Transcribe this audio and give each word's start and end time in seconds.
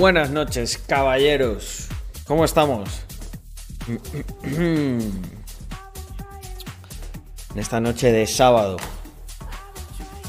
Buenas 0.00 0.30
noches, 0.30 0.78
caballeros. 0.78 1.86
¿Cómo 2.26 2.46
estamos? 2.46 3.02
En 4.46 5.12
esta 7.54 7.80
noche 7.82 8.10
de 8.10 8.26
sábado. 8.26 8.78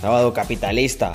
Sábado 0.01 0.33
capitalista. 0.33 1.13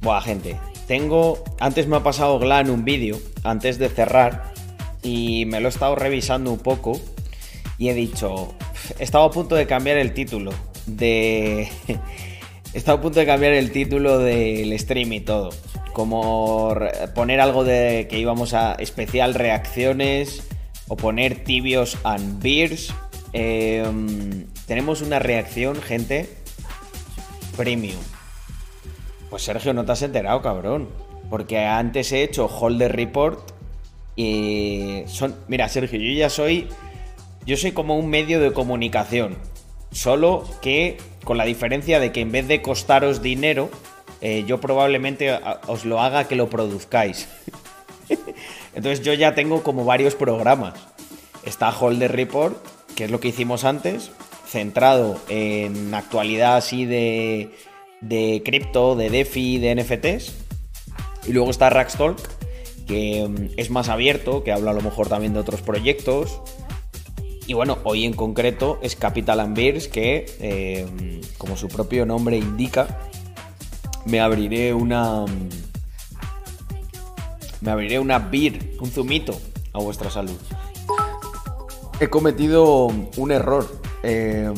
Buah, 0.00 0.20
gente. 0.20 0.60
Tengo. 0.86 1.42
Antes 1.58 1.88
me 1.88 1.96
ha 1.96 2.04
pasado 2.04 2.38
Glan 2.38 2.70
un 2.70 2.84
vídeo, 2.84 3.18
antes 3.42 3.78
de 3.78 3.88
cerrar, 3.88 4.54
y 5.02 5.46
me 5.46 5.58
lo 5.58 5.66
he 5.66 5.70
estado 5.70 5.96
revisando 5.96 6.52
un 6.52 6.60
poco. 6.60 7.00
Y 7.78 7.88
he 7.88 7.94
dicho. 7.94 8.54
He 9.00 9.02
estado 9.02 9.24
a 9.24 9.32
punto 9.32 9.56
de 9.56 9.66
cambiar 9.66 9.96
el 9.96 10.14
título. 10.14 10.52
De. 10.86 11.68
He 12.72 12.78
estado 12.78 12.98
a 12.98 13.00
punto 13.00 13.18
de 13.18 13.26
cambiar 13.26 13.54
el 13.54 13.72
título 13.72 14.20
del 14.20 14.78
stream 14.78 15.12
y 15.14 15.20
todo. 15.20 15.50
Como 15.92 16.74
poner 17.14 17.40
algo 17.40 17.64
de 17.64 18.06
que 18.08 18.18
íbamos 18.18 18.54
a 18.54 18.74
especial 18.74 19.34
reacciones 19.34 20.46
o 20.88 20.96
poner 20.96 21.44
tibios 21.44 21.98
and 22.04 22.42
beers. 22.42 22.92
Eh, 23.32 23.84
tenemos 24.66 25.02
una 25.02 25.18
reacción, 25.18 25.80
gente, 25.80 26.28
premium. 27.56 28.00
Pues 29.30 29.42
Sergio, 29.44 29.72
no 29.72 29.84
te 29.84 29.92
has 29.92 30.02
enterado, 30.02 30.42
cabrón. 30.42 30.88
Porque 31.28 31.58
antes 31.64 32.10
he 32.12 32.22
hecho 32.24 32.46
Holder 32.46 32.94
Report 32.94 33.52
y 34.16 35.04
son. 35.06 35.36
Mira, 35.46 35.68
Sergio, 35.68 35.98
yo 36.00 36.12
ya 36.12 36.28
soy. 36.28 36.68
Yo 37.46 37.56
soy 37.56 37.72
como 37.72 37.96
un 37.96 38.10
medio 38.10 38.40
de 38.40 38.52
comunicación. 38.52 39.36
Solo 39.92 40.44
que 40.60 40.98
con 41.24 41.38
la 41.38 41.44
diferencia 41.44 42.00
de 42.00 42.12
que 42.12 42.20
en 42.20 42.32
vez 42.32 42.48
de 42.48 42.62
costaros 42.62 43.22
dinero, 43.22 43.70
eh, 44.20 44.44
yo 44.46 44.60
probablemente 44.60 45.38
os 45.66 45.84
lo 45.84 46.00
haga 46.00 46.28
que 46.28 46.36
lo 46.36 46.50
produzcáis. 46.50 47.28
Entonces 48.74 49.02
yo 49.04 49.14
ya 49.14 49.34
tengo 49.34 49.62
como 49.62 49.84
varios 49.84 50.14
programas. 50.14 50.74
Está 51.44 51.70
Holder 51.70 52.12
Report, 52.12 52.56
que 52.94 53.04
es 53.04 53.10
lo 53.10 53.20
que 53.20 53.28
hicimos 53.28 53.64
antes, 53.64 54.10
centrado 54.46 55.18
en 55.28 55.94
actualidad 55.94 56.56
así 56.56 56.84
de, 56.84 57.50
de 58.00 58.42
cripto, 58.44 58.96
de 58.96 59.10
DeFi, 59.10 59.58
de 59.58 59.74
NFTs. 59.74 60.34
Y 61.26 61.32
luego 61.32 61.50
está 61.50 61.70
Rackstalk, 61.70 62.18
que 62.86 63.26
mm, 63.26 63.54
es 63.56 63.70
más 63.70 63.88
abierto, 63.88 64.42
que 64.44 64.52
habla 64.52 64.72
a 64.72 64.74
lo 64.74 64.82
mejor 64.82 65.08
también 65.08 65.32
de 65.32 65.40
otros 65.40 65.62
proyectos. 65.62 66.40
Y 67.46 67.54
bueno, 67.54 67.78
hoy 67.84 68.04
en 68.04 68.12
concreto 68.12 68.78
es 68.82 68.96
Capital 68.96 69.40
and 69.40 69.56
que 69.90 70.26
eh, 70.40 71.20
como 71.36 71.56
su 71.56 71.68
propio 71.68 72.06
nombre 72.06 72.36
indica, 72.36 73.00
me 74.06 74.20
abriré 74.20 74.72
una. 74.74 75.24
Me 77.60 77.70
abriré 77.70 77.98
una 77.98 78.18
beer, 78.18 78.72
un 78.80 78.90
zumito 78.90 79.38
a 79.72 79.78
vuestra 79.80 80.10
salud. 80.10 80.36
He 82.00 82.08
cometido 82.08 82.86
un 82.86 83.30
error. 83.30 83.80
eh, 84.02 84.50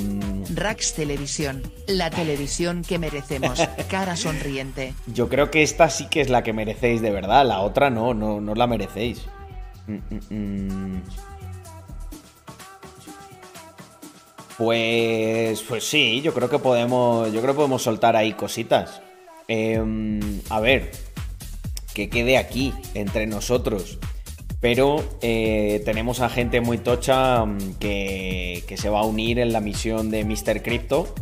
Rax 0.55 0.95
Televisión, 0.95 1.63
la 1.89 2.11
televisión 2.11 2.83
que 2.87 2.99
merecemos, 3.01 3.59
cara 3.91 4.15
sonriente. 4.15 4.95
yo 5.09 5.29
creo 5.29 5.51
que 5.51 5.63
esta 5.65 5.91
sí 5.91 6.07
que 6.09 6.21
es 6.21 6.31
la 6.31 6.45
que 6.45 6.53
merecéis 6.53 7.03
de 7.03 7.11
verdad. 7.11 7.45
La 7.45 7.61
otra 7.61 7.91
no, 7.91 8.15
no, 8.15 8.41
no 8.41 8.55
la 8.55 8.69
merecéis. 8.69 9.23
Mm, 9.89 9.95
mm, 9.95 10.21
mm. 10.31 11.03
Pues, 14.59 15.63
pues 15.63 15.85
sí, 15.85 16.21
yo 16.23 16.33
creo 16.35 16.49
que 16.49 16.59
podemos, 16.59 17.33
yo 17.33 17.41
creo 17.41 17.55
que 17.55 17.57
podemos 17.57 17.83
soltar 17.83 18.15
ahí 18.17 18.35
cositas. 18.35 19.01
Em, 19.49 20.41
a 20.49 20.61
ver, 20.61 20.91
que 21.95 22.09
quede 22.09 22.37
aquí 22.37 22.73
entre 22.95 23.27
nosotros. 23.27 23.99
Pero 24.61 25.05
eh, 25.23 25.83
tenemos 25.85 26.21
a 26.21 26.29
gente 26.29 26.61
muy 26.61 26.79
tocha 26.79 27.45
mm, 27.45 27.75
que, 27.81 28.65
que 28.67 28.77
se 28.77 28.89
va 28.89 29.01
a 29.01 29.05
unir 29.05 29.39
en 29.39 29.53
la 29.53 29.61
misión 29.61 30.11
de 30.11 30.25
Mr. 30.25 30.63
Crypto. 30.63 31.15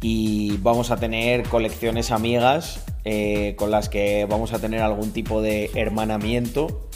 Y 0.00 0.56
vamos 0.58 0.90
a 0.90 0.96
tener 0.96 1.44
colecciones 1.44 2.10
amigas 2.10 2.84
eh, 3.04 3.54
con 3.56 3.70
las 3.70 3.88
que 3.88 4.26
vamos 4.28 4.52
a 4.52 4.60
tener 4.60 4.80
algún 4.80 5.12
tipo 5.12 5.42
de 5.42 5.70
hermanamiento. 5.74 6.88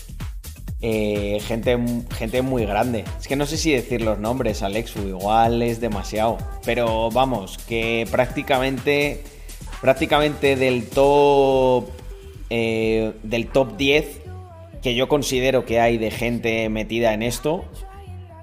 Eh, 0.83 1.41
gente, 1.41 1.79
gente 2.15 2.43
muy 2.43 2.65
grande. 2.65 3.05
Es 3.19 3.27
que 3.27 3.37
no 3.37 3.47
sé 3.47 3.57
si 3.57 3.73
decir 3.73 4.03
los 4.03 4.19
nombres, 4.19 4.63
Alexu, 4.63 5.01
igual 5.09 5.63
es 5.63 5.81
demasiado. 5.81 6.39
Pero 6.65 7.11
vamos, 7.11 7.59
que 7.59 8.07
prácticamente, 8.11 9.25
prácticamente 9.81 10.57
del 10.57 10.89
top, 10.89 11.89
eh, 12.51 13.13
del 13.23 13.49
top 13.49 13.77
10 13.77 14.23
que 14.83 14.95
yo 14.95 15.09
considero 15.09 15.65
que 15.65 15.81
hay 15.81 15.99
de 15.99 16.11
gente 16.11 16.69
metida 16.69 17.13
en 17.13 17.23
esto, 17.23 17.65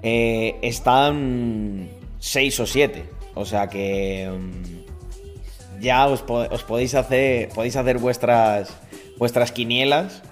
eh, 0.02 0.56
están 0.60 1.88
6 2.18 2.60
o 2.60 2.66
7. 2.66 3.04
O 3.34 3.46
sea 3.46 3.68
que 3.68 4.30
mm, 4.30 5.80
ya 5.80 6.06
os, 6.06 6.22
os 6.28 6.62
podéis 6.64 6.94
hacer, 6.94 7.48
podéis 7.48 7.76
hacer 7.76 7.98
vuestras, 7.98 8.76
vuestras 9.16 9.52
quinielas 9.52 10.22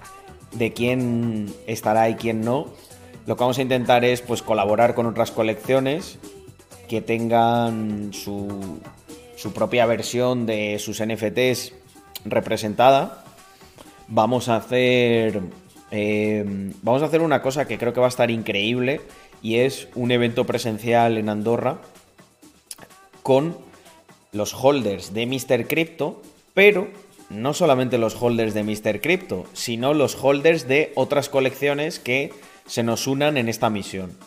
de 0.51 0.71
quién 0.71 1.53
estará 1.65 2.09
y 2.09 2.15
quién 2.15 2.41
no. 2.41 2.67
Lo 3.25 3.35
que 3.35 3.41
vamos 3.41 3.57
a 3.57 3.61
intentar 3.61 4.05
es 4.05 4.21
pues 4.21 4.41
colaborar 4.41 4.95
con 4.95 5.07
otras 5.07 5.31
colecciones 5.31 6.19
que 6.87 7.01
tengan 7.01 8.13
su, 8.13 8.79
su 9.43 9.51
propia 9.51 9.85
versión 9.85 10.45
de 10.45 10.79
sus 10.79 11.03
NFTs 11.03 11.73
representada. 12.23 13.25
Vamos 14.07 14.47
a 14.47 14.55
hacer 14.55 15.41
eh, 15.91 16.45
vamos 16.81 17.01
a 17.01 17.07
hacer 17.07 17.19
una 17.19 17.41
cosa 17.41 17.67
que 17.67 17.77
creo 17.77 17.91
que 17.91 17.99
va 17.99 18.05
a 18.05 18.09
estar 18.09 18.31
increíble 18.31 19.01
y 19.41 19.57
es 19.57 19.89
un 19.95 20.11
evento 20.11 20.45
presencial 20.45 21.17
en 21.17 21.27
Andorra 21.27 21.79
con 23.21 23.57
los 24.31 24.53
holders 24.53 25.13
de 25.13 25.25
Mr. 25.25 25.67
Crypto, 25.67 26.21
pero 26.53 26.87
no 27.29 27.53
solamente 27.53 27.97
los 27.97 28.15
holders 28.15 28.53
de 28.53 28.63
Mr. 28.63 29.01
Crypto, 29.01 29.45
sino 29.51 29.93
los 29.93 30.15
holders 30.23 30.69
de 30.69 30.93
otras 30.95 31.27
colecciones 31.27 31.99
que 31.99 32.31
se 32.65 32.81
nos 32.81 33.07
unan 33.07 33.35
en 33.35 33.49
esta 33.49 33.69
misión. 33.69 34.17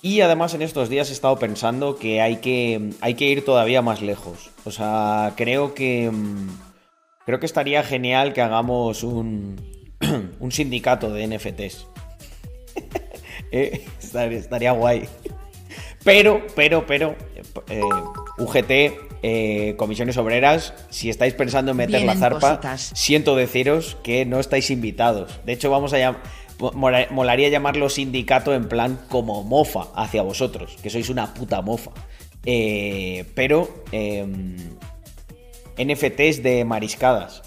Y 0.00 0.20
además 0.20 0.54
en 0.54 0.62
estos 0.62 0.88
días 0.88 1.10
he 1.10 1.12
estado 1.12 1.38
pensando 1.38 1.96
que 1.96 2.20
hay 2.20 2.36
que, 2.36 2.90
hay 3.00 3.14
que 3.14 3.26
ir 3.26 3.44
todavía 3.44 3.82
más 3.82 4.00
lejos. 4.02 4.50
O 4.64 4.70
sea, 4.70 5.32
creo 5.36 5.74
que... 5.74 6.10
mm, 6.10 6.48
Creo 7.26 7.40
que 7.40 7.46
estaría 7.46 7.82
genial 7.82 8.32
que 8.32 8.40
hagamos 8.40 9.02
un, 9.02 9.56
un 10.40 10.50
sindicato 10.52 11.10
de 11.12 11.26
NFTs. 11.26 11.86
Eh, 13.50 13.86
estaría, 14.02 14.38
estaría 14.38 14.72
guay. 14.72 15.08
Pero, 16.04 16.42
pero, 16.54 16.86
pero, 16.86 17.16
eh, 17.70 17.80
UGT, 18.38 18.70
eh, 19.22 19.74
comisiones 19.78 20.18
obreras, 20.18 20.74
si 20.90 21.08
estáis 21.08 21.32
pensando 21.32 21.70
en 21.70 21.78
meter 21.78 22.02
la 22.02 22.14
zarpa, 22.14 22.40
cositas. 22.58 22.92
siento 22.94 23.36
deciros 23.36 23.96
que 24.02 24.26
no 24.26 24.38
estáis 24.38 24.70
invitados. 24.70 25.40
De 25.46 25.54
hecho, 25.54 25.70
vamos 25.70 25.94
a 25.94 25.98
llam- 25.98 26.18
mola- 26.18 26.22
molaría 26.58 27.48
llamarlo 27.48 27.88
sindicato 27.88 28.54
en 28.54 28.68
plan 28.68 28.98
como 29.08 29.42
mofa 29.44 29.88
hacia 29.94 30.22
vosotros, 30.22 30.76
que 30.82 30.90
sois 30.90 31.08
una 31.08 31.32
puta 31.34 31.62
mofa. 31.62 31.90
Eh, 32.44 33.24
pero, 33.34 33.84
em, 33.92 34.56
NFTs 35.76 36.42
de 36.42 36.64
mariscadas. 36.64 37.42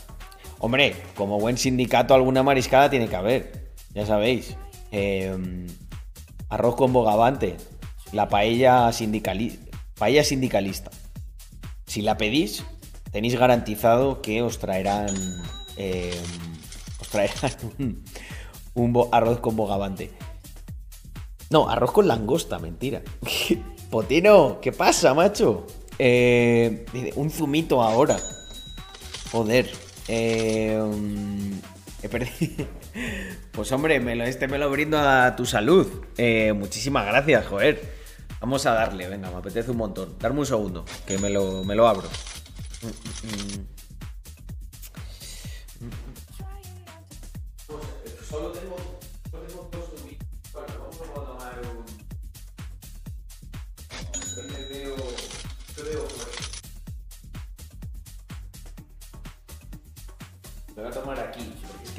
Hombre, 0.60 0.96
como 1.16 1.40
buen 1.40 1.58
sindicato, 1.58 2.14
alguna 2.14 2.44
mariscada 2.44 2.90
tiene 2.90 3.08
que 3.08 3.16
haber. 3.16 3.74
Ya 3.94 4.06
sabéis. 4.06 4.56
Em, 4.92 5.68
arroz 6.50 6.76
con 6.76 6.94
bogavante. 6.94 7.58
La 8.14 8.28
paella, 8.30 8.90
sindicali- 8.92 9.60
paella 9.98 10.24
sindicalista. 10.24 10.92
Si 11.88 12.02
la 12.02 12.16
pedís, 12.18 12.64
tenéis 13.12 13.36
garantizado 13.36 14.22
que 14.22 14.42
os 14.42 14.60
traerán. 14.60 15.10
em, 15.78 16.14
os 17.02 17.08
traerán 17.10 17.52
un, 18.74 19.10
arroz 19.12 19.40
con 19.40 19.56
bogavante. 19.56 20.12
No, 21.50 21.70
arroz 21.70 21.92
con 21.92 22.08
langosta, 22.08 22.60
mentira. 22.60 23.02
Potino, 23.90 24.60
¿qué 24.62 24.72
pasa, 24.72 25.14
macho? 25.14 25.68
Eh, 26.00 26.86
un 27.16 27.30
zumito 27.30 27.82
ahora. 27.82 28.18
Joder. 29.32 29.70
Eh, 30.08 30.82
mm, 30.82 31.52
he 32.04 32.10
perdido. 32.10 32.68
Pues 33.52 33.72
hombre, 33.72 34.00
me 34.00 34.16
lo, 34.16 34.24
este 34.24 34.48
me 34.48 34.58
lo 34.58 34.70
brindo 34.70 34.98
a 34.98 35.36
tu 35.36 35.46
salud. 35.46 35.88
Eh, 36.18 36.54
muchísimas 36.54 37.06
gracias, 37.06 37.48
joder. 37.48 38.02
Vamos 38.40 38.66
a 38.66 38.74
darle, 38.74 39.08
venga, 39.08 39.30
me 39.30 39.38
apetece 39.38 39.72
un 39.72 39.78
montón. 39.78 40.16
Darme 40.20 40.40
un 40.40 40.46
segundo, 40.46 40.86
que 41.06 41.18
me 41.18 41.30
lo, 41.30 41.64
me 41.64 41.76
lo 41.76 41.88
abro. 41.88 42.10
Solo 42.80 43.71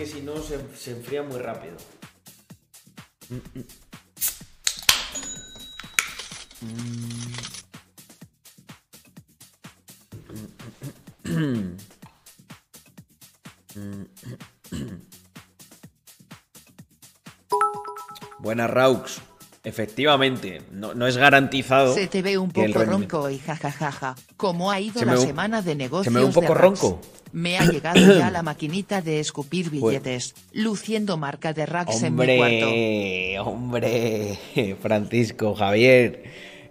que 0.03 0.09
si 0.09 0.21
no 0.21 0.37
se, 0.43 0.59
se 0.77 0.91
enfría 0.91 1.23
muy 1.23 1.39
rápido. 1.39 1.77
Buenas 18.41 18.71
Raux. 18.71 19.32
Efectivamente, 19.65 20.61
no, 20.73 20.93
no 20.95 21.07
es 21.07 21.17
garantizado. 21.17 21.95
Se 21.95 22.09
te 22.09 22.21
ve 22.21 22.37
un 22.37 22.51
poco 22.51 22.85
ronco 22.85 23.31
y 23.31 23.39
jajajaja. 23.39 24.17
¿Cómo 24.37 24.71
ha 24.73 24.81
ido 24.81 24.99
Se 25.01 25.07
la 25.07 25.13
un- 25.19 25.27
semana 25.27 25.63
de 25.63 25.77
negocios 25.77 26.05
se 26.05 26.11
me 26.11 26.21
ve 26.21 26.27
un 26.27 26.33
poco 26.33 26.55
ronco. 26.55 27.01
Me 27.33 27.57
ha 27.59 27.65
llegado 27.65 28.01
ya 28.19 28.31
la 28.31 28.43
maquinita 28.43 29.01
de 29.03 29.21
escupir 29.21 29.71
billetes, 29.71 30.35
luciendo 30.53 31.17
marca 31.17 31.53
de 31.53 31.65
Rax 31.65 32.03
en 32.03 32.17
mi 32.17 32.37
cuarto. 32.37 32.67
Hombre, 32.69 33.39
hombre, 33.41 34.39
Francisco, 34.83 35.55
Javier. 35.55 36.25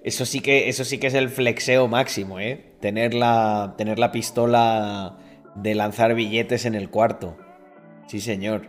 Eso 0.04 0.26
sí 0.26 0.42
que, 0.42 0.68
eso 0.68 0.84
sí 0.84 0.98
que 0.98 1.08
es 1.08 1.14
el 1.14 1.30
flexeo 1.30 1.88
máximo, 1.88 2.40
¿eh? 2.40 2.74
Tener 2.82 3.14
la, 3.14 3.76
tener 3.78 4.00
la 4.00 4.12
pistola 4.12 5.18
de 5.56 5.76
lanzar 5.76 6.14
billetes 6.14 6.66
en 6.66 6.76
el 6.76 6.90
cuarto. 6.90 7.38
Sí, 8.08 8.20
señor. 8.20 8.68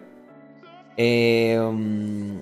Eh, 0.97 1.59
mm, 1.59 2.38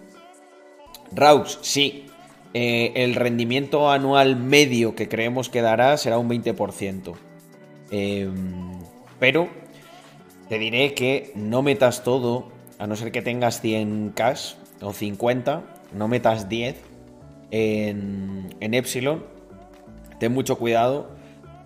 Raux, 1.13 1.59
sí. 1.63 2.07
Eh, 2.53 2.93
el 2.97 3.15
rendimiento 3.15 3.91
anual 3.91 4.35
medio 4.37 4.97
que 4.97 5.09
creemos 5.09 5.49
que 5.49 5.63
dará 5.63 5.97
será 5.97 6.19
un 6.19 6.29
20%. 6.29 7.15
Eh, 7.93 8.29
pero 9.19 9.49
te 10.49 10.59
diré 10.59 10.95
que 10.95 11.33
no 11.37 11.63
metas 11.63 12.03
todo, 12.03 12.49
a 12.79 12.87
no 12.87 12.97
ser 12.97 13.13
que 13.13 13.23
tengas 13.23 13.61
100 13.61 14.13
cash 14.17 14.55
o 14.81 14.93
50, 14.93 15.63
no 15.93 16.09
metas 16.09 16.49
10 16.49 16.77
en, 17.53 18.55
en 18.59 18.75
Epsilon. 18.75 19.25
Ten 20.19 20.33
mucho 20.33 20.59
cuidado 20.59 21.09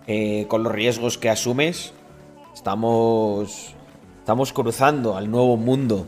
eh, 0.07 0.45
con 0.47 0.63
los 0.63 0.71
riesgos 0.71 1.17
que 1.17 1.29
asumes. 1.29 1.93
Estamos, 2.53 3.73
estamos 4.19 4.53
cruzando 4.53 5.17
al 5.17 5.31
nuevo 5.31 5.57
mundo 5.57 6.05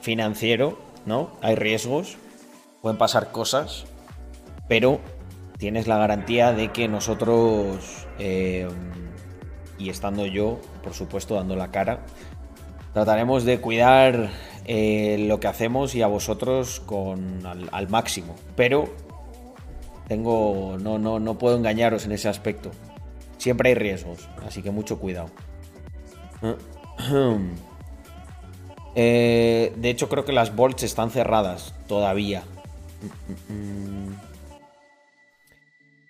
financiero, 0.00 0.78
¿no? 1.06 1.30
Hay 1.40 1.54
riesgos, 1.54 2.18
pueden 2.82 2.98
pasar 2.98 3.32
cosas, 3.32 3.86
pero 4.68 5.00
tienes 5.58 5.86
la 5.86 5.98
garantía 5.98 6.52
de 6.52 6.72
que 6.72 6.88
nosotros, 6.88 8.06
eh, 8.18 8.68
y 9.78 9.90
estando 9.90 10.26
yo, 10.26 10.60
por 10.82 10.94
supuesto, 10.94 11.34
dando 11.34 11.56
la 11.56 11.70
cara, 11.70 12.00
trataremos 12.92 13.44
de 13.44 13.60
cuidar 13.60 14.30
eh, 14.64 15.24
lo 15.28 15.40
que 15.40 15.46
hacemos 15.48 15.94
y 15.94 16.02
a 16.02 16.06
vosotros 16.06 16.80
con 16.80 17.44
al, 17.46 17.88
máximo. 17.88 18.36
Pero 18.54 18.88
tengo. 20.08 20.76
No, 20.80 20.98
no, 20.98 21.18
no 21.18 21.38
puedo 21.38 21.56
engañaros 21.56 22.04
en 22.04 22.12
ese 22.12 22.28
aspecto. 22.28 22.70
Siempre 23.38 23.70
hay 23.70 23.74
riesgos, 23.74 24.28
así 24.46 24.62
que 24.62 24.70
mucho 24.70 24.98
cuidado. 24.98 25.30
Eh, 29.00 29.72
de 29.76 29.90
hecho, 29.90 30.08
creo 30.08 30.24
que 30.24 30.32
las 30.32 30.56
bolts 30.56 30.82
están 30.82 31.10
cerradas 31.10 31.72
todavía. 31.86 32.42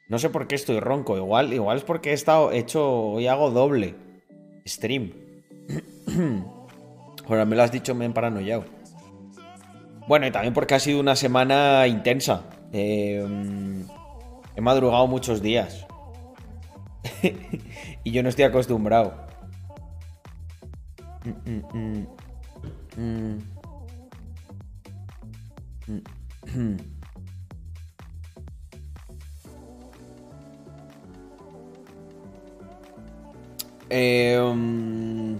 No 0.08 0.18
sé 0.18 0.30
por 0.30 0.46
qué 0.46 0.54
estoy 0.54 0.80
ronco. 0.80 1.16
Igual, 1.16 1.52
igual 1.52 1.76
es 1.76 1.84
porque 1.84 2.10
he 2.10 2.14
estado 2.14 2.52
hecho. 2.52 3.10
Hoy 3.12 3.26
hago 3.26 3.50
doble 3.50 3.94
stream. 4.66 5.12
Ahora 7.28 7.44
me 7.44 7.56
lo 7.56 7.62
has 7.62 7.72
dicho, 7.72 7.94
me 7.94 8.06
he 8.06 8.10
paranoiado. 8.10 8.64
Bueno, 10.06 10.26
y 10.26 10.30
también 10.30 10.54
porque 10.54 10.74
ha 10.74 10.80
sido 10.80 11.00
una 11.00 11.14
semana 11.14 11.86
intensa. 11.86 12.44
Eh, 12.72 13.22
he 14.56 14.60
madrugado 14.60 15.06
muchos 15.06 15.42
días. 15.42 15.86
y 18.04 18.10
yo 18.10 18.22
no 18.22 18.30
estoy 18.30 18.44
acostumbrado. 18.44 19.14
Mm, 21.44 21.60
mm, 21.76 22.06
mm. 22.96 23.38
Eh, 33.90 34.38
mm, 34.38 35.36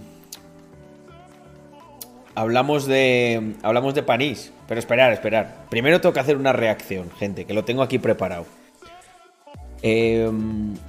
hablamos 2.35 2.87
de. 2.87 3.53
Hablamos 3.61 3.93
de 3.93 4.03
París. 4.03 4.51
Pero 4.67 4.79
esperar, 4.79 5.11
esperar. 5.11 5.65
Primero 5.69 6.01
tengo 6.01 6.13
que 6.13 6.19
hacer 6.19 6.37
una 6.37 6.53
reacción, 6.53 7.11
gente, 7.11 7.45
que 7.45 7.53
lo 7.53 7.63
tengo 7.65 7.81
aquí 7.81 7.99
preparado. 7.99 8.45
Eh, 9.81 10.29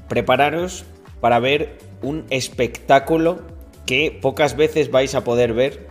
prepararos 0.09 0.85
para 1.21 1.39
ver 1.39 1.79
un 2.03 2.25
espectáculo 2.31 3.43
que 3.87 4.19
pocas 4.21 4.57
veces 4.57 4.91
vais 4.91 5.15
a 5.15 5.25
poder 5.25 5.53
ver. 5.53 5.87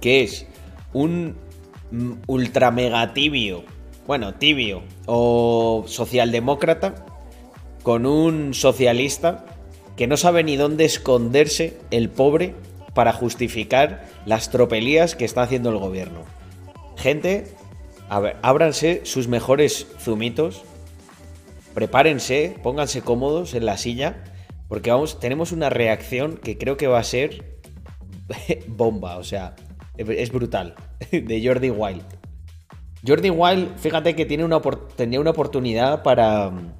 Que 0.00 0.22
es 0.22 0.46
un 0.92 1.36
ultra 2.26 2.70
mega 2.70 3.12
tibio. 3.14 3.64
Bueno, 4.06 4.34
tibio. 4.34 4.82
O 5.06 5.84
socialdemócrata. 5.86 7.06
Con 7.82 8.06
un 8.06 8.54
socialista 8.54 9.44
que 9.96 10.06
no 10.06 10.16
sabe 10.16 10.42
ni 10.42 10.56
dónde 10.56 10.84
esconderse 10.84 11.78
el 11.90 12.08
pobre 12.08 12.54
para 12.94 13.12
justificar 13.12 14.06
las 14.26 14.50
tropelías 14.50 15.14
que 15.14 15.24
está 15.24 15.42
haciendo 15.42 15.70
el 15.70 15.78
gobierno. 15.78 16.22
Gente, 16.96 17.54
ábranse 18.08 19.02
sus 19.04 19.28
mejores 19.28 19.86
zumitos, 19.98 20.62
prepárense, 21.74 22.56
pónganse 22.62 23.02
cómodos 23.02 23.54
en 23.54 23.66
la 23.66 23.76
silla, 23.76 24.24
porque 24.68 24.90
vamos, 24.90 25.20
tenemos 25.20 25.52
una 25.52 25.70
reacción 25.70 26.36
que 26.36 26.56
creo 26.56 26.76
que 26.76 26.86
va 26.86 27.00
a 27.00 27.04
ser 27.04 27.58
bomba, 28.66 29.16
o 29.18 29.24
sea, 29.24 29.56
es 29.96 30.32
brutal, 30.32 30.74
de 31.12 31.42
Jordi 31.46 31.70
Wild. 31.70 32.04
Jordi 33.06 33.30
Wild, 33.30 33.76
fíjate 33.78 34.16
que 34.16 34.24
tiene 34.26 34.44
una, 34.44 34.60
tenía 34.96 35.20
una 35.20 35.30
oportunidad 35.30 36.02
para 36.02 36.50
mm, 36.50 36.72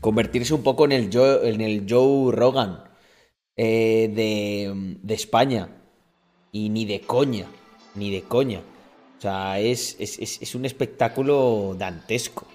convertirse 0.00 0.54
un 0.54 0.62
poco 0.62 0.84
en 0.84 0.92
el 0.92 1.86
Joe, 1.88 2.32
Rogan 2.32 2.82
eh, 3.56 4.10
de, 4.14 4.98
de 5.02 5.14
España. 5.14 5.78
Y 6.54 6.68
ni 6.68 6.84
de 6.84 7.00
coña, 7.00 7.46
ni 7.94 8.10
de 8.10 8.22
coña. 8.22 8.60
O 9.16 9.20
sea, 9.22 9.58
es, 9.58 9.96
es, 9.98 10.18
es- 10.18 10.54
un 10.54 10.66
espectáculo 10.66 11.74
dantesco. 11.78 12.46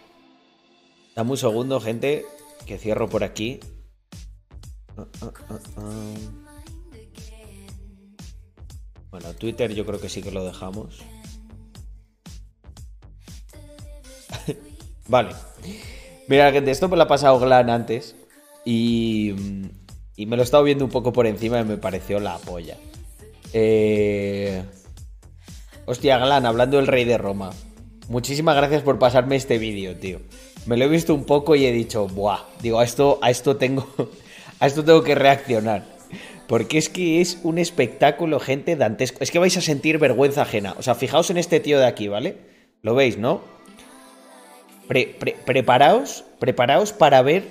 Dame 1.15 1.31
un 1.31 1.37
segundo, 1.37 1.79
gente, 1.79 2.23
que 2.67 2.77
cierro 2.77 3.09
por 3.09 3.23
aquí. 3.23 3.59
Ah, 4.97 5.07
ah, 5.21 5.59
ah. 5.77 6.46
Bueno, 9.11 9.33
Twitter 9.33 9.73
yo 9.73 9.85
creo 9.85 10.01
que 10.01 10.09
sí 10.09 10.21
que 10.21 10.31
lo 10.31 10.43
dejamos. 10.45 10.99
vale. 15.07 15.29
Mira, 16.27 16.51
gente, 16.51 16.71
esto 16.71 16.89
me 16.89 16.97
lo 16.97 17.03
ha 17.03 17.07
pasado 17.07 17.39
Glan 17.39 17.69
antes. 17.69 18.15
Y, 18.65 19.33
y 20.15 20.25
me 20.25 20.35
lo 20.35 20.41
he 20.41 20.45
estado 20.45 20.63
viendo 20.63 20.83
un 20.83 20.91
poco 20.91 21.13
por 21.13 21.25
encima 21.25 21.59
y 21.61 21.63
me 21.63 21.77
pareció 21.77 22.19
la 22.19 22.37
polla. 22.37 22.77
Eh... 23.53 24.63
Hostia, 25.85 26.17
Glan, 26.17 26.45
hablando 26.45 26.75
del 26.75 26.87
rey 26.87 27.05
de 27.05 27.17
Roma. 27.17 27.51
Muchísimas 28.09 28.57
gracias 28.57 28.83
por 28.83 28.99
pasarme 28.99 29.37
este 29.37 29.57
vídeo, 29.57 29.95
tío. 29.95 30.19
Me 30.65 30.75
lo 30.75 30.83
he 30.83 30.89
visto 30.89 31.13
un 31.13 31.23
poco 31.23 31.55
y 31.55 31.65
he 31.65 31.71
dicho, 31.71 32.07
buah, 32.07 32.41
digo, 32.61 32.79
a 32.79 32.83
esto, 32.83 33.19
a 33.21 33.29
esto 33.29 33.55
tengo, 33.55 33.87
a 34.59 34.67
esto 34.67 34.83
tengo 34.83 35.01
que 35.01 35.15
reaccionar. 35.15 35.96
Porque 36.47 36.77
es 36.77 36.89
que 36.89 37.19
es 37.21 37.39
un 37.43 37.57
espectáculo, 37.57 38.39
gente, 38.39 38.75
dantesco. 38.75 39.17
Es 39.21 39.31
que 39.31 39.39
vais 39.39 39.57
a 39.57 39.61
sentir 39.61 39.97
vergüenza 39.97 40.43
ajena. 40.43 40.75
O 40.77 40.83
sea, 40.83 40.95
fijaos 40.95 41.29
en 41.29 41.37
este 41.37 41.59
tío 41.59 41.77
de 41.79 41.85
aquí, 41.85 42.07
¿vale? 42.07 42.37
Lo 42.81 42.95
veis, 42.95 43.17
¿no? 43.17 43.41
Pre- 44.87 45.15
pre- 45.19 45.35
preparaos, 45.45 46.23
preparaos 46.39 46.93
para 46.93 47.21
ver 47.21 47.43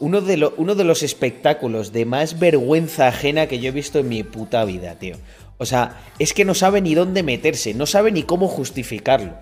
uno 0.00 0.22
de, 0.22 0.50
uno 0.56 0.74
de 0.74 0.84
los 0.84 1.02
espectáculos 1.02 1.92
de 1.92 2.06
más 2.06 2.38
vergüenza 2.38 3.08
ajena 3.08 3.46
que 3.46 3.58
yo 3.58 3.68
he 3.68 3.72
visto 3.72 3.98
en 3.98 4.08
mi 4.08 4.22
puta 4.22 4.64
vida, 4.64 4.98
tío. 4.98 5.16
O 5.58 5.66
sea, 5.66 6.00
es 6.18 6.32
que 6.32 6.44
no 6.46 6.54
sabe 6.54 6.80
ni 6.80 6.94
dónde 6.94 7.22
meterse, 7.22 7.74
no 7.74 7.84
sabe 7.86 8.12
ni 8.12 8.22
cómo 8.22 8.48
justificarlo. 8.48 9.34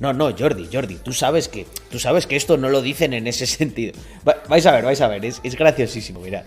No, 0.00 0.12
no, 0.14 0.34
Jordi, 0.36 0.68
Jordi, 0.72 0.96
tú 0.96 1.12
sabes 1.12 1.48
que, 1.48 1.66
tú 1.90 1.98
sabes 1.98 2.26
que 2.26 2.36
esto 2.36 2.56
no 2.56 2.68
lo 2.70 2.80
dicen 2.82 3.12
en 3.12 3.26
ese 3.26 3.46
sentido. 3.46 3.92
Va- 4.26 4.42
vais 4.48 4.64
a 4.66 4.72
ver, 4.72 4.84
vais 4.84 5.00
a 5.02 5.08
ver, 5.08 5.24
es, 5.26 5.40
es 5.44 5.54
graciosísimo, 5.56 6.20
mirad. 6.20 6.44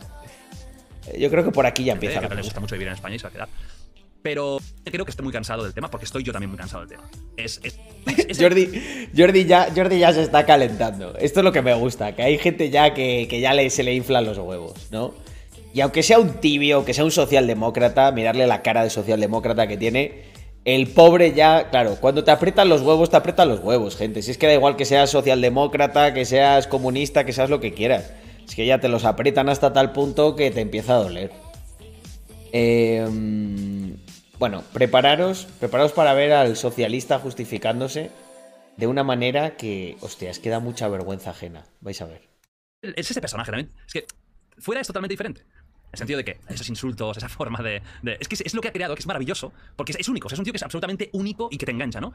Yo 1.18 1.30
creo 1.30 1.44
que 1.44 1.52
por 1.52 1.66
aquí 1.66 1.84
ya 1.84 1.94
empieza 1.94 2.20
que 2.28 2.36
le 2.36 2.42
gusta 2.42 2.60
mucho 2.60 2.76
vivir 2.76 2.88
en 2.88 2.94
España 2.96 3.16
y 3.16 3.20
se 3.20 3.24
va 3.24 3.30
a 3.30 3.34
quedar. 3.34 3.48
Pero 4.22 4.60
creo 4.84 5.06
que 5.06 5.12
estoy 5.12 5.24
muy 5.24 5.32
cansado 5.34 5.64
del 5.64 5.74
tema 5.74 5.90
porque 5.92 6.06
estoy 6.06 6.24
yo 6.24 6.32
también 6.34 6.50
muy 6.50 6.58
cansado 6.58 6.84
del 6.86 6.90
tema. 6.98 7.04
Es, 7.38 7.60
es, 7.64 7.78
es- 8.28 8.38
Jordi, 8.42 9.08
Jordi, 9.16 9.46
ya, 9.46 9.68
Jordi 9.76 10.00
ya 10.00 10.12
se 10.14 10.24
está 10.24 10.46
calentando. 10.48 11.16
Esto 11.20 11.42
es 11.42 11.44
lo 11.44 11.52
que 11.52 11.62
me 11.62 11.74
gusta, 11.76 12.16
que 12.16 12.24
hay 12.24 12.38
gente 12.40 12.72
ya 12.72 12.94
que, 12.96 13.28
que 13.30 13.40
ya 13.40 13.54
le, 13.54 13.70
se 13.70 13.84
le 13.84 13.94
inflan 13.94 14.26
los 14.26 14.38
huevos, 14.40 14.88
¿no? 14.92 15.14
Y 15.76 15.82
aunque 15.82 16.02
sea 16.02 16.18
un 16.20 16.30
tibio, 16.40 16.78
aunque 16.78 16.94
sea 16.96 17.04
un 17.04 17.12
socialdemócrata, 17.12 18.12
mirarle 18.14 18.48
la 18.48 18.62
cara 18.64 18.84
de 18.84 18.90
socialdemócrata 18.90 19.68
que 19.68 19.78
tiene, 19.78 20.24
el 20.64 20.88
pobre 20.88 21.34
ya, 21.34 21.70
claro, 21.70 21.98
cuando 22.02 22.24
te 22.24 22.32
aprietan 22.32 22.68
los 22.70 22.82
huevos, 22.82 23.12
te 23.12 23.18
aprietan 23.18 23.48
los 23.50 23.60
huevos, 23.60 23.96
gente. 23.96 24.24
Si 24.24 24.32
es 24.32 24.38
que 24.40 24.48
da 24.48 24.54
igual 24.54 24.76
que 24.76 24.86
seas 24.86 25.12
socialdemócrata, 25.12 26.14
que 26.16 26.26
seas 26.26 26.66
comunista, 26.66 27.26
que 27.26 27.34
seas 27.34 27.50
lo 27.52 27.60
que 27.60 27.74
quieras. 27.74 28.12
Es 28.48 28.56
que 28.56 28.66
ya 28.66 28.80
te 28.80 28.90
los 28.90 29.06
aprietan 29.06 29.50
hasta 29.50 29.74
tal 29.74 29.92
punto 29.92 30.36
que 30.36 30.52
te 30.52 30.62
empieza 30.62 30.96
a 30.96 31.04
doler. 31.04 31.32
Eh, 32.52 33.08
bueno, 34.40 34.64
prepararos, 34.74 35.48
prepararos 35.60 35.94
para 35.94 36.14
ver 36.14 36.34
al 36.34 36.56
socialista 36.56 37.20
justificándose 37.20 38.12
de 38.78 38.88
una 38.88 39.04
manera 39.04 39.56
que, 39.56 39.98
hostia, 40.02 40.30
es 40.30 40.40
que 40.40 40.50
da 40.50 40.60
mucha 40.60 40.88
vergüenza 40.88 41.32
ajena. 41.32 41.66
Vais 41.82 42.02
a 42.02 42.06
ver. 42.06 42.22
Es 42.82 43.10
ese 43.12 43.22
personaje 43.22 43.52
también. 43.52 43.72
Es 43.88 43.94
que 43.94 44.06
fuera 44.58 44.82
es 44.82 44.88
totalmente 44.88 45.14
diferente. 45.14 45.42
En 45.42 45.92
el 45.94 45.98
sentido 45.98 46.18
de 46.18 46.26
que 46.26 46.40
esos 46.50 46.68
insultos, 46.68 47.18
esa 47.18 47.30
forma 47.30 47.64
de. 47.64 47.82
es 48.20 48.28
que 48.28 48.36
es, 48.44 48.54
lo 48.54 48.62
que 48.62 48.68
ha 48.68 48.74
creado, 48.74 48.96
que 48.96 49.00
es 49.00 49.08
maravilloso, 49.08 49.54
porque 49.76 49.94
es, 49.94 50.00
es 50.00 50.10
único. 50.10 50.28
es 50.28 50.38
un 50.38 50.44
tío 50.44 50.52
que 50.52 50.58
es 50.58 50.64
absolutamente 50.64 51.10
único 51.14 51.48
y 51.52 51.58
que 51.58 51.66
te 51.66 51.72
engancha, 51.72 52.02
¿no? 52.02 52.12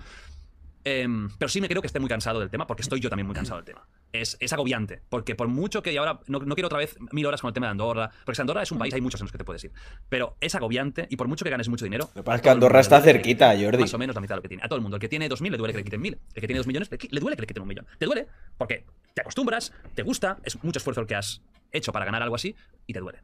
Em, 0.82 1.28
pero 1.38 1.48
sí 1.50 1.60
me 1.60 1.68
creo 1.68 1.82
que 1.82 1.86
esté 1.86 2.00
muy 2.00 2.08
cansado 2.08 2.40
del 2.40 2.48
tema, 2.48 2.66
porque 2.66 2.80
estoy 2.82 3.00
yo 3.00 3.10
también 3.10 3.26
muy 3.26 3.34
cansado 3.34 3.56
del 3.58 3.66
tema. 3.66 3.86
Es, 4.12 4.36
es 4.40 4.52
agobiante, 4.52 5.02
porque 5.10 5.34
por 5.34 5.46
mucho 5.48 5.82
que 5.82 5.92
y 5.92 5.96
ahora 5.98 6.20
no, 6.26 6.38
no 6.38 6.54
quiero 6.54 6.68
otra 6.68 6.78
vez 6.78 6.96
mil 7.12 7.26
horas 7.26 7.40
con 7.42 7.48
el 7.48 7.54
tema 7.54 7.66
de 7.66 7.72
Andorra, 7.72 8.10
porque 8.24 8.36
si 8.36 8.40
Andorra 8.40 8.62
es 8.62 8.72
un 8.72 8.78
país, 8.78 8.94
hay 8.94 9.00
muchos 9.02 9.20
en 9.20 9.26
los 9.26 9.32
que 9.32 9.38
te 9.38 9.44
puedes 9.44 9.62
ir. 9.64 9.72
Pero 10.08 10.36
es 10.40 10.54
agobiante 10.54 11.06
y 11.10 11.16
por 11.16 11.28
mucho 11.28 11.44
que 11.44 11.50
ganes 11.50 11.68
mucho 11.68 11.84
dinero. 11.84 12.08
Lo 12.14 12.22
que 12.22 12.24
pasa 12.24 12.36
es 12.36 12.42
que 12.42 12.50
Andorra 12.50 12.80
está 12.80 13.00
cerquita, 13.02 13.54
Jordi. 13.60 13.78
Más 13.82 13.92
o 13.94 13.98
menos 13.98 14.14
la 14.14 14.20
mitad 14.22 14.34
de 14.34 14.38
lo 14.38 14.42
que 14.42 14.48
tiene. 14.48 14.62
A 14.64 14.68
todo 14.68 14.76
el 14.76 14.82
mundo. 14.82 14.96
El 14.96 15.00
que 15.00 15.08
tiene 15.08 15.28
2.000 15.28 15.50
le 15.50 15.56
duele 15.58 15.72
que 15.74 15.78
le 15.78 15.84
quiten 15.84 16.02
1.000. 16.02 16.18
El 16.34 16.40
que 16.40 16.46
tiene 16.46 16.58
2 16.58 16.66
millones 16.66 16.90
le, 16.90 17.20
duele 17.20 17.36
que 17.36 17.42
le 17.42 17.46
quiten 17.46 17.62
un 17.62 17.68
millón. 17.68 17.86
Te 17.98 18.06
duele 18.06 18.26
porque 18.56 18.84
te 19.14 19.20
acostumbras, 19.20 19.72
te 19.94 20.02
gusta, 20.02 20.38
es 20.44 20.62
mucho 20.64 20.78
esfuerzo 20.78 21.02
el 21.02 21.06
que 21.06 21.14
has 21.16 21.42
hecho 21.72 21.92
para 21.92 22.04
ganar 22.06 22.22
algo 22.22 22.34
así 22.36 22.54
y 22.86 22.92
te 22.94 23.00
duele. 23.00 23.18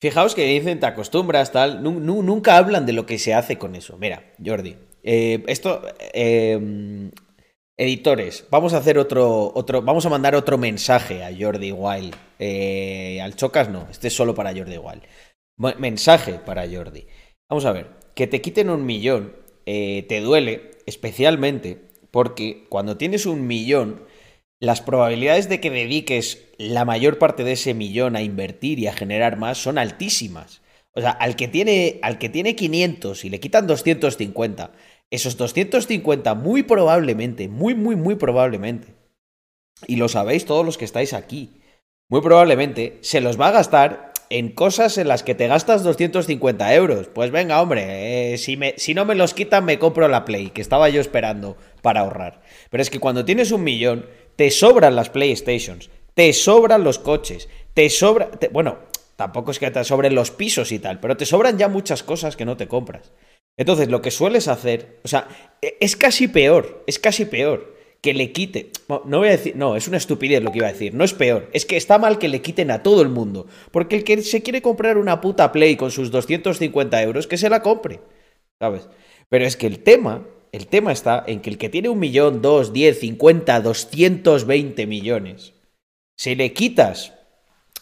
Fijaos 0.00 0.34
que 0.36 0.44
dicen 0.46 0.78
te 0.78 0.86
acostumbras, 0.86 1.50
tal. 1.50 1.82
nu- 1.82 1.98
nu- 1.98 2.22
nunca 2.22 2.56
hablan 2.56 2.86
de 2.86 2.92
lo 2.92 3.04
que 3.06 3.18
se 3.18 3.34
hace 3.34 3.58
con 3.58 3.74
eso. 3.74 3.98
Mira, 3.98 4.22
Jordi. 4.44 4.76
Eh, 5.08 5.44
esto. 5.46 5.82
eh, 6.12 7.10
editores, 7.78 8.44
vamos 8.50 8.74
a 8.74 8.78
hacer 8.78 8.98
otro, 8.98 9.52
otro. 9.54 9.82
Vamos 9.82 10.04
a 10.04 10.08
mandar 10.08 10.34
otro 10.34 10.58
mensaje 10.58 11.22
a 11.24 11.30
Jordi 11.38 11.72
Wild. 11.72 12.14
Eh, 12.38 13.20
al 13.22 13.36
Chocas 13.36 13.68
no, 13.70 13.86
este 13.90 14.08
es 14.08 14.14
solo 14.14 14.34
para 14.34 14.52
Jordi 14.52 14.78
Wild. 14.78 15.02
Mensaje 15.78 16.34
para 16.34 16.68
Jordi. 16.68 17.06
Vamos 17.48 17.64
a 17.64 17.72
ver, 17.72 17.86
que 18.14 18.26
te 18.26 18.40
quiten 18.40 18.68
un 18.68 18.84
millón 18.84 19.32
eh, 19.70 20.06
te 20.08 20.20
duele, 20.22 20.70
especialmente 20.86 21.90
porque 22.10 22.64
cuando 22.70 22.96
tienes 22.96 23.26
un 23.26 23.46
millón, 23.46 24.06
las 24.60 24.80
probabilidades 24.80 25.50
de 25.50 25.60
que 25.60 25.70
dediques 25.70 26.48
la 26.56 26.86
mayor 26.86 27.18
parte 27.18 27.44
de 27.44 27.52
ese 27.52 27.74
millón 27.74 28.16
a 28.16 28.22
invertir 28.22 28.78
y 28.78 28.86
a 28.86 28.94
generar 28.94 29.36
más 29.36 29.58
son 29.58 29.76
altísimas. 29.76 30.62
O 30.94 31.02
sea, 31.02 31.10
al 31.10 31.36
que 31.36 31.48
tiene, 31.48 31.98
al 32.00 32.16
que 32.18 32.30
tiene 32.30 32.56
500 32.56 33.26
y 33.26 33.28
le 33.28 33.40
quitan 33.40 33.66
250, 33.66 34.72
esos 35.10 35.36
250 35.36 36.34
muy 36.34 36.62
probablemente, 36.62 37.48
muy, 37.48 37.74
muy, 37.74 37.96
muy 37.96 38.14
probablemente, 38.16 38.94
y 39.86 39.96
lo 39.96 40.08
sabéis 40.08 40.44
todos 40.44 40.64
los 40.64 40.76
que 40.78 40.84
estáis 40.84 41.12
aquí, 41.12 41.60
muy 42.08 42.20
probablemente 42.20 42.98
se 43.02 43.20
los 43.20 43.40
va 43.40 43.48
a 43.48 43.52
gastar 43.52 44.12
en 44.30 44.50
cosas 44.50 44.98
en 44.98 45.08
las 45.08 45.22
que 45.22 45.34
te 45.34 45.46
gastas 45.46 45.82
250 45.84 46.74
euros. 46.74 47.08
Pues 47.08 47.30
venga, 47.30 47.62
hombre, 47.62 48.32
eh, 48.34 48.38
si, 48.38 48.56
me, 48.56 48.74
si 48.76 48.92
no 48.94 49.04
me 49.04 49.14
los 49.14 49.32
quitan 49.34 49.64
me 49.64 49.78
compro 49.78 50.08
la 50.08 50.24
Play, 50.24 50.50
que 50.50 50.60
estaba 50.60 50.88
yo 50.90 51.00
esperando 51.00 51.56
para 51.82 52.00
ahorrar. 52.00 52.42
Pero 52.70 52.82
es 52.82 52.90
que 52.90 53.00
cuando 53.00 53.24
tienes 53.24 53.52
un 53.52 53.62
millón, 53.64 54.06
te 54.36 54.50
sobran 54.50 54.96
las 54.96 55.10
PlayStations, 55.10 55.90
te 56.14 56.32
sobran 56.32 56.84
los 56.84 56.98
coches, 56.98 57.48
te 57.74 57.88
sobra... 57.88 58.30
te- 58.30 58.48
bueno, 58.48 58.78
tampoco 59.16 59.50
es 59.50 59.58
que 59.58 59.70
te 59.70 59.84
sobren 59.84 60.14
los 60.14 60.30
pisos 60.30 60.72
y 60.72 60.78
tal, 60.78 61.00
pero 61.00 61.16
te 61.16 61.24
sobran 61.26 61.56
ya 61.56 61.68
muchas 61.68 62.02
cosas 62.02 62.36
que 62.36 62.44
no 62.44 62.56
te 62.56 62.68
compras. 62.68 63.12
Entonces, 63.58 63.88
lo 63.88 64.00
que 64.00 64.10
sueles 64.10 64.48
hacer, 64.48 65.00
o 65.04 65.08
sea, 65.08 65.28
e- 65.60 65.76
es 65.80 65.96
casi 65.96 66.28
peor, 66.28 66.84
es 66.86 66.98
casi 66.98 67.26
peor 67.26 67.76
que 68.00 68.14
le 68.14 68.32
quite. 68.32 68.70
No 69.04 69.18
voy 69.18 69.28
a 69.28 69.32
decir, 69.32 69.56
no, 69.56 69.76
es 69.76 69.88
una 69.88 69.96
estupidez 69.96 70.42
lo 70.42 70.52
que 70.52 70.58
iba 70.58 70.68
a 70.68 70.72
decir, 70.72 70.94
no 70.94 71.04
es 71.04 71.12
peor, 71.12 71.50
es 71.52 71.66
que 71.66 71.76
está 71.76 71.98
mal 71.98 72.18
que 72.18 72.28
le 72.28 72.40
quiten 72.40 72.70
a 72.70 72.82
todo 72.82 73.02
el 73.02 73.08
mundo, 73.08 73.46
porque 73.72 73.96
el 73.96 74.04
que 74.04 74.22
se 74.22 74.42
quiere 74.42 74.62
comprar 74.62 74.96
una 74.96 75.20
puta 75.20 75.50
Play 75.50 75.76
con 75.76 75.90
sus 75.90 76.12
250 76.12 77.02
euros, 77.02 77.26
que 77.26 77.36
se 77.36 77.50
la 77.50 77.60
compre, 77.60 78.00
¿sabes? 78.60 78.88
Pero 79.28 79.44
es 79.44 79.56
que 79.56 79.66
el 79.66 79.80
tema, 79.80 80.24
el 80.52 80.68
tema 80.68 80.92
está 80.92 81.24
en 81.26 81.40
que 81.40 81.50
el 81.50 81.58
que 81.58 81.68
tiene 81.68 81.88
un 81.88 81.98
millón, 81.98 82.40
dos, 82.40 82.72
diez, 82.72 83.00
cincuenta, 83.00 83.60
220 83.60 84.86
millones, 84.86 85.54
si 86.16 86.36
le 86.36 86.52
quitas 86.52 87.14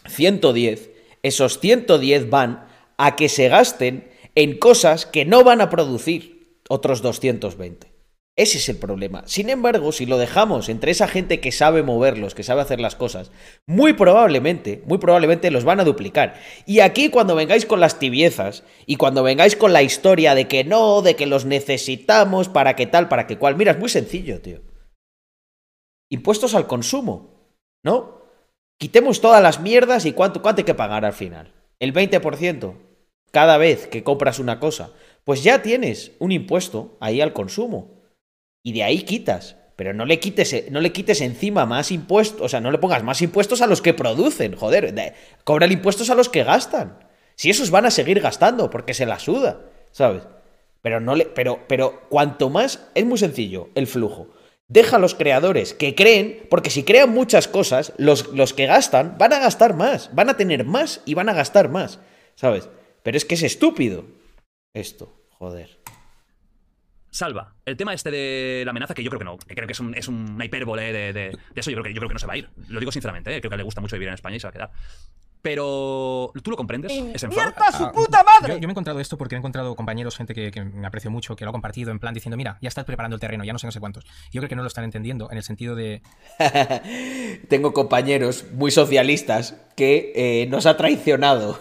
110, 0.07 0.89
esos 1.21 1.59
110 1.59 2.29
van 2.31 2.67
a 2.97 3.15
que 3.15 3.29
se 3.29 3.49
gasten 3.49 4.09
en 4.37 4.59
cosas 4.59 5.07
que 5.07 5.25
no 5.25 5.43
van 5.43 5.61
a 5.61 5.69
producir 5.71 6.61
otros 6.69 7.01
220. 7.01 7.91
Ese 8.35 8.59
es 8.59 8.69
el 8.69 8.77
problema. 8.77 9.23
Sin 9.25 9.49
embargo, 9.49 9.91
si 9.91 10.05
lo 10.05 10.19
dejamos 10.19 10.69
entre 10.69 10.91
esa 10.91 11.07
gente 11.07 11.39
que 11.39 11.51
sabe 11.51 11.81
moverlos, 11.81 12.35
que 12.35 12.43
sabe 12.43 12.61
hacer 12.61 12.79
las 12.79 12.95
cosas, 12.95 13.31
muy 13.65 13.93
probablemente, 13.93 14.83
muy 14.85 14.99
probablemente 14.99 15.49
los 15.49 15.63
van 15.63 15.79
a 15.79 15.83
duplicar. 15.83 16.39
Y 16.67 16.81
aquí 16.81 17.09
cuando 17.09 17.33
vengáis 17.33 17.65
con 17.65 17.79
las 17.79 17.97
tibiezas 17.97 18.63
y 18.85 18.97
cuando 18.97 19.23
vengáis 19.23 19.55
con 19.55 19.73
la 19.73 19.81
historia 19.81 20.35
de 20.35 20.47
que 20.47 20.63
no, 20.63 21.01
de 21.01 21.15
que 21.15 21.25
los 21.25 21.45
necesitamos 21.45 22.47
para 22.47 22.75
que 22.75 22.85
tal, 22.85 23.07
para 23.07 23.25
que 23.25 23.39
cual, 23.39 23.55
mira, 23.55 23.71
es 23.71 23.79
muy 23.79 23.89
sencillo, 23.89 24.39
tío. 24.39 24.61
Impuestos 26.11 26.53
al 26.53 26.67
consumo, 26.67 27.55
¿no? 27.83 28.21
Quitemos 28.77 29.19
todas 29.19 29.41
las 29.41 29.61
mierdas 29.61 30.05
y 30.05 30.11
cuánto, 30.11 30.43
cuánto 30.43 30.59
hay 30.59 30.65
que 30.65 30.75
pagar 30.75 31.05
al 31.05 31.13
final. 31.13 31.55
El 31.79 31.91
20% 31.91 32.86
cada 33.37 33.59
vez 33.59 33.85
que 33.85 34.03
compras 34.03 34.39
una 34.39 34.59
cosa. 34.59 34.89
Pues 35.23 35.43
ya 35.43 35.61
tienes 35.61 36.13
un 36.17 36.31
impuesto 36.31 36.97
ahí 36.99 37.21
al 37.21 37.33
consumo. 37.33 38.01
Y 38.63 38.73
de 38.73 38.81
ahí 38.81 39.03
quitas. 39.03 39.57
Pero 39.75 39.93
no 39.93 40.05
le 40.07 40.19
quites, 40.19 40.71
no 40.71 40.81
le 40.81 40.91
quites 40.91 41.21
encima 41.21 41.67
más 41.67 41.91
impuestos. 41.91 42.41
O 42.41 42.49
sea, 42.49 42.61
no 42.61 42.71
le 42.71 42.79
pongas 42.79 43.03
más 43.03 43.21
impuestos 43.21 43.61
a 43.61 43.67
los 43.67 43.83
que 43.83 43.93
producen. 43.93 44.55
Joder, 44.55 44.91
de- 44.95 45.13
cobra 45.43 45.67
impuestos 45.67 46.09
a 46.09 46.15
los 46.15 46.29
que 46.29 46.43
gastan. 46.43 46.97
Si 47.35 47.51
esos 47.51 47.69
van 47.69 47.85
a 47.85 47.91
seguir 47.91 48.21
gastando, 48.21 48.71
porque 48.71 48.95
se 48.95 49.05
la 49.05 49.19
suda. 49.19 49.61
¿Sabes? 49.91 50.23
Pero 50.81 50.99
no 50.99 51.13
le. 51.13 51.25
Pero, 51.25 51.59
pero 51.67 52.07
cuanto 52.09 52.49
más. 52.49 52.87
Es 52.95 53.05
muy 53.05 53.19
sencillo, 53.19 53.69
el 53.75 53.85
flujo. 53.85 54.29
Deja 54.67 54.95
a 54.95 54.99
los 54.99 55.13
creadores 55.13 55.75
que 55.75 55.93
creen, 55.93 56.47
porque 56.49 56.71
si 56.71 56.81
crean 56.81 57.11
muchas 57.11 57.47
cosas, 57.47 57.93
los, 57.97 58.29
los 58.33 58.55
que 58.55 58.65
gastan 58.65 59.15
van 59.19 59.33
a 59.33 59.37
gastar 59.39 59.75
más, 59.75 60.09
van 60.15 60.29
a 60.31 60.37
tener 60.37 60.65
más 60.65 61.01
y 61.05 61.13
van 61.13 61.29
a 61.29 61.33
gastar 61.33 61.69
más, 61.69 61.99
¿sabes? 62.33 62.67
Pero 63.03 63.17
es 63.17 63.25
que 63.25 63.35
es 63.35 63.43
estúpido 63.43 64.05
esto, 64.73 65.13
joder. 65.31 65.79
Salva, 67.09 67.55
el 67.65 67.77
tema 67.77 67.93
este 67.93 68.11
de 68.11 68.61
la 68.65 68.71
amenaza, 68.71 68.93
que 68.93 69.01
yo 69.01 69.09
creo 69.09 69.17
que 69.19 69.25
no, 69.25 69.37
que 69.39 69.55
creo 69.55 69.65
que 69.65 69.71
es, 69.71 69.79
un- 69.79 69.95
es 69.95 70.07
una 70.07 70.45
hipérbole 70.45 70.91
de, 70.93 71.13
de- 71.13 71.29
de 71.31 71.37
eso, 71.55 71.71
yo 71.71 71.77
creo, 71.77 71.83
que, 71.85 71.93
yo 71.93 71.99
creo 71.99 72.09
que 72.09 72.13
no 72.13 72.19
se 72.19 72.27
va 72.27 72.33
a 72.33 72.37
ir. 72.37 72.49
Lo 72.67 72.79
digo 72.79 72.91
sinceramente, 72.91 73.35
¿eh? 73.35 73.39
creo 73.39 73.49
que 73.49 73.57
le 73.57 73.63
gusta 73.63 73.81
mucho 73.81 73.95
vivir 73.95 74.09
en 74.09 74.13
España 74.13 74.35
y 74.35 74.39
se 74.39 74.45
va 74.47 74.49
a 74.49 74.53
quedar. 74.53 74.71
Pero, 75.41 76.31
¿tú 76.43 76.51
lo 76.51 76.57
comprendes? 76.57 76.91
¿Ese 76.91 77.25
enfado? 77.27 77.47
¡Invierta 77.49 77.71
su 77.71 77.85
Ah, 77.85 77.91
puta 77.91 78.23
madre! 78.23 78.53
Yo, 78.55 78.59
yo 78.59 78.67
me 78.67 78.67
he 78.67 78.71
encontrado 78.71 78.99
esto 78.99 79.17
porque 79.17 79.35
he 79.35 79.37
encontrado 79.37 79.75
compañeros, 79.75 80.17
gente 80.17 80.33
que, 80.35 80.51
que 80.51 80.63
me 80.63 80.85
aprecio 80.85 81.09
mucho, 81.09 81.35
que 81.35 81.45
lo 81.45 81.49
ha 81.49 81.53
compartido 81.53 81.91
en 81.91 81.99
plan 81.99 82.13
diciendo, 82.13 82.35
mira, 82.37 82.57
ya 82.61 82.67
estás 82.67 82.85
preparando 82.85 83.15
el 83.15 83.19
terreno, 83.21 83.43
ya 83.45 83.53
no 83.53 83.59
sé, 83.59 83.65
no 83.67 83.71
sé 83.71 83.79
cuántos. 83.79 84.03
Yo 84.31 84.41
creo 84.41 84.49
que 84.49 84.55
no 84.55 84.63
lo 84.63 84.67
están 84.67 84.83
entendiendo 84.83 85.29
en 85.31 85.37
el 85.37 85.43
sentido 85.43 85.75
de, 85.75 86.01
Tengo 87.49 87.73
compañeros 87.73 88.45
muy 88.51 88.71
socialistas 88.71 89.55
que 89.75 90.11
eh, 90.15 90.47
nos 90.47 90.65
ha 90.65 90.75
traicionado. 90.77 91.59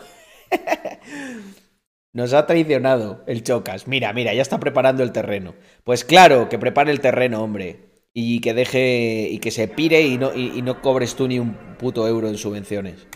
Nos 2.12 2.32
ha 2.32 2.46
traicionado 2.46 3.22
el 3.26 3.42
Chocas. 3.42 3.86
Mira, 3.86 4.12
mira, 4.12 4.32
ya 4.32 4.42
está 4.42 4.58
preparando 4.58 5.02
el 5.02 5.12
terreno. 5.12 5.54
Pues 5.84 6.04
claro, 6.04 6.48
que 6.48 6.58
prepare 6.58 6.90
el 6.90 7.00
terreno, 7.00 7.42
hombre. 7.42 7.90
Y 8.14 8.40
que 8.40 8.54
deje. 8.54 9.28
y 9.30 9.38
que 9.38 9.50
se 9.50 9.68
pire 9.68 10.00
y 10.02 10.16
no, 10.16 10.34
y, 10.34 10.58
y 10.58 10.62
no 10.62 10.80
cobres 10.80 11.14
tú 11.14 11.28
ni 11.28 11.38
un 11.38 11.54
puto 11.78 12.08
euro 12.08 12.28
en 12.28 12.38
subvenciones. 12.38 13.06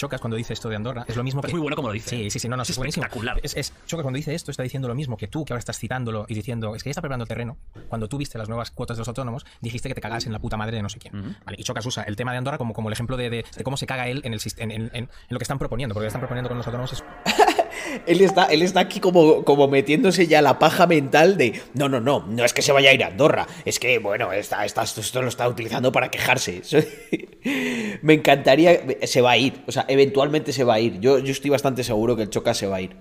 Chocas 0.00 0.18
cuando 0.18 0.36
dice 0.38 0.54
esto 0.54 0.70
de 0.70 0.76
Andorra, 0.76 1.04
es 1.06 1.14
lo 1.14 1.22
mismo 1.22 1.42
que... 1.42 1.48
Es 1.48 1.52
muy 1.52 1.60
bueno 1.60 1.76
como 1.76 1.88
lo 1.88 1.92
dice. 1.94 2.08
Sí, 2.08 2.30
sí, 2.30 2.38
sí, 2.38 2.48
no, 2.48 2.56
no, 2.56 2.62
Es 2.62 2.70
es, 2.70 2.78
espectacular. 2.78 3.38
Es, 3.42 3.54
es- 3.54 3.74
Chocas 3.86 4.02
cuando 4.02 4.16
dice 4.16 4.34
esto 4.34 4.50
está 4.50 4.62
diciendo 4.62 4.88
lo 4.88 4.94
mismo 4.94 5.18
que 5.18 5.28
tú, 5.28 5.44
que 5.44 5.52
ahora 5.52 5.58
estás 5.58 5.78
citándolo 5.78 6.24
y 6.26 6.34
diciendo, 6.34 6.74
es 6.74 6.82
que 6.82 6.88
ya 6.88 6.92
está 6.92 7.02
preparando 7.02 7.24
el 7.24 7.28
terreno. 7.28 7.58
Cuando 7.88 8.08
tú 8.08 8.16
viste 8.16 8.38
las 8.38 8.48
nuevas 8.48 8.70
cuotas 8.70 8.96
de 8.96 9.02
los 9.02 9.08
autónomos, 9.08 9.44
dijiste 9.60 9.88
que 9.90 9.94
te 9.94 10.00
cagas 10.00 10.24
en 10.24 10.32
la 10.32 10.38
puta 10.38 10.56
madre 10.56 10.76
de 10.76 10.82
no 10.82 10.88
sé 10.88 10.98
quién. 10.98 11.14
Ujú. 11.14 11.34
Vale, 11.44 11.56
y 11.60 11.64
Chocas 11.64 11.84
usa 11.84 12.02
el 12.04 12.16
tema 12.16 12.32
de 12.32 12.38
Andorra 12.38 12.56
como, 12.56 12.72
como 12.72 12.88
el 12.88 12.94
ejemplo 12.94 13.18
de, 13.18 13.28
de- 13.28 13.44
de 13.54 13.62
cómo 13.64 13.76
se 13.76 13.86
caga 13.86 14.08
él 14.08 14.22
en, 14.24 14.32
el, 14.32 14.40
en- 14.56 14.70
en- 14.70 14.90
en 14.94 15.08
lo 15.28 15.38
que 15.38 15.44
están 15.44 15.58
proponiendo, 15.58 15.92
porque 15.94 16.04
lo 16.04 16.06
que 16.06 16.08
están 16.08 16.20
proponiendo 16.22 16.48
con 16.48 16.56
los 16.56 16.66
autónomos 16.66 16.92
es 16.94 17.04
Él 18.06 18.20
está, 18.20 18.44
él 18.46 18.62
está 18.62 18.80
aquí 18.80 19.00
como, 19.00 19.44
como 19.44 19.68
metiéndose 19.68 20.26
ya 20.26 20.42
la 20.42 20.58
paja 20.58 20.86
mental 20.86 21.36
de 21.36 21.60
no, 21.74 21.88
no, 21.88 22.00
no, 22.00 22.24
no 22.26 22.44
es 22.44 22.52
que 22.52 22.62
se 22.62 22.72
vaya 22.72 22.90
a 22.90 22.92
ir 22.94 23.04
a 23.04 23.08
Andorra, 23.08 23.46
es 23.64 23.78
que, 23.78 23.98
bueno, 23.98 24.32
está, 24.32 24.64
está- 24.64 24.82
esto 24.82 25.22
lo 25.22 25.28
está 25.28 25.48
utilizando 25.48 25.92
para 25.92 26.10
quejarse. 26.10 26.62
Me 28.02 28.14
encantaría, 28.14 28.80
se 29.04 29.20
va 29.20 29.32
a 29.32 29.36
ir, 29.38 29.62
o 29.66 29.72
sea, 29.72 29.84
eventualmente 29.88 30.52
se 30.52 30.64
va 30.64 30.74
a 30.74 30.80
ir. 30.80 31.00
Yo, 31.00 31.18
yo 31.18 31.32
estoy 31.32 31.50
bastante 31.50 31.84
seguro 31.84 32.16
que 32.16 32.22
el 32.22 32.30
Choca 32.30 32.54
se 32.54 32.66
va 32.66 32.76
a 32.76 32.80
ir. 32.82 32.96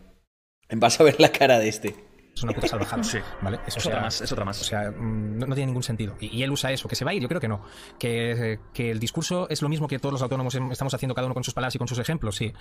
Vas 0.71 0.99
a 0.99 1.03
ver 1.03 1.19
la 1.19 1.29
cara 1.31 1.59
de 1.59 1.67
este. 1.69 1.95
Es 2.35 2.43
una 2.43 2.53
puta 2.53 2.67
salvajada. 2.67 3.03
Sí. 3.03 3.17
¿Vale? 3.41 3.59
Es 3.67 3.77
otra 3.85 4.01
más, 4.01 4.21
es 4.21 4.31
otra 4.31 4.45
más. 4.45 4.61
O 4.61 4.63
sea, 4.63 4.91
mm, 4.91 5.37
no, 5.39 5.45
no 5.47 5.55
tiene 5.55 5.67
ningún 5.67 5.83
sentido. 5.83 6.15
Y, 6.19 6.27
y 6.37 6.43
él 6.43 6.51
usa 6.51 6.71
eso, 6.71 6.87
que 6.87 6.95
se 6.95 7.03
va 7.05 7.11
a 7.11 7.13
ir, 7.13 7.21
yo 7.21 7.27
creo 7.27 7.41
que 7.41 7.47
no. 7.47 7.61
Que, 7.97 8.59
que 8.73 8.91
el 8.91 8.99
discurso 8.99 9.47
es 9.49 9.61
lo 9.61 9.69
mismo 9.69 9.87
que 9.87 9.99
todos 9.99 10.13
los 10.13 10.21
autónomos 10.21 10.55
em- 10.55 10.71
estamos 10.71 10.93
haciendo 10.93 11.15
cada 11.15 11.25
uno 11.27 11.33
con 11.33 11.43
sus 11.43 11.53
palabras 11.53 11.75
y 11.75 11.77
con 11.77 11.87
sus 11.87 11.99
ejemplos, 11.99 12.35
sí. 12.35 12.53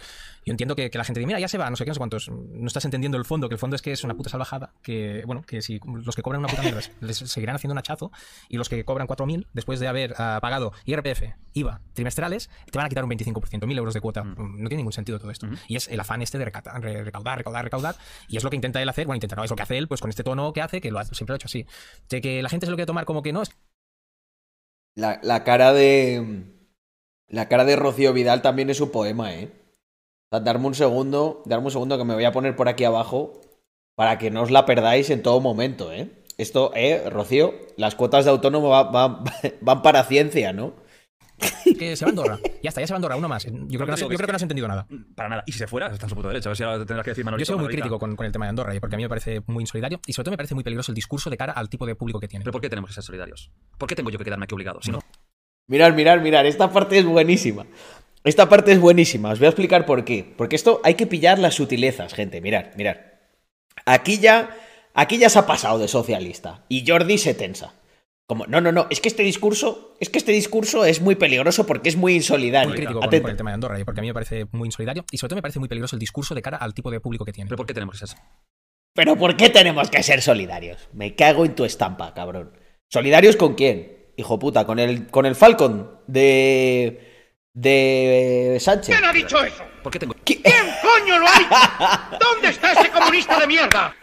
Yo 0.45 0.53
entiendo 0.53 0.75
que, 0.75 0.91
que 0.91 0.99
la 0.99 1.05
gente 1.05 1.21
dice, 1.21 1.27
mira, 1.27 1.39
ya 1.41 1.49
se 1.49 1.59
va, 1.59 1.71
no 1.71 1.77
sé 1.77 1.85
qué, 1.85 1.91
no 1.91 1.95
sé 1.95 1.99
cuántos. 1.99 2.29
No 2.31 2.67
estás 2.67 2.85
entendiendo 2.85 3.19
el 3.19 3.25
fondo, 3.25 3.49
que 3.49 3.55
el 3.55 3.59
fondo 3.61 3.77
es 3.77 3.83
que 3.83 3.93
es 3.93 4.03
una 4.05 4.15
puta 4.15 4.31
salvajada, 4.31 4.73
que, 4.83 5.23
bueno, 5.27 5.43
que 5.43 5.63
si 5.63 5.79
los 5.85 6.17
que 6.17 6.23
cobran 6.23 6.41
una 6.41 6.49
puta 6.49 6.63
mierda 6.63 6.81
les 7.01 7.17
seguirán 7.19 7.57
haciendo 7.57 7.73
un 7.73 7.79
hachazo 7.79 8.11
y 8.49 8.57
los 8.57 8.69
que 8.69 8.85
cobran 8.85 9.07
4.000, 9.07 9.47
después 9.53 9.79
de 9.81 9.89
haber 9.89 10.15
ah, 10.19 10.39
pagado 10.43 10.73
IRPF, 10.85 11.23
IVA, 11.55 11.81
trimestrales, 11.93 12.51
te 12.71 12.79
van 12.79 12.87
a 12.87 12.89
quitar 12.89 13.05
un 13.05 13.11
25%, 13.11 13.33
1.000 13.61 13.79
euros 13.79 13.95
de 13.95 14.01
cuota. 14.01 14.23
Mm, 14.25 14.63
No 14.63 14.69
tiene 14.69 14.79
ningún 14.79 14.93
sentido 14.93 15.19
todo 15.19 15.31
esto. 15.31 15.47
Y 15.67 15.77
es 15.77 15.89
el 15.89 15.99
afán 16.01 16.23
este 16.23 16.39
de 16.39 16.45
recata- 16.45 16.79
re- 16.79 17.05
recaudar, 17.05 17.39
recaudar, 17.39 17.65
recaudar. 17.65 17.97
Y 18.29 18.37
es 18.37 18.45
lo 18.45 18.51
que 18.51 18.57
intenta 18.57 18.81
él 18.83 18.89
hacer. 18.89 19.07
Bueno, 19.07 19.17
intenta, 19.17 19.37
no, 19.37 19.45
es 19.45 19.51
lo 19.51 19.57
que 19.59 19.62
hace 19.64 19.79
él, 19.79 19.88
pues 19.88 20.01
con 20.01 20.11
este 20.11 20.25
tono 20.25 20.53
que 20.55 20.62
hace, 20.62 20.81
que 20.81 20.90
lo 20.92 20.99
hace, 21.01 21.14
siempre 21.14 21.33
lo 21.33 21.37
ha 21.37 21.38
hecho 21.38 21.47
así. 21.49 21.66
De 22.09 22.21
que 22.23 22.42
la 22.42 22.49
gente 22.49 22.66
se 22.66 22.71
lo 22.71 22.77
quiere 22.77 22.87
tomar 22.87 23.05
como 23.07 23.23
que 23.23 23.33
no, 23.35 23.42
es 23.42 23.51
La, 24.94 25.21
la 25.23 25.44
cara 25.44 25.73
de. 25.73 26.44
La 27.29 27.49
cara 27.49 27.64
de 27.64 27.77
Rocío 27.77 28.12
Vidal 28.12 28.42
también 28.42 28.71
es 28.71 28.81
un 28.81 28.90
poema, 28.90 29.35
¿eh? 29.35 29.53
O 30.31 30.40
darme 30.40 30.66
un 30.66 30.75
segundo, 30.75 31.42
darme 31.47 31.66
un 31.66 31.71
segundo 31.73 31.99
que 31.99 32.05
me 32.05 32.14
voy 32.14 32.25
a 32.25 32.33
poner 32.33 32.57
por 32.57 32.68
aquí 32.68 32.85
abajo 32.85 33.40
para 33.97 34.18
que 34.18 34.31
no 34.31 34.42
os 34.42 34.51
la 34.51 34.66
perdáis 34.66 35.11
en 35.11 35.23
todo 35.23 35.40
momento, 35.40 35.92
¿eh? 35.92 36.11
Esto, 36.38 36.73
¿eh, 36.75 37.09
Rocío? 37.11 37.55
Las 37.77 37.94
cuotas 37.97 38.25
de 38.25 38.31
autónomo 38.31 38.68
va- 38.71 38.85
va- 38.90 39.25
van 39.61 39.83
para 39.83 40.05
ciencia, 40.05 40.53
¿no? 40.53 40.75
Que 41.79 41.96
se 41.96 42.05
va 42.05 42.09
a 42.09 42.11
Andorra. 42.11 42.38
Ya 42.62 42.68
está, 42.68 42.81
ya 42.81 42.87
se 42.87 42.92
va 42.92 42.96
a 42.96 42.98
Andorra, 42.98 43.16
uno 43.16 43.29
más. 43.29 43.44
Yo 43.44 43.51
creo 43.53 43.68
que 43.68 43.87
no, 43.87 43.92
has- 43.94 44.01
yo 44.01 44.09
creo 44.09 44.27
que 44.27 44.33
no 44.33 44.37
has 44.37 44.42
entendido 44.42 44.68
nada. 44.68 44.87
Para 45.14 45.29
nada. 45.29 45.44
Y 45.46 45.53
si 45.53 45.59
se 45.59 45.66
fuera, 45.66 45.87
está 45.88 46.07
en 46.07 46.11
su 46.11 46.14
puto 46.16 46.29
derecho. 46.29 46.48
A 46.48 46.51
ver 46.51 46.57
si 46.57 46.62
ahora 46.64 46.79
tendrás 46.79 47.05
que 47.05 47.11
decir 47.12 47.24
Manolito. 47.24 47.42
Yo 47.42 47.46
soy 47.46 47.57
muy 47.57 47.62
Manolita. 47.64 47.83
crítico 47.83 47.98
con, 47.98 48.16
con 48.16 48.27
el 48.27 48.33
tema 48.33 48.46
de 48.46 48.51
Andorra, 48.51 48.74
y 48.74 48.81
porque 48.81 48.96
a 48.96 48.98
mí 48.98 49.03
me 49.05 49.09
parece 49.09 49.42
muy 49.46 49.62
insolidario 49.62 50.01
y 50.07 50.12
sobre 50.12 50.24
todo 50.24 50.31
me 50.33 50.37
parece 50.37 50.55
muy 50.55 50.64
peligroso 50.64 50.90
el 50.92 50.96
discurso 50.96 51.31
de 51.31 51.37
cara 51.37 51.53
al 51.53 51.68
tipo 51.68 51.87
de 51.87 51.94
público 51.94 52.18
que 52.20 52.29
tiene. 52.29 52.44
Pero 52.44 52.53
¿por 52.53 52.61
qué 52.61 52.68
tenemos 52.68 52.90
que 52.90 52.94
ser 52.94 53.05
solidarios? 53.05 53.51
¿Por 53.79 53.88
qué 53.88 53.94
tengo 53.94 54.11
yo 54.11 54.18
que 54.18 54.24
quedarme 54.24 54.44
aquí 54.44 54.55
obligado? 54.55 54.81
Si 54.83 54.90
no, 54.90 55.01
Mirar, 55.68 55.92
mirar, 55.94 56.20
mirar, 56.22 56.46
esta 56.46 56.70
parte 56.72 56.98
es 56.98 57.05
buenísima. 57.05 57.66
Esta 58.24 58.48
parte 58.48 58.72
es 58.72 58.81
buenísima, 58.81 59.31
os 59.31 59.38
voy 59.38 59.46
a 59.46 59.51
explicar 59.51 59.87
por 59.87 60.05
qué. 60.05 60.35
Porque 60.37 60.57
esto 60.57 60.81
hay 60.83 60.94
que 60.94 61.07
pillar 61.07 61.38
las 61.38 61.55
sutilezas, 61.55 62.14
gente. 62.14 62.40
Mirar, 62.40 62.72
mirar. 62.77 63.20
Aquí 63.87 64.18
ya, 64.18 64.51
aquí 64.94 65.18
ya 65.18 65.29
se 65.31 65.38
ha 65.38 65.46
pasado 65.46 65.79
de 65.79 65.88
socialista. 65.88 66.64
Y 66.68 66.85
Jordi 66.87 67.18
se 67.18 67.35
tensa. 67.35 67.74
Como, 68.29 68.47
no, 68.47 68.61
no, 68.61 68.71
no, 68.73 68.87
es 68.91 69.01
que 69.01 69.09
este 69.09 69.23
discurso, 69.23 69.97
es 70.01 70.11
que 70.11 70.19
este 70.19 70.33
discurso 70.33 70.85
es 70.85 71.01
muy 71.01 71.14
peligroso 71.14 71.64
porque 71.64 71.88
es 71.88 71.97
muy 71.97 72.14
insolidario. 72.14 72.69
muy 72.69 72.77
crítico 72.77 73.01
con, 73.01 73.09
Atento. 73.09 73.23
con 73.23 73.31
el 73.31 73.37
tema 73.38 73.51
de 73.51 73.55
Andorra, 73.55 73.81
y 73.81 73.85
porque 73.85 74.01
a 74.01 74.03
mí 74.03 74.09
me 74.09 74.12
parece 74.14 74.47
muy 74.53 74.67
insolidario 74.69 75.05
y 75.11 75.17
sobre 75.17 75.31
todo 75.31 75.37
me 75.37 75.43
parece 75.43 75.59
muy 75.61 75.69
peligroso 75.69 75.97
el 75.97 76.01
discurso 76.01 76.35
de 76.35 76.43
cara 76.43 76.59
al 76.59 76.75
tipo 76.75 76.91
de 76.91 77.01
público 77.01 77.25
que 77.25 77.33
tiene. 77.33 77.49
¿pero 77.49 77.57
por 77.57 77.64
qué 77.67 77.73
tenemos 77.73 77.99
que 77.99 78.07
ser? 78.07 78.19
Pero 78.95 79.17
¿por 79.17 79.35
qué 79.37 79.49
tenemos 79.49 79.88
que 79.88 80.03
ser 80.03 80.21
solidarios? 80.21 80.88
Me 80.93 81.14
cago 81.14 81.47
en 81.47 81.55
tu 81.55 81.64
estampa, 81.64 82.12
cabrón. 82.12 82.53
¿Solidarios 82.91 83.37
con 83.37 83.55
quién? 83.55 83.97
Hijo 84.19 84.38
puta, 84.38 84.67
con 84.67 84.79
el, 84.79 85.07
con 85.07 85.25
el 85.25 85.35
Falcon 85.35 86.01
de. 86.07 87.33
de 87.55 88.59
Sánchez. 88.61 88.95
¿Quién 88.95 89.09
ha 89.09 89.12
dicho 89.12 89.43
eso? 89.43 89.64
¿Por 89.83 89.93
qué 89.93 89.99
tengo 90.01 90.14
¿Qui- 90.14 90.43
¿Quién 90.43 90.67
coño 90.83 91.19
lo 91.19 91.27
ha 91.27 91.38
dicho? 91.38 92.19
¿Dónde 92.21 92.49
está 92.49 92.73
ese 92.73 92.91
comunista 92.91 93.38
de 93.41 93.47
mierda? 93.47 93.95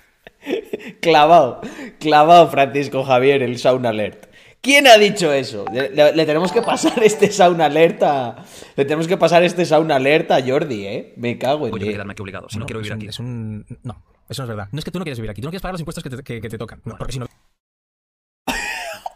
Clavado, 1.01 1.61
clavado 1.99 2.49
Francisco 2.49 3.03
Javier, 3.03 3.41
el 3.43 3.57
Sound 3.57 3.85
Alert. 3.85 4.27
¿Quién 4.61 4.87
ha 4.87 4.97
dicho 4.97 5.31
eso? 5.31 5.65
Le, 5.71 5.89
le- 5.91 6.15
le 6.15 6.25
tenemos 6.25 6.51
que 6.51 6.61
pasar 6.61 7.01
este 7.03 7.31
Sound 7.31 7.61
Alert 7.61 8.01
a. 8.03 8.43
Le 8.75 8.83
tenemos 8.85 9.07
que 9.07 9.15
pasar 9.17 9.43
este 9.43 9.65
Sound 9.65 9.91
Alert 9.91 10.31
a 10.31 10.41
Jordi, 10.45 10.85
¿eh? 10.87 11.13
Me 11.17 11.37
cago 11.37 11.67
en 11.67 11.73
que 11.73 11.79
diez. 11.79 11.93
quedarme 11.93 12.13
aquí 12.13 12.21
obligado? 12.23 12.49
Si 12.49 12.57
no, 12.57 12.61
No, 12.61 12.65
quiero 12.65 12.79
es 12.79 12.83
vivir 12.85 12.93
un- 12.93 12.99
aquí. 12.99 13.07
Es 13.09 13.19
un, 13.19 13.65
no, 13.83 14.03
eso 14.27 14.41
no 14.41 14.45
es 14.45 14.49
verdad. 14.57 14.69
No 14.71 14.79
es 14.79 14.85
que 14.85 14.91
tú 14.91 14.97
no 14.99 15.05
quieres 15.05 15.19
vivir 15.19 15.29
aquí, 15.31 15.41
tú 15.41 15.45
no 15.47 15.51
quieres 15.51 15.61
pagar 15.61 15.73
los 15.73 15.81
impuestos 15.81 16.03
que 16.03 16.09
te, 16.09 16.23
que- 16.23 16.41
que 16.41 16.49
te 16.49 16.57
tocan. 16.57 16.81
No, 16.85 16.95
porque 16.97 17.13
si 17.13 17.19
no, 17.19 17.27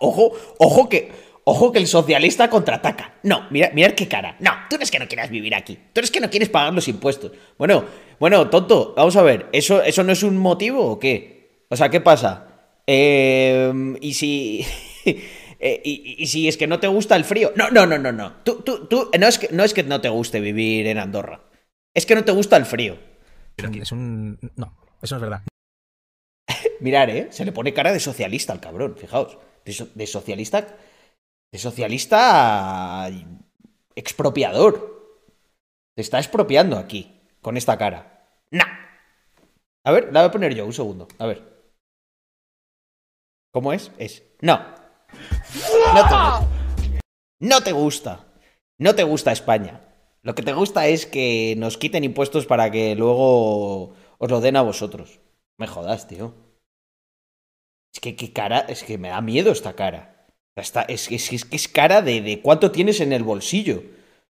Ojo, 0.01 0.31
ojo 0.59 0.87
que. 0.87 1.11
Ojo 1.51 1.71
que 1.71 1.79
el 1.79 1.87
socialista 1.87 2.47
contraataca. 2.47 3.15
No, 3.23 3.47
mira, 3.49 3.71
mirad 3.73 3.93
qué 3.93 4.07
cara. 4.07 4.35
No, 4.39 4.51
tú 4.69 4.77
no 4.77 4.83
es 4.83 4.91
que 4.91 4.99
no 4.99 5.07
quieras 5.07 5.31
vivir 5.31 5.55
aquí. 5.55 5.79
Tú 5.93 5.99
eres 5.99 6.11
que 6.11 6.19
no 6.19 6.29
quieres 6.29 6.47
pagar 6.49 6.71
los 6.73 6.87
impuestos. 6.87 7.31
Bueno, 7.57 7.85
bueno, 8.19 8.49
tonto, 8.51 8.93
vamos 8.95 9.15
a 9.15 9.23
ver. 9.23 9.47
¿Eso, 9.51 9.81
eso 9.81 10.03
no 10.03 10.11
es 10.11 10.21
un 10.21 10.37
motivo 10.37 10.85
o 10.85 10.99
qué? 10.99 11.65
O 11.69 11.75
sea, 11.75 11.89
¿qué 11.89 12.01
pasa? 12.01 12.45
Eh, 12.91 13.71
y 14.01 14.13
si. 14.15 14.65
eh, 15.05 15.81
y, 15.85 16.15
y 16.23 16.25
si 16.25 16.47
es 16.47 16.57
que 16.57 16.65
no 16.65 16.79
te 16.79 16.87
gusta 16.87 17.15
el 17.15 17.23
frío. 17.23 17.51
No, 17.55 17.69
no, 17.69 17.85
no, 17.85 17.99
no, 17.99 18.11
no. 18.11 18.37
Tú, 18.43 18.61
tú, 18.63 18.87
tú. 18.87 19.11
No 19.19 19.27
es, 19.27 19.37
que, 19.37 19.49
no 19.51 19.63
es 19.63 19.75
que 19.75 19.83
no 19.83 20.01
te 20.01 20.09
guste 20.09 20.39
vivir 20.39 20.87
en 20.87 20.97
Andorra. 20.97 21.41
Es 21.93 22.07
que 22.07 22.15
no 22.15 22.23
te 22.25 22.31
gusta 22.31 22.57
el 22.57 22.65
frío. 22.65 22.97
es 23.79 23.91
un, 23.91 24.39
no, 24.55 24.75
eso 25.03 25.15
no 25.15 25.17
es 25.25 25.29
verdad. 25.29 25.43
Mirar, 26.79 27.09
¿eh? 27.11 27.27
Se 27.31 27.45
le 27.45 27.51
pone 27.51 27.73
cara 27.73 27.91
de 27.93 27.99
socialista 27.99 28.53
al 28.53 28.59
cabrón, 28.59 28.95
fijaos. 28.99 29.37
De, 29.65 29.71
so- 29.73 29.89
de 29.93 30.07
socialista. 30.07 30.75
De 31.51 31.59
socialista. 31.59 33.09
expropiador. 33.95 34.89
Te 35.95 36.01
está 36.01 36.19
expropiando 36.19 36.77
aquí, 36.77 37.21
con 37.41 37.57
esta 37.57 37.77
cara. 37.77 38.41
¡Nah! 38.51 38.65
A 39.83 39.91
ver, 39.91 40.13
la 40.13 40.21
voy 40.21 40.29
a 40.29 40.31
poner 40.31 40.53
yo, 40.55 40.65
un 40.65 40.73
segundo. 40.73 41.07
A 41.17 41.25
ver. 41.25 41.49
¿Cómo 43.51 43.73
es? 43.73 43.91
Es. 43.97 44.23
No. 44.41 44.59
No 45.93 46.03
te 46.07 46.13
gusta. 46.13 46.47
No 47.39 47.63
te 47.63 47.71
gusta. 47.71 48.25
No 48.77 48.95
te 48.95 49.03
gusta 49.03 49.31
España. 49.31 49.81
Lo 50.21 50.35
que 50.35 50.43
te 50.43 50.53
gusta 50.53 50.87
es 50.87 51.05
que 51.05 51.55
nos 51.57 51.77
quiten 51.77 52.03
impuestos 52.03 52.45
para 52.45 52.69
que 52.71 52.95
luego 52.95 53.95
os 54.17 54.29
lo 54.29 54.41
den 54.41 54.57
a 54.57 54.61
vosotros. 54.61 55.19
Me 55.57 55.67
jodas, 55.67 56.07
tío. 56.07 56.33
Es 57.93 57.99
que 57.99 58.15
qué 58.15 58.31
cara, 58.31 58.59
es 58.59 58.83
que 58.83 58.97
me 58.97 59.09
da 59.09 59.21
miedo 59.21 59.51
esta 59.51 59.75
cara. 59.75 60.18
Esta- 60.55 60.81
es, 60.83 61.09
es, 61.11 61.31
es 61.31 61.45
que 61.45 61.55
es 61.55 61.67
cara 61.67 62.01
de, 62.01 62.21
de 62.21 62.41
cuánto 62.41 62.71
tienes 62.71 62.99
en 63.01 63.13
el 63.13 63.23
bolsillo. 63.23 63.83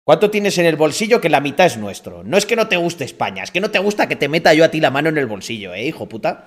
¿Cuánto 0.06 0.30
tienes 0.30 0.58
en 0.58 0.66
el 0.66 0.76
bolsillo 0.76 1.20
que 1.20 1.30
la 1.30 1.40
mitad 1.40 1.64
es 1.66 1.78
nuestro? 1.78 2.22
No 2.24 2.36
es 2.36 2.44
que 2.44 2.56
no 2.56 2.68
te 2.68 2.76
guste 2.76 3.04
España, 3.04 3.42
es 3.42 3.50
que 3.50 3.60
no 3.60 3.70
te 3.70 3.78
gusta 3.78 4.06
que 4.06 4.16
te 4.16 4.28
meta 4.28 4.52
yo 4.52 4.64
a 4.64 4.68
ti 4.70 4.78
la 4.80 4.90
mano 4.90 5.08
en 5.08 5.16
el 5.16 5.26
bolsillo, 5.26 5.72
¿eh, 5.72 5.86
hijo 5.86 6.06
puta? 6.08 6.44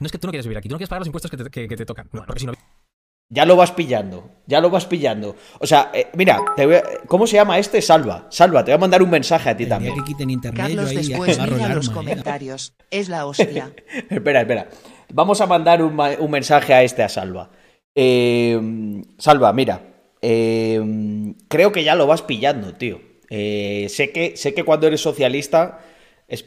No 0.00 0.06
es 0.06 0.12
que 0.12 0.16
tú 0.18 0.26
no 0.26 0.30
quieres 0.30 0.46
vivir 0.46 0.56
aquí, 0.58 0.68
tú 0.68 0.74
no 0.74 0.78
quieres 0.78 0.88
pagar 0.88 1.00
los 1.02 1.08
impuestos 1.08 1.30
que 1.30 1.36
te, 1.36 1.50
que- 1.50 1.68
que 1.68 1.76
te 1.76 1.84
tocan. 1.84 2.08
No, 2.12 2.24
porque 2.26 2.40
si 2.40 2.46
no, 2.46 2.54
Ya 3.30 3.44
lo 3.46 3.56
vas 3.56 3.72
pillando, 3.72 4.30
ya 4.46 4.60
lo 4.60 4.70
vas 4.70 4.86
pillando. 4.86 5.36
O 5.58 5.66
sea, 5.66 5.90
eh, 5.94 6.08
mira, 6.14 6.40
te 6.56 6.64
voy 6.66 6.76
a- 6.76 6.82
¿cómo 7.06 7.26
se 7.26 7.34
llama 7.36 7.58
este? 7.58 7.82
Salva, 7.82 8.26
Salva, 8.30 8.64
te 8.64 8.70
voy 8.72 8.76
a 8.76 8.80
mandar 8.80 9.02
un 9.02 9.10
mensaje 9.10 9.50
a 9.50 9.56
ti 9.56 9.64
El 9.64 9.68
día 9.68 9.76
también. 9.76 9.94
que 9.96 10.04
quiten 10.04 10.30
internet, 10.30 10.62
Carlos, 10.62 10.84
yo 10.92 10.98
ahí 10.98 11.06
después 11.08 11.38
mira 11.38 11.74
los 11.74 11.88
arma, 11.88 11.90
¿eh? 11.90 11.94
comentarios. 11.94 12.74
Es 12.90 13.08
la 13.10 13.26
hostia. 13.26 13.70
espera, 14.10 14.40
espera. 14.42 14.68
Vamos 15.12 15.40
a 15.42 15.46
mandar 15.46 15.82
un, 15.82 15.98
un 16.00 16.30
mensaje 16.30 16.72
a 16.74 16.82
este 16.82 17.02
a 17.02 17.08
Salva. 17.10 17.50
Eh, 17.94 18.60
Salva, 19.18 19.52
mira. 19.52 19.82
eh, 20.22 20.80
creo 21.48 21.70
que 21.72 21.84
ya 21.84 21.94
lo 21.94 22.06
vas 22.06 22.22
pillando, 22.22 22.74
tío. 22.74 23.00
Eh, 23.30 23.86
sé, 23.90 24.10
que, 24.12 24.36
sé 24.36 24.54
que 24.54 24.64
cuando 24.64 24.86
eres 24.86 25.00
socialista 25.00 25.80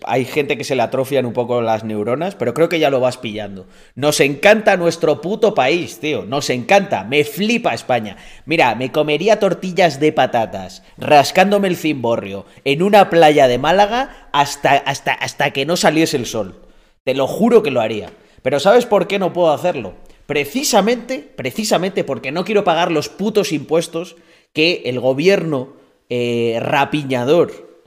hay 0.05 0.25
gente 0.25 0.57
que 0.57 0.63
se 0.63 0.75
le 0.75 0.81
atrofian 0.81 1.25
un 1.27 1.33
poco 1.33 1.61
las 1.61 1.83
neuronas, 1.83 2.35
pero 2.35 2.53
creo 2.53 2.67
que 2.67 2.79
ya 2.79 2.89
lo 2.89 2.99
vas 2.99 3.17
pillando. 3.17 3.67
Nos 3.95 4.19
encanta 4.19 4.75
nuestro 4.75 5.21
puto 5.21 5.53
país, 5.53 5.99
tío. 5.99 6.25
Nos 6.25 6.49
encanta. 6.49 7.03
Me 7.03 7.23
flipa 7.23 7.73
España. 7.75 8.17
Mira, 8.45 8.73
me 8.75 8.91
comería 8.91 9.39
tortillas 9.39 9.99
de 9.99 10.11
patatas, 10.11 10.83
rascándome 10.97 11.67
el 11.67 11.77
cimborrio, 11.77 12.45
en 12.65 12.81
una 12.81 13.09
playa 13.09 13.47
de 13.47 13.59
Málaga 13.59 14.29
hasta, 14.33 14.71
hasta, 14.77 15.13
hasta 15.13 15.51
que 15.51 15.65
no 15.65 15.77
saliese 15.77 16.17
el 16.17 16.25
sol. 16.25 16.61
Te 17.03 17.13
lo 17.13 17.27
juro 17.27 17.61
que 17.63 17.71
lo 17.71 17.79
haría. 17.81 18.09
Pero 18.41 18.59
¿sabes 18.59 18.85
por 18.85 19.07
qué 19.07 19.19
no 19.19 19.31
puedo 19.33 19.51
hacerlo? 19.53 19.93
Precisamente, 20.27 21.19
precisamente 21.35 22.03
porque 22.03 22.31
no 22.31 22.43
quiero 22.45 22.63
pagar 22.63 22.91
los 22.91 23.09
putos 23.09 23.51
impuestos 23.53 24.17
que 24.53 24.83
el 24.85 24.99
gobierno 24.99 25.73
eh, 26.09 26.59
rapiñador 26.61 27.79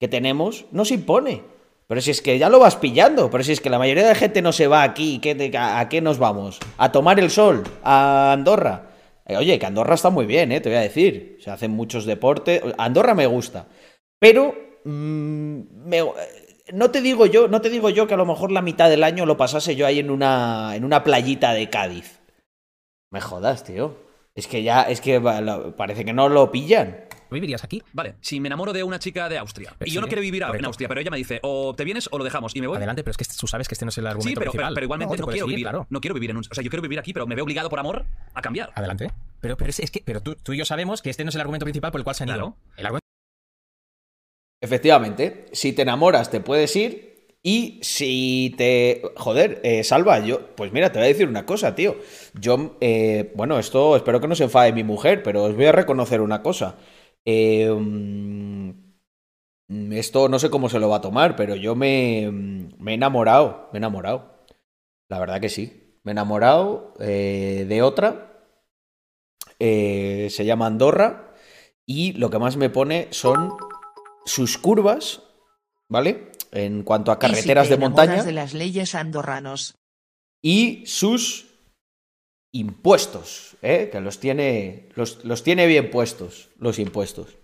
que 0.00 0.08
tenemos 0.08 0.66
nos 0.72 0.90
impone. 0.90 1.42
Pero 1.86 2.00
si 2.00 2.10
es 2.10 2.20
que 2.20 2.36
ya 2.38 2.50
lo 2.50 2.58
vas 2.58 2.76
pillando, 2.76 3.30
pero 3.30 3.42
si 3.44 3.52
es 3.52 3.60
que 3.60 3.70
la 3.70 3.78
mayoría 3.78 4.06
de 4.06 4.14
gente 4.14 4.42
no 4.42 4.52
se 4.52 4.66
va 4.66 4.82
aquí, 4.82 5.20
¿qué 5.20 5.50
a 5.56 5.88
qué 5.88 6.00
nos 6.02 6.18
vamos? 6.18 6.58
¿A 6.76 6.92
tomar 6.92 7.18
el 7.20 7.30
sol? 7.30 7.62
¿A 7.82 8.32
Andorra? 8.32 8.90
Eh, 9.24 9.36
Oye, 9.36 9.58
que 9.58 9.64
Andorra 9.66 9.94
está 9.94 10.10
muy 10.10 10.26
bien, 10.26 10.52
eh, 10.52 10.60
te 10.60 10.68
voy 10.68 10.78
a 10.78 10.82
decir. 10.82 11.38
Se 11.40 11.50
hacen 11.50 11.70
muchos 11.70 12.04
deportes. 12.04 12.60
Andorra 12.76 13.14
me 13.14 13.26
gusta. 13.26 13.68
Pero 14.18 14.54
mm, 14.84 15.60
me- 15.86 16.04
no 16.72 16.90
te 16.90 17.00
digo 17.00 17.26
yo, 17.26 17.48
no 17.48 17.60
te 17.60 17.70
digo 17.70 17.90
yo 17.90 18.06
que 18.06 18.14
a 18.14 18.16
lo 18.18 18.26
mejor 18.26 18.52
la 18.52 18.62
mitad 18.62 18.88
del 18.90 19.04
año 19.04 19.26
lo 19.26 19.36
pasase 19.36 19.76
yo 19.76 19.86
ahí 19.86 19.98
en 19.98 20.10
una, 20.10 20.74
en 20.76 20.84
una 20.84 21.04
playita 21.04 21.52
de 21.52 21.68
Cádiz. 21.70 22.20
Me 23.10 23.20
jodas, 23.20 23.64
tío. 23.64 23.96
Es 24.34 24.46
que 24.46 24.62
ya, 24.62 24.82
es 24.82 25.00
que 25.00 25.20
parece 25.76 26.04
que 26.04 26.12
no 26.12 26.28
lo 26.28 26.52
pillan. 26.52 27.04
vivirías 27.30 27.64
aquí. 27.64 27.82
Vale, 27.92 28.14
si 28.20 28.38
me 28.38 28.46
enamoro 28.48 28.72
de 28.72 28.84
una 28.84 28.98
chica 29.00 29.28
de 29.28 29.36
Austria 29.36 29.74
Pero 29.78 29.90
y 29.90 29.92
yo 29.94 30.00
no 30.00 30.06
quiero 30.06 30.22
vivir 30.22 30.44
ahora 30.44 30.52
en 30.52 30.58
correcto. 30.58 30.68
Austria, 30.68 30.88
pero 30.88 31.00
ella 31.00 31.10
me 31.10 31.16
dice, 31.16 31.40
o 31.42 31.74
te 31.74 31.82
vienes 31.84 32.08
o 32.12 32.18
lo 32.18 32.24
dejamos 32.24 32.54
y 32.54 32.60
me 32.60 32.68
voy. 32.68 32.76
Adelante, 32.76 33.02
pero 33.02 33.10
es 33.12 33.16
que 33.16 33.24
tú 33.38 33.46
sabes 33.48 33.66
que 33.66 33.74
este 33.74 33.84
no 33.84 33.88
es 33.88 33.98
el 33.98 34.06
argumento 34.06 34.28
Sí, 34.28 34.34
pero, 34.34 34.52
pero, 34.52 34.52
principal. 34.52 34.74
pero 34.74 34.84
igualmente 34.84 35.16
te 35.16 35.20
no, 35.22 35.26
quiero 35.26 35.46
ir, 35.46 35.50
vivir. 35.50 35.64
claro. 35.64 35.86
No 35.90 36.00
quiero 36.00 36.14
vivir 36.14 36.30
en 36.30 36.36
un. 36.36 36.44
O 36.48 36.54
sea, 36.54 36.62
yo 36.62 36.70
quiero 36.70 36.82
vivir 36.82 36.98
aquí, 37.00 37.12
pero 37.12 37.26
me 37.26 37.34
veo 37.34 37.44
obligado 37.44 37.68
por 37.68 37.80
amor 37.80 38.04
a 38.34 38.40
cambiar. 38.42 38.70
Adelante. 38.76 39.10
Pero, 39.40 39.56
pero 39.56 39.70
es, 39.70 39.80
es 39.80 39.90
que 39.90 40.02
pero 40.04 40.20
tú, 40.22 40.36
tú 40.36 40.52
y 40.52 40.58
yo 40.58 40.64
sabemos 40.64 41.02
que 41.02 41.10
este 41.10 41.24
no 41.24 41.30
es 41.30 41.34
el 41.34 41.40
argumento 41.40 41.64
principal 41.64 41.90
por 41.90 42.00
el 42.00 42.04
cual 42.04 42.14
se 42.14 42.22
han 42.24 42.28
ido. 42.28 42.36
Claro. 42.38 42.56
El 42.76 42.86
argumento 42.86 43.07
Efectivamente, 44.60 45.46
si 45.52 45.72
te 45.72 45.82
enamoras 45.82 46.30
te 46.30 46.40
puedes 46.40 46.74
ir 46.76 47.08
Y 47.42 47.78
si 47.82 48.54
te. 48.58 49.02
Joder, 49.16 49.60
eh, 49.62 49.84
Salva, 49.84 50.18
yo. 50.20 50.54
Pues 50.56 50.72
mira, 50.72 50.90
te 50.92 50.98
voy 50.98 51.06
a 51.06 51.08
decir 51.08 51.28
una 51.28 51.46
cosa, 51.46 51.74
tío. 51.74 51.96
Yo. 52.34 52.76
eh, 52.80 53.32
bueno, 53.36 53.58
esto 53.58 53.96
espero 53.96 54.20
que 54.20 54.26
no 54.28 54.34
se 54.34 54.44
enfade 54.44 54.72
mi 54.72 54.82
mujer, 54.84 55.22
pero 55.22 55.44
os 55.44 55.54
voy 55.54 55.66
a 55.66 55.72
reconocer 55.72 56.20
una 56.20 56.42
cosa. 56.42 56.76
Mm, 59.68 59.92
esto 59.92 60.28
no 60.28 60.38
sé 60.38 60.50
cómo 60.50 60.68
se 60.68 60.78
lo 60.80 60.88
va 60.88 60.96
a 60.96 61.00
tomar, 61.00 61.36
pero 61.36 61.54
yo 61.54 61.74
me, 61.74 62.30
me 62.78 62.92
he 62.92 62.94
enamorado. 62.94 63.68
Me 63.72 63.78
he 63.78 63.80
enamorado. 63.80 64.44
La 65.08 65.18
verdad 65.20 65.40
que 65.40 65.48
sí. 65.50 66.00
Me 66.04 66.12
he 66.12 66.14
enamorado 66.14 66.94
eh, 67.00 67.66
de 67.68 67.82
otra. 67.82 68.24
Se 69.60 70.44
llama 70.44 70.66
Andorra. 70.66 71.34
Y 71.86 72.12
lo 72.14 72.30
que 72.30 72.38
más 72.38 72.56
me 72.56 72.70
pone 72.70 73.08
son 73.10 73.56
sus 74.24 74.58
curvas, 74.58 75.22
¿vale? 75.88 76.32
En 76.52 76.82
cuanto 76.82 77.12
a 77.12 77.14
Y 77.14 77.16
si 77.16 77.20
carreteras 77.20 77.68
te 77.68 77.74
de 77.74 77.80
montaña 77.80 78.22
de 78.24 78.32
las 78.32 78.54
leyes 78.54 78.94
andorranos. 78.94 79.74
y 80.42 80.84
sus 80.86 81.46
impuestos, 82.52 83.56
¿eh? 83.62 83.88
que 83.92 84.00
los 84.00 84.20
tiene, 84.20 84.88
los, 84.94 85.24
los 85.24 85.42
tiene 85.42 85.66
bien 85.66 85.90
puestos, 85.90 86.50
los 86.58 86.78
impuestos. 86.78 87.36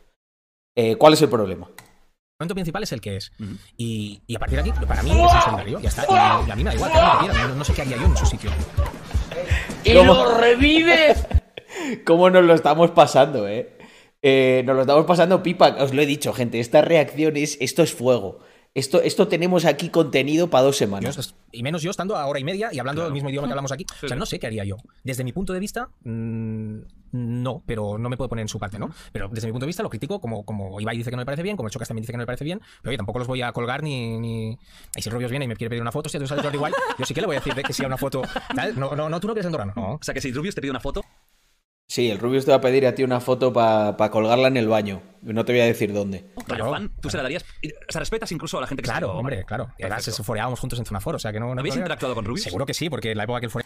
Eh, 0.76 0.96
¿Cuál 0.96 1.12
es 1.12 1.22
el 1.22 1.28
problema? 1.28 1.66
El 1.76 2.46
momento 2.46 2.54
principal 2.54 2.82
es 2.82 2.92
el 2.92 3.00
que 3.00 3.16
es. 3.16 3.32
Y, 3.76 4.22
y 4.26 4.34
a 4.34 4.38
partir 4.38 4.62
de 4.62 4.70
aquí, 4.70 4.86
para 4.86 5.02
mí 5.02 5.10
es 5.10 5.16
un 5.16 5.40
solidario. 5.42 5.80
Ya 5.80 5.88
está. 5.88 6.04
Y, 6.08 6.48
y 6.48 6.50
a 6.50 6.56
mí 6.56 6.64
me 6.64 6.70
da 6.70 6.74
igual, 6.76 6.92
que 6.92 6.98
lo 6.98 7.18
quieran, 7.20 7.48
no, 7.50 7.54
no 7.56 7.64
sé 7.64 7.72
qué 7.74 7.82
haría 7.82 7.96
yo 7.96 8.06
en 8.06 8.16
su 8.16 8.26
sitio. 8.26 8.50
¿Cómo? 9.94 10.24
¿Cómo 12.06 12.30
nos 12.30 12.44
lo 12.44 12.54
estamos 12.54 12.90
pasando, 12.90 13.46
eh? 13.46 13.76
Eh, 14.26 14.62
Nos 14.64 14.74
lo 14.74 14.80
estamos 14.82 15.04
pasando 15.04 15.42
pipa. 15.42 15.76
Os 15.80 15.92
lo 15.92 16.00
he 16.00 16.06
dicho, 16.06 16.32
gente. 16.32 16.58
Esta 16.58 16.80
reacción 16.80 17.36
es. 17.36 17.58
Esto 17.60 17.82
es 17.82 17.92
fuego. 17.92 18.38
Esto, 18.72 19.00
esto 19.02 19.28
tenemos 19.28 19.66
aquí 19.66 19.88
contenido 19.90 20.48
para 20.50 20.64
dos 20.64 20.76
semanas. 20.76 21.36
y 21.52 21.62
menos 21.62 21.82
yo 21.82 21.90
estando 21.92 22.16
a 22.16 22.26
hora 22.26 22.40
y 22.40 22.44
media 22.44 22.70
y 22.72 22.78
hablando 22.80 23.02
Claro. 23.02 23.08
el 23.08 23.12
mismo 23.12 23.28
idioma 23.30 23.46
que 23.46 23.52
hablamos 23.52 23.70
aquí. 23.70 23.84
Sí, 24.00 24.06
O 24.06 24.08
sea, 24.08 24.16
no 24.16 24.26
sé 24.26 24.40
qué 24.40 24.48
haría 24.48 24.64
yo. 24.64 24.78
Desde 25.04 25.22
mi 25.22 25.32
punto 25.32 25.52
de 25.52 25.60
vista, 25.60 25.90
mm, 26.02 26.78
no, 27.12 27.62
pero 27.66 27.98
no 27.98 28.08
me 28.08 28.16
puedo 28.16 28.28
poner 28.28 28.42
en 28.42 28.48
su 28.48 28.58
parte, 28.58 28.80
¿no? 28.80 28.90
Pero 29.12 29.28
desde 29.28 29.46
mi 29.46 29.52
punto 29.52 29.64
de 29.66 29.68
vista 29.68 29.84
lo 29.84 29.90
critico 29.90 30.20
como, 30.20 30.44
como 30.44 30.80
Ibai 30.80 30.96
dice 30.96 31.10
que 31.10 31.14
no 31.16 31.20
me 31.20 31.26
parece 31.26 31.44
bien, 31.44 31.56
como 31.56 31.68
el 31.68 31.72
Chocas 31.72 31.86
también 31.86 32.02
dice 32.02 32.12
que 32.12 32.16
no 32.16 32.22
me 32.22 32.26
parece 32.26 32.42
bien, 32.44 32.60
pero 32.82 32.90
oye, 32.90 32.96
tampoco 32.96 33.20
los 33.20 33.28
voy 33.28 33.42
a 33.42 33.52
colgar 33.52 33.84
ni... 33.84 34.18
ni... 34.18 34.58
Y 34.96 35.02
si 35.02 35.08
Rubios 35.10 35.30
viene 35.30 35.44
y 35.44 35.48
me 35.48 35.54
quiere 35.54 35.68
pedir 35.70 35.82
una 35.82 35.92
foto, 35.92 36.08
si 36.08 36.18
tú 36.18 36.26
sabes 36.26 36.42
Jordi 36.42 36.56
igual, 36.56 36.72
yo 36.98 37.04
sí 37.04 37.14
que 37.14 37.20
le 37.20 37.28
voy 37.28 37.36
a 37.36 37.38
decir 37.38 37.54
de 37.54 37.62
que 37.62 37.72
sea 37.72 37.86
una 37.86 37.98
foto... 37.98 38.22
No, 38.76 38.96
no, 38.96 39.08
no, 39.08 39.20
tú 39.20 39.28
no 39.28 39.34
quieres 39.34 39.46
andorrano, 39.46 39.72
no. 39.76 39.92
O 39.94 39.98
sea 40.02 40.12
que 40.14 40.20
si 40.20 40.32
Rubius 40.32 40.56
te 40.56 40.60
pide 40.60 40.72
una 40.72 40.80
foto, 40.80 41.04
Sí, 41.86 42.10
el 42.10 42.18
Rubius 42.18 42.44
te 42.44 42.50
va 42.50 42.56
a 42.56 42.60
pedir 42.60 42.86
a 42.86 42.94
ti 42.94 43.02
una 43.04 43.20
foto 43.20 43.52
para 43.52 44.10
colgarla 44.10 44.48
en 44.48 44.56
el 44.56 44.68
baño. 44.68 45.02
No 45.22 45.44
te 45.44 45.52
voy 45.52 45.60
a 45.60 45.66
decir 45.66 45.92
dónde. 45.92 46.24
Claro. 46.46 46.70
fan, 46.70 46.90
tú 47.00 47.10
se 47.10 47.16
la 47.18 47.22
darías. 47.22 47.44
O 47.88 47.92
sea, 47.92 48.00
respetas 48.00 48.32
incluso 48.32 48.58
a 48.58 48.62
la 48.62 48.66
gente 48.66 48.82
que 48.82 48.86
se 48.86 48.92
Claro, 48.92 49.12
hombre, 49.12 49.44
claro. 49.44 49.68
Además 49.80 50.02
se 50.04 50.22
foreábamos 50.22 50.58
juntos 50.60 50.78
en 50.78 50.86
Zona 50.86 51.00
Foro, 51.00 51.16
o 51.16 51.20
sea 51.20 51.32
que 51.32 51.40
no... 51.40 51.52
¿Habéis 51.52 51.76
interactuado 51.76 52.14
con 52.14 52.24
Rubius? 52.24 52.42
Seguro 52.44 52.66
que 52.66 52.74
sí, 52.74 52.88
porque 52.90 53.12
en 53.12 53.18
la 53.18 53.24
época 53.24 53.40
que 53.40 53.46
él 53.46 53.52
fue... 53.52 53.62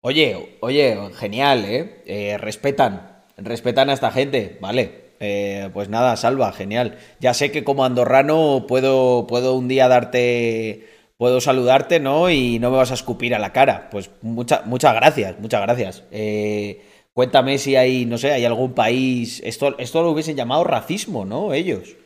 Oye, 0.00 0.58
oye, 0.60 0.96
genial, 1.16 1.64
¿eh? 1.64 2.02
Eh, 2.06 2.38
respetan, 2.38 3.24
respetan 3.36 3.90
a 3.90 3.94
esta 3.94 4.10
gente, 4.12 4.56
vale. 4.60 5.06
Eh, 5.18 5.68
pues 5.72 5.88
nada, 5.88 6.16
salva, 6.16 6.52
genial. 6.52 6.98
Ya 7.18 7.34
sé 7.34 7.50
que 7.50 7.64
como 7.64 7.84
andorrano 7.84 8.66
puedo, 8.68 9.26
puedo 9.26 9.54
un 9.54 9.66
día 9.66 9.88
darte, 9.88 10.88
puedo 11.16 11.40
saludarte, 11.40 11.98
¿no? 11.98 12.30
Y 12.30 12.58
no 12.60 12.70
me 12.70 12.76
vas 12.76 12.90
a 12.92 12.94
escupir 12.94 13.34
a 13.34 13.38
la 13.40 13.52
cara. 13.52 13.88
Pues 13.90 14.10
mucha- 14.22 14.62
muchas 14.66 14.94
gracias, 14.94 15.38
muchas 15.40 15.62
gracias. 15.62 16.04
Eh, 16.12 16.82
cuéntame 17.16 17.56
si 17.56 17.76
hay, 17.76 18.04
no 18.04 18.18
sé, 18.18 18.30
hay 18.32 18.44
algún 18.44 18.74
país, 18.74 19.40
esto, 19.44 19.74
esto 19.78 20.02
lo 20.02 20.10
hubiesen 20.10 20.36
llamado 20.36 20.64
racismo, 20.64 21.24
¿no? 21.24 21.54
Ellos. 21.54 21.96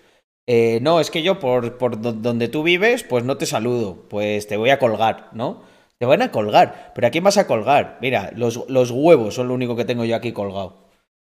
Eh, 0.46 0.78
no, 0.82 1.00
es 1.00 1.10
que 1.10 1.22
yo 1.24 1.40
por, 1.40 1.78
por 1.78 2.00
do- 2.00 2.12
donde 2.12 2.46
tú 2.48 2.62
vives, 2.62 3.02
pues 3.02 3.24
no 3.24 3.36
te 3.36 3.46
saludo, 3.46 4.06
pues 4.08 4.46
te 4.46 4.56
voy 4.56 4.70
a 4.70 4.78
colgar, 4.78 5.28
¿no? 5.32 5.62
Te 5.98 6.06
van 6.06 6.22
a 6.22 6.30
colgar, 6.30 6.92
pero 6.94 7.08
¿a 7.08 7.10
quién 7.10 7.24
vas 7.24 7.38
a 7.38 7.46
colgar? 7.48 7.98
Mira, 8.00 8.32
los, 8.36 8.68
los 8.68 8.90
huevos 8.92 9.34
son 9.34 9.48
lo 9.48 9.54
único 9.54 9.74
que 9.76 9.84
tengo 9.84 10.04
yo 10.04 10.14
aquí 10.16 10.32
colgado. 10.32 10.88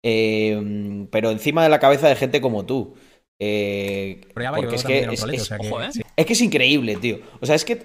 Eh, 0.02 1.06
pero 1.12 1.30
encima 1.30 1.62
de 1.62 1.68
la 1.68 1.78
cabeza 1.80 2.09
de 2.09 2.16
gente 2.16 2.40
como 2.40 2.66
tú. 2.66 2.94
Eh, 3.38 4.20
porque 4.62 4.76
es 4.76 4.83
que 4.85 4.98
es, 5.14 5.20
es- 5.42 5.48
ojo, 5.70 5.83
¿eh? 5.83 5.87
es 6.16 6.26
que 6.26 6.33
es 6.35 6.40
increíble, 6.40 6.96
tío. 6.96 7.20
O 7.40 7.46
sea, 7.46 7.54
es 7.54 7.64
que 7.64 7.83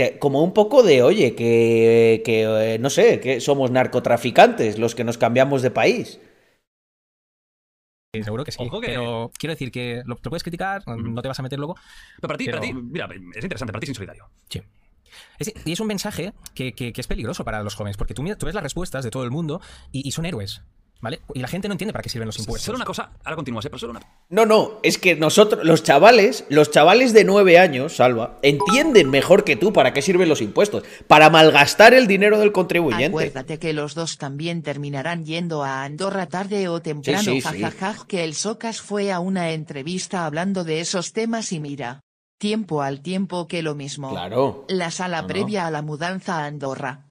te- 0.00 0.18
como 0.18 0.42
un 0.42 0.54
poco 0.54 0.82
de, 0.82 1.02
oye, 1.02 1.34
que, 1.34 2.22
que 2.24 2.74
eh, 2.74 2.78
no 2.78 2.88
sé, 2.88 3.20
que 3.20 3.40
somos 3.40 3.70
narcotraficantes 3.70 4.78
los 4.78 4.94
que 4.94 5.04
nos 5.04 5.18
cambiamos 5.18 5.60
de 5.60 5.70
país. 5.70 6.18
Sí, 8.14 8.22
seguro 8.24 8.44
que 8.44 8.52
sí. 8.52 8.58
Ojo 8.62 8.80
que- 8.80 8.86
Pero 8.88 9.30
quiero 9.38 9.52
decir 9.52 9.70
que 9.70 10.02
lo, 10.06 10.14
lo 10.22 10.30
puedes 10.30 10.42
criticar, 10.42 10.82
no 10.86 11.20
te 11.22 11.28
vas 11.28 11.38
a 11.38 11.42
meter 11.42 11.58
luego. 11.58 11.76
Pero 12.16 12.28
para 12.28 12.38
ti, 12.38 12.46
Pero- 12.46 12.58
para 12.60 12.66
ti, 12.72 12.74
mira, 12.74 13.08
es 13.36 13.44
interesante, 13.44 13.72
para 13.72 13.80
ti 13.80 13.84
es 13.84 13.90
insolidario. 13.90 14.28
Sí. 14.48 14.62
Es- 15.38 15.52
y 15.66 15.72
es 15.72 15.80
un 15.80 15.86
mensaje 15.86 16.32
que, 16.54 16.72
que- 16.72 16.92
que 16.92 17.00
es 17.00 17.06
peligroso 17.06 17.44
para 17.44 17.62
los 17.62 17.74
jóvenes, 17.74 17.96
porque 17.98 18.14
tú, 18.14 18.24
tú 18.38 18.46
ves 18.46 18.54
las 18.54 18.64
respuestas 18.64 19.04
de 19.04 19.10
todo 19.10 19.24
el 19.24 19.30
mundo 19.30 19.60
y, 19.92 20.06
y 20.08 20.12
son 20.12 20.24
héroes, 20.24 20.62
¿vale? 21.00 21.20
Y 21.34 21.40
la 21.40 21.48
gente 21.48 21.68
no 21.68 21.72
entiende 21.72 21.92
para 21.92 22.02
qué 22.02 22.08
sirven 22.08 22.26
los 22.26 22.38
impuestos. 22.38 22.64
Solo 22.66 22.76
una 22.76 22.84
cosa, 22.84 23.10
ahora 23.24 23.36
continúas, 23.36 23.64
¿eh? 23.64 23.68
pero 23.70 23.78
solo 23.78 23.92
una. 23.92 24.00
No, 24.28 24.46
no, 24.46 24.78
es 24.82 24.98
que 24.98 25.16
nosotros, 25.16 25.64
los 25.64 25.82
chavales, 25.82 26.44
los 26.48 26.70
chavales 26.70 27.12
de 27.12 27.24
nueve 27.24 27.58
años, 27.58 27.96
Salva, 27.96 28.38
entienden 28.42 29.10
mejor 29.10 29.44
que 29.44 29.56
tú 29.56 29.72
para 29.72 29.92
qué 29.92 30.02
sirven 30.02 30.28
los 30.28 30.40
impuestos. 30.40 30.84
Para 31.06 31.30
malgastar 31.30 31.94
el 31.94 32.06
dinero 32.06 32.38
del 32.38 32.52
contribuyente. 32.52 33.06
Acuérdate 33.06 33.58
que 33.58 33.72
los 33.72 33.94
dos 33.94 34.18
también 34.18 34.62
terminarán 34.62 35.24
yendo 35.24 35.64
a 35.64 35.84
Andorra 35.84 36.26
tarde 36.26 36.68
o 36.68 36.80
temprano. 36.80 37.20
Sí, 37.22 37.40
sí, 37.40 37.48
sí. 37.48 37.60
Jajajaj, 37.62 38.06
que 38.06 38.24
el 38.24 38.34
Socas 38.34 38.80
fue 38.80 39.12
a 39.12 39.20
una 39.20 39.50
entrevista 39.50 40.26
hablando 40.26 40.64
de 40.64 40.80
esos 40.80 41.12
temas 41.12 41.52
y 41.52 41.60
mira. 41.60 42.00
Tiempo 42.38 42.80
al 42.80 43.02
tiempo 43.02 43.46
que 43.48 43.62
lo 43.62 43.74
mismo. 43.74 44.10
Claro. 44.12 44.64
La 44.68 44.90
sala 44.90 45.18
No, 45.18 45.22
no. 45.22 45.28
previa 45.28 45.66
a 45.66 45.70
la 45.70 45.82
mudanza 45.82 46.38
a 46.38 46.46
Andorra. 46.46 47.09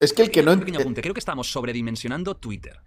Es 0.00 0.12
que 0.12 0.22
el 0.22 0.30
que 0.30 0.42
no 0.42 0.52
Un 0.52 0.58
pequeño 0.60 0.74
entiende. 0.76 0.82
apunte, 0.82 1.02
creo 1.02 1.14
que 1.14 1.20
estamos 1.20 1.50
sobredimensionando 1.50 2.36
Twitter. 2.36 2.78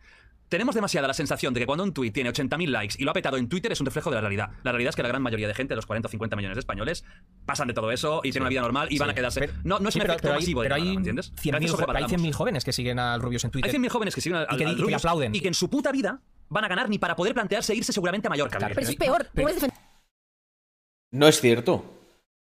Tenemos 0.48 0.74
demasiada 0.74 1.08
la 1.08 1.14
sensación 1.14 1.54
de 1.54 1.60
que 1.60 1.66
cuando 1.68 1.84
un 1.84 1.94
tweet 1.94 2.12
tiene 2.12 2.32
80.000 2.32 2.70
likes 2.70 2.96
y 2.98 3.04
lo 3.04 3.12
ha 3.12 3.14
petado 3.14 3.38
en 3.38 3.48
Twitter 3.50 3.72
es 3.72 3.80
un 3.82 3.86
reflejo 3.86 4.10
de 4.10 4.16
la 4.16 4.22
realidad. 4.22 4.50
La 4.64 4.72
realidad 4.72 4.90
es 4.90 4.96
que 4.96 5.04
la 5.04 5.10
gran 5.10 5.22
mayoría 5.22 5.48
de 5.48 5.54
gente, 5.54 5.76
los 5.76 5.86
40 5.86 6.08
o 6.08 6.10
50 6.12 6.36
millones 6.36 6.56
de 6.56 6.60
españoles, 6.60 7.04
pasan 7.46 7.68
de 7.68 7.76
todo 7.76 7.92
eso 7.92 8.22
y 8.24 8.32
tienen 8.32 8.44
una 8.44 8.50
vida 8.50 8.62
normal 8.62 8.88
y 8.92 8.98
van 8.98 9.12
a 9.12 9.14
quedarse. 9.14 9.42
Pero- 9.42 9.54
no, 9.64 9.78
no 9.80 9.90
es 9.90 9.94
sí, 9.94 10.00
un 10.00 10.02
pero- 10.02 10.14
efecto 10.14 10.22
pero 10.28 10.34
hay- 10.36 10.40
masivo 10.42 10.62
de 10.62 10.66
pero 10.66 10.76
hay 10.76 10.82
llamada, 10.82 10.94
¿me 10.94 10.98
entiendes? 11.00 11.32
100.000 11.36 11.52
Gracias, 11.52 11.52
jo- 11.52 11.60
hay 11.60 11.68
sobrevaloramos. 11.70 12.10
100.000 12.12 12.34
jóvenes 12.34 12.64
que 12.64 12.74
siguen 12.74 12.98
al 13.00 13.22
Rubius 13.22 13.44
en 13.44 13.52
Twitter. 13.52 13.68
Hay 13.70 13.72
100.000 13.72 13.90
jóvenes 13.92 14.16
que 14.16 14.22
siguen 14.22 14.38
al, 14.40 14.44
Y 14.46 14.58
que- 14.58 14.66
al 14.66 14.72
y 14.72 14.76
que 14.76 14.82
Rubius 14.82 14.98
aplauden. 15.06 15.36
y 15.36 15.40
que 15.40 15.48
en 15.50 15.54
su 15.54 15.70
puta 15.70 15.92
vida 15.92 16.22
van 16.50 16.66
a 16.66 16.68
ganar 16.68 16.90
ni 16.90 16.98
para 16.98 17.16
poder 17.16 17.36
plantearse 17.36 17.76
irse 17.76 17.94
seguramente 17.94 18.28
a 18.28 18.30
Mallorca. 18.30 18.58
Pero 18.60 18.82
eso 18.82 18.90
es 18.92 18.96
peor. 18.98 19.28
No 21.12 21.28
es 21.28 21.42
cierto. 21.42 21.86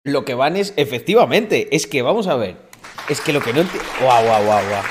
Lo 0.04 0.26
que 0.26 0.34
van 0.34 0.56
es, 0.56 0.74
efectivamente, 0.78 1.76
es 1.76 1.86
que 1.86 2.02
vamos 2.02 2.26
a 2.26 2.36
ver. 2.36 2.71
Es 3.10 3.22
que 3.22 3.34
lo 3.34 3.42
que 3.42 3.54
no 3.54 3.62
entiende. 3.62 3.88
Guau, 4.02 4.26
guau, 4.26 4.44
guau, 4.44 4.64
guau. 4.70 4.84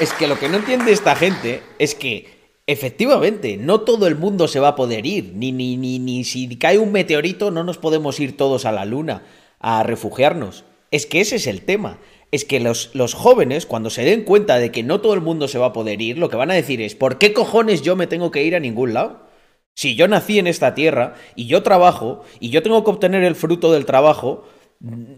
Es 0.00 0.12
que 0.12 0.26
lo 0.26 0.38
que 0.38 0.48
no 0.48 0.56
entiende 0.56 0.92
esta 0.92 1.14
gente 1.14 1.62
es 1.78 1.94
que, 1.94 2.52
efectivamente, 2.66 3.56
no 3.56 3.82
todo 3.82 4.06
el 4.06 4.16
mundo 4.16 4.48
se 4.48 4.60
va 4.60 4.68
a 4.68 4.76
poder 4.76 5.04
ir. 5.04 5.32
Ni, 5.34 5.52
ni, 5.52 5.76
ni, 5.76 5.98
ni 5.98 6.24
si 6.24 6.56
cae 6.56 6.78
un 6.78 6.92
meteorito, 6.92 7.50
no 7.50 7.64
nos 7.64 7.78
podemos 7.78 8.18
ir 8.20 8.36
todos 8.36 8.64
a 8.64 8.72
la 8.72 8.84
luna 8.84 9.24
a 9.58 9.82
refugiarnos. 9.82 10.64
Es 10.90 11.06
que 11.06 11.20
ese 11.20 11.36
es 11.36 11.46
el 11.46 11.62
tema. 11.62 11.98
Es 12.30 12.44
que 12.44 12.60
los, 12.60 12.90
los 12.94 13.14
jóvenes, 13.14 13.66
cuando 13.66 13.90
se 13.90 14.04
den 14.04 14.22
cuenta 14.22 14.58
de 14.58 14.70
que 14.70 14.82
no 14.82 15.00
todo 15.00 15.14
el 15.14 15.20
mundo 15.20 15.48
se 15.48 15.58
va 15.58 15.66
a 15.66 15.72
poder 15.72 16.00
ir, 16.00 16.16
lo 16.16 16.28
que 16.28 16.36
van 16.36 16.50
a 16.50 16.54
decir 16.54 16.80
es: 16.80 16.94
¿por 16.94 17.18
qué 17.18 17.32
cojones 17.32 17.82
yo 17.82 17.96
me 17.96 18.06
tengo 18.06 18.30
que 18.30 18.42
ir 18.42 18.56
a 18.56 18.60
ningún 18.60 18.94
lado? 18.94 19.28
Si 19.74 19.94
yo 19.96 20.08
nací 20.08 20.38
en 20.38 20.46
esta 20.46 20.74
tierra 20.74 21.14
y 21.36 21.46
yo 21.46 21.62
trabajo 21.62 22.22
y 22.38 22.50
yo 22.50 22.62
tengo 22.62 22.84
que 22.84 22.90
obtener 22.90 23.22
el 23.24 23.34
fruto 23.34 23.72
del 23.72 23.86
trabajo 23.86 24.44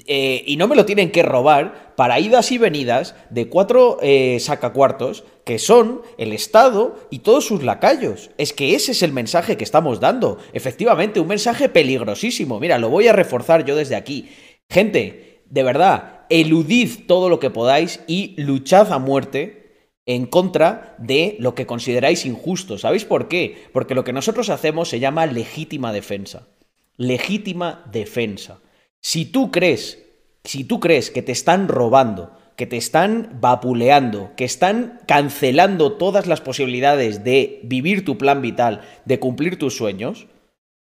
eh, 0.06 0.42
y 0.44 0.56
no 0.56 0.66
me 0.66 0.74
lo 0.74 0.84
tienen 0.84 1.12
que 1.12 1.22
robar 1.22 1.94
para 1.94 2.18
idas 2.18 2.50
y 2.50 2.58
venidas 2.58 3.14
de 3.30 3.48
cuatro 3.48 3.98
eh, 4.02 4.38
sacacuartos 4.40 5.22
que 5.44 5.60
son 5.60 6.02
el 6.18 6.32
Estado 6.32 6.98
y 7.10 7.20
todos 7.20 7.46
sus 7.46 7.62
lacayos. 7.62 8.30
Es 8.38 8.52
que 8.52 8.74
ese 8.74 8.90
es 8.90 9.02
el 9.02 9.12
mensaje 9.12 9.56
que 9.56 9.64
estamos 9.64 10.00
dando. 10.00 10.38
Efectivamente, 10.52 11.20
un 11.20 11.28
mensaje 11.28 11.68
peligrosísimo. 11.68 12.58
Mira, 12.58 12.78
lo 12.78 12.90
voy 12.90 13.06
a 13.06 13.12
reforzar 13.12 13.64
yo 13.64 13.76
desde 13.76 13.94
aquí. 13.94 14.30
Gente, 14.68 15.42
de 15.48 15.62
verdad, 15.62 16.22
eludid 16.28 17.06
todo 17.06 17.28
lo 17.28 17.38
que 17.38 17.50
podáis 17.50 18.00
y 18.08 18.34
luchad 18.42 18.92
a 18.92 18.98
muerte 18.98 19.62
en 20.06 20.26
contra 20.26 20.96
de 20.98 21.36
lo 21.38 21.54
que 21.54 21.66
consideráis 21.66 22.26
injusto. 22.26 22.78
¿Sabéis 22.78 23.04
por 23.04 23.28
qué? 23.28 23.64
Porque 23.72 23.94
lo 23.94 24.02
que 24.02 24.12
nosotros 24.12 24.48
hacemos 24.48 24.88
se 24.88 24.98
llama 24.98 25.26
legítima 25.26 25.92
defensa. 25.92 26.48
Legítima 26.96 27.84
defensa. 27.92 28.60
Si 29.04 29.24
tú 29.24 29.50
crees, 29.50 29.98
si 30.44 30.62
tú 30.62 30.78
crees 30.78 31.10
que 31.10 31.22
te 31.22 31.32
están 31.32 31.66
robando, 31.66 32.38
que 32.54 32.66
te 32.66 32.76
están 32.76 33.40
vapuleando, 33.40 34.30
que 34.36 34.44
están 34.44 35.00
cancelando 35.08 35.94
todas 35.94 36.28
las 36.28 36.40
posibilidades 36.40 37.24
de 37.24 37.58
vivir 37.64 38.04
tu 38.04 38.16
plan 38.16 38.40
vital, 38.40 38.82
de 39.04 39.18
cumplir 39.18 39.58
tus 39.58 39.76
sueños, 39.76 40.28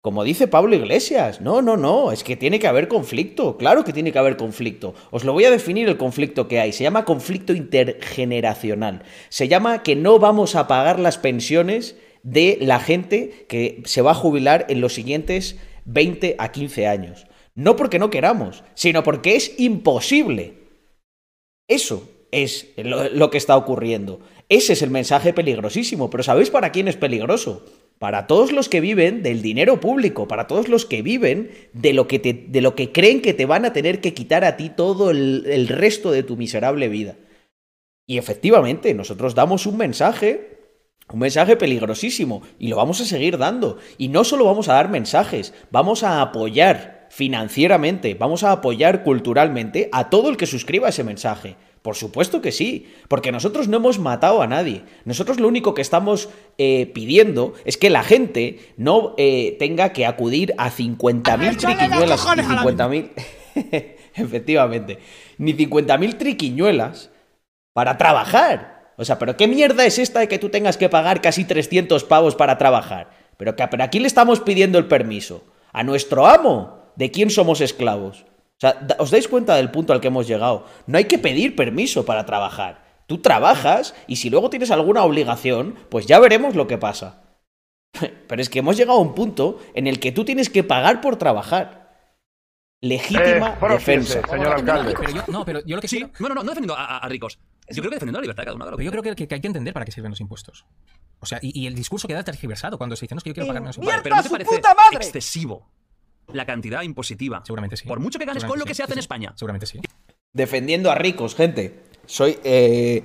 como 0.01 0.23
dice 0.23 0.47
Pablo 0.47 0.75
Iglesias, 0.75 1.41
no, 1.41 1.63
no, 1.63 1.77
no, 1.77 2.11
es 2.11 2.23
que 2.23 2.35
tiene 2.35 2.59
que 2.59 2.67
haber 2.67 2.87
conflicto, 2.87 3.57
claro 3.57 3.83
que 3.83 3.93
tiene 3.93 4.11
que 4.11 4.19
haber 4.19 4.37
conflicto. 4.37 4.93
Os 5.09 5.23
lo 5.23 5.33
voy 5.33 5.45
a 5.45 5.51
definir 5.51 5.89
el 5.89 5.97
conflicto 5.97 6.47
que 6.47 6.59
hay, 6.59 6.73
se 6.73 6.83
llama 6.83 7.05
conflicto 7.05 7.53
intergeneracional, 7.53 9.01
se 9.29 9.47
llama 9.47 9.81
que 9.81 9.95
no 9.95 10.19
vamos 10.19 10.55
a 10.55 10.67
pagar 10.67 10.99
las 10.99 11.17
pensiones 11.17 11.97
de 12.21 12.59
la 12.61 12.79
gente 12.79 13.47
que 13.49 13.81
se 13.85 14.03
va 14.03 14.11
a 14.11 14.15
jubilar 14.15 14.67
en 14.69 14.79
los 14.79 14.93
siguientes 14.93 15.57
20 15.85 16.35
a 16.37 16.51
15 16.51 16.87
años. 16.87 17.25
No 17.55 17.75
porque 17.75 17.99
no 17.99 18.09
queramos, 18.09 18.63
sino 18.75 19.03
porque 19.03 19.35
es 19.35 19.59
imposible. 19.59 20.55
Eso 21.67 22.07
es 22.31 22.67
lo, 22.77 23.29
que 23.29 23.37
está 23.37 23.57
ocurriendo. 23.57 24.21
Ese 24.49 24.73
es 24.73 24.81
el 24.81 24.89
mensaje 24.89 25.33
peligrosísimo. 25.33 26.09
Pero 26.09 26.23
¿sabéis 26.23 26.49
para 26.49 26.71
quién 26.71 26.87
es 26.87 26.95
peligroso? 26.95 27.65
Para 27.99 28.25
todos 28.25 28.51
los 28.51 28.69
que 28.69 28.81
viven 28.81 29.21
del 29.21 29.41
dinero 29.41 29.79
público, 29.79 30.27
para 30.27 30.47
todos 30.47 30.69
los 30.69 30.85
que 30.85 31.01
viven 31.01 31.51
de 31.73 31.93
lo 31.93 32.07
que, 32.07 32.19
de 32.19 32.61
lo 32.61 32.75
que 32.75 32.91
creen 32.91 33.21
que 33.21 33.33
te 33.33 33.45
van 33.45 33.65
a 33.65 33.73
tener 33.73 34.01
que 34.01 34.13
quitar 34.13 34.43
a 34.43 34.57
ti 34.57 34.69
todo 34.69 35.11
el, 35.11 35.45
el 35.45 35.67
resto 35.67 36.11
de 36.11 36.23
tu 36.23 36.37
miserable 36.37 36.87
vida. 36.87 37.15
Y 38.07 38.17
efectivamente, 38.17 38.93
nosotros 38.93 39.35
damos 39.35 39.65
un 39.65 39.77
mensaje, 39.77 40.59
un 41.13 41.19
mensaje 41.19 41.55
peligrosísimo, 41.55 42.41
y 42.57 42.67
lo 42.69 42.77
vamos 42.77 42.99
a 43.01 43.05
seguir 43.05 43.37
dando. 43.37 43.77
Y 43.97 44.07
no 44.07 44.23
solo 44.23 44.45
vamos 44.45 44.67
a 44.67 44.73
dar 44.73 44.89
mensajes, 44.89 45.53
vamos 45.69 46.03
a 46.03 46.21
apoyar 46.21 47.00
financieramente, 47.11 48.13
vamos 48.13 48.45
a 48.45 48.53
apoyar 48.53 49.03
culturalmente 49.03 49.89
a 49.91 50.09
todo 50.09 50.29
el 50.29 50.37
que 50.37 50.45
suscriba 50.45 50.87
ese 50.87 51.03
mensaje. 51.03 51.57
Por 51.81 51.97
supuesto 51.97 52.41
que 52.41 52.53
sí, 52.53 52.87
porque 53.09 53.33
nosotros 53.33 53.67
no 53.67 53.77
hemos 53.77 53.99
matado 53.99 54.41
a 54.41 54.47
nadie. 54.47 54.83
Nosotros 55.03 55.37
lo 55.37 55.49
único 55.49 55.73
que 55.73 55.81
estamos 55.81 56.29
eh, 56.57 56.89
pidiendo 56.93 57.53
es 57.65 57.75
que 57.75 57.89
la 57.89 58.03
gente 58.03 58.59
no 58.77 59.13
eh, 59.17 59.57
tenga 59.59 59.91
que 59.91 60.05
acudir 60.05 60.53
a 60.57 60.71
50.000 60.71 61.57
triquiñuelas 61.57 62.23
y 62.23 62.39
50.000... 62.39 63.95
Efectivamente. 64.15 64.99
Ni 65.37 65.53
50.000 65.53 66.17
triquiñuelas 66.17 67.09
para 67.73 67.97
trabajar. 67.97 68.93
O 68.95 69.03
sea, 69.03 69.19
pero 69.19 69.35
¿qué 69.35 69.49
mierda 69.49 69.85
es 69.85 69.99
esta 69.99 70.21
de 70.21 70.29
que 70.29 70.39
tú 70.39 70.47
tengas 70.47 70.77
que 70.77 70.87
pagar 70.87 71.19
casi 71.19 71.43
300 71.43 72.05
pavos 72.05 72.35
para 72.35 72.57
trabajar? 72.57 73.09
Pero, 73.35 73.57
que, 73.57 73.67
pero 73.67 73.83
¿a 73.83 73.89
quién 73.89 74.03
le 74.03 74.07
estamos 74.07 74.39
pidiendo 74.39 74.77
el 74.77 74.85
permiso? 74.85 75.43
¿A 75.73 75.83
nuestro 75.83 76.25
amo? 76.25 76.80
¿De 76.95 77.11
quién 77.11 77.29
somos 77.29 77.61
esclavos? 77.61 78.21
O 78.23 78.59
sea, 78.61 78.87
¿os 78.99 79.09
dais 79.11 79.27
cuenta 79.27 79.55
del 79.55 79.71
punto 79.71 79.91
al 79.93 80.01
que 80.01 80.07
hemos 80.07 80.27
llegado? 80.27 80.65
No 80.87 80.97
hay 80.97 81.05
que 81.05 81.17
pedir 81.17 81.55
permiso 81.55 82.05
para 82.05 82.25
trabajar. 82.25 83.03
Tú 83.07 83.17
trabajas 83.19 83.95
y 84.07 84.17
si 84.17 84.29
luego 84.29 84.49
tienes 84.49 84.71
alguna 84.71 85.03
obligación, 85.03 85.75
pues 85.89 86.05
ya 86.05 86.19
veremos 86.19 86.55
lo 86.55 86.67
que 86.67 86.77
pasa. 86.77 87.23
Pero 88.27 88.41
es 88.41 88.49
que 88.49 88.59
hemos 88.59 88.77
llegado 88.77 88.99
a 88.99 89.01
un 89.01 89.15
punto 89.15 89.59
en 89.73 89.87
el 89.87 89.99
que 89.99 90.11
tú 90.11 90.23
tienes 90.25 90.49
que 90.49 90.63
pagar 90.63 91.01
por 91.01 91.15
trabajar. 91.17 91.81
Legítima 92.83 93.57
Eh, 93.61 93.67
defensa. 93.69 94.21
señor 94.27 94.53
alcalde. 94.53 94.95
Pero 94.97 95.11
yo, 95.11 95.21
no, 95.27 95.45
pero 95.45 95.63
yo 95.65 95.75
lo 95.75 95.81
que 95.81 95.87
Sí, 95.87 95.97
quiero- 95.97 96.11
bueno, 96.19 96.35
no, 96.35 96.43
no 96.43 96.49
defendiendo 96.49 96.75
a, 96.75 96.85
a- 96.85 96.97
a 96.99 97.07
ricos. 97.09 97.37
Yo 97.69 97.81
creo 97.81 97.89
que 97.91 97.95
defendiendo 97.97 98.19
la 98.19 98.23
libertad 98.23 98.41
de 98.41 98.45
cada 98.45 98.55
uno. 98.55 98.65
Pero 98.65 98.81
yo 98.81 98.91
creo 98.91 99.03
que, 99.15 99.27
que 99.27 99.35
hay 99.35 99.41
que 99.41 99.47
entender 99.47 99.73
para 99.73 99.85
qué 99.85 99.91
sirven 99.91 100.09
los 100.11 100.19
impuestos. 100.19 100.65
O 101.19 101.25
sea, 101.27 101.37
y, 101.41 101.57
y 101.59 101.67
el 101.67 101.75
discurso 101.75 102.07
queda 102.07 102.23
tergiversado 102.23 102.77
cuando 102.79 102.95
se 102.95 103.05
dice, 103.05 103.13
no, 103.15 103.19
es 103.19 103.23
que 103.23 103.29
yo 103.29 103.33
quiero 103.35 103.47
pagar 103.47 103.61
menos 103.61 103.77
impuestos. 103.77 104.01
Pero 104.03 104.15
¿no 104.15 104.21
te 104.23 104.27
su 104.29 104.33
parece 104.33 104.49
puta 104.55 104.73
madre! 104.73 104.97
excesivo 105.05 105.69
la 106.33 106.45
cantidad 106.45 106.81
impositiva? 106.81 107.41
Seguramente 107.45 107.77
sí. 107.77 107.87
Por 107.87 107.99
mucho 107.99 108.19
que 108.19 108.25
ganes 108.25 108.45
con 108.45 108.59
lo 108.59 108.65
que 108.65 108.73
sí, 108.73 108.77
se 108.77 108.83
hace 108.83 108.93
sí, 108.93 108.97
en. 108.97 108.99
España. 108.99 109.33
Seguramente 109.35 109.65
sí. 109.65 109.79
Defendiendo 110.33 110.91
a 110.91 110.95
ricos, 110.95 111.35
gente. 111.35 111.81
Soy. 112.05 112.37
Eh, 112.43 113.03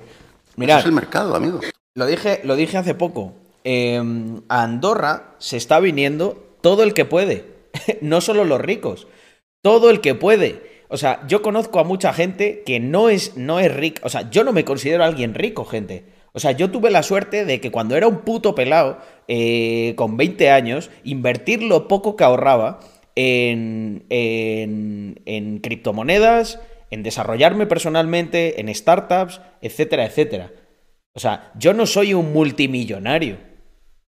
mirad, 0.55 0.79
es 0.79 0.85
el 0.85 0.91
mercado, 0.91 1.35
amigo. 1.35 1.59
lo 1.95 2.05
dije, 2.05 2.41
lo 2.43 2.55
dije 2.55 2.77
hace 2.77 2.95
poco. 2.95 3.33
Eh, 3.63 4.01
a 4.47 4.63
Andorra 4.63 5.35
se 5.39 5.57
está 5.57 5.79
viniendo 5.79 6.57
todo 6.61 6.83
el 6.83 6.93
que 6.93 7.05
puede. 7.05 7.45
no 8.01 8.21
solo 8.21 8.43
los 8.43 8.61
ricos. 8.61 9.07
Todo 9.61 9.89
el 9.89 10.01
que 10.01 10.15
puede. 10.15 10.85
O 10.89 10.97
sea, 10.97 11.25
yo 11.27 11.41
conozco 11.41 11.79
a 11.79 11.83
mucha 11.83 12.13
gente 12.13 12.63
que 12.65 12.79
no 12.79 13.09
es, 13.09 13.35
no 13.35 13.59
es 13.59 13.73
rica. 13.73 14.01
O 14.05 14.09
sea, 14.09 14.29
yo 14.29 14.43
no 14.43 14.53
me 14.53 14.63
considero 14.63 15.03
alguien 15.03 15.33
rico, 15.33 15.65
gente. 15.65 16.05
O 16.31 16.39
sea, 16.39 16.51
yo 16.51 16.69
tuve 16.69 16.91
la 16.91 17.03
suerte 17.03 17.45
de 17.45 17.59
que 17.59 17.71
cuando 17.71 17.95
era 17.95 18.07
un 18.07 18.19
puto 18.19 18.55
pelado, 18.55 18.99
eh, 19.27 19.93
con 19.97 20.17
20 20.17 20.51
años, 20.51 20.89
invertir 21.03 21.63
lo 21.63 21.87
poco 21.87 22.15
que 22.15 22.23
ahorraba 22.23 22.79
en, 23.17 24.05
en, 24.09 25.19
en 25.25 25.57
criptomonedas, 25.57 26.59
en 26.91 27.01
desarrollarme 27.01 27.65
personalmente, 27.65 28.61
en 28.61 28.73
startups, 28.73 29.41
etcétera, 29.61 30.05
etcétera. 30.05 30.51
O 31.13 31.19
sea, 31.19 31.51
yo 31.57 31.73
no 31.73 31.87
soy 31.87 32.13
un 32.13 32.31
multimillonario. 32.31 33.37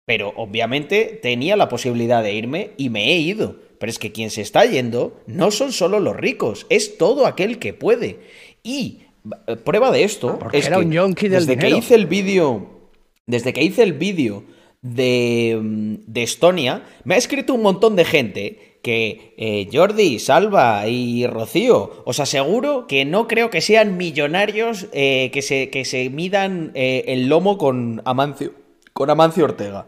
Pero 0.05 0.33
obviamente 0.35 1.19
tenía 1.21 1.55
la 1.57 1.69
posibilidad 1.69 2.23
de 2.23 2.33
irme 2.33 2.71
y 2.77 2.89
me 2.89 3.11
he 3.11 3.17
ido. 3.17 3.57
Pero 3.77 3.89
es 3.89 3.99
que 3.99 4.13
quien 4.13 4.29
se 4.29 4.41
está 4.41 4.65
yendo 4.65 5.21
no 5.27 5.51
son 5.51 5.73
solo 5.73 5.99
los 5.99 6.15
ricos, 6.15 6.65
es 6.69 6.97
todo 6.97 7.25
aquel 7.25 7.59
que 7.59 7.73
puede. 7.73 8.19
Y 8.63 9.01
eh, 9.47 9.57
prueba 9.57 9.91
de 9.91 10.03
esto 10.03 10.39
Porque 10.39 10.59
es 10.59 10.67
era 10.67 10.77
que 10.77 10.85
un 10.85 11.13
del 11.13 11.29
desde 11.29 11.57
que 11.57 11.69
hice 11.69 11.95
el 11.95 12.07
vídeo, 12.07 12.89
desde 13.25 13.51
que 13.51 13.63
hice 13.63 13.83
el 13.83 13.93
vídeo 13.93 14.45
de, 14.81 15.59
mm, 15.61 15.95
de 16.07 16.23
Estonia, 16.23 16.83
me 17.03 17.15
ha 17.15 17.17
escrito 17.17 17.53
un 17.53 17.61
montón 17.61 17.97
de 17.97 18.05
gente 18.05 18.72
que 18.83 19.33
eh, 19.37 19.69
Jordi, 19.71 20.19
Salva 20.19 20.87
y 20.87 21.25
Rocío, 21.25 22.03
os 22.05 22.19
aseguro 22.19 22.85
que 22.85 23.05
no 23.05 23.27
creo 23.29 23.49
que 23.49 23.61
sean 23.61 23.95
millonarios 23.95 24.87
eh, 24.91 25.31
que, 25.33 25.41
se, 25.41 25.69
que 25.69 25.85
se 25.85 26.09
midan 26.09 26.71
eh, 26.75 27.05
el 27.07 27.29
lomo 27.29 27.57
con 27.57 28.01
Amancio, 28.03 28.53
con 28.91 29.09
Amancio 29.09 29.45
Ortega. 29.45 29.87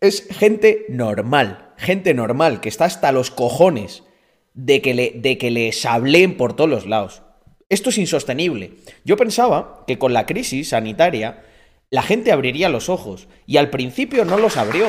Es 0.00 0.26
gente 0.30 0.86
normal, 0.88 1.72
gente 1.76 2.14
normal, 2.14 2.60
que 2.60 2.68
está 2.68 2.84
hasta 2.84 3.10
los 3.10 3.32
cojones 3.32 4.04
de 4.54 4.80
que, 4.80 4.94
le, 4.94 5.12
de 5.16 5.36
que 5.36 5.50
les 5.50 5.84
hablen 5.84 6.36
por 6.36 6.54
todos 6.54 6.70
los 6.70 6.86
lados. 6.86 7.22
Esto 7.68 7.90
es 7.90 7.98
insostenible. 7.98 8.74
Yo 9.04 9.16
pensaba 9.16 9.82
que 9.88 9.98
con 9.98 10.12
la 10.12 10.26
crisis 10.26 10.68
sanitaria 10.70 11.42
la 11.90 12.02
gente 12.02 12.30
abriría 12.30 12.68
los 12.68 12.88
ojos 12.88 13.26
y 13.46 13.56
al 13.56 13.68
principio 13.68 14.24
no 14.24 14.38
los 14.38 14.56
abrió 14.56 14.86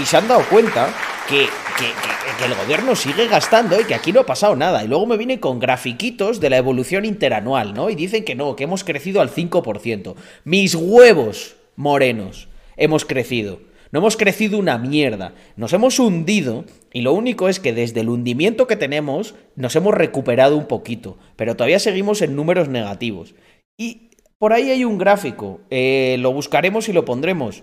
y 0.00 0.04
se 0.04 0.16
han 0.16 0.26
dado 0.26 0.44
cuenta 0.50 0.92
que, 1.32 2.44
el 2.44 2.54
gobierno 2.54 2.96
sigue 2.96 3.28
gastando 3.28 3.80
y 3.80 3.84
que 3.84 3.94
aquí 3.94 4.12
no 4.12 4.20
ha 4.20 4.26
pasado 4.26 4.56
nada. 4.56 4.84
Y 4.84 4.88
luego 4.88 5.06
me 5.06 5.16
vienen 5.16 5.38
con 5.38 5.58
grafiquitos 5.58 6.40
de 6.40 6.50
la 6.50 6.56
evolución 6.56 7.04
interanual, 7.04 7.72
¿no? 7.72 7.88
Y 7.88 7.94
dicen 7.94 8.24
que 8.24 8.34
no, 8.34 8.56
que 8.56 8.64
hemos 8.64 8.84
crecido 8.84 9.20
al 9.20 9.30
5%. 9.30 10.14
Mis 10.44 10.74
huevos 10.74 11.56
morenos 11.76 12.48
hemos 12.76 13.04
crecido. 13.04 13.60
No 13.92 14.00
hemos 14.00 14.16
crecido 14.16 14.58
una 14.58 14.78
mierda. 14.78 15.34
Nos 15.56 15.72
hemos 15.72 15.98
hundido 15.98 16.64
y 16.92 17.02
lo 17.02 17.12
único 17.12 17.48
es 17.48 17.60
que 17.60 17.72
desde 17.72 18.00
el 18.00 18.08
hundimiento 18.08 18.66
que 18.66 18.76
tenemos 18.76 19.34
nos 19.54 19.76
hemos 19.76 19.94
recuperado 19.94 20.56
un 20.56 20.66
poquito, 20.66 21.18
pero 21.36 21.56
todavía 21.56 21.78
seguimos 21.78 22.22
en 22.22 22.34
números 22.34 22.68
negativos. 22.68 23.34
Y 23.78 24.10
por 24.38 24.52
ahí 24.52 24.70
hay 24.70 24.84
un 24.84 24.98
gráfico, 24.98 25.60
eh, 25.70 26.16
lo 26.18 26.32
buscaremos 26.32 26.88
y 26.88 26.92
lo 26.92 27.04
pondremos. 27.04 27.62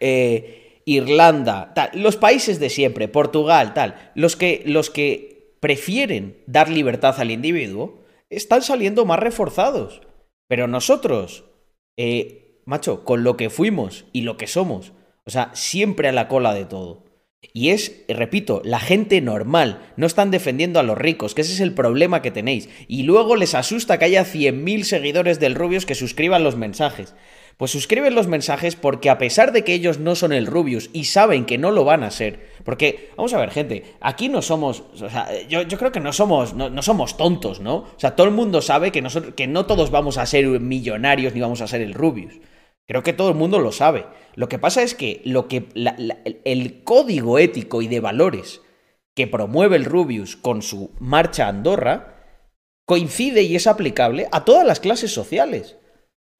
Eh, 0.00 0.67
Irlanda, 0.96 1.72
tal, 1.74 1.90
los 1.94 2.16
países 2.16 2.58
de 2.60 2.70
siempre, 2.70 3.08
Portugal, 3.08 3.74
tal, 3.74 4.12
los 4.14 4.36
que, 4.36 4.62
los 4.66 4.90
que 4.90 5.56
prefieren 5.60 6.42
dar 6.46 6.70
libertad 6.70 7.20
al 7.20 7.30
individuo, 7.30 8.04
están 8.30 8.62
saliendo 8.62 9.04
más 9.04 9.18
reforzados. 9.18 10.00
Pero 10.48 10.66
nosotros, 10.66 11.44
eh, 11.96 12.62
macho, 12.64 13.04
con 13.04 13.24
lo 13.24 13.36
que 13.36 13.50
fuimos 13.50 14.06
y 14.12 14.22
lo 14.22 14.36
que 14.36 14.46
somos, 14.46 14.92
o 15.24 15.30
sea, 15.30 15.50
siempre 15.54 16.08
a 16.08 16.12
la 16.12 16.28
cola 16.28 16.54
de 16.54 16.64
todo. 16.64 17.04
Y 17.52 17.70
es, 17.70 18.04
repito, 18.08 18.62
la 18.64 18.80
gente 18.80 19.20
normal. 19.20 19.92
No 19.96 20.06
están 20.06 20.30
defendiendo 20.30 20.80
a 20.80 20.82
los 20.82 20.98
ricos, 20.98 21.34
que 21.34 21.42
ese 21.42 21.52
es 21.52 21.60
el 21.60 21.74
problema 21.74 22.20
que 22.20 22.30
tenéis. 22.30 22.68
Y 22.88 23.04
luego 23.04 23.36
les 23.36 23.54
asusta 23.54 23.98
que 23.98 24.06
haya 24.06 24.24
100.000 24.24 24.82
seguidores 24.82 25.38
del 25.38 25.54
Rubius 25.54 25.86
que 25.86 25.94
suscriban 25.94 26.42
los 26.42 26.56
mensajes. 26.56 27.14
Pues 27.58 27.72
suscriben 27.72 28.14
los 28.14 28.28
mensajes 28.28 28.76
porque 28.76 29.10
a 29.10 29.18
pesar 29.18 29.50
de 29.50 29.64
que 29.64 29.74
ellos 29.74 29.98
no 29.98 30.14
son 30.14 30.32
el 30.32 30.46
Rubius 30.46 30.90
y 30.92 31.06
saben 31.06 31.44
que 31.44 31.58
no 31.58 31.72
lo 31.72 31.84
van 31.84 32.04
a 32.04 32.12
ser, 32.12 32.48
porque, 32.64 33.10
vamos 33.16 33.34
a 33.34 33.38
ver, 33.38 33.50
gente, 33.50 33.96
aquí 34.00 34.28
no 34.28 34.42
somos, 34.42 34.84
o 34.94 35.10
sea, 35.10 35.28
yo, 35.48 35.66
creo 35.66 35.90
que 35.90 35.98
no 35.98 36.12
somos, 36.12 36.54
no, 36.54 36.82
somos 36.82 37.16
tontos, 37.16 37.58
¿no? 37.58 37.78
O 37.78 37.94
sea, 37.96 38.14
todo 38.14 38.28
el 38.28 38.32
mundo 38.32 38.62
sabe 38.62 38.92
que, 38.92 39.04
que 39.34 39.48
no 39.48 39.66
todos 39.66 39.90
vamos 39.90 40.18
a 40.18 40.26
ser 40.26 40.46
millonarios 40.46 41.34
ni 41.34 41.40
vamos 41.40 41.60
a 41.60 41.66
ser 41.66 41.80
el 41.80 41.94
Rubius. 41.94 42.34
Creo 42.86 43.02
que 43.02 43.12
todo 43.12 43.28
el 43.28 43.34
mundo 43.34 43.58
lo 43.58 43.72
sabe. 43.72 44.06
Lo 44.36 44.48
que 44.48 44.60
pasa 44.60 44.82
es 44.82 44.94
que, 44.94 45.20
lo 45.24 45.48
que 45.48 45.66
el 46.44 46.84
código 46.84 47.40
ético 47.40 47.82
y 47.82 47.88
de 47.88 47.98
valores 47.98 48.62
que 49.16 49.26
promueve 49.26 49.74
el 49.74 49.84
Rubius 49.84 50.36
con 50.36 50.62
su 50.62 50.92
marcha 51.00 51.46
a 51.46 51.48
Andorra 51.48 52.22
coincide 52.86 53.42
y 53.42 53.56
es 53.56 53.66
aplicable 53.66 54.28
a 54.30 54.44
todas 54.44 54.64
las 54.64 54.78
clases 54.78 55.12
sociales. 55.12 55.76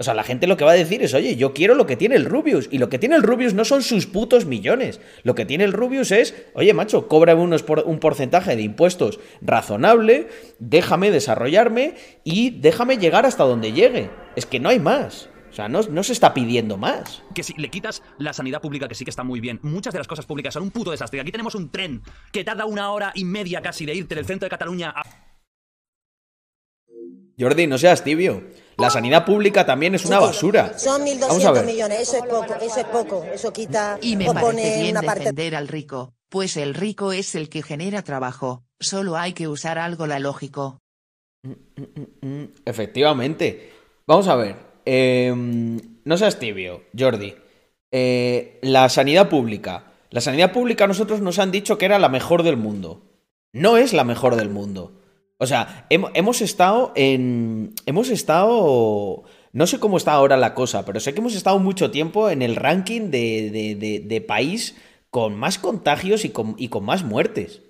O 0.01 0.05
sea, 0.05 0.15
la 0.15 0.23
gente 0.23 0.47
lo 0.47 0.57
que 0.57 0.65
va 0.65 0.71
a 0.71 0.75
decir 0.75 1.03
es, 1.03 1.13
oye, 1.13 1.35
yo 1.35 1.53
quiero 1.53 1.75
lo 1.75 1.85
que 1.87 1.97
tiene 1.97 2.15
el 2.15 2.25
Rubius. 2.25 2.69
Y 2.71 2.79
lo 2.79 2.89
que 2.89 3.01
tiene 3.01 3.17
el 3.17 3.25
Rubius 3.25 3.53
no 3.55 3.65
son 3.65 3.83
sus 3.83 4.07
putos 4.07 4.45
millones. 4.47 5.01
Lo 5.25 5.35
que 5.35 5.45
tiene 5.45 5.65
el 5.65 5.73
Rubius 5.73 6.13
es, 6.13 6.37
oye, 6.55 6.73
macho, 6.73 7.09
cóbrame 7.09 7.43
unos 7.43 7.65
por- 7.65 7.83
un 7.85 7.99
porcentaje 7.99 8.55
de 8.55 8.63
impuestos 8.63 9.19
razonable, 9.43 10.29
déjame 10.61 11.11
desarrollarme 11.11 11.97
y 12.23 12.51
déjame 12.61 12.99
llegar 12.99 13.27
hasta 13.27 13.43
donde 13.43 13.73
llegue. 13.73 14.09
Es 14.37 14.47
que 14.47 14.61
no 14.61 14.69
hay 14.69 14.79
más. 14.79 15.31
O 15.51 15.53
sea, 15.53 15.69
no, 15.69 15.81
no 15.83 16.05
se 16.05 16.13
está 16.13 16.33
pidiendo 16.33 16.77
más. 16.77 17.25
que 17.35 17.43
si 17.43 17.55
le 17.55 17.69
quitas 17.69 18.05
la 18.19 18.33
sanidad 18.33 18.61
pública, 18.61 18.87
que 18.87 18.95
sí 18.95 19.03
que 19.05 19.11
está 19.11 19.25
muy 19.25 19.41
bien, 19.41 19.59
muchas 19.63 19.93
de 19.93 19.99
las 19.99 20.07
cosas 20.07 20.27
públicas 20.27 20.55
son 20.55 20.63
un 20.63 20.71
puto 20.71 20.93
desastre. 20.93 21.21
Aquí 21.21 21.33
tenemos 21.33 21.57
un 21.57 21.73
tren 21.73 22.03
que 22.31 22.45
tarda 22.45 22.67
una 22.67 22.93
hora 22.93 23.11
y 23.17 23.25
media 23.25 23.63
casi 23.63 23.85
de 23.85 23.97
irte 23.97 24.15
del 24.15 24.27
centro 24.27 24.47
de 24.47 24.51
Cataluña 24.51 24.91
a... 24.95 25.03
Jordi, 27.37 27.67
no 27.67 27.79
seas 27.79 28.05
tibio. 28.05 28.45
La 28.79 28.91
sanidad 28.91 29.25
pública 29.25 29.67
también 29.67 29.95
es 29.95 30.05
una 30.05 30.21
basura. 30.21 30.79
Son 30.79 31.03
Vamos 31.05 31.45
a 31.45 31.51
1.200 31.51 31.53
ver. 31.55 31.67
millones, 31.67 32.01
eso 32.01 32.17
es 32.17 32.23
poco, 32.23 32.55
eso 32.55 32.81
es 32.81 32.87
poco, 32.87 33.25
eso 33.25 33.53
quita 33.53 33.99
Y 34.01 34.17
me 34.17 34.29
o 34.29 34.33
parece 34.35 34.53
pone 34.53 34.77
bien 34.83 34.91
una 34.93 35.03
parte 35.03 35.21
defender 35.21 35.57
al 35.57 35.69
rico. 35.69 36.15
Pues 36.29 36.57
el 36.57 36.75
rico 36.75 37.13
es 37.13 37.35
el 37.35 37.49
que 37.49 37.63
genera 37.63 38.03
trabajo, 38.03 38.65
solo 38.79 39.17
hay 39.17 39.33
que 39.33 39.49
usar 39.49 39.79
algo 39.79 40.07
la 40.07 40.19
lógico. 40.19 40.79
Efectivamente. 42.65 43.73
Vamos 44.07 44.29
a 44.29 44.37
ver. 44.37 44.57
eh, 44.85 45.35
no 46.05 46.17
seas 46.17 46.39
tibio, 46.39 46.83
Jordi. 46.97 47.35
Eh, 47.91 48.59
la 48.63 48.89
sanidad 48.89 49.29
pública. 49.29 49.93
La 50.11 50.21
sanidad 50.21 50.53
pública 50.53 50.85
a 50.85 50.89
nosotros 50.89 51.21
nos 51.21 51.39
han 51.39 51.51
dicho 51.51 51.77
que 51.79 51.85
era 51.85 51.99
la 51.99 52.09
mejor 52.09 52.43
del 52.43 52.57
mundo. 52.57 53.03
No 53.53 53.77
es 53.77 53.93
la 53.93 54.05
mejor 54.05 54.37
del 54.37 54.49
mundo. 54.51 54.93
O 55.39 55.47
sea, 55.47 55.87
hem- 55.89 56.11
hemos 56.15 56.41
estado 56.41 56.93
en. 56.97 57.75
Hemos 57.87 58.11
estado. 58.11 59.23
No 59.53 59.67
sé 59.67 59.79
cómo 59.81 59.97
está 59.97 60.13
ahora 60.13 60.37
la 60.37 60.55
cosa, 60.55 60.85
pero 60.85 61.01
sé 61.01 61.15
que 61.15 61.21
hemos 61.21 61.35
estado 61.35 61.59
mucho 61.59 61.91
tiempo 61.91 62.29
en 62.29 62.43
el 62.43 62.57
ranking 62.57 63.11
de, 63.11 63.51
de- 63.51 64.01
de- 64.05 64.21
país 64.21 64.77
con 65.11 65.35
más 65.37 65.59
contagios 65.59 66.25
y 66.25 66.31
con, 66.31 66.57
más 66.85 67.03
muertes. 67.05 67.63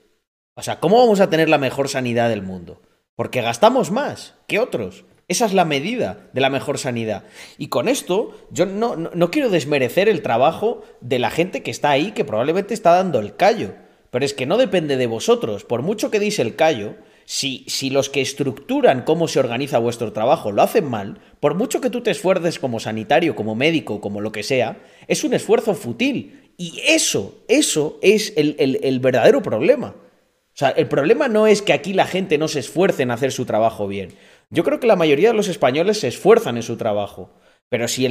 O 0.56 0.62
sea, 0.62 0.80
¿cómo 0.80 0.98
vamos 0.98 1.20
a 1.20 1.30
tener 1.30 1.48
la 1.48 1.58
mejor 1.58 1.88
sanidad 1.88 2.28
del 2.30 2.42
mundo? 2.42 2.82
Porque 3.14 3.42
gastamos 3.42 3.90
más 3.92 4.34
que 4.48 4.58
otros. 4.58 5.04
Esa 5.28 5.44
es 5.46 5.52
la 5.52 5.64
medida 5.66 6.30
de 6.32 6.40
la 6.40 6.50
mejor 6.50 6.78
sanidad. 6.78 7.24
Y 7.58 7.68
con 7.68 7.86
esto, 7.86 8.32
yo 8.50 8.66
no, 8.66 8.96
no- 8.96 9.10
no 9.14 9.30
quiero 9.30 9.50
desmerecer 9.50 10.08
el 10.08 10.22
trabajo 10.22 10.82
de 11.00 11.18
la 11.20 11.30
gente 11.30 11.62
que 11.62 11.70
está 11.70 11.90
ahí, 11.90 12.10
que 12.12 12.24
probablemente 12.24 12.74
está 12.74 12.92
dando 12.92 13.20
el 13.20 13.36
callo. 13.36 13.74
Pero 14.10 14.24
es 14.24 14.34
que 14.34 14.46
no 14.46 14.56
depende 14.56 14.96
de 14.96 15.06
vosotros. 15.06 15.64
Por 15.64 15.82
mucho 15.82 16.10
que 16.10 16.18
deis 16.18 16.38
el 16.38 16.56
callo, 16.56 16.96
si, 17.30 17.90
los 17.90 18.08
que 18.08 18.22
estructuran 18.22 19.02
cómo 19.02 19.28
se 19.28 19.38
organiza 19.38 19.76
vuestro 19.78 20.14
trabajo 20.14 20.50
lo 20.50 20.62
hacen 20.62 20.88
mal, 20.88 21.20
por 21.40 21.54
mucho 21.54 21.82
que 21.82 21.90
tú 21.90 22.00
te 22.00 22.10
esfuerces 22.10 22.58
como 22.58 22.80
sanitario, 22.80 23.36
como 23.36 23.54
médico, 23.54 24.00
como 24.00 24.22
lo 24.22 24.32
que 24.32 24.42
sea, 24.42 24.78
es 25.08 25.24
un 25.24 25.34
esfuerzo 25.34 25.74
fútil. 25.74 26.54
Y 26.56 26.80
eso, 26.86 27.44
eso 27.46 27.98
es 28.00 28.32
el- 28.34 29.00
verdadero 29.00 29.42
problema. 29.42 29.88
O 29.88 30.54
sea, 30.54 30.70
el 30.70 30.88
problema 30.88 31.28
no 31.28 31.46
es 31.46 31.60
que 31.60 31.74
aquí 31.74 31.92
la 31.92 32.06
gente 32.06 32.38
no 32.38 32.48
se 32.48 32.60
esfuerce 32.60 33.02
en 33.02 33.10
hacer 33.10 33.30
su 33.30 33.44
trabajo 33.44 33.86
bien. 33.86 34.14
Yo 34.48 34.64
creo 34.64 34.80
que 34.80 34.86
la 34.86 34.96
mayoría 34.96 35.28
de 35.28 35.36
los 35.36 35.48
españoles 35.48 36.00
se 36.00 36.08
esfuerzan 36.08 36.56
en 36.56 36.62
su 36.62 36.78
trabajo. 36.78 37.34
Pero 37.68 37.88
si 37.88 38.08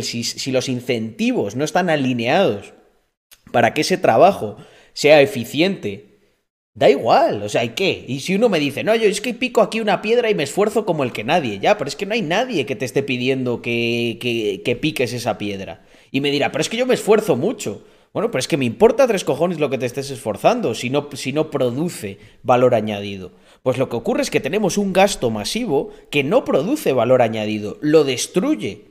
los 0.52 0.70
incentivos 0.70 1.56
no 1.56 1.66
están 1.66 1.90
alineados 1.90 2.76
para 3.52 3.74
que 3.74 3.82
ese 3.82 3.98
trabajo 3.98 4.58
sea 4.94 5.22
eficiente, 5.22 6.07
da 6.78 6.92
igual. 6.92 7.42
O 7.42 7.50
sea, 7.50 7.64
¿y 7.64 7.70
qué? 7.70 8.06
Y 8.08 8.20
si 8.20 8.36
uno 8.36 8.50
me 8.50 8.60
dice, 8.60 8.84
no, 8.84 8.96
yo 8.96 9.10
es 9.10 9.20
que 9.20 9.34
pico 9.34 9.62
aquí 9.62 9.82
una 9.82 10.02
piedra 10.02 10.30
y 10.30 10.36
me 10.36 10.44
esfuerzo 10.44 10.86
como 10.86 11.04
el 11.04 11.12
que 11.12 11.24
nadie, 11.24 11.58
ya, 11.60 11.78
pero 11.78 11.88
es 11.88 11.96
que 11.96 12.06
no 12.06 12.14
hay 12.14 12.22
nadie 12.22 12.68
que 12.68 12.76
te 12.76 12.86
esté 12.86 13.02
pidiendo 13.02 13.64
que, 13.64 14.20
que, 14.22 14.62
que 14.64 14.76
piques 14.76 15.12
esa 15.12 15.40
piedra. 15.40 15.84
Y 16.12 16.22
me 16.22 16.30
dirá, 16.30 16.52
pero 16.52 16.62
es 16.62 16.70
que 16.70 16.78
yo 16.78 16.86
me 16.86 16.94
esfuerzo 16.94 17.36
mucho. 17.36 17.84
Bueno, 18.14 18.30
pero 18.30 18.40
es 18.40 18.48
que 18.48 18.58
me 18.58 18.66
importa 18.66 19.08
tres 19.08 19.24
cojones 19.24 19.60
lo 19.60 19.70
que 19.72 19.80
te 19.80 19.88
estés 19.88 20.12
esforzando 20.12 20.76
si 20.76 20.90
no, 20.92 21.10
si 21.14 21.34
no 21.34 21.50
produce 21.50 22.20
valor 22.44 22.76
añadido. 22.76 23.32
Pues 23.64 23.80
lo 23.80 23.90
que 23.90 23.96
ocurre 23.96 24.22
es 24.22 24.30
que 24.30 24.40
tenemos 24.40 24.78
un 24.78 24.94
gasto 24.94 25.32
masivo 25.32 25.90
que 26.12 26.24
no 26.24 26.46
produce 26.46 26.94
valor 26.94 27.24
añadido, 27.24 27.80
lo 27.82 28.04
destruye. 28.04 28.86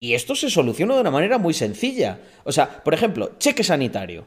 Y 0.00 0.14
esto 0.14 0.34
se 0.34 0.50
soluciona 0.50 0.94
de 0.94 1.00
una 1.00 1.10
manera 1.12 1.38
muy 1.38 1.54
sencilla. 1.54 2.20
O 2.44 2.52
sea, 2.52 2.82
por 2.82 2.92
ejemplo, 2.92 3.32
cheque 3.38 3.64
sanitario. 3.64 4.26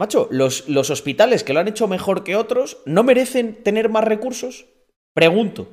Macho, 0.00 0.28
los, 0.30 0.66
los 0.66 0.88
hospitales 0.88 1.44
que 1.44 1.52
lo 1.52 1.60
han 1.60 1.68
hecho 1.68 1.86
mejor 1.86 2.24
que 2.24 2.34
otros 2.34 2.78
no 2.86 3.02
merecen 3.02 3.62
tener 3.62 3.90
más 3.90 4.02
recursos. 4.02 4.64
Pregunto. 5.12 5.68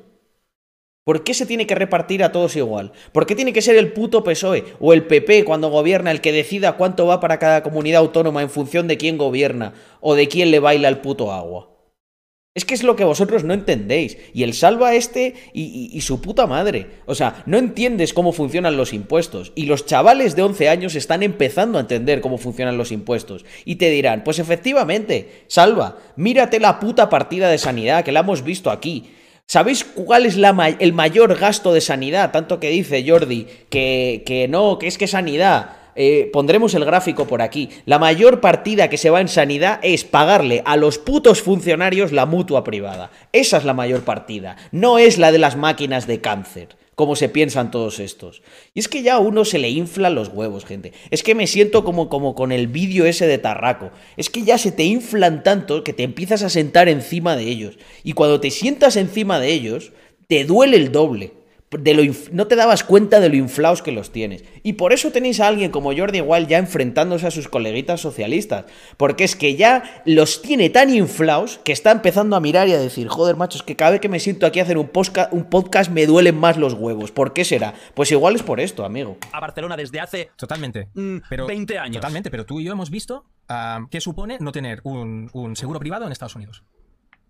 ¿Por 1.05 1.23
qué 1.23 1.33
se 1.33 1.45
tiene 1.45 1.65
que 1.65 1.75
repartir 1.75 2.21
a 2.25 2.33
todos 2.33 2.57
igual? 2.57 2.91
¿Por 3.13 3.25
qué 3.25 3.35
tiene 3.35 3.53
que 3.53 3.61
ser 3.61 3.77
el 3.77 3.93
puto 3.93 4.25
PSOE 4.25 4.65
o 4.81 4.91
el 4.91 5.05
PP 5.07 5.45
cuando 5.45 5.69
gobierna 5.69 6.11
el 6.11 6.19
que 6.19 6.33
decida 6.33 6.75
cuánto 6.75 7.07
va 7.07 7.21
para 7.21 7.39
cada 7.39 7.63
comunidad 7.63 8.01
autónoma 8.01 8.41
en 8.41 8.49
función 8.49 8.89
de 8.89 8.97
quién 8.97 9.17
gobierna 9.17 9.75
o 10.01 10.13
de 10.13 10.27
quién 10.27 10.51
le 10.51 10.59
baila 10.59 10.89
el 10.89 10.97
puto 10.97 11.31
agua? 11.31 11.76
Es 12.57 12.65
que 12.65 12.73
es 12.73 12.81
lo 12.81 12.95
que 12.95 13.03
vosotros 13.03 13.43
no 13.43 13.53
entendéis. 13.53 14.17
Y 14.33 14.41
el 14.41 14.55
salva 14.55 14.95
este 14.95 15.35
y, 15.53 15.91
y- 15.93 16.01
su 16.01 16.21
puta 16.21 16.47
madre. 16.47 16.87
O 17.05 17.13
sea, 17.13 17.43
no 17.45 17.59
entiendes 17.59 18.13
cómo 18.15 18.31
funcionan 18.33 18.77
los 18.77 18.93
impuestos. 18.93 19.51
Y 19.53 19.67
los 19.67 19.85
chavales 19.85 20.35
de 20.35 20.41
11 20.41 20.67
años 20.67 20.95
están 20.95 21.21
empezando 21.21 21.77
a 21.77 21.81
entender 21.81 22.19
cómo 22.19 22.39
funcionan 22.39 22.75
los 22.75 22.91
impuestos. 22.91 23.45
Y 23.63 23.75
te 23.75 23.91
dirán, 23.91 24.23
pues 24.23 24.39
efectivamente, 24.39 25.43
salva, 25.47 25.97
mírate 26.15 26.59
la 26.59 26.79
puta 26.79 27.09
partida 27.11 27.47
de 27.51 27.59
sanidad 27.59 28.03
que 28.03 28.11
la 28.11 28.21
hemos 28.21 28.43
visto 28.43 28.71
aquí. 28.71 29.11
¿Sabéis 29.45 29.83
cuál 29.85 30.25
es 30.25 30.35
la 30.35 30.51
ma- 30.51 30.69
el 30.69 30.93
mayor 30.93 31.35
gasto 31.37 31.71
de 31.73 31.81
sanidad? 31.81 32.31
Tanto 32.31 32.59
que 32.59 32.71
dice 32.71 33.05
Jordi 33.07 33.45
que, 33.69 34.23
que 34.25 34.47
no, 34.47 34.79
que 34.79 34.87
es 34.87 34.97
que 34.97 35.05
sanidad. 35.05 35.73
Eh, 35.99 36.29
pondremos 36.31 36.75
el 36.75 36.85
gráfico 36.85 37.25
por 37.25 37.41
aquí. 37.41 37.69
La 37.85 37.97
mayor 37.97 38.39
partida 38.39 38.87
que 38.87 38.97
se 38.97 39.09
va 39.09 39.19
en 39.19 39.27
sanidad 39.27 39.79
es 39.81 40.03
pagarle 40.03 40.61
a 40.63 40.77
los 40.77 40.99
putos 40.99 41.41
funcionarios 41.41 42.11
la 42.11 42.27
mutua 42.27 42.63
privada. 42.63 43.09
Esa 43.33 43.57
es 43.57 43.65
la 43.65 43.73
mayor 43.73 44.03
partida. 44.03 44.57
No 44.71 44.99
es 44.99 45.17
la 45.17 45.31
de 45.31 45.39
las 45.39 45.57
máquinas 45.57 46.05
de 46.05 46.21
cáncer, 46.21 46.77
como 46.93 47.15
se 47.15 47.29
piensan 47.29 47.71
todos 47.71 47.99
estos. 47.99 48.43
Y 48.75 48.79
es 48.79 48.87
que 48.87 49.01
ya 49.01 49.15
a 49.15 49.19
uno 49.19 49.43
se 49.43 49.57
le 49.57 49.71
inflan 49.71 50.13
los 50.13 50.27
huevos, 50.27 50.65
gente. 50.65 50.93
Es 51.09 51.23
que 51.23 51.33
me 51.33 51.47
siento 51.47 51.83
como, 51.83 52.09
como 52.09 52.35
con 52.35 52.51
el 52.51 52.67
vídeo 52.67 53.05
ese 53.05 53.25
de 53.25 53.39
Tarraco. 53.39 53.89
Es 54.17 54.29
que 54.29 54.43
ya 54.43 54.59
se 54.59 54.71
te 54.71 54.83
inflan 54.83 55.41
tanto 55.41 55.83
que 55.83 55.93
te 55.93 56.03
empiezas 56.03 56.43
a 56.43 56.49
sentar 56.49 56.89
encima 56.89 57.35
de 57.35 57.45
ellos. 57.45 57.79
Y 58.03 58.13
cuando 58.13 58.39
te 58.39 58.51
sientas 58.51 58.97
encima 58.97 59.39
de 59.39 59.51
ellos, 59.51 59.93
te 60.27 60.45
duele 60.45 60.77
el 60.77 60.91
doble. 60.91 61.33
De 61.69 61.93
lo 61.93 62.01
inf- 62.01 62.29
no 62.31 62.47
te 62.47 62.55
dabas 62.55 62.85
cuenta 62.85 63.19
de 63.19 63.27
lo 63.27 63.35
inflados 63.35 63.81
que 63.81 63.91
los 63.91 64.11
tienes. 64.13 64.45
Y 64.63 64.73
por 64.73 64.93
eso 64.93 65.11
tenéis 65.11 65.41
a 65.41 65.47
alguien 65.49 65.69
como 65.69 65.93
Jordi 65.93 66.21
Wild 66.21 66.47
ya 66.47 66.59
enfrentándose 66.59 67.27
a 67.27 67.31
sus 67.31 67.49
coleguitas 67.49 67.99
socialistas. 67.99 68.63
Porque 68.95 69.25
es 69.25 69.35
que 69.35 69.57
ya 69.57 70.01
los 70.05 70.41
tiene 70.41 70.69
tan 70.69 70.93
inflados 70.95 71.59
que 71.65 71.73
está 71.73 71.91
empezando 71.91 72.37
a 72.37 72.39
mirar 72.39 72.69
y 72.69 72.73
a 72.73 72.77
decir, 72.79 73.09
joder, 73.09 73.35
macho, 73.35 73.57
es 73.57 73.63
que 73.63 73.75
cada 73.75 73.91
vez 73.91 73.99
que 73.99 74.07
me 74.07 74.21
siento 74.21 74.45
aquí 74.45 74.61
a 74.61 74.63
hacer 74.63 74.77
un, 74.77 74.87
posca- 74.87 75.27
un 75.31 75.49
podcast 75.49 75.91
me 75.91 76.05
duelen 76.05 76.37
más 76.37 76.55
los 76.55 76.71
huevos. 76.73 77.11
¿Por 77.11 77.33
qué 77.33 77.43
será? 77.43 77.73
Pues 77.95 78.09
igual 78.13 78.35
es 78.37 78.43
por 78.43 78.61
esto, 78.61 78.85
amigo. 78.85 79.17
A 79.33 79.41
Barcelona 79.41 79.75
desde 79.75 79.99
hace 79.99 80.29
Totalmente. 80.37 80.87
Mm, 80.93 81.17
20 81.47 81.77
años. 81.79 81.97
Totalmente, 81.97 82.31
pero 82.31 82.45
tú 82.45 82.61
y 82.61 82.63
yo 82.63 82.71
hemos 82.71 82.89
visto 82.89 83.25
ah, 83.49 83.85
qué 83.91 83.99
supone 83.99 84.37
no 84.39 84.53
tener 84.53 84.79
un, 84.85 85.29
un 85.33 85.57
seguro 85.57 85.79
privado 85.81 86.05
en 86.05 86.13
Estados 86.13 86.35
Unidos. 86.37 86.63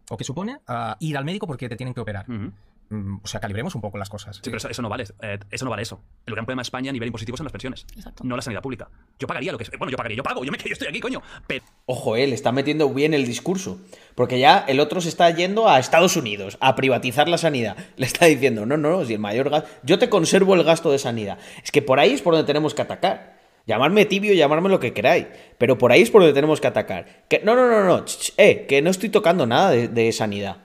O 0.10 0.16
qué 0.16 0.24
supone 0.24 0.60
ah, 0.68 0.96
ir 1.00 1.18
al 1.18 1.26
médico 1.26 1.48
porque 1.48 1.68
te 1.68 1.76
tienen 1.76 1.96
que 1.96 2.02
operar. 2.02 2.30
Mm, 2.30 2.52
o 2.90 3.28
sea, 3.28 3.40
calibremos 3.40 3.76
un 3.76 3.82
poco 3.82 3.98
las 3.98 4.10
cosas. 4.10 4.38
Sí, 4.38 4.42
pero 4.46 4.58
eso, 4.58 4.70
eso 4.70 4.82
no 4.82 4.90
vale. 4.90 5.06
eh, 5.22 5.40
eso 5.52 5.66
no 5.66 5.72
vale 5.72 5.84
eso. 5.84 6.02
El 6.26 6.34
gran 6.34 6.46
problema 6.46 6.62
de 6.62 6.64
España 6.64 6.90
a 6.90 6.94
nivel 6.94 7.08
impositivo 7.08 7.36
son 7.38 7.46
las 7.46 7.52
pensiones. 7.52 7.86
Exacto. 7.96 8.24
No 8.24 8.36
la 8.36 8.42
sanidad 8.42 8.62
pública. 8.62 8.90
Yo 9.20 9.28
pagaría 9.28 9.52
lo 9.52 9.58
que 9.58 9.66
Bueno, 9.78 9.92
yo 9.92 9.98
pagaría, 9.98 10.18
yo 10.18 10.24
pago, 10.24 10.44
yo, 10.46 10.52
me, 10.52 10.58
yo 10.66 10.72
estoy 10.72 10.88
aquí, 10.88 11.00
coño. 11.00 11.22
Pero 11.48 11.66
Ojo, 11.86 12.16
él 12.16 12.34
está 12.34 12.52
metiendo 12.52 12.90
bien 12.94 13.14
el 13.14 13.26
discurso. 13.26 13.80
Porque 14.16 14.40
ya 14.40 14.60
el 14.68 14.80
otro 14.80 15.02
se 15.02 15.10
está 15.10 15.30
yendo 15.32 15.68
a 15.70 15.80
Estados 15.80 16.16
Unidos 16.16 16.58
a 16.62 16.76
privatizar 16.76 17.28
la 17.28 17.38
sanidad. 17.38 17.78
Le 17.98 18.06
está 18.06 18.26
diciendo, 18.26 18.66
no, 18.66 18.78
no, 18.78 18.90
no, 18.90 19.06
si 19.06 19.14
el 19.14 19.20
mayor 19.20 19.50
gasto. 19.50 19.70
Yo 19.84 20.00
te 20.00 20.10
conservo 20.10 20.56
el 20.56 20.64
gasto 20.64 20.92
de 20.92 21.00
sanidad. 21.00 21.38
Es 21.64 21.72
que 21.72 21.82
por 21.82 22.00
ahí 22.00 22.14
es 22.14 22.22
por 22.22 22.34
donde 22.34 22.48
tenemos 22.48 22.74
que 22.74 22.82
atacar. 22.82 23.38
Llamarme 23.66 24.06
tibio, 24.06 24.34
llamarme 24.34 24.70
lo 24.70 24.80
que 24.80 24.94
queráis. 24.94 25.26
Pero 25.58 25.78
por 25.78 25.92
ahí 25.92 26.02
es 26.02 26.10
por 26.10 26.22
donde 26.22 26.34
tenemos 26.34 26.62
que 26.62 26.68
atacar. 26.68 27.26
Que, 27.28 27.42
no, 27.44 27.54
no, 27.54 27.68
no, 27.68 27.84
no. 27.84 28.06
ch, 28.06 28.18
ch, 28.18 28.34
eh, 28.38 28.66
que 28.66 28.82
no 28.82 28.90
estoy 28.90 29.10
tocando 29.10 29.46
nada 29.46 29.72
de, 29.72 29.90
de 29.90 30.12
sanidad. 30.14 30.58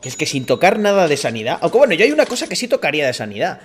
Que 0.00 0.08
es 0.08 0.16
que 0.16 0.26
sin 0.26 0.44
tocar 0.44 0.78
nada 0.78 1.08
de 1.08 1.16
sanidad. 1.16 1.58
Aunque 1.60 1.78
bueno, 1.78 1.94
yo 1.94 2.04
hay 2.04 2.12
una 2.12 2.26
cosa 2.26 2.46
que 2.46 2.56
sí 2.56 2.68
tocaría 2.68 3.06
de 3.06 3.12
sanidad. 3.12 3.60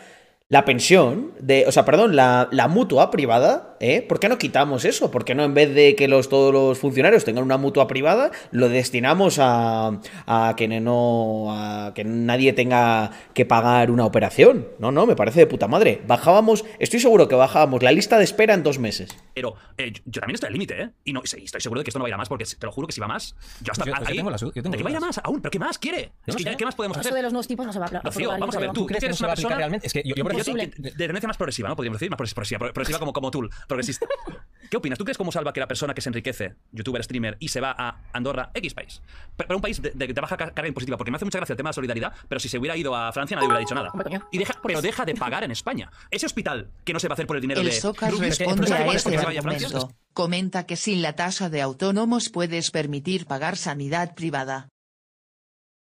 La 0.50 0.64
pensión, 0.64 1.34
de, 1.42 1.66
o 1.68 1.74
sea, 1.74 1.84
perdón, 1.84 2.16
la, 2.16 2.48
la 2.54 2.70
mutua 2.70 3.12
privada, 3.12 3.76
¿eh? 3.82 4.02
¿Por 4.02 4.18
qué 4.22 4.30
no 4.30 4.38
quitamos 4.38 4.86
eso? 4.86 5.12
¿Por 5.12 5.26
qué 5.26 5.36
no 5.36 5.44
en 5.44 5.54
vez 5.54 5.76
de 5.76 5.94
que 5.98 6.08
los, 6.08 6.30
todos 6.30 6.54
los 6.54 6.80
funcionarios 6.80 7.26
tengan 7.26 7.44
una 7.44 7.58
mutua 7.58 7.86
privada, 7.88 8.32
lo 8.52 8.70
destinamos 8.70 9.40
a, 9.42 10.00
a 10.26 10.54
que 10.56 10.70
no 10.80 11.48
a 11.50 11.92
que 11.94 12.06
nadie 12.06 12.54
tenga 12.54 13.12
que 13.34 13.46
pagar 13.46 13.92
una 13.92 14.06
operación? 14.06 14.70
No, 14.80 14.94
no, 14.94 15.06
me 15.06 15.18
parece 15.18 15.42
de 15.42 15.48
puta 15.48 15.68
madre. 15.68 16.02
Bajábamos, 16.08 16.64
estoy 16.80 17.02
seguro 17.02 17.28
que 17.28 17.36
bajábamos 17.36 17.84
la 17.84 17.92
lista 17.92 18.18
de 18.18 18.24
espera 18.24 18.54
en 18.54 18.64
dos 18.64 18.80
meses. 18.80 19.10
Pero 19.34 19.56
eh, 19.78 19.92
yo, 19.92 20.02
yo 20.06 20.22
también 20.22 20.36
estoy 20.36 20.48
al 20.48 20.54
límite, 20.54 20.82
¿eh? 20.82 20.90
Y 21.04 21.12
no, 21.12 21.20
sí, 21.26 21.42
estoy 21.44 21.60
seguro 21.60 21.82
de 21.82 21.84
que 21.84 21.90
esto 21.90 22.00
no 22.00 22.04
va 22.04 22.08
a 22.08 22.10
ir 22.12 22.14
a 22.14 22.18
más, 22.20 22.30
porque 22.30 22.46
te 22.46 22.66
lo 22.66 22.72
juro 22.72 22.88
que 22.88 22.94
si 22.94 23.02
va 23.02 23.08
más, 23.10 23.36
yo 23.62 23.74
hasta 23.74 23.84
Yo- 23.84 23.92
yo 23.92 23.98
ahí- 24.08 24.16
tengo 24.16 24.30
las 24.30 24.40
du- 24.40 24.54
yo 24.56 24.64
tengo 24.64 24.72
¿De 24.72 24.78
qué 24.78 24.84
va 24.86 24.90
a 24.92 24.94
ir 24.94 24.98
a 24.98 25.02
más 25.02 25.20
aún? 25.22 25.42
¿Pero 25.42 25.52
qué 25.52 25.60
más 25.60 25.78
quiere? 25.78 26.04
Yo 26.04 26.10
Es 26.28 26.36
no 26.36 26.38
que 26.38 26.44
ya, 26.46 26.52
sé. 26.52 26.58
¿qué 26.58 26.64
más 26.64 26.76
podemos 26.76 26.96
Eso 26.96 27.02
hacer? 27.02 27.14
de 27.16 27.22
los 27.22 27.34
nuevos 27.34 27.48
tipos 27.50 27.66
no 27.66 27.74
se 27.74 27.80
va 27.80 27.86
a 27.88 27.90
Rocío, 27.90 28.08
aprobar, 28.32 28.40
vamos 28.40 28.56
a 28.56 28.60
ver, 28.60 28.70
tú, 28.70 28.76
¿Tú 28.84 28.86
crees 28.86 29.02
que 29.02 29.08
no 29.08 29.10
eres 29.10 29.18
se 29.18 29.24
una 29.24 29.28
va 29.28 29.32
a 29.32 29.34
aplicar 29.34 29.50
persona 29.50 29.58
realmente? 29.58 29.88
Es 29.88 29.92
que 29.94 30.04
yo, 30.06 30.16
yo 30.16 30.24
por 30.38 30.46
Yo 30.46 30.54
de, 30.56 30.68
de 30.92 30.92
tendencia 30.92 31.28
más 31.28 31.38
progresiva, 31.38 31.70
¿no? 31.70 31.76
Podríamos 31.76 32.00
decir, 32.00 32.10
más 32.10 32.18
progres- 32.20 32.34
progresiva, 32.34 32.60
pro- 32.60 32.74
progresiva 32.74 33.00
como, 33.00 33.14
como 33.14 33.32
Tool, 33.32 33.50
progresista. 33.68 34.06
¿Qué 34.70 34.76
opinas? 34.78 34.98
¿Tú 35.00 35.06
crees 35.06 35.18
como 35.18 35.32
salva 35.32 35.54
que 35.54 35.60
la 35.62 35.68
persona 35.68 35.94
que 35.94 36.02
se 36.02 36.10
enriquece, 36.10 36.56
youtuber, 36.74 37.02
streamer, 37.04 37.38
y 37.40 37.48
se 37.48 37.62
va 37.62 37.74
a 37.78 38.02
Andorra, 38.12 38.52
X 38.54 38.74
país? 38.74 39.02
Pero 39.38 39.56
un 39.56 39.62
país 39.62 39.82
de, 39.82 39.92
de- 39.92 40.08
de 40.08 40.22
baja 40.22 40.36
car- 40.38 40.54
carga 40.54 40.68
impositiva, 40.68 40.98
porque 40.98 41.10
me 41.12 41.16
hace 41.16 41.26
mucha 41.26 41.38
gracia 41.40 41.54
el 41.54 41.58
tema 41.58 41.68
de 41.68 41.72
la 41.72 41.76
solidaridad, 41.76 42.14
pero 42.28 42.40
si 42.40 42.50
se 42.50 42.58
hubiera 42.58 42.76
ido 42.76 42.94
a 42.96 43.12
Francia 43.14 43.36
nadie 43.36 43.48
hubiera 43.48 43.60
dicho 43.62 43.76
nada. 43.76 43.92
Y 44.32 44.38
deja, 44.38 44.60
pero 44.62 44.82
deja 44.82 45.06
de 45.06 45.16
pagar 45.16 45.44
en 45.44 45.52
España. 45.52 45.90
Ese 46.12 46.26
hospital 46.26 46.70
que 46.84 46.94
no 46.94 47.00
se 47.00 47.08
va 47.08 47.14
a 47.14 47.16
hacer 47.16 47.28
por 47.28 47.38
el 47.38 47.42
dinero 47.42 47.62
El 47.62 47.68
de 47.68 47.72
Socas 47.74 48.12
Rubius, 48.12 48.38
responde 48.40 48.62
¿no 48.62 48.68
sabe 48.68 48.84
a 48.84 48.94
este 48.94 49.04
porque 49.04 49.18
se 49.20 49.26
vaya 49.26 49.40
a 49.40 49.44
Francia? 49.44 49.68
argumento. 49.68 49.96
Comenta 50.14 50.66
que 50.66 50.76
sin 50.76 51.02
la 51.02 51.14
tasa 51.16 51.50
de 51.50 51.62
autónomos 51.62 52.30
puedes 52.30 52.72
permitir 52.72 53.26
pagar 53.26 53.56
sanidad 53.56 54.16
privada. 54.16 54.68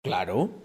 Claro. 0.03 0.63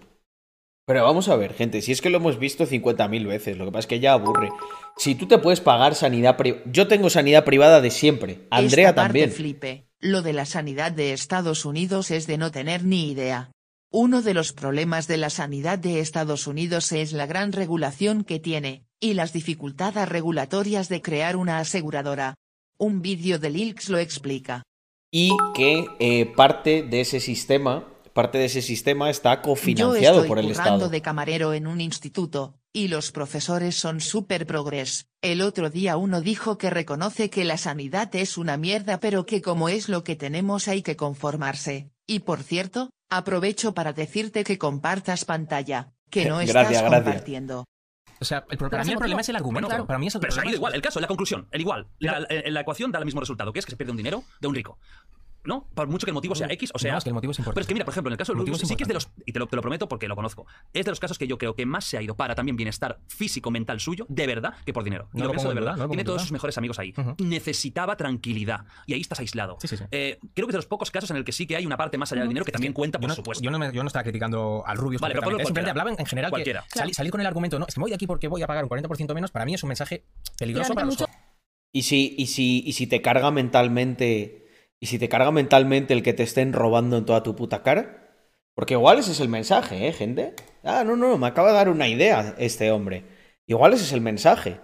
Pero 0.86 1.02
vamos 1.02 1.28
a 1.28 1.34
ver, 1.34 1.52
gente, 1.52 1.82
si 1.82 1.90
es 1.90 2.00
que 2.00 2.10
lo 2.10 2.18
hemos 2.18 2.38
visto 2.38 2.64
50.000 2.64 3.26
veces, 3.26 3.58
lo 3.58 3.64
que 3.64 3.72
pasa 3.72 3.80
es 3.80 3.86
que 3.88 3.98
ya 3.98 4.12
aburre. 4.12 4.50
Si 4.96 5.16
tú 5.16 5.26
te 5.26 5.38
puedes 5.38 5.60
pagar 5.60 5.96
sanidad 5.96 6.36
privada... 6.36 6.62
Yo 6.66 6.86
tengo 6.86 7.10
sanidad 7.10 7.44
privada 7.44 7.80
de 7.80 7.90
siempre. 7.90 8.46
Andrea 8.50 8.90
Esta 8.90 9.02
parte 9.02 9.08
también. 9.08 9.32
flipe. 9.32 9.88
Lo 9.98 10.22
de 10.22 10.32
la 10.32 10.46
sanidad 10.46 10.92
de 10.92 11.12
Estados 11.12 11.64
Unidos 11.64 12.12
es 12.12 12.28
de 12.28 12.38
no 12.38 12.52
tener 12.52 12.84
ni 12.84 13.10
idea. 13.10 13.50
Uno 13.90 14.22
de 14.22 14.32
los 14.32 14.52
problemas 14.52 15.08
de 15.08 15.16
la 15.16 15.28
sanidad 15.30 15.78
de 15.78 15.98
Estados 15.98 16.46
Unidos 16.46 16.92
es 16.92 17.12
la 17.12 17.26
gran 17.26 17.50
regulación 17.50 18.22
que 18.22 18.38
tiene, 18.38 18.84
y 19.00 19.14
las 19.14 19.32
dificultades 19.32 20.08
regulatorias 20.08 20.88
de 20.88 21.02
crear 21.02 21.34
una 21.34 21.58
aseguradora. 21.58 22.34
Un 22.78 23.02
vídeo 23.02 23.40
de 23.40 23.50
Lilks 23.50 23.88
lo 23.88 23.98
explica. 23.98 24.62
Y 25.10 25.32
que 25.54 25.86
eh, 25.98 26.26
parte 26.26 26.84
de 26.84 27.00
ese 27.00 27.18
sistema, 27.18 27.88
parte 28.16 28.38
de 28.38 28.46
ese 28.46 28.62
sistema 28.62 29.10
está 29.10 29.36
Yo 29.36 29.42
cofinanciado 29.42 30.16
estoy 30.16 30.28
por 30.28 30.38
el 30.40 30.50
Estado. 30.50 30.88
de 30.88 31.00
camarero 31.02 31.52
en 31.54 31.68
un 31.68 31.80
instituto, 31.80 32.58
y 32.72 32.88
los 32.88 33.12
profesores 33.12 33.76
son 33.76 34.00
súper 34.00 34.44
progres. 34.46 35.06
El 35.22 35.40
otro 35.42 35.70
día 35.70 35.96
uno 35.96 36.20
dijo 36.20 36.58
que 36.58 36.68
reconoce 36.70 37.30
que 37.30 37.44
la 37.44 37.56
sanidad 37.58 38.12
es 38.16 38.36
una 38.36 38.56
mierda 38.56 38.98
pero 38.98 39.24
que 39.26 39.40
como 39.40 39.68
es 39.68 39.88
lo 39.88 40.02
que 40.02 40.16
tenemos 40.16 40.66
hay 40.66 40.82
que 40.82 40.96
conformarse. 40.96 41.90
Y 42.08 42.20
por 42.20 42.42
cierto, 42.42 42.90
aprovecho 43.10 43.72
para 43.74 43.92
decirte 43.92 44.42
que 44.42 44.58
compartas 44.58 45.24
pantalla, 45.24 45.92
que 46.10 46.24
no 46.24 46.40
estás 46.40 46.54
Gracias, 46.64 46.82
gracias. 46.82 47.04
compartiendo. 47.04 47.64
O 48.18 48.24
sea, 48.24 48.44
el, 48.50 48.56
para 48.56 48.82
mí 48.82 48.92
el 48.92 48.98
problema 48.98 49.20
es 49.20 49.28
el 49.28 49.36
argumento. 49.36 49.66
Bueno, 49.66 49.68
claro. 49.68 49.86
Para 49.86 49.98
mí 49.98 50.06
es 50.06 50.14
el 50.14 50.22
Pero 50.22 50.32
se 50.32 50.40
ha 50.40 50.42
problema 50.42 50.50
ido 50.50 50.56
es- 50.56 50.58
igual. 50.60 50.74
El 50.74 50.80
caso, 50.82 51.00
la 51.00 51.06
conclusión, 51.06 51.48
el 51.50 51.60
igual. 51.60 51.86
La, 51.98 52.20
la- 52.20 52.26
la 52.46 52.60
ecuación 52.60 52.90
da 52.90 52.98
el 52.98 53.04
mismo 53.04 53.20
resultado, 53.20 53.52
que 53.52 53.58
es 53.58 53.66
que 53.66 53.72
se 53.72 53.76
pierde 53.76 53.90
un 53.90 53.98
dinero 53.98 54.24
de 54.40 54.48
un 54.48 54.54
rico. 54.54 54.78
¿No? 55.46 55.68
Por 55.74 55.86
mucho 55.88 56.04
que 56.06 56.10
el 56.10 56.14
motivo 56.14 56.34
sea 56.34 56.48
X 56.50 56.70
o 56.74 56.78
sea. 56.78 56.92
No, 56.92 56.98
es 56.98 57.04
que 57.04 57.10
el 57.10 57.14
motivo 57.14 57.30
es 57.30 57.38
importante. 57.38 57.54
Pero 57.54 57.62
es 57.62 57.66
que 57.68 57.74
mira, 57.74 57.84
por 57.84 57.92
ejemplo, 57.92 58.08
en 58.10 58.12
el 58.14 58.18
caso 58.18 58.32
del 58.32 58.38
El 58.40 58.48
motivo 58.50 58.56
sí 58.66 58.74
que 58.76 58.82
es 58.82 58.88
de 58.88 58.94
los. 58.94 59.08
Y 59.24 59.32
te 59.32 59.38
lo, 59.38 59.46
te 59.46 59.56
lo 59.56 59.62
prometo 59.62 59.88
porque 59.88 60.08
lo 60.08 60.16
conozco. 60.16 60.46
Es 60.72 60.84
de 60.84 60.90
los 60.90 60.98
casos 61.00 61.18
que 61.18 61.26
yo 61.26 61.38
creo 61.38 61.54
que 61.54 61.64
más 61.66 61.84
se 61.84 61.96
ha 61.98 62.02
ido 62.02 62.16
para 62.16 62.34
también 62.34 62.56
bienestar 62.56 62.98
físico, 63.08 63.50
mental 63.50 63.78
suyo, 63.80 64.06
de 64.08 64.26
verdad, 64.26 64.54
que 64.64 64.72
por 64.72 64.82
dinero. 64.84 65.08
Y 65.14 65.18
No 65.18 65.24
lo 65.24 65.28
lo 65.28 65.30
pienso 65.32 65.48
de 65.48 65.54
duda, 65.54 65.70
verdad. 65.72 65.76
no 65.82 65.88
Tiene 65.88 66.00
en 66.02 66.06
todos 66.06 66.16
duda. 66.18 66.24
sus 66.24 66.32
mejores 66.32 66.58
amigos 66.58 66.78
ahí. 66.78 66.92
Ujú. 66.96 67.14
Necesitaba 67.24 67.96
tranquilidad. 67.96 68.64
Y 68.86 68.94
ahí 68.94 69.00
estás 69.00 69.20
aislado. 69.20 69.56
Sí, 69.60 69.68
sí, 69.68 69.76
sí. 69.76 69.84
Eh, 69.92 70.18
creo 70.34 70.46
que 70.46 70.50
es 70.50 70.54
de 70.54 70.58
los 70.58 70.66
pocos 70.66 70.90
casos 70.90 71.10
en 71.10 71.16
el 71.16 71.24
que 71.24 71.32
sí 71.32 71.46
que 71.46 71.56
hay 71.56 71.64
una 71.66 71.76
parte 71.76 71.96
más 71.98 72.10
allá 72.12 72.22
del 72.22 72.28
dinero 72.28 72.44
que 72.44 72.52
también 72.52 72.72
cuenta, 72.72 72.98
Yo 72.98 73.02
por 73.02 73.08
no, 73.10 73.14
supuesto. 73.14 73.42
yo, 73.44 73.50
no 73.50 73.58
me- 73.58 73.72
yo 73.72 73.82
no 73.82 73.86
estaba 73.86 74.02
criticando 74.02 74.64
al 74.66 74.76
Rubius. 74.76 75.00
Vale, 75.00 75.14
pero 75.14 75.30
Simplemente 75.30 75.70
hablaba 75.70 75.90
en, 75.90 75.96
en 76.00 76.06
general 76.06 76.30
Cualquiera. 76.30 76.64
que 76.72 76.78
sali- 76.80 76.92
salir 76.94 77.12
con 77.12 77.20
el 77.20 77.26
argumento, 77.26 77.58
no, 77.58 77.66
es 77.68 77.74
que 77.74 77.80
me 77.80 77.84
voy 77.84 77.90
de 77.90 77.94
aquí 77.96 78.06
porque 78.06 78.26
voy 78.28 78.42
a 78.42 78.46
pagar 78.46 78.64
un 78.64 78.70
40% 78.70 79.14
menos, 79.14 79.30
para 79.30 79.44
mí 79.44 79.54
es 79.54 79.62
un 79.62 79.68
mensaje 79.68 80.04
peligroso 80.38 80.74
para 80.74 80.86
los. 80.86 80.96
Y 81.72 81.82
si, 81.82 82.14
y 82.16 82.26
si, 82.28 82.62
y 82.66 82.72
si 82.72 82.86
te 82.86 83.02
carga 83.02 83.30
mentalmente. 83.30 84.45
Y 84.80 84.86
si 84.86 84.98
te 84.98 85.08
carga 85.08 85.30
mentalmente 85.30 85.94
el 85.94 86.02
que 86.02 86.12
te 86.12 86.22
estén 86.22 86.52
robando 86.52 86.96
en 86.98 87.06
toda 87.06 87.22
tu 87.22 87.34
puta 87.34 87.62
cara. 87.62 88.06
Porque 88.54 88.74
igual 88.74 88.98
ese 88.98 89.12
es 89.12 89.20
el 89.20 89.28
mensaje, 89.28 89.86
¿eh, 89.86 89.92
gente? 89.92 90.34
Ah, 90.64 90.82
no, 90.84 90.96
no, 90.96 91.18
me 91.18 91.26
acaba 91.26 91.48
de 91.48 91.54
dar 91.54 91.68
una 91.68 91.88
idea 91.88 92.34
este 92.38 92.70
hombre. 92.70 93.04
Igual 93.46 93.74
ese 93.74 93.84
es 93.84 93.92
el 93.92 94.00
mensaje. 94.00 94.60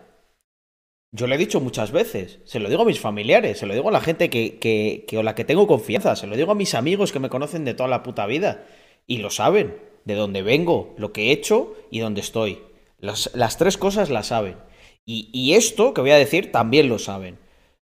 Yo 1.15 1.27
lo 1.27 1.35
he 1.35 1.39
dicho 1.39 1.61
muchas 1.61 1.93
veces. 1.93 2.41
Se 2.45 2.59
lo 2.59 2.71
digo 2.71 2.83
a 2.83 2.87
mis 2.87 3.01
familiares, 3.01 3.59
se 3.59 3.67
lo 3.67 3.75
digo 3.75 3.91
a 3.91 3.93
la 3.93 4.01
gente 4.01 4.31
que, 4.31 4.59
que, 4.59 5.05
que 5.07 5.17
con 5.17 5.27
la 5.27 5.35
que 5.35 5.45
tengo 5.45 5.67
confianza, 5.67 6.17
se 6.17 6.27
lo 6.27 6.37
digo 6.37 6.53
a 6.53 6.55
mis 6.55 6.75
amigos 6.75 7.13
que 7.13 7.21
me 7.21 7.29
conocen 7.29 7.67
de 7.67 7.75
toda 7.75 7.89
la 7.89 8.03
puta 8.03 8.25
vida. 8.27 8.65
Y 9.07 9.19
lo 9.19 9.29
saben, 9.29 9.77
de 10.07 10.15
dónde 10.15 10.43
vengo, 10.43 10.95
lo 10.97 11.13
que 11.13 11.29
he 11.29 11.33
hecho 11.33 11.75
y 11.91 12.01
dónde 12.01 12.23
estoy. 12.23 12.63
Las, 12.99 13.31
las 13.35 13.59
tres 13.59 13.77
cosas 13.77 14.09
las 14.09 14.29
saben. 14.29 14.57
Y, 15.05 15.29
y 15.35 15.55
esto 15.55 15.93
que 15.93 16.01
voy 16.01 16.13
a 16.13 16.17
decir 16.17 16.51
también 16.51 16.89
lo 16.89 16.99
saben. 16.99 17.39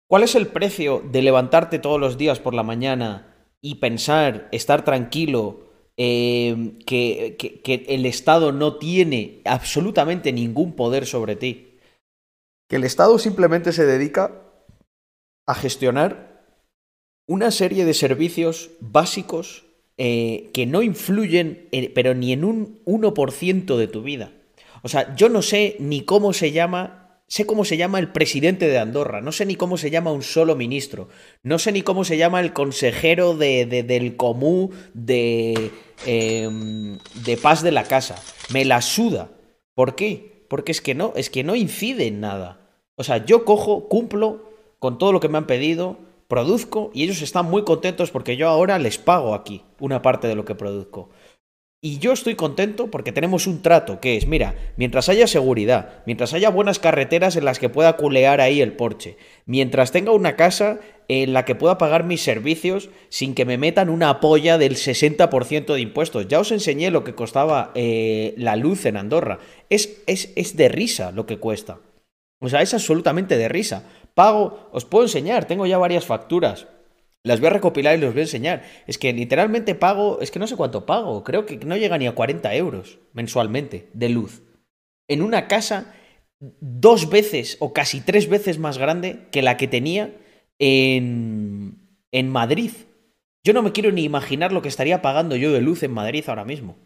¿Cuál 0.09 0.23
es 0.23 0.35
el 0.35 0.49
precio 0.49 1.03
de 1.11 1.23
levantarte 1.23 1.79
todos 1.79 1.99
los 2.01 2.19
días 2.19 2.39
por 2.39 2.55
la 2.55 2.63
mañana 2.63 3.49
y 3.61 3.77
pensar, 3.77 4.49
estar 4.53 4.85
tranquilo, 4.85 5.65
eh, 5.97 6.79
que, 6.87 7.85
el 7.89 8.05
Estado 8.07 8.53
no 8.53 8.77
tiene 8.77 9.41
absolutamente 9.45 10.33
ningún 10.33 10.75
poder 10.75 11.07
sobre 11.07 11.37
ti? 11.37 11.79
Que 12.69 12.77
el 12.77 12.85
Estado 12.85 13.19
simplemente 13.19 13.73
se 13.73 13.87
dedica 13.87 14.43
a 15.47 15.55
gestionar 15.55 16.45
una 17.27 17.51
serie 17.51 17.85
de 17.85 17.95
servicios 17.95 18.71
básicos 18.81 19.65
eh, 19.97 20.51
que 20.53 20.67
no 20.67 20.83
influyen, 20.83 21.69
en- 21.71 21.93
pero 21.95 22.15
ni 22.15 22.33
en 22.33 22.45
un 22.45 22.81
1% 22.85 23.77
de 23.79 23.87
tu 23.87 24.03
vida. 24.03 24.33
O 24.83 24.89
sea, 24.89 25.15
yo 25.17 25.29
no 25.29 25.41
sé 25.41 25.77
ni 25.79 26.03
cómo 26.03 26.33
se 26.33 26.53
llama 26.53 27.04
sé 27.27 27.47
cómo 27.47 27.65
se 27.65 27.77
llama 27.77 27.99
el 27.99 28.13
presidente 28.13 28.69
de 28.69 28.79
Andorra, 28.79 29.21
no 29.21 29.33
sé 29.33 29.47
ni 29.47 29.57
cómo 29.57 29.77
se 29.79 29.91
llama 29.91 30.13
un 30.13 30.23
solo 30.23 30.57
ministro, 30.57 31.09
no 31.43 31.59
sé 31.59 31.73
ni 31.73 31.83
cómo 31.83 32.05
se 32.05 32.17
llama 32.17 32.41
el 32.41 32.53
consejero 32.53 33.35
de, 33.37 33.67
de- 33.67 33.83
del 33.83 34.17
comú 34.17 34.71
de, 34.93 35.71
em, 36.07 36.99
de 37.25 37.37
paz 37.37 37.63
de 37.63 37.73
la 37.73 37.85
casa. 37.85 38.17
Me 38.53 38.65
la 38.65 38.83
suda. 38.83 39.31
¿Por 39.75 39.95
qué? 39.97 40.45
Porque 40.49 40.73
es 40.73 40.81
que 40.81 40.95
no, 40.95 41.13
es 41.17 41.31
que 41.31 41.43
no 41.45 41.55
incide 41.57 42.07
en 42.07 42.21
nada. 42.21 42.61
O 42.97 43.03
sea, 43.05 43.25
yo 43.25 43.45
cojo, 43.45 43.89
cumplo 43.89 44.51
con 44.79 44.99
todo 44.99 45.13
lo 45.13 45.21
que 45.21 45.29
me 45.29 45.39
han 45.39 45.47
pedido, 45.47 45.97
produzco 46.29 46.91
y 46.95 47.03
ellos 47.05 47.23
están 47.23 47.47
muy 47.51 47.65
contentos 47.65 48.11
porque 48.11 48.37
yo 48.37 48.49
ahora 48.49 48.79
les 48.79 48.99
pago 48.99 49.35
aquí 49.35 49.63
una 49.81 50.03
parte 50.03 50.29
de 50.29 50.35
lo 50.35 50.45
que 50.45 50.55
produzco. 50.55 51.11
Y 51.87 51.99
yo 51.99 52.15
estoy 52.15 52.35
contento 52.35 52.91
porque 52.91 53.13
tenemos 53.13 53.47
un 53.47 53.61
trato 53.61 54.01
que 54.01 54.17
es, 54.17 54.27
mira, 54.27 54.55
mientras 54.79 55.11
haya 55.11 55.27
seguridad, 55.27 56.03
mientras 56.07 56.33
haya 56.33 56.49
buenas 56.49 56.79
carreteras 56.79 57.37
en 57.37 57.45
las 57.45 57.59
que 57.59 57.69
pueda 57.69 57.99
culear 57.99 58.41
ahí 58.41 58.63
el 58.63 58.73
porche, 58.73 59.19
mientras 59.45 59.93
tenga 59.93 60.13
una 60.13 60.35
casa 60.35 60.81
en 61.09 61.35
la 61.35 61.45
que 61.45 61.55
pueda 61.55 61.77
pagar 61.77 62.05
mis 62.05 62.23
servicios 62.23 62.89
sin 63.11 63.35
que 63.35 63.45
me 63.45 63.59
metan 63.59 63.91
una 63.91 64.19
polla 64.21 64.57
del 64.57 64.77
60% 64.77 65.75
de 65.75 65.81
impuestos. 65.83 66.27
Ya 66.27 66.41
os 66.41 66.53
enseñé 66.53 66.91
lo 66.91 67.05
que 67.05 67.15
costaba 67.15 67.71
eh, 67.75 68.33
la 68.39 68.57
luz 68.57 68.87
en 68.87 68.97
Andorra. 68.97 69.41
Es, 69.69 70.03
es, 70.07 70.33
es 70.37 70.57
de 70.57 70.71
risa 70.71 71.13
lo 71.13 71.27
que 71.27 71.37
cuesta. 71.37 71.81
O 72.41 72.49
sea, 72.49 72.63
es 72.63 72.73
absolutamente 72.73 73.37
de 73.37 73.51
risa. 73.51 73.85
Pago, 74.15 74.71
os 74.73 74.87
puedo 74.87 75.05
enseñar, 75.05 75.45
tengo 75.45 75.67
ya 75.67 75.77
varias 75.77 76.07
facturas. 76.07 76.67
Las 77.25 77.41
voy 77.41 77.47
a 77.49 77.53
recopilar 77.55 77.97
y 77.97 78.01
los 78.01 78.13
voy 78.13 78.21
a 78.21 78.25
enseñar. 78.25 78.63
Es 78.87 78.99
que 78.99 79.13
literalmente 79.13 79.75
pago, 79.75 80.21
es 80.21 80.31
que 80.31 80.39
no 80.39 80.47
sé 80.47 80.57
cuánto 80.57 80.85
pago, 80.85 81.25
creo 81.25 81.47
que 81.47 81.57
no 81.57 81.77
llega 81.77 81.97
ni 81.99 82.07
a 82.07 82.15
40 82.15 82.55
euros 82.55 82.99
mensualmente 83.15 83.89
de 83.95 84.11
luz. 84.11 84.43
En 85.09 85.23
una 85.23 85.49
casa 85.49 85.95
dos 86.61 87.09
veces 87.09 87.57
o 87.61 87.73
casi 87.73 88.01
tres 88.03 88.29
veces 88.29 88.59
más 88.59 88.77
grande 88.77 89.27
que 89.33 89.41
la 89.41 89.57
que 89.57 89.69
tenía 89.69 90.15
en, 90.59 91.79
en 92.13 92.29
Madrid. 92.29 92.71
Yo 93.43 93.53
no 93.55 93.63
me 93.63 93.73
quiero 93.73 93.91
ni 93.91 94.05
imaginar 94.05 94.53
lo 94.53 94.61
que 94.63 94.69
estaría 94.69 95.01
pagando 95.03 95.37
yo 95.37 95.53
de 95.53 95.61
luz 95.63 95.83
en 95.83 95.93
Madrid 95.93 96.25
ahora 96.27 96.45
mismo. 96.45 96.77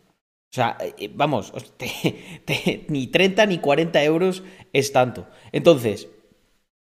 O 0.50 0.54
sea, 0.54 0.78
eh, 0.80 1.10
vamos, 1.12 1.50
os- 1.54 1.76
te- 1.76 2.40
te- 2.44 2.84
ni 2.88 3.08
30 3.08 3.46
ni 3.46 3.58
40 3.58 4.02
euros 4.04 4.44
es 4.72 4.92
tanto. 4.92 5.26
Entonces, 5.50 6.08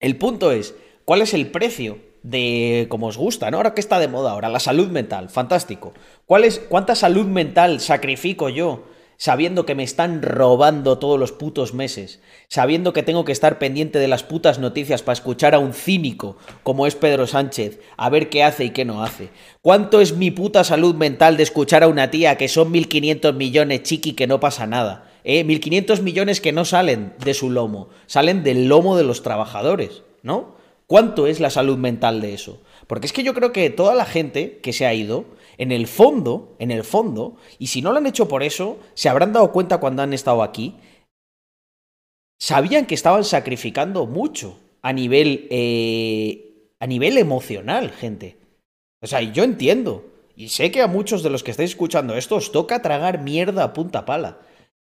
el 0.00 0.16
punto 0.16 0.50
es, 0.50 0.74
¿cuál 1.04 1.20
es 1.22 1.34
el 1.34 1.48
precio 1.48 1.98
de 2.24 2.86
como 2.88 3.06
os 3.06 3.18
gusta, 3.18 3.50
¿no? 3.50 3.58
Ahora 3.58 3.74
que 3.74 3.80
está 3.80 4.00
de 4.00 4.08
moda 4.08 4.32
ahora, 4.32 4.48
la 4.48 4.58
salud 4.58 4.88
mental, 4.88 5.28
fantástico. 5.28 5.92
¿Cuál 6.26 6.44
es, 6.44 6.58
¿Cuánta 6.58 6.96
salud 6.96 7.26
mental 7.26 7.80
sacrifico 7.80 8.48
yo 8.48 8.86
sabiendo 9.16 9.66
que 9.66 9.74
me 9.74 9.84
están 9.84 10.22
robando 10.22 10.98
todos 10.98 11.20
los 11.20 11.32
putos 11.32 11.74
meses? 11.74 12.22
Sabiendo 12.48 12.94
que 12.94 13.02
tengo 13.02 13.26
que 13.26 13.32
estar 13.32 13.58
pendiente 13.58 13.98
de 13.98 14.08
las 14.08 14.22
putas 14.22 14.58
noticias 14.58 15.02
para 15.02 15.12
escuchar 15.12 15.54
a 15.54 15.58
un 15.58 15.74
cínico 15.74 16.38
como 16.62 16.86
es 16.86 16.94
Pedro 16.94 17.26
Sánchez, 17.26 17.78
a 17.98 18.08
ver 18.08 18.30
qué 18.30 18.42
hace 18.42 18.64
y 18.64 18.70
qué 18.70 18.86
no 18.86 19.04
hace. 19.04 19.28
¿Cuánto 19.60 20.00
es 20.00 20.16
mi 20.16 20.30
puta 20.30 20.64
salud 20.64 20.94
mental 20.94 21.36
de 21.36 21.42
escuchar 21.42 21.82
a 21.82 21.88
una 21.88 22.10
tía 22.10 22.38
que 22.38 22.48
son 22.48 22.72
1.500 22.72 23.34
millones 23.34 23.82
chiqui 23.82 24.14
que 24.14 24.26
no 24.26 24.40
pasa 24.40 24.66
nada? 24.66 25.10
¿Eh? 25.24 25.44
1.500 25.44 26.00
millones 26.00 26.40
que 26.40 26.52
no 26.52 26.64
salen 26.64 27.12
de 27.22 27.34
su 27.34 27.50
lomo, 27.50 27.90
salen 28.06 28.42
del 28.42 28.66
lomo 28.66 28.96
de 28.96 29.04
los 29.04 29.22
trabajadores, 29.22 30.02
¿no? 30.22 30.53
¿Cuánto 30.86 31.26
es 31.26 31.40
la 31.40 31.50
salud 31.50 31.78
mental 31.78 32.20
de 32.20 32.34
eso? 32.34 32.60
Porque 32.86 33.06
es 33.06 33.12
que 33.12 33.22
yo 33.22 33.34
creo 33.34 33.52
que 33.52 33.70
toda 33.70 33.94
la 33.94 34.04
gente 34.04 34.58
que 34.58 34.72
se 34.72 34.86
ha 34.86 34.92
ido, 34.94 35.24
en 35.56 35.72
el 35.72 35.86
fondo, 35.86 36.56
en 36.58 36.70
el 36.70 36.84
fondo, 36.84 37.36
y 37.58 37.68
si 37.68 37.80
no 37.80 37.92
lo 37.92 37.98
han 37.98 38.06
hecho 38.06 38.28
por 38.28 38.42
eso, 38.42 38.78
se 38.94 39.08
habrán 39.08 39.32
dado 39.32 39.52
cuenta 39.52 39.78
cuando 39.78 40.02
han 40.02 40.12
estado 40.12 40.42
aquí, 40.42 40.76
sabían 42.38 42.86
que 42.86 42.94
estaban 42.94 43.24
sacrificando 43.24 44.06
mucho 44.06 44.58
a 44.82 44.92
nivel, 44.92 45.46
eh, 45.50 46.74
a 46.80 46.86
nivel 46.86 47.16
emocional, 47.16 47.90
gente. 47.90 48.36
O 49.00 49.06
sea, 49.06 49.22
yo 49.22 49.44
entiendo, 49.44 50.04
y 50.36 50.48
sé 50.48 50.70
que 50.70 50.82
a 50.82 50.86
muchos 50.86 51.22
de 51.22 51.30
los 51.30 51.42
que 51.42 51.50
estáis 51.50 51.70
escuchando 51.70 52.16
esto 52.16 52.36
os 52.36 52.52
toca 52.52 52.82
tragar 52.82 53.22
mierda 53.22 53.64
a 53.64 53.72
punta 53.72 54.04
pala. 54.04 54.40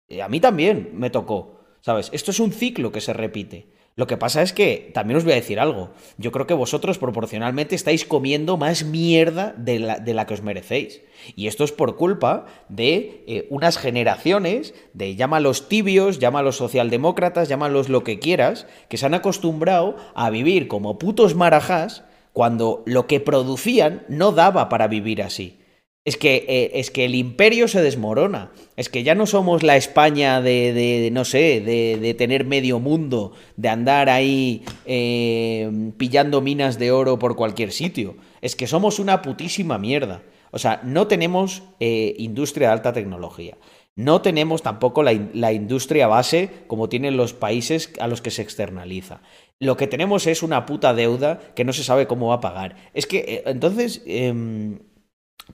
Eh, 0.09 0.23
A 0.23 0.29
mí 0.29 0.41
también 0.41 0.91
me 0.95 1.11
tocó, 1.11 1.61
¿sabes? 1.81 2.11
Esto 2.13 2.33
es 2.33 2.41
un 2.41 2.53
ciclo 2.53 2.91
que 2.91 3.01
se 3.01 3.13
repite. 3.13 3.72
Lo 3.95 4.07
que 4.07 4.17
pasa 4.17 4.41
es 4.41 4.55
que, 4.55 4.91
también 4.95 5.19
os 5.19 5.25
voy 5.25 5.35
a 5.35 5.37
decir 5.37 5.61
algo, 5.61 5.91
yo 6.17 6.33
creo 6.33 6.47
que 6.47 6.55
vosotros 6.55 6.97
proporcionalmente 6.97 7.75
estáis 7.75 8.07
comiendo 8.07 8.57
más 8.57 8.85
mierda 8.85 9.55
de 9.59 9.79
la, 9.79 9.99
de 9.99 10.15
la 10.15 10.27
que 10.27 10.33
os 10.33 10.43
merecéis. 10.43 11.03
Y 11.37 11.47
esto 11.47 11.63
es 11.63 11.73
por 11.73 11.97
culpa 11.97 12.47
de 12.71 13.23
eh, 13.27 13.47
unas 13.51 13.77
generaciones, 13.77 14.75
de 14.95 15.15
llámalos 15.15 15.69
tibios, 15.69 16.19
llámalos 16.19 16.57
socialdemócratas, 16.57 17.51
llámalos 17.51 17.91
lo 17.91 18.03
que 18.03 18.19
quieras, 18.19 18.67
que 18.89 18.97
se 18.97 19.05
han 19.05 19.15
acostumbrado 19.15 19.97
a 20.15 20.31
vivir 20.31 20.69
como 20.69 20.99
putos 20.99 21.35
marajás 21.35 22.05
cuando 22.33 22.83
lo 22.87 23.07
que 23.07 23.21
producían 23.21 24.05
no 24.09 24.33
daba 24.33 24.71
para 24.71 24.89
vivir 24.89 25.23
así. 25.23 25.59
Es 26.05 26.17
que, 26.17 26.45
eh, 26.49 26.71
es 26.75 26.91
que 26.91 27.05
el 27.05 27.15
imperio 27.15 27.69
se 27.69 27.81
desmorona. 27.81 28.51
Es 28.77 28.89
que 28.89 29.05
ya 29.05 29.15
no 29.15 29.27
somos 29.27 29.63
la 29.63 29.77
España 29.77 30.41
de, 30.41 31.11
no 31.13 31.25
sé, 31.25 31.61
de, 31.61 32.15
tener 32.15 32.45
medio 32.45 32.81
mundo, 32.81 33.33
de 33.57 33.69
andar 33.69 34.11
ahí 34.11 34.65
eh, 34.85 35.93
pillando 35.97 36.41
minas 36.41 36.79
de 36.79 36.91
oro 36.91 37.21
por 37.21 37.37
cualquier 37.37 37.71
sitio. 37.71 38.17
Es 38.41 38.57
que 38.57 38.67
somos 38.67 38.99
una 38.99 39.23
putísima 39.23 39.79
mierda. 39.79 40.23
O 40.51 40.59
sea, 40.59 40.81
no 40.83 41.07
tenemos 41.07 41.63
eh, 41.79 42.15
industria 42.19 42.69
de 42.69 42.73
alta 42.75 42.93
tecnología. 42.93 43.57
No 43.95 44.23
tenemos 44.23 44.63
tampoco 44.63 45.03
la 45.03 45.53
industria 45.53 46.07
base 46.09 46.49
como 46.67 46.89
tienen 46.89 47.17
los 47.17 47.35
países 47.35 47.93
a 48.01 48.09
los 48.09 48.23
que 48.23 48.31
se 48.31 48.41
externaliza. 48.43 49.21
Lo 49.63 49.77
que 49.77 49.87
tenemos 49.87 50.27
es 50.27 50.43
una 50.43 50.67
puta 50.67 50.93
deuda 50.93 51.39
que 51.55 51.65
no 51.65 51.73
se 51.73 51.85
sabe 51.85 52.09
cómo 52.09 52.29
va 52.29 52.35
a 52.35 52.41
pagar. 52.41 52.75
Es 52.95 53.07
que, 53.07 53.19
eh, 53.19 53.43
entonces, 53.47 54.03
em, 54.07 54.81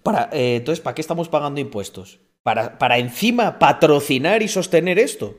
para, 0.03 0.31
eh, 0.33 0.57
entonces, 0.57 0.83
¿para 0.83 0.95
qué 0.95 1.01
estamos 1.01 1.29
pagando 1.29 1.61
impuestos? 1.61 2.21
Para, 2.43 2.79
para 2.79 2.99
encima 2.99 3.59
patrocinar 3.59 4.43
y 4.43 4.49
sostener 4.49 4.99
esto. 4.99 5.35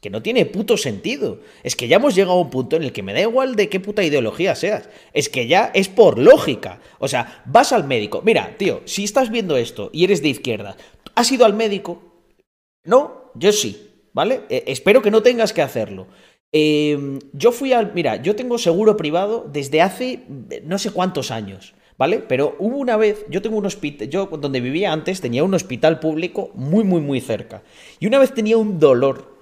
Que 0.00 0.10
no 0.10 0.20
tiene 0.20 0.46
puto 0.46 0.76
sentido. 0.76 1.40
Es 1.62 1.76
que 1.76 1.86
ya 1.86 1.96
hemos 1.96 2.16
llegado 2.16 2.36
a 2.36 2.40
un 2.40 2.50
punto 2.50 2.74
en 2.74 2.82
el 2.82 2.92
que 2.92 3.04
me 3.04 3.12
da 3.12 3.20
igual 3.20 3.54
de 3.54 3.68
qué 3.68 3.78
puta 3.78 4.02
ideología 4.02 4.56
seas. 4.56 4.88
Es 5.12 5.28
que 5.28 5.46
ya 5.46 5.70
es 5.74 5.88
por 5.88 6.18
lógica. 6.18 6.80
O 6.98 7.06
sea, 7.06 7.44
vas 7.46 7.72
al 7.72 7.84
médico. 7.84 8.20
Mira, 8.24 8.56
tío, 8.58 8.82
si 8.84 9.04
estás 9.04 9.30
viendo 9.30 9.56
esto 9.56 9.90
y 9.92 10.02
eres 10.02 10.20
de 10.20 10.28
izquierda, 10.28 10.76
¿has 11.14 11.30
ido 11.30 11.44
al 11.44 11.54
médico? 11.54 12.02
No, 12.84 13.30
yo 13.36 13.52
sí, 13.52 13.90
¿vale? 14.12 14.42
Eh, 14.48 14.64
espero 14.66 15.02
que 15.02 15.12
no 15.12 15.22
tengas 15.22 15.52
que 15.52 15.62
hacerlo. 15.62 16.08
Eh, 16.52 17.18
yo 17.32 17.52
fui 17.52 17.72
al. 17.72 17.94
Mira, 17.94 18.16
yo 18.16 18.36
tengo 18.36 18.58
seguro 18.58 18.96
privado 18.96 19.48
desde 19.50 19.80
hace 19.80 20.24
eh, 20.50 20.62
no 20.64 20.78
sé 20.78 20.90
cuántos 20.90 21.30
años, 21.30 21.74
¿vale? 22.02 22.18
Pero 22.18 22.56
hubo 22.58 22.78
una 22.78 22.96
vez, 22.96 23.24
yo 23.28 23.42
tengo 23.42 23.56
un 23.56 23.64
hospital, 23.64 24.08
yo 24.08 24.26
donde 24.26 24.60
vivía 24.60 24.92
antes 24.92 25.20
tenía 25.20 25.44
un 25.44 25.54
hospital 25.54 26.00
público 26.00 26.50
muy, 26.54 26.82
muy, 26.82 27.00
muy 27.00 27.20
cerca. 27.20 27.62
Y 28.00 28.08
una 28.08 28.18
vez 28.18 28.34
tenía 28.34 28.56
un 28.58 28.80
dolor 28.80 29.36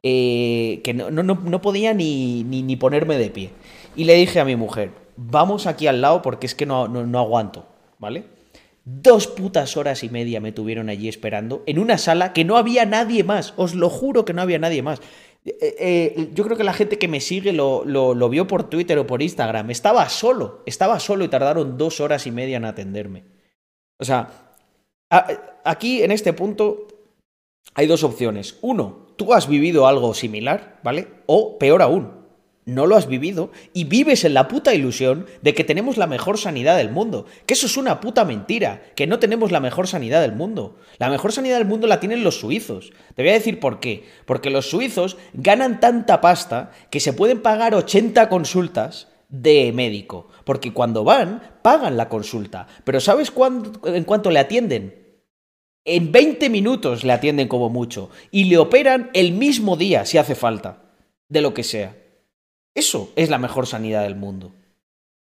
eh, 0.00 0.80
que 0.84 0.94
no, 0.94 1.10
no, 1.10 1.24
no, 1.24 1.60
podía 1.60 1.92
ni, 1.92 2.44
ni, 2.44 2.62
ni 2.62 2.76
ponerme 2.76 3.18
de 3.18 3.30
pie. 3.30 3.50
Y 3.96 4.04
le 4.04 4.14
dije 4.14 4.38
a 4.38 4.44
mi 4.44 4.54
mujer, 4.54 4.92
vamos 5.16 5.66
aquí 5.66 5.88
al 5.88 6.00
lado 6.02 6.22
porque 6.22 6.46
es 6.46 6.54
que 6.54 6.66
no, 6.66 6.86
no 6.86 7.18
aguanto, 7.18 7.66
¿vale? 7.98 8.26
Dos 8.84 9.26
putas 9.26 9.76
horas 9.76 10.04
y 10.04 10.08
media 10.08 10.40
me 10.40 10.52
tuvieron 10.52 10.90
allí 10.90 11.08
esperando 11.08 11.64
en 11.66 11.80
una 11.80 11.98
sala 11.98 12.32
que 12.32 12.44
no 12.44 12.56
había 12.56 12.86
nadie 12.86 13.24
más. 13.24 13.54
Os 13.56 13.74
lo 13.74 13.90
juro 13.90 14.24
que 14.24 14.34
no 14.34 14.42
había 14.42 14.60
nadie 14.60 14.82
más. 14.82 15.00
Eh, 15.44 15.76
eh, 15.78 16.30
yo 16.32 16.44
creo 16.44 16.56
que 16.56 16.64
la 16.64 16.72
gente 16.72 16.98
que 16.98 17.08
me 17.08 17.20
sigue 17.20 17.52
lo, 17.52 17.84
lo, 17.84 18.14
lo 18.14 18.28
vio 18.28 18.46
por 18.46 18.68
Twitter 18.70 18.98
o 18.98 19.06
por 19.06 19.22
Instagram. 19.22 19.70
Estaba 19.70 20.08
solo, 20.08 20.62
estaba 20.66 20.98
solo 21.00 21.24
y 21.24 21.28
tardaron 21.28 21.76
dos 21.76 22.00
horas 22.00 22.26
y 22.26 22.30
media 22.30 22.56
en 22.56 22.64
atenderme. 22.64 23.24
O 23.98 24.04
sea, 24.04 24.54
aquí 25.64 26.02
en 26.02 26.10
este 26.10 26.32
punto 26.32 26.88
hay 27.74 27.86
dos 27.86 28.04
opciones. 28.04 28.58
Uno, 28.62 29.06
tú 29.16 29.32
has 29.34 29.48
vivido 29.48 29.86
algo 29.86 30.14
similar, 30.14 30.80
¿vale? 30.82 31.08
O 31.26 31.58
peor 31.58 31.82
aún, 31.82 32.23
no 32.66 32.86
lo 32.86 32.96
has 32.96 33.06
vivido 33.06 33.50
y 33.72 33.84
vives 33.84 34.24
en 34.24 34.34
la 34.34 34.48
puta 34.48 34.74
ilusión 34.74 35.26
de 35.42 35.54
que 35.54 35.64
tenemos 35.64 35.96
la 35.96 36.06
mejor 36.06 36.38
sanidad 36.38 36.76
del 36.76 36.90
mundo. 36.90 37.26
Que 37.46 37.54
eso 37.54 37.66
es 37.66 37.76
una 37.76 38.00
puta 38.00 38.24
mentira, 38.24 38.82
que 38.96 39.06
no 39.06 39.18
tenemos 39.18 39.52
la 39.52 39.60
mejor 39.60 39.86
sanidad 39.86 40.22
del 40.22 40.32
mundo. 40.32 40.76
La 40.98 41.10
mejor 41.10 41.32
sanidad 41.32 41.58
del 41.58 41.66
mundo 41.66 41.86
la 41.86 42.00
tienen 42.00 42.24
los 42.24 42.40
suizos. 42.40 42.92
Te 43.14 43.22
voy 43.22 43.30
a 43.30 43.34
decir 43.34 43.60
por 43.60 43.80
qué. 43.80 44.04
Porque 44.24 44.50
los 44.50 44.70
suizos 44.70 45.16
ganan 45.34 45.80
tanta 45.80 46.20
pasta 46.20 46.70
que 46.90 47.00
se 47.00 47.12
pueden 47.12 47.42
pagar 47.42 47.74
80 47.74 48.28
consultas 48.28 49.08
de 49.28 49.70
médico. 49.74 50.28
Porque 50.44 50.72
cuando 50.72 51.04
van, 51.04 51.42
pagan 51.62 51.96
la 51.96 52.08
consulta. 52.08 52.66
Pero 52.84 53.00
¿sabes 53.00 53.30
cuándo, 53.30 53.72
en 53.88 54.04
cuánto 54.04 54.30
le 54.30 54.38
atienden? 54.38 55.02
En 55.84 56.12
20 56.12 56.48
minutos 56.48 57.04
le 57.04 57.12
atienden 57.12 57.48
como 57.48 57.68
mucho. 57.68 58.08
Y 58.30 58.44
le 58.44 58.56
operan 58.56 59.10
el 59.12 59.32
mismo 59.32 59.76
día, 59.76 60.06
si 60.06 60.16
hace 60.16 60.34
falta. 60.34 60.82
De 61.28 61.42
lo 61.42 61.52
que 61.52 61.62
sea. 61.62 62.03
Eso 62.74 63.12
es 63.16 63.30
la 63.30 63.38
mejor 63.38 63.66
sanidad 63.66 64.02
del 64.02 64.16
mundo. 64.16 64.52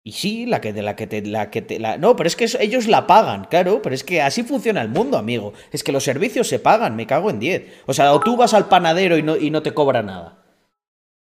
Y 0.07 0.13
sí, 0.13 0.47
la 0.47 0.61
que 0.61 0.73
de 0.73 0.83
la 0.83 0.95
que 0.95 1.09
te 1.09 1.21
la 1.23 1.51
que 1.51 1.63
te 1.63 1.81
la 1.81 1.99
no, 1.99 2.15
pero 2.15 2.29
es 2.29 2.37
que 2.37 2.47
ellos 2.61 2.87
la 2.87 3.09
pagan, 3.09 3.47
claro, 3.47 3.83
pero 3.83 3.93
es 3.93 4.05
que 4.05 4.23
así 4.23 4.45
funciona 4.45 4.81
el 4.81 4.89
mundo, 4.89 5.19
amigo. 5.19 5.53
Es 5.73 5.83
que 5.83 5.91
los 5.91 6.05
servicios 6.05 6.47
se 6.47 6.61
pagan, 6.61 6.95
me 6.95 7.09
cago 7.09 7.29
en 7.29 7.41
10. 7.41 7.83
O 7.87 7.93
sea, 7.93 8.15
o 8.15 8.21
tú 8.21 8.37
vas 8.37 8.55
al 8.55 8.69
panadero 8.69 9.19
y 9.19 9.25
no 9.25 9.37
y 9.37 9.51
no 9.51 9.63
te 9.63 9.75
cobra 9.75 10.03
nada. 10.03 10.45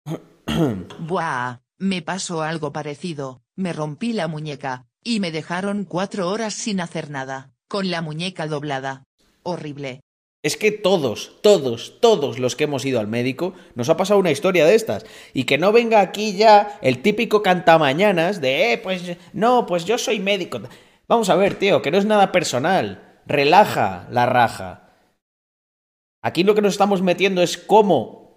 Buah, 1.00 1.58
me 1.78 2.02
pasó 2.02 2.42
algo 2.42 2.72
parecido, 2.72 3.42
me 3.56 3.72
rompí 3.72 4.12
la 4.12 4.28
muñeca, 4.28 4.86
y 5.02 5.18
me 5.18 5.32
dejaron 5.32 5.84
cuatro 5.84 6.28
horas 6.28 6.54
sin 6.54 6.80
hacer 6.80 7.10
nada, 7.10 7.50
con 7.66 7.90
la 7.90 8.00
muñeca 8.00 8.46
doblada. 8.46 9.04
Horrible. 9.42 10.02
Es 10.42 10.56
que 10.56 10.70
todos, 10.70 11.32
todos, 11.42 12.00
todos 12.00 12.38
los 12.38 12.54
que 12.54 12.64
hemos 12.64 12.84
ido 12.84 13.00
al 13.00 13.08
médico 13.08 13.54
nos 13.74 13.88
ha 13.88 13.96
pasado 13.96 14.20
una 14.20 14.30
historia 14.30 14.64
de 14.64 14.76
estas. 14.76 15.04
Y 15.34 15.44
que 15.44 15.58
no 15.58 15.72
venga 15.72 16.00
aquí 16.00 16.36
ya 16.36 16.78
el 16.80 17.02
típico 17.02 17.42
cantamañanas 17.42 18.40
de, 18.40 18.72
eh, 18.72 18.78
pues 18.78 19.16
no, 19.32 19.66
pues 19.66 19.84
yo 19.84 19.98
soy 19.98 20.20
médico. 20.20 20.60
Vamos 21.08 21.28
a 21.28 21.34
ver, 21.34 21.56
tío, 21.56 21.82
que 21.82 21.90
no 21.90 21.98
es 21.98 22.04
nada 22.04 22.30
personal. 22.30 23.20
Relaja 23.26 24.06
la 24.12 24.26
raja. 24.26 24.92
Aquí 26.22 26.44
lo 26.44 26.54
que 26.54 26.62
nos 26.62 26.74
estamos 26.74 27.02
metiendo 27.02 27.42
es 27.42 27.58
cómo 27.58 28.28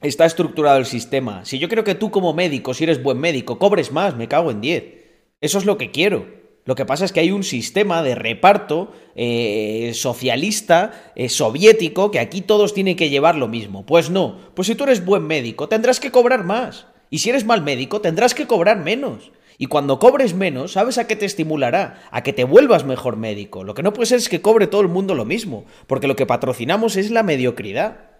está 0.00 0.24
estructurado 0.24 0.78
el 0.78 0.86
sistema. 0.86 1.44
Si 1.44 1.58
yo 1.58 1.68
creo 1.68 1.84
que 1.84 1.94
tú 1.94 2.10
como 2.10 2.32
médico, 2.32 2.72
si 2.72 2.84
eres 2.84 3.02
buen 3.02 3.18
médico, 3.18 3.58
cobres 3.58 3.92
más, 3.92 4.16
me 4.16 4.28
cago 4.28 4.50
en 4.50 4.62
10. 4.62 4.84
Eso 5.42 5.58
es 5.58 5.66
lo 5.66 5.76
que 5.76 5.90
quiero. 5.90 6.39
Lo 6.64 6.74
que 6.74 6.84
pasa 6.84 7.04
es 7.04 7.12
que 7.12 7.20
hay 7.20 7.30
un 7.30 7.42
sistema 7.42 8.02
de 8.02 8.14
reparto 8.14 8.92
eh, 9.16 9.92
socialista, 9.94 11.12
eh, 11.16 11.28
soviético, 11.28 12.10
que 12.10 12.18
aquí 12.18 12.42
todos 12.42 12.74
tienen 12.74 12.96
que 12.96 13.10
llevar 13.10 13.36
lo 13.36 13.48
mismo. 13.48 13.86
Pues 13.86 14.10
no, 14.10 14.38
pues 14.54 14.66
si 14.68 14.74
tú 14.74 14.84
eres 14.84 15.04
buen 15.04 15.26
médico, 15.26 15.68
tendrás 15.68 16.00
que 16.00 16.10
cobrar 16.10 16.44
más. 16.44 16.86
Y 17.08 17.18
si 17.18 17.30
eres 17.30 17.44
mal 17.44 17.62
médico, 17.62 18.00
tendrás 18.00 18.34
que 18.34 18.46
cobrar 18.46 18.78
menos. 18.78 19.32
Y 19.58 19.66
cuando 19.66 19.98
cobres 19.98 20.32
menos, 20.32 20.72
¿sabes 20.72 20.96
a 20.96 21.06
qué 21.06 21.16
te 21.16 21.26
estimulará? 21.26 22.02
A 22.10 22.22
que 22.22 22.32
te 22.32 22.44
vuelvas 22.44 22.84
mejor 22.84 23.16
médico. 23.16 23.64
Lo 23.64 23.74
que 23.74 23.82
no 23.82 23.92
puede 23.92 24.06
ser 24.06 24.18
es 24.18 24.28
que 24.28 24.40
cobre 24.40 24.66
todo 24.66 24.80
el 24.80 24.88
mundo 24.88 25.14
lo 25.14 25.24
mismo, 25.24 25.66
porque 25.86 26.08
lo 26.08 26.16
que 26.16 26.24
patrocinamos 26.24 26.96
es 26.96 27.10
la 27.10 27.22
mediocridad. 27.22 28.10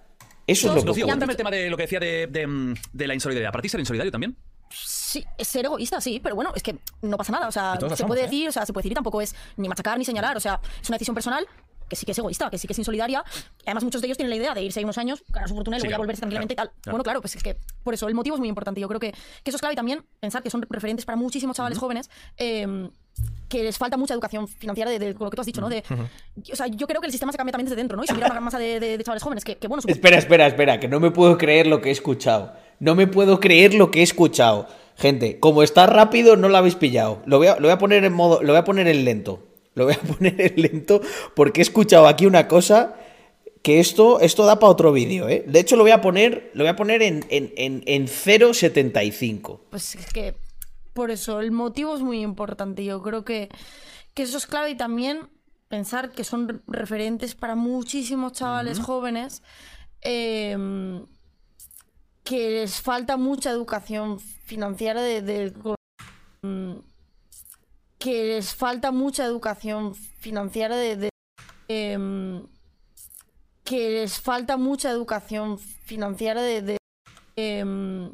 Eso 0.47 0.77
es 0.77 0.85
lo 0.85 0.93
que 0.93 1.03
cuéntame 1.03 1.33
el 1.33 1.37
tema 1.37 1.51
de 1.51 1.71
lo 1.71 1.77
que 1.77 1.85
decía 1.85 2.01
de, 2.01 2.27
de, 2.27 2.47
mm, 2.47 2.75
de 2.93 3.07
la 3.07 3.15
insolidaridad. 3.15 3.53
¿Para 3.53 3.63
ti 3.63 3.69
ser 3.69 3.81
insolidario 3.81 4.11
también? 4.11 4.37
Sí, 5.11 5.25
es 5.37 5.49
ser 5.49 5.65
egoísta, 5.65 6.01
sí, 6.01 6.21
pero 6.23 6.35
bueno, 6.37 6.53
es 6.55 6.63
que 6.63 6.77
no 7.03 7.17
pasa 7.17 7.33
nada. 7.33 7.49
O 7.49 7.53
sea, 7.53 7.75
se 7.81 7.81
somos, 7.97 8.07
puede 8.07 8.21
¿eh? 8.21 8.25
decir, 8.25 8.49
o 8.49 8.53
sea, 8.53 8.65
se 8.65 8.73
puede 8.73 8.83
decir 8.83 8.93
y 8.93 8.95
tampoco 8.95 9.21
es 9.21 9.35
ni 9.57 9.69
machacar 9.69 9.99
ni 9.99 10.05
señalar. 10.05 10.37
O 10.37 10.41
sea, 10.41 10.61
es 10.81 10.89
una 10.89 10.97
decisión 10.97 11.15
personal 11.15 11.47
que 11.89 11.97
sí 11.97 12.07
que 12.07 12.13
es 12.13 12.19
egoísta, 12.19 12.49
que 12.51 12.57
sí 12.59 12.69
que 12.69 12.73
es 12.73 12.79
insolidaria. 12.79 13.25
Además, 13.67 13.83
muchos 13.83 14.01
de 14.01 14.07
ellos 14.07 14.17
tienen 14.17 14.31
la 14.31 14.37
idea 14.37 14.55
de 14.55 14.63
irse 14.63 14.79
ahí 14.79 14.85
unos 14.85 14.97
años, 14.99 15.25
ganar 15.29 15.49
su 15.49 15.57
fortuna 15.57 15.77
y 15.77 15.81
Sí, 15.81 15.87
luego 15.87 15.91
claro, 15.97 16.03
volverse 16.03 16.21
tranquilamente 16.21 16.55
claro, 16.55 16.71
y 16.71 16.75
tal. 16.75 16.83
claro. 16.83 16.93
Bueno, 16.95 17.03
claro, 17.03 17.21
pues 17.21 17.35
es 17.35 17.43
que 17.43 17.57
por 17.83 17.95
eso 17.95 18.07
el 18.07 18.15
motivo 18.15 18.37
es 18.37 18.39
muy 18.41 18.49
importante. 18.49 18.81
Yo 18.81 18.87
creo 18.87 19.01
que, 19.01 19.11
que 19.11 19.51
eso 19.51 19.57
es 19.57 19.61
clave 19.61 19.73
y 19.73 19.77
también 19.77 20.05
pensar 20.21 20.41
que 20.45 20.51
son 20.51 20.65
referentes 20.71 21.05
para 21.05 21.17
muchísimos 21.17 21.57
chavales 21.57 21.79
jóvenes. 21.79 22.09
eh, 22.37 22.89
que 23.49 23.65
les 23.65 23.77
falta 23.77 23.97
mucha 23.97 24.15
educación 24.15 24.47
financiera 24.47 24.89
de, 24.91 24.99
de- 25.01 25.15
con 25.15 25.25
lo 25.25 25.31
que 25.31 25.35
tú 25.35 25.41
has 25.41 25.47
dicho, 25.47 25.61
¿no? 25.61 25.69
De, 25.69 25.83
O 26.53 26.57
sea, 26.57 26.69
yo 26.69 26.87
creo 26.87 27.01
que 27.01 27.07
el 27.09 27.11
sistema 27.13 27.33
se 27.33 27.37
cambia 27.39 27.51
también 27.53 27.67
desde 27.67 27.77
dentro, 27.77 27.97
¿no? 27.97 28.05
Y 28.05 28.07
se 28.07 28.15
mira 28.15 28.29
una 28.31 28.41
masa 28.41 28.59
de, 28.61 28.79
de- 28.79 28.97
de 28.97 29.05
chavales 29.05 29.23
jóvenes 29.25 29.45
que, 29.45 29.57
que 29.59 29.67
bueno, 29.67 29.83
Espera, 29.87 30.17
espera, 30.19 30.47
espera, 30.47 30.79
que 30.79 30.87
no 30.87 31.01
me 31.01 31.11
puedo 31.11 31.37
creer 31.37 31.67
lo 31.67 31.81
que 31.83 31.89
he 31.89 31.93
escuchado. 31.93 32.55
No 32.79 32.95
me 32.95 33.09
puedo 33.09 33.41
creer 33.41 33.75
lo 33.75 33.91
que 33.91 34.01
he 34.01 34.03
escuchado. 34.05 34.69
Gente, 35.01 35.41
como 35.41 35.63
está 35.63 35.87
rápido, 35.87 36.37
no 36.37 36.51
lo 36.51 36.59
habéis 36.59 36.75
pillado. 36.75 37.23
Lo 37.25 37.39
voy 37.39 37.47
a, 37.47 37.55
lo 37.55 37.63
voy 37.63 37.71
a 37.71 37.79
poner 37.79 38.05
en 38.05 38.13
modo. 38.13 38.43
Lo 38.43 38.53
voy 38.53 38.59
a 38.59 38.65
poner 38.65 38.87
en 38.87 39.07
lento. 39.07 39.43
Lo 39.75 39.87
voy 39.87 39.95
a 39.95 39.99
poner 40.15 40.39
en 40.39 40.61
lento 40.61 41.01
porque 41.35 41.61
he 41.61 41.63
escuchado 41.63 42.07
aquí 42.07 42.27
una 42.27 42.47
cosa 42.49 42.97
que 43.63 43.81
esto, 43.81 44.21
esto 44.21 44.45
da 44.45 44.59
para 44.59 44.71
otro 44.71 44.93
vídeo, 44.93 45.27
¿eh? 45.27 45.43
De 45.47 45.59
hecho, 45.59 45.77
lo 45.77 45.85
voy 45.85 45.93
a 45.93 46.03
poner, 46.03 46.51
lo 46.53 46.65
voy 46.65 46.69
a 46.69 46.77
poner 46.77 47.01
en, 47.01 47.25
en, 47.31 47.51
en, 47.57 47.83
en 47.87 48.09
0.75. 48.09 49.61
Pues 49.71 49.95
es 49.95 50.07
que 50.13 50.35
por 50.93 51.11
eso 51.11 51.41
el 51.41 51.51
motivo 51.51 51.95
es 51.97 52.03
muy 52.03 52.21
importante. 52.21 52.85
Yo 52.85 53.01
creo 53.01 53.25
que, 53.25 53.49
que 54.13 54.25
eso 54.25 54.37
es 54.37 54.47
clave 54.47 54.69
y 54.69 54.77
también 54.77 55.31
pensar 55.69 56.11
que 56.11 56.25
son 56.25 56.63
referentes 56.67 57.35
para 57.35 57.55
muchísimos 57.55 58.33
chavales 58.35 58.81
jóvenes 58.81 59.43
eh, 60.03 60.59
que 62.23 62.51
les 62.51 62.81
falta 62.81 63.17
mucha 63.17 63.51
educación 63.51 64.19
financiera 64.55 65.01
de, 65.01 65.23
de- 65.23 65.53
que 67.99 68.25
les 68.25 68.53
falta 68.55 68.91
mucha 68.91 69.25
educación 69.25 69.95
financiera 69.95 70.75
de, 70.77 70.97
de- 70.97 71.11
em, 71.69 72.43
que 73.65 73.91
les 73.91 74.19
falta 74.19 74.57
mucha 74.57 74.91
educación 74.91 75.59
financiera 75.59 76.43
de, 76.43 76.77
em, 77.37 78.11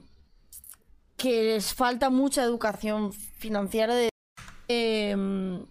que 1.17 1.43
les 1.45 1.73
falta 1.73 2.11
mucha 2.11 2.43
educación 2.43 3.13
financiera 3.13 3.95
de 3.95 4.09
em, 4.69 5.65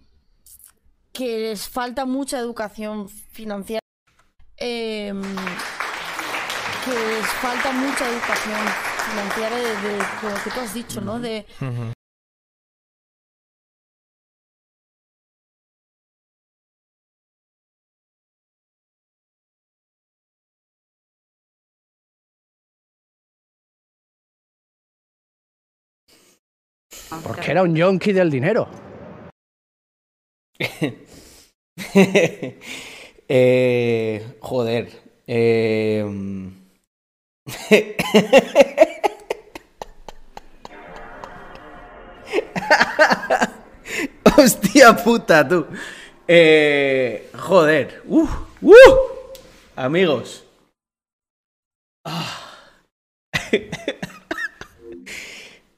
que 1.12 1.38
les 1.44 1.68
falta 1.68 2.04
mucha 2.06 2.38
educación 2.40 3.08
financiera 3.08 3.80
que 6.84 6.94
les 7.12 7.26
falta 7.44 7.70
mucha 7.72 8.04
educación 8.08 8.95
silenciar 9.10 9.52
de, 9.54 9.60
de, 9.60 9.96
de, 9.96 10.30
lo 10.30 10.42
que 10.42 10.50
tú 10.50 10.60
has 10.60 10.74
dicho, 10.74 11.00
¿no? 11.00 11.18
De, 11.20 11.46
uh 11.60 11.64
-huh. 11.64 11.92
Porque 27.22 27.50
era 27.50 27.62
un 27.62 27.74
yonki 27.74 28.12
del 28.12 28.30
dinero. 28.30 28.68
eh, 33.28 34.36
joder. 34.40 34.88
Eh... 35.26 36.04
Mm. 36.04 36.66
Hostia 44.44 44.94
puta, 44.96 45.48
tú. 45.48 45.66
Eh, 46.28 47.30
joder. 47.34 48.02
Uh, 48.06 48.28
uh. 48.60 48.74
Amigos. 49.76 50.44
Ah. 52.04 52.42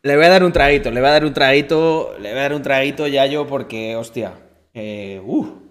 Le 0.02 0.16
voy 0.16 0.24
a 0.24 0.28
dar 0.28 0.44
un 0.44 0.52
traguito, 0.52 0.90
le 0.92 1.00
voy 1.00 1.08
a 1.08 1.12
dar 1.12 1.24
un 1.24 1.34
traguito, 1.34 2.16
le 2.20 2.30
voy 2.30 2.38
a 2.38 2.42
dar 2.42 2.54
un 2.54 2.62
traguito 2.62 3.08
ya 3.08 3.26
yo 3.26 3.46
porque, 3.46 3.96
hostia. 3.96 4.32
Eh, 4.72 5.20
uh. 5.24 5.67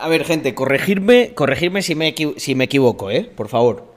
A 0.00 0.06
ver, 0.08 0.24
gente, 0.24 0.54
corregirme, 0.54 1.34
corregirme 1.34 1.82
si 1.82 1.96
me, 1.96 2.14
si 2.36 2.54
me 2.54 2.64
equivoco, 2.64 3.10
¿eh? 3.10 3.24
Por 3.24 3.48
favor. 3.48 3.92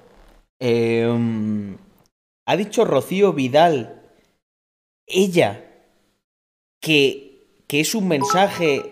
Eh, 0.60 1.08
mm, 1.08 1.76
ha 2.47 2.56
dicho 2.58 2.86
Rocío 2.86 3.34
Vidal, 3.34 4.02
ella, 5.06 5.64
que, 6.82 7.64
que 7.68 7.82
es 7.82 7.93
un 7.93 8.08
mensaje 8.08 8.89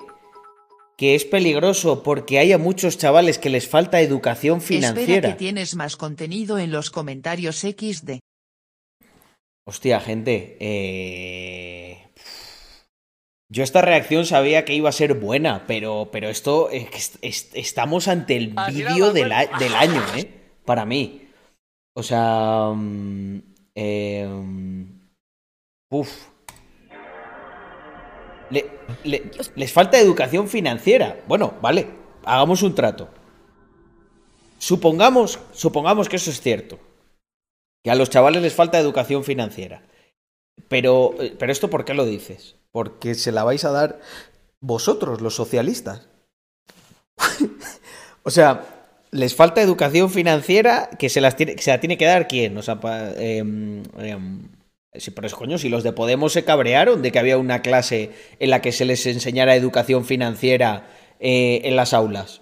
que 0.98 1.16
es 1.16 1.26
peligroso 1.26 2.04
porque 2.04 2.38
hay 2.38 2.52
a 2.52 2.58
muchos 2.60 2.98
chavales 2.98 3.40
que 3.40 3.50
les 3.50 3.68
falta 3.68 4.02
educación 4.02 4.60
Espera 4.60 4.94
financiera. 4.94 5.30
que 5.32 5.36
tienes 5.36 5.76
más 5.76 5.98
contenido 5.98 6.60
en 6.60 6.72
los 6.72 6.92
comentarios 6.92 7.62
XD. 7.62 8.20
Hostia, 9.66 10.00
gente. 10.00 10.58
eh, 10.60 12.09
Yo 13.52 13.64
esta 13.64 13.82
reacción 13.82 14.26
sabía 14.28 14.64
que 14.64 14.76
iba 14.76 14.90
a 14.90 14.94
ser 14.94 15.16
buena, 15.16 15.66
pero, 15.66 16.10
pero 16.12 16.30
esto 16.30 16.70
es 16.70 17.18
estamos 17.54 18.08
ante 18.08 18.38
el 18.38 18.54
vídeo 18.72 19.12
del, 19.12 19.34
del 19.58 19.76
año, 19.76 20.04
¿eh? 20.16 20.30
Para 20.66 20.86
mí. 20.86 21.28
O 21.96 22.04
sea... 22.04 22.72
eh, 23.74 24.28
uf. 25.90 26.28
Le- 28.52 28.66
le- 29.04 29.32
les 29.56 29.74
falta 29.74 30.00
educación 30.00 30.48
financiera. 30.48 31.20
Bueno, 31.28 31.56
vale, 31.62 31.88
hagamos 32.26 32.62
un 32.62 32.76
trato. 32.76 33.10
Supongamos, 34.60 35.40
supongamos 35.54 36.08
que 36.08 36.18
eso 36.18 36.30
es 36.30 36.40
cierto. 36.42 36.80
Que 37.84 37.90
a 37.90 37.96
los 37.96 38.12
chavales 38.12 38.44
les 38.44 38.54
falta 38.54 38.78
educación 38.80 39.24
financiera. 39.24 39.82
Pero, 40.68 41.16
eh, 41.20 41.36
pero 41.40 41.52
esto 41.52 41.70
¿por 41.72 41.84
qué 41.86 41.96
lo 41.96 42.06
dices? 42.06 42.58
Porque 42.72 43.16
se 43.16 43.32
la 43.32 43.44
vais 43.44 43.64
a 43.66 43.72
dar 43.72 44.00
vosotros, 44.62 45.22
los 45.22 45.36
socialistas. 45.36 46.08
o 48.24 48.30
sea, 48.30 48.66
les 49.12 49.36
falta 49.36 49.62
educación 49.62 50.10
financiera 50.10 50.90
que 51.00 51.10
se, 51.10 51.22
las 51.22 51.36
tiene, 51.36 51.56
que 51.56 51.64
se 51.64 51.72
la 51.72 51.80
tiene 51.80 51.98
que 51.98 52.06
dar 52.06 52.28
quién. 52.28 52.58
O 52.58 52.62
sea, 52.62 52.80
pa- 52.80 53.12
em, 53.18 53.84
em, 53.98 54.50
pero 55.16 55.28
es 55.28 55.36
coño, 55.36 55.58
si 55.58 55.70
los 55.70 55.84
de 55.84 55.94
Podemos 55.94 56.34
se 56.34 56.44
cabrearon 56.44 57.02
de 57.02 57.12
que 57.12 57.20
había 57.20 57.38
una 57.38 57.62
clase 57.62 58.12
en 58.40 58.50
la 58.50 58.62
que 58.62 58.72
se 58.72 58.86
les 58.86 59.06
enseñara 59.06 59.56
educación 59.56 60.06
financiera 60.06 60.88
eh, 61.20 61.62
en 61.66 61.76
las 61.76 61.94
aulas 61.94 62.42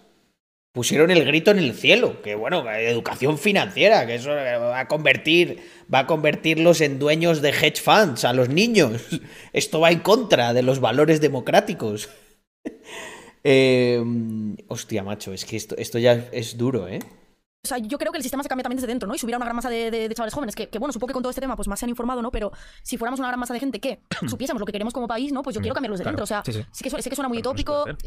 pusieron 0.77 1.09
el 1.09 1.25
grito 1.25 1.49
en 1.49 1.57
el 1.57 1.73
cielo, 1.73 2.21
que 2.21 2.35
bueno, 2.35 2.71
educación 2.71 3.39
financiera, 3.39 4.05
que 4.05 4.13
eso 4.13 4.29
va 4.29 4.81
a 4.81 4.87
convertir, 4.87 5.57
va 5.91 6.01
a 6.01 6.05
convertirlos 6.05 6.81
en 6.81 6.99
dueños 6.99 7.41
de 7.41 7.49
hedge 7.49 7.81
funds 7.81 8.23
a 8.25 8.31
los 8.31 8.49
niños. 8.49 9.01
Esto 9.53 9.79
va 9.79 9.89
en 9.89 10.01
contra 10.01 10.53
de 10.53 10.61
los 10.61 10.79
valores 10.79 11.19
democráticos. 11.19 12.09
Eh, 13.49 14.03
hostia, 14.67 15.03
macho, 15.03 15.31
es 15.31 15.45
que 15.45 15.55
esto, 15.55 15.77
esto 15.77 15.99
ya 15.99 16.27
es 16.33 16.57
duro, 16.57 16.89
¿eh? 16.89 16.99
O 17.67 17.69
sea, 17.69 17.77
yo 17.79 17.97
creo 17.97 18.11
que 18.11 18.17
el 18.17 18.23
sistema 18.23 18.43
se 18.43 18.49
cambia 18.49 18.63
también 18.63 18.77
desde 18.77 18.87
dentro, 18.87 19.07
¿no? 19.07 19.15
Y 19.15 19.19
si 19.19 19.25
hubiera 19.25 19.37
una 19.37 19.45
gran 19.45 19.55
masa 19.55 19.69
de, 19.69 19.91
de- 19.91 20.07
de 20.09 20.15
chavales 20.15 20.33
jóvenes, 20.33 20.55
que, 20.55 20.69
que, 20.69 20.79
bueno, 20.79 20.93
supongo 20.93 21.07
que 21.07 21.13
con 21.13 21.23
todo 21.23 21.29
este 21.29 21.41
tema 21.41 21.55
pues 21.55 21.67
más 21.67 21.79
se 21.79 21.85
han 21.85 21.89
informado, 21.89 22.21
¿no? 22.21 22.31
Pero 22.31 22.51
si 22.83 22.97
fuéramos 22.97 23.19
una 23.19 23.27
gran 23.29 23.39
masa 23.39 23.53
de 23.53 23.59
gente 23.59 23.79
que 23.79 23.99
supiésemos 24.27 24.59
lo 24.59 24.65
que 24.65 24.71
queremos 24.71 24.93
como 24.93 25.07
país, 25.07 25.31
¿no? 25.31 25.43
Pues 25.43 25.55
yo 25.55 25.61
quiero 25.61 25.73
cambiarlo 25.75 25.93
desde 25.95 26.03
claro. 26.03 26.17
dentro. 26.17 26.23
O 26.23 26.27
sea, 26.27 26.43
Sí, 26.45 26.53
sí, 26.53 26.65
sí. 26.71 26.83
que, 26.83 26.89
su- 26.89 27.01
sé 27.01 27.09
que 27.09 27.15
suena 27.15 27.29
muy 27.29 27.39
utópico. 27.39 27.83
puede 27.83 27.97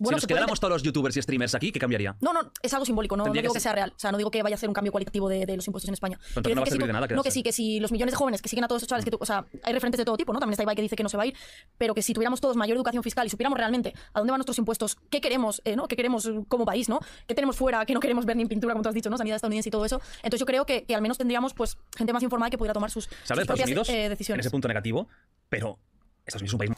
Bueno, 0.00 0.18
si 0.18 0.22
nos 0.22 0.26
quedáramos 0.26 0.60
todos 0.60 0.72
los 0.72 0.82
youtubers 0.82 1.16
y 1.16 1.22
streamers 1.22 1.54
aquí, 1.54 1.72
¿qué 1.72 1.78
cambiaría? 1.80 2.16
No, 2.20 2.32
no, 2.32 2.40
es 2.62 2.72
algo 2.74 2.84
simbólico, 2.86 3.16
no, 3.16 3.22
no 3.22 3.24
Tendría 3.24 3.42
que 3.42 3.46
digo 3.46 3.54
que, 3.54 3.60
sea 3.60 3.72
real. 3.72 3.92
O 3.96 3.98
sea, 3.98 4.12
no 4.12 4.18
digo 4.18 4.30
que 4.30 4.42
vaya 4.42 4.54
a 4.56 4.58
ser 4.58 4.68
un 4.68 4.74
cambio 4.74 4.92
cualitativo 4.92 5.28
de, 5.28 5.46
de 5.46 5.56
los 5.56 5.66
impuestos 5.66 5.88
en 5.88 5.94
España. 5.94 6.18
Quiero 6.34 6.54
no 6.54 6.60
va 6.60 6.66
a 6.66 6.66
servir 6.70 6.82
si 6.82 6.86
de 6.86 6.92
nada 6.92 7.06
No, 7.08 7.22
que 7.22 7.30
sí, 7.30 7.42
que 7.42 7.52
si 7.52 7.80
los 7.80 7.92
millones 7.92 8.12
de 8.12 8.16
jóvenes 8.16 8.42
que 8.42 8.48
siguen 8.48 8.64
a 8.64 8.68
todos 8.68 8.82
estos 8.82 8.88
chavales, 8.90 9.04
que 9.04 9.10
tú- 9.10 9.18
o 9.20 9.26
sea, 9.26 9.44
hay 9.62 9.72
referentes 9.72 9.98
de 9.98 10.04
todo 10.04 10.16
tipo, 10.16 10.32
¿no? 10.32 10.38
También 10.38 10.52
está 10.54 10.62
Ibai 10.62 10.76
que 10.76 10.82
dice 10.82 10.96
que 10.96 11.02
no 11.02 11.08
se 11.08 11.16
va 11.16 11.24
a 11.24 11.26
ir, 11.26 11.34
pero 11.78 11.94
que 11.94 12.02
si 12.02 12.12
tuviéramos 12.14 12.40
todos 12.40 12.56
mayor 12.56 12.76
educación 12.76 13.02
fiscal 13.02 13.26
y 13.26 13.30
supiéramos 13.30 13.58
realmente 13.58 13.94
a 14.12 14.18
dónde 14.20 14.30
van 14.30 14.38
nuestros 14.38 14.58
impuestos, 14.58 14.96
qué 15.10 15.20
queremos, 15.20 15.60
eh, 15.64 15.76
¿no? 15.76 15.88
¿Qué 15.88 15.96
queremos 15.96 16.26
eh, 16.26 16.40
como 16.48 16.64
país, 16.64 16.88
¿no? 16.88 17.00
¿Qué 17.26 17.34
tenemos 17.34 17.56
fuera, 17.56 17.84
que 17.86 17.94
no 17.94 18.00
queremos 18.00 18.24
ver 18.24 18.36
ni 18.36 18.42
en 18.42 18.48
pintura, 18.48 18.74
como 18.74 18.82
has 18.92 18.94
dicho, 18.94 19.10
¿no? 19.10 19.18
Sanidad 19.18 19.36
estadounidense 19.36 19.68
y 19.68 19.72
todo 19.72 19.84
eso. 19.84 20.00
Entonces 20.16 20.40
yo 20.40 20.46
creo 20.46 20.64
que, 20.64 20.84
que 20.84 20.94
al 20.94 21.02
menos 21.02 21.18
tendríamos, 21.18 21.54
pues, 21.54 21.76
gente 21.96 22.12
más 22.12 22.22
informada 22.22 22.50
que 22.50 22.58
pudiera 22.58 22.74
tomar 22.74 22.90
sus, 22.90 23.08
de 23.08 23.44
propias 23.44 23.66
Unidos 23.66 23.88
eh, 23.88 24.04
en 24.04 24.10
decisiones. 24.10 24.46
ese 24.46 24.50
punto 24.50 24.68
negativo, 24.68 25.08
pero 25.48 25.78
Estados 26.26 26.42
Unidos 26.42 26.50
es 26.50 26.54
un 26.54 26.58
país 26.58 26.70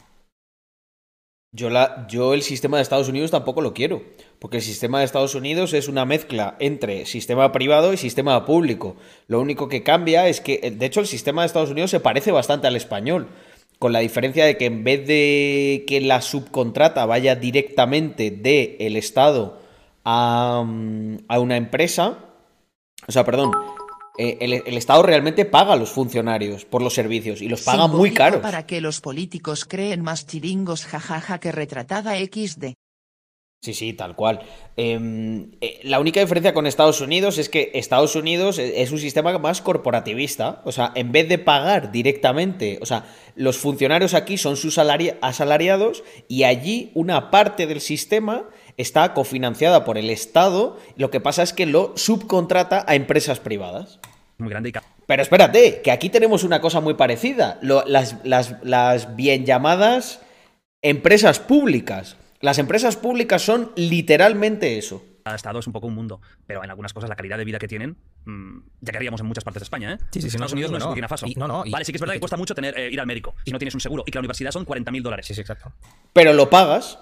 Yo, 1.51 1.69
la, 1.69 2.07
yo 2.09 2.33
el 2.33 2.41
sistema 2.41 2.77
de 2.77 2.83
Estados 2.83 3.07
Unidos 3.07 3.31
tampoco 3.31 3.61
lo 3.61 3.73
quiero, 3.73 4.03
porque 4.39 4.57
el 4.57 4.63
sistema 4.63 4.99
de 4.99 5.05
Estados 5.05 5.35
Unidos 5.35 5.73
es 5.73 5.87
una 5.87 6.05
mezcla 6.05 6.57
entre 6.59 7.05
sistema 7.05 7.51
privado 7.51 7.93
y 7.93 7.97
sistema 7.97 8.45
público. 8.45 8.97
Lo 9.27 9.39
único 9.39 9.69
que 9.69 9.83
cambia 9.83 10.27
es 10.27 10.41
que, 10.41 10.71
de 10.71 10.85
hecho, 10.85 10.99
el 10.99 11.07
sistema 11.07 11.41
de 11.41 11.47
Estados 11.47 11.71
Unidos 11.71 11.91
se 11.91 11.99
parece 11.99 12.31
bastante 12.31 12.67
al 12.67 12.75
español, 12.75 13.27
con 13.79 13.93
la 13.93 13.99
diferencia 13.99 14.45
de 14.45 14.57
que 14.57 14.65
en 14.65 14.83
vez 14.83 15.05
de 15.07 15.85
que 15.87 16.01
la 16.01 16.21
subcontrata 16.21 17.05
vaya 17.05 17.35
directamente 17.35 18.31
del 18.31 18.95
Estado 18.95 19.64
a, 20.05 20.63
mm, 20.65 21.17
a 21.27 21.39
una 21.39 21.57
empresa, 21.57 22.19
o 23.07 23.11
sea, 23.11 23.23
perdón, 23.25 23.51
eh, 24.17 24.37
el, 24.39 24.53
el 24.53 24.77
Estado 24.77 25.03
realmente 25.03 25.43
paga 25.45 25.73
a 25.73 25.75
los 25.75 25.89
funcionarios 25.89 26.63
por 26.63 26.81
los 26.81 26.93
servicios 26.93 27.41
y 27.41 27.49
los 27.49 27.63
paga 27.63 27.87
muy 27.87 28.13
caros. 28.13 28.39
Para 28.41 28.65
que 28.65 28.79
los 28.79 29.01
políticos 29.01 29.65
creen 29.65 30.01
más 30.01 30.25
chiringos 30.25 30.85
jajaja 30.85 31.39
que 31.39 31.51
retratada 31.51 32.15
XD. 32.17 32.73
Sí, 33.61 33.73
sí, 33.73 33.93
tal 33.93 34.15
cual. 34.15 34.41
Eh, 34.77 35.47
eh, 35.59 35.79
la 35.85 35.99
única 35.99 36.19
diferencia 36.19 36.53
con 36.53 36.67
Estados 36.67 37.01
Unidos 37.01 37.39
es 37.39 37.49
que 37.49 37.71
Estados 37.73 38.15
Unidos 38.15 38.59
e- 38.59 38.83
es 38.83 38.91
un 38.91 38.99
sistema 38.99 39.35
más 39.39 39.61
corporativista. 39.61 40.61
O 40.65 40.71
sea, 40.71 40.91
en 40.93 41.11
vez 41.11 41.27
de 41.27 41.39
pagar 41.39 41.91
directamente, 41.91 42.77
o 42.81 42.85
sea, 42.85 43.05
los 43.35 43.57
funcionarios 43.57 44.13
aquí 44.13 44.37
son 44.37 44.55
sus 44.55 44.77
salari- 44.77 45.17
asalariados 45.21 46.03
y 46.27 46.43
allí 46.43 46.91
una 46.93 47.31
parte 47.31 47.65
del 47.65 47.81
sistema 47.81 48.43
está 48.77 49.13
cofinanciada 49.13 49.85
por 49.85 49.97
el 49.97 50.09
Estado. 50.09 50.77
Lo 50.97 51.09
que 51.11 51.19
pasa 51.21 51.43
es 51.43 51.53
que 51.53 51.65
lo 51.65 51.93
subcontrata 51.95 52.83
a 52.87 52.95
empresas 52.95 53.39
privadas. 53.39 53.99
muy 54.37 54.49
grande 54.49 54.69
y 54.69 54.73
Pero 55.05 55.21
espérate, 55.21 55.81
que 55.81 55.91
aquí 55.91 56.09
tenemos 56.09 56.43
una 56.43 56.59
cosa 56.61 56.81
muy 56.81 56.95
parecida. 56.95 57.57
Lo- 57.61 57.85
las, 57.85 58.17
las- 58.25 58.55
las 58.63 59.15
bien 59.15 59.45
llamadas 59.45 60.21
empresas 60.81 61.39
públicas. 61.39 62.17
Las 62.41 62.57
empresas 62.59 62.95
públicas 62.97 63.41
son 63.41 63.71
literalmente 63.75 64.77
eso. 64.77 65.03
cada 65.23 65.35
estado 65.37 65.57
es 65.57 65.65
un 65.65 65.73
poco 65.73 65.87
un 65.87 65.95
mundo, 65.95 66.21
pero 66.45 66.63
en 66.63 66.69
algunas 66.69 66.93
cosas 66.93 67.09
la 67.09 67.15
calidad 67.15 67.39
de 67.39 67.45
vida 67.45 67.57
que 67.57 67.67
tienen 67.67 67.97
mm, 68.25 68.59
ya 68.81 68.91
que 68.91 68.97
haríamos 68.97 69.19
en 69.21 69.25
muchas 69.25 69.43
partes 69.43 69.61
de 69.61 69.63
España, 69.63 69.93
¿eh? 69.93 69.97
Sí, 70.11 70.21
sí, 70.21 70.21
sí, 70.21 70.27
Estados 70.27 70.51
no, 70.51 70.55
Unidos 70.55 70.71
no, 70.71 70.77
no, 70.77 70.83
es. 70.83 70.87
Burkina 70.89 71.07
Faso. 71.07 71.25
Y- 71.25 71.33
no, 71.33 71.47
no, 71.47 71.65
y- 71.65 71.71
vale, 71.71 71.83
sí 71.85 71.91
que 71.91 71.95
es 71.97 72.01
verdad 72.01 72.13
que- 72.13 72.19
cuesta 72.19 72.37
mucho 72.37 72.53
tener, 72.53 72.77
eh, 72.77 72.91
ir 72.91 72.99
al 72.99 73.07
médico 73.07 73.33
si 73.43 73.51
no 73.51 73.57
tienes 73.57 73.73
un 73.73 73.79
seguro 73.81 74.03
y 74.05 74.11
que 74.11 74.17
la 74.17 74.21
universidad 74.21 74.51
son 74.51 74.65
40.000 74.65 75.01
dólares. 75.01 75.25
Sí, 75.25 75.33
sí, 75.33 75.41
exacto. 75.41 75.71
Pero 76.13 76.33
lo 76.33 76.47
pagas. 76.51 76.99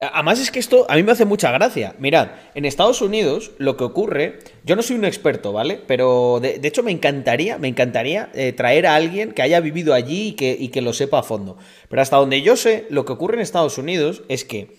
Además 0.00 0.38
es 0.38 0.52
que 0.52 0.60
esto 0.60 0.86
a 0.88 0.94
mí 0.94 1.02
me 1.02 1.10
hace 1.10 1.24
mucha 1.24 1.50
gracia. 1.50 1.96
Mirad, 1.98 2.28
en 2.54 2.64
Estados 2.64 3.02
Unidos 3.02 3.50
lo 3.58 3.76
que 3.76 3.82
ocurre, 3.82 4.38
yo 4.64 4.76
no 4.76 4.82
soy 4.82 4.94
un 4.94 5.04
experto, 5.04 5.52
¿vale? 5.52 5.80
Pero 5.88 6.38
de, 6.40 6.60
hecho 6.62 6.84
me 6.84 6.92
encantaría, 6.92 7.58
me 7.58 7.66
encantaría 7.66 8.30
eh, 8.32 8.52
traer 8.52 8.86
a 8.86 8.94
alguien 8.94 9.32
que 9.32 9.42
haya 9.42 9.58
vivido 9.58 9.94
allí 9.94 10.28
y 10.28 10.32
que, 10.32 10.56
y 10.58 10.68
que 10.68 10.82
lo 10.82 10.92
sepa 10.92 11.18
a 11.18 11.22
fondo. 11.24 11.56
Pero 11.88 12.00
hasta 12.00 12.16
donde 12.16 12.42
yo 12.42 12.56
sé, 12.56 12.86
lo 12.90 13.04
que 13.04 13.12
ocurre 13.12 13.34
en 13.34 13.40
Estados 13.40 13.76
Unidos 13.76 14.22
es 14.28 14.44
que 14.44 14.76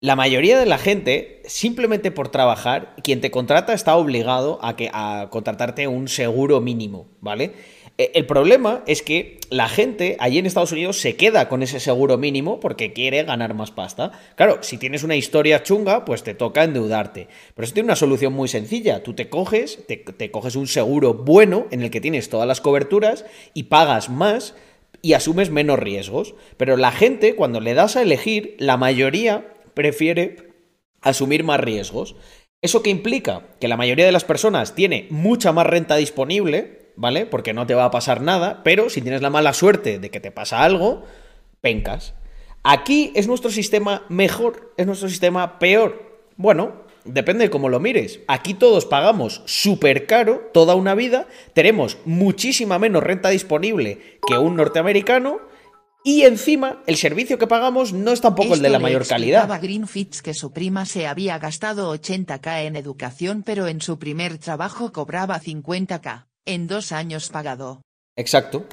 la 0.00 0.16
mayoría 0.16 0.58
de 0.58 0.66
la 0.66 0.78
gente, 0.78 1.42
simplemente 1.46 2.10
por 2.10 2.28
trabajar, 2.28 2.96
quien 3.04 3.20
te 3.20 3.30
contrata 3.30 3.72
está 3.72 3.96
obligado 3.96 4.58
a, 4.62 4.74
que, 4.74 4.90
a 4.92 5.28
contratarte 5.30 5.86
un 5.86 6.08
seguro 6.08 6.60
mínimo, 6.60 7.08
¿vale? 7.20 7.54
Eh, 7.98 8.12
El 8.14 8.26
problema 8.26 8.82
es 8.86 9.02
que 9.02 9.38
la 9.50 9.68
gente 9.68 10.16
allí 10.18 10.38
en 10.38 10.46
Estados 10.46 10.72
Unidos 10.72 11.00
se 11.00 11.16
queda 11.16 11.48
con 11.48 11.62
ese 11.62 11.80
seguro 11.80 12.18
mínimo 12.18 12.60
porque 12.60 12.92
quiere 12.92 13.22
ganar 13.22 13.54
más 13.54 13.70
pasta. 13.70 14.12
Claro, 14.34 14.58
si 14.62 14.78
tienes 14.78 15.02
una 15.02 15.16
historia 15.16 15.62
chunga, 15.62 16.04
pues 16.04 16.22
te 16.22 16.34
toca 16.34 16.64
endeudarte. 16.64 17.28
Pero 17.54 17.64
eso 17.64 17.74
tiene 17.74 17.86
una 17.86 17.96
solución 17.96 18.32
muy 18.32 18.48
sencilla. 18.48 19.02
Tú 19.02 19.14
te 19.14 19.28
coges, 19.28 19.86
te, 19.86 19.96
te 19.96 20.30
coges 20.30 20.56
un 20.56 20.66
seguro 20.66 21.14
bueno 21.14 21.66
en 21.70 21.82
el 21.82 21.90
que 21.90 22.00
tienes 22.00 22.28
todas 22.28 22.46
las 22.48 22.60
coberturas 22.60 23.24
y 23.54 23.64
pagas 23.64 24.10
más 24.10 24.54
y 25.02 25.12
asumes 25.12 25.50
menos 25.50 25.78
riesgos. 25.78 26.34
Pero 26.56 26.76
la 26.76 26.92
gente, 26.92 27.36
cuando 27.36 27.60
le 27.60 27.74
das 27.74 27.96
a 27.96 28.02
elegir, 28.02 28.56
la 28.58 28.76
mayoría 28.76 29.52
prefiere 29.74 30.36
asumir 31.02 31.44
más 31.44 31.60
riesgos. 31.60 32.16
¿Eso 32.62 32.82
qué 32.82 32.90
implica? 32.90 33.42
Que 33.60 33.68
la 33.68 33.76
mayoría 33.76 34.06
de 34.06 34.12
las 34.12 34.24
personas 34.24 34.74
tiene 34.74 35.06
mucha 35.10 35.52
más 35.52 35.66
renta 35.66 35.96
disponible, 35.96 36.85
¿vale? 36.96 37.26
Porque 37.26 37.52
no 37.52 37.66
te 37.66 37.74
va 37.74 37.84
a 37.84 37.90
pasar 37.90 38.20
nada, 38.20 38.62
pero 38.64 38.90
si 38.90 39.02
tienes 39.02 39.22
la 39.22 39.30
mala 39.30 39.52
suerte 39.52 39.98
de 39.98 40.10
que 40.10 40.20
te 40.20 40.30
pasa 40.30 40.64
algo, 40.64 41.04
pencas. 41.60 42.14
Aquí 42.62 43.12
es 43.14 43.28
nuestro 43.28 43.50
sistema 43.50 44.04
mejor, 44.08 44.74
es 44.76 44.86
nuestro 44.86 45.08
sistema 45.08 45.58
peor. 45.58 46.20
Bueno, 46.36 46.86
depende 47.04 47.44
de 47.44 47.50
cómo 47.50 47.68
lo 47.68 47.80
mires. 47.80 48.20
Aquí 48.26 48.54
todos 48.54 48.86
pagamos 48.86 49.42
súper 49.46 50.06
caro 50.06 50.50
toda 50.52 50.74
una 50.74 50.94
vida, 50.94 51.28
tenemos 51.54 51.98
muchísima 52.04 52.78
menos 52.78 53.02
renta 53.02 53.28
disponible 53.28 54.18
que 54.26 54.38
un 54.38 54.56
norteamericano 54.56 55.40
y 56.04 56.22
encima 56.22 56.82
el 56.86 56.96
servicio 56.96 57.38
que 57.38 57.48
pagamos 57.48 57.92
no 57.92 58.12
es 58.12 58.20
tampoco 58.20 58.54
el 58.54 58.62
de 58.62 58.68
la 58.68 58.78
mayor 58.78 59.06
calidad. 59.06 59.60
Greenfitz 59.60 60.22
que 60.22 60.34
su 60.34 60.52
prima 60.52 60.86
se 60.86 61.06
había 61.06 61.38
gastado 61.38 61.92
80k 61.92 62.66
en 62.66 62.76
educación 62.76 63.42
pero 63.44 63.66
en 63.66 63.80
su 63.80 63.98
primer 63.98 64.38
trabajo 64.38 64.92
cobraba 64.92 65.40
50k, 65.40 66.26
en 66.46 66.66
dos 66.66 66.92
años 66.92 67.28
pagado. 67.28 67.82
Exacto. 68.16 68.64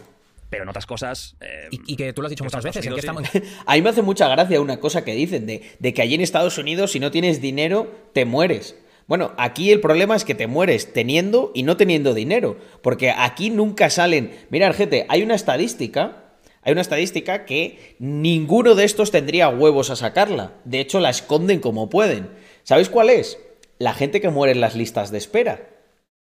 Pero 0.49 0.63
en 0.63 0.69
otras 0.69 0.85
cosas. 0.85 1.35
eh, 1.41 1.67
Y, 1.71 1.93
y 1.93 1.95
que 1.95 2.13
tú 2.13 2.21
lo 2.21 2.27
has 2.27 2.29
dicho 2.29 2.43
muchas 2.43 2.63
veces, 2.63 2.85
en 2.85 2.93
que 2.93 2.99
Unidos, 2.99 3.25
estamos... 3.25 3.53
A 3.65 3.73
mí 3.73 3.81
me 3.81 3.89
hace 3.89 4.03
mucha 4.03 4.27
gracia 4.29 4.61
una 4.61 4.79
cosa 4.79 5.03
que 5.03 5.13
dicen 5.15 5.45
de, 5.47 5.63
de 5.79 5.93
que 5.93 6.01
allí 6.01 6.13
en 6.15 6.21
Estados 6.21 6.57
Unidos 6.57 6.91
si 6.91 6.99
no 6.99 7.11
tienes 7.11 7.41
dinero 7.41 7.91
te 8.13 8.25
mueres. 8.25 8.75
Bueno, 9.07 9.33
aquí 9.37 9.71
el 9.71 9.81
problema 9.81 10.15
es 10.15 10.23
que 10.23 10.35
te 10.35 10.47
mueres 10.47 10.93
teniendo 10.93 11.51
y 11.53 11.63
no 11.63 11.75
teniendo 11.75 12.13
dinero, 12.13 12.57
porque 12.81 13.11
aquí 13.11 13.49
nunca 13.49 13.89
salen... 13.89 14.31
Mira, 14.49 14.71
gente, 14.73 15.05
hay 15.09 15.23
una 15.23 15.35
estadística, 15.35 16.35
hay 16.61 16.71
una 16.71 16.81
estadística 16.81 17.45
que 17.45 17.95
ninguno 17.99 18.75
de 18.75 18.85
estos 18.85 19.11
tendría 19.11 19.49
huevos 19.49 19.89
a 19.89 19.95
sacarla. 19.97 20.53
De 20.63 20.79
hecho, 20.79 20.99
la 21.01 21.09
esconden 21.09 21.59
como 21.59 21.89
pueden. 21.89 22.29
¿Sabéis 22.63 22.89
cuál 22.89 23.09
es? 23.09 23.39
La 23.79 23.93
gente 23.93 24.21
que 24.21 24.29
muere 24.29 24.53
en 24.53 24.61
las 24.61 24.75
listas 24.75 25.11
de 25.11 25.17
espera. 25.17 25.67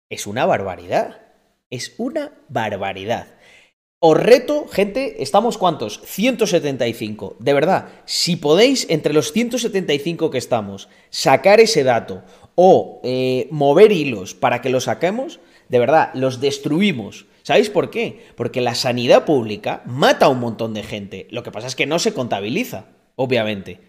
Es 0.10 0.26
una 0.28 0.46
barbaridad. 0.46 1.20
Es 1.70 1.94
una 1.98 2.34
barbaridad. 2.48 3.28
Os 4.00 4.18
reto, 4.18 4.66
gente, 4.68 5.22
¿estamos 5.22 5.58
cuántos? 5.58 6.02
175. 6.04 7.36
De 7.40 7.54
verdad, 7.54 7.90
si 8.06 8.38
podéis, 8.38 8.88
entre 8.90 9.14
los 9.14 9.34
175 9.34 10.32
que 10.32 10.38
estamos, 10.38 10.90
sacar 11.10 11.60
ese 11.60 11.84
dato 11.84 12.24
o 12.56 13.02
eh, 13.04 13.48
mover 13.52 13.92
hilos 13.92 14.34
para 14.34 14.62
que 14.62 14.70
lo 14.70 14.80
saquemos, 14.80 15.40
de 15.68 15.80
verdad, 15.80 16.12
los 16.16 16.42
destruimos. 16.42 17.28
¿Sabéis 17.44 17.70
por 17.70 17.92
qué? 17.92 18.26
Porque 18.36 18.62
la 18.62 18.74
sanidad 18.74 19.26
pública 19.26 19.84
mata 19.86 20.26
a 20.26 20.30
un 20.30 20.40
montón 20.40 20.74
de 20.74 20.84
gente. 20.84 21.28
Lo 21.30 21.44
que 21.44 21.52
pasa 21.52 21.68
es 21.68 21.76
que 21.76 21.86
no 21.86 22.00
se 22.00 22.14
contabiliza, 22.14 22.86
obviamente. 23.16 23.82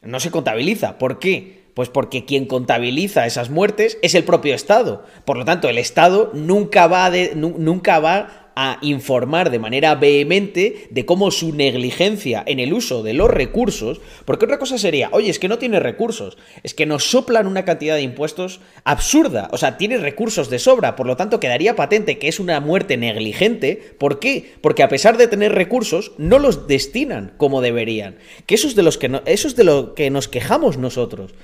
No 0.00 0.20
se 0.20 0.30
contabiliza. 0.30 0.96
¿Por 0.96 1.18
qué? 1.18 1.65
Pues 1.76 1.90
porque 1.90 2.24
quien 2.24 2.46
contabiliza 2.46 3.26
esas 3.26 3.50
muertes 3.50 3.98
es 4.00 4.14
el 4.14 4.24
propio 4.24 4.54
Estado. 4.54 5.04
Por 5.26 5.36
lo 5.36 5.44
tanto, 5.44 5.68
el 5.68 5.76
Estado 5.76 6.30
nunca 6.32 6.86
va, 6.86 7.10
nunca 7.34 7.98
va 8.00 8.44
a 8.56 8.78
informar 8.80 9.50
de 9.50 9.58
manera 9.58 9.94
vehemente 9.94 10.86
de 10.88 11.04
cómo 11.04 11.30
su 11.30 11.54
negligencia 11.54 12.42
en 12.46 12.60
el 12.60 12.72
uso 12.72 13.02
de 13.02 13.12
los 13.12 13.30
recursos, 13.30 14.00
porque 14.24 14.46
otra 14.46 14.58
cosa 14.58 14.78
sería, 14.78 15.10
oye, 15.12 15.28
es 15.28 15.38
que 15.38 15.48
no 15.48 15.58
tiene 15.58 15.78
recursos, 15.78 16.38
es 16.62 16.72
que 16.72 16.86
nos 16.86 17.04
soplan 17.10 17.46
una 17.46 17.66
cantidad 17.66 17.94
de 17.96 18.00
impuestos 18.00 18.60
absurda, 18.84 19.50
o 19.52 19.58
sea, 19.58 19.76
tiene 19.76 19.98
recursos 19.98 20.48
de 20.48 20.58
sobra, 20.58 20.96
por 20.96 21.06
lo 21.06 21.18
tanto 21.18 21.40
quedaría 21.40 21.76
patente 21.76 22.16
que 22.18 22.28
es 22.28 22.40
una 22.40 22.58
muerte 22.60 22.96
negligente, 22.96 23.94
¿por 23.98 24.18
qué? 24.18 24.54
Porque 24.62 24.82
a 24.82 24.88
pesar 24.88 25.18
de 25.18 25.28
tener 25.28 25.52
recursos, 25.52 26.12
no 26.16 26.38
los 26.38 26.66
destinan 26.66 27.34
como 27.36 27.60
deberían, 27.60 28.16
que 28.46 28.54
eso 28.54 28.66
es 28.68 28.74
de, 28.74 28.82
los 28.82 28.96
que 28.96 29.10
no- 29.10 29.20
eso 29.26 29.46
es 29.48 29.56
de 29.56 29.64
lo 29.64 29.94
que 29.94 30.08
nos 30.08 30.28
quejamos 30.28 30.78
nosotros. 30.78 31.34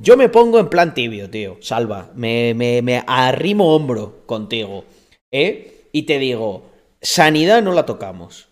Yo 0.00 0.16
me 0.16 0.28
pongo 0.28 0.60
en 0.60 0.68
plan 0.68 0.94
tibio, 0.94 1.28
tío, 1.28 1.58
salva, 1.60 2.12
me, 2.14 2.54
me, 2.54 2.82
me 2.82 3.02
arrimo 3.06 3.74
hombro 3.74 4.22
contigo, 4.26 4.84
¿eh? 5.32 5.88
Y 5.90 6.02
te 6.02 6.20
digo, 6.20 6.70
sanidad 7.02 7.62
no 7.62 7.72
la 7.72 7.84
tocamos. 7.84 8.48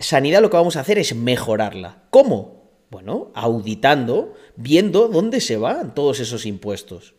Sanidad 0.00 0.42
lo 0.42 0.50
que 0.50 0.56
vamos 0.56 0.76
a 0.76 0.80
hacer 0.80 0.98
es 0.98 1.14
mejorarla. 1.14 2.04
¿Cómo? 2.10 2.86
Bueno, 2.90 3.30
auditando, 3.34 4.34
viendo 4.56 5.08
dónde 5.08 5.40
se 5.40 5.56
van 5.56 5.94
todos 5.94 6.18
esos 6.18 6.46
impuestos 6.46 7.14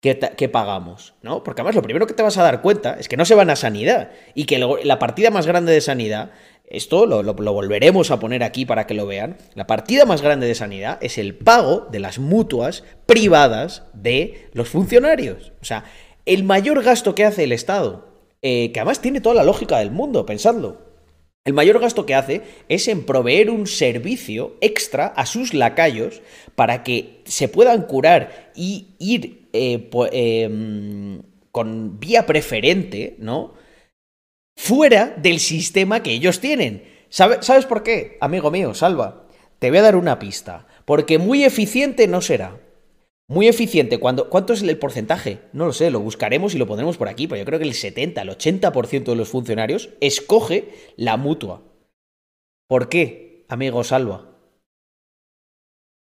que, 0.00 0.18
que 0.18 0.48
pagamos, 0.48 1.14
¿no? 1.20 1.44
Porque 1.44 1.60
además 1.60 1.74
lo 1.74 1.82
primero 1.82 2.06
que 2.06 2.14
te 2.14 2.22
vas 2.22 2.38
a 2.38 2.42
dar 2.42 2.62
cuenta 2.62 2.94
es 2.98 3.08
que 3.08 3.18
no 3.18 3.26
se 3.26 3.34
van 3.34 3.50
a 3.50 3.56
sanidad 3.56 4.12
y 4.34 4.44
que 4.44 4.58
la 4.58 4.98
partida 4.98 5.30
más 5.30 5.46
grande 5.46 5.72
de 5.72 5.80
sanidad, 5.82 6.30
esto 6.70 7.04
lo, 7.04 7.34
volveremos 7.34 8.10
a 8.10 8.20
poner 8.20 8.44
aquí 8.44 8.64
para 8.64 8.86
que 8.86 8.94
lo 8.94 9.06
vean, 9.06 9.36
la 9.54 9.66
partida 9.66 10.04
más 10.04 10.22
grande 10.22 10.46
de 10.46 10.54
sanidad 10.54 10.98
es 11.02 11.18
el 11.18 11.34
pago 11.34 11.88
de 11.90 11.98
las 11.98 12.18
mutuas 12.18 12.84
privadas 13.06 13.82
de 13.92 14.48
los 14.52 14.68
funcionarios. 14.68 15.52
O 15.60 15.64
sea, 15.64 15.84
el 16.26 16.44
mayor 16.44 16.82
gasto 16.82 17.14
que 17.16 17.24
hace 17.24 17.44
el 17.44 17.52
Estado, 17.52 18.08
eh, 18.40 18.70
que 18.72 18.80
además 18.80 19.00
tiene 19.00 19.20
toda 19.20 19.34
la 19.34 19.44
lógica 19.44 19.78
del 19.78 19.90
mundo, 19.90 20.24
pensadlo. 20.24 20.88
El 21.44 21.54
mayor 21.54 21.80
gasto 21.80 22.06
que 22.06 22.14
hace 22.14 22.42
es 22.68 22.86
en 22.86 23.04
proveer 23.04 23.50
un 23.50 23.66
servicio 23.66 24.56
extra 24.60 25.06
a 25.06 25.26
sus 25.26 25.54
lacayos 25.54 26.22
para 26.54 26.84
que 26.84 27.22
se 27.24 27.48
puedan 27.48 27.82
curar 27.82 28.52
y 28.54 28.94
ir 28.98 29.48
eh, 29.52 30.48
mm, 30.48 31.18
con 31.50 31.98
vía 31.98 32.26
preferente, 32.26 33.16
¿no? 33.18 33.54
Fuera 34.62 35.14
del 35.16 35.40
sistema 35.40 36.02
que 36.02 36.12
ellos 36.12 36.38
tienen. 36.40 36.84
¿Sabe- 37.08 37.42
¿Sabes 37.42 37.64
por 37.64 37.82
qué? 37.82 38.18
Amigo 38.20 38.50
mío, 38.50 38.74
salva. 38.74 39.26
Te 39.58 39.70
voy 39.70 39.78
a 39.78 39.82
dar 39.82 39.96
una 39.96 40.18
pista. 40.18 40.66
Porque 40.84 41.16
muy 41.16 41.44
eficiente 41.44 42.06
no 42.06 42.20
será. 42.20 42.60
Muy 43.26 43.48
eficiente. 43.48 43.98
Cuando, 43.98 44.28
¿Cuánto 44.28 44.52
es 44.52 44.60
el 44.60 44.76
porcentaje? 44.76 45.40
No 45.54 45.64
lo 45.64 45.72
sé, 45.72 45.90
lo 45.90 46.00
buscaremos 46.00 46.54
y 46.54 46.58
lo 46.58 46.66
pondremos 46.66 46.98
por 46.98 47.08
aquí, 47.08 47.26
pero 47.26 47.38
yo 47.38 47.46
creo 47.46 47.58
que 47.58 47.64
el 47.64 47.72
70, 47.72 48.20
el 48.20 48.28
80% 48.28 49.12
de 49.12 49.16
los 49.16 49.30
funcionarios 49.30 49.88
escoge 50.02 50.68
la 50.98 51.16
mutua. 51.16 51.62
¿Por 52.68 52.90
qué, 52.90 53.46
amigo 53.48 53.82
Salva? 53.82 54.28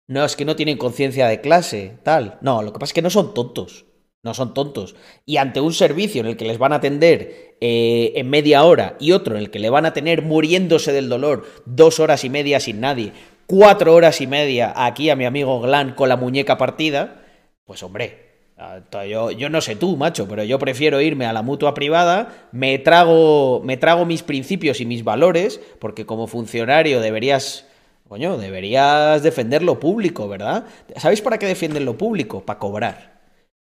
No, 0.07 0.25
es 0.25 0.37
que 0.37 0.45
no 0.45 0.55
tienen 0.55 0.79
conciencia 0.79 1.27
de 1.27 1.41
clase, 1.41 1.99
tal. 2.05 2.39
No, 2.43 2.63
lo 2.63 2.73
que 2.73 2.79
pasa 2.79 2.91
es 2.91 2.95
que 2.95 3.03
no 3.03 3.11
son 3.11 3.35
tontos. 3.35 3.87
No 4.27 4.35
son 4.35 4.55
tontos. 4.55 4.97
Y 5.25 5.37
ante 5.37 5.61
un 5.61 5.73
servicio 5.73 6.21
en 6.21 6.27
el 6.27 6.37
que 6.37 6.47
les 6.47 6.59
van 6.59 6.73
a 6.73 6.77
atender 6.77 7.55
eh, 7.61 8.13
en 8.17 8.29
media 8.29 8.65
hora 8.65 8.97
y 8.99 9.13
otro 9.13 9.37
en 9.37 9.41
el 9.41 9.53
que 9.53 9.61
le 9.61 9.71
van 9.71 9.87
a 9.87 9.93
tener 9.93 10.23
muriéndose 10.23 10.93
del 10.93 11.09
dolor 11.09 11.47
dos 11.65 12.01
horas 12.01 12.25
y 12.25 12.29
media 12.29 12.59
sin 12.59 12.81
nadie, 12.81 13.13
cuatro 13.47 13.95
horas 13.95 14.21
y 14.21 14.27
media 14.27 14.73
aquí 14.75 15.11
a 15.11 15.17
mi 15.17 15.27
amigo 15.27 15.61
Glan 15.61 15.95
con 15.95 16.09
la 16.09 16.17
muñeca 16.17 16.59
partida, 16.59 17.23
pues 17.67 17.85
hombre, 17.85 18.49
ah, 18.59 18.81
yo, 19.09 19.31
yo 19.31 19.49
no 19.49 19.61
sé 19.61 19.77
tú, 19.77 19.97
macho, 19.97 20.27
pero 20.27 20.43
yo 20.43 20.59
prefiero 20.59 21.01
irme 21.01 21.27
a 21.27 21.33
la 21.33 21.43
mutua 21.43 21.73
privada, 21.73 22.49
me 22.51 22.81
trago, 22.81 23.63
me 23.63 23.77
trago 23.77 24.07
mis 24.07 24.25
principios 24.25 24.81
y 24.81 24.87
mis 24.87 25.05
valores, 25.05 25.61
porque 25.79 26.05
como 26.05 26.27
funcionario 26.27 27.01
deberías... 27.01 27.65
Coño, 28.09 28.39
deberías 28.39 29.21
defender 29.25 29.65
lo 29.65 29.81
público, 29.81 30.29
¿verdad? 30.29 30.65
¿Sabéis 30.95 31.23
para 31.23 31.39
qué 31.39 31.47
defienden 31.47 31.85
lo 31.85 31.99
público? 31.99 32.41
Para 32.41 32.61
cobrar. 32.61 33.16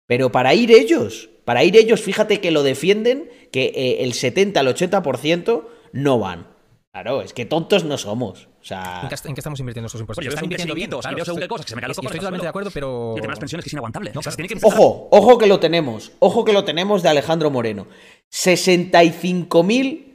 Pero 0.07 0.31
para 0.31 0.53
ir 0.53 0.71
ellos, 0.71 1.29
para 1.45 1.63
ir 1.63 1.75
ellos, 1.77 2.01
fíjate 2.01 2.41
que 2.41 2.51
lo 2.51 2.63
defienden, 2.63 3.29
que 3.51 3.71
eh, 3.75 4.03
el 4.03 4.13
70 4.13 4.59
al 4.59 4.67
80% 4.67 5.63
no 5.93 6.19
van. 6.19 6.47
Claro, 6.91 7.21
es 7.23 7.33
que 7.33 7.45
tontos 7.45 7.83
no 7.85 7.97
somos. 7.97 8.47
O 8.61 8.65
sea, 8.65 9.01
¿En 9.03 9.09
qué, 9.09 9.15
en 9.27 9.33
qué 9.33 9.39
estamos 9.39 9.59
invirtiendo 9.59 9.87
esos 9.87 9.99
impuestos? 9.99 10.21
Oye, 10.21 10.27
yo 10.27 10.29
Lo 10.31 10.35
estoy 10.35 10.45
están 10.45 10.45
invirtiendo 10.69 10.75
bien, 10.75 10.85
invirtiendo 10.91 11.11
y 11.11 11.15
veo 11.15 11.25
según 11.25 11.41
qué 11.41 11.47
cosas, 11.47 11.65
que 11.65 11.69
se 11.71 11.75
me 11.75 11.81
caen 11.81 11.89
los 11.89 11.97
Estoy 11.97 12.17
totalmente 12.19 12.45
de 12.45 12.49
acuerdo, 12.49 12.69
pero... 12.71 13.13
Y 13.13 13.15
el 13.17 13.21
tema 13.21 13.31
de 13.31 13.35
las 13.35 13.39
pensiones 13.39 13.63
que 13.63 13.69
es 13.69 13.73
inaguantable. 13.73 14.11
No, 14.13 14.19
o 14.19 14.23
sea, 14.23 14.31
se 14.31 14.37
pero- 14.37 14.47
tiene 14.47 14.61
que 14.61 14.65
empezar- 14.67 14.79
Ojo, 14.79 15.07
ojo 15.11 15.37
que 15.39 15.47
lo 15.47 15.59
tenemos. 15.59 16.11
Ojo 16.19 16.45
que 16.45 16.53
lo 16.53 16.63
tenemos 16.63 17.01
de 17.01 17.09
Alejandro 17.09 17.49
Moreno. 17.49 17.87
65.000, 18.31 20.05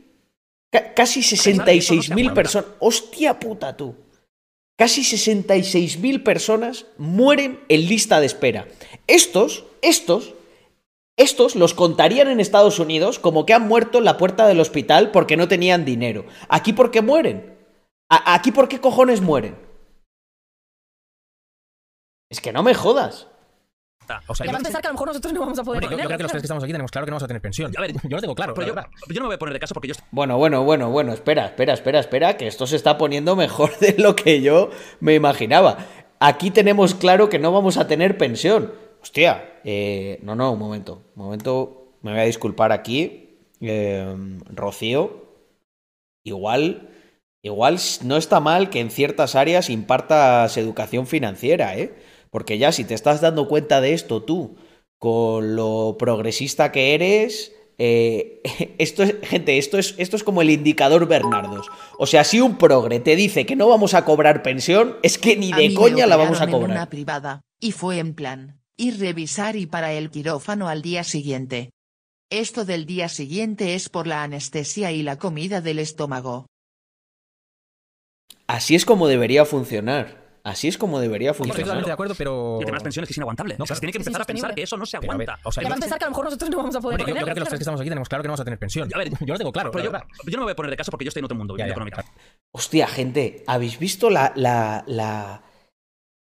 ca- 0.70 0.95
casi 0.95 1.20
66.000 1.20 2.32
personas. 2.32 2.68
Hostia 2.80 3.39
puta 3.39 3.76
tú. 3.76 3.95
Casi 4.79 5.03
66.000 5.03 6.22
personas 6.22 6.87
mueren 6.99 7.61
en 7.68 7.89
lista 7.89 8.20
de 8.20 8.26
espera. 8.26 8.68
Estos, 9.09 9.64
estos, 9.83 10.35
estos 11.18 11.57
los 11.57 11.74
contarían 11.74 12.29
en 12.29 12.39
Estados 12.39 12.79
Unidos 12.79 13.18
como 13.18 13.45
que 13.45 13.55
han 13.55 13.66
muerto 13.66 13.99
en 13.99 14.05
la 14.05 14.16
puerta 14.16 14.47
del 14.47 14.61
hospital 14.61 15.11
porque 15.11 15.37
no 15.37 15.49
tenían 15.49 15.85
dinero. 15.85 16.26
¿Aquí 16.49 16.72
por 16.72 16.93
qué 16.93 17.03
mueren? 17.03 17.59
¿A- 18.09 18.35
¿Aquí 18.35 18.53
por 18.53 18.68
qué 18.68 18.81
cojones 18.81 19.20
mueren? 19.20 19.57
Es 22.31 22.41
que 22.41 22.53
no 22.53 22.62
me 22.62 22.74
jodas. 22.74 23.28
O 24.27 24.35
sea, 24.35 24.47
van 24.47 24.57
a 24.57 24.59
pensar 24.61 24.81
que 24.81 24.89
a 24.89 24.91
lo 24.91 24.95
mejor 24.95 25.09
nosotros 25.09 25.33
no 25.33 25.41
vamos 25.41 25.59
a 25.59 25.65
poder 25.65 25.83
Hombre, 25.85 25.97
yo- 25.97 26.07
creo 26.07 26.17
que 26.17 26.23
los 26.23 26.33
tres 26.33 26.43
que 26.43 26.47
estamos 26.47 26.65
aquí 26.65 26.73
tenemos 26.73 26.91
claro 26.91 27.05
que 27.07 27.11
no 27.11 27.15
vamos 27.15 27.23
a 27.25 27.27
tener 27.29 27.43
pensión. 27.43 27.73
A 27.77 27.81
ver, 27.81 27.93
yo 27.93 28.09
lo 28.17 28.21
tengo 28.21 28.35
claro, 28.35 28.55
Pero 28.55 28.69
yo 28.69 28.75
no 28.75 29.21
me 29.21 29.27
voy 29.27 29.35
a 29.35 29.39
poner 29.39 29.53
de 29.55 29.61
caso 29.61 29.75
porque 29.75 29.89
yo 29.89 29.95
Bueno, 30.11 30.39
bueno, 30.39 30.65
bueno, 30.65 30.91
bueno, 30.91 31.13
espera, 31.13 31.47
espera, 31.47 31.75
espera, 31.75 32.01
espera, 32.01 32.37
que 32.37 32.47
esto 32.47 32.67
se 32.67 32.77
está 32.77 32.97
poniendo 32.99 33.37
mejor 33.37 33.77
de 33.81 33.95
lo 33.99 34.17
que 34.17 34.41
yo 34.43 34.71
me 35.01 35.15
imaginaba. 35.15 35.79
Aquí 36.21 36.51
tenemos 36.51 36.95
claro 36.95 37.29
que 37.29 37.39
no 37.39 37.53
vamos 37.53 37.77
a 37.77 37.87
tener 37.87 38.19
pensión. 38.19 38.73
Hostia, 39.01 39.61
eh, 39.65 40.19
no, 40.23 40.35
no, 40.35 40.53
un 40.53 40.59
momento, 40.59 41.05
un 41.15 41.25
momento, 41.25 41.95
me 42.03 42.11
voy 42.13 42.21
a 42.21 42.25
disculpar 42.25 42.73
aquí, 42.73 43.39
eh, 43.61 44.17
Rocío. 44.53 45.29
Igual, 46.25 46.91
igual 47.43 47.79
no 48.05 48.17
está 48.17 48.41
mal 48.41 48.71
que 48.71 48.81
en 48.81 48.91
ciertas 48.91 49.35
áreas 49.35 49.71
impartas 49.71 50.57
educación 50.57 51.07
financiera, 51.07 51.77
¿eh? 51.77 51.95
Porque 52.31 52.59
ya 52.59 52.72
si 52.72 52.85
te 52.85 52.95
estás 52.95 53.20
dando 53.20 53.49
cuenta 53.49 53.81
de 53.81 53.95
esto 53.95 54.22
tú, 54.22 54.57
con 54.99 55.57
lo 55.57 55.97
progresista 55.99 56.72
que 56.72 56.95
eres, 56.95 57.53
eh, 57.79 58.43
esto 58.79 59.03
es, 59.03 59.14
gente, 59.22 59.59
esto 59.59 59.79
es, 59.79 59.95
esto 59.99 60.16
es 60.16 60.24
como 60.24 60.43
el 60.43 60.51
indicador 60.51 61.07
Bernardos. 61.07 61.68
O 61.99 62.07
sea, 62.07 62.24
si 62.24 62.41
un 62.41 62.59
progre 62.59 63.01
te 63.01 63.16
dice 63.16 63.47
que 63.47 63.57
no 63.57 63.68
vamos 63.68 63.95
a 63.95 64.05
cobrar 64.05 64.43
pensión, 64.43 64.97
es 65.03 65.18
que 65.18 65.37
ni 65.37 65.53
de 65.53 65.72
coña 65.74 66.07
la 66.07 66.16
vamos 66.16 66.41
a 66.41 66.45
en 66.45 66.51
cobrar. 66.51 66.70
una 66.70 66.91
privada, 66.91 67.43
y 67.61 67.72
fue 67.72 67.99
en 67.99 68.14
plan, 68.14 68.61
ir 68.76 68.99
revisar 68.99 69.57
y 69.57 69.66
para 69.66 69.93
el 69.93 70.11
quirófano 70.11 70.68
al 70.68 70.83
día 70.83 71.05
siguiente. 71.05 71.70
Esto 72.31 72.66
del 72.66 72.85
día 72.85 73.09
siguiente 73.09 73.74
es 73.74 73.89
por 73.89 74.07
la 74.07 74.22
anestesia 74.22 74.93
y 74.93 75.03
la 75.03 75.16
comida 75.16 75.62
del 75.62 75.79
estómago. 75.79 76.47
Así 78.47 78.74
es 78.74 78.85
como 78.85 79.09
debería 79.09 79.45
funcionar. 79.45 80.18
Así 80.49 80.69
es 80.69 80.79
como 80.79 80.99
debería 81.01 81.31
Estoy 81.33 81.47
funcionar. 81.47 81.65
totalmente 81.65 81.89
de 81.89 81.93
acuerdo, 81.93 82.15
pero. 82.17 82.59
Y 82.61 82.65
temas 82.65 82.83
pensiones 82.83 83.09
que 83.09 83.13
es 83.13 83.17
inaguantable. 83.19 83.57
No, 83.59 83.65
o 83.65 83.67
sea, 83.67 83.77
se 83.77 83.81
tiene 83.81 83.93
que 83.93 83.99
empezar 83.99 84.23
a 84.23 84.25
pensar 84.25 84.55
que 84.55 84.63
eso 84.63 84.77
no 84.77 84.87
se 84.87 84.99
Pero 84.99 85.13
a 85.13 85.17
ver, 85.17 85.29
aguanta. 85.29 85.49
o 85.49 85.53
sea, 85.53 85.63
yo, 85.63 85.67
además 85.69 85.81
pensar 85.81 85.99
que 85.99 86.05
a 86.05 86.07
lo 86.09 86.11
mejor 86.13 86.25
nosotros 86.25 86.51
no 86.51 86.57
vamos 86.57 86.77
a 86.77 86.81
poder 86.81 87.01
Hombre, 87.01 87.13
yo- 87.13 87.19
yo 87.19 87.25
creo 87.25 87.35
que 87.35 87.41
los 87.41 87.49
tres 87.49 87.59
que 87.59 87.63
estamos 87.63 87.81
aquí 87.81 87.89
tenemos 87.91 88.09
claro 88.09 88.23
que 88.23 88.29
no 88.29 88.33
vamos 88.33 88.41
a 88.41 88.45
tener 88.45 88.59
pensión. 88.59 88.89
A 88.95 88.99
ver, 88.99 89.11
yo 89.11 89.33
lo 89.35 89.39
tengo 89.39 89.53
claro. 89.53 89.71
Pero 89.71 89.85
yo, 89.85 89.93
no 89.93 90.39
me 90.39 90.43
voy 90.45 90.53
a 90.53 90.57
poner 90.57 90.71
de 90.71 90.77
caso 90.77 90.91
porque 90.91 91.05
yo 91.05 91.09
estoy 91.11 91.21
en 91.21 91.25
otro 91.27 91.37
mundo, 91.37 91.57
Ya, 91.57 91.65
viviendo 91.67 91.85
ya, 91.85 91.93
económica. 91.93 92.13
Hostia, 92.53 92.87
gente, 92.89 93.45
¿habéis 93.47 93.79
visto 93.79 94.11
la, 94.11 94.33
la, 94.37 94.85
la, 94.87 95.43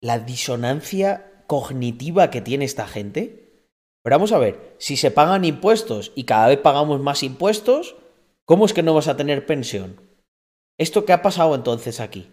la 0.01 0.19
disonancia 0.19 1.43
cognitiva 1.47 2.29
que 2.31 2.41
tiene 2.41 2.65
esta 2.65 2.87
gente? 2.87 3.69
Pero 4.03 4.15
vamos 4.15 4.31
a 4.31 4.37
ver, 4.37 4.75
si 4.79 4.97
se 4.97 5.11
pagan 5.11 5.45
impuestos 5.45 6.11
y 6.15 6.23
cada 6.25 6.47
vez 6.47 6.59
pagamos 6.59 6.99
más 7.01 7.23
impuestos, 7.23 7.95
¿cómo 8.45 8.65
es 8.65 8.73
que 8.73 8.83
no 8.83 8.93
vas 8.93 9.07
a 9.07 9.17
tener 9.17 9.45
pensión? 9.45 9.99
¿Esto 10.77 11.05
qué 11.05 11.13
ha 11.13 11.21
pasado 11.21 11.55
entonces 11.55 11.99
aquí? 11.99 12.29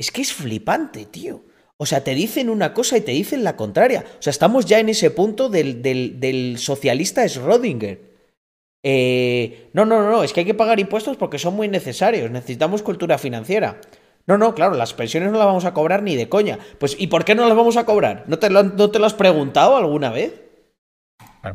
Es 0.00 0.10
que 0.10 0.22
es 0.22 0.32
flipante, 0.32 1.04
tío. 1.04 1.42
O 1.76 1.84
sea, 1.84 2.02
te 2.02 2.14
dicen 2.14 2.48
una 2.48 2.72
cosa 2.72 2.96
y 2.96 3.02
te 3.02 3.12
dicen 3.12 3.44
la 3.44 3.54
contraria. 3.54 4.02
O 4.18 4.22
sea, 4.22 4.30
estamos 4.30 4.64
ya 4.64 4.78
en 4.78 4.88
ese 4.88 5.10
punto 5.10 5.50
del, 5.50 5.82
del, 5.82 6.56
socialista 6.56 7.22
Schrödinger. 7.26 7.98
Eh, 8.82 9.68
no, 9.74 9.84
no, 9.84 10.10
no, 10.10 10.22
es 10.22 10.32
que 10.32 10.40
hay 10.40 10.46
que 10.46 10.54
pagar 10.54 10.80
impuestos 10.80 11.18
porque 11.18 11.38
son 11.38 11.54
muy 11.54 11.68
necesarios. 11.68 12.30
Necesitamos 12.30 12.80
cultura 12.80 13.18
financiera. 13.18 13.78
No, 14.26 14.38
no, 14.38 14.54
claro, 14.54 14.74
las 14.74 14.94
pensiones 14.94 15.32
no 15.32 15.36
las 15.36 15.46
vamos 15.46 15.66
a 15.66 15.74
cobrar 15.74 16.02
ni 16.02 16.16
de 16.16 16.30
coña. 16.30 16.58
Pues, 16.78 16.96
¿y 16.98 17.08
por 17.08 17.26
qué 17.26 17.34
no 17.34 17.46
las 17.46 17.56
vamos 17.56 17.76
a 17.76 17.84
cobrar? 17.84 18.24
¿No 18.26 18.38
te 18.38 18.48
lo, 18.48 18.62
no 18.62 18.90
te 18.90 18.98
lo 18.98 19.04
has 19.04 19.12
preguntado 19.12 19.76
alguna 19.76 20.08
vez? 20.08 20.32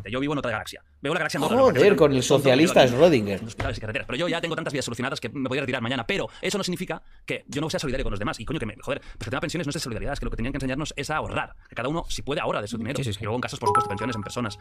Yo 0.08 0.20
vivo 0.20 0.34
en 0.34 0.38
otra 0.38 0.52
galaxia. 0.52 0.84
Veo 1.06 1.14
la 1.14 1.20
galaxia 1.20 1.38
Andorra, 1.38 1.60
Joder, 1.62 1.94
con 1.94 2.12
el 2.12 2.22
socialista 2.22 2.84
Schrödinger. 2.86 3.38
en 3.40 3.46
hospitales 3.46 3.78
y 3.78 3.80
carreteras. 3.80 4.06
Pero 4.08 4.18
yo 4.18 4.28
ya 4.28 4.40
tengo 4.40 4.56
tantas 4.56 4.72
vidas 4.72 4.84
solucionadas 4.84 5.20
que 5.20 5.28
me 5.28 5.48
podría 5.48 5.60
retirar 5.62 5.80
mañana. 5.82 6.04
Pero 6.06 6.28
eso 6.42 6.58
no 6.58 6.64
significa 6.64 7.00
que 7.24 7.44
yo 7.46 7.60
no 7.60 7.70
sea 7.70 7.78
solidario 7.78 8.04
con 8.04 8.10
los 8.10 8.18
demás. 8.18 8.40
Y 8.40 8.44
coño, 8.44 8.58
que 8.58 8.66
me. 8.66 8.74
Joder, 8.80 9.00
pues 9.00 9.12
el 9.26 9.30
tema 9.30 9.36
de 9.36 9.40
pensiones 9.42 9.66
no 9.66 9.70
es 9.70 9.74
de 9.74 9.80
solidaridad, 9.80 10.12
es 10.14 10.18
que 10.18 10.24
lo 10.24 10.30
que 10.30 10.36
tenían 10.36 10.52
que 10.52 10.56
enseñarnos 10.56 10.92
es 10.96 11.10
a 11.10 11.16
ahorrar. 11.16 11.54
Que 11.68 11.74
cada 11.76 11.88
uno, 11.88 12.04
si 12.08 12.22
puede, 12.22 12.40
ahorra 12.40 12.60
de 12.60 12.68
su 12.68 12.76
dinero. 12.76 12.96
Sí, 12.96 13.04
sí, 13.04 13.12
sí. 13.12 13.18
Y 13.20 13.22
luego 13.24 13.36
en 13.36 13.40
casos, 13.42 13.58
por 13.60 13.68
supuesto, 13.68 13.88
pensiones 13.88 14.16
en 14.16 14.22
personas. 14.22 14.58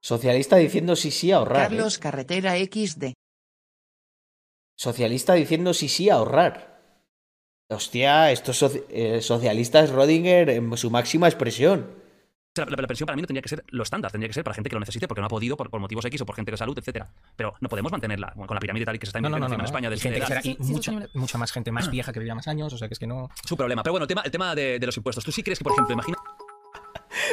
Socialista 0.00 0.56
diciendo 0.56 0.96
sí, 0.96 1.10
sí, 1.10 1.30
ahorrar. 1.32 1.56
¿eh? 1.72 1.76
Carlos 1.76 1.98
Carretera 1.98 2.54
XD. 2.56 3.12
Socialista 4.76 5.34
diciendo 5.34 5.74
sí, 5.74 5.88
sí, 5.88 6.10
ahorrar. 6.10 6.76
Hostia, 7.68 8.30
esto 8.30 8.52
es 8.52 8.62
soci- 8.62 8.84
eh, 8.90 9.20
socialista 9.22 9.84
Schrödinger 9.86 10.50
en 10.50 10.76
su 10.76 10.90
máxima 10.90 11.26
expresión. 11.28 11.90
O 12.56 12.64
sea, 12.64 12.64
la, 12.64 12.80
la 12.80 12.86
pensión 12.88 13.06
para 13.06 13.16
mí 13.16 13.22
no 13.22 13.26
tendría 13.26 13.42
que 13.42 13.48
ser 13.50 13.64
lo 13.68 13.82
estándar, 13.82 14.10
tendría 14.10 14.28
que 14.28 14.34
ser 14.34 14.42
para 14.44 14.54
gente 14.54 14.70
que 14.70 14.74
lo 14.76 14.80
necesite 14.80 15.06
porque 15.06 15.20
no 15.20 15.26
ha 15.26 15.28
podido 15.28 15.56
por, 15.58 15.68
por 15.68 15.78
motivos 15.78 16.04
X 16.06 16.20
o 16.22 16.26
por 16.26 16.34
gente 16.36 16.50
de 16.50 16.56
salud, 16.56 16.78
etcétera. 16.78 17.10
Pero 17.36 17.54
no 17.60 17.68
podemos 17.68 17.92
mantenerla 17.92 18.32
con 18.34 18.54
la 18.54 18.60
pirámide 18.60 18.86
tal 18.86 18.96
y 18.96 18.98
que 18.98 19.06
se 19.06 19.10
está 19.10 19.20
No, 19.20 19.28
no, 19.28 19.38
no, 19.38 19.54
en 19.54 19.60
España 19.60 19.88
no. 19.88 19.90
del 19.90 20.00
gente 20.00 20.20
que 20.20 20.26
será- 20.26 20.40
Sí, 20.42 20.56
y 20.58 20.64
sí, 20.64 20.72
mucha, 21.14 21.38
más 21.38 21.52
gente 21.52 21.70
más 21.70 21.90
vieja 21.90 22.12
que 22.12 22.18
vivía 22.20 22.34
más 22.34 22.48
años, 22.48 22.72
o 22.72 22.78
sea 22.78 22.88
que 22.88 22.94
es 22.94 22.98
que 22.98 23.06
no. 23.06 23.28
su 23.44 23.56
problema. 23.56 23.82
Pero 23.82 23.92
bueno, 23.92 24.04
el 24.04 24.08
tema, 24.08 24.22
el 24.24 24.30
tema 24.30 24.54
de, 24.54 24.78
de 24.78 24.86
los 24.86 24.96
impuestos. 24.96 25.22
¿Tú 25.24 25.32
sí 25.32 25.42
crees 25.42 25.58
que, 25.58 25.64
por 25.64 25.72
ejemplo, 25.72 25.92
imagina. 25.92 26.16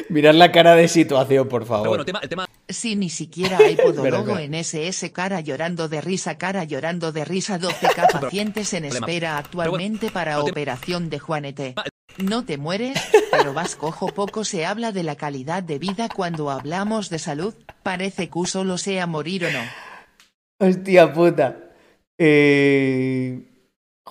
Mirad 0.10 0.34
la 0.36 0.52
cara 0.52 0.76
de 0.76 0.88
situación, 0.88 1.48
por 1.48 1.66
favor. 1.66 1.84
Pero 1.84 1.90
bueno, 1.92 2.02
el 2.02 2.06
tema, 2.06 2.20
el 2.22 2.30
tema 2.30 2.46
Si 2.70 2.96
ni 2.96 3.10
siquiera 3.10 3.58
hay 3.58 3.76
podólogo 3.76 4.38
en 4.38 4.54
SS 4.54 5.12
cara 5.12 5.42
llorando 5.42 5.90
de 5.90 6.02
risa 6.02 6.38
cara 6.38 6.64
llorando 6.64 7.12
de 7.12 7.26
risa 7.26 7.60
12k 7.60 8.12
pacientes 8.22 8.74
en 8.74 8.86
espera 8.86 9.38
actualmente 9.38 10.10
para 10.12 10.40
operación 10.42 11.10
de 11.10 11.20
Juanete. 11.20 11.76
No 12.18 12.46
te 12.46 12.58
mueres, 12.58 13.00
pero 13.32 13.54
vas 13.54 13.76
cojo 13.76 14.08
poco 14.08 14.44
se 14.44 14.66
habla 14.66 14.92
de 14.92 15.04
la 15.04 15.16
calidad 15.16 15.64
de 15.64 15.80
vida 15.80 16.10
cuando 16.10 16.52
hablamos 16.52 17.10
de 17.10 17.20
salud, 17.20 17.54
parece 17.82 18.30
que 18.30 18.46
solo 18.46 18.78
sea 18.78 19.08
morir 19.08 19.46
o 19.46 19.52
no. 19.52 19.62
Hostia 20.60 21.12
puta. 21.12 21.58
Eh, 22.18 23.50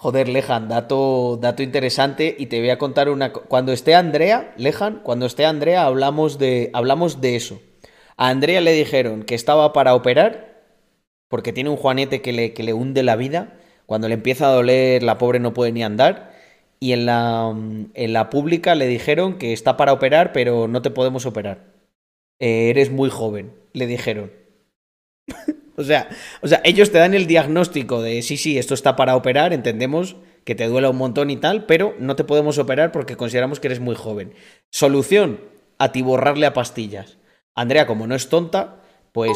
Joder, 0.03 0.29
Lejan, 0.29 0.69
dato, 0.69 1.39
dato 1.41 1.63
interesante 1.63 2.35
y 2.37 2.47
te 2.47 2.59
voy 2.59 2.71
a 2.71 2.79
contar 2.79 3.09
una... 3.09 3.33
Cuando 3.33 3.73
esté 3.73 3.95
Andrea, 3.95 4.53
Lejan, 4.57 5.01
cuando 5.05 5.27
esté 5.27 5.47
Andrea 5.47 5.85
hablamos 5.85 6.39
de, 6.39 6.71
hablamos 6.73 7.21
de 7.21 7.37
eso. 7.37 7.61
A 8.17 8.31
Andrea 8.31 8.61
le 8.61 8.73
dijeron 8.73 9.23
que 9.23 9.37
estaba 9.37 9.73
para 9.73 9.95
operar 9.95 10.65
porque 11.29 11.53
tiene 11.53 11.71
un 11.71 11.77
juanete 11.77 12.21
que 12.21 12.33
le, 12.33 12.53
que 12.53 12.65
le 12.65 12.73
hunde 12.73 13.05
la 13.05 13.15
vida. 13.15 13.61
Cuando 13.87 14.09
le 14.09 14.15
empieza 14.15 14.49
a 14.49 14.53
doler, 14.53 15.05
la 15.05 15.19
pobre 15.19 15.39
no 15.39 15.55
puede 15.55 15.71
ni 15.71 15.85
andar. 15.85 16.32
Y 16.83 16.95
en 16.95 17.07
la, 17.07 17.55
en 17.95 18.12
la 18.12 18.28
pública 18.28 18.74
le 18.74 18.89
dijeron 18.89 19.39
que 19.39 19.53
está 19.53 19.76
para 19.76 19.93
operar, 19.93 20.33
pero 20.33 20.66
no 20.66 20.83
te 20.83 20.91
podemos 20.91 21.26
operar. 21.26 21.74
Eh, 22.41 22.70
eres 22.70 22.91
muy 22.91 23.09
joven, 23.09 23.55
le 23.72 23.87
dijeron. 23.87 24.33
O 25.74 25.85
sea, 25.85 26.11
o 26.43 26.49
sea, 26.49 26.61
ellos 26.64 26.93
te 26.93 26.99
dan 26.99 27.14
el 27.14 27.26
diagnóstico 27.26 28.03
de 28.03 28.20
sí, 28.20 28.37
sí, 28.37 28.59
esto 28.59 28.74
está 28.74 28.95
para 28.95 29.16
operar, 29.16 29.55
entendemos 29.55 30.16
que 30.45 30.55
te 30.55 30.66
duela 30.66 30.91
un 30.91 30.99
montón 30.99 31.30
y 31.30 31.39
tal, 31.39 31.64
pero 31.64 31.95
no 31.99 32.14
te 32.14 32.24
podemos 32.24 32.59
operar 32.59 32.93
porque 32.93 33.16
consideramos 33.16 33.59
que 33.59 33.68
eres 33.68 33.80
muy 33.80 33.95
joven. 33.95 34.35
Solución, 34.70 35.41
atiborrarle 35.78 36.45
a 36.45 36.53
pastillas. 36.53 37.16
Andrea, 37.55 37.87
como 37.87 38.07
no 38.07 38.14
es 38.14 38.28
tonta, 38.28 38.83
pues 39.12 39.33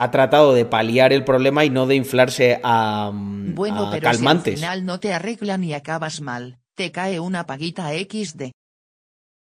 ha 0.00 0.10
tratado 0.10 0.52
de 0.52 0.64
paliar 0.64 1.12
el 1.12 1.24
problema 1.24 1.64
y 1.64 1.70
no 1.70 1.86
de 1.86 1.94
inflarse 1.94 2.60
a, 2.64 3.12
mm, 3.14 3.54
Bueno, 3.54 3.86
a 3.86 3.90
pero 3.92 4.02
calmantes. 4.02 4.58
si 4.58 4.64
al 4.64 4.72
final 4.72 4.84
no 4.84 4.98
te 4.98 5.12
arreglan 5.12 5.62
y 5.62 5.74
acabas 5.74 6.20
mal, 6.20 6.58
te 6.78 6.92
cae 6.92 7.18
una 7.18 7.44
paguita 7.44 7.90
XD. 7.90 8.52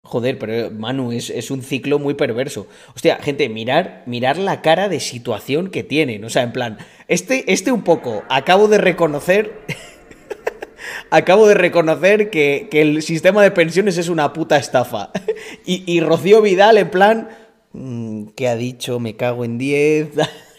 Joder, 0.03 0.38
pero 0.38 0.69
Manu, 0.69 1.13
es, 1.13 1.30
es 1.30 1.49
un 1.51 1.63
ciclo 1.63 1.97
muy 1.97 2.15
perverso. 2.15 2.67
Hostia, 2.93 3.15
gente, 3.21 3.47
mirar, 3.47 4.04
mirar 4.05 4.37
la 4.37 4.62
cara 4.62 4.89
de 4.89 5.00
situación 5.00 5.70
que 5.70 5.83
tienen. 5.83 6.25
O 6.25 6.29
sea, 6.29 6.43
en 6.43 6.51
plan, 6.51 6.78
este, 7.08 7.54
este 7.54 7.71
un 7.71 7.83
poco, 7.83 8.24
acabo 8.28 8.67
de 8.67 8.78
reconocer. 8.78 9.62
acabo 11.09 11.47
de 11.47 11.54
reconocer 11.54 12.29
que, 12.29 12.67
que 12.70 12.82
el 12.82 13.01
sistema 13.01 13.41
de 13.41 13.51
pensiones 13.51 13.97
es 13.97 14.09
una 14.09 14.33
puta 14.33 14.58
estafa. 14.58 15.12
y, 15.66 15.89
y 15.89 16.01
Rocío 16.01 16.41
Vidal, 16.41 16.78
en 16.78 16.91
plan. 16.91 17.29
mm, 17.71 18.25
¿Qué 18.36 18.50
ha 18.50 18.58
dicho? 18.58 19.00
Me 19.00 19.16
cago 19.16 19.45
en 19.45 19.58
10. 19.58 20.09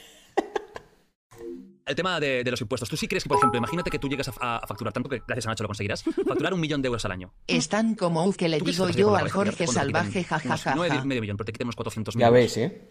El 1.87 1.95
tema 1.95 2.19
de, 2.19 2.43
de 2.43 2.51
los 2.51 2.61
impuestos. 2.63 2.89
¿Tú 2.89 2.97
sí 2.97 3.07
crees 3.07 3.25
que, 3.25 3.29
por 3.29 3.37
ejemplo, 3.37 3.59
imagínate 3.59 3.91
que 3.91 3.99
tú 3.99 4.09
llegas 4.09 4.29
a, 4.41 4.57
a 4.57 4.67
facturar 4.67 4.93
tanto 4.95 5.09
que 5.11 5.23
gracias 5.27 5.47
a 5.47 5.51
Nacho 5.51 5.65
lo 5.65 5.69
conseguirás? 5.69 6.03
Facturar 6.03 6.55
un 6.55 6.61
millón 6.61 6.81
de 6.81 6.87
euros 6.87 7.05
al 7.05 7.13
año. 7.13 7.35
Están 7.47 7.95
como 7.95 8.33
que 8.33 8.49
le 8.49 8.59
¿Tú 8.59 8.65
crees 8.65 8.77
digo 8.79 8.89
yo 8.91 9.15
al 9.17 9.31
Jorge 9.31 9.67
salvaje 9.67 10.25
jajaja. 10.25 10.75
nueve, 10.77 11.05
medio 11.05 11.21
millón, 11.21 11.37
pero 11.37 11.45
te 11.47 11.53
quiten 11.53 11.67
unos 11.67 11.77
400 11.77 12.15
ya 12.15 12.31
ves, 12.31 12.57
¿eh? 12.57 12.89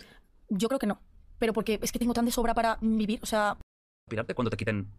Yo 0.50 0.68
creo 0.68 0.78
que 0.80 0.86
no. 0.88 1.02
Pero 1.40 1.54
porque 1.54 1.80
es 1.82 1.92
que 1.92 1.98
tengo 2.00 2.14
tan 2.14 2.26
de 2.26 2.32
sobra 2.32 2.54
para 2.54 2.78
vivir. 2.82 3.20
O 3.24 3.26
sea, 3.26 3.58
pirarte 4.08 4.36
cuando 4.36 4.50
te 4.52 4.58
quiten. 4.58 4.92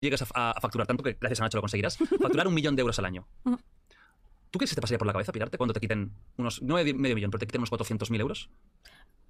Llegas 0.00 0.22
a, 0.22 0.26
a- 0.34 0.50
a 0.52 0.60
facturar 0.60 0.86
tanto 0.86 1.02
que 1.02 1.16
gracias 1.20 1.40
a 1.40 1.44
Nacho 1.44 1.58
lo 1.58 1.62
conseguirás. 1.62 1.98
Facturar 1.98 2.48
un 2.48 2.54
millón 2.54 2.76
de 2.76 2.80
euros 2.80 2.98
al 2.98 3.04
año. 3.04 3.26
¿Tú 3.44 4.58
crees 4.58 4.70
que 4.70 4.74
se 4.74 4.74
te 4.76 4.80
pasaría 4.80 4.98
por 4.98 5.06
la 5.06 5.12
cabeza 5.12 5.32
pirarte 5.32 5.58
cuando 5.58 5.74
te 5.74 5.80
quiten 5.80 6.12
unos 6.38 6.62
nueve, 6.62 6.94
medio 6.94 7.14
millón, 7.16 7.30
pero 7.30 7.40
te 7.40 7.46
quiten 7.46 7.60
unos 7.60 7.72
400.000 7.72 8.20
euros? 8.20 8.48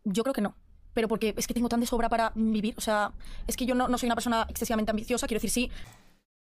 yo 0.05 0.23
creo 0.23 0.35
que 0.35 0.43
no. 0.43 0.55
Pero 0.95 1.09
porque 1.09 1.35
es 1.37 1.47
que 1.47 1.55
tengo 1.55 1.69
tan 1.69 1.81
de 1.81 1.87
sobra 1.87 2.09
para 2.09 2.33
vivir. 2.35 2.75
O 2.77 2.81
sea, 2.81 3.12
es 3.47 3.57
que 3.57 3.66
yo 3.66 3.75
no, 3.75 3.89
no 3.89 3.99
soy 3.99 4.07
una 4.07 4.15
persona 4.15 4.47
excesivamente 4.49 4.91
ambiciosa. 4.91 5.27
Quiero 5.27 5.41
decir, 5.41 5.51
sí, 5.51 5.71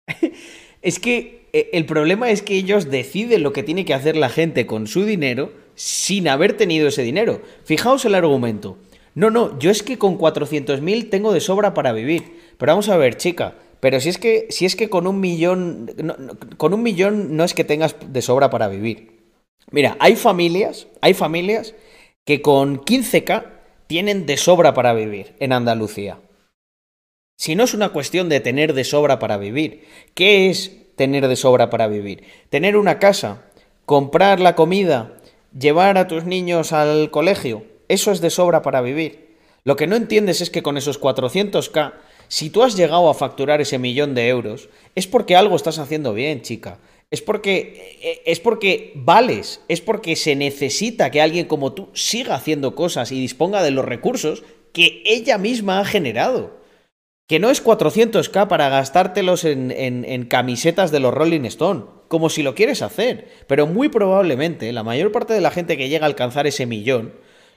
Es 0.82 1.00
que 1.00 1.48
eh, 1.54 1.70
el 1.74 1.86
problema 1.86 2.30
es 2.30 2.42
que 2.42 2.56
ellos 2.56 2.90
deciden 2.90 3.44
lo 3.44 3.54
que 3.54 3.64
tiene 3.64 3.86
que 3.86 3.94
hacer 3.94 4.16
la 4.16 4.30
gente 4.30 4.66
con 4.66 4.88
su 4.88 5.06
dinero 5.06 5.52
sin 5.76 6.28
haber 6.28 6.56
tenido 6.58 6.88
ese 6.88 7.02
dinero. 7.02 7.42
Fijaos 7.64 8.06
el 8.06 8.16
argumento. 8.16 8.78
No, 9.14 9.30
no, 9.30 9.58
yo 9.60 9.72
es 9.72 9.82
que 9.82 9.98
con 9.98 10.18
400.000 10.18 11.10
tengo 11.10 11.34
de 11.34 11.40
sobra 11.40 11.74
para 11.74 11.94
vivir. 11.94 12.40
Pero 12.58 12.72
vamos 12.72 12.90
a 12.90 12.98
ver, 12.98 13.18
chica, 13.18 13.56
pero 13.80 14.00
si 14.00 14.10
es 14.10 14.18
que, 14.18 14.48
si 14.50 14.66
es 14.66 14.76
que 14.76 14.90
con 14.90 15.08
un 15.08 15.20
millón, 15.20 15.92
no, 15.98 16.16
con 16.58 16.74
un 16.74 16.84
millón 16.84 17.36
no 17.36 17.44
es 17.44 17.54
que 17.54 17.64
tengas 17.64 17.96
de 18.08 18.22
sobra 18.22 18.50
para 18.50 18.68
vivir. 18.68 19.16
Mira, 19.72 19.98
hay 20.00 20.16
familias, 20.16 20.88
hay 21.02 21.14
familias 21.14 21.74
que 22.26 22.42
con 22.42 22.80
15k 22.82 23.55
tienen 23.88 24.26
de 24.26 24.38
sobra 24.38 24.74
para 24.74 24.94
vivir 24.94 25.36
en 25.40 25.54
Andalucía. 25.54 26.20
Si 27.38 27.56
no 27.56 27.64
es 27.64 27.74
una 27.74 27.90
cuestión 27.90 28.30
de 28.30 28.40
tener 28.40 28.74
de 28.74 28.84
sobra 28.84 29.20
para 29.20 29.38
vivir, 29.38 29.86
¿qué 30.14 30.50
es 30.50 30.96
tener 30.96 31.28
de 31.28 31.36
sobra 31.36 31.70
para 31.70 31.88
vivir? 31.88 32.24
Tener 32.50 32.78
una 32.78 32.98
casa, 32.98 33.44
comprar 33.86 34.40
la 34.40 34.56
comida, 34.56 35.18
llevar 35.58 35.98
a 35.98 36.08
tus 36.08 36.26
niños 36.26 36.72
al 36.72 37.12
colegio, 37.12 37.66
eso 37.88 38.12
es 38.12 38.22
de 38.22 38.30
sobra 38.30 38.62
para 38.62 38.82
vivir. 38.82 39.36
Lo 39.64 39.76
que 39.76 39.88
no 39.88 39.96
entiendes 39.96 40.42
es 40.42 40.50
que 40.50 40.64
con 40.64 40.78
esos 40.78 41.02
400k, 41.02 41.94
si 42.28 42.50
tú 42.50 42.64
has 42.64 42.78
llegado 42.78 43.10
a 43.10 43.14
facturar 43.14 43.62
ese 43.62 43.80
millón 43.80 44.16
de 44.16 44.30
euros, 44.30 44.70
es 44.94 45.08
porque 45.08 45.36
algo 45.36 45.56
estás 45.56 45.80
haciendo 45.80 46.14
bien, 46.14 46.42
chica. 46.42 46.78
Es 47.12 47.22
porque, 47.22 47.98
eh, 48.02 48.22
es 48.26 48.40
porque 48.40 48.92
vales, 48.96 49.62
es 49.68 49.82
porque 49.82 50.16
se 50.16 50.36
necesita 50.36 51.12
que 51.12 51.22
alguien 51.22 51.46
como 51.46 51.74
tú 51.74 51.90
siga 51.94 52.36
haciendo 52.36 52.76
cosas 52.76 53.12
y 53.12 53.20
disponga 53.20 53.62
de 53.64 53.72
los 53.72 53.86
recursos 53.86 54.44
que 54.74 55.02
ella 55.06 55.38
misma 55.38 55.80
ha 55.80 55.86
generado. 55.86 56.60
Que 57.28 57.40
no 57.40 57.50
es 57.50 57.64
400k 57.64 58.48
para 58.48 58.70
gastártelos 58.70 59.46
en, 59.46 59.72
en- 59.72 60.06
en 60.06 60.26
camisetas 60.26 60.92
de 60.92 61.00
los 61.00 61.14
Rolling 61.14 61.46
Stone, 61.46 61.86
como 62.08 62.30
si 62.30 62.44
lo 62.44 62.54
quieres 62.54 62.82
hacer. 62.84 63.30
Pero 63.48 63.66
muy 63.66 63.90
probablemente 63.90 64.72
la 64.74 64.84
mayor 64.84 65.12
parte 65.12 65.34
de 65.34 65.42
la 65.42 65.50
gente 65.52 65.76
que 65.78 65.90
llega 65.90 66.06
a 66.06 66.10
alcanzar 66.10 66.46
ese 66.46 66.66
millón, 66.68 67.16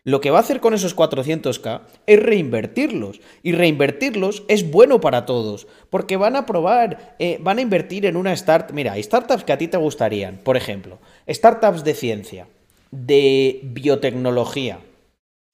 lo 0.08 0.22
que 0.22 0.30
va 0.30 0.38
a 0.38 0.40
hacer 0.40 0.60
con 0.60 0.72
esos 0.72 0.96
400k 0.96 1.82
es 2.06 2.22
reinvertirlos. 2.22 3.20
Y 3.42 3.52
reinvertirlos 3.52 4.42
es 4.48 4.70
bueno 4.70 5.02
para 5.02 5.26
todos, 5.26 5.66
porque 5.90 6.16
van 6.16 6.34
a 6.34 6.46
probar, 6.46 7.14
eh, 7.18 7.36
van 7.42 7.58
a 7.58 7.60
invertir 7.60 8.06
en 8.06 8.16
una 8.16 8.32
startup. 8.32 8.74
Mira, 8.74 8.92
hay 8.92 9.02
startups 9.02 9.44
que 9.44 9.52
a 9.52 9.58
ti 9.58 9.68
te 9.68 9.76
gustarían, 9.76 10.38
por 10.38 10.56
ejemplo, 10.56 10.98
startups 11.28 11.84
de 11.84 11.92
ciencia, 11.92 12.48
de 12.90 13.60
biotecnología, 13.64 14.78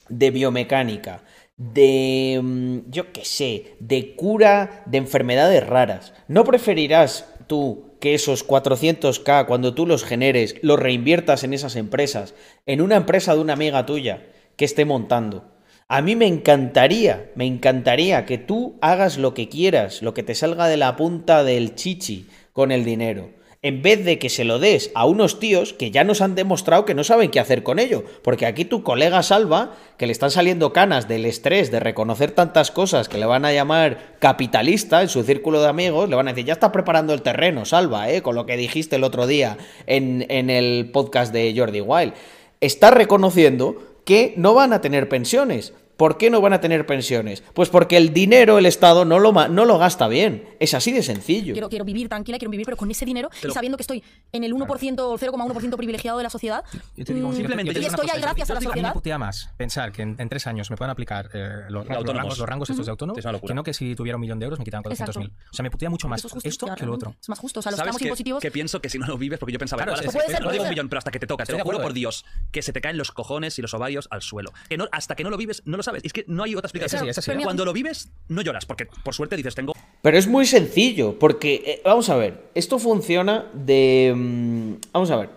de 0.08 0.30
biomecánica, 0.30 1.24
de, 1.56 2.40
mm, 2.40 2.90
yo 2.92 3.10
qué 3.10 3.24
sé, 3.24 3.74
de 3.80 4.14
cura 4.14 4.84
de 4.86 4.98
enfermedades 4.98 5.66
raras. 5.66 6.12
¿No 6.28 6.44
preferirás 6.44 7.26
tú 7.48 7.96
que 7.98 8.14
esos 8.14 8.46
400k, 8.46 9.46
cuando 9.46 9.74
tú 9.74 9.84
los 9.84 10.04
generes, 10.04 10.54
los 10.62 10.78
reinviertas 10.78 11.42
en 11.42 11.54
esas 11.54 11.74
empresas, 11.74 12.34
en 12.66 12.82
una 12.82 12.94
empresa 12.94 13.34
de 13.34 13.40
una 13.40 13.54
amiga 13.54 13.84
tuya 13.84 14.28
que 14.56 14.64
esté 14.64 14.84
montando? 14.84 15.44
A 15.88 16.00
mí 16.02 16.16
me 16.16 16.26
encantaría, 16.26 17.30
me 17.34 17.46
encantaría 17.46 18.26
que 18.26 18.38
tú 18.38 18.78
hagas 18.80 19.18
lo 19.18 19.34
que 19.34 19.48
quieras, 19.48 20.02
lo 20.02 20.14
que 20.14 20.22
te 20.22 20.34
salga 20.34 20.66
de 20.66 20.76
la 20.76 20.96
punta 20.96 21.44
del 21.44 21.74
chichi 21.74 22.28
con 22.52 22.72
el 22.72 22.84
dinero 22.84 23.30
en 23.64 23.80
vez 23.80 24.04
de 24.04 24.18
que 24.18 24.28
se 24.28 24.44
lo 24.44 24.58
des 24.58 24.90
a 24.94 25.06
unos 25.06 25.40
tíos 25.40 25.72
que 25.72 25.90
ya 25.90 26.04
nos 26.04 26.20
han 26.20 26.34
demostrado 26.34 26.84
que 26.84 26.92
no 26.92 27.02
saben 27.02 27.30
qué 27.30 27.40
hacer 27.40 27.62
con 27.62 27.78
ello. 27.78 28.04
Porque 28.22 28.44
aquí 28.44 28.66
tu 28.66 28.82
colega 28.82 29.22
Salva, 29.22 29.72
que 29.96 30.04
le 30.04 30.12
están 30.12 30.30
saliendo 30.30 30.74
canas 30.74 31.08
del 31.08 31.24
estrés 31.24 31.70
de 31.70 31.80
reconocer 31.80 32.32
tantas 32.32 32.70
cosas 32.70 33.08
que 33.08 33.16
le 33.16 33.24
van 33.24 33.46
a 33.46 33.54
llamar 33.54 34.16
capitalista 34.18 35.00
en 35.00 35.08
su 35.08 35.22
círculo 35.22 35.62
de 35.62 35.68
amigos, 35.68 36.10
le 36.10 36.16
van 36.16 36.28
a 36.28 36.32
decir, 36.32 36.44
ya 36.44 36.52
está 36.52 36.72
preparando 36.72 37.14
el 37.14 37.22
terreno, 37.22 37.64
Salva, 37.64 38.10
¿eh? 38.10 38.20
con 38.20 38.34
lo 38.34 38.44
que 38.44 38.58
dijiste 38.58 38.96
el 38.96 39.04
otro 39.04 39.26
día 39.26 39.56
en, 39.86 40.26
en 40.28 40.50
el 40.50 40.90
podcast 40.92 41.32
de 41.32 41.54
Jordi 41.56 41.80
Wild. 41.80 42.12
Está 42.60 42.90
reconociendo 42.90 43.93
que 44.04 44.34
no 44.36 44.54
van 44.54 44.72
a 44.72 44.80
tener 44.80 45.08
pensiones. 45.08 45.72
¿Por 45.96 46.18
qué 46.18 46.28
no 46.30 46.40
van 46.40 46.52
a 46.52 46.60
tener 46.60 46.86
pensiones? 46.86 47.42
Pues 47.54 47.68
porque 47.68 47.96
el 47.96 48.12
dinero 48.12 48.58
el 48.58 48.66
Estado 48.66 49.04
no 49.04 49.18
lo, 49.18 49.32
ma- 49.32 49.48
no 49.48 49.64
lo 49.64 49.78
gasta 49.78 50.08
bien. 50.08 50.48
Es 50.58 50.74
así 50.74 50.92
de 50.92 51.02
sencillo. 51.02 51.52
Quiero, 51.52 51.68
quiero 51.68 51.84
vivir 51.84 52.08
tranquila, 52.08 52.38
quiero 52.38 52.50
vivir, 52.50 52.64
pero 52.66 52.76
con 52.76 52.90
ese 52.90 53.04
dinero 53.04 53.30
y 53.46 53.50
sabiendo 53.52 53.76
que 53.76 53.82
estoy 53.82 54.02
en 54.32 54.44
el 54.44 54.52
1% 54.54 54.98
o 55.00 55.18
0,1% 55.18 55.76
privilegiado 55.76 56.18
de 56.18 56.24
la 56.24 56.30
sociedad. 56.30 56.64
Yo 56.96 57.04
te 57.04 57.14
digo, 57.14 57.28
mm, 57.28 57.36
Simplemente 57.36 57.68
yo 57.68 57.72
te 57.74 57.78
y 57.78 57.82
digo 57.82 57.94
estoy 57.94 58.10
ahí 58.10 58.20
gracias 58.20 58.48
yo 58.48 58.52
a 58.52 58.54
la 58.54 58.58
a 58.58 58.60
mí 58.60 58.66
me 58.66 58.72
sociedad. 58.72 58.92
putea 58.92 59.18
más 59.18 59.50
pensar 59.56 59.92
que 59.92 60.02
en, 60.02 60.16
en 60.18 60.28
tres 60.28 60.46
años 60.46 60.70
me 60.70 60.76
puedan 60.76 60.90
aplicar 60.90 61.30
eh, 61.32 61.48
los, 61.68 61.86
los 61.86 61.96
autónomos. 61.96 62.16
rangos, 62.16 62.38
los 62.38 62.48
rangos 62.48 62.70
estos 62.70 62.86
de 62.86 62.90
autónomo 62.90 63.18
Es 63.18 63.24
que 63.46 63.54
no 63.54 63.62
que 63.62 63.72
si 63.74 63.94
tuviera 63.94 64.16
un 64.16 64.20
millón 64.20 64.38
de 64.38 64.44
euros 64.44 64.58
me 64.58 64.64
quitaban 64.64 64.84
400.000. 64.84 65.30
O 65.50 65.54
sea, 65.54 65.62
me 65.62 65.70
putea 65.70 65.90
mucho 65.90 66.08
más 66.08 66.18
Eso 66.20 66.28
es 66.28 66.32
justo, 66.34 66.48
esto 66.48 66.66
claro, 66.66 66.78
que 66.80 66.86
lo 66.86 66.94
otro. 66.94 67.14
Es 67.20 67.28
más 67.28 67.38
justo. 67.38 67.60
O 67.60 67.62
sea, 67.62 67.70
los 67.70 67.78
¿Sabes 67.78 67.86
tramos 67.90 67.98
que, 68.00 68.04
impositivos. 68.06 68.42
que 68.42 68.50
pienso 68.50 68.80
que 68.80 68.88
si 68.88 68.98
no 68.98 69.06
lo 69.06 69.16
vives, 69.18 69.38
porque 69.38 69.52
yo 69.52 69.58
pensaba, 69.58 69.84
Claro, 69.84 69.96
ser, 70.10 70.42
no 70.42 70.50
digo 70.50 70.64
un 70.64 70.70
millón, 70.70 70.88
pero 70.88 70.98
hasta 70.98 71.10
que 71.10 71.18
te 71.20 71.26
toca, 71.26 71.44
te 71.44 71.52
lo 71.52 71.60
juro 71.60 71.80
por. 71.80 71.94
Dios, 71.94 72.24
que 72.50 72.60
se 72.60 72.72
te 72.72 72.80
caen 72.80 72.98
los 72.98 73.12
cojones 73.12 73.56
y 73.60 73.62
los 73.62 73.72
ovarios 73.72 74.08
al 74.10 74.20
suelo. 74.20 74.52
Que 74.68 74.76
no, 74.76 74.88
hasta 74.90 75.14
que 75.14 75.22
no 75.22 75.30
lo 75.30 75.36
vives, 75.36 75.62
no 75.64 75.76
lo 75.76 75.83
sabes. 75.84 76.02
Es 76.04 76.12
que 76.12 76.24
no 76.26 76.42
hay 76.42 76.54
otra 76.56 76.66
explicación. 76.66 77.02
así, 77.02 77.08
es 77.10 77.18
así, 77.18 77.30
¿eh? 77.30 77.38
Cuando 77.42 77.64
lo 77.64 77.72
vives, 77.72 78.10
no 78.28 78.42
lloras, 78.42 78.66
porque 78.66 78.86
por 79.04 79.14
suerte 79.14 79.36
dices, 79.36 79.54
tengo 79.54 79.72
Pero 80.02 80.18
es 80.18 80.26
muy 80.26 80.46
sencillo, 80.46 81.18
porque, 81.18 81.62
eh, 81.66 81.80
vamos 81.84 82.08
a 82.10 82.16
ver, 82.16 82.50
esto 82.54 82.78
funciona 82.78 83.50
de... 83.54 84.12
mm, 84.16 84.72
vamos 84.92 85.10
a 85.10 85.16
ver, 85.16 85.28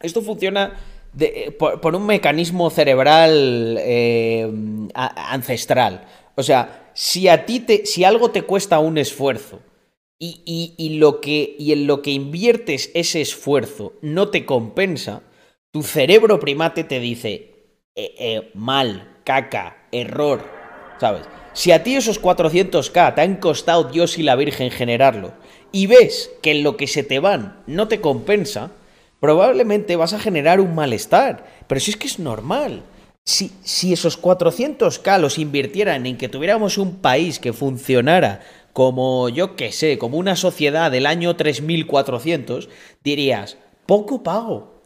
esto 0.00 0.20
funciona 0.22 0.72
de, 1.12 1.26
eh, 1.26 1.50
por, 1.52 1.80
por 1.80 1.94
un 1.94 2.06
mecanismo 2.06 2.68
cerebral 2.70 3.76
eh, 3.80 4.50
a- 4.94 5.32
ancestral. 5.34 6.06
O 6.34 6.42
sea, 6.42 6.90
si 6.94 7.28
a 7.28 7.44
ti 7.46 7.60
te, 7.60 7.86
si 7.86 8.04
algo 8.04 8.30
te 8.30 8.42
cuesta 8.42 8.78
un 8.78 8.98
esfuerzo 8.98 9.60
y, 10.18 10.40
y- 10.46 10.74
y 10.78 10.96
lo 10.98 11.20
que, 11.20 11.54
y 11.58 11.72
en 11.72 11.86
lo 11.86 12.00
que 12.02 12.10
inviertes 12.10 12.90
ese 12.94 13.20
esfuerzo 13.20 13.94
no 14.02 14.28
te 14.28 14.44
compensa, 14.46 15.22
tu 15.70 15.82
cerebro 15.82 16.38
primate 16.40 16.84
te 16.84 17.00
dice, 17.00 17.54
eh, 17.94 18.14
eh, 18.18 18.50
mal, 18.54 19.18
caca, 19.24 19.76
error, 19.92 20.42
¿sabes? 20.98 21.22
Si 21.54 21.70
a 21.70 21.82
ti 21.82 21.96
esos 21.96 22.20
400k 22.20 23.14
te 23.14 23.20
han 23.20 23.36
costado 23.36 23.84
Dios 23.84 24.18
y 24.18 24.22
la 24.22 24.36
Virgen 24.36 24.70
generarlo 24.70 25.32
y 25.70 25.86
ves 25.86 26.30
que 26.42 26.52
en 26.52 26.62
lo 26.62 26.76
que 26.76 26.86
se 26.86 27.02
te 27.02 27.18
van 27.18 27.62
no 27.66 27.88
te 27.88 28.00
compensa, 28.00 28.70
probablemente 29.20 29.96
vas 29.96 30.14
a 30.14 30.18
generar 30.18 30.60
un 30.60 30.74
malestar. 30.74 31.44
Pero 31.66 31.80
si 31.80 31.92
es 31.92 31.96
que 31.96 32.06
es 32.06 32.18
normal. 32.18 32.82
Si, 33.24 33.52
si 33.62 33.92
esos 33.92 34.20
400k 34.20 35.18
los 35.20 35.38
invirtieran 35.38 36.06
en 36.06 36.18
que 36.18 36.28
tuviéramos 36.28 36.76
un 36.76 36.96
país 36.96 37.38
que 37.38 37.52
funcionara 37.52 38.40
como, 38.72 39.28
yo 39.28 39.54
qué 39.54 39.70
sé, 39.70 39.96
como 39.96 40.16
una 40.16 40.34
sociedad 40.34 40.90
del 40.90 41.06
año 41.06 41.36
3400, 41.36 42.68
dirías, 43.04 43.58
poco 43.86 44.22
pago. 44.22 44.82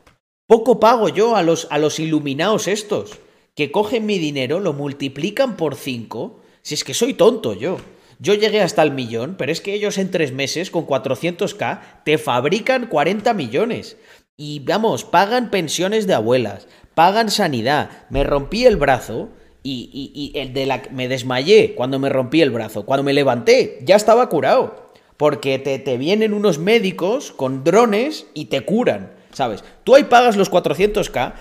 Poco 0.47 0.79
pago 0.81 1.09
yo 1.09 1.35
a 1.35 1.43
los, 1.43 1.67
a 1.71 1.79
los 1.79 1.99
iluminados 1.99 2.69
estos, 2.69 3.19
que 3.57 3.73
cogen 3.73 4.07
mi 4.07 4.19
dinero, 4.19 4.61
lo 4.61 4.73
multiplican 4.73 5.57
por 5.57 5.75
5. 5.75 6.41
Si 6.63 6.75
es 6.75 6.85
que 6.85 6.95
soy 6.95 7.15
tonto 7.15 7.55
yo. 7.55 7.79
Yo 8.19 8.35
llegué 8.35 8.61
hasta 8.61 8.83
el 8.83 8.93
millón, 8.93 9.35
pero 9.37 9.51
es 9.51 9.61
que 9.61 9.75
ellos 9.75 9.99
en 9.99 10.11
tres 10.11 10.33
meses, 10.33 10.71
con 10.71 10.87
400k, 10.87 11.81
te 12.05 12.19
fabrican 12.19 12.87
40 12.87 13.35
millones. 13.35 13.97
Y 14.37 14.61
vamos, 14.61 15.05
pagan 15.05 15.51
pensiones 15.51 16.07
de 16.07 16.15
abuelas, 16.15 16.69
pagan 16.95 17.31
sanidad. 17.31 17.91
Me 18.11 18.25
rompí 18.25 18.65
el 18.67 18.77
brazo 18.77 19.31
y, 19.63 19.91
y- 19.93 20.13
y 20.35 20.39
el 20.39 20.53
de 20.53 20.67
la, 20.67 20.83
me 20.93 21.09
desmayé 21.09 21.75
cuando 21.75 21.99
me 21.99 22.09
rompí 22.11 22.43
el 22.43 22.51
brazo. 22.51 22.85
Cuando 22.85 23.03
me 23.05 23.13
levanté, 23.15 23.79
ya 23.83 23.97
estaba 23.97 24.29
curado. 24.29 24.93
Porque 25.17 25.59
te, 25.59 25.79
te 25.79 25.97
vienen 25.97 26.35
unos 26.35 26.59
médicos 26.59 27.33
con 27.33 27.65
drones 27.65 28.27
y 28.35 28.47
te 28.47 28.61
curan, 28.63 29.13
¿sabes? 29.33 29.65
Tú 29.85 29.95
ahí 29.95 30.05
pagas 30.05 30.37
los 30.37 30.51
400k 30.51 31.33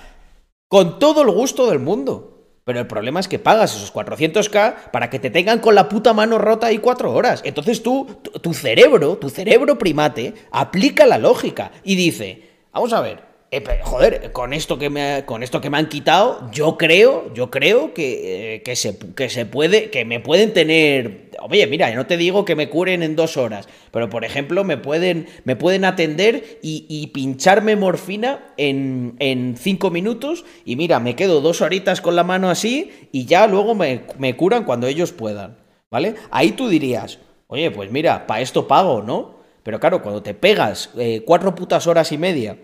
con 0.75 0.99
todo 0.99 1.21
el 1.21 1.31
gusto 1.31 1.69
del 1.69 1.79
mundo. 1.79 2.49
Pero 2.65 2.81
el 2.81 2.85
problema 2.85 3.21
es 3.21 3.29
que 3.29 3.39
pagas 3.39 3.77
esos 3.77 3.93
400k 3.93 4.91
para 4.91 5.09
que 5.09 5.19
te 5.19 5.29
tengan 5.29 5.59
con 5.59 5.73
la 5.73 5.87
puta 5.87 6.11
mano 6.11 6.37
rota 6.37 6.67
ahí 6.67 6.79
cuatro 6.79 7.13
horas. 7.13 7.39
Entonces 7.45 7.81
tú, 7.81 8.05
tu, 8.41 8.53
cerebro, 8.53 9.15
tu 9.15 9.29
cerebro 9.29 9.77
primate, 9.77 10.33
aplica 10.51 11.05
la 11.05 11.17
lógica 11.17 11.71
y 11.85 11.95
dice, 11.95 12.49
vamos 12.73 12.91
a 12.91 12.99
ver, 12.99 13.23
eh, 13.55 13.79
joder, 13.83 14.31
con 14.33 14.51
esto 14.51 14.77
que 14.77 14.89
me, 14.89 15.23
con 15.25 15.41
esto 15.41 15.61
que 15.61 15.69
me 15.69 15.77
han 15.77 15.87
quitado, 15.87 16.51
yo 16.51 16.77
creo, 16.77 17.33
yo 17.33 17.49
creo 17.49 17.93
que, 17.93 18.55
eh, 18.55 18.63
que, 18.63 18.75
se, 18.75 18.97
que 18.97 19.29
se 19.29 19.45
puede, 19.45 19.89
que 19.89 20.03
me 20.03 20.19
pueden 20.19 20.51
tener, 20.51 21.31
oye, 21.39 21.65
mira, 21.67 21.93
no 21.95 22.05
te 22.05 22.17
digo 22.17 22.43
que 22.43 22.55
me 22.55 22.69
curen 22.69 23.01
en 23.01 23.15
dos 23.15 23.37
horas, 23.37 23.69
pero 23.91 24.09
por 24.09 24.25
ejemplo 24.25 24.65
me 24.65 24.75
pueden, 24.75 25.27
me 25.45 25.55
pueden 25.55 25.85
atender 25.85 26.59
y, 26.61 26.85
y 26.89 27.07
pincharme 27.07 27.77
morfina 27.77 28.53
en, 28.57 29.15
en 29.19 29.55
cinco 29.57 29.89
minutos 29.89 30.43
y 30.65 30.75
mira, 30.75 30.99
me 30.99 31.15
quedo 31.15 31.39
dos 31.39 31.61
horitas 31.61 32.01
con 32.01 32.17
la 32.17 32.25
mano 32.25 32.49
así 32.49 32.91
y 33.13 33.25
ya 33.25 33.47
luego 33.47 33.73
me, 33.73 34.01
me 34.17 34.35
curan 34.35 34.65
cuando 34.65 34.87
ellos 34.87 35.13
puedan, 35.13 35.57
¿vale? 35.89 36.15
Ahí 36.29 36.51
tú 36.51 36.67
dirías, 36.67 37.19
oye, 37.47 37.71
pues 37.71 37.89
mira, 37.89 38.27
para 38.27 38.41
esto 38.41 38.67
pago, 38.67 39.01
¿no? 39.01 39.35
Pero 39.63 39.79
claro, 39.79 40.01
cuando 40.01 40.21
te 40.21 40.33
pegas 40.33 40.91
eh, 40.97 41.23
cuatro 41.25 41.55
putas 41.55 41.87
horas 41.87 42.11
y 42.11 42.17
media 42.19 42.55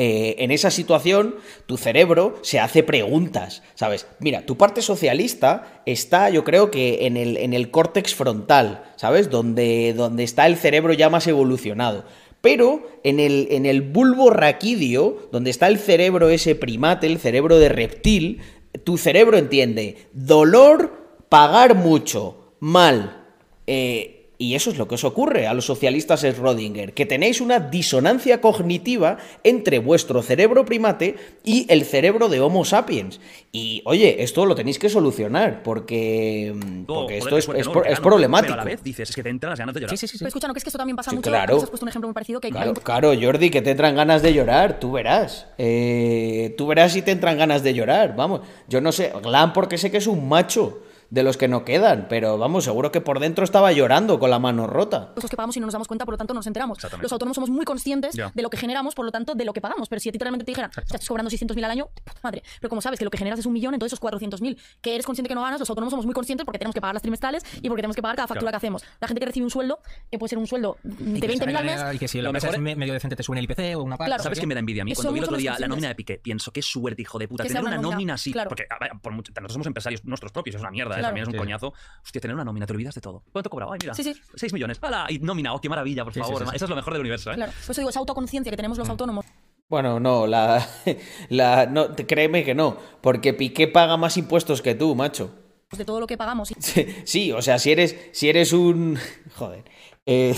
eh, 0.00 0.36
en 0.44 0.52
esa 0.52 0.70
situación, 0.70 1.34
tu 1.66 1.76
cerebro 1.76 2.38
se 2.42 2.60
hace 2.60 2.84
preguntas, 2.84 3.64
¿sabes? 3.74 4.06
Mira, 4.20 4.46
tu 4.46 4.56
parte 4.56 4.80
socialista 4.80 5.82
está, 5.86 6.30
yo 6.30 6.44
creo 6.44 6.70
que 6.70 7.06
en 7.06 7.16
el, 7.16 7.36
en 7.36 7.52
el 7.52 7.72
córtex 7.72 8.14
frontal, 8.14 8.84
¿sabes? 8.94 9.28
Donde, 9.28 9.94
donde 9.94 10.22
está 10.22 10.46
el 10.46 10.56
cerebro 10.56 10.92
ya 10.92 11.10
más 11.10 11.26
evolucionado. 11.26 12.04
Pero 12.40 12.86
en 13.02 13.18
el, 13.18 13.48
en 13.50 13.66
el 13.66 13.82
bulbo 13.82 14.30
raquídeo, 14.30 15.28
donde 15.32 15.50
está 15.50 15.66
el 15.66 15.78
cerebro 15.78 16.28
ese 16.28 16.54
primate, 16.54 17.08
el 17.08 17.18
cerebro 17.18 17.58
de 17.58 17.68
reptil, 17.68 18.40
tu 18.84 18.98
cerebro 18.98 19.36
entiende 19.36 19.96
dolor, 20.12 20.92
pagar 21.28 21.74
mucho, 21.74 22.52
mal. 22.60 23.26
Eh, 23.66 24.17
y 24.40 24.54
eso 24.54 24.70
es 24.70 24.78
lo 24.78 24.86
que 24.86 24.94
os 24.94 25.02
ocurre 25.02 25.48
a 25.48 25.54
los 25.54 25.64
socialistas 25.66 26.22
es 26.22 26.38
Rodinger, 26.38 26.94
que 26.94 27.06
tenéis 27.06 27.40
una 27.40 27.58
disonancia 27.58 28.40
cognitiva 28.40 29.18
entre 29.42 29.80
vuestro 29.80 30.22
cerebro 30.22 30.64
primate 30.64 31.16
y 31.44 31.66
el 31.68 31.84
cerebro 31.84 32.28
de 32.28 32.40
Homo 32.40 32.64
sapiens. 32.64 33.20
Y 33.50 33.82
oye, 33.84 34.22
esto 34.22 34.46
lo 34.46 34.54
tenéis 34.54 34.78
que 34.78 34.88
solucionar, 34.88 35.64
porque, 35.64 36.52
mm, 36.54 36.84
porque 36.84 37.18
joder, 37.18 37.18
esto 37.18 37.38
es, 37.38 37.44
fuerte, 37.46 37.60
es 37.62 37.66
es 37.66 37.74
verano, 37.74 38.02
problemático. 38.02 38.52
Pero 38.52 38.60
a 38.60 38.64
la 38.64 38.70
vez 38.70 38.82
dices, 38.84 39.10
es 39.10 39.16
que 39.16 39.24
te 39.24 39.28
entran 39.28 39.50
las 39.50 39.58
ganas 39.58 39.74
de 39.74 39.80
llorar. 39.80 39.90
Sí, 39.90 39.96
sí, 39.96 40.06
sí. 40.06 40.12
sí. 40.12 40.18
Pero 40.18 40.28
escucha, 40.28 40.46
¿no 40.46 40.54
crees 40.54 40.64
que 40.64 40.68
esto 40.70 40.78
también 40.78 40.96
pasa 40.96 41.10
Sí, 41.10 41.16
mucho? 41.16 41.30
claro. 41.30 41.56
Has 41.56 41.70
puesto 41.70 41.84
un 41.84 41.88
ejemplo 41.88 42.06
muy 42.08 42.14
parecido 42.14 42.40
que 42.40 42.46
hay 42.46 42.52
Claro, 42.52 42.74
claro, 42.74 43.12
Jordi, 43.20 43.50
que 43.50 43.60
te 43.62 43.72
entran 43.72 43.96
ganas 43.96 44.22
de 44.22 44.34
llorar, 44.34 44.78
tú 44.78 44.92
verás. 44.92 45.48
Eh, 45.58 46.54
tú 46.56 46.68
verás 46.68 46.92
si 46.92 47.02
te 47.02 47.10
entran 47.10 47.38
ganas 47.38 47.64
de 47.64 47.74
llorar, 47.74 48.14
vamos. 48.14 48.42
Yo 48.68 48.80
no 48.80 48.92
sé, 48.92 49.12
Glam 49.20 49.52
porque 49.52 49.78
sé 49.78 49.90
que 49.90 49.96
es 49.96 50.06
un 50.06 50.28
macho 50.28 50.82
de 51.10 51.22
los 51.22 51.36
que 51.36 51.48
no 51.48 51.64
quedan, 51.64 52.06
pero 52.08 52.36
vamos, 52.38 52.64
seguro 52.64 52.92
que 52.92 53.00
por 53.00 53.18
dentro 53.20 53.44
estaba 53.44 53.72
llorando 53.72 54.18
con 54.18 54.30
la 54.30 54.38
mano 54.38 54.66
rota. 54.66 55.12
Los 55.16 55.30
que 55.30 55.36
pagamos 55.36 55.56
y 55.56 55.60
no 55.60 55.66
nos 55.66 55.72
damos 55.72 55.88
cuenta, 55.88 56.04
por 56.04 56.12
lo 56.14 56.18
tanto 56.18 56.34
no 56.34 56.38
nos 56.38 56.46
enteramos. 56.46 56.78
Los 57.00 57.12
autónomos 57.12 57.34
somos 57.34 57.50
muy 57.50 57.64
conscientes 57.64 58.14
de 58.16 58.42
lo 58.42 58.50
que 58.50 58.56
generamos, 58.56 58.94
por 58.94 59.04
lo 59.06 59.12
tanto 59.12 59.34
de 59.34 59.44
lo 59.44 59.52
que 59.52 59.60
pagamos. 59.60 59.88
Pero 59.88 60.00
si 60.00 60.08
a 60.08 60.12
ti 60.12 60.18
realmente 60.18 60.44
te 60.44 60.50
dijeran, 60.50 60.68
"Hostia, 60.70 60.82
estás 60.84 61.08
cobrando 61.08 61.30
600.000 61.30 61.64
al 61.64 61.70
año, 61.70 61.86
puta 62.04 62.20
madre. 62.22 62.42
Pero 62.60 62.68
como 62.68 62.82
sabes 62.82 62.98
que 62.98 63.04
lo 63.04 63.10
que 63.10 63.18
generas 63.18 63.38
es 63.38 63.46
un 63.46 63.52
millón, 63.52 63.74
entonces 63.74 63.92
esos 63.94 64.00
400.000 64.00 64.58
que 64.82 64.94
eres 64.94 65.06
consciente 65.06 65.28
que 65.28 65.34
no 65.34 65.42
ganas, 65.42 65.58
los 65.60 65.68
autónomos 65.70 65.92
somos 65.92 66.04
muy 66.06 66.14
conscientes 66.14 66.44
porque 66.44 66.58
tenemos 66.58 66.74
que 66.74 66.80
pagar 66.80 66.94
las 66.94 67.02
trimestrales 67.02 67.42
y 67.62 67.68
porque 67.68 67.80
tenemos 67.80 67.96
que 67.96 68.02
pagar 68.02 68.16
cada 68.16 68.26
factura 68.28 68.50
Claro. 68.50 68.52
que 68.52 68.66
hacemos. 68.66 68.84
La 69.00 69.08
gente 69.08 69.20
que 69.20 69.26
recibe 69.26 69.44
un 69.44 69.50
sueldo, 69.50 69.78
que 70.10 70.18
puede 70.18 70.28
ser 70.28 70.38
un 70.38 70.46
sueldo 70.46 70.76
de 70.82 71.18
Y 71.18 71.20
que 71.20 71.26
20.000 71.28 71.56
al 71.56 71.64
mes, 71.64 71.80
Y 71.94 71.98
que 71.98 72.08
si 72.08 72.20
Lo 72.20 72.32
mejor 72.32 72.50
es 72.50 72.54
es- 72.56 72.60
me- 72.60 72.76
medio 72.76 72.92
decente 72.92 73.16
te 73.16 73.22
suben 73.22 73.38
el 73.38 73.44
IPC 73.44 73.76
o 73.76 73.82
una 73.82 73.96
parte. 73.96 74.08
Claro. 74.10 74.22
¿Sabes 74.22 74.38
qué 74.40 74.46
me 74.46 74.54
da 74.54 74.60
envidia 74.60 74.82
a 74.82 74.84
mí? 74.84 74.92
Eso 74.92 75.02
Cuando 75.02 75.12
vi 75.14 75.18
el 75.20 75.24
otro 75.24 75.36
día 75.38 75.56
la 75.58 75.68
nómina 75.68 75.88
de 75.88 75.94
Piqué, 75.94 76.18
pienso, 76.22 76.52
qué 76.52 76.60
suerte, 76.62 77.02
hijo 77.02 77.18
de 77.18 77.28
puta. 77.28 77.44
Tener 77.44 77.62
una 77.64 77.78
nómina, 77.78 78.14
así. 78.14 78.32
claro. 78.32 78.48
Porque 78.48 78.66
nosotros 78.70 79.52
somos 79.52 79.66
empresarios 79.66 80.04
nuestros 80.04 80.32
propios, 80.32 80.56
es 80.56 80.60
una 80.60 80.70
mierda, 80.70 80.97
¿eh? 80.98 81.02
Claro. 81.02 81.08
también 81.08 81.22
es 81.24 81.28
un 81.28 81.32
Sí. 81.34 81.38
coñazo. 81.38 81.72
Hostia, 82.04 82.20
tener 82.20 82.34
una 82.34 82.44
nómina, 82.44 82.66
te 82.66 82.72
olvidas 82.72 82.94
de 82.94 83.00
todo. 83.00 83.22
¿Cuánto 83.32 83.50
cobraba? 83.50 83.72
Ay, 83.74 83.78
mira, 83.82 83.94
Sí, 83.94 84.04
sí. 84.04 84.14
6 84.34 84.52
millones. 84.52 84.78
¡Hala! 84.82 85.06
Y 85.08 85.18
nómina, 85.18 85.54
oh, 85.54 85.60
qué 85.60 85.68
maravilla, 85.68 86.04
por 86.04 86.12
favor. 86.12 86.38
sí, 86.42 86.44
sí. 86.50 86.56
Eso 86.56 86.64
es 86.64 86.70
lo 86.70 86.76
mejor 86.76 86.92
del 86.92 87.00
universo, 87.00 87.30
¿eh? 87.32 87.34
claro. 87.34 87.52
Por 87.52 87.70
eso 87.72 87.80
digo, 87.80 87.90
esa 87.90 88.00
autoconciencia 88.00 88.50
que 88.50 88.56
tenemos 88.56 88.78
Mm. 88.78 88.80
los 88.82 88.88
autónomos 88.90 89.24
Bueno, 89.68 90.00
no, 90.00 90.26
la, 90.26 90.66
la 91.28 91.66
no, 91.66 91.94
créeme 91.94 92.44
que 92.44 92.54
no, 92.54 92.76
porque 93.00 93.34
Piqué 93.34 93.68
paga 93.68 93.96
más 93.96 94.16
impuestos 94.16 94.62
que 94.62 94.74
tú, 94.74 94.94
macho. 94.94 95.34
de 95.76 95.84
todo 95.84 96.00
lo 96.00 96.06
que 96.06 96.16
pagamos. 96.16 96.48
Sí, 96.58 96.86
sí, 97.04 97.32
o 97.32 97.42
sea, 97.42 97.58
si 97.58 97.70
eres, 97.72 97.94
si 98.12 98.28
eres 98.30 98.52
un... 98.54 98.98
Joder. 99.36 99.64
eh, 100.06 100.34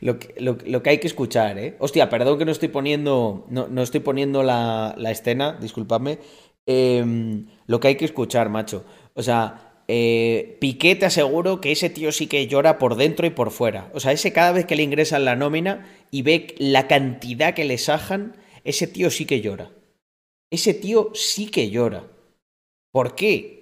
lo, 0.00 0.18
que, 0.18 0.34
lo- 0.40 0.58
lo 0.66 0.82
que 0.82 0.90
hay 0.90 0.98
que 0.98 1.06
escuchar, 1.06 1.56
¿eh? 1.56 1.76
Hostia, 1.78 2.08
perdón 2.08 2.36
que 2.38 2.44
no 2.44 2.50
estoy 2.50 2.66
poniendo, 2.68 3.46
no, 3.48 3.68
no 3.68 3.82
estoy 3.82 4.00
poniendo 4.00 4.42
la, 4.42 4.94
la 4.98 5.12
escena, 5.12 5.52
disculpadme. 5.60 6.18
Em, 6.66 7.46
lo 7.66 7.78
que 7.80 7.88
hay 7.88 7.94
que 7.96 8.04
escuchar, 8.04 8.48
macho. 8.50 8.84
O 9.14 9.22
sea, 9.22 9.67
eh, 9.88 10.58
Piqué 10.60 10.94
te 10.94 11.06
aseguro 11.06 11.60
que 11.60 11.72
ese 11.72 11.88
tío 11.88 12.12
sí 12.12 12.26
que 12.26 12.46
llora 12.46 12.78
por 12.78 12.94
dentro 12.94 13.26
y 13.26 13.30
por 13.30 13.50
fuera. 13.50 13.90
O 13.94 14.00
sea, 14.00 14.12
ese 14.12 14.32
cada 14.32 14.52
vez 14.52 14.66
que 14.66 14.76
le 14.76 14.82
ingresan 14.82 15.24
la 15.24 15.34
nómina 15.34 15.88
y 16.10 16.22
ve 16.22 16.54
la 16.58 16.86
cantidad 16.86 17.54
que 17.54 17.64
le 17.64 17.78
sajan, 17.78 18.36
ese 18.64 18.86
tío 18.86 19.10
sí 19.10 19.24
que 19.24 19.40
llora. 19.40 19.72
Ese 20.50 20.74
tío 20.74 21.10
sí 21.14 21.50
que 21.50 21.70
llora. 21.70 22.06
¿Por 22.92 23.14
qué? 23.14 23.57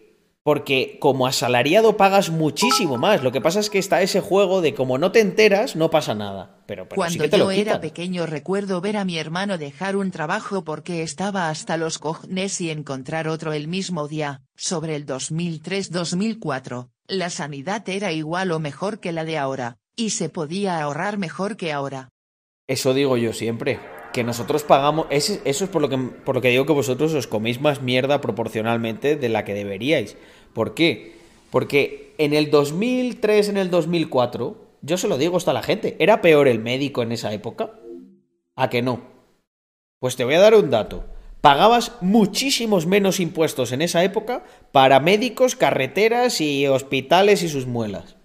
Porque 0.46 0.98
como 1.00 1.26
asalariado 1.26 1.96
pagas 1.96 2.30
muchísimo 2.30 2.98
más. 2.98 3.24
Lo 3.24 3.32
que 3.32 3.40
pasa 3.40 3.58
es 3.58 3.68
que 3.68 3.80
está 3.80 4.00
ese 4.02 4.20
juego 4.20 4.60
de 4.60 4.74
como 4.74 4.96
no 4.96 5.10
te 5.10 5.18
enteras, 5.18 5.74
no 5.74 5.90
pasa 5.90 6.14
nada. 6.14 6.60
Pero, 6.66 6.88
pero 6.88 6.90
sí 6.90 7.18
Cuando 7.18 7.24
que 7.24 7.28
te 7.28 7.36
lo 7.36 7.46
yo 7.46 7.60
era 7.60 7.80
pequeño 7.80 8.26
recuerdo 8.26 8.80
ver 8.80 8.96
a 8.96 9.04
mi 9.04 9.18
hermano 9.18 9.58
dejar 9.58 9.96
un 9.96 10.12
trabajo 10.12 10.62
porque 10.62 11.02
estaba 11.02 11.48
hasta 11.50 11.76
los 11.76 11.98
cojones 11.98 12.60
y 12.60 12.70
encontrar 12.70 13.26
otro 13.26 13.54
el 13.54 13.66
mismo 13.66 14.06
día. 14.06 14.42
Sobre 14.54 14.94
el 14.94 15.04
2003-2004, 15.04 16.90
la 17.08 17.30
sanidad 17.30 17.88
era 17.88 18.12
igual 18.12 18.52
o 18.52 18.60
mejor 18.60 19.00
que 19.00 19.10
la 19.10 19.24
de 19.24 19.38
ahora, 19.38 19.78
y 19.96 20.10
se 20.10 20.28
podía 20.28 20.80
ahorrar 20.80 21.18
mejor 21.18 21.56
que 21.56 21.72
ahora. 21.72 22.10
Eso 22.68 22.94
digo 22.94 23.16
yo 23.16 23.32
siempre. 23.32 23.80
Que 24.12 24.24
nosotros 24.24 24.62
pagamos. 24.62 25.08
eso 25.10 25.40
es 25.44 25.62
por 25.64 25.82
lo, 25.82 25.88
que, 25.88 25.98
por 25.98 26.36
lo 26.36 26.40
que 26.40 26.48
digo 26.48 26.64
que 26.64 26.72
vosotros 26.72 27.12
os 27.14 27.26
coméis 27.26 27.60
más 27.60 27.82
mierda 27.82 28.22
proporcionalmente 28.22 29.16
de 29.16 29.28
la 29.28 29.44
que 29.44 29.52
deberíais. 29.52 30.16
¿Por 30.56 30.72
qué? 30.72 31.12
Porque 31.50 32.14
en 32.16 32.32
el 32.32 32.50
2003, 32.50 33.50
en 33.50 33.58
el 33.58 33.68
2004, 33.68 34.56
yo 34.80 34.96
se 34.96 35.06
lo 35.06 35.18
digo 35.18 35.36
hasta 35.36 35.52
la 35.52 35.62
gente, 35.62 35.96
¿era 35.98 36.22
peor 36.22 36.48
el 36.48 36.60
médico 36.60 37.02
en 37.02 37.12
esa 37.12 37.30
época? 37.34 37.72
¿A 38.54 38.70
que 38.70 38.80
no? 38.80 39.02
Pues 39.98 40.16
te 40.16 40.24
voy 40.24 40.32
a 40.32 40.40
dar 40.40 40.54
un 40.54 40.70
dato. 40.70 41.04
Pagabas 41.42 41.92
muchísimos 42.00 42.86
menos 42.86 43.20
impuestos 43.20 43.70
en 43.72 43.82
esa 43.82 44.02
época 44.02 44.44
para 44.72 44.98
médicos, 44.98 45.56
carreteras 45.56 46.40
y 46.40 46.66
hospitales 46.66 47.42
y 47.42 47.50
sus 47.50 47.66
muelas. 47.66 48.15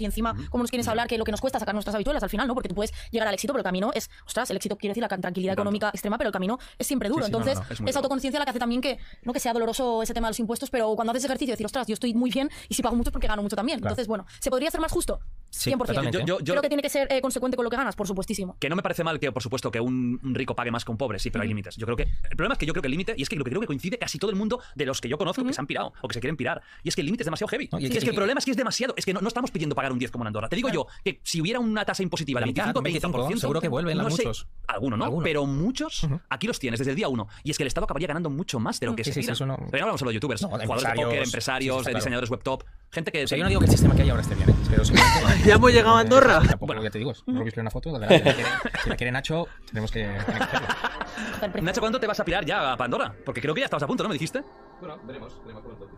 Y 0.00 0.04
encima, 0.04 0.34
¿cómo 0.50 0.62
nos 0.62 0.70
quieres 0.70 0.86
hablar 0.88 1.08
que 1.08 1.18
lo 1.18 1.24
que 1.24 1.30
nos 1.32 1.40
cuesta 1.40 1.58
sacar 1.58 1.74
nuestras 1.74 1.94
habituales 1.94 2.22
al 2.22 2.30
final, 2.30 2.46
no? 2.46 2.54
Porque 2.54 2.68
tú 2.68 2.74
puedes 2.74 2.92
llegar 3.10 3.28
al 3.28 3.34
éxito, 3.34 3.52
pero 3.52 3.60
el 3.60 3.64
camino 3.64 3.90
es, 3.94 4.10
ostras, 4.26 4.50
el 4.50 4.56
éxito 4.56 4.76
quiere 4.76 4.92
decir 4.92 5.02
la 5.02 5.08
tranquilidad 5.08 5.52
económica 5.54 5.88
extrema, 5.90 6.18
pero 6.18 6.28
el 6.28 6.32
camino 6.32 6.58
es 6.78 6.86
siempre 6.86 7.08
duro. 7.08 7.24
Sí, 7.24 7.30
sí, 7.30 7.36
Entonces, 7.36 7.54
no, 7.58 7.64
no, 7.64 7.84
es 7.86 7.90
esa 7.90 7.98
autoconciencia 7.98 8.38
la 8.38 8.44
que 8.44 8.50
hace 8.50 8.58
también 8.58 8.80
que, 8.80 8.98
no 9.22 9.32
que 9.32 9.40
sea 9.40 9.52
doloroso 9.52 10.02
ese 10.02 10.14
tema 10.14 10.28
de 10.28 10.30
los 10.30 10.40
impuestos, 10.40 10.70
pero 10.70 10.94
cuando 10.94 11.10
haces 11.12 11.24
ejercicio 11.24 11.52
decir, 11.52 11.66
ostras, 11.66 11.86
yo 11.86 11.94
estoy 11.94 12.14
muy 12.14 12.30
bien 12.30 12.50
y 12.68 12.74
si 12.74 12.82
pago 12.82 12.96
mucho 12.96 13.08
es 13.10 13.12
porque 13.12 13.26
gano 13.26 13.42
mucho 13.42 13.56
también. 13.56 13.78
Claro. 13.78 13.92
Entonces, 13.92 14.06
bueno, 14.08 14.26
¿se 14.40 14.50
podría 14.50 14.68
hacer 14.68 14.80
más 14.80 14.92
justo? 14.92 15.20
Sí, 15.50 15.70
100%. 15.70 15.78
totalmente. 15.86 16.18
Yo, 16.18 16.24
yo- 16.26 16.38
yo- 16.40 16.52
Creo 16.54 16.62
que 16.62 16.68
tiene 16.68 16.82
que 16.82 16.90
ser 16.90 17.10
eh, 17.10 17.20
consecuente 17.22 17.56
con 17.56 17.64
lo 17.64 17.70
que 17.70 17.76
ganas, 17.76 17.96
por 17.96 18.06
supuestísimo. 18.06 18.56
Que 18.60 18.68
no 18.68 18.76
me 18.76 18.82
parece 18.82 19.02
mal 19.04 19.18
que, 19.18 19.32
por 19.32 19.42
supuesto, 19.42 19.70
que 19.70 19.80
un 19.80 20.20
un 20.22 20.34
rico 20.34 20.54
pague 20.54 20.70
más 20.70 20.84
que 20.84 20.90
un 20.90 20.98
pobre, 20.98 21.18
sí, 21.18 21.30
pero 21.30 21.42
hay 21.42 21.48
límites. 21.48 21.76
Yo 21.76 21.86
creo 21.86 21.96
que. 21.96 22.02
El 22.04 22.36
problema 22.36 22.52
es 22.54 22.58
que 22.58 22.66
yo 22.66 22.72
creo 22.72 22.82
que 22.82 22.86
el 22.88 22.92
límite, 22.92 23.14
y 23.16 23.22
es 23.22 23.28
que 23.28 23.36
lo 23.36 23.44
que 23.44 23.50
creo 23.50 23.60
que 23.60 23.66
coincide 23.66 23.98
casi 23.98 24.18
todo 24.18 24.30
el 24.30 24.36
mundo 24.36 24.60
de 24.74 24.84
los 24.86 25.00
que 25.00 25.08
yo 25.08 25.16
conozco 25.18 25.44
que 25.44 25.52
se 25.52 25.60
han 25.60 25.66
pirado 25.66 25.92
o 26.02 26.08
que 26.08 26.14
se 26.14 26.20
quieren 26.20 26.36
pirar, 26.36 26.60
y 26.82 26.88
es 26.88 26.94
que 26.94 27.00
el 27.00 27.06
límite 27.06 27.22
es 27.22 27.26
demasiado 27.26 27.48
heavy. 27.48 27.68
No, 27.72 27.78
y- 27.78 27.82
Sí, 27.82 27.86
es 27.88 27.96
y- 27.96 27.98
que 28.00 28.06
el 28.10 28.12
y- 28.12 28.16
problema 28.16 28.38
es 28.38 28.44
que 28.44 28.50
es 28.50 28.56
demasiado. 28.56 28.94
Es 28.96 29.04
que 29.06 29.14
no, 29.14 29.20
no 29.20 29.28
estamos 29.28 29.50
pidiendo 29.50 29.74
pagar 29.74 29.87
un 29.92 29.98
10 29.98 30.10
como 30.10 30.24
en 30.24 30.28
Andorra. 30.28 30.48
Te 30.48 30.56
digo 30.56 30.68
yo 30.68 30.86
que 31.04 31.20
si 31.22 31.40
hubiera 31.40 31.60
una 31.60 31.84
tasa 31.84 32.02
impositiva 32.02 32.40
de 32.40 32.46
La 32.46 32.46
mitad, 32.46 32.64
25, 32.74 32.82
25, 32.82 33.18
20%, 33.36 33.40
seguro 33.40 33.60
que 33.60 33.68
vuelven 33.68 34.00
a 34.00 34.02
no 34.04 34.10
sé, 34.10 34.24
muchos. 34.24 34.46
Algunos, 34.66 34.98
¿no? 34.98 35.04
Algunos. 35.04 35.24
Pero 35.24 35.46
muchos, 35.46 36.06
aquí 36.28 36.46
los 36.46 36.58
tienes 36.58 36.78
desde 36.78 36.90
el 36.92 36.96
día 36.96 37.08
uno. 37.08 37.28
Y 37.42 37.50
es 37.50 37.56
que 37.56 37.62
el 37.64 37.68
Estado 37.68 37.84
acabaría 37.84 38.08
ganando 38.08 38.30
mucho 38.30 38.60
más 38.60 38.80
de 38.80 38.86
lo 38.86 38.96
que 38.96 39.04
Sí, 39.04 39.12
se 39.12 39.22
sí, 39.22 39.34
sí, 39.34 39.44
no- 39.44 39.56
Pero 39.56 39.68
no 39.70 39.78
hablamos 39.84 39.98
solo 40.00 40.10
de 40.10 40.14
youtubers, 40.14 40.42
No, 40.42 40.56
de 40.58 40.66
jugadores 40.66 40.82
de 40.82 40.88
empresarios, 40.88 41.06
póker, 41.08 41.22
empresarios, 41.22 41.82
claro. 41.82 41.98
diseñadores 41.98 42.30
web 42.30 42.42
top, 42.42 42.64
gente 42.90 43.12
que. 43.12 43.24
O 43.24 43.28
sea, 43.28 43.38
yo 43.38 43.44
no 43.44 43.48
digo 43.48 43.60
que 43.60 43.66
el 43.66 43.72
sistema 43.72 43.94
que 43.94 44.02
hay 44.02 44.10
ahora 44.10 44.22
esté 44.22 44.34
bien, 44.34 44.50
¿eh? 44.50 44.54
pero. 44.70 44.82
Ya 45.46 45.54
hemos 45.54 45.72
llegado 45.72 45.96
a 45.96 46.00
Andorra. 46.00 46.42
Tampoco 46.48 46.82
ya 46.82 46.90
te 46.90 46.98
digo, 46.98 47.12
visto 47.26 47.60
una 47.60 47.70
foto, 47.70 47.98
la 47.98 48.06
quiere, 48.06 48.34
si 48.82 48.88
la 48.90 48.96
quiere 48.96 49.12
Nacho, 49.12 49.46
tenemos 49.68 49.90
que... 49.90 50.06
Nacho, 51.62 51.80
¿cuándo 51.80 51.98
te 52.00 52.06
vas 52.06 52.20
a 52.20 52.24
pirar 52.24 52.44
ya 52.44 52.72
a 52.72 52.76
Pandora? 52.76 53.14
Porque 53.24 53.40
creo 53.40 53.54
que 53.54 53.60
ya 53.60 53.66
estabas 53.66 53.82
a 53.82 53.86
punto, 53.86 54.02
¿no 54.02 54.08
me 54.08 54.14
dijiste? 54.14 54.42
Bueno, 54.80 54.98
veremos, 55.04 55.40
veremos 55.44 55.64
pronto. 55.64 55.88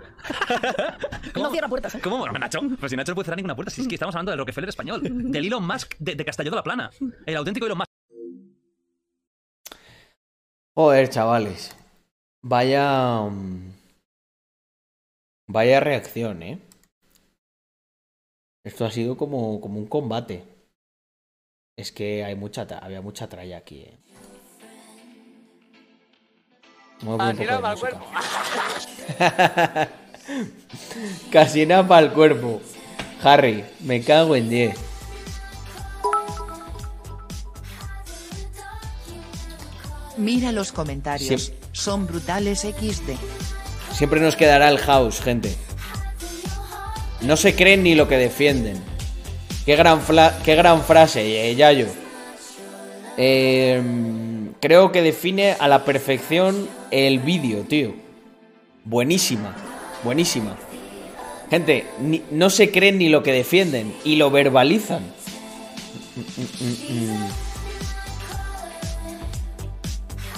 No 1.40 1.50
cierra 1.50 1.68
puertas, 1.68 1.94
¿eh? 1.94 2.00
¿Cómo? 2.02 2.18
Bueno, 2.18 2.38
Nacho. 2.38 2.60
Pues 2.78 2.90
si 2.90 2.96
Nacho 2.96 3.12
no 3.12 3.14
puede 3.16 3.24
cerrar 3.26 3.36
ninguna 3.36 3.54
puerta. 3.54 3.70
Si 3.70 3.82
es 3.82 3.88
que 3.88 3.94
estamos 3.94 4.14
hablando 4.14 4.30
del 4.32 4.38
Rockefeller 4.38 4.68
español. 4.68 5.00
Del 5.02 5.46
Elon 5.46 5.66
Musk 5.66 5.94
de, 5.98 6.14
de 6.14 6.24
Castelló 6.24 6.50
de 6.50 6.56
la 6.56 6.62
Plana. 6.62 6.90
El 7.26 7.36
auténtico 7.36 7.66
Elon 7.66 7.78
Musk. 7.78 7.90
Joder, 10.74 11.08
chavales. 11.08 11.76
Vaya. 12.42 13.22
mm, 13.22 13.70
Vaya 15.48 15.80
reacción, 15.80 16.42
¿eh? 16.42 16.58
Esto 18.64 18.84
ha 18.84 18.90
sido 18.90 19.16
como, 19.16 19.60
como 19.60 19.78
un 19.78 19.86
combate. 19.86 20.44
Es 21.76 21.90
que 21.92 22.24
hay 22.24 22.34
mucha, 22.36 22.62
había 22.80 23.00
mucha 23.02 23.28
tralla 23.28 23.58
aquí, 23.58 23.80
¿eh? 23.80 23.98
Así 27.02 27.06
poco 27.06 27.22
era 27.42 27.56
de 27.56 27.62
para 27.62 27.74
el 27.74 27.80
música. 27.80 28.00
Casi 31.32 31.66
nada 31.66 31.86
para 31.88 32.06
el 32.06 32.12
cuerpo. 32.12 32.60
Harry, 33.22 33.64
me 33.80 34.02
cago 34.02 34.36
en 34.36 34.48
10. 34.48 34.76
Mira 40.16 40.52
los 40.52 40.72
comentarios, 40.72 41.52
son 41.72 42.06
brutales 42.06 42.60
XD. 42.60 43.12
Siempre 43.94 44.20
nos 44.20 44.36
quedará 44.36 44.68
el 44.68 44.78
house, 44.78 45.20
gente. 45.20 45.54
No 47.22 47.36
se 47.36 47.54
creen 47.54 47.82
ni 47.82 47.94
lo 47.94 48.08
que 48.08 48.16
defienden. 48.16 48.82
Qué 49.64 49.76
gran, 49.76 50.00
fla- 50.02 50.36
qué 50.44 50.54
gran 50.56 50.82
frase, 50.82 51.50
eh, 51.50 51.54
Yayo. 51.54 51.86
Eh, 53.16 53.80
creo 54.60 54.92
que 54.92 55.02
define 55.02 55.52
a 55.58 55.68
la 55.68 55.84
perfección 55.84 56.68
el 56.90 57.18
vídeo, 57.18 57.64
tío. 57.64 57.94
Buenísima, 58.84 59.56
buenísima. 60.04 60.56
Gente, 61.50 61.84
no 62.30 62.48
se 62.48 62.70
creen 62.70 62.98
ni 62.98 63.08
lo 63.08 63.22
que 63.22 63.32
defienden 63.32 63.94
y 64.04 64.16
lo 64.16 64.30
verbalizan. 64.30 65.02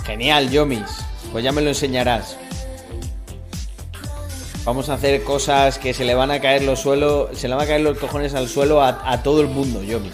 Genial, 0.05 0.51
Yomis. 0.51 1.05
Pues 1.33 1.45
ya 1.45 1.53
me 1.53 1.61
lo 1.61 1.69
enseñarás. 1.69 2.37
Vamos 4.65 4.89
a 4.89 4.95
hacer 4.95 5.23
cosas 5.25 5.79
que 5.79 5.93
se 5.93 6.05
le 6.05 6.15
van 6.15 6.31
a 6.31 6.41
caer 6.41 6.63
los 6.63 6.81
suelos, 6.81 7.37
se 7.37 7.49
le 7.49 7.55
van 7.57 7.65
a 7.65 7.67
caer 7.67 7.81
los 7.81 7.99
cojones 7.99 8.35
al 8.35 8.49
suelo 8.49 8.81
a, 8.81 9.11
a 9.11 9.23
todo 9.23 9.41
el 9.41 9.49
mundo, 9.49 9.83
Yomis. 9.83 10.13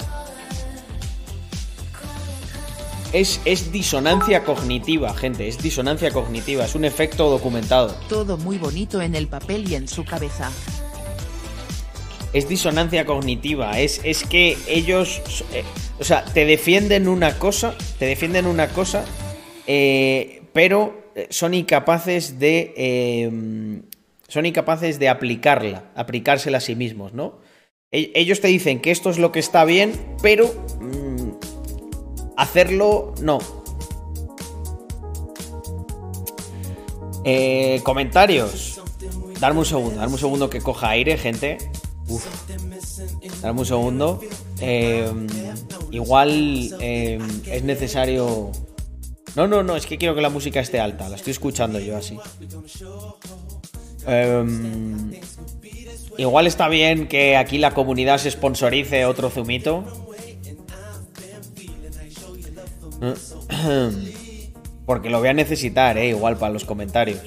Es, 3.13 3.41
es 3.47 3.73
disonancia 3.73 4.45
cognitiva, 4.45 5.15
gente, 5.15 5.49
es 5.49 5.59
disonancia 5.63 6.11
cognitiva, 6.11 6.67
es 6.67 6.75
un 6.75 6.85
efecto 6.85 7.31
documentado. 7.31 7.95
Todo 8.09 8.37
muy 8.37 8.59
bonito 8.59 9.01
en 9.01 9.15
el 9.15 9.29
papel 9.29 9.71
y 9.71 9.77
en 9.77 9.89
su 9.89 10.05
cabeza. 10.05 10.51
Es 12.35 12.47
disonancia 12.47 13.07
cognitiva, 13.07 13.81
es, 13.81 14.03
es 14.05 14.25
que 14.25 14.59
ellos, 14.69 15.23
eh, 15.55 15.65
o 15.99 16.05
sea, 16.05 16.23
te 16.27 16.45
defienden 16.45 17.09
una 17.09 17.39
cosa, 17.39 17.75
te 17.99 18.05
defienden 18.05 18.47
una 18.47 18.69
cosa, 18.69 19.07
eh, 19.67 20.43
pero 20.53 21.11
eh, 21.17 21.29
son 21.31 21.55
incapaces 21.55 22.39
de, 22.39 22.75
eh, 22.77 23.81
son 24.29 24.45
incapaces 24.45 24.99
de 24.99 25.09
aplicarla, 25.09 25.85
aplicársela 25.95 26.59
a 26.59 26.61
sí 26.61 26.75
mismos, 26.75 27.15
¿no? 27.15 27.39
E- 27.91 28.13
Ellos 28.15 28.43
te 28.43 28.49
dicen 28.49 28.81
que 28.81 28.91
esto 28.91 29.09
es 29.09 29.17
lo 29.19 29.33
que 29.33 29.41
está 29.41 29.65
bien, 29.65 29.93
pero 30.21 30.55
mm, 30.83 31.08
hacerlo 32.39 33.15
no. 33.21 33.39
Eh, 37.25 37.81
comentarios. 37.83 38.81
Darme 39.41 39.61
un 39.61 39.67
segundo, 39.67 39.97
darme 39.97 40.15
un 40.15 40.19
segundo 40.19 40.49
que 40.49 40.61
coja 40.61 40.91
aire, 40.91 41.19
gente. 41.19 41.59
Uf. 42.09 42.25
Darme 43.43 43.61
un 43.61 43.67
segundo. 43.67 44.21
Eh, 44.61 45.13
igual 45.91 46.75
eh, 46.81 47.19
es 47.47 47.65
necesario. 47.65 48.51
No, 49.37 49.47
no, 49.47 49.63
no, 49.63 49.77
es 49.77 49.87
que 49.87 49.99
quiero 49.99 50.15
que 50.15 50.23
la 50.23 50.31
música 50.31 50.61
esté 50.61 50.81
alta. 50.81 51.09
La 51.09 51.17
estoy 51.17 51.33
escuchando 51.33 51.79
yo 51.81 51.97
así. 51.97 52.19
Igual 56.17 56.47
está 56.47 56.69
bien 56.69 57.09
que 57.09 57.37
aquí 57.37 57.59
la 57.59 57.75
comunidad 57.75 58.19
se 58.19 58.31
sponsorice 58.31 59.05
otro 59.05 59.29
zumito. 59.29 60.08
Porque 64.87 65.11
lo 65.11 65.19
voy 65.19 65.29
a 65.29 65.35
necesitar, 65.35 65.99
eh, 65.99 66.09
igual 66.09 66.37
para 66.37 66.53
los 66.53 66.65
comentarios. 66.65 67.21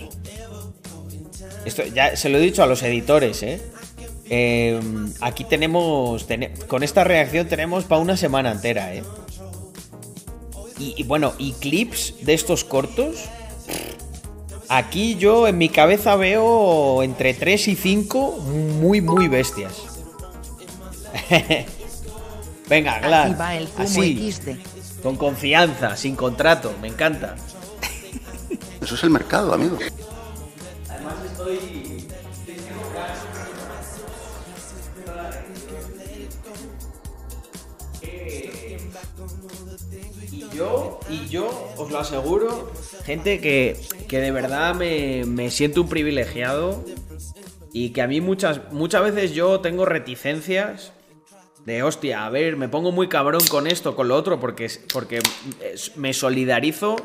Esto 1.66 1.84
ya 1.86 2.16
se 2.16 2.30
lo 2.30 2.38
he 2.40 2.42
dicho 2.42 2.64
a 2.64 2.66
los 2.68 2.82
editores, 2.84 3.44
eh. 3.44 3.62
Em, 4.30 5.12
aquí 5.22 5.44
tenemos. 5.44 6.26
tene- 6.28 6.54
con 6.68 6.82
esta 6.84 7.04
reacción 7.04 7.48
tenemos 7.48 7.84
para 7.84 8.02
una 8.02 8.18
semana 8.18 8.52
entera, 8.52 8.94
eh. 8.96 9.04
Y, 10.80 10.96
y 10.98 11.04
bueno, 11.04 11.34
y 11.38 11.52
clips 11.54 12.16
de 12.26 12.34
estos 12.34 12.64
cortos. 12.64 13.26
Aquí 14.70 15.16
yo 15.18 15.48
en 15.48 15.58
mi 15.58 15.68
cabeza 15.70 16.16
veo 16.16 17.04
entre 17.04 17.34
3 17.34 17.68
y 17.68 17.76
5 17.76 18.38
muy, 18.80 19.02
muy 19.02 19.28
bestias. 19.28 19.74
Venga, 22.70 23.00
Glad. 23.00 23.26
Aquí 23.26 23.36
va 23.38 23.56
el 23.58 23.68
zumo 23.68 23.84
Así. 23.84 24.34
Con 25.02 25.16
confianza, 25.16 25.96
sin 25.96 26.16
contrato, 26.16 26.74
me 26.82 26.88
encanta. 26.88 27.36
Eso 28.82 28.96
es 28.96 29.04
el 29.04 29.10
mercado, 29.10 29.54
amigo. 29.54 29.78
Además 30.90 31.16
estoy... 31.26 32.08
Y 40.32 40.50
yo, 40.56 41.00
y 41.10 41.28
yo 41.28 41.74
os 41.78 41.92
lo 41.92 42.00
aseguro, 42.00 42.72
gente 43.04 43.40
que, 43.40 43.80
que 44.08 44.20
de 44.20 44.32
verdad 44.32 44.76
me, 44.76 45.24
me 45.26 45.50
siento 45.50 45.82
un 45.82 45.90
privilegiado 45.90 46.84
y 47.74 47.92
que 47.92 48.02
a 48.02 48.08
mí 48.08 48.22
muchas, 48.22 48.62
muchas 48.72 49.04
veces 49.04 49.34
yo 49.34 49.62
tengo 49.62 49.86
reticencias 49.86 50.92
de 51.66 51.84
hostia, 51.84 52.26
a 52.26 52.30
ver, 52.30 52.58
me 52.58 52.70
pongo 52.70 52.92
muy 52.92 53.08
cabrón 53.08 53.42
con 53.50 53.68
esto, 53.68 53.96
con 53.96 54.08
lo 54.08 54.16
otro, 54.16 54.40
porque, 54.40 54.70
porque 54.94 55.20
me 55.96 56.14
solidarizo 56.14 56.96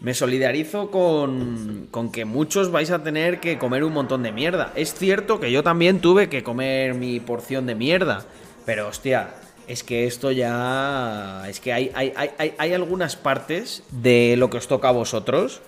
me 0.00 0.12
solidarizo 0.12 0.90
con, 0.90 1.88
con 1.90 2.12
que 2.12 2.24
muchos 2.26 2.70
vais 2.70 2.90
a 2.90 3.02
tener 3.02 3.40
que 3.40 3.56
comer 3.58 3.84
un 3.84 3.92
montón 3.94 4.22
de 4.22 4.32
mierda. 4.32 4.70
Es 4.76 4.92
cierto 4.92 5.40
que 5.40 5.50
yo 5.50 5.62
también 5.62 6.00
tuve 6.00 6.28
que 6.28 6.42
comer 6.42 6.92
mi 6.94 7.20
porción 7.20 7.64
de 7.64 7.74
mierda. 7.74 8.26
Pero 8.66 8.88
hostia, 8.88 9.30
es 9.66 9.82
que 9.82 10.06
esto 10.06 10.30
ya... 10.30 11.44
Es 11.48 11.58
que 11.60 11.72
hay, 11.72 11.90
hay, 11.94 12.12
hay- 12.16 12.52
hay 12.58 12.72
algunas 12.74 13.16
partes 13.16 13.82
de 13.92 14.34
lo 14.36 14.50
que 14.50 14.58
os 14.58 14.68
toca 14.68 14.88
a 14.88 14.92
vosotros 14.92 15.62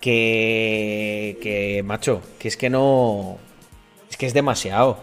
que... 0.00 1.38
Que, 1.42 1.82
macho, 1.84 2.22
que 2.38 2.48
es 2.48 2.56
que 2.56 2.70
no... 2.70 3.36
Es 4.10 4.16
que 4.16 4.24
es 4.26 4.32
demasiado. 4.32 5.00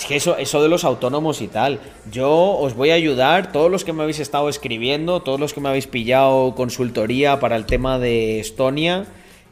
Es 0.00 0.06
que 0.06 0.16
eso, 0.16 0.38
eso 0.38 0.62
de 0.62 0.70
los 0.70 0.84
autónomos 0.84 1.42
y 1.42 1.46
tal. 1.46 1.78
Yo 2.10 2.30
os 2.56 2.72
voy 2.74 2.88
a 2.90 2.94
ayudar, 2.94 3.52
todos 3.52 3.70
los 3.70 3.84
que 3.84 3.92
me 3.92 4.02
habéis 4.02 4.18
estado 4.18 4.48
escribiendo, 4.48 5.20
todos 5.20 5.38
los 5.38 5.52
que 5.52 5.60
me 5.60 5.68
habéis 5.68 5.86
pillado 5.86 6.54
consultoría 6.54 7.38
para 7.38 7.54
el 7.56 7.66
tema 7.66 7.98
de 7.98 8.40
Estonia. 8.40 9.04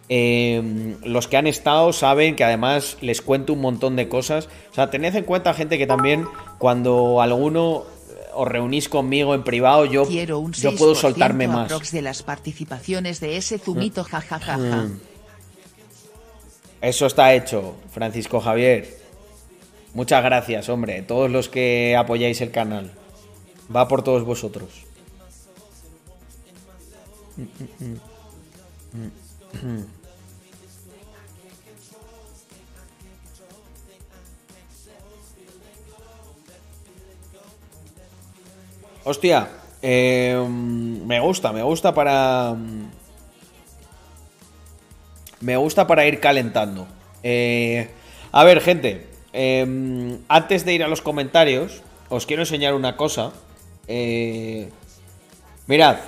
eh, 0.08 0.96
los 1.04 1.28
que 1.28 1.36
han 1.36 1.46
estado 1.46 1.92
saben 1.92 2.34
que 2.34 2.44
además 2.44 2.96
les 3.02 3.20
cuento 3.20 3.52
un 3.52 3.60
montón 3.60 3.94
de 3.94 4.08
cosas. 4.08 4.48
O 4.70 4.74
sea, 4.74 4.88
tened 4.88 5.14
en 5.14 5.24
cuenta, 5.24 5.52
gente, 5.52 5.76
que 5.76 5.86
también 5.86 6.26
cuando 6.56 7.20
alguno 7.20 7.84
os 8.32 8.48
reunís 8.48 8.88
conmigo 8.88 9.34
en 9.34 9.42
privado, 9.44 9.84
yo, 9.84 10.06
Quiero 10.06 10.38
un 10.38 10.54
yo 10.54 10.74
puedo 10.76 10.94
6% 10.94 10.96
soltarme 10.96 11.46
más. 11.46 11.90
de 11.92 12.00
las 12.00 12.22
participaciones 12.22 13.20
de 13.20 13.36
ese 13.36 13.58
zumito 13.58 14.02
jajajaja. 14.02 14.56
Mm. 14.56 15.00
Eso 16.80 17.04
está 17.04 17.34
hecho, 17.34 17.74
Francisco 17.92 18.40
Javier. 18.40 19.07
Muchas 19.98 20.22
gracias, 20.22 20.68
hombre. 20.68 21.02
Todos 21.02 21.28
los 21.28 21.48
que 21.48 21.96
apoyáis 21.96 22.40
el 22.40 22.52
canal. 22.52 22.92
Va 23.74 23.88
por 23.88 24.04
todos 24.04 24.22
vosotros. 24.22 24.86
Hostia, 39.02 39.48
eh, 39.82 40.40
me 40.48 41.18
gusta, 41.18 41.52
me 41.52 41.64
gusta 41.64 41.92
para... 41.92 42.54
Me 45.40 45.56
gusta 45.56 45.88
para 45.88 46.06
ir 46.06 46.20
calentando. 46.20 46.86
Eh, 47.24 47.90
a 48.30 48.44
ver, 48.44 48.60
gente. 48.60 49.17
Eh, 49.40 50.18
antes 50.26 50.64
de 50.64 50.74
ir 50.74 50.82
a 50.82 50.88
los 50.88 51.00
comentarios, 51.00 51.82
os 52.08 52.26
quiero 52.26 52.42
enseñar 52.42 52.74
una 52.74 52.96
cosa. 52.96 53.32
Eh, 53.86 54.68
mirad, 55.68 55.98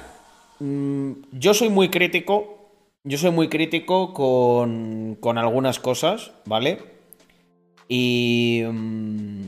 mm, 0.58 1.12
yo 1.30 1.54
soy 1.54 1.68
muy 1.68 1.90
crítico. 1.90 2.56
Yo 3.04 3.18
soy 3.18 3.30
muy 3.30 3.48
crítico 3.48 4.12
con, 4.12 5.16
con 5.20 5.38
algunas 5.38 5.78
cosas, 5.78 6.32
¿vale? 6.44 6.78
Y... 7.88 8.62
mm, 8.66 9.44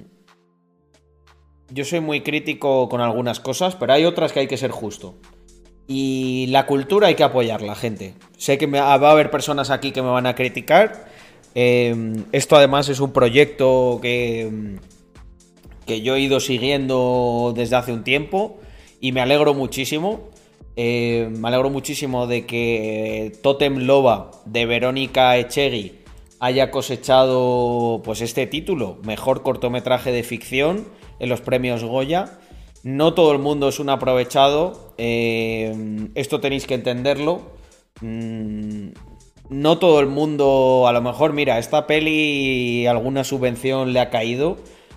yo 1.70 1.84
soy 1.84 2.00
muy 2.00 2.20
crítico 2.20 2.88
con 2.88 3.00
algunas 3.00 3.40
cosas, 3.40 3.74
pero 3.74 3.94
hay 3.94 4.04
otras 4.04 4.32
que 4.32 4.40
hay 4.40 4.46
que 4.46 4.56
ser 4.56 4.70
justo. 4.70 5.16
Y 5.88 6.46
la 6.50 6.66
cultura 6.66 7.08
hay 7.08 7.14
que 7.14 7.24
apoyarla, 7.24 7.74
gente. 7.74 8.14
Sé 8.36 8.58
que 8.58 8.66
va 8.66 8.92
a 8.92 9.10
haber 9.10 9.30
personas 9.30 9.70
aquí 9.70 9.90
que 9.90 10.02
me 10.02 10.10
van 10.10 10.26
a 10.26 10.34
criticar. 10.34 11.10
Eh, 11.54 12.24
esto 12.32 12.56
además 12.56 12.88
es 12.88 13.00
un 13.00 13.12
proyecto 13.12 13.98
que, 14.00 14.78
que 15.86 16.00
yo 16.00 16.16
he 16.16 16.20
ido 16.20 16.40
siguiendo 16.40 17.52
desde 17.54 17.76
hace 17.76 17.92
un 17.92 18.04
tiempo 18.04 18.58
y 19.00 19.12
me 19.12 19.20
alegro 19.20 19.54
muchísimo. 19.54 20.30
Eh, 20.76 21.28
me 21.30 21.48
alegro 21.48 21.68
muchísimo 21.68 22.26
de 22.26 22.46
que 22.46 23.32
Totem 23.42 23.80
Loba 23.80 24.30
de 24.46 24.64
Verónica 24.64 25.36
Echegui 25.36 25.98
haya 26.40 26.70
cosechado 26.70 28.00
pues 28.02 28.22
este 28.22 28.46
título, 28.46 28.98
mejor 29.04 29.42
cortometraje 29.42 30.10
de 30.12 30.22
ficción 30.22 30.86
en 31.18 31.28
los 31.28 31.40
premios 31.40 31.84
Goya. 31.84 32.38
No 32.82 33.14
todo 33.14 33.32
el 33.32 33.38
mundo 33.38 33.68
es 33.68 33.78
un 33.78 33.90
aprovechado, 33.90 34.94
esto 34.96 36.40
tenéis 36.40 36.66
que 36.66 36.74
entenderlo. 36.74 37.42
Mm, 38.00 38.88
no 39.48 39.78
todo 39.78 40.00
el 40.00 40.06
mundo, 40.06 40.86
a 40.86 40.92
lo 40.92 41.02
mejor, 41.02 41.32
mira, 41.32 41.58
esta 41.58 41.86
peli 41.86 42.86
alguna 42.86 43.24
subvención 43.24 43.92
le 43.92 44.00
ha 44.00 44.10
caído, 44.10 44.56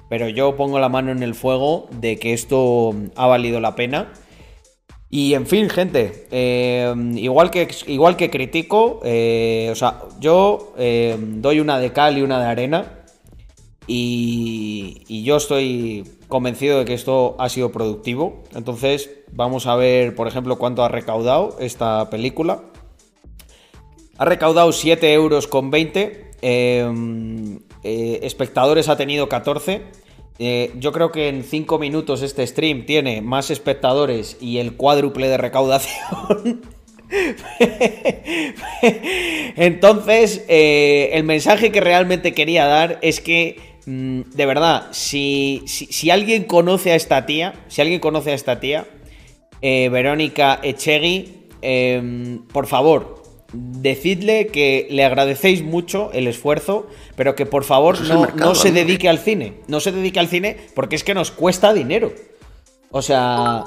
pero 0.10 0.30
yo 0.30 0.56
pongo 0.56 0.80
la 0.80 0.90
mano 0.90 1.12
en 1.12 1.24
el 1.24 1.36
fuego 1.36 1.88
de 1.92 2.18
que 2.18 2.34
esto 2.34 2.96
ha 3.16 3.28
valido 3.28 3.60
la 3.60 3.76
pena. 3.76 4.14
Y 5.10 5.34
en 5.34 5.46
fin, 5.46 5.70
gente, 5.70 6.28
eh, 6.32 6.94
igual, 7.16 7.52
que, 7.52 7.68
igual 7.88 8.18
que 8.18 8.30
critico, 8.30 9.02
eh, 9.04 9.70
o 9.72 9.76
sea, 9.76 10.02
yo 10.20 10.74
eh, 10.78 11.16
doy 11.20 11.60
una 11.60 11.80
de 11.80 11.94
cal 11.94 12.18
y 12.18 12.22
una 12.22 12.40
de 12.40 12.46
arena. 12.46 12.92
Y 13.88 15.24
yo 15.24 15.38
estoy 15.38 16.04
convencido 16.28 16.80
de 16.80 16.86
que 16.86 16.94
esto 16.94 17.36
ha 17.40 17.50
sido 17.50 17.72
productivo. 17.72 18.44
Entonces, 18.56 19.10
vamos 19.32 19.68
a 19.68 19.76
ver, 19.76 20.16
por 20.16 20.28
ejemplo, 20.28 20.58
cuánto 20.58 20.84
ha 20.84 20.90
recaudado 20.90 21.58
esta 21.60 22.10
película. 22.10 22.64
Ha 24.18 24.26
recaudado 24.26 24.72
7 24.72 25.14
euros 25.14 25.48
con 25.48 25.72
20. 25.72 26.32
eh, 26.42 27.60
eh, 27.84 28.20
espectadores 28.24 28.90
ha 28.90 28.98
tenido 28.98 29.30
14. 29.30 29.84
Eh, 30.40 30.72
yo 30.80 30.92
creo 30.92 31.12
que 31.12 31.30
en 31.30 31.44
5 31.44 31.80
minutos 31.80 32.22
este 32.22 32.46
stream 32.46 32.86
tiene 32.86 33.22
más 33.22 33.52
espectadores 33.52 34.38
y 34.42 34.58
el 34.58 34.76
cuádruple 34.76 35.30
de 35.30 35.38
recaudación. 35.38 36.62
Entonces, 39.56 40.44
eh, 40.48 41.12
el 41.14 41.24
mensaje 41.24 41.72
que 41.72 41.80
realmente 41.80 42.34
quería 42.34 42.66
dar 42.66 42.98
es 43.02 43.22
que, 43.22 43.60
mm, 43.86 44.22
de 44.34 44.46
verdad, 44.46 44.88
si, 44.92 45.62
si, 45.68 45.86
si 45.86 46.10
alguien 46.10 46.46
conoce 46.46 46.92
a 46.92 46.96
esta 46.96 47.26
tía, 47.26 47.54
si 47.68 47.82
alguien 47.82 48.00
conoce 48.00 48.32
a 48.32 48.36
esta 48.36 48.60
tía, 48.60 48.88
Verónica 49.62 50.60
Echegui, 50.62 51.48
eh, 51.62 52.40
por 52.54 52.68
favor, 52.68 53.24
decidle 53.54 54.48
que 54.48 54.88
le 54.90 55.06
agradecéis 55.06 55.64
mucho 55.64 56.12
el 56.14 56.28
esfuerzo, 56.28 56.88
pero 57.16 57.36
que 57.36 57.46
por 57.46 57.64
favor 57.64 58.00
no, 58.02 58.22
mercado, 58.22 58.50
no 58.50 58.56
se 58.56 58.72
dedique 58.72 59.10
al 59.10 59.20
cine. 59.20 59.62
No 59.68 59.80
se 59.80 59.92
dedique 59.92 60.20
al 60.20 60.28
cine 60.28 60.58
porque 60.74 60.96
es 60.96 61.04
que 61.04 61.14
nos 61.14 61.32
cuesta 61.32 61.74
dinero. 61.74 62.14
O 62.92 63.02
sea, 63.02 63.64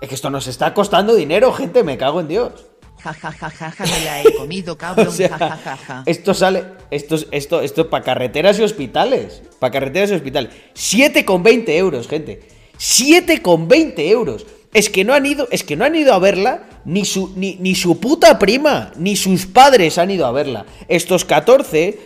es 0.00 0.08
que 0.08 0.14
esto 0.14 0.30
nos 0.30 0.46
está 0.46 0.74
costando 0.74 1.14
dinero, 1.14 1.52
gente, 1.52 1.84
me 1.84 1.98
cago 1.98 2.20
en 2.20 2.28
Dios. 2.28 2.70
Ja 3.02 3.14
ja 3.14 3.32
ja 3.32 3.48
ja 3.48 3.70
ja, 3.70 3.84
me 3.84 4.04
la 4.04 4.22
he 4.22 4.34
comido, 4.34 4.76
cabrón. 4.78 5.08
O 5.08 5.10
sea, 5.10 5.30
ja 5.30 5.38
ja 5.38 5.56
ja 5.56 5.76
ja. 5.76 6.02
esto 6.06 6.34
sale. 6.34 6.64
Esto 6.90 7.14
es 7.14 7.26
esto, 7.30 7.60
esto 7.62 7.88
para 7.88 8.04
carreteras 8.04 8.58
y 8.58 8.62
hospitales. 8.62 9.42
Para 9.58 9.72
carreteras 9.72 10.10
y 10.10 10.14
hospitales. 10.14 10.50
7,20 10.74 11.68
euros, 11.70 12.08
gente. 12.08 12.40
7,20 12.78 13.94
euros. 14.10 14.46
Es 14.74 14.90
que 14.90 15.04
no 15.04 15.14
han 15.14 15.24
ido. 15.24 15.48
Es 15.50 15.64
que 15.64 15.76
no 15.76 15.84
han 15.84 15.94
ido 15.94 16.12
a 16.12 16.18
verla. 16.18 16.64
Ni 16.84 17.04
su, 17.04 17.32
ni, 17.36 17.56
ni 17.60 17.74
su 17.74 18.00
puta 18.00 18.38
prima. 18.38 18.92
Ni 18.96 19.16
sus 19.16 19.46
padres 19.46 19.98
han 19.98 20.10
ido 20.10 20.26
a 20.26 20.32
verla. 20.32 20.66
Estos 20.88 21.24
14. 21.24 21.98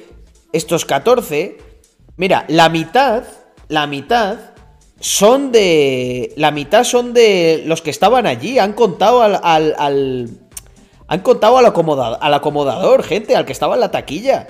Estos 0.53 0.85
14. 0.85 1.59
Mira, 2.17 2.45
la 2.49 2.69
mitad. 2.69 3.25
La 3.69 3.87
mitad. 3.87 4.37
Son 5.01 5.53
de. 5.53 6.33
La 6.37 6.51
mitad 6.51 6.85
son 6.85 7.13
de 7.15 7.63
los 7.67 7.83
que 7.83 7.91
estaban 7.91 8.27
allí. 8.27 8.59
Han 8.59 8.73
contado 8.73 9.23
al. 9.23 9.41
al- 9.43 10.29
han 11.07 11.21
contado 11.21 11.59
al, 11.59 11.67
al 11.67 12.35
acomodador, 12.35 13.03
gente, 13.03 13.37
al 13.37 13.45
que 13.45 13.53
estaba 13.53 13.75
en 13.75 13.81
la 13.81 13.91
taquilla. 13.91 14.47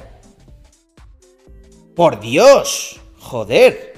Por 1.97 2.21
Dios. 2.21 3.01
Joder. 3.19 3.94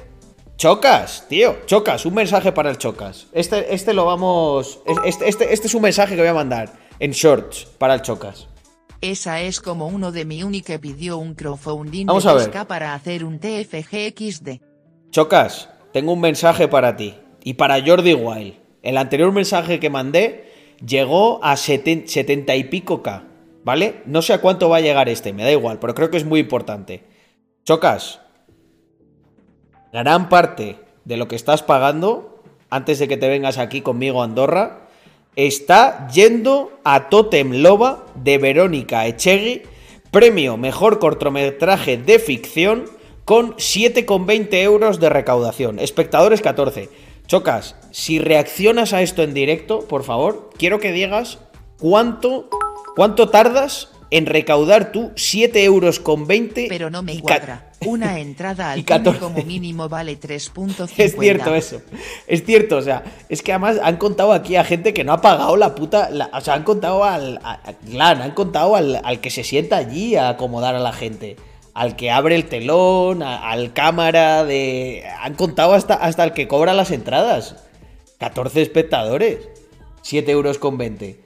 Chocas, 0.57 1.27
tío. 1.28 1.57
Chocas, 1.66 2.07
un 2.07 2.15
mensaje 2.15 2.51
para 2.53 2.70
el 2.70 2.78
Chocas. 2.78 3.27
Este, 3.33 3.74
este 3.74 3.93
lo 3.93 4.07
vamos. 4.07 4.81
Este, 5.05 5.28
este, 5.28 5.53
este 5.53 5.66
es 5.66 5.74
un 5.74 5.83
mensaje 5.83 6.15
que 6.15 6.23
voy 6.23 6.31
a 6.31 6.35
mandar 6.35 6.73
en 6.99 7.11
shorts 7.11 7.66
para 7.78 7.95
el 7.95 8.03
Chocas. 8.03 8.49
Esa 9.03 9.43
es 9.43 9.61
como 9.61 9.87
uno 9.87 10.12
de 10.12 10.24
mi 10.24 10.43
uni 10.43 10.62
que 10.62 10.78
pidió 10.78 11.19
un 11.19 11.35
crowdfunding 11.35 12.07
Vamos 12.07 12.24
de 12.24 12.31
a 12.31 12.35
ver. 12.35 12.51
10K 12.51 12.66
para 12.66 12.95
hacer 12.95 13.24
un 13.24 13.39
TFGXD. 13.39 14.61
Chocas, 15.11 15.69
tengo 15.93 16.12
un 16.15 16.20
mensaje 16.20 16.69
para 16.69 16.97
ti. 16.97 17.15
Y 17.45 17.55
para 17.55 17.85
Jordi 17.85 18.15
Wild. 18.15 18.55
El 18.83 18.97
anterior 18.97 19.31
mensaje 19.33 19.78
que 19.78 19.91
mandé 19.91 20.51
llegó 20.85 21.45
a 21.45 21.55
seten- 21.57 22.07
70 22.07 22.57
y 22.57 22.65
pico 22.65 23.03
K. 23.03 23.24
¿Vale? 23.62 24.03
No 24.07 24.23
sé 24.23 24.33
a 24.33 24.41
cuánto 24.41 24.69
va 24.70 24.78
a 24.78 24.81
llegar 24.81 25.09
este, 25.11 25.33
me 25.33 25.43
da 25.43 25.51
igual, 25.51 25.78
pero 25.81 25.95
creo 25.95 26.09
que 26.11 26.16
es 26.16 26.24
muy 26.24 26.41
importante. 26.41 27.05
Chocas, 27.65 28.20
gran 29.97 30.28
parte 30.28 30.77
de 31.06 31.16
lo 31.16 31.27
que 31.27 31.36
estás 31.36 31.62
pagando, 31.62 32.43
antes 32.68 32.98
de 32.98 33.09
que 33.09 33.16
te 33.16 33.31
vengas 33.31 33.56
aquí 33.56 33.81
conmigo 33.81 34.20
a 34.20 34.27
Andorra, 34.27 34.81
está 35.36 36.06
yendo 36.09 36.70
a 36.85 37.09
Totem 37.09 37.62
Loba 37.62 38.05
de 38.14 38.36
Verónica 38.36 39.06
Echegui, 39.06 39.62
premio 40.10 40.59
mejor 40.59 40.98
cortometraje 40.98 41.97
de 41.97 42.18
ficción 42.18 42.85
con 43.24 43.55
7,20 43.55 44.52
euros 44.56 45.01
de 45.01 45.09
recaudación. 45.09 45.78
Espectadores 45.78 46.43
14. 46.43 46.90
Chocas, 47.27 47.77
si 47.90 48.18
reaccionas 48.18 48.93
a 48.93 49.01
esto 49.01 49.23
en 49.23 49.32
directo, 49.32 49.81
por 49.89 50.05
favor, 50.05 50.51
quiero 50.59 50.78
que 50.78 50.93
digas 50.93 51.39
cuánto, 51.78 52.51
cuánto 52.94 53.31
tardas 53.31 53.95
en 54.11 54.27
recaudar 54.27 54.93
tú 54.93 55.11
7 55.16 55.65
euros 55.65 55.99
con 56.01 56.27
20. 56.27 56.66
Pero 56.69 56.91
no 56.91 57.03
me 57.03 57.19
cuadra. 57.20 57.70
Una 57.85 58.19
entrada 58.20 58.70
al 58.73 58.77
cine 58.78 58.87
14. 58.87 59.19
como 59.19 59.43
mínimo 59.43 59.89
vale 59.89 60.19
3.50. 60.19 60.89
Es 60.99 61.16
cierto 61.19 61.55
eso. 61.55 61.81
Es 62.27 62.45
cierto, 62.45 62.77
o 62.77 62.83
sea, 62.83 63.03
es 63.28 63.43
que 63.43 63.53
además 63.53 63.78
han 63.83 63.97
contado 63.97 64.33
aquí 64.33 64.57
a 64.57 64.65
gente 64.65 64.95
que 64.95 65.05
no 65.05 65.12
ha 65.12 65.20
pagado 65.20 65.57
la 65.57 65.74
puta. 65.74 66.11
la- 66.11 66.31
o 66.33 66.41
sea, 66.41 66.55
han 66.55 66.62
contado 66.62 67.05
al. 67.05 67.39
a- 67.43 67.61
han 68.01 68.31
contado 68.33 68.77
al, 68.77 69.01
al 69.05 69.20
que 69.20 69.31
se 69.31 69.45
sienta 69.45 69.77
allí 69.77 70.16
a 70.16 70.28
acomodar 70.31 70.74
a 70.74 70.81
la 70.81 70.93
gente. 70.93 71.37
Al 71.74 71.95
que 71.95 72.11
abre 72.11 72.35
el 72.37 72.47
telón, 72.47 73.23
a- 73.23 73.51
al 73.51 73.73
cámara 73.73 74.45
de. 74.45 75.05
Han 75.20 75.35
contado 75.35 75.74
hasta, 75.74 75.95
hasta 75.95 76.24
el 76.24 76.33
que 76.33 76.49
cobra 76.49 76.73
las 76.74 76.91
entradas. 76.91 77.57
14 78.19 78.62
espectadores. 78.62 79.49
7 80.03 80.31
euros 80.31 80.59
con 80.59 80.78
20. 80.78 81.20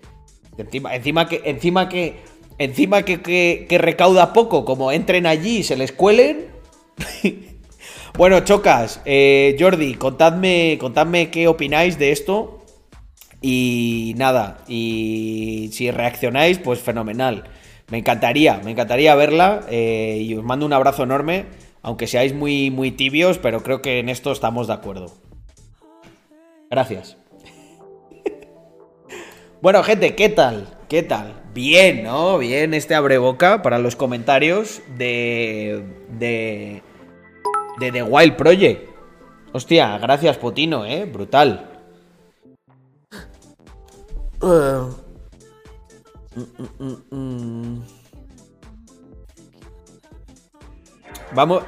Encima, 0.59 0.95
encima 0.97 1.29
que. 1.29 1.43
Encima 1.45 1.89
que. 1.89 2.19
Encima 2.61 3.07
que, 3.07 3.23
que- 3.23 3.79
recauda 3.79 4.35
poco, 4.35 4.67
como 4.67 4.93
entren 4.93 5.25
allí 5.27 5.59
y 5.59 5.63
se 5.65 5.77
les 5.77 5.93
cuelen. 5.93 6.47
Bueno, 8.19 8.41
chocas, 8.41 9.01
eh, 9.05 9.57
Jordi, 9.59 9.95
contadme, 9.95 10.77
contadme 10.81 11.31
qué 11.31 11.47
opináis 11.47 11.97
de 11.97 12.11
esto. 12.11 12.65
Y 13.41 14.15
nada, 14.19 14.59
y 14.69 15.71
si 15.73 15.91
reaccionáis, 15.93 16.59
pues 16.59 16.81
fenomenal. 16.81 17.45
Me 17.89 17.99
encantaría, 17.99 18.61
me 18.65 18.73
encantaría 18.73 19.15
verla. 19.15 19.61
eh, 19.71 20.19
y 20.23 20.35
os 20.35 20.45
mando 20.45 20.67
un 20.67 20.73
abrazo 20.73 21.05
enorme, 21.05 21.47
aunque 21.83 22.09
seáis 22.09 22.35
muy, 22.35 22.71
muy 22.73 22.91
tibios, 22.91 23.39
pero 23.39 23.63
creo 23.63 23.81
que 23.81 24.01
en 24.01 24.09
esto 24.11 24.33
estamos 24.33 24.67
de 24.67 24.75
acuerdo. 24.75 25.07
Gracias. 26.69 27.17
Bueno, 29.63 29.83
gente, 29.83 30.15
¿qué 30.15 30.29
tal? 30.31 30.67
¿Qué 30.89 31.03
tal? 31.03 31.40
Bien, 31.53 32.05
¿no? 32.05 32.39
Bien 32.39 32.75
este 32.75 32.95
abre 32.95 33.19
boca 33.19 33.63
para 33.63 33.79
los 33.79 33.97
comentarios 33.97 34.83
de. 34.97 35.85
de. 36.19 36.83
de 37.81 37.93
The 37.93 38.03
Wild 38.03 38.37
Project. 38.37 38.89
Hostia, 39.53 39.99
gracias, 39.99 40.39
Potino, 40.39 40.87
¿eh? 40.87 41.07
Brutal. 41.07 41.67
Vamos, 51.35 51.63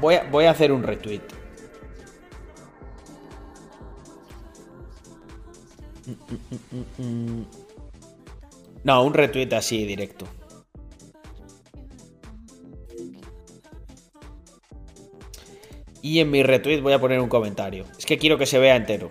voy 0.00 0.14
a, 0.16 0.24
voy 0.30 0.44
a 0.44 0.50
hacer 0.50 0.70
un 0.70 0.82
retweet. 0.82 1.22
No, 8.84 9.02
un 9.02 9.14
retweet 9.14 9.52
así 9.54 9.84
directo. 9.86 10.26
Y 16.02 16.20
en 16.20 16.30
mi 16.30 16.42
retweet 16.42 16.82
voy 16.82 16.92
a 16.92 17.00
poner 17.00 17.18
un 17.18 17.30
comentario. 17.30 17.86
Es 17.98 18.04
que 18.04 18.18
quiero 18.18 18.36
que 18.36 18.44
se 18.44 18.58
vea 18.58 18.76
entero. 18.76 19.10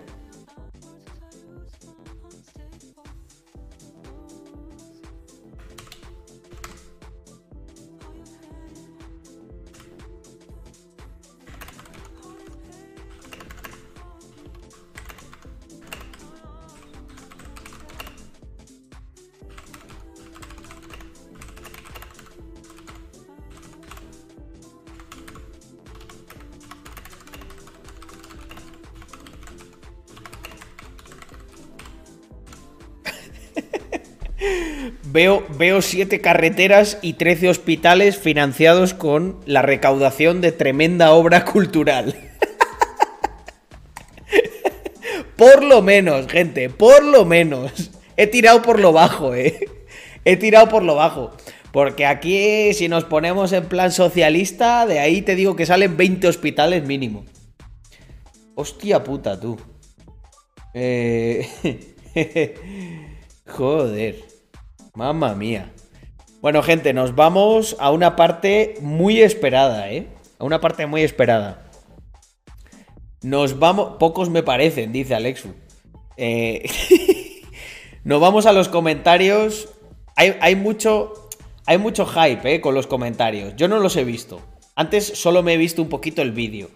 Veo, 35.14 35.46
veo 35.56 35.80
siete 35.80 36.20
carreteras 36.20 36.98
y 37.00 37.12
13 37.12 37.48
hospitales 37.48 38.18
financiados 38.18 38.94
con 38.94 39.38
la 39.46 39.62
recaudación 39.62 40.40
de 40.40 40.50
tremenda 40.50 41.12
obra 41.12 41.44
cultural. 41.44 42.16
por 45.36 45.62
lo 45.62 45.82
menos, 45.82 46.26
gente, 46.26 46.68
por 46.68 47.04
lo 47.04 47.24
menos. 47.24 47.92
He 48.16 48.26
tirado 48.26 48.60
por 48.62 48.80
lo 48.80 48.92
bajo, 48.92 49.36
eh. 49.36 49.68
He 50.24 50.36
tirado 50.36 50.68
por 50.68 50.82
lo 50.82 50.96
bajo. 50.96 51.30
Porque 51.70 52.06
aquí, 52.06 52.74
si 52.74 52.88
nos 52.88 53.04
ponemos 53.04 53.52
en 53.52 53.66
plan 53.66 53.92
socialista, 53.92 54.84
de 54.84 54.98
ahí 54.98 55.22
te 55.22 55.36
digo 55.36 55.54
que 55.54 55.64
salen 55.64 55.96
20 55.96 56.26
hospitales 56.26 56.84
mínimo. 56.88 57.24
Hostia 58.56 59.04
puta, 59.04 59.38
tú. 59.38 59.60
Eh... 60.74 61.46
Joder. 63.46 64.33
Mamma 64.94 65.34
mía. 65.34 65.72
Bueno, 66.40 66.62
gente, 66.62 66.92
nos 66.92 67.16
vamos 67.16 67.74
a 67.80 67.90
una 67.90 68.14
parte 68.14 68.76
muy 68.80 69.20
esperada, 69.22 69.90
¿eh? 69.90 70.06
A 70.38 70.44
una 70.44 70.60
parte 70.60 70.86
muy 70.86 71.02
esperada. 71.02 71.64
Nos 73.20 73.58
vamos... 73.58 73.96
Pocos 73.98 74.30
me 74.30 74.44
parecen, 74.44 74.92
dice 74.92 75.16
Alexu. 75.16 75.48
Eh, 76.16 76.70
nos 78.04 78.20
vamos 78.20 78.46
a 78.46 78.52
los 78.52 78.68
comentarios. 78.68 79.68
Hay, 80.14 80.36
hay 80.40 80.54
mucho... 80.54 81.28
Hay 81.66 81.78
mucho 81.78 82.06
hype, 82.06 82.54
¿eh? 82.54 82.60
Con 82.60 82.76
los 82.76 82.86
comentarios. 82.86 83.56
Yo 83.56 83.66
no 83.66 83.80
los 83.80 83.96
he 83.96 84.04
visto. 84.04 84.40
Antes 84.76 85.06
solo 85.06 85.42
me 85.42 85.54
he 85.54 85.56
visto 85.56 85.82
un 85.82 85.88
poquito 85.88 86.22
el 86.22 86.30
vídeo. 86.30 86.70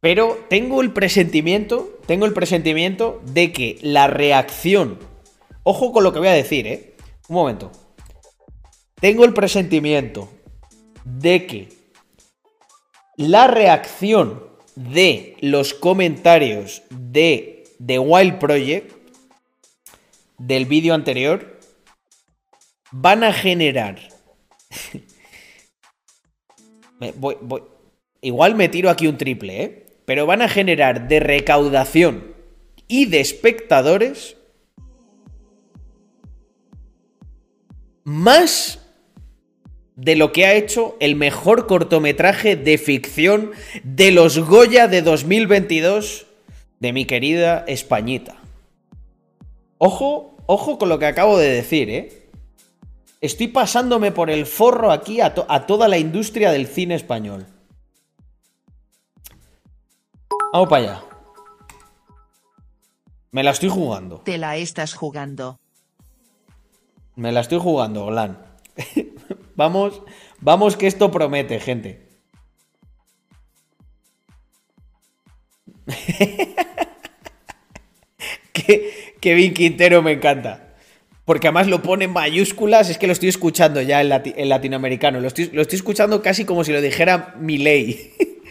Pero 0.00 0.36
tengo 0.50 0.82
el 0.82 0.92
presentimiento, 0.92 1.98
tengo 2.04 2.26
el 2.26 2.34
presentimiento 2.34 3.22
de 3.24 3.52
que 3.52 3.78
la 3.80 4.06
reacción, 4.06 4.98
ojo 5.62 5.92
con 5.92 6.04
lo 6.04 6.12
que 6.12 6.18
voy 6.18 6.28
a 6.28 6.32
decir, 6.32 6.66
¿eh? 6.66 6.93
Un 7.28 7.36
momento. 7.36 7.72
Tengo 9.00 9.24
el 9.24 9.32
presentimiento 9.34 10.28
de 11.04 11.46
que 11.46 11.68
la 13.16 13.46
reacción 13.46 14.44
de 14.76 15.36
los 15.40 15.74
comentarios 15.74 16.82
de 16.90 17.64
The 17.84 17.98
Wild 17.98 18.38
Project 18.38 18.92
del 20.38 20.66
vídeo 20.66 20.94
anterior 20.94 21.60
van 22.90 23.24
a 23.24 23.32
generar. 23.32 23.98
Voy- 27.16 27.62
Igual 28.20 28.54
me 28.54 28.68
tiro 28.70 28.88
aquí 28.88 29.06
un 29.06 29.18
triple, 29.18 29.62
¿eh? 29.62 29.86
Pero 30.06 30.24
van 30.24 30.40
a 30.40 30.48
generar 30.48 31.08
de 31.08 31.20
recaudación 31.20 32.34
y 32.88 33.04
de 33.06 33.20
espectadores 33.20 34.36
más 38.04 38.80
de 39.96 40.16
lo 40.16 40.32
que 40.32 40.46
ha 40.46 40.54
hecho 40.54 40.96
el 41.00 41.16
mejor 41.16 41.66
cortometraje 41.66 42.56
de 42.56 42.78
ficción 42.78 43.52
de 43.82 44.10
los 44.10 44.38
Goya 44.38 44.88
de 44.88 45.02
2022 45.02 46.26
de 46.80 46.92
mi 46.92 47.06
querida 47.06 47.64
Españita. 47.66 48.36
Ojo, 49.78 50.36
ojo 50.46 50.78
con 50.78 50.88
lo 50.88 50.98
que 50.98 51.06
acabo 51.06 51.38
de 51.38 51.50
decir, 51.50 51.90
¿eh? 51.90 52.28
Estoy 53.20 53.48
pasándome 53.48 54.12
por 54.12 54.30
el 54.30 54.44
forro 54.44 54.90
aquí 54.90 55.20
a, 55.20 55.34
a 55.48 55.66
toda 55.66 55.88
la 55.88 55.96
industria 55.96 56.50
del 56.50 56.66
cine 56.66 56.94
español. 56.94 57.46
Vamos 60.52 60.68
para 60.68 60.82
allá. 60.82 61.04
Me 63.30 63.42
la 63.42 63.52
estoy 63.52 63.70
jugando. 63.70 64.20
Te 64.20 64.36
la 64.36 64.56
estás 64.56 64.94
jugando. 64.94 65.58
Me 67.16 67.32
la 67.32 67.40
estoy 67.40 67.58
jugando, 67.58 68.04
Olan. 68.06 68.38
vamos, 69.56 70.02
vamos 70.40 70.76
que 70.76 70.86
esto 70.86 71.10
promete, 71.10 71.60
gente. 71.60 72.08
que 78.52 79.14
Kevin 79.20 79.54
Quintero 79.54 80.02
me 80.02 80.12
encanta. 80.12 80.60
Porque 81.24 81.46
además 81.48 81.68
lo 81.68 81.82
pone 81.82 82.04
en 82.04 82.12
mayúsculas, 82.12 82.90
es 82.90 82.98
que 82.98 83.06
lo 83.06 83.14
estoy 83.14 83.30
escuchando 83.30 83.80
ya 83.80 84.00
en, 84.02 84.10
lati- 84.10 84.34
en 84.36 84.48
latinoamericano. 84.50 85.20
Lo 85.20 85.28
estoy, 85.28 85.48
lo 85.52 85.62
estoy 85.62 85.76
escuchando 85.76 86.20
casi 86.20 86.44
como 86.44 86.64
si 86.64 86.72
lo 86.72 86.82
dijera 86.82 87.34
mi 87.38 87.56
ley. 87.58 88.12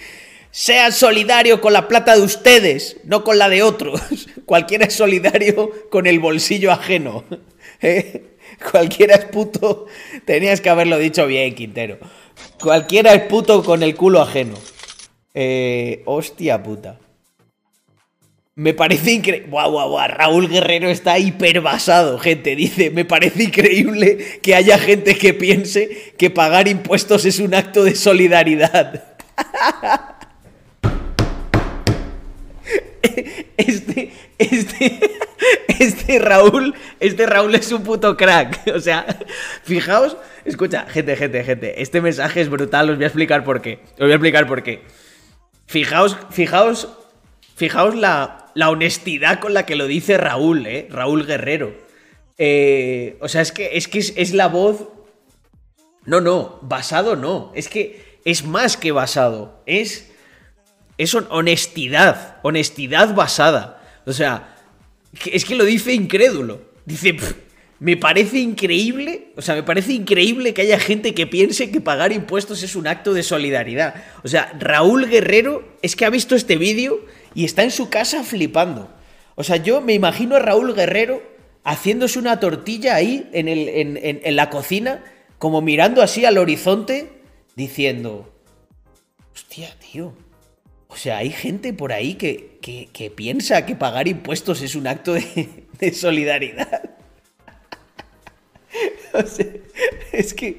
Sean 0.51 0.91
solidario 0.91 1.61
con 1.61 1.73
la 1.73 1.87
plata 1.87 2.15
de 2.15 2.21
ustedes, 2.23 2.97
no 3.03 3.23
con 3.23 3.37
la 3.37 3.49
de 3.49 3.61
otros. 3.63 4.01
Cualquiera 4.45 4.85
es 4.85 4.93
solidario 4.93 5.71
con 5.89 6.07
el 6.07 6.19
bolsillo 6.19 6.71
ajeno. 6.71 7.23
¿Eh? 7.81 8.32
Cualquiera 8.71 9.15
es 9.15 9.25
puto. 9.25 9.87
Tenías 10.25 10.61
que 10.61 10.69
haberlo 10.69 10.97
dicho 10.97 11.25
bien, 11.27 11.53
Quintero. 11.55 11.97
Cualquiera 12.61 13.13
es 13.13 13.23
puto 13.23 13.63
con 13.63 13.83
el 13.83 13.95
culo 13.95 14.21
ajeno. 14.21 14.55
Eh, 15.33 16.03
hostia 16.05 16.61
puta. 16.61 16.99
Me 18.55 18.73
parece 18.73 19.13
increíble. 19.13 19.49
Guau, 19.49 19.71
guau, 19.71 19.89
guau. 19.89 20.07
Raúl 20.07 20.47
Guerrero 20.47 20.89
está 20.89 21.17
hiperbasado, 21.17 22.19
gente. 22.19 22.55
Dice, 22.55 22.91
me 22.91 23.03
parece 23.03 23.43
increíble 23.43 24.39
que 24.41 24.53
haya 24.53 24.77
gente 24.77 25.17
que 25.17 25.33
piense 25.33 26.13
que 26.17 26.29
pagar 26.29 26.67
impuestos 26.67 27.25
es 27.25 27.39
un 27.39 27.55
acto 27.55 27.83
de 27.83 27.95
solidaridad. 27.95 29.03
Este, 33.57 34.11
este, 34.51 34.99
este 35.79 36.19
Raúl, 36.19 36.73
este 36.99 37.25
Raúl 37.25 37.55
es 37.55 37.71
un 37.71 37.83
puto 37.83 38.15
crack. 38.17 38.61
O 38.75 38.79
sea, 38.79 39.05
fijaos, 39.63 40.17
escucha, 40.45 40.85
gente, 40.89 41.15
gente, 41.15 41.43
gente, 41.43 41.81
este 41.81 42.01
mensaje 42.01 42.41
es 42.41 42.49
brutal, 42.49 42.89
os 42.89 42.95
voy 42.97 43.03
a 43.03 43.07
explicar 43.07 43.43
por 43.43 43.61
qué. 43.61 43.79
Os 43.93 43.99
voy 43.99 44.11
a 44.11 44.15
explicar 44.15 44.47
por 44.47 44.63
qué. 44.63 44.81
Fijaos, 45.67 46.17
fijaos, 46.29 46.89
fijaos 47.55 47.95
la, 47.95 48.47
la 48.55 48.69
honestidad 48.69 49.39
con 49.39 49.53
la 49.53 49.65
que 49.65 49.75
lo 49.75 49.87
dice 49.87 50.17
Raúl, 50.17 50.65
¿eh? 50.67 50.87
Raúl 50.89 51.25
Guerrero. 51.25 51.73
Eh, 52.37 53.17
o 53.21 53.27
sea, 53.27 53.41
es 53.41 53.51
que, 53.51 53.77
es, 53.77 53.87
que 53.87 53.99
es, 53.99 54.33
la 54.33 54.47
voz... 54.47 54.89
No, 56.05 56.19
no, 56.19 56.59
basado 56.61 57.15
no. 57.15 57.51
Es 57.55 57.69
que 57.69 58.19
es 58.25 58.43
más 58.45 58.75
que 58.75 58.91
basado. 58.91 59.61
Es 59.65 60.09
es 60.97 61.13
hon- 61.15 61.27
honestidad, 61.29 62.37
honestidad 62.43 63.15
basada. 63.15 63.82
O 64.05 64.13
sea, 64.13 64.55
es 65.31 65.45
que 65.45 65.55
lo 65.55 65.63
dice 65.65 65.93
incrédulo. 65.93 66.61
Dice, 66.85 67.13
"Pff, 67.13 67.33
me 67.79 67.97
parece 67.97 68.39
increíble, 68.39 69.31
o 69.35 69.41
sea, 69.41 69.55
me 69.55 69.63
parece 69.63 69.93
increíble 69.93 70.53
que 70.53 70.61
haya 70.61 70.79
gente 70.79 71.13
que 71.13 71.27
piense 71.27 71.69
que 71.71 71.81
pagar 71.81 72.11
impuestos 72.13 72.63
es 72.63 72.75
un 72.75 72.87
acto 72.87 73.13
de 73.13 73.23
solidaridad. 73.23 73.95
O 74.23 74.27
sea, 74.27 74.53
Raúl 74.59 75.07
Guerrero 75.09 75.67
es 75.81 75.95
que 75.95 76.05
ha 76.05 76.09
visto 76.09 76.35
este 76.35 76.55
vídeo 76.57 77.05
y 77.35 77.45
está 77.45 77.63
en 77.63 77.71
su 77.71 77.89
casa 77.89 78.23
flipando. 78.23 78.89
O 79.35 79.43
sea, 79.43 79.57
yo 79.57 79.81
me 79.81 79.93
imagino 79.93 80.35
a 80.35 80.39
Raúl 80.39 80.73
Guerrero 80.73 81.21
haciéndose 81.65 82.19
una 82.19 82.39
tortilla 82.39 82.95
ahí 82.95 83.29
en, 83.33 83.47
el- 83.47 83.69
en- 83.69 83.97
en- 83.97 84.21
en 84.23 84.35
la 84.35 84.49
cocina, 84.49 85.03
como 85.39 85.61
mirando 85.61 86.01
así 86.01 86.23
al 86.25 86.37
horizonte, 86.37 87.09
diciendo, 87.55 88.31
hostia, 89.33 89.69
tío. 89.79 90.13
O 90.93 90.95
sea, 90.95 91.17
hay 91.17 91.31
gente 91.31 91.73
por 91.73 91.91
ahí 91.91 92.13
que, 92.13 92.59
que- 92.61 93.09
piensa 93.09 93.65
que 93.65 93.75
pagar 93.75 94.07
impuestos 94.07 94.61
es 94.61 94.75
un 94.75 94.85
acto 94.85 95.13
de, 95.13 95.65
de 95.79 95.91
solidaridad. 95.93 96.91
O 99.13 99.21
sea, 99.21 99.45
es 100.11 100.33
que, 100.33 100.57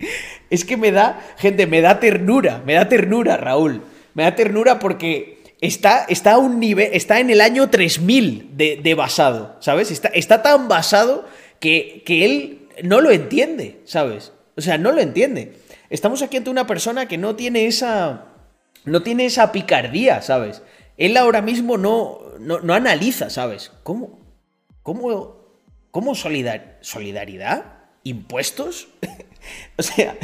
es 0.49 0.65
que 0.65 0.77
me 0.77 0.93
da, 0.93 1.21
gente, 1.39 1.67
me 1.67 1.81
da 1.81 1.99
ternura, 1.99 2.63
me 2.65 2.75
da 2.75 2.89
ternura, 2.89 3.37
Raúl. 3.37 3.83
Me 4.15 4.23
da 4.23 4.37
ternura 4.37 4.79
porque 4.79 5.39
está, 5.61 6.05
está 6.09 6.35
a 6.35 6.39
un 6.39 6.61
nivel, 6.61 6.91
está 6.93 7.19
en 7.19 7.31
el 7.31 7.41
año 7.41 7.69
3000 7.71 8.51
de, 8.57 8.79
de 8.81 8.95
basado, 8.95 9.57
¿sabes? 9.59 9.91
Está, 9.91 10.07
está 10.09 10.43
tan 10.43 10.69
basado 10.69 11.27
que, 11.59 12.05
que 12.07 12.25
él 12.25 12.69
no 12.85 13.01
lo 13.01 13.11
entiende, 13.11 13.81
¿sabes? 13.85 14.33
O 14.57 14.61
sea, 14.61 14.79
no 14.79 14.93
lo 14.93 15.01
entiende. 15.01 15.55
Estamos 15.91 16.23
aquí 16.23 16.37
ante 16.37 16.51
una 16.51 16.69
persona 16.69 17.09
que 17.09 17.19
no 17.19 17.35
tiene 17.35 17.67
esa, 17.67 18.27
no 18.85 19.03
tiene 19.03 19.27
esa 19.27 19.53
picardía, 19.53 20.23
¿sabes? 20.23 20.63
Él 20.97 21.17
ahora 21.17 21.43
mismo 21.43 21.77
no, 21.77 22.21
no, 22.41 22.61
no 22.61 22.75
analiza, 22.75 23.31
¿sabes? 23.31 23.73
¿Cómo? 23.83 24.21
¿Cómo? 24.83 25.37
¿Cómo 25.91 26.15
solidar- 26.15 26.79
solidaridad? 26.81 27.79
¿Impuestos? 28.03 28.89
o 29.79 29.83
sea, 29.83 30.17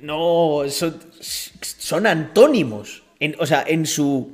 no, 0.00 0.62
son, 0.68 1.00
son 1.20 2.06
antónimos. 2.06 3.02
En- 3.18 3.36
o 3.38 3.46
sea, 3.46 3.64
en 3.66 3.86
su, 3.86 4.30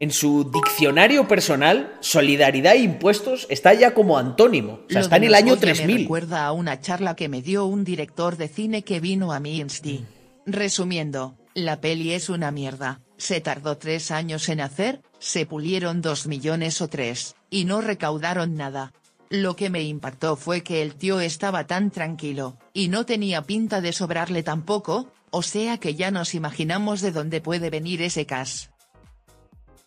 en 0.00 0.10
su 0.10 0.50
diccionario 0.50 1.28
personal, 1.28 1.96
solidaridad 2.00 2.74
e 2.74 2.78
impuestos 2.78 3.46
está 3.50 3.74
ya 3.74 3.94
como 3.94 4.18
antónimo. 4.18 4.80
O 4.86 4.90
sea, 4.90 5.00
Lo 5.00 5.04
está 5.04 5.16
en 5.16 5.24
el 5.24 5.34
año 5.34 5.54
Goya 5.56 5.66
Me 5.66 5.74
3000. 5.74 5.98
recuerda 6.02 6.44
a 6.46 6.52
una 6.52 6.80
charla 6.80 7.14
que 7.16 7.28
me 7.28 7.42
dio 7.42 7.66
un 7.66 7.84
director 7.84 8.36
de 8.36 8.48
cine 8.48 8.82
que 8.82 9.00
vino 9.00 9.32
a 9.32 9.40
mi 9.40 9.58
Insti. 9.60 10.04
Resumiendo, 10.46 11.36
la 11.54 11.80
peli 11.80 12.12
es 12.12 12.28
una 12.28 12.50
mierda. 12.50 13.00
Se 13.16 13.40
tardó 13.40 13.76
tres 13.76 14.10
años 14.10 14.48
en 14.48 14.60
hacer, 14.60 15.02
se 15.18 15.46
pulieron 15.46 16.00
dos 16.00 16.26
millones 16.26 16.80
o 16.80 16.88
tres, 16.88 17.36
y 17.50 17.64
no 17.64 17.80
recaudaron 17.80 18.54
nada. 18.54 18.92
Lo 19.28 19.56
que 19.56 19.70
me 19.70 19.82
impactó 19.82 20.36
fue 20.36 20.62
que 20.62 20.82
el 20.82 20.94
tío 20.94 21.20
estaba 21.20 21.66
tan 21.66 21.90
tranquilo, 21.90 22.58
y 22.72 22.88
no 22.88 23.06
tenía 23.06 23.42
pinta 23.42 23.80
de 23.80 23.92
sobrarle 23.92 24.42
tampoco, 24.42 25.12
o 25.30 25.42
sea 25.42 25.78
que 25.78 25.94
ya 25.94 26.10
nos 26.10 26.34
imaginamos 26.34 27.00
de 27.00 27.12
dónde 27.12 27.40
puede 27.40 27.70
venir 27.70 28.02
ese 28.02 28.26
cash. 28.26 28.66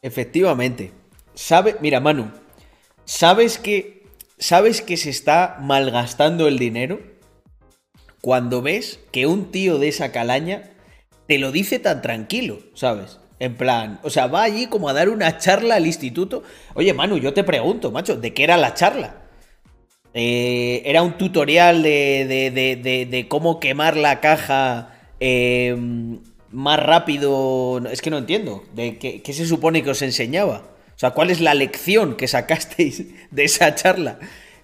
Efectivamente. 0.02 0.92
Sabe, 1.34 1.78
mira, 1.82 2.00
Manu, 2.00 2.32
¿sabes 3.06 3.58
que 3.58 4.04
sabes 4.38 4.82
que 4.82 4.98
se 4.98 5.10
está 5.10 5.58
malgastando 5.62 6.48
el 6.48 6.60
dinero 6.60 7.00
cuando 8.22 8.62
ves 8.62 9.00
que 9.12 9.26
un 9.26 9.52
tío 9.52 9.80
de 9.80 9.88
esa 9.88 10.12
calaña 10.12 10.73
te 11.34 11.40
lo 11.40 11.52
dice 11.52 11.80
tan 11.80 12.04
tranquilo, 12.04 12.60
¿sabes? 12.76 13.18
En 13.40 13.56
plan, 13.56 14.00
o 14.04 14.12
sea, 14.12 14.28
va 14.28 14.44
allí 14.44 14.68
como 14.68 14.88
a 14.88 14.94
dar 14.94 15.10
una 15.10 15.40
charla 15.40 15.78
al 15.78 15.88
instituto. 15.88 16.44
Oye, 16.76 16.94
Manu, 16.94 17.18
yo 17.18 17.34
te 17.34 17.44
pregunto, 17.44 17.90
macho, 17.90 18.18
¿de 18.18 18.36
qué 18.36 18.44
era 18.44 18.56
la 18.56 18.76
charla? 18.76 19.16
Eh, 20.14 20.84
era 20.86 21.02
un 21.02 21.18
tutorial 21.18 21.82
de, 21.82 23.26
cómo 23.30 23.60
quemar 23.60 23.98
la 23.98 24.20
caja 24.20 24.94
eh, 25.20 25.76
más 26.52 26.80
rápido. 26.80 27.82
Es 27.92 28.04
que 28.04 28.12
no 28.12 28.20
entiendo. 28.20 28.64
¿De 28.76 29.00
qué 29.00 29.34
se 29.34 29.48
supone 29.48 29.82
que 29.82 29.90
os 29.90 30.04
enseñaba? 30.04 30.66
O 30.96 31.00
sea, 31.00 31.12
¿cuál 31.16 31.32
es 31.32 31.42
la 31.42 31.56
lección 31.56 32.16
que 32.16 32.28
sacasteis 32.28 33.06
de 33.32 33.44
esa 33.44 33.74
charla? 33.74 34.20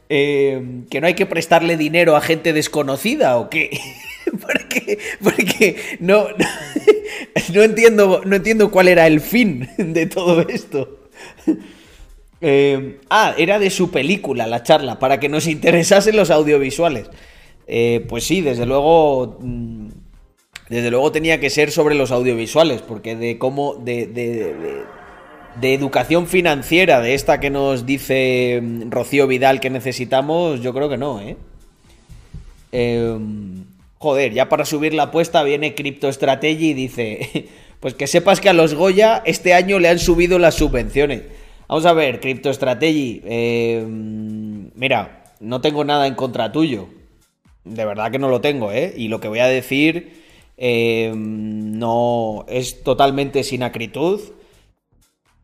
Eh, 0.09 0.81
¿Que 0.89 0.99
no 1.01 1.07
hay 1.07 1.13
que 1.13 1.27
prestarle 1.27 1.77
dinero 1.77 2.15
a 2.15 2.21
gente 2.21 2.51
desconocida 2.51 3.37
o 3.37 3.49
qué? 3.49 3.79
porque 4.41 4.97
porque 5.21 5.75
no, 5.99 6.27
no, 7.53 7.61
entiendo, 7.63 8.21
no 8.25 8.35
entiendo 8.35 8.71
cuál 8.71 8.87
era 8.87 9.05
el 9.07 9.21
fin 9.21 9.69
de 9.77 10.07
todo 10.07 10.41
esto. 10.41 10.99
Eh, 12.41 12.99
ah, 13.09 13.35
era 13.37 13.59
de 13.59 13.69
su 13.69 13.91
película 13.91 14.47
la 14.47 14.63
charla, 14.63 14.97
para 14.97 15.19
que 15.19 15.29
nos 15.29 15.45
interesasen 15.45 16.15
los 16.15 16.31
audiovisuales. 16.31 17.09
Eh, 17.67 18.05
pues 18.09 18.23
sí, 18.23 18.41
desde 18.41 18.65
luego. 18.65 19.37
mm, 19.41 19.89
Desde 20.69 20.91
luego 20.91 21.11
tenía 21.11 21.39
que 21.39 21.49
ser 21.49 21.71
sobre 21.71 21.95
los 21.95 22.11
audiovisuales, 22.11 22.81
porque 22.81 23.15
de 23.15 23.37
cómo. 23.37 23.75
de- 23.75 24.05
de 25.55 25.73
educación 25.73 26.27
financiera, 26.27 27.01
de 27.01 27.13
esta 27.13 27.39
que 27.39 27.49
nos 27.49 27.85
dice 27.85 28.59
mm, 28.61 28.91
Rocío 28.91 29.27
Vidal 29.27 29.59
que 29.59 29.69
necesitamos, 29.69 30.61
yo 30.61 30.73
creo 30.73 30.89
que 30.89 30.97
no, 30.97 31.21
¿eh? 31.21 31.37
Eh, 32.71 33.17
joder, 33.97 34.33
ya 34.33 34.49
para 34.49 34.65
subir 34.65 34.93
la 34.93 35.03
apuesta 35.03 35.43
viene 35.43 35.75
CryptoStrategy 35.75 36.69
y 36.69 36.73
dice, 36.73 37.47
pues 37.79 37.93
que 37.93 38.07
sepas 38.07 38.41
que 38.41 38.49
a 38.49 38.53
los 38.53 38.73
Goya 38.73 39.21
este 39.25 39.53
año 39.53 39.79
le 39.79 39.89
han 39.89 39.99
subido 39.99 40.39
las 40.39 40.55
subvenciones. 40.55 41.23
Vamos 41.67 41.85
a 41.85 41.93
ver, 41.93 42.19
CryptoStrategy, 42.19 43.21
eh, 43.25 43.85
mira, 43.85 45.23
no 45.39 45.61
tengo 45.61 45.83
nada 45.83 46.07
en 46.07 46.15
contra 46.15 46.51
tuyo. 46.51 46.89
De 47.63 47.85
verdad 47.85 48.11
que 48.11 48.19
no 48.19 48.29
lo 48.29 48.41
tengo, 48.41 48.71
¿eh? 48.71 48.93
Y 48.97 49.07
lo 49.07 49.19
que 49.19 49.27
voy 49.27 49.39
a 49.39 49.47
decir 49.47 50.23
eh, 50.57 51.13
no 51.15 52.45
es 52.49 52.83
totalmente 52.83 53.43
sin 53.43 53.63
acritud. 53.63 54.19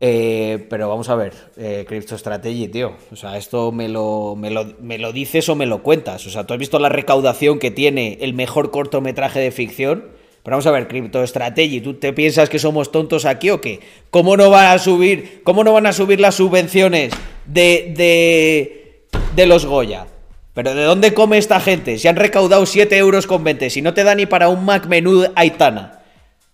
Eh, 0.01 0.67
pero 0.69 0.89
vamos 0.89 1.09
a 1.09 1.15
ver, 1.15 1.33
eh, 1.57 1.85
CryptoStrategy, 1.87 2.67
tío. 2.67 2.93
O 3.11 3.15
sea, 3.15 3.37
esto 3.37 3.71
me 3.71 3.87
lo, 3.87 4.35
me, 4.35 4.49
lo, 4.49 4.73
me 4.81 4.97
lo 4.97 5.13
dices 5.13 5.47
o 5.49 5.55
me 5.55 5.65
lo 5.65 5.83
cuentas. 5.83 6.25
O 6.27 6.29
sea, 6.29 6.45
tú 6.45 6.53
has 6.53 6.59
visto 6.59 6.79
la 6.79 6.89
recaudación 6.89 7.59
que 7.59 7.71
tiene 7.71 8.17
el 8.21 8.33
mejor 8.33 8.71
cortometraje 8.71 9.39
de 9.39 9.51
ficción. 9.51 10.05
Pero 10.43 10.55
vamos 10.57 10.67
a 10.67 10.71
ver, 10.71 10.87
CryptoStrategy, 10.87 11.81
¿tú 11.81 11.95
te 11.95 12.13
piensas 12.13 12.49
que 12.49 12.59
somos 12.59 12.91
tontos 12.91 13.25
aquí 13.25 13.49
o 13.49 13.61
qué? 13.61 13.79
¿Cómo 14.11 14.37
no 14.37 14.51
van 14.51 14.67
a 14.67 14.77
subir, 14.77 15.41
cómo 15.43 15.63
no 15.63 15.73
van 15.73 15.87
a 15.87 15.93
subir 15.93 16.19
las 16.19 16.35
subvenciones 16.35 17.13
de, 17.47 17.93
de, 17.97 19.07
de 19.35 19.45
los 19.47 19.65
Goya? 19.65 20.05
¿Pero 20.53 20.75
de 20.75 20.83
dónde 20.83 21.15
come 21.15 21.39
esta 21.39 21.59
gente? 21.59 21.97
Si 21.97 22.07
han 22.07 22.15
recaudado 22.15 22.65
7 22.65 22.95
euros 22.95 23.25
con 23.25 23.43
20, 23.43 23.71
si 23.71 23.81
no 23.81 23.95
te 23.95 24.03
da 24.03 24.13
ni 24.13 24.27
para 24.27 24.49
un 24.49 24.65
Mac 24.65 24.85
menú 24.85 25.25
Aitana. 25.35 26.03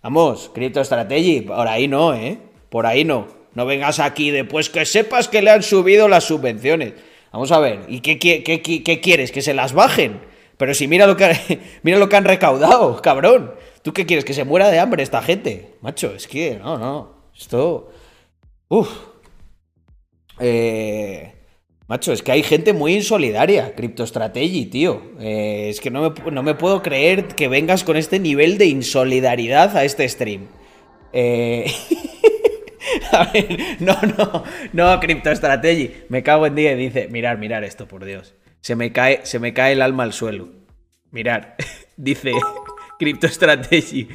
Vamos, 0.01 0.49
CryptoStrategy, 0.53 1.41
por 1.41 1.67
ahí 1.67 1.89
no, 1.89 2.13
¿eh? 2.13 2.50
Por 2.71 2.85
ahí 2.85 3.03
no. 3.03 3.27
No 3.53 3.65
vengas 3.65 3.99
aquí 3.99 4.31
después 4.31 4.69
que 4.69 4.85
sepas 4.85 5.27
que 5.27 5.41
le 5.41 5.51
han 5.51 5.61
subido 5.61 6.07
las 6.07 6.23
subvenciones. 6.23 6.93
Vamos 7.33 7.51
a 7.51 7.59
ver, 7.59 7.81
¿y 7.89 7.99
qué, 7.99 8.17
quieres? 9.01 9.33
¿Que 9.33 9.41
se 9.41 9.53
las 9.53 9.73
bajen? 9.73 10.21
Pero 10.55 10.73
si 10.73 10.87
mira 10.87 11.05
lo 11.05 11.17
que, 11.17 11.59
mira 11.83 11.99
lo 11.99 12.07
que 12.07 12.15
han 12.15 12.23
recaudado, 12.23 13.01
cabrón. 13.01 13.53
¿Tú 13.81 13.91
qué 13.91 14.05
quieres? 14.05 14.23
¿Que 14.23 14.33
se 14.33 14.45
muera 14.45 14.69
de 14.69 14.79
hambre 14.79 15.03
esta 15.03 15.21
gente? 15.21 15.75
Macho, 15.81 16.13
es 16.15 16.27
que, 16.27 16.59
no, 16.59 16.77
no. 16.77 17.29
Esto... 17.37 17.91
Uf. 18.69 18.89
Eh... 20.39 21.33
Macho, 21.87 22.13
es 22.13 22.23
que 22.23 22.31
hay 22.31 22.43
gente 22.43 22.71
muy 22.71 22.93
insolidaria, 22.93 23.75
CryptoStrategy, 23.75 24.67
tío. 24.67 25.01
Eh, 25.19 25.67
es 25.69 25.81
que 25.81 25.91
no 25.91 26.09
me, 26.09 26.31
no 26.31 26.41
me, 26.41 26.55
puedo 26.55 26.81
creer 26.81 27.27
que 27.27 27.49
vengas 27.49 27.83
con 27.83 27.97
este 27.97 28.17
nivel 28.17 28.57
de 28.57 28.67
insolidaridad 28.67 29.75
a 29.75 29.83
este 29.83 30.07
stream. 30.07 30.47
Eh... 31.11 31.69
a 33.11 33.25
ver, 33.31 33.77
no, 33.79 33.97
no, 34.17 34.43
no, 34.73 34.99
CryptoStrategy. 34.99 36.05
Me 36.09 36.23
cago 36.23 36.45
en 36.45 36.55
día 36.55 36.73
y 36.73 36.75
dice, 36.75 37.07
mirar, 37.09 37.37
mirar 37.37 37.63
esto, 37.63 37.87
por 37.87 38.05
Dios. 38.05 38.35
Se 38.61 38.75
me 38.75 38.91
cae, 38.91 39.21
se 39.23 39.39
me 39.39 39.53
cae 39.53 39.73
el 39.73 39.81
alma 39.81 40.03
al 40.03 40.13
suelo. 40.13 40.49
Mirar, 41.11 41.55
dice 41.97 42.31
CryptoStrategy. 42.99 44.09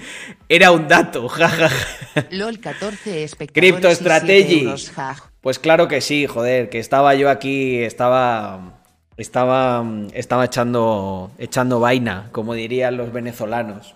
Era 0.48 0.70
un 0.70 0.88
dato, 0.88 1.28
jajaja. 1.28 2.26
LOL 2.30 2.60
14 2.60 3.24
espectadores 3.24 3.72
CryptoStrategy. 3.72 4.60
euros, 4.60 4.90
ja. 4.92 5.16
Pues 5.40 5.58
claro 5.58 5.88
que 5.88 6.00
sí, 6.00 6.26
joder, 6.26 6.68
que 6.68 6.78
estaba 6.78 7.14
yo 7.14 7.30
aquí, 7.30 7.82
estaba 7.82 8.80
estaba 9.16 9.84
estaba 10.12 10.44
echando 10.44 11.30
echando 11.38 11.80
vaina, 11.80 12.28
como 12.32 12.54
dirían 12.54 12.96
los 12.96 13.12
venezolanos. 13.12 13.94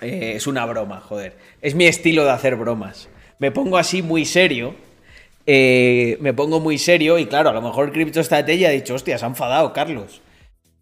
Eh, 0.00 0.34
es 0.36 0.46
una 0.46 0.64
broma, 0.66 1.00
joder. 1.00 1.36
Es 1.60 1.74
mi 1.74 1.86
estilo 1.86 2.24
de 2.24 2.30
hacer 2.30 2.56
bromas. 2.56 3.08
Me 3.38 3.50
pongo 3.50 3.78
así 3.78 4.02
muy 4.02 4.24
serio. 4.24 4.74
eh, 5.46 6.18
me 6.20 6.34
pongo 6.34 6.60
muy 6.60 6.76
serio 6.78 7.18
y 7.18 7.26
claro, 7.26 7.50
a 7.50 7.52
lo 7.52 7.62
mejor 7.62 7.92
CryptoStrategy 7.92 8.64
ha 8.66 8.70
dicho, 8.70 8.94
hostia, 8.94 9.16
se 9.18 9.24
ha 9.24 9.28
enfadado, 9.28 9.72
Carlos. 9.72 10.20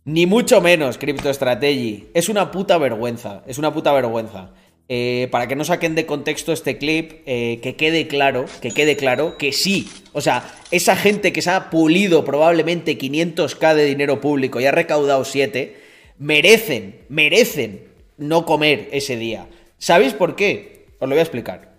Ni 0.04 0.26
mucho 0.26 0.60
menos, 0.60 0.98
CryptoStrategy. 0.98 2.08
Es 2.14 2.28
una 2.28 2.50
puta 2.50 2.78
vergüenza, 2.78 3.42
es 3.46 3.58
una 3.58 3.72
puta 3.72 3.92
vergüenza. 3.92 4.52
Eh, 4.88 5.26
para 5.32 5.48
que 5.48 5.56
no 5.56 5.64
saquen 5.64 5.96
de 5.96 6.06
contexto 6.06 6.52
este 6.52 6.78
clip, 6.78 7.22
eh, 7.26 7.58
que 7.60 7.74
quede 7.74 8.06
claro, 8.06 8.44
que 8.62 8.70
quede 8.70 8.96
claro 8.96 9.36
que 9.36 9.52
sí. 9.52 9.88
O 10.12 10.20
sea, 10.20 10.44
esa 10.70 10.94
gente 10.96 11.32
que 11.32 11.42
se 11.42 11.50
ha 11.50 11.70
pulido 11.70 12.24
probablemente 12.24 12.96
500k 12.96 13.74
de 13.74 13.84
dinero 13.84 14.20
público 14.20 14.60
y 14.60 14.66
ha 14.66 14.72
recaudado 14.72 15.24
7, 15.24 15.76
merecen, 16.18 17.00
merecen 17.08 17.82
no 18.16 18.46
comer 18.46 18.88
ese 18.92 19.16
día. 19.16 19.48
¿Sabéis 19.78 20.14
por 20.14 20.36
qué? 20.36 20.86
Os 21.00 21.08
lo 21.08 21.14
voy 21.14 21.18
a 21.18 21.22
explicar. 21.22 21.75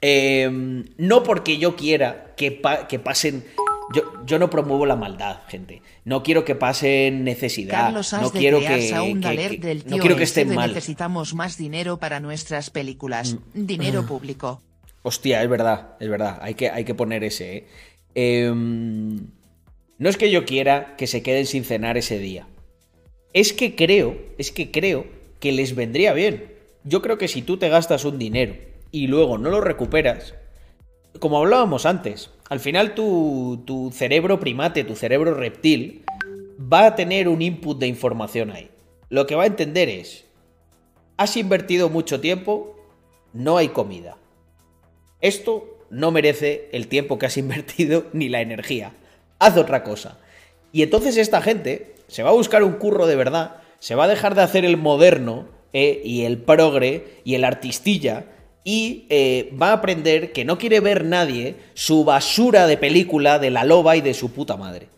Eh, 0.00 0.48
no 0.96 1.22
porque 1.22 1.58
yo 1.58 1.76
quiera 1.76 2.34
que, 2.36 2.52
pa 2.52 2.86
que 2.88 2.98
pasen... 2.98 3.44
Yo, 3.94 4.02
yo, 4.26 4.38
no 4.38 4.50
promuevo 4.50 4.84
la 4.84 4.96
maldad, 4.96 5.38
gente. 5.48 5.80
No 6.04 6.22
quiero 6.22 6.44
que 6.44 6.54
pasen 6.54 7.24
necesidad. 7.24 7.84
Carlos, 7.86 8.12
has 8.12 8.20
no 8.20 8.30
de 8.30 8.38
quiero 8.38 8.58
que, 8.60 8.66
que- 8.66 9.48
que- 9.48 9.56
del 9.66 9.78
no 9.78 9.84
tío 9.94 9.98
quiero 10.02 10.16
que 10.16 10.24
ese 10.24 10.42
estén 10.42 10.54
mal. 10.54 10.70
Mm. 10.70 10.74
Necesitamos 10.74 11.34
más 11.34 11.56
dinero 11.56 11.96
para 11.96 12.20
nuestras 12.20 12.68
películas. 12.68 13.38
Dinero 13.54 14.04
público. 14.04 14.60
Hostia, 15.02 15.42
es 15.42 15.48
verdad, 15.48 15.96
es 16.00 16.08
verdad. 16.10 16.38
Hay 16.42 16.52
que, 16.52 16.68
hay 16.68 16.84
que 16.84 16.94
poner 16.94 17.24
ese, 17.24 17.56
¿eh? 17.56 17.66
Em, 18.14 19.16
no 19.96 20.08
es 20.10 20.18
que 20.18 20.30
yo 20.30 20.44
quiera 20.44 20.94
que 20.96 21.06
se 21.06 21.22
queden 21.22 21.46
sin 21.46 21.64
cenar 21.64 21.96
ese 21.96 22.18
día. 22.18 22.46
Es 23.32 23.54
que 23.54 23.74
creo, 23.74 24.18
es 24.36 24.50
que 24.52 24.70
creo 24.70 25.06
que 25.40 25.50
les 25.52 25.74
vendría 25.74 26.12
bien. 26.12 26.52
Yo 26.84 27.00
creo 27.00 27.16
que 27.16 27.28
si 27.28 27.40
tú 27.40 27.56
te 27.56 27.70
gastas 27.70 28.04
un 28.04 28.18
dinero 28.18 28.54
y 28.90 29.06
luego 29.06 29.38
no 29.38 29.50
lo 29.50 29.60
recuperas, 29.60 30.34
como 31.18 31.38
hablábamos 31.38 31.86
antes, 31.86 32.30
al 32.48 32.60
final 32.60 32.94
tu, 32.94 33.62
tu 33.66 33.90
cerebro 33.92 34.40
primate, 34.40 34.84
tu 34.84 34.94
cerebro 34.94 35.34
reptil, 35.34 36.04
va 36.60 36.86
a 36.86 36.94
tener 36.94 37.28
un 37.28 37.42
input 37.42 37.78
de 37.78 37.86
información 37.86 38.50
ahí. 38.50 38.70
Lo 39.08 39.26
que 39.26 39.34
va 39.34 39.44
a 39.44 39.48
entender 39.48 39.88
es, 39.88 40.24
has 41.16 41.36
invertido 41.36 41.88
mucho 41.88 42.20
tiempo, 42.20 42.76
no 43.32 43.56
hay 43.56 43.68
comida. 43.68 44.16
Esto 45.20 45.78
no 45.90 46.10
merece 46.10 46.68
el 46.72 46.88
tiempo 46.88 47.18
que 47.18 47.26
has 47.26 47.36
invertido 47.36 48.06
ni 48.12 48.28
la 48.28 48.40
energía. 48.40 48.92
Haz 49.38 49.56
otra 49.56 49.82
cosa. 49.82 50.18
Y 50.72 50.82
entonces 50.82 51.16
esta 51.16 51.40
gente 51.40 51.94
se 52.08 52.22
va 52.22 52.30
a 52.30 52.34
buscar 52.34 52.62
un 52.62 52.74
curro 52.74 53.06
de 53.06 53.16
verdad, 53.16 53.56
se 53.78 53.94
va 53.94 54.04
a 54.04 54.08
dejar 54.08 54.34
de 54.34 54.42
hacer 54.42 54.64
el 54.64 54.76
moderno 54.76 55.48
eh, 55.72 56.00
y 56.04 56.24
el 56.24 56.38
progre 56.38 57.20
y 57.24 57.34
el 57.34 57.44
artistilla 57.44 58.26
y 58.70 59.06
eh, 59.08 59.56
va 59.58 59.70
a 59.70 59.72
aprender 59.72 60.30
que 60.30 60.44
no 60.44 60.58
quiere 60.58 60.80
ver 60.80 61.02
nadie 61.02 61.56
su 61.72 62.04
basura 62.04 62.66
de 62.66 62.76
película 62.76 63.38
de 63.38 63.48
la 63.48 63.64
loba 63.64 63.96
y 63.96 64.02
de 64.02 64.12
su 64.12 64.30
puta 64.30 64.58
madre. 64.58 64.90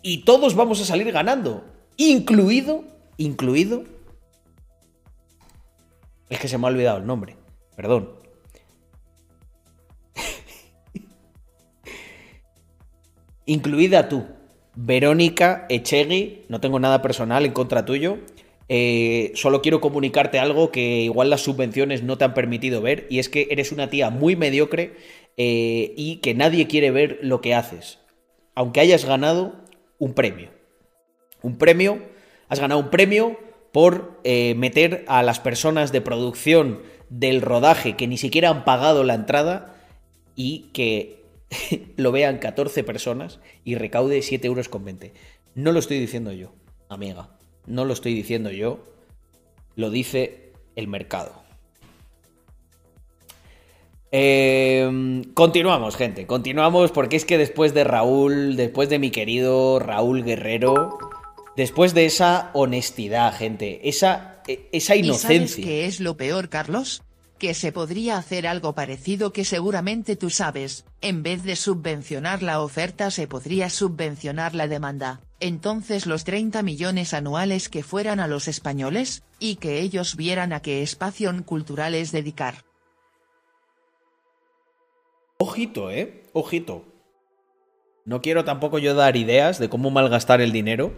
Y 0.00 0.18
todos 0.18 0.54
vamos 0.54 0.80
a 0.80 0.84
salir 0.84 1.10
ganando, 1.10 1.64
incluido, 1.96 2.84
incluido... 3.16 3.82
Es 6.30 6.38
que 6.38 6.46
se 6.46 6.56
me 6.56 6.68
ha 6.68 6.70
olvidado 6.70 6.98
el 6.98 7.06
nombre, 7.06 7.34
perdón. 7.74 8.10
incluida 13.46 14.08
tú, 14.08 14.24
Verónica 14.76 15.66
Echegui, 15.68 16.44
no 16.48 16.60
tengo 16.60 16.78
nada 16.78 17.02
personal 17.02 17.44
en 17.44 17.50
contra 17.52 17.84
tuyo, 17.84 18.18
eh, 18.68 19.32
solo 19.34 19.62
quiero 19.62 19.80
comunicarte 19.80 20.38
algo 20.38 20.70
que 20.70 21.02
igual 21.02 21.30
las 21.30 21.40
subvenciones 21.40 22.02
no 22.02 22.18
te 22.18 22.24
han 22.24 22.34
permitido 22.34 22.82
ver, 22.82 23.06
y 23.08 23.18
es 23.18 23.28
que 23.28 23.48
eres 23.50 23.72
una 23.72 23.88
tía 23.88 24.10
muy 24.10 24.36
mediocre 24.36 24.94
eh, 25.36 25.94
y 25.96 26.16
que 26.16 26.34
nadie 26.34 26.66
quiere 26.66 26.90
ver 26.90 27.18
lo 27.22 27.40
que 27.40 27.54
haces, 27.54 27.98
aunque 28.54 28.80
hayas 28.80 29.04
ganado 29.04 29.64
un 29.98 30.12
premio. 30.12 30.50
Un 31.42 31.56
premio, 31.56 31.98
has 32.48 32.60
ganado 32.60 32.80
un 32.80 32.90
premio 32.90 33.38
por 33.72 34.20
eh, 34.24 34.54
meter 34.54 35.04
a 35.08 35.22
las 35.22 35.40
personas 35.40 35.92
de 35.92 36.00
producción 36.00 36.82
del 37.08 37.40
rodaje 37.40 37.96
que 37.96 38.06
ni 38.06 38.18
siquiera 38.18 38.50
han 38.50 38.64
pagado 38.64 39.04
la 39.04 39.14
entrada 39.14 39.76
y 40.36 40.70
que 40.72 41.24
lo 41.96 42.12
vean 42.12 42.38
14 42.38 42.84
personas 42.84 43.40
y 43.64 43.76
recaude 43.76 44.20
7 44.20 44.46
euros 44.46 44.68
con 44.68 44.84
20. 44.84 45.14
No 45.54 45.72
lo 45.72 45.78
estoy 45.78 45.98
diciendo 45.98 46.32
yo, 46.32 46.52
amiga. 46.88 47.37
No 47.68 47.84
lo 47.84 47.92
estoy 47.92 48.14
diciendo 48.14 48.50
yo. 48.50 48.80
Lo 49.76 49.90
dice 49.90 50.52
el 50.74 50.88
mercado. 50.88 51.32
Eh, 54.10 55.22
continuamos, 55.34 55.96
gente. 55.96 56.26
Continuamos 56.26 56.90
porque 56.92 57.16
es 57.16 57.24
que 57.24 57.38
después 57.38 57.74
de 57.74 57.84
Raúl, 57.84 58.56
después 58.56 58.88
de 58.88 58.98
mi 58.98 59.10
querido 59.10 59.78
Raúl 59.78 60.24
Guerrero, 60.24 60.98
después 61.56 61.92
de 61.94 62.06
esa 62.06 62.50
honestidad, 62.54 63.36
gente, 63.36 63.86
esa, 63.88 64.42
e- 64.46 64.68
esa 64.72 64.96
¿Y 64.96 65.00
sabes 65.04 65.06
inocencia. 65.20 65.64
qué 65.64 65.86
es 65.86 66.00
lo 66.00 66.16
peor, 66.16 66.48
Carlos? 66.48 67.02
Que 67.38 67.52
se 67.54 67.70
podría 67.70 68.16
hacer 68.16 68.46
algo 68.46 68.74
parecido 68.74 69.32
que 69.32 69.44
seguramente 69.44 70.16
tú 70.16 70.30
sabes, 70.30 70.84
en 71.02 71.22
vez 71.22 71.44
de 71.44 71.54
subvencionar 71.54 72.42
la 72.42 72.62
oferta 72.62 73.10
se 73.10 73.28
podría 73.28 73.68
subvencionar 73.70 74.54
la 74.54 74.66
demanda, 74.68 75.20
entonces 75.40 76.06
los 76.06 76.24
30 76.24 76.62
millones 76.62 77.14
anuales 77.14 77.68
que 77.68 77.82
fueran 77.82 78.20
a 78.20 78.26
los 78.28 78.48
españoles, 78.48 79.22
y 79.38 79.56
que 79.56 79.80
ellos 79.80 80.16
vieran 80.16 80.52
a 80.52 80.60
qué 80.60 80.82
espacio 80.82 81.32
cultural 81.44 81.94
es 81.94 82.10
dedicar. 82.12 82.64
Ojito, 85.38 85.90
eh. 85.90 86.22
Ojito. 86.32 86.84
No 88.04 88.20
quiero 88.20 88.44
tampoco 88.44 88.78
yo 88.78 88.94
dar 88.94 89.16
ideas 89.16 89.58
de 89.58 89.68
cómo 89.68 89.90
malgastar 89.90 90.40
el 90.40 90.50
dinero. 90.52 90.92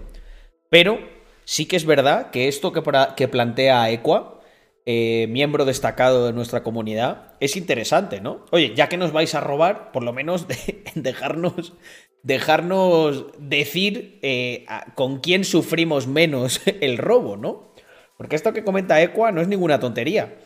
Pero 0.71 0.99
sí 1.45 1.67
que 1.67 1.77
es 1.77 1.85
verdad 1.85 2.31
que 2.31 2.49
esto 2.49 2.73
que, 2.73 2.83
que 3.17 3.29
plantea 3.29 3.91
Equa, 3.91 4.41
eh, 4.87 5.27
miembro 5.29 5.65
destacado 5.65 6.27
de 6.27 6.33
nuestra 6.33 6.63
comunidad, 6.63 7.35
es 7.41 7.57
interesante, 7.57 8.21
¿no? 8.21 8.47
Oye, 8.51 8.75
ya 8.75 8.89
que 8.89 8.97
nos 8.97 9.13
vais 9.13 9.35
a 9.35 9.41
robar, 9.41 9.93
por 9.93 10.03
lo 10.03 10.13
menos 10.13 10.49
de- 10.49 10.85
dejarnos, 10.95 11.75
dejarnos 12.23 13.27
decir 13.39 14.19
eh, 14.23 14.67
con 14.95 15.21
quién 15.21 15.45
sufrimos 15.45 16.07
menos 16.07 16.61
el 16.81 16.99
robo, 16.99 17.37
¿no? 17.37 17.73
Porque 18.17 18.37
esto 18.37 18.53
que 18.53 18.65
comenta 18.65 19.01
Equa 19.01 19.33
no 19.33 19.41
es 19.41 19.49
ninguna 19.49 19.81
tontería. 19.81 20.39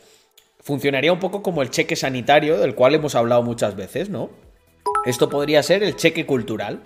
Funcionaría 0.61 1.13
un 1.13 1.19
poco 1.19 1.43
como 1.43 1.61
el 1.63 1.71
cheque 1.71 1.97
sanitario, 1.97 2.59
del 2.59 2.75
cual 2.75 2.95
hemos 2.95 3.15
hablado 3.15 3.43
muchas 3.43 3.77
veces, 3.77 4.09
¿no? 4.09 4.31
Esto 5.05 5.29
podría 5.29 5.63
ser 5.63 5.83
el 5.83 5.97
cheque 5.97 6.25
cultural. 6.25 6.85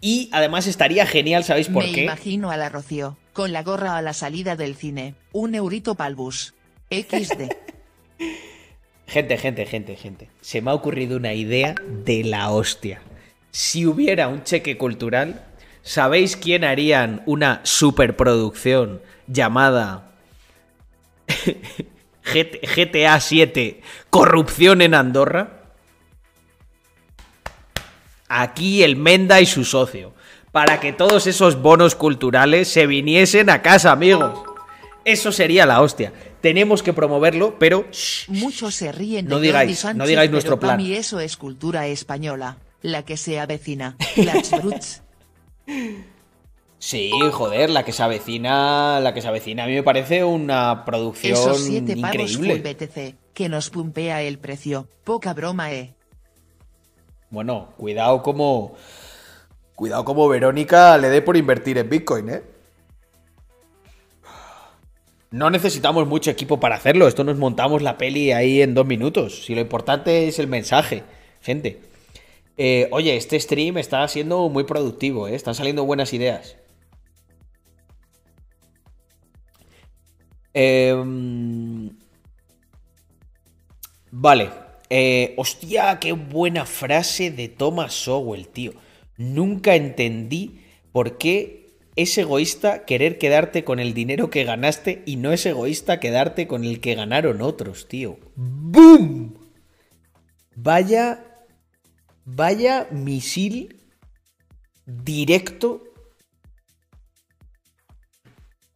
Y 0.00 0.30
además 0.32 0.66
estaría 0.66 1.06
genial, 1.06 1.44
¿sabéis 1.44 1.68
por 1.68 1.84
Me 1.84 1.92
qué? 1.92 2.04
imagino 2.04 2.50
a 2.50 2.56
la 2.56 2.70
Rocío, 2.70 3.18
con 3.34 3.52
la 3.52 3.62
gorra 3.62 3.98
a 3.98 4.02
la 4.02 4.14
salida 4.14 4.56
del 4.56 4.74
cine, 4.74 5.14
un 5.32 5.54
eurito 5.54 5.94
pa'l 5.94 6.14
bus. 6.14 6.54
XD. 6.90 7.50
Gente, 9.06 9.38
gente, 9.38 9.66
gente, 9.66 9.96
gente. 9.96 10.28
Se 10.40 10.62
me 10.62 10.70
ha 10.70 10.74
ocurrido 10.74 11.16
una 11.16 11.34
idea 11.34 11.74
de 12.04 12.22
la 12.22 12.48
hostia. 12.52 13.02
Si 13.50 13.86
hubiera 13.86 14.28
un 14.28 14.44
cheque 14.44 14.76
cultural, 14.76 15.44
¿sabéis 15.82 16.36
quién 16.36 16.64
harían 16.64 17.22
una 17.26 17.60
superproducción 17.64 19.00
llamada 19.26 20.12
GT- 22.24 22.60
GTA 22.74 23.20
7 23.20 23.80
Corrupción 24.10 24.82
en 24.82 24.94
Andorra? 24.94 25.56
Aquí 28.28 28.82
el 28.84 28.96
Menda 28.96 29.40
y 29.40 29.46
su 29.46 29.64
socio. 29.64 30.12
Para 30.52 30.78
que 30.80 30.92
todos 30.92 31.26
esos 31.26 31.60
bonos 31.60 31.94
culturales 31.94 32.68
se 32.68 32.86
viniesen 32.86 33.50
a 33.50 33.62
casa, 33.62 33.90
amigos. 33.92 34.40
Eso 35.04 35.32
sería 35.32 35.66
la 35.66 35.80
hostia. 35.80 36.12
Tenemos 36.40 36.82
que 36.82 36.92
promoverlo, 36.92 37.56
pero 37.58 37.86
shh, 37.90 38.28
Muchos 38.28 38.74
se 38.74 38.92
ríen 38.92 39.26
de 39.26 39.30
No 39.30 39.40
digáis, 39.40 39.84
no 39.94 40.06
digáis 40.06 40.30
nuestro 40.30 40.58
plan. 40.60 40.76
mí 40.76 40.92
eso 40.92 41.20
es 41.20 41.36
cultura 41.36 41.86
española, 41.88 42.56
la 42.82 43.04
que 43.04 43.16
se 43.16 43.40
avecina. 43.40 43.96
Las 44.16 44.50
bruts. 44.50 45.02
Sí, 46.78 47.10
joder, 47.30 47.68
la 47.68 47.84
que 47.84 47.92
se 47.92 48.02
avecina, 48.02 49.00
la 49.00 49.12
que 49.12 49.20
se 49.20 49.28
avecina 49.28 49.64
a 49.64 49.66
mí 49.66 49.74
me 49.74 49.82
parece 49.82 50.24
una 50.24 50.86
producción 50.86 51.34
Esos 51.34 51.60
siete 51.60 51.92
full 51.92 51.98
increíble. 51.98 52.56
BTC, 52.56 53.34
que 53.34 53.48
nos 53.50 53.68
pumpea 53.68 54.22
el 54.22 54.38
precio. 54.38 54.88
Poca 55.04 55.34
broma, 55.34 55.72
eh. 55.72 55.94
Bueno, 57.28 57.74
cuidado 57.76 58.22
como 58.22 58.76
cuidado 59.74 60.04
como 60.06 60.26
Verónica 60.28 60.96
le 60.96 61.10
dé 61.10 61.20
por 61.20 61.36
invertir 61.36 61.76
en 61.76 61.90
Bitcoin, 61.90 62.30
¿eh? 62.30 62.42
No 65.30 65.50
necesitamos 65.50 66.08
mucho 66.08 66.30
equipo 66.30 66.58
para 66.58 66.76
hacerlo, 66.76 67.06
esto 67.06 67.24
nos 67.24 67.36
montamos 67.36 67.82
la 67.82 67.98
peli 67.98 68.32
ahí 68.32 68.62
en 68.62 68.74
dos 68.74 68.86
minutos. 68.86 69.44
Si 69.44 69.54
lo 69.54 69.60
importante 69.60 70.28
es 70.28 70.38
el 70.38 70.48
mensaje, 70.48 71.04
gente. 71.42 71.89
Eh, 72.56 72.88
oye, 72.92 73.16
este 73.16 73.38
stream 73.40 73.78
está 73.78 74.06
siendo 74.08 74.48
muy 74.48 74.64
productivo, 74.64 75.28
¿eh? 75.28 75.34
Están 75.34 75.54
saliendo 75.54 75.84
buenas 75.84 76.12
ideas. 76.12 76.56
Em, 80.52 81.90
Vale. 84.10 84.50
Eh, 84.88 85.34
hostia, 85.36 85.98
qué 86.00 86.12
buena 86.12 86.66
frase 86.66 87.30
de 87.30 87.48
Thomas 87.48 87.94
Sowell, 87.94 88.48
tío. 88.48 88.72
Nunca 89.16 89.76
entendí 89.76 90.62
por 90.90 91.16
qué 91.16 91.76
es 91.94 92.18
egoísta 92.18 92.84
querer 92.86 93.18
quedarte 93.18 93.62
con 93.62 93.78
el 93.78 93.94
dinero 93.94 94.30
que 94.30 94.44
ganaste 94.44 95.02
y 95.06 95.16
no 95.16 95.32
es 95.32 95.46
egoísta 95.46 96.00
quedarte 96.00 96.48
con 96.48 96.64
el 96.64 96.80
que 96.80 96.96
ganaron 96.96 97.40
otros, 97.40 97.86
tío. 97.86 98.18
¡Boom! 98.34 99.38
Vaya. 100.56 101.29
Vaya 102.24 102.88
misil 102.90 103.80
directo 104.86 105.82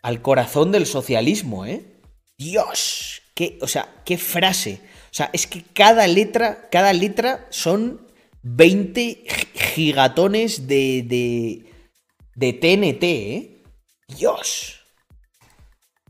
al 0.03 0.21
corazón 0.23 0.71
del 0.73 0.87
socialismo, 0.87 1.65
¿eh? 1.67 2.01
Dios, 2.37 3.23
qué, 3.35 3.59
o 3.63 3.69
sea, 3.69 4.03
qué 4.05 4.19
frase. 4.19 4.81
O 5.11 5.15
sea, 5.15 5.31
es 5.33 5.47
que 5.47 5.63
cada 5.63 6.07
letra, 6.07 6.69
cada 6.71 6.93
letra 6.93 7.47
son 7.51 8.07
20 8.43 9.25
gi- 9.27 9.59
gigatones 9.75 10.67
de, 10.67 11.03
de, 11.07 11.73
de 12.35 12.53
TNT, 12.53 13.03
¿eh? 13.05 13.63
Dios. 14.09 14.81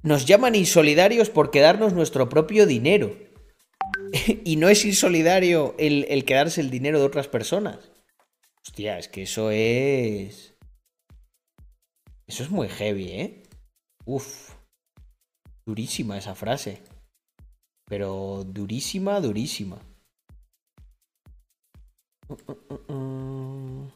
Nos 0.03 0.27
llaman 0.27 0.55
insolidarios 0.55 1.31
por 1.31 1.51
quedarnos 1.51 1.93
nuestro 1.93 2.29
propio 2.29 2.67
dinero. 2.67 3.17
y 4.45 4.57
no 4.57 4.69
es 4.69 4.85
insolidario 4.85 5.75
el, 5.79 6.07
el 6.09 6.25
quedarse 6.25 6.61
el 6.61 6.71
dinero 6.71 6.99
de 6.99 7.07
otras 7.07 7.29
personas. 7.29 7.91
Hostia, 8.63 8.99
es 8.99 9.09
que 9.09 9.23
eso 9.23 9.51
es... 9.51 10.55
Eso 12.27 12.43
es 12.43 12.51
muy 12.51 12.69
heavy, 12.69 13.09
¿eh? 13.09 13.43
Uf. 14.07 14.55
Durísima 15.67 16.17
esa 16.17 16.35
frase. 16.35 16.83
Pero 17.87 18.45
durísima, 18.47 19.21
durísima. 19.21 19.79
Uh, 22.29 22.37
uh, 22.49 22.93
uh, 22.93 23.91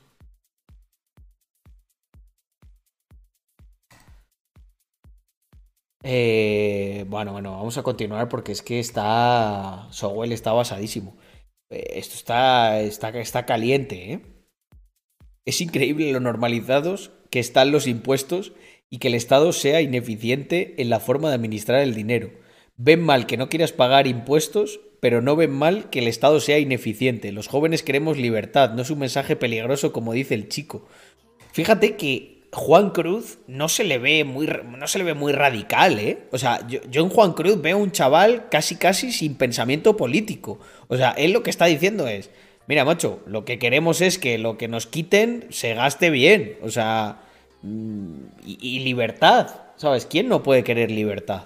Eh, 6.11 7.05
bueno, 7.07 7.33
bueno, 7.33 7.53
vamos 7.53 7.77
a 7.77 7.83
continuar 7.83 8.31
porque 8.31 8.53
es 8.53 8.63
que 8.63 8.81
está. 8.81 9.89
Sowell 9.91 10.33
está 10.33 10.53
basadísimo. 10.53 11.19
Eh, 11.69 11.85
esto 11.97 12.15
está, 12.15 12.81
está, 12.81 13.11
está 13.11 13.45
caliente, 13.45 14.13
¿eh? 14.15 14.21
Es 15.45 15.61
increíble 15.61 16.11
lo 16.11 16.21
normalizados 16.21 17.11
que 17.29 17.41
están 17.41 17.73
los 17.73 17.87
impuestos 17.87 18.55
y 18.89 18.99
que 18.99 19.09
el 19.09 19.15
Estado 19.15 19.53
sea 19.53 19.83
ineficiente 19.83 20.77
en 20.79 20.89
la 20.89 20.99
forma 20.99 21.29
de 21.29 21.35
administrar 21.35 21.81
el 21.81 21.95
dinero. 21.95 22.31
Ven 22.79 23.03
mal 23.03 23.27
que 23.27 23.37
no 23.37 23.51
quieras 23.51 23.73
pagar 23.73 24.07
impuestos, 24.07 24.81
pero 25.01 25.21
no 25.21 25.37
ven 25.37 25.51
mal 25.51 25.91
que 25.91 25.99
el 25.99 26.09
Estado 26.09 26.41
sea 26.41 26.59
ineficiente. 26.59 27.33
Los 27.33 27.49
jóvenes 27.49 27.83
queremos 27.83 28.17
libertad, 28.17 28.73
no 28.73 28.81
es 28.81 28.91
un 28.91 29.01
mensaje 29.01 29.37
peligroso 29.37 29.93
como 29.93 30.15
dice 30.15 30.35
el 30.35 30.49
chico. 30.49 30.89
Fíjate 31.53 31.97
que 31.97 32.38
Juan 32.53 32.91
Cruz 32.91 33.39
no 33.47 33.69
se 33.69 33.85
le 33.85 33.99
ve 33.99 34.25
muy, 34.25 34.47
no 34.47 34.87
se 34.89 34.99
le 34.99 35.05
ve 35.05 35.15
muy 35.15 35.33
radical, 35.33 35.99
¿eh? 35.99 36.19
O 36.33 36.39
sea, 36.39 36.67
yo, 36.67 36.81
yo 36.91 37.03
en 37.03 37.11
Juan 37.11 37.35
Cruz 37.35 37.61
veo 37.61 37.77
un 37.77 37.93
chaval 37.93 38.49
casi 38.51 38.77
casi 38.77 39.13
sin 39.13 39.35
pensamiento 39.35 39.97
político. 39.97 40.59
O 40.89 40.97
sea, 40.97 41.11
él 41.13 41.33
lo 41.33 41.43
que 41.43 41.51
está 41.51 41.67
diciendo 41.67 42.09
es, 42.09 42.31
mira, 42.67 42.85
macho, 42.85 43.21
lo 43.27 43.45
que 43.45 43.59
queremos 43.59 44.01
es 44.01 44.19
que 44.19 44.39
lo 44.39 44.57
que 44.57 44.69
nos 44.69 44.87
quiten 44.87 45.47
se 45.51 45.75
gaste 45.75 46.09
bien. 46.11 46.57
O 46.63 46.71
sea, 46.71 47.21
mm, 47.63 48.15
y, 48.47 48.59
y 48.61 48.79
libertad. 48.81 49.49
¿Sabes? 49.77 50.07
¿Quién 50.07 50.29
no 50.29 50.43
puede 50.43 50.65
querer 50.65 50.91
libertad? 50.91 51.45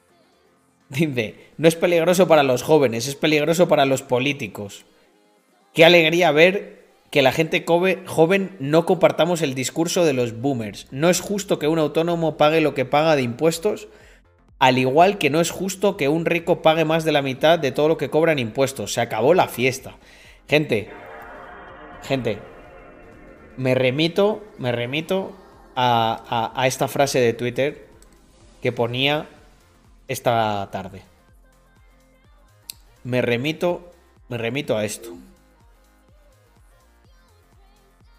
Dice, 0.88 1.36
no 1.56 1.68
es 1.68 1.76
peligroso 1.76 2.26
para 2.26 2.42
los 2.42 2.62
jóvenes, 2.62 3.06
es 3.06 3.14
peligroso 3.14 3.68
para 3.68 3.86
los 3.86 4.02
políticos. 4.02 4.84
Qué 5.72 5.84
alegría 5.84 6.32
ver 6.32 6.79
que 7.10 7.22
la 7.22 7.32
gente 7.32 7.64
joven 7.66 8.56
no 8.60 8.86
compartamos 8.86 9.42
el 9.42 9.54
discurso 9.54 10.04
de 10.04 10.12
los 10.12 10.40
boomers. 10.40 10.86
No 10.92 11.10
es 11.10 11.20
justo 11.20 11.58
que 11.58 11.66
un 11.68 11.78
autónomo 11.78 12.36
pague 12.36 12.60
lo 12.60 12.74
que 12.74 12.84
paga 12.84 13.16
de 13.16 13.22
impuestos, 13.22 13.88
al 14.60 14.78
igual 14.78 15.18
que 15.18 15.30
no 15.30 15.40
es 15.40 15.50
justo 15.50 15.96
que 15.96 16.08
un 16.08 16.24
rico 16.24 16.62
pague 16.62 16.84
más 16.84 17.04
de 17.04 17.12
la 17.12 17.22
mitad 17.22 17.58
de 17.58 17.72
todo 17.72 17.88
lo 17.88 17.96
que 17.96 18.10
cobra 18.10 18.32
en 18.32 18.38
impuestos. 18.38 18.92
Se 18.92 19.00
acabó 19.00 19.34
la 19.34 19.48
fiesta. 19.48 19.96
Gente, 20.48 20.88
gente, 22.02 22.38
me 23.56 23.74
remito, 23.74 24.44
me 24.58 24.70
remito 24.70 25.32
a, 25.74 26.22
a- 26.54 26.62
a 26.62 26.66
esta 26.66 26.86
frase 26.88 27.18
de 27.20 27.32
Twitter 27.32 27.86
que 28.62 28.70
ponía 28.72 29.26
esta 30.08 30.68
tarde. 30.70 31.02
Me 33.02 33.22
remito, 33.22 33.90
me 34.28 34.36
remito 34.38 34.76
a 34.76 34.84
esto. 34.84 35.10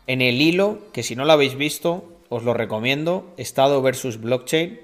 En 0.08 0.22
el 0.22 0.42
hilo, 0.42 0.80
que 0.94 1.04
si 1.04 1.16
no 1.16 1.26
lo 1.26 1.34
habéis 1.34 1.56
visto, 1.56 2.20
os 2.30 2.44
lo 2.44 2.54
recomiendo, 2.54 3.34
Estado 3.38 3.82
versus 3.82 4.20
Blockchain. 4.20 4.80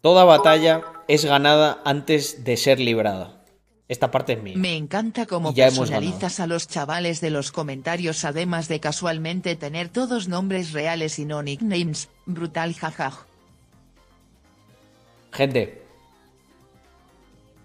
Toda 0.00 0.24
batalla 0.24 0.84
es 1.08 1.24
ganada 1.24 1.82
antes 1.84 2.44
de 2.44 2.56
ser 2.56 2.78
librada. 2.78 3.44
Esta 3.88 4.10
parte 4.10 4.34
es 4.34 4.42
mía. 4.42 4.54
Me 4.56 4.76
encanta 4.76 5.24
cómo 5.26 5.52
ya 5.54 5.66
personalizas 5.66 6.40
a 6.40 6.46
los 6.46 6.68
chavales 6.68 7.20
de 7.20 7.30
los 7.30 7.52
comentarios 7.52 8.24
además 8.24 8.68
de 8.68 8.80
casualmente 8.80 9.56
tener 9.56 9.88
todos 9.88 10.28
nombres 10.28 10.72
reales 10.72 11.18
y 11.18 11.24
no 11.24 11.42
nicknames. 11.42 12.10
Brutal 12.26 12.74
jajaj. 12.74 13.26
Gente. 15.32 15.87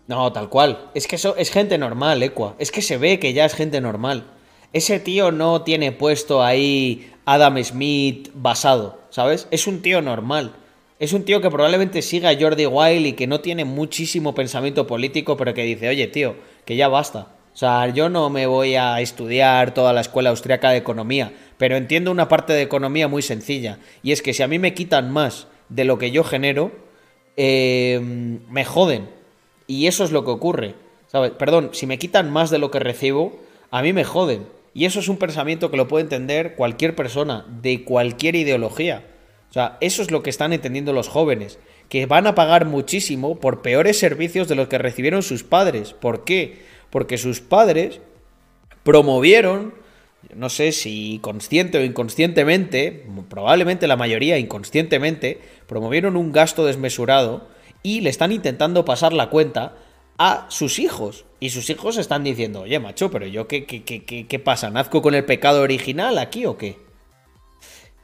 No, 0.07 0.31
tal 0.34 0.49
cual. 0.49 0.89
Es 0.93 1.07
que 1.07 1.15
eso 1.15 1.35
es 1.38 1.51
gente 1.51 1.77
normal, 1.77 2.21
Equa. 2.23 2.55
Es 2.59 2.71
que 2.71 2.81
se 2.81 2.97
ve 2.97 3.19
que 3.19 3.34
ya 3.34 3.45
es 3.45 3.53
gente 3.53 3.81
normal. 3.81 4.25
ese 4.73 4.99
tío 4.99 5.31
no 5.31 5.61
tiene 5.61 5.91
puesto 5.91 6.41
ahí 6.43 7.11
Adam 7.25 7.63
Smith 7.63 8.30
basado, 8.34 8.99
¿sabes? 9.11 9.47
Es 9.51 9.67
un 9.67 9.81
tío 9.81 10.01
normal. 10.01 10.55
Es 10.99 11.13
un 11.13 11.25
tío 11.25 11.41
que 11.41 11.49
probablemente 11.49 12.01
siga 12.01 12.30
a 12.30 12.39
Jordi 12.39 12.65
Wild 12.65 13.05
y 13.05 13.13
que 13.13 13.27
no 13.27 13.39
tiene 13.39 13.65
muchísimo 13.65 14.34
pensamiento 14.34 14.88
político, 14.88 15.38
pero 15.38 15.53
que 15.53 15.63
dice, 15.63 15.89
oye, 15.89 16.07
tío, 16.07 16.35
que 16.65 16.75
ya 16.75 16.88
basta. 16.88 17.27
O 17.53 17.57
sea, 17.57 17.88
yo 17.89 18.09
no 18.09 18.30
me 18.30 18.47
voy 18.47 18.75
a 18.75 18.99
estudiar 18.99 19.73
toda 19.73 19.93
la 19.93 20.01
escuela 20.01 20.31
austriaca 20.31 20.71
de 20.71 20.77
economía, 20.77 21.34
pero 21.57 21.77
entiendo 21.77 22.09
una 22.09 22.27
parte 22.27 22.53
de 22.53 22.63
economía 22.63 23.07
muy 23.07 23.21
sencilla. 23.21 23.80
Y 24.01 24.11
es 24.11 24.21
que 24.21 24.34
si 24.34 24.41
a 24.43 24.47
mí 24.47 24.57
me 24.59 24.73
quitan 24.73 25.11
más 25.11 25.47
de 25.69 25.85
lo 25.85 25.99
que 25.99 26.11
yo 26.11 26.23
genero, 26.23 26.71
eh, 27.38 27.99
me 28.49 28.65
joden. 28.65 29.09
Y 29.68 29.88
eso 29.88 30.03
es 30.03 30.11
lo 30.11 30.23
que 30.23 30.31
ocurre. 30.31 30.76
¿sabes? 31.14 31.31
Perdón, 31.31 31.69
si 31.73 31.85
me 31.85 31.99
quitan 31.99 32.31
más 32.31 32.49
de 32.49 32.57
lo 32.57 32.72
que 32.72 32.80
recibo, 32.80 33.40
a 33.69 33.81
mí 33.81 33.94
me 33.94 34.03
joden. 34.03 34.48
Y 34.73 34.85
eso 34.85 34.99
es 34.99 35.07
un 35.07 35.18
pensamiento 35.18 35.69
que 35.69 35.77
lo 35.77 35.88
puede 35.88 36.03
entender 36.03 36.56
cualquier 36.56 36.95
persona, 36.95 37.45
de 37.61 37.84
cualquier 37.84 38.35
ideología. 38.35 39.06
O 39.52 39.53
sea, 39.53 39.77
eso 39.80 40.02
es 40.02 40.10
lo 40.10 40.23
que 40.23 40.31
están 40.31 40.52
entendiendo 40.52 40.91
los 40.91 41.07
jóvenes, 41.07 41.60
que 41.88 42.07
van 42.07 42.26
a 42.26 42.34
pagar 42.34 42.65
muchísimo 42.65 43.40
por 43.40 43.61
peores 43.61 43.99
servicios 43.99 44.48
de 44.48 44.56
los 44.56 44.68
que 44.68 44.80
recibieron 44.80 45.22
sus 45.22 45.44
padres. 45.44 45.94
¿Por 45.94 46.23
qué? 46.23 46.64
Porque 46.90 47.19
sus 47.19 47.40
padres 47.40 47.99
promovieron, 48.81 49.76
no 50.34 50.49
sé 50.49 50.72
si 50.72 51.19
consciente 51.22 51.77
o 51.77 51.84
inconscientemente, 51.84 53.06
probablemente 53.30 53.85
la 53.85 53.98
mayoría 53.98 54.40
inconscientemente, 54.40 55.40
promovieron 55.68 56.18
un 56.18 56.31
gasto 56.31 56.65
desmesurado 56.65 57.52
y 57.84 58.01
le 58.01 58.10
están 58.10 58.31
intentando 58.31 58.85
pasar 58.85 59.14
la 59.14 59.30
cuenta 59.30 59.76
a 60.18 60.45
sus 60.49 60.80
hijos. 60.80 61.26
Y 61.39 61.49
sus 61.49 61.69
hijos 61.69 61.97
están 61.97 62.23
diciendo, 62.23 62.61
oye, 62.61 62.80
macho, 62.80 63.11
pero 63.11 63.27
yo, 63.27 63.47
¿qué, 63.47 63.65
qué, 63.65 63.84
qué, 63.84 64.26
qué, 64.27 64.39
pasa? 64.39 64.69
¿Nazco 64.69 65.01
con 65.01 65.14
el 65.14 65.26
pecado 65.26 65.61
original 65.61 66.18
aquí 66.18 66.45
o 66.45 66.57
qué? 66.57 66.80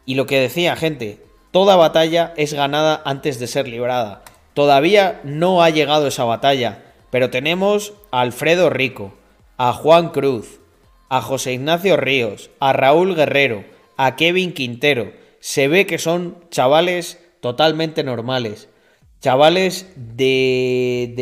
Y 0.05 0.15
lo 0.15 0.25
que 0.25 0.41
decía, 0.41 0.75
gente, 0.75 1.23
toda 1.51 1.77
batalla 1.77 2.33
es 2.35 2.53
ganada 2.53 3.01
antes 3.05 3.39
de 3.39 3.47
ser 3.47 3.67
librada. 3.67 4.23
Todavía 4.53 5.21
no 5.23 5.63
ha 5.63 5.69
llegado 5.69 6.07
esa 6.07 6.25
batalla, 6.25 6.83
pero 7.11 7.29
tenemos 7.29 7.93
a 8.11 8.21
Alfredo 8.21 8.69
Rico, 8.69 9.13
a 9.57 9.71
Juan 9.71 10.09
Cruz, 10.09 10.59
a 11.07 11.21
José 11.21 11.53
Ignacio 11.53 11.95
Ríos, 11.95 12.49
a 12.59 12.73
Raúl 12.73 13.15
Guerrero, 13.15 13.63
a 13.95 14.15
Kevin 14.15 14.53
Quintero. 14.53 15.13
Se 15.39 15.67
ve 15.67 15.85
que 15.85 15.97
son 15.97 16.37
chavales 16.51 17.19
totalmente 17.39 18.03
normales, 18.03 18.67
chavales 19.21 19.87
de, 19.95 21.13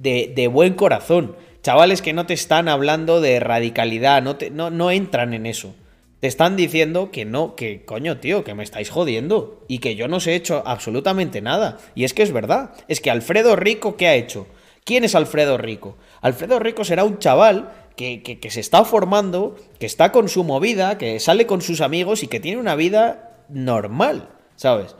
de, 0.00 0.32
de, 0.34 0.48
buen 0.48 0.74
corazón, 0.74 1.36
chavales 1.62 2.02
que 2.02 2.12
no 2.12 2.26
te 2.26 2.34
están 2.34 2.68
hablando 2.68 3.20
de 3.20 3.40
radicalidad, 3.40 4.22
no, 4.22 4.36
te, 4.36 4.50
no, 4.50 4.70
no 4.70 4.90
entran 4.90 5.34
en 5.34 5.46
eso. 5.46 5.74
Te 6.20 6.28
están 6.28 6.56
diciendo 6.56 7.10
que 7.10 7.24
no, 7.24 7.56
que 7.56 7.84
coño, 7.84 8.18
tío, 8.18 8.44
que 8.44 8.54
me 8.54 8.62
estáis 8.62 8.90
jodiendo 8.90 9.64
y 9.66 9.78
que 9.78 9.96
yo 9.96 10.06
no 10.06 10.18
os 10.18 10.26
he 10.28 10.36
hecho 10.36 10.62
absolutamente 10.64 11.40
nada. 11.40 11.78
Y 11.96 12.04
es 12.04 12.14
que 12.14 12.22
es 12.22 12.30
verdad. 12.30 12.70
Es 12.86 13.00
que 13.00 13.10
Alfredo 13.10 13.56
Rico, 13.56 13.96
¿qué 13.96 14.06
ha 14.06 14.14
hecho? 14.14 14.46
¿Quién 14.84 15.02
es 15.02 15.16
Alfredo 15.16 15.58
Rico? 15.58 15.96
Alfredo 16.20 16.60
Rico 16.60 16.84
será 16.84 17.02
un 17.02 17.18
chaval 17.18 17.72
que, 17.96 18.22
que, 18.22 18.50
se 18.50 18.60
está 18.60 18.84
formando, 18.84 19.56
que 19.80 19.86
está 19.86 20.12
con 20.12 20.28
su 20.28 20.44
movida, 20.44 20.96
que 20.96 21.18
sale 21.18 21.46
con 21.46 21.60
sus 21.60 21.80
amigos 21.80 22.22
y 22.22 22.28
que 22.28 22.40
tiene 22.40 22.60
una 22.60 22.76
vida 22.76 23.44
normal, 23.48 24.28
¿sabes? 24.56 24.94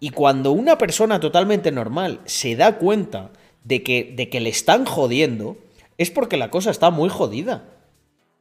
Y 0.00 0.10
cuando 0.10 0.52
una 0.52 0.78
persona 0.78 1.20
totalmente 1.20 1.72
normal 1.72 2.20
se 2.24 2.56
da 2.56 2.78
cuenta 2.78 3.30
de 3.64 3.82
que, 3.82 4.12
de 4.16 4.28
que 4.28 4.40
le 4.40 4.50
están 4.50 4.84
jodiendo, 4.84 5.56
es 5.98 6.10
porque 6.10 6.36
la 6.36 6.50
cosa 6.50 6.70
está 6.70 6.90
muy 6.90 7.08
jodida. 7.08 7.64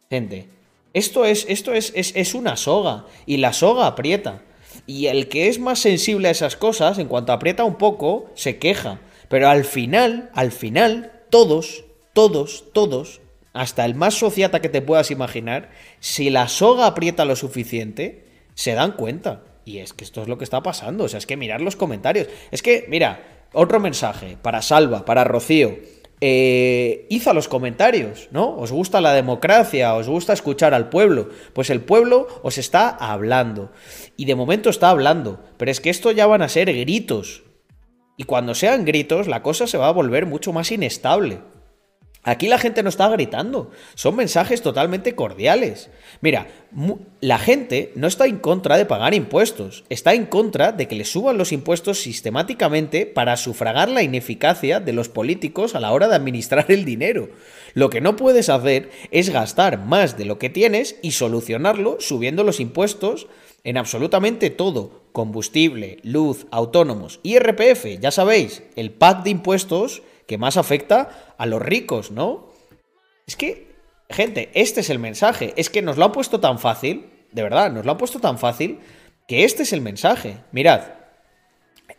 Gente, 0.10 0.50
esto 0.94 1.26
es, 1.26 1.46
esto 1.50 1.74
es, 1.74 1.92
es, 1.96 2.16
es 2.16 2.34
una 2.34 2.56
soga 2.56 3.06
y 3.26 3.38
la 3.38 3.54
soga 3.54 3.88
aprieta. 3.88 4.44
Y 4.86 5.08
el 5.08 5.28
que 5.28 5.48
es 5.48 5.60
más 5.60 5.80
sensible 5.80 6.28
a 6.28 6.32
esas 6.32 6.56
cosas, 6.56 7.00
en 7.00 7.08
cuanto 7.08 7.34
aprieta 7.34 7.64
un 7.64 7.76
poco, 7.76 8.30
se 8.36 8.58
queja. 8.58 9.02
Pero 9.28 9.50
al 9.50 9.66
final, 9.66 10.30
al 10.34 10.52
final, 10.52 11.12
todos, 11.30 11.84
todos, 12.14 12.66
todos, 12.74 13.22
hasta 13.54 13.86
el 13.86 13.96
más 13.96 14.14
sociata 14.14 14.62
que 14.62 14.70
te 14.70 14.82
puedas 14.82 15.12
imaginar, 15.12 15.72
si 16.00 16.30
la 16.30 16.48
soga 16.48 16.86
aprieta 16.86 17.26
lo 17.26 17.36
suficiente, 17.36 18.26
se 18.54 18.74
dan 18.74 18.94
cuenta. 18.94 19.44
Y 19.68 19.80
es 19.80 19.92
que 19.92 20.06
esto 20.06 20.22
es 20.22 20.30
lo 20.30 20.38
que 20.38 20.46
está 20.46 20.64
pasando. 20.64 21.04
O 21.04 21.10
sea, 21.10 21.18
es 21.18 21.26
que 21.26 21.36
mirar 21.36 21.60
los 21.60 21.76
comentarios. 21.76 22.30
Es 22.52 22.62
que, 22.62 22.86
mira, 22.88 23.48
otro 23.52 23.82
mensaje 23.82 24.38
para 24.42 24.62
Salva, 24.62 25.04
para 25.04 25.26
Rocío. 25.26 25.78
Eh, 26.22 27.06
hizo 27.10 27.34
los 27.34 27.50
comentarios, 27.50 28.30
¿no? 28.32 28.56
¿Os 28.56 28.72
gusta 28.72 29.02
la 29.02 29.12
democracia? 29.12 29.94
¿Os 29.96 30.08
gusta 30.08 30.32
escuchar 30.32 30.74
al 30.74 30.88
pueblo? 30.88 31.28
Pues 31.52 31.70
el 31.70 31.82
pueblo 31.82 32.30
os 32.44 32.58
está 32.58 32.88
hablando. 32.88 33.74
Y 34.16 34.24
de 34.24 34.36
momento 34.36 34.70
está 34.70 34.90
hablando. 34.90 35.44
Pero 35.58 35.70
es 35.70 35.82
que 35.82 35.90
esto 35.90 36.12
ya 36.12 36.28
van 36.28 36.44
a 36.44 36.50
ser 36.50 36.74
gritos. 36.74 37.44
Y 38.16 38.24
cuando 38.24 38.56
sean 38.56 38.86
gritos, 38.86 39.28
la 39.28 39.44
cosa 39.44 39.68
se 39.68 39.78
va 39.78 39.90
a 39.90 39.92
volver 39.92 40.26
mucho 40.26 40.54
más 40.54 40.72
inestable. 40.72 41.42
Aquí 42.28 42.50
la 42.50 42.58
gente 42.58 42.84
no 42.84 42.90
está 42.90 43.08
gritando, 43.08 43.72
son 43.96 44.18
mensajes 44.18 44.62
totalmente 44.62 45.16
cordiales. 45.16 45.90
Mira, 46.20 46.50
la 47.22 47.40
gente 47.40 47.94
no 47.96 48.06
está 48.06 48.26
en 48.26 48.40
contra 48.40 48.76
de 48.76 48.86
pagar 48.86 49.14
impuestos, 49.14 49.86
está 49.88 50.14
en 50.14 50.26
contra 50.26 50.74
de 50.74 50.90
que 50.90 50.98
le 50.98 51.06
suban 51.06 51.38
los 51.38 51.54
impuestos 51.54 52.02
sistemáticamente 52.02 53.06
para 53.06 53.38
sufragar 53.38 53.88
la 53.88 54.04
ineficacia 54.04 54.82
de 54.82 54.92
los 54.92 55.08
políticos 55.08 55.74
a 55.74 55.80
la 55.80 55.94
hora 55.94 56.10
de 56.10 56.16
administrar 56.16 56.66
el 56.68 56.84
dinero. 56.84 57.30
Lo 57.74 57.90
que 57.90 58.02
no 58.02 58.18
puedes 58.18 58.50
hacer 58.50 58.92
es 59.12 59.30
gastar 59.30 59.80
más 59.86 60.18
de 60.18 60.26
lo 60.26 60.38
que 60.38 60.50
tienes 60.50 60.98
y 61.02 61.12
solucionarlo 61.12 61.96
subiendo 62.02 62.44
los 62.44 62.60
impuestos 62.60 63.28
en 63.64 63.78
absolutamente 63.78 64.50
todo. 64.50 65.04
Combustible, 65.14 66.00
luz, 66.04 66.46
autónomos, 66.52 67.22
IRPF, 67.24 68.02
ya 68.02 68.12
sabéis, 68.12 68.64
el 68.76 68.92
pack 68.92 69.24
de 69.24 69.30
impuestos 69.30 70.02
que 70.28 70.38
más 70.38 70.58
afecta 70.58 71.36
a 71.38 71.46
los 71.46 71.62
ricos, 71.62 72.12
¿no? 72.12 72.50
Es 73.26 73.36
que, 73.36 73.76
gente, 74.10 74.50
este 74.54 74.82
es 74.82 74.90
el 74.90 75.00
mensaje. 75.00 75.54
Es 75.58 75.70
que 75.70 75.82
nos 75.82 75.98
lo 75.98 76.06
han 76.06 76.12
puesto 76.12 76.40
tan 76.40 76.60
fácil, 76.60 77.10
de 77.32 77.44
verdad, 77.44 77.72
nos 77.72 77.86
lo 77.86 77.92
han 77.92 77.98
puesto 77.98 78.20
tan 78.20 78.38
fácil, 78.38 78.80
que 79.28 79.44
este 79.44 79.64
es 79.64 79.74
el 79.74 79.82
mensaje. 79.82 80.38
Mirad, 80.52 80.82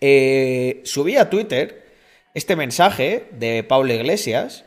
eh, 0.00 0.80
subí 0.84 1.16
a 1.16 1.30
Twitter 1.30 1.86
este 2.34 2.56
mensaje 2.56 3.28
de 3.32 3.64
Pablo 3.64 3.92
Iglesias 3.92 4.64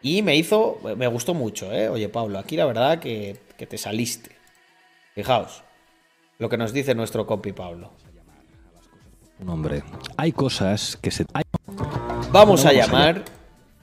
y 0.00 0.22
me 0.22 0.36
hizo, 0.36 0.80
me 0.96 1.06
gustó 1.06 1.34
mucho, 1.34 1.72
¿eh? 1.72 1.88
Oye, 1.88 2.08
Pablo, 2.08 2.38
aquí 2.38 2.56
la 2.56 2.66
verdad 2.66 2.98
que, 2.98 3.36
que 3.56 3.66
te 3.66 3.78
saliste. 3.78 4.30
Fijaos 5.14 5.62
lo 6.38 6.48
que 6.48 6.56
nos 6.56 6.72
dice 6.72 6.94
nuestro 6.94 7.24
compi 7.24 7.52
Pablo. 7.52 7.92
Un 9.38 9.48
hombre. 9.48 9.84
Hay 10.16 10.32
cosas 10.32 10.96
que 10.96 11.10
se... 11.10 11.24
Vamos 12.32 12.64
a 12.64 12.72
llamar 12.72 13.24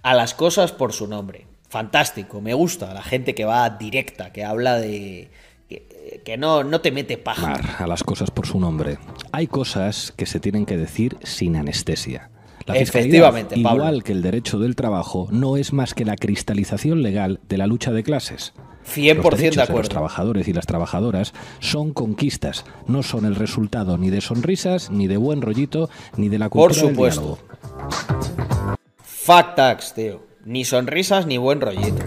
a 0.01 0.15
las 0.15 0.33
cosas 0.33 0.71
por 0.71 0.91
su 0.91 1.05
nombre. 1.05 1.45
Fantástico, 1.69 2.41
me 2.41 2.55
gusta 2.55 2.93
la 2.95 3.03
gente 3.03 3.35
que 3.35 3.45
va 3.45 3.69
directa, 3.69 4.33
que 4.33 4.43
habla 4.43 4.77
de... 4.77 5.29
que, 5.69 6.21
que 6.25 6.37
no, 6.37 6.63
no 6.63 6.81
te 6.81 6.91
mete 6.91 7.19
paja. 7.19 7.53
A 7.77 7.85
las 7.85 8.03
cosas 8.03 8.31
por 8.31 8.47
su 8.47 8.59
nombre. 8.59 8.97
Hay 9.31 9.45
cosas 9.45 10.11
que 10.17 10.25
se 10.25 10.39
tienen 10.39 10.65
que 10.65 10.77
decir 10.77 11.17
sin 11.23 11.55
anestesia. 11.55 12.31
La 12.65 12.75
Efectivamente, 12.75 13.57
igual 13.57 13.77
Pablo. 13.77 14.01
que 14.01 14.11
el 14.13 14.23
derecho 14.23 14.57
del 14.57 14.75
trabajo, 14.75 15.27
no 15.31 15.55
es 15.55 15.71
más 15.71 15.93
que 15.93 16.05
la 16.05 16.15
cristalización 16.15 17.03
legal 17.03 17.39
de 17.47 17.57
la 17.57 17.67
lucha 17.67 17.91
de 17.91 18.03
clases. 18.03 18.53
100% 18.95 19.21
los 19.21 19.55
de 19.55 19.61
acuerdo. 19.61 19.77
los 19.79 19.89
trabajadores 19.89 20.47
y 20.47 20.53
las 20.53 20.65
trabajadoras 20.65 21.33
son 21.59 21.93
conquistas, 21.93 22.65
no 22.87 23.03
son 23.03 23.25
el 23.25 23.35
resultado 23.35 23.97
ni 23.97 24.09
de 24.09 24.21
sonrisas, 24.21 24.89
ni 24.91 25.07
de 25.07 25.17
buen 25.17 25.41
rollito, 25.41 25.89
ni 26.17 26.29
de 26.29 26.39
la 26.39 26.49
Por 26.49 26.69
cultura 26.71 26.89
supuesto. 26.91 27.21
del 27.21 27.29
diálogo. 27.29 28.77
Fact 29.03 29.55
tax, 29.55 29.93
tío. 29.93 30.21
Ni 30.45 30.65
sonrisas 30.65 31.25
ni 31.27 31.37
buen 31.37 31.61
rollito. 31.61 32.03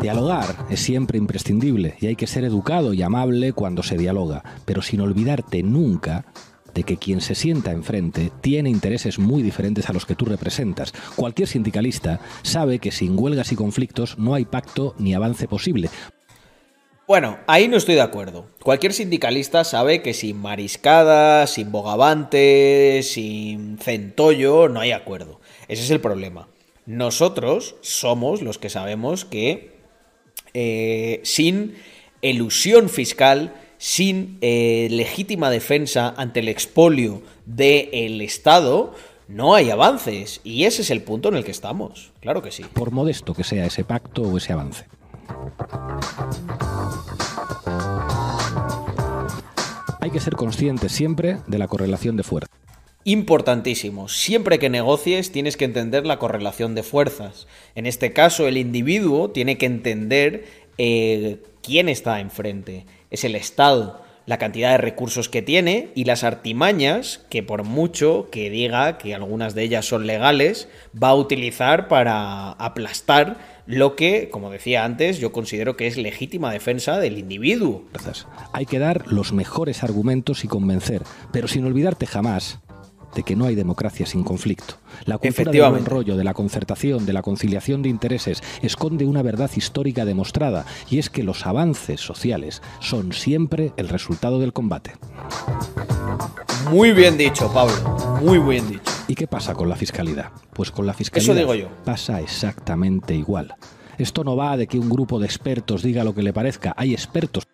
Dialogar 0.00 0.56
es 0.68 0.80
siempre 0.80 1.16
imprescindible 1.16 1.94
y 2.00 2.06
hay 2.08 2.16
que 2.16 2.26
ser 2.26 2.42
educado 2.44 2.92
y 2.92 3.02
amable 3.02 3.52
cuando 3.52 3.84
se 3.84 3.96
dialoga, 3.96 4.42
pero 4.64 4.82
sin 4.82 5.00
olvidarte 5.00 5.62
nunca 5.62 6.24
de 6.74 6.82
que 6.84 6.96
quien 6.96 7.20
se 7.20 7.34
sienta 7.34 7.70
enfrente 7.70 8.30
tiene 8.40 8.70
intereses 8.70 9.18
muy 9.18 9.42
diferentes 9.42 9.88
a 9.88 9.92
los 9.92 10.06
que 10.06 10.14
tú 10.14 10.24
representas. 10.24 10.92
Cualquier 11.16 11.48
sindicalista 11.48 12.20
sabe 12.42 12.78
que 12.78 12.92
sin 12.92 13.18
huelgas 13.18 13.52
y 13.52 13.56
conflictos 13.56 14.18
no 14.18 14.34
hay 14.34 14.44
pacto 14.44 14.94
ni 14.98 15.14
avance 15.14 15.48
posible. 15.48 15.90
Bueno, 17.06 17.38
ahí 17.46 17.68
no 17.68 17.76
estoy 17.76 17.96
de 17.96 18.00
acuerdo. 18.00 18.46
Cualquier 18.62 18.92
sindicalista 18.92 19.64
sabe 19.64 20.02
que 20.02 20.14
sin 20.14 20.38
mariscada, 20.38 21.46
sin 21.46 21.72
bogavante, 21.72 23.00
sin 23.02 23.78
centollo, 23.78 24.68
no 24.68 24.80
hay 24.80 24.92
acuerdo. 24.92 25.40
Ese 25.68 25.82
es 25.82 25.90
el 25.90 26.00
problema. 26.00 26.48
Nosotros 26.86 27.76
somos 27.80 28.40
los 28.40 28.58
que 28.58 28.70
sabemos 28.70 29.24
que 29.24 29.72
eh, 30.54 31.20
sin 31.24 31.74
elusión 32.22 32.88
fiscal, 32.88 33.54
sin 33.82 34.38
eh, 34.42 34.86
legítima 34.92 35.50
defensa 35.50 36.14
ante 36.16 36.38
el 36.38 36.46
expolio 36.48 37.20
del 37.46 38.20
Estado, 38.20 38.94
no 39.26 39.56
hay 39.56 39.70
avances. 39.70 40.40
Y 40.44 40.66
ese 40.66 40.82
es 40.82 40.90
el 40.92 41.02
punto 41.02 41.30
en 41.30 41.34
el 41.34 41.42
que 41.42 41.50
estamos. 41.50 42.12
Claro 42.20 42.42
que 42.42 42.52
sí. 42.52 42.62
Por 42.62 42.92
modesto 42.92 43.34
que 43.34 43.42
sea 43.42 43.66
ese 43.66 43.82
pacto 43.82 44.22
o 44.22 44.36
ese 44.36 44.52
avance. 44.52 44.86
Hay 50.00 50.10
que 50.10 50.20
ser 50.20 50.36
conscientes 50.36 50.92
siempre 50.92 51.38
de 51.48 51.58
la 51.58 51.66
correlación 51.66 52.16
de 52.16 52.22
fuerza. 52.22 52.46
Importantísimo. 53.02 54.08
Siempre 54.08 54.60
que 54.60 54.70
negocies 54.70 55.32
tienes 55.32 55.56
que 55.56 55.64
entender 55.64 56.06
la 56.06 56.20
correlación 56.20 56.76
de 56.76 56.84
fuerzas. 56.84 57.48
En 57.74 57.86
este 57.86 58.12
caso, 58.12 58.46
el 58.46 58.58
individuo 58.58 59.30
tiene 59.30 59.58
que 59.58 59.66
entender 59.66 60.44
eh, 60.78 61.42
quién 61.62 61.88
está 61.88 62.20
enfrente. 62.20 62.86
Es 63.12 63.22
el 63.24 63.36
Estado, 63.36 64.02
la 64.26 64.38
cantidad 64.38 64.70
de 64.72 64.78
recursos 64.78 65.28
que 65.28 65.42
tiene 65.42 65.90
y 65.94 66.04
las 66.04 66.24
artimañas 66.24 67.24
que 67.28 67.42
por 67.42 67.64
mucho 67.64 68.28
que 68.30 68.50
diga 68.50 68.98
que 68.98 69.14
algunas 69.14 69.54
de 69.54 69.62
ellas 69.62 69.86
son 69.86 70.06
legales, 70.06 70.68
va 71.00 71.08
a 71.08 71.14
utilizar 71.14 71.88
para 71.88 72.52
aplastar 72.52 73.62
lo 73.66 73.94
que, 73.94 74.28
como 74.28 74.50
decía 74.50 74.84
antes, 74.84 75.18
yo 75.18 75.32
considero 75.32 75.76
que 75.76 75.86
es 75.86 75.96
legítima 75.96 76.52
defensa 76.52 76.98
del 76.98 77.18
individuo. 77.18 77.84
Hay 78.52 78.66
que 78.66 78.78
dar 78.78 79.06
los 79.06 79.32
mejores 79.32 79.82
argumentos 79.82 80.44
y 80.44 80.48
convencer, 80.48 81.02
pero 81.32 81.48
sin 81.48 81.64
olvidarte 81.64 82.06
jamás 82.06 82.58
de 83.14 83.22
que 83.22 83.36
no 83.36 83.44
hay 83.46 83.54
democracia 83.54 84.06
sin 84.06 84.24
conflicto. 84.24 84.74
La 85.04 85.18
cultura 85.18 85.52
del 85.52 85.70
buen 85.70 85.84
rollo, 85.84 86.16
de 86.16 86.24
la 86.24 86.34
concertación, 86.34 87.06
de 87.06 87.12
la 87.12 87.22
conciliación 87.22 87.82
de 87.82 87.88
intereses, 87.88 88.42
esconde 88.62 89.04
una 89.06 89.22
verdad 89.22 89.50
histórica 89.54 90.04
demostrada, 90.04 90.64
y 90.90 90.98
es 90.98 91.10
que 91.10 91.22
los 91.22 91.46
avances 91.46 92.00
sociales 92.00 92.62
son 92.80 93.12
siempre 93.12 93.72
el 93.76 93.88
resultado 93.88 94.38
del 94.38 94.52
combate. 94.52 94.92
Muy 96.70 96.92
bien 96.92 97.18
dicho, 97.18 97.52
Pablo. 97.52 97.74
Muy 98.22 98.38
bien 98.38 98.68
dicho. 98.68 98.82
¿Y 99.08 99.14
qué 99.14 99.26
pasa 99.26 99.54
con 99.54 99.68
la 99.68 99.76
fiscalidad? 99.76 100.30
Pues 100.52 100.70
con 100.70 100.86
la 100.86 100.94
fiscalidad 100.94 101.30
Eso 101.30 101.38
digo 101.38 101.54
yo. 101.54 101.68
pasa 101.84 102.20
exactamente 102.20 103.14
igual. 103.14 103.54
Esto 103.98 104.24
no 104.24 104.36
va 104.36 104.56
de 104.56 104.66
que 104.66 104.78
un 104.78 104.88
grupo 104.88 105.18
de 105.18 105.26
expertos 105.26 105.82
diga 105.82 106.04
lo 106.04 106.14
que 106.14 106.22
le 106.22 106.32
parezca. 106.32 106.72
Hay 106.76 106.92
expertos 106.92 107.44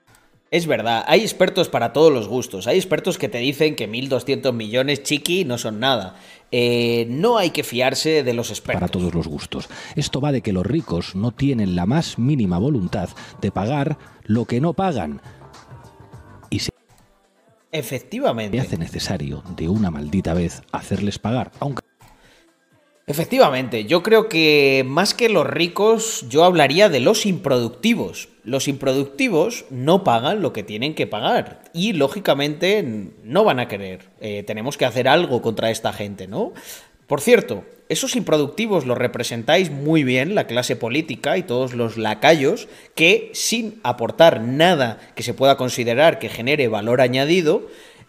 es 0.51 0.67
verdad, 0.67 1.05
hay 1.07 1.21
expertos 1.21 1.69
para 1.69 1.93
todos 1.93 2.13
los 2.13 2.27
gustos. 2.27 2.67
Hay 2.67 2.79
expertos 2.79 3.19
que 3.19 3.29
te 3.29 3.39
dicen 3.39 3.77
que 3.77 3.89
1.200 3.89 4.53
millones 4.53 5.03
chiqui 5.03 5.45
no 5.45 5.59
son 5.59 5.79
nada. 5.79 6.17
Eh, 6.51 7.07
no 7.11 7.37
hay 7.37 7.51
que 7.51 7.63
fiarse 7.63 8.23
de 8.23 8.33
los 8.33 8.51
expertos. 8.51 8.81
Para 8.81 8.91
todos 8.91 9.15
los 9.15 9.29
gustos. 9.29 9.69
Esto 9.95 10.21
va 10.21 10.33
de 10.33 10.41
que 10.41 10.55
los 10.55 10.65
ricos 10.65 11.15
no 11.15 11.33
tienen 11.33 11.77
la 11.77 11.85
más 11.85 12.19
mínima 12.19 12.59
voluntad 12.59 13.11
de 13.43 13.53
pagar 13.53 13.99
lo 14.25 14.47
que 14.47 14.61
no 14.61 14.73
pagan. 14.73 15.21
Y 16.49 16.61
se 16.61 16.71
Efectivamente. 17.71 18.59
hace 18.59 18.79
necesario 18.79 19.43
de 19.55 19.69
una 19.69 19.91
maldita 19.91 20.33
vez 20.33 20.63
hacerles 20.73 21.19
pagar, 21.19 21.53
aunque 21.61 21.83
Efectivamente, 23.09 23.87
yo 23.87 24.03
creo 24.03 24.29
que 24.29 24.85
más 24.87 25.15
que 25.15 25.31
los 25.31 25.47
ricos, 25.47 26.27
yo 26.29 26.45
hablaría 26.45 26.91
de 26.91 27.01
los 27.01 27.25
improductivos. 27.25 28.29
Los 28.45 28.69
improductivos 28.69 29.65
no 29.71 30.05
pagan 30.05 30.43
lo 30.43 30.53
que 30.53 30.63
tienen 30.63 30.95
que 30.95 31.07
pagar 31.07 31.63
y 31.73 31.95
lógicamente 31.95 32.85
no 33.25 33.45
van 33.45 33.61
a 33.61 33.69
querer. 33.69 34.11
Eh, 34.21 34.43
tenemos 34.43 34.77
que 34.77 34.85
hacer 34.85 35.09
algo 35.09 35.41
contra 35.41 35.71
esta 35.71 35.95
gente, 35.95 36.29
¿no? 36.29 36.53
Por 37.07 37.23
cierto, 37.23 37.65
esos 37.89 38.15
improductivos 38.15 38.85
los 38.85 38.99
representáis 38.99 39.71
muy 39.71 40.05
bien 40.05 40.35
la 40.35 40.47
clase 40.47 40.77
política 40.77 41.39
y 41.39 41.43
todos 41.43 41.73
los 41.73 41.97
lacayos 41.97 42.69
que 42.95 43.31
sin 43.33 43.81
aportar 43.85 44.43
nada 44.43 44.99
que 45.15 45.23
se 45.23 45.33
pueda 45.33 45.57
considerar 45.57 46.19
que 46.19 46.29
genere 46.29 46.69
valor 46.69 47.01
añadido, 47.01 47.69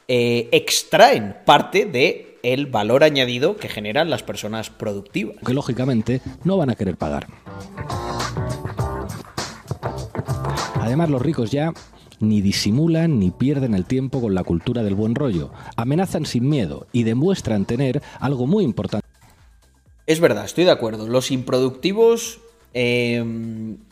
eh, 0.10 0.50
extraen 0.52 1.38
parte 1.46 1.86
de 1.86 2.29
el 2.44 2.68
valor 2.68 3.04
añadido 3.04 3.58
que 3.58 3.70
generan 3.70 4.10
las 4.10 4.24
personas 4.24 4.70
productivas. 4.70 5.38
que 5.46 5.54
lógicamente 5.54 6.22
no 6.44 6.58
van 6.58 6.70
a 6.70 6.76
querer 6.76 6.98
pagar. 6.98 7.28
Además, 10.82 11.10
los 11.10 11.22
ricos 11.22 11.52
ya 11.52 11.74
ni 12.20 12.42
disimulan 12.42 13.20
ni 13.20 13.32
pierden 13.32 13.74
el 13.74 13.86
tiempo 13.86 14.22
con 14.22 14.36
la 14.36 14.44
cultura 14.44 14.84
del 14.84 14.96
buen 14.96 15.16
rollo. 15.16 15.52
Amenazan 15.76 16.26
sin 16.26 16.50
miedo 16.50 16.88
y 16.92 17.04
demuestran 17.04 17.66
tener 17.66 18.02
algo 18.20 18.48
muy 18.48 18.64
importante. 18.64 19.06
Es 20.06 20.20
verdad, 20.20 20.46
estoy 20.46 20.66
de 20.66 20.72
acuerdo. 20.72 21.08
Los 21.08 21.32
improductivos 21.32 22.40
eh, 22.74 23.24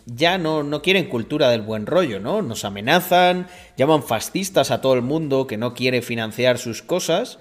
ya 0.06 0.38
no, 0.38 0.64
no, 0.64 0.82
quieren 0.82 1.10
cultura 1.10 1.50
del 1.50 1.62
buen 1.62 1.86
rollo, 1.86 2.20
¿no? 2.20 2.42
Nos 2.42 2.66
amenazan, 2.66 3.48
llaman 3.78 4.04
fascistas 4.04 4.72
a 4.72 4.82
todo 4.82 4.94
el 4.94 5.02
mundo 5.02 5.48
que 5.48 5.58
no 5.58 5.74
quiere 5.74 6.02
financiar 6.02 6.58
sus 6.58 6.82
cosas 6.82 7.40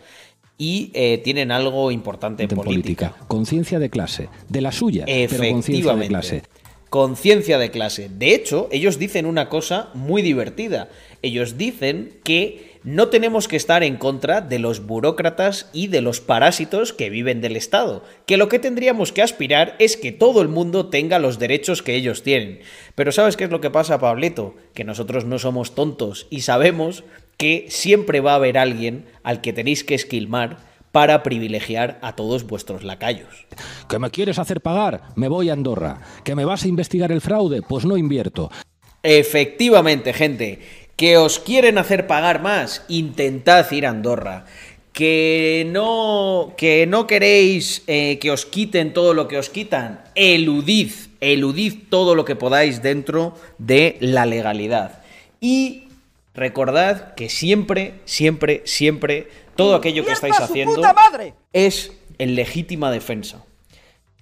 y 0.58 0.90
eh, 0.94 1.18
tienen 1.18 1.50
algo 1.50 1.90
importante 1.90 2.44
en, 2.44 2.48
política. 2.48 3.14
Conciencia 3.28 3.78
de 3.78 3.90
clase, 3.90 4.28
de 4.48 4.60
la 4.60 4.72
suya, 4.72 5.04
pero 5.06 5.50
conciencia 5.50 5.94
de 5.94 6.08
clase. 6.08 6.42
Conciencia 6.88 7.58
de 7.58 7.70
clase. 7.70 8.08
De 8.08 8.34
hecho, 8.34 8.68
ellos 8.70 8.98
dicen 8.98 9.26
una 9.26 9.48
cosa 9.48 9.90
muy 9.92 10.22
divertida. 10.22 10.88
Ellos 11.20 11.58
dicen 11.58 12.20
que 12.22 12.76
no 12.84 13.08
tenemos 13.08 13.48
que 13.48 13.56
estar 13.56 13.82
en 13.82 13.96
contra 13.96 14.40
de 14.40 14.60
los 14.60 14.86
burócratas 14.86 15.68
y 15.72 15.88
de 15.88 16.00
los 16.00 16.20
parásitos 16.20 16.92
que 16.92 17.10
viven 17.10 17.40
del 17.40 17.56
Estado, 17.56 18.04
que 18.26 18.36
lo 18.36 18.48
que 18.48 18.60
tendríamos 18.60 19.10
que 19.10 19.22
aspirar 19.22 19.74
es 19.80 19.96
que 19.96 20.12
todo 20.12 20.40
el 20.40 20.46
mundo 20.46 20.86
tenga 20.86 21.18
los 21.18 21.40
derechos 21.40 21.82
que 21.82 21.96
ellos 21.96 22.22
tienen. 22.22 22.60
Pero 22.94 23.10
¿sabes 23.10 23.36
qué 23.36 23.42
es 23.42 23.50
lo 23.50 23.60
que 23.60 23.70
pasa, 23.70 23.98
Pablito? 23.98 24.54
Que 24.72 24.84
nosotros 24.84 25.24
no 25.24 25.40
somos 25.40 25.74
tontos 25.74 26.28
y 26.30 26.42
sabemos 26.42 27.02
que 27.36 27.66
siempre 27.68 28.20
va 28.20 28.32
a 28.32 28.36
haber 28.36 28.58
alguien 28.58 29.06
al 29.22 29.40
que 29.40 29.52
tenéis 29.52 29.84
que 29.84 29.94
esquilmar 29.94 30.58
para 30.92 31.22
privilegiar 31.22 31.98
a 32.00 32.16
todos 32.16 32.46
vuestros 32.46 32.82
lacayos. 32.82 33.46
¿Que 33.86 33.98
me 33.98 34.10
quieres 34.10 34.38
hacer 34.38 34.62
pagar? 34.62 35.02
Me 35.14 35.28
voy 35.28 35.50
a 35.50 35.52
Andorra. 35.52 36.00
¿Que 36.24 36.34
me 36.34 36.46
vas 36.46 36.64
a 36.64 36.68
investigar 36.68 37.12
el 37.12 37.20
fraude? 37.20 37.60
Pues 37.60 37.84
no 37.84 37.98
invierto. 37.98 38.50
Efectivamente, 39.02 40.14
gente. 40.14 40.60
¿Que 40.96 41.18
os 41.18 41.38
quieren 41.38 41.76
hacer 41.76 42.06
pagar 42.06 42.40
más? 42.40 42.82
Intentad 42.88 43.70
ir 43.72 43.84
a 43.84 43.90
Andorra. 43.90 44.46
Que 44.94 45.68
no, 45.70 46.54
que 46.56 46.86
no 46.86 47.06
queréis 47.06 47.82
eh, 47.86 48.18
que 48.18 48.30
os 48.30 48.46
quiten 48.46 48.94
todo 48.94 49.12
lo 49.12 49.28
que 49.28 49.36
os 49.36 49.50
quitan. 49.50 50.00
Eludid, 50.14 50.92
eludid 51.20 51.74
todo 51.90 52.14
lo 52.14 52.24
que 52.24 52.36
podáis 52.36 52.80
dentro 52.80 53.34
de 53.58 53.98
la 54.00 54.24
legalidad. 54.24 55.02
Y 55.42 55.85
recordad 56.36 57.14
que 57.14 57.28
siempre, 57.28 57.94
siempre, 58.04 58.62
siempre, 58.64 59.28
todo 59.56 59.74
aquello 59.74 60.04
que 60.04 60.12
estáis 60.12 60.38
haciendo 60.38 60.82
es 61.52 61.92
en 62.18 62.34
legítima 62.34 62.90
defensa. 62.90 63.42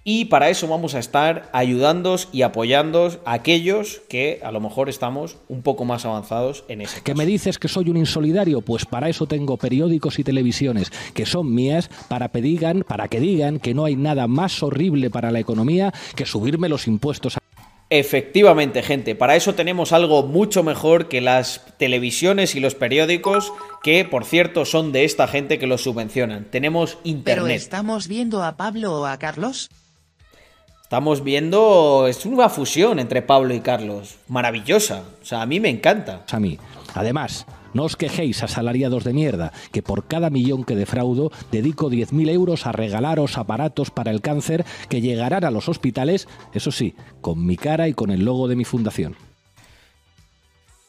Y 0.07 0.25
para 0.25 0.49
eso 0.49 0.67
vamos 0.67 0.93
a 0.93 0.99
estar 0.99 1.49
ayudándoos 1.51 2.29
y 2.31 2.43
apoyándoos 2.43 3.17
a 3.25 3.33
aquellos 3.33 4.03
que 4.07 4.39
a 4.43 4.51
lo 4.51 4.61
mejor 4.61 4.87
estamos 4.87 5.37
un 5.49 5.63
poco 5.63 5.83
más 5.83 6.05
avanzados 6.05 6.63
en 6.67 6.81
ese 6.81 7.01
¿Que 7.01 7.15
me 7.15 7.25
dices 7.25 7.57
que 7.57 7.67
soy 7.67 7.89
un 7.89 7.97
insolidario? 7.97 8.61
Pues 8.61 8.85
para 8.85 9.09
eso 9.09 9.25
tengo 9.25 9.57
periódicos 9.57 10.19
y 10.19 10.23
televisiones 10.23 10.91
que 11.15 11.25
son 11.25 11.51
mías 11.55 11.89
para, 12.07 12.27
digan, 12.27 12.85
para 12.87 13.07
que 13.07 13.19
digan 13.19 13.59
que 13.59 13.73
no 13.73 13.85
hay 13.85 13.95
nada 13.95 14.27
más 14.27 14.61
horrible 14.61 15.09
para 15.09 15.31
la 15.31 15.39
economía 15.39 15.91
que 16.15 16.27
subirme 16.27 16.69
los 16.69 16.85
impuestos. 16.85 17.37
A 17.37 17.39
Efectivamente, 17.89 18.81
gente, 18.81 19.13
para 19.13 19.35
eso 19.35 19.53
tenemos 19.53 19.93
algo 19.93 20.23
mucho 20.23 20.63
mejor 20.63 21.07
que 21.07 21.21
las 21.21 21.61
televisiones 21.77 22.55
y 22.55 22.59
los 22.59 22.73
periódicos, 22.73 23.53
que 23.83 24.03
por 24.05 24.25
cierto 24.25 24.65
son 24.65 24.91
de 24.91 25.05
esta 25.05 25.27
gente 25.27 25.59
que 25.59 25.67
los 25.67 25.83
subvencionan. 25.83 26.45
Tenemos 26.45 26.97
internet. 27.03 27.43
¿Pero 27.45 27.55
estamos 27.55 28.07
viendo 28.07 28.43
a 28.43 28.57
Pablo 28.57 29.01
o 29.01 29.05
a 29.05 29.19
Carlos? 29.19 29.69
Estamos 30.81 31.23
viendo. 31.23 32.07
Es 32.07 32.25
una 32.25 32.49
fusión 32.49 32.99
entre 32.99 33.21
Pablo 33.21 33.53
y 33.53 33.59
Carlos. 33.59 34.17
Maravillosa. 34.27 35.03
O 35.21 35.25
sea, 35.25 35.41
a 35.41 35.45
mí 35.45 35.59
me 35.59 35.69
encanta. 35.69 36.23
A 36.31 36.39
mí. 36.39 36.57
Además, 36.95 37.45
no 37.75 37.83
os 37.83 37.95
quejéis, 37.97 38.41
asalariados 38.41 39.03
de 39.03 39.13
mierda, 39.13 39.51
que 39.71 39.83
por 39.83 40.07
cada 40.07 40.29
millón 40.29 40.63
que 40.63 40.75
defraudo 40.75 41.31
dedico 41.51 41.91
10.000 41.91 42.29
euros 42.29 42.65
a 42.65 42.71
regalaros 42.71 43.37
aparatos 43.37 43.91
para 43.91 44.11
el 44.11 44.21
cáncer 44.21 44.65
que 44.89 45.01
llegarán 45.01 45.43
a 45.43 45.51
los 45.51 45.67
hospitales, 45.67 46.27
eso 46.53 46.71
sí, 46.71 46.95
con 47.19 47.45
mi 47.45 47.57
cara 47.57 47.89
y 47.89 47.93
con 47.93 48.11
el 48.11 48.23
logo 48.23 48.47
de 48.47 48.55
mi 48.55 48.63
fundación. 48.63 49.17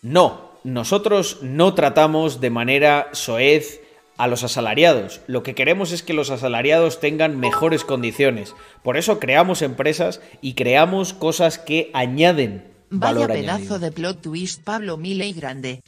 No, 0.00 0.52
nosotros 0.62 1.40
no 1.42 1.74
tratamos 1.74 2.40
de 2.40 2.50
manera 2.50 3.08
soez 3.12 3.80
a 4.16 4.28
los 4.28 4.44
asalariados. 4.44 5.20
Lo 5.26 5.42
que 5.42 5.56
queremos 5.56 5.90
es 5.90 6.04
que 6.04 6.14
los 6.14 6.30
asalariados 6.30 7.00
tengan 7.00 7.38
mejores 7.40 7.82
condiciones. 7.82 8.54
Por 8.84 8.96
eso 8.96 9.18
creamos 9.18 9.60
empresas 9.62 10.20
y 10.40 10.54
creamos 10.54 11.12
cosas 11.12 11.58
que 11.58 11.90
añaden 11.92 12.64
Vaya 12.90 13.14
valor 13.14 13.32
pedazo 13.32 13.56
añadido. 13.56 13.78
de 13.80 13.92
plot 13.92 14.20
twist 14.22 14.62
Pablo 14.62 14.96
Milei 14.96 15.32
grande. 15.32 15.82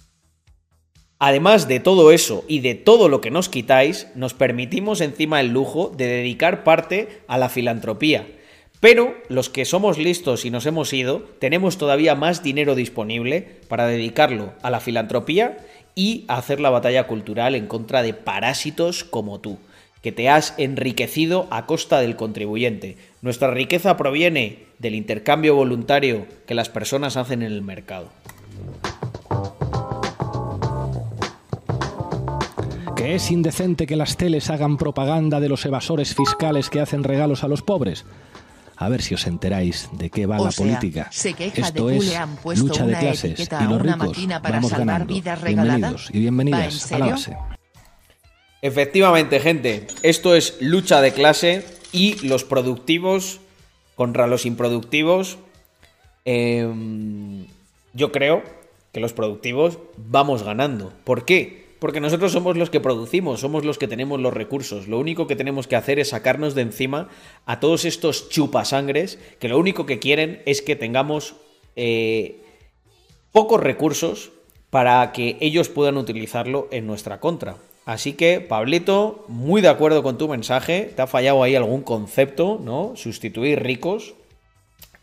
Además 1.21 1.67
de 1.67 1.81
todo 1.81 2.13
eso 2.13 2.45
y 2.47 2.61
de 2.61 2.77
todo 2.77 3.09
lo 3.09 3.21
que 3.21 3.33
nos 3.33 3.49
quitáis, 3.49 4.07
nos 4.15 4.35
permitimos 4.35 5.01
encima 5.01 5.41
el 5.41 5.49
lujo 5.49 5.93
de 5.97 6.07
dedicar 6.07 6.63
parte 6.63 7.09
a 7.27 7.39
la 7.39 7.49
filantropía. 7.49 8.27
Pero 8.79 9.17
los 9.29 9.49
que 9.49 9.65
somos 9.65 9.99
listos 9.99 10.45
y 10.45 10.51
nos 10.51 10.65
hemos 10.67 10.93
ido, 10.93 11.25
tenemos 11.41 11.77
todavía 11.77 12.15
más 12.15 12.45
dinero 12.45 12.77
disponible 12.77 13.57
para 13.67 13.89
dedicarlo 13.89 14.53
a 14.63 14.71
la 14.71 14.79
filantropía 14.79 15.59
y 15.97 16.25
a 16.29 16.37
hacer 16.37 16.61
la 16.61 16.71
batalla 16.71 17.09
cultural 17.09 17.57
en 17.57 17.67
contra 17.67 18.03
de 18.03 18.15
parásitos 18.15 19.03
como 19.03 19.41
tú. 19.41 19.59
que 20.01 20.13
te 20.13 20.29
has 20.29 20.55
enriquecido 20.59 21.49
a 21.51 21.67
costa 21.67 21.99
del 22.01 22.15
contribuyente. 22.15 22.97
Nuestra 23.21 23.51
riqueza 23.51 23.97
proviene 23.97 24.61
del 24.79 24.95
intercambio 24.95 25.57
voluntario 25.57 26.25
que 26.47 26.55
las 26.55 26.69
personas 26.69 27.17
hacen 27.17 27.43
en 27.43 27.51
el 27.51 27.63
mercado. 27.63 28.09
¿Que 32.99 33.15
es 33.15 33.31
indecente 33.31 33.87
que 33.87 33.95
las 33.95 34.17
teles 34.17 34.51
hagan 34.51 34.77
propaganda 34.77 35.39
de 35.39 35.49
los 35.49 35.65
evasores 35.65 36.17
fiscales 36.17 36.69
que 36.69 36.81
hacen 36.81 37.05
regalos 37.05 37.45
a 37.45 37.49
los 37.49 37.63
pobres? 37.63 38.05
A 38.77 38.89
ver 38.89 39.03
si 39.03 39.15
os 39.15 39.25
enteráis 39.29 39.89
de 39.93 40.11
qué 40.11 40.27
va 40.27 40.41
O 40.41 40.47
la 40.47 40.51
sea, 40.51 40.67
política. 40.67 41.09
se 41.13 41.33
queja 41.33 41.69
Esto 41.69 41.87
de 41.87 41.93
que 41.93 41.99
es 41.99 42.07
le 42.09 42.17
han 42.17 42.35
puesto 42.39 42.67
lucha 42.67 42.83
de 42.83 42.89
una 42.91 42.99
clases 42.99 43.25
etiqueta 43.33 43.61
y 43.63 43.69
los 43.69 43.81
una 43.83 43.93
ricos 43.93 44.09
máquina 44.09 44.43
para 44.43 44.57
vamos 44.57 44.71
salvar 44.73 44.87
ganando. 44.87 45.15
vidas. 45.15 45.43
Bienvenidos 45.45 46.11
y 46.11 46.13
¿Va 46.13 46.17
en 46.17 46.21
bienvenidas 46.23 46.93
a 46.93 46.99
la 46.99 47.07
base. 47.07 47.37
Efectivamente, 48.63 49.39
gente, 49.39 49.87
esto 50.03 50.35
es 50.35 50.57
lucha 50.61 51.01
de 51.01 51.13
clase 51.13 51.65
y 51.93 52.27
los 52.27 52.43
productivos 52.43 53.39
contra 53.95 54.27
los 54.27 54.45
improductivos. 54.45 55.39
Em, 56.25 57.47
yo 57.95 58.11
creo 58.11 58.43
que 58.91 58.99
los 58.99 59.13
productivos 59.13 59.79
vamos 59.97 60.43
ganando. 60.43 60.93
¿Por 61.05 61.25
qué? 61.25 61.68
Porque 61.79 62.01
nosotros 62.01 62.33
somos 62.33 62.57
los 62.57 62.71
que 62.71 62.81
producimos, 62.81 63.41
somos 63.41 63.65
los 63.65 63.79
que 63.79 63.89
tenemos 63.89 64.21
los 64.21 64.35
recursos. 64.35 64.89
Lo 64.89 64.99
único 64.99 65.27
que 65.27 65.37
tenemos 65.37 65.67
que 65.67 65.77
hacer 65.77 65.99
es 65.99 66.09
sacarnos 66.09 66.55
de 66.55 66.63
encima 66.63 67.09
a 67.47 67.61
todos 67.61 67.85
estos 67.85 68.29
chupasangres 68.29 69.19
que 69.39 69.49
lo 69.49 69.59
único 69.59 69.87
que 69.87 69.99
quieren 69.99 70.43
es 70.45 70.61
que 70.61 70.77
tengamos 70.77 71.37
eh, 71.77 72.43
pocos 73.31 73.61
recursos 73.61 74.33
para 74.71 75.13
que 75.13 75.37
ellos 75.41 75.69
puedan 75.69 75.97
utilizarlo 75.97 76.69
en 76.71 76.87
nuestra 76.87 77.21
contra. 77.21 77.57
Así 77.87 78.13
que, 78.13 78.41
Pablito, 78.41 79.25
muy 79.29 79.63
de 79.63 79.69
acuerdo 79.69 80.03
con 80.03 80.19
tu 80.19 80.29
mensaje. 80.29 80.93
Te 80.95 81.01
ha 81.01 81.07
fallado 81.07 81.43
ahí 81.43 81.55
algún 81.55 81.83
concepto, 81.83 82.61
¿no? 82.63 82.93
Sustituir 82.97 83.63
ricos. 83.63 84.15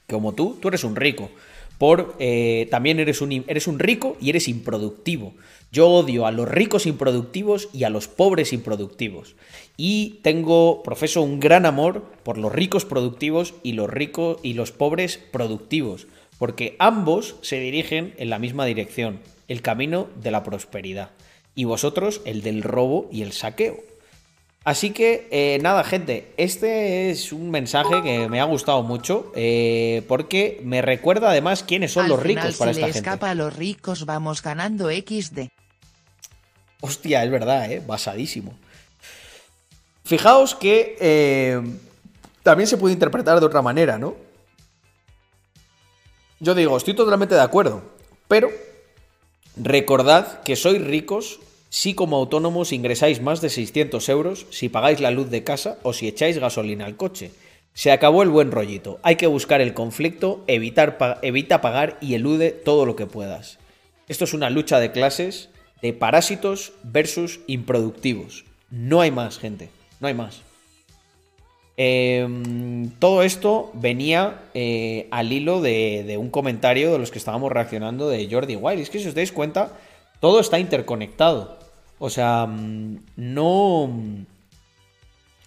Como 0.07 0.33
tú, 0.33 0.57
tú 0.61 0.67
eres 0.67 0.83
un 0.83 0.95
rico. 0.95 1.31
Por 1.77 2.15
eh, 2.19 2.67
también 2.71 2.99
eres 2.99 3.21
un, 3.21 3.43
eres 3.47 3.67
un 3.67 3.79
rico 3.79 4.17
y 4.21 4.29
eres 4.29 4.47
improductivo. 4.47 5.33
Yo 5.71 5.89
odio 5.89 6.25
a 6.25 6.31
los 6.31 6.47
ricos 6.47 6.85
improductivos 6.85 7.69
y 7.73 7.83
a 7.83 7.89
los 7.89 8.07
pobres 8.07 8.53
improductivos. 8.53 9.35
Y 9.75 10.19
tengo, 10.21 10.83
profeso 10.83 11.21
un 11.21 11.39
gran 11.39 11.65
amor 11.65 12.03
por 12.23 12.37
los 12.37 12.53
ricos 12.53 12.85
productivos 12.85 13.55
y 13.61 13.73
los 13.73 13.89
ricos 13.89 14.37
y 14.41 14.53
los 14.53 14.71
pobres 14.71 15.19
productivos. 15.31 16.07
Porque 16.37 16.75
ambos 16.79 17.35
se 17.41 17.59
dirigen 17.59 18.13
en 18.17 18.29
la 18.29 18.39
misma 18.39 18.65
dirección, 18.65 19.19
el 19.47 19.61
camino 19.61 20.07
de 20.21 20.31
la 20.31 20.43
prosperidad 20.43 21.11
y 21.55 21.63
vosotros 21.63 22.21
el 22.25 22.41
del 22.41 22.61
robo 22.61 23.09
y 23.11 23.21
el 23.21 23.31
saqueo. 23.31 23.77
Así 24.65 24.89
que 24.89 25.27
eh, 25.29 25.59
nada, 25.61 25.83
gente, 25.83 26.33
este 26.37 27.11
es 27.11 27.31
un 27.31 27.51
mensaje 27.51 28.01
que 28.01 28.27
me 28.27 28.41
ha 28.41 28.45
gustado 28.45 28.81
mucho 28.81 29.31
eh, 29.35 30.01
porque 30.07 30.59
me 30.63 30.81
recuerda 30.81 31.29
además 31.29 31.61
quiénes 31.61 31.91
son 31.93 32.05
Al 32.05 32.09
los 32.09 32.21
final, 32.23 32.45
ricos 32.45 32.57
para 32.57 32.73
si 32.73 32.79
esta 32.79 32.87
le 32.87 32.93
gente. 32.93 33.07
escapa 33.07 33.29
a 33.29 33.35
los 33.35 33.55
ricos 33.55 34.07
vamos 34.07 34.41
ganando 34.41 34.89
XD. 34.89 35.49
Hostia, 36.81 37.23
es 37.23 37.29
verdad, 37.29 37.71
¿eh? 37.71 37.83
Basadísimo. 37.85 38.57
Fijaos 40.03 40.55
que 40.55 40.97
eh, 40.99 41.61
también 42.41 42.65
se 42.67 42.77
puede 42.77 42.93
interpretar 42.93 43.39
de 43.39 43.45
otra 43.45 43.61
manera, 43.61 43.99
¿no? 43.99 44.15
Yo 46.39 46.55
digo, 46.55 46.75
estoy 46.75 46.95
totalmente 46.95 47.35
de 47.35 47.41
acuerdo, 47.41 47.83
pero 48.27 48.49
recordad 49.57 50.41
que 50.41 50.55
sois 50.55 50.83
ricos 50.83 51.39
si 51.75 51.93
como 51.93 52.15
autónomos 52.15 52.71
ingresáis 52.71 53.21
más 53.21 53.41
de 53.41 53.49
600 53.49 54.07
euros, 54.07 54.45
si 54.49 54.69
pagáis 54.69 55.01
la 55.01 55.11
luz 55.11 55.29
de 55.29 55.43
casa 55.43 55.77
o 55.83 55.91
si 55.91 56.07
echáis 56.07 56.37
gasolina 56.37 56.85
al 56.85 56.95
coche. 56.95 57.31
Se 57.73 57.91
acabó 57.91 58.23
el 58.23 58.29
buen 58.29 58.51
rollito. 58.51 58.97
Hay 59.03 59.17
que 59.17 59.27
buscar 59.27 59.59
el 59.59 59.73
conflicto, 59.73 60.41
evitar 60.47 61.19
evita 61.21 61.59
pagar 61.59 61.97
y 61.99 62.13
elude 62.13 62.51
todo 62.51 62.85
lo 62.85 62.95
que 62.95 63.07
puedas. 63.07 63.59
Esto 64.07 64.23
es 64.23 64.33
una 64.33 64.49
lucha 64.49 64.79
de 64.79 64.93
clases 64.93 65.49
de 65.81 65.91
parásitos 65.91 66.71
versus 66.83 67.41
improductivos. 67.45 68.45
No 68.69 69.01
hay 69.01 69.11
más, 69.11 69.37
gente. 69.37 69.67
No 69.99 70.07
hay 70.07 70.13
más. 70.13 70.43
Em, 71.75 72.89
todo 72.99 73.21
esto 73.21 73.71
venía 73.73 74.43
eh, 74.53 75.09
al 75.11 75.33
hilo 75.33 75.59
de, 75.59 76.05
de 76.07 76.17
un 76.17 76.29
comentario 76.29 76.93
de 76.93 76.99
los 76.99 77.11
que 77.11 77.19
estábamos 77.19 77.51
reaccionando 77.51 78.07
de 78.07 78.29
Jordi 78.31 78.55
Wild. 78.55 78.79
Es 78.79 78.89
que 78.89 78.99
si 78.99 79.09
os 79.09 79.13
dais 79.13 79.33
cuenta, 79.33 79.77
todo 80.21 80.39
está 80.39 80.57
interconectado. 80.57 81.64
O 81.99 82.09
sea, 82.09 82.45
mm, 82.45 82.99
no... 83.17 83.89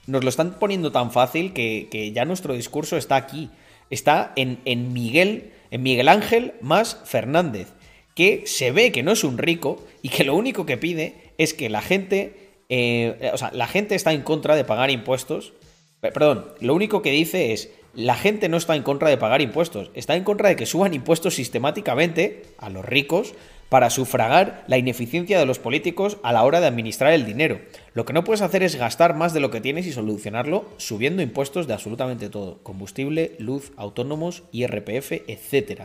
Nos 0.06 0.24
lo 0.24 0.30
están 0.30 0.58
poniendo 0.58 0.90
tan 0.90 1.12
fácil 1.12 1.52
que, 1.52 2.12
ya 2.14 2.24
nuestro 2.24 2.54
discurso 2.54 2.96
está 2.96 3.16
aquí. 3.16 3.50
Está 3.90 4.32
en, 4.36 4.92
Miguel, 4.92 5.52
en 5.70 5.82
Miguel 5.82 6.08
Ángel 6.08 6.54
más 6.62 6.98
Fernández, 7.04 7.68
que 8.14 8.44
se 8.46 8.72
ve 8.72 8.90
que 8.90 9.02
no 9.02 9.12
es 9.12 9.22
un 9.22 9.36
rico 9.36 9.84
y 10.02 10.08
que 10.08 10.24
lo 10.24 10.34
único 10.34 10.64
que 10.64 10.78
pide 10.78 11.32
es 11.36 11.52
que 11.52 11.68
la 11.68 11.82
gente, 11.82 12.52
eh, 12.70 13.30
o 13.34 13.36
sea, 13.36 13.50
la 13.52 13.66
gente 13.66 13.94
está 13.94 14.12
en 14.14 14.22
contra 14.22 14.56
de 14.56 14.64
pagar 14.64 14.90
impuestos. 14.90 15.52
Pe- 16.00 16.10
Perdón, 16.12 16.46
lo 16.60 16.74
único 16.74 17.02
que 17.02 17.10
dice 17.10 17.52
es, 17.52 17.70
la 17.94 18.14
gente 18.14 18.48
no 18.48 18.56
está 18.56 18.76
en 18.76 18.82
contra 18.82 19.10
de 19.10 19.18
pagar 19.18 19.42
impuestos, 19.42 19.90
está 19.94 20.16
en 20.16 20.24
contra 20.24 20.48
de 20.48 20.56
que 20.56 20.66
suban 20.66 20.94
impuestos 20.94 21.34
sistemáticamente 21.34 22.44
a 22.58 22.70
los 22.70 22.84
ricos 22.84 23.34
para 23.68 23.90
sufragar 23.90 24.64
la 24.66 24.78
ineficiencia 24.78 25.38
de 25.38 25.46
los 25.46 25.58
políticos 25.58 26.18
a 26.22 26.32
la 26.32 26.42
hora 26.44 26.60
de 26.60 26.66
administrar 26.66 27.12
el 27.12 27.26
dinero. 27.26 27.60
Lo 27.92 28.04
que 28.04 28.12
no 28.12 28.24
puedes 28.24 28.40
hacer 28.40 28.62
es 28.62 28.76
gastar 28.76 29.14
más 29.14 29.34
de 29.34 29.40
lo 29.40 29.50
que 29.50 29.60
tienes 29.60 29.86
y 29.86 29.92
solucionarlo 29.92 30.64
subiendo 30.78 31.22
impuestos 31.22 31.66
de 31.66 31.74
absolutamente 31.74 32.30
todo, 32.30 32.58
combustible, 32.62 33.36
luz, 33.38 33.72
autónomos, 33.76 34.44
IRPF, 34.52 35.12
etc. 35.26 35.82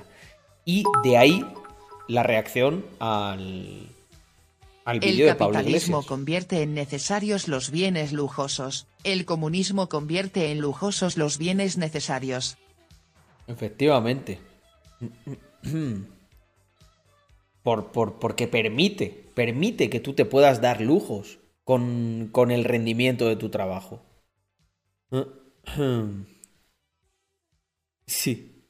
Y 0.65 0.84
de 1.03 1.18
ahí 1.18 1.45
la 2.07 2.23
reacción 2.23 2.85
al, 2.99 3.89
al 4.85 4.95
El 5.03 5.11
vídeo 5.11 5.27
de 5.27 5.35
Pablo 5.35 5.55
capitalismo 5.55 6.03
convierte 6.03 6.61
en 6.61 6.73
necesarios 6.73 7.49
los 7.49 7.69
bienes 7.69 8.14
lujosos, 8.14 8.88
el 9.03 9.26
comunismo 9.26 9.89
convierte 9.89 10.51
en 10.51 10.60
lujosos 10.60 11.18
los 11.18 11.38
bienes 11.38 11.77
necesarios. 11.77 12.57
Efectivamente. 13.47 14.39
Por, 17.64 17.91
por- 17.91 18.19
porque 18.19 18.48
permite, 18.48 19.07
permite 19.35 19.90
que 19.90 19.99
tú 19.99 20.14
te 20.14 20.26
puedas 20.26 20.61
dar 20.61 20.81
lujos 20.81 21.40
con, 21.64 22.30
con 22.31 22.52
el 22.52 22.64
rendimiento 22.65 23.27
de 23.27 23.35
tu 23.38 23.49
trabajo. 23.49 24.02
Sí. 28.07 28.65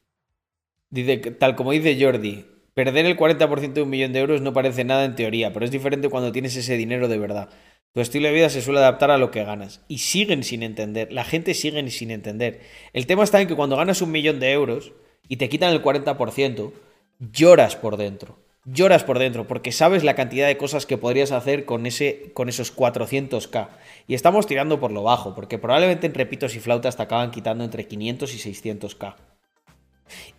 Dice, 0.90 1.18
tal 1.18 1.56
como 1.56 1.72
dice 1.72 1.98
Jordi, 2.00 2.46
perder 2.74 3.06
el 3.06 3.18
40% 3.18 3.82
de 3.82 3.84
un 3.84 3.90
millón 3.90 4.14
de 4.14 4.20
euros 4.20 4.42
no 4.42 4.54
parece 4.54 4.84
nada 4.84 5.06
en 5.06 5.16
teoría, 5.16 5.52
pero 5.54 5.66
es 5.66 5.72
diferente 5.72 6.10
cuando 6.10 6.32
tienes 6.32 6.56
ese 6.56 6.78
dinero 6.78 7.08
de 7.08 7.18
verdad. 7.18 7.50
Tu 7.94 8.02
estilo 8.02 8.28
de 8.28 8.34
vida 8.34 8.50
se 8.50 8.62
suele 8.62 8.80
adaptar 8.80 9.12
a 9.12 9.18
lo 9.20 9.32
que 9.32 9.44
ganas. 9.44 9.82
Y 9.88 10.00
siguen 10.00 10.44
sin 10.44 10.64
entender. 10.64 11.14
La 11.14 11.24
gente 11.24 11.54
sigue 11.54 11.90
sin 11.92 12.12
entender. 12.12 12.62
El 12.94 13.06
tema 13.08 13.24
está 13.24 13.40
en 13.42 13.48
que 13.48 13.56
cuando 13.56 13.78
ganas 13.78 14.02
un 14.02 14.12
millón 14.12 14.40
de 14.40 14.52
euros 14.52 14.94
y 15.28 15.38
te 15.38 15.50
quitan 15.50 15.74
el 15.74 15.82
40%, 15.84 16.74
lloras 17.20 17.76
por 17.76 17.98
dentro. 17.98 18.40
Lloras 18.66 19.04
por 19.04 19.20
dentro 19.20 19.46
porque 19.46 19.74
sabes 19.74 20.06
la 20.06 20.16
cantidad 20.16 20.48
de 20.48 20.56
cosas 20.56 20.86
que 20.86 20.98
podrías 20.98 21.34
hacer 21.34 21.66
con, 21.66 21.86
ese, 21.86 22.32
con 22.34 22.48
esos 22.48 22.74
400k. 22.76 23.68
Y 24.08 24.14
estamos 24.14 24.48
tirando 24.48 24.80
por 24.80 24.92
lo 24.92 25.04
bajo, 25.04 25.36
porque 25.36 25.58
probablemente 25.58 26.08
en 26.08 26.14
repitos 26.14 26.56
y 26.56 26.60
flautas 26.60 26.96
te 26.96 27.04
acaban 27.04 27.32
quitando 27.32 27.66
entre 27.66 27.88
500 27.88 28.34
y 28.34 28.52
600k. 28.52 29.16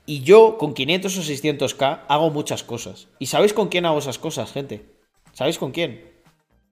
Y 0.06 0.22
yo 0.22 0.56
con 0.56 0.72
500 0.72 1.18
o 1.18 1.20
600k 1.20 2.00
hago 2.08 2.30
muchas 2.30 2.62
cosas. 2.62 3.08
¿Y 3.18 3.26
sabéis 3.26 3.52
con 3.52 3.68
quién 3.68 3.84
hago 3.84 3.98
esas 3.98 4.18
cosas, 4.18 4.52
gente? 4.52 4.86
¿Sabéis 5.32 5.58
con 5.58 5.72
quién? 5.72 6.10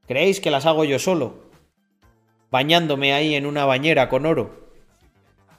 ¿Creéis 0.06 0.40
que 0.40 0.50
las 0.50 0.64
hago 0.64 0.84
yo 0.84 0.98
solo? 0.98 1.50
Bañándome 2.50 3.12
ahí 3.12 3.34
en 3.34 3.46
una 3.46 3.66
bañera 3.66 4.08
con 4.08 4.24
oro. 4.24 4.70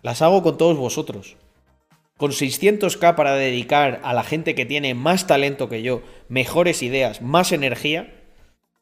Las 0.01 0.21
hago 0.21 0.41
con 0.41 0.57
todos 0.57 0.77
vosotros. 0.77 1.37
Con 2.17 2.31
600k 2.31 3.15
para 3.15 3.35
dedicar 3.35 3.99
a 4.03 4.13
la 4.13 4.23
gente 4.23 4.53
que 4.55 4.65
tiene 4.65 4.93
más 4.93 5.25
talento 5.25 5.67
que 5.67 5.81
yo, 5.81 6.03
mejores 6.29 6.83
ideas, 6.83 7.21
más 7.21 7.51
energía, 7.51 8.13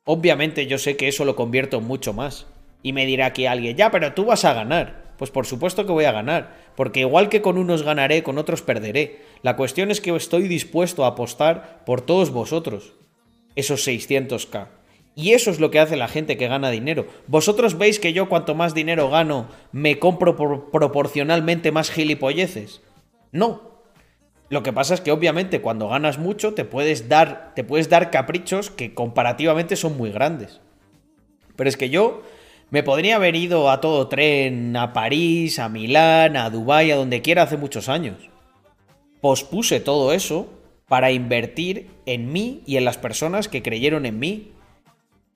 obviamente 0.04 0.68
yo 0.68 0.78
sé 0.78 0.98
que 0.98 1.08
eso 1.08 1.24
lo 1.24 1.36
convierto 1.36 1.78
en 1.78 1.86
mucho 1.86 2.12
más. 2.14 2.48
Y 2.84 2.94
me 2.94 3.06
dirá 3.06 3.28
aquí 3.28 3.46
alguien, 3.46 3.78
ya, 3.78 3.90
pero 3.90 4.14
tú 4.14 4.26
vas 4.26 4.44
a 4.44 4.54
ganar. 4.54 5.14
Pues 5.18 5.32
por 5.32 5.46
supuesto 5.46 5.86
que 5.86 5.92
voy 5.92 6.06
a 6.06 6.12
ganar, 6.12 6.56
porque 6.76 7.02
igual 7.02 7.30
que 7.30 7.42
con 7.44 7.58
unos 7.60 7.84
ganaré, 7.84 8.24
con 8.24 8.38
otros 8.40 8.64
perderé. 8.64 9.22
La 9.44 9.56
cuestión 9.56 9.92
es 9.92 10.02
que 10.02 10.14
estoy 10.16 10.48
dispuesto 10.48 11.06
a 11.06 11.10
apostar 11.10 11.84
por 11.86 12.02
todos 12.02 12.32
vosotros, 12.32 12.94
esos 13.56 13.88
600k. 13.88 14.68
Y 15.14 15.34
eso 15.34 15.52
es 15.52 15.60
lo 15.60 15.70
que 15.70 15.80
hace 15.80 15.96
la 15.96 16.08
gente 16.08 16.38
que 16.38 16.48
gana 16.48 16.72
dinero. 16.72 17.06
¿Vosotros 17.28 17.78
veis 17.78 18.00
que 18.00 18.14
yo 18.14 18.30
cuanto 18.30 18.56
más 18.56 18.74
dinero 18.74 19.10
gano, 19.10 19.48
me 19.72 20.00
compro 20.00 20.36
por- 20.36 20.72
proporcionalmente 20.72 21.72
más 21.72 21.92
gilipolleces? 21.92 22.82
No. 23.32 23.72
Lo 24.50 24.64
que 24.64 24.74
pasa 24.74 24.94
es 24.94 25.02
que 25.02 25.12
obviamente 25.12 25.62
cuando 25.62 25.88
ganas 25.88 26.18
mucho 26.18 26.54
te 26.54 26.66
puedes 26.66 27.08
dar, 27.08 27.54
te 27.56 27.64
puedes 27.64 27.90
dar 27.90 28.12
caprichos 28.12 28.70
que 28.70 28.94
comparativamente 28.94 29.76
son 29.76 29.98
muy 29.98 30.12
grandes. 30.12 30.60
Pero 31.56 31.70
es 31.70 31.78
que 31.78 31.90
yo 31.90 32.24
Me 32.72 32.84
podría 32.84 33.18
haber 33.18 33.36
ido 33.36 33.70
a 33.70 33.82
todo 33.82 34.08
tren 34.08 34.78
a 34.78 34.94
París, 34.94 35.60
a 35.60 35.68
Milán, 35.68 36.38
a 36.38 36.50
Dubái, 36.50 36.90
a 36.90 36.96
donde 36.96 37.22
quiera 37.22 37.44
hace 37.44 37.58
muchos 37.58 37.90
años. 37.90 38.30
Pospuse 39.20 39.82
todo 39.82 40.14
eso 40.14 40.48
para 40.88 41.12
invertir 41.12 41.90
en 42.06 42.32
mí 42.32 42.64
y 42.66 42.78
en 42.78 42.86
las 42.86 42.98
personas 42.98 43.50
que 43.50 43.62
creyeron 43.62 44.06
en 44.06 44.20
mí 44.20 44.54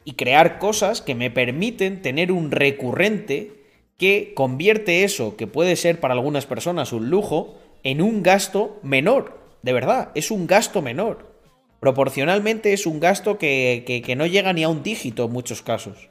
y 0.06 0.14
crear 0.14 0.60
cosas 0.60 1.02
que 1.02 1.14
me 1.14 1.30
permiten 1.30 2.02
tener 2.02 2.32
un 2.32 2.52
recurrente 2.52 3.52
que 3.98 4.34
convierte 4.34 5.04
eso, 5.04 5.36
que 5.36 5.46
puede 5.46 5.76
ser 5.76 6.00
para 6.00 6.14
algunas 6.14 6.46
personas 6.46 6.94
un 6.94 7.10
lujo, 7.10 7.60
en 7.86 8.02
un 8.02 8.24
gasto 8.24 8.80
menor. 8.84 9.40
De 9.62 9.72
verdad, 9.72 10.12
es 10.16 10.32
un 10.32 10.48
gasto 10.48 10.82
menor. 10.82 11.40
Proporcionalmente 11.80 12.74
es 12.74 12.86
un 12.88 13.00
gasto 13.00 13.38
que, 13.38 14.02
que- 14.04 14.16
no 14.16 14.26
llega 14.26 14.52
ni 14.54 14.64
a 14.64 14.70
un 14.70 14.82
dígito 14.84 15.26
en 15.26 15.32
muchos 15.32 15.62
casos. 15.62 16.10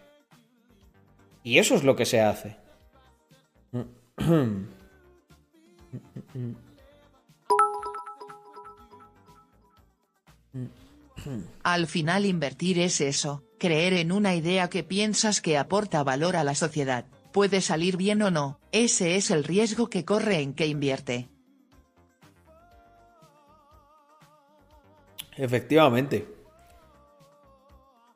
Y 1.42 1.58
eso 1.58 1.74
es 1.74 1.82
lo 1.82 1.96
que 1.96 2.06
se 2.06 2.20
hace. 2.20 2.56
Al 11.62 11.86
final 11.86 12.26
invertir 12.26 12.78
es 12.78 13.00
eso, 13.00 13.42
creer 13.58 13.94
en 13.94 14.12
una 14.12 14.34
idea 14.34 14.68
que 14.68 14.84
piensas 14.84 15.40
que 15.40 15.56
aporta 15.56 16.02
valor 16.02 16.36
a 16.36 16.44
la 16.44 16.54
sociedad, 16.54 17.06
puede 17.32 17.60
salir 17.60 17.96
bien 17.96 18.22
o 18.22 18.30
no, 18.30 18.60
ese 18.72 19.16
es 19.16 19.30
el 19.30 19.44
riesgo 19.44 19.88
que 19.88 20.04
corre 20.04 20.40
en 20.40 20.54
que 20.54 20.66
invierte. 20.66 21.28
Efectivamente. 25.36 26.26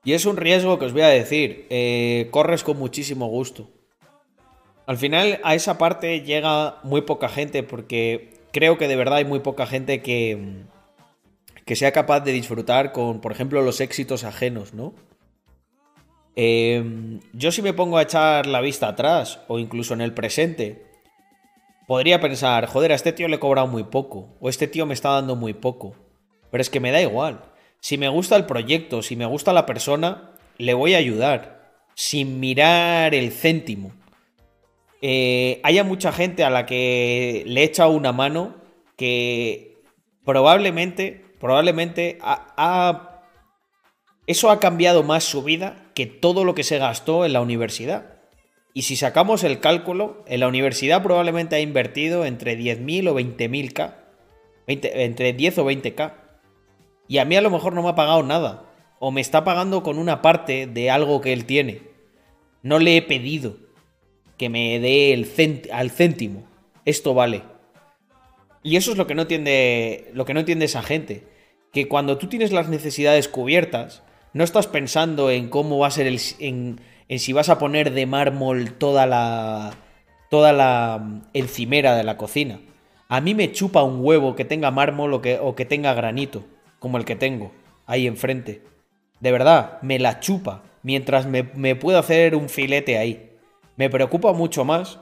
Y 0.04 0.12
es 0.12 0.26
un 0.26 0.36
riesgo 0.36 0.78
que 0.78 0.86
os 0.86 0.92
voy 0.92 1.02
a 1.02 1.08
decir, 1.08 1.66
eh, 1.70 2.28
corres 2.30 2.62
con 2.62 2.78
muchísimo 2.78 3.26
gusto. 3.26 3.68
Al 4.86 4.96
final 4.96 5.40
a 5.44 5.54
esa 5.54 5.76
parte 5.76 6.22
llega 6.22 6.78
muy 6.82 7.02
poca 7.02 7.28
gente 7.28 7.62
porque 7.62 8.32
creo 8.52 8.78
que 8.78 8.88
de 8.88 8.96
verdad 8.96 9.18
hay 9.18 9.24
muy 9.24 9.40
poca 9.40 9.66
gente 9.66 10.00
que, 10.00 10.62
que 11.66 11.76
sea 11.76 11.92
capaz 11.92 12.20
de 12.20 12.32
disfrutar 12.32 12.92
con, 12.92 13.20
por 13.20 13.32
ejemplo, 13.32 13.60
los 13.60 13.82
éxitos 13.82 14.24
ajenos, 14.24 14.72
¿no? 14.72 14.94
Eh, 16.36 17.20
yo 17.32 17.52
si 17.52 17.60
me 17.60 17.74
pongo 17.74 17.98
a 17.98 18.02
echar 18.02 18.46
la 18.46 18.60
vista 18.60 18.88
atrás 18.88 19.40
o 19.48 19.58
incluso 19.58 19.92
en 19.92 20.00
el 20.00 20.14
presente, 20.14 20.86
podría 21.86 22.20
pensar, 22.20 22.66
joder, 22.66 22.92
a 22.92 22.94
este 22.94 23.12
tío 23.12 23.28
le 23.28 23.36
he 23.36 23.40
cobrado 23.40 23.66
muy 23.66 23.84
poco 23.84 24.36
o 24.40 24.48
este 24.48 24.68
tío 24.68 24.86
me 24.86 24.94
está 24.94 25.10
dando 25.10 25.36
muy 25.36 25.52
poco. 25.52 25.96
Pero 26.50 26.62
es 26.62 26.70
que 26.70 26.80
me 26.80 26.90
da 26.92 27.00
igual. 27.00 27.42
Si 27.80 27.98
me 27.98 28.08
gusta 28.08 28.36
el 28.36 28.46
proyecto, 28.46 29.02
si 29.02 29.16
me 29.16 29.26
gusta 29.26 29.52
la 29.52 29.66
persona, 29.66 30.32
le 30.56 30.74
voy 30.74 30.94
a 30.94 30.98
ayudar. 30.98 31.72
Sin 31.94 32.40
mirar 32.40 33.14
el 33.14 33.32
céntimo. 33.32 33.92
Eh, 35.00 35.60
haya 35.62 35.84
mucha 35.84 36.12
gente 36.12 36.44
a 36.44 36.50
la 36.50 36.66
que 36.66 37.44
le 37.46 37.62
he 37.62 37.64
una 37.86 38.12
mano 38.12 38.56
que 38.96 39.76
probablemente, 40.24 41.24
probablemente 41.38 42.18
ha- 42.20 43.22
eso 44.26 44.50
ha 44.50 44.60
cambiado 44.60 45.02
más 45.04 45.24
su 45.24 45.42
vida 45.42 45.90
que 45.94 46.06
todo 46.06 46.44
lo 46.44 46.54
que 46.54 46.64
se 46.64 46.78
gastó 46.78 47.24
en 47.24 47.32
la 47.32 47.40
universidad. 47.40 48.18
Y 48.74 48.82
si 48.82 48.94
sacamos 48.94 49.42
el 49.42 49.58
cálculo, 49.58 50.22
en 50.28 50.40
la 50.40 50.48
universidad 50.48 51.02
probablemente 51.02 51.56
ha 51.56 51.60
invertido 51.60 52.24
entre 52.26 52.56
10.000 52.56 53.08
o 53.08 53.14
20.000K. 53.14 53.94
20 54.66 55.04
entre 55.04 55.32
10 55.32 55.58
o 55.58 55.64
20K. 55.64 56.12
Y 57.08 57.18
a 57.18 57.24
mí 57.24 57.34
a 57.36 57.40
lo 57.40 57.50
mejor 57.50 57.72
no 57.72 57.82
me 57.82 57.88
ha 57.88 57.94
pagado 57.94 58.22
nada. 58.22 58.64
O 59.00 59.10
me 59.10 59.20
está 59.20 59.42
pagando 59.42 59.82
con 59.82 59.98
una 59.98 60.22
parte 60.22 60.66
de 60.66 60.90
algo 60.90 61.20
que 61.20 61.32
él 61.32 61.46
tiene. 61.46 61.82
No 62.62 62.78
le 62.78 62.96
he 62.96 63.02
pedido 63.02 63.56
que 64.36 64.48
me 64.50 64.78
dé 64.78 65.12
el 65.14 65.28
al 65.72 65.90
céntimo. 65.90 66.44
Esto 66.84 67.14
vale. 67.14 67.42
Y 68.62 68.76
eso 68.76 68.92
es 68.92 68.98
lo 68.98 69.06
que 69.06 69.14
no 69.14 69.22
entiende. 69.22 70.10
Lo 70.12 70.24
que 70.24 70.34
no 70.34 70.40
entiende 70.40 70.66
esa 70.66 70.82
gente. 70.82 71.26
Que 71.72 71.88
cuando 71.88 72.18
tú 72.18 72.28
tienes 72.28 72.52
las 72.52 72.68
necesidades 72.68 73.28
cubiertas, 73.28 74.02
no 74.32 74.44
estás 74.44 74.66
pensando 74.66 75.30
en 75.30 75.48
cómo 75.48 75.78
va 75.78 75.86
a 75.86 75.92
ser 75.92 76.06
el. 76.06 76.20
en, 76.38 76.80
en 77.08 77.18
si 77.18 77.32
vas 77.32 77.48
a 77.48 77.58
poner 77.58 77.92
de 77.92 78.06
mármol 78.06 78.72
toda 78.72 79.06
la. 79.06 79.74
toda 80.28 80.52
la 80.52 80.98
mm, 81.02 81.22
encimera 81.34 81.96
de 81.96 82.04
la 82.04 82.16
cocina. 82.16 82.60
A 83.08 83.20
mí 83.20 83.34
me 83.34 83.52
chupa 83.52 83.82
un 83.82 84.04
huevo 84.04 84.34
que 84.34 84.44
tenga 84.44 84.70
mármol 84.70 85.14
o 85.14 85.22
que 85.54 85.64
tenga 85.64 85.94
granito, 85.94 86.44
como 86.78 86.98
el 86.98 87.04
que 87.04 87.16
tengo, 87.16 87.52
ahí 87.86 88.06
enfrente. 88.06 88.62
De 89.20 89.32
verdad, 89.32 89.78
me 89.82 89.98
la 89.98 90.20
chupa, 90.20 90.62
mientras 90.82 91.26
me, 91.26 91.42
me 91.54 91.76
puedo 91.76 91.98
hacer 91.98 92.34
un 92.34 92.48
filete 92.48 92.98
ahí. 92.98 93.30
Me 93.76 93.90
preocupa 93.90 94.32
mucho 94.32 94.64
más 94.64 95.00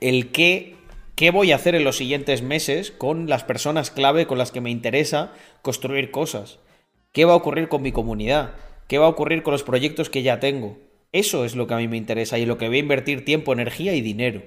el 0.00 0.30
qué, 0.30 0.76
qué 1.14 1.30
voy 1.30 1.52
a 1.52 1.56
hacer 1.56 1.74
en 1.74 1.84
los 1.84 1.96
siguientes 1.96 2.42
meses 2.42 2.90
con 2.90 3.28
las 3.28 3.44
personas 3.44 3.90
clave 3.90 4.26
con 4.26 4.38
las 4.38 4.52
que 4.52 4.60
me 4.60 4.70
interesa 4.70 5.32
construir 5.62 6.10
cosas. 6.10 6.58
¿Qué 7.12 7.24
va 7.24 7.32
a 7.32 7.36
ocurrir 7.36 7.68
con 7.68 7.82
mi 7.82 7.92
comunidad? 7.92 8.54
¿Qué 8.86 8.98
va 8.98 9.06
a 9.06 9.10
ocurrir 9.10 9.42
con 9.42 9.52
los 9.52 9.62
proyectos 9.62 10.10
que 10.10 10.22
ya 10.22 10.40
tengo? 10.40 10.78
Eso 11.12 11.44
es 11.44 11.56
lo 11.56 11.66
que 11.66 11.74
a 11.74 11.78
mí 11.78 11.88
me 11.88 11.96
interesa 11.96 12.38
y 12.38 12.46
lo 12.46 12.58
que 12.58 12.68
voy 12.68 12.76
a 12.76 12.80
invertir 12.80 13.24
tiempo, 13.24 13.52
energía 13.52 13.94
y 13.94 14.02
dinero. 14.02 14.42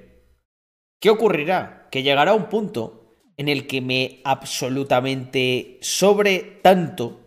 ¿Qué 1.00 1.10
ocurrirá? 1.10 1.88
Que 1.92 2.04
llegará 2.04 2.34
un 2.34 2.50
punto 2.50 3.01
en 3.38 3.50
el 3.50 3.68
que 3.68 3.82
me 3.82 4.22
absolutamente 4.24 5.78
sobre 5.82 6.60
tanto 6.62 7.20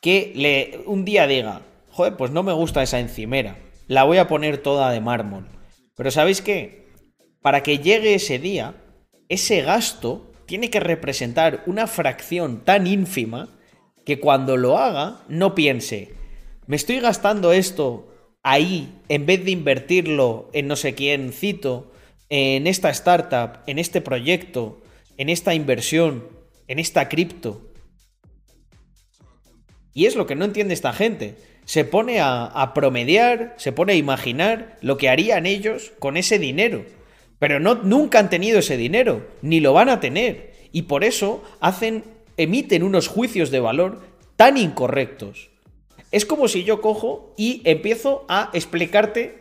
que 0.00 0.32
le, 0.34 0.82
un 0.86 1.04
día 1.04 1.26
diga, 1.26 1.62
joder, 1.90 2.16
pues 2.16 2.30
no 2.30 2.42
me 2.42 2.52
gusta 2.52 2.82
esa 2.82 3.00
encimera, 3.00 3.58
la 3.86 4.04
voy 4.04 4.18
a 4.18 4.28
poner 4.28 4.58
toda 4.58 4.90
de 4.90 5.00
mármol. 5.00 5.46
Pero 5.96 6.10
¿sabéis 6.10 6.40
qué? 6.40 6.86
Para 7.42 7.62
que 7.62 7.78
llegue 7.78 8.14
ese 8.14 8.38
día, 8.38 8.74
ese 9.28 9.62
gasto 9.62 10.32
tiene 10.46 10.70
que 10.70 10.80
representar 10.80 11.62
una 11.66 11.86
fracción 11.86 12.64
tan 12.64 12.86
ínfima 12.86 13.48
que 14.04 14.18
cuando 14.18 14.56
lo 14.56 14.78
haga 14.78 15.20
no 15.28 15.54
piense, 15.54 16.14
me 16.66 16.76
estoy 16.76 17.00
gastando 17.00 17.52
esto 17.52 18.08
ahí 18.42 19.00
en 19.08 19.26
vez 19.26 19.44
de 19.44 19.50
invertirlo 19.50 20.50
en 20.52 20.66
no 20.68 20.76
sé 20.76 20.94
quién 20.94 21.32
cito, 21.32 21.92
en 22.28 22.66
esta 22.66 22.90
startup, 22.90 23.58
en 23.66 23.78
este 23.78 24.00
proyecto, 24.00 24.79
en 25.20 25.28
esta 25.28 25.52
inversión, 25.52 26.26
en 26.66 26.78
esta 26.78 27.10
cripto. 27.10 27.60
Y 29.92 30.06
es 30.06 30.16
lo 30.16 30.26
que 30.26 30.34
no 30.34 30.46
entiende 30.46 30.72
esta 30.72 30.94
gente. 30.94 31.36
Se 31.66 31.84
pone 31.84 32.20
a, 32.22 32.72
promediar, 32.74 33.54
se 33.58 33.70
pone 33.70 33.92
a 33.92 33.96
imaginar 33.96 34.78
lo 34.80 34.96
que 34.96 35.10
harían 35.10 35.44
ellos 35.44 35.92
con 35.98 36.16
ese 36.16 36.38
dinero. 36.38 36.86
Pero 37.38 37.60
no, 37.60 37.74
nunca 37.74 38.18
han 38.18 38.30
tenido 38.30 38.60
ese 38.60 38.78
dinero, 38.78 39.28
ni 39.42 39.60
lo 39.60 39.74
van 39.74 39.90
a 39.90 40.00
tener. 40.00 40.54
Y 40.72 40.82
por 40.82 41.04
eso 41.04 41.44
hacen, 41.60 42.02
emiten 42.38 42.82
unos 42.82 43.06
juicios 43.06 43.50
de 43.50 43.60
valor 43.60 44.00
tan 44.36 44.56
incorrectos. 44.56 45.50
Es 46.12 46.24
como 46.24 46.48
si 46.48 46.64
yo 46.64 46.80
cojo 46.80 47.34
y 47.36 47.60
empiezo 47.66 48.24
a 48.30 48.48
explicarte, 48.54 49.39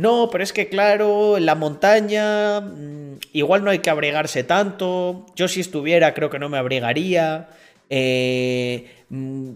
no, 0.00 0.30
pero 0.32 0.42
es 0.42 0.54
que 0.54 0.70
claro, 0.70 1.36
en 1.36 1.44
la 1.44 1.54
montaña 1.54 2.62
mm, 2.62 3.18
igual 3.34 3.62
no 3.62 3.70
hay 3.70 3.80
que 3.80 3.90
abrigarse 3.90 4.44
tanto, 4.44 5.26
yo 5.36 5.46
si 5.46 5.60
estuviera 5.60 6.14
creo 6.14 6.30
que 6.30 6.38
no 6.38 6.48
me 6.48 6.56
abrigaría, 6.56 7.50
eh, 7.90 8.90
mm, 9.10 9.50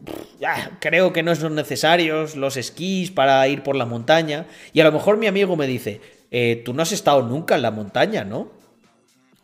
creo 0.81 1.15
que 1.15 1.23
no 1.23 1.35
son 1.35 1.55
necesarios 1.55 2.37
los 2.37 2.59
esquís 2.59 3.11
para 3.11 3.49
ir 3.49 3.63
por 3.63 3.75
la 3.75 3.87
montaña, 3.87 4.45
y 4.75 4.81
a 4.81 4.85
lo 4.85 4.93
mejor 4.93 5.17
mi 5.17 5.29
amigo 5.29 5.57
me 5.57 5.67
dice, 5.67 6.03
eh, 6.31 6.61
tú 6.63 6.75
no 6.75 6.83
has 6.83 6.93
estado 6.93 7.23
nunca 7.23 7.55
en 7.55 7.63
la 7.63 7.71
montaña, 7.71 8.25
¿no? 8.25 8.51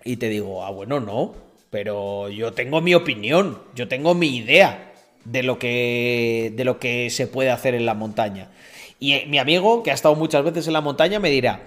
Y 0.05 0.16
te 0.16 0.28
digo, 0.28 0.64
ah, 0.66 0.70
bueno, 0.70 1.01
no, 1.01 1.35
pero 1.70 2.28
yo 2.28 2.52
tengo 2.52 2.82
mi 2.82 2.94
opinión, 2.94 3.59
yo 3.74 3.89
tengo 3.89 4.14
mi 4.14 4.36
idea 4.36 4.93
de 5.24 5.43
lo 5.44 5.59
que, 5.59 6.52
de 6.55 6.64
lo 6.64 6.78
que 6.78 7.09
se 7.09 7.27
puede 7.27 7.51
hacer 7.51 7.74
en 7.74 7.86
la 7.86 7.94
montaña. 7.94 8.51
Y 9.01 9.14
eh, 9.14 9.24
mi 9.27 9.39
amigo, 9.39 9.82
que 9.82 9.90
ha 9.90 9.94
estado 9.94 10.14
muchas 10.14 10.44
veces 10.44 10.66
en 10.66 10.74
la 10.74 10.81
montaña, 10.82 11.18
me 11.18 11.31
dirá, 11.31 11.62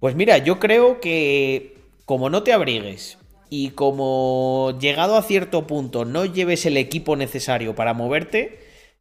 pues 0.00 0.14
mira, 0.14 0.38
yo 0.38 0.60
creo 0.60 1.00
que 1.00 1.78
como 2.04 2.30
no 2.30 2.42
te 2.42 2.52
abrigues 2.52 3.18
y 3.48 3.70
como 3.70 4.76
llegado 4.78 5.16
a 5.16 5.22
cierto 5.22 5.66
punto 5.66 6.04
no 6.04 6.26
lleves 6.26 6.66
el 6.66 6.76
equipo 6.76 7.16
necesario 7.16 7.74
para 7.74 7.94
moverte, 7.94 8.60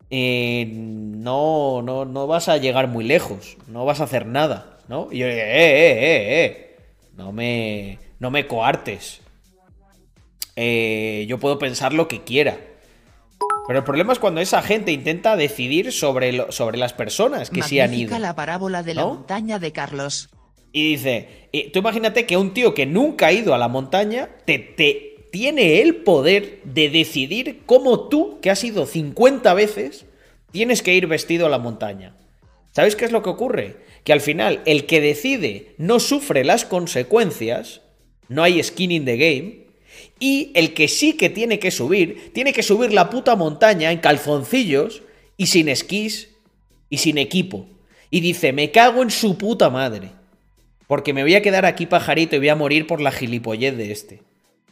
eh, 0.09 0.69
no, 0.71 1.81
no, 1.81 2.05
no 2.05 2.27
vas 2.27 2.47
a 2.47 2.57
llegar 2.57 2.87
muy 2.87 3.03
lejos, 3.03 3.57
no 3.67 3.83
vas 3.83 3.99
a 3.99 4.05
hacer 4.05 4.27
nada, 4.27 4.77
¿no? 4.87 5.09
Y 5.11 5.19
yo 5.19 5.27
eh, 5.27 5.31
eh, 5.31 5.91
eh, 5.91 6.45
eh, 6.45 6.77
no 7.17 7.31
me, 7.31 7.99
no 8.19 8.31
me 8.31 8.47
coartes. 8.47 9.21
Yo 10.55 11.39
puedo 11.39 11.57
pensar 11.57 11.93
lo 11.93 12.07
que 12.07 12.23
quiera. 12.23 12.59
Pero 13.67 13.79
el 13.79 13.85
problema 13.85 14.11
es 14.13 14.19
cuando 14.19 14.41
esa 14.41 14.61
gente 14.61 14.91
intenta 14.91 15.35
decidir 15.37 15.91
sobre, 15.91 16.33
lo- 16.33 16.51
sobre 16.51 16.77
las 16.77 16.93
personas 16.93 17.49
que 17.49 17.61
sí 17.61 17.79
han 17.79 17.93
ido. 17.93 18.17
La 18.19 18.35
parábola 18.35 18.83
de 18.83 18.93
la 18.93 19.01
¿No? 19.03 19.13
montaña 19.15 19.59
de 19.59 19.71
Carlos. 19.71 20.29
Y 20.73 20.83
dice, 20.91 21.47
y 21.51 21.69
tú 21.69 21.79
imagínate 21.79 22.25
que 22.25 22.35
un 22.35 22.53
tío 22.53 22.73
que 22.73 22.85
nunca 22.85 23.27
ha 23.27 23.31
ido 23.31 23.53
a 23.53 23.57
la 23.57 23.67
montaña 23.67 24.29
te, 24.45 24.57
te 24.59 25.27
tiene 25.31 25.81
el 25.81 25.97
poder 25.97 26.59
de 26.63 26.89
decidir 26.89 27.61
cómo 27.65 28.09
tú, 28.09 28.39
que 28.41 28.49
has 28.49 28.63
ido 28.63 28.85
50 28.85 29.53
veces, 29.53 30.05
tienes 30.51 30.81
que 30.81 30.93
ir 30.93 31.07
vestido 31.07 31.45
a 31.45 31.49
la 31.49 31.59
montaña. 31.59 32.15
¿Sabéis 32.71 32.95
qué 32.95 33.05
es 33.05 33.11
lo 33.11 33.21
que 33.23 33.29
ocurre? 33.29 33.77
Que 34.03 34.13
al 34.13 34.21
final 34.21 34.61
el 34.65 34.85
que 34.87 34.99
decide 34.99 35.75
no 35.77 35.99
sufre 35.99 36.43
las 36.43 36.65
consecuencias, 36.65 37.81
no 38.27 38.43
hay 38.43 38.61
skin 38.61 38.91
in 38.91 39.05
the 39.05 39.15
game, 39.17 39.62
y 40.23 40.53
el 40.53 40.73
que 40.73 40.87
sí 40.87 41.17
que 41.17 41.29
tiene 41.29 41.59
que 41.59 41.69
subir, 41.69 42.31
tiene 42.31 42.53
que 42.53 42.63
subir 42.63 42.93
la 42.93 43.09
puta 43.09 43.35
montaña 43.35 43.91
en 43.91 43.99
calzoncillos 43.99 45.01
y 45.35 45.47
sin 45.47 45.67
esquís 45.67 46.29
y 46.89 46.99
sin 46.99 47.17
equipo. 47.17 47.65
Y 48.09 48.21
dice, 48.21 48.53
me 48.53 48.71
cago 48.71 49.03
en 49.03 49.09
su 49.09 49.37
puta 49.37 49.69
madre. 49.69 50.11
Porque 50.87 51.11
me 51.11 51.23
voy 51.23 51.35
a 51.35 51.41
quedar 51.41 51.65
aquí 51.65 51.87
pajarito 51.87 52.37
y 52.37 52.39
voy 52.39 52.47
a 52.47 52.55
morir 52.55 52.87
por 52.87 53.01
la 53.01 53.11
gilipollez 53.11 53.75
de 53.75 53.91
este. 53.91 54.21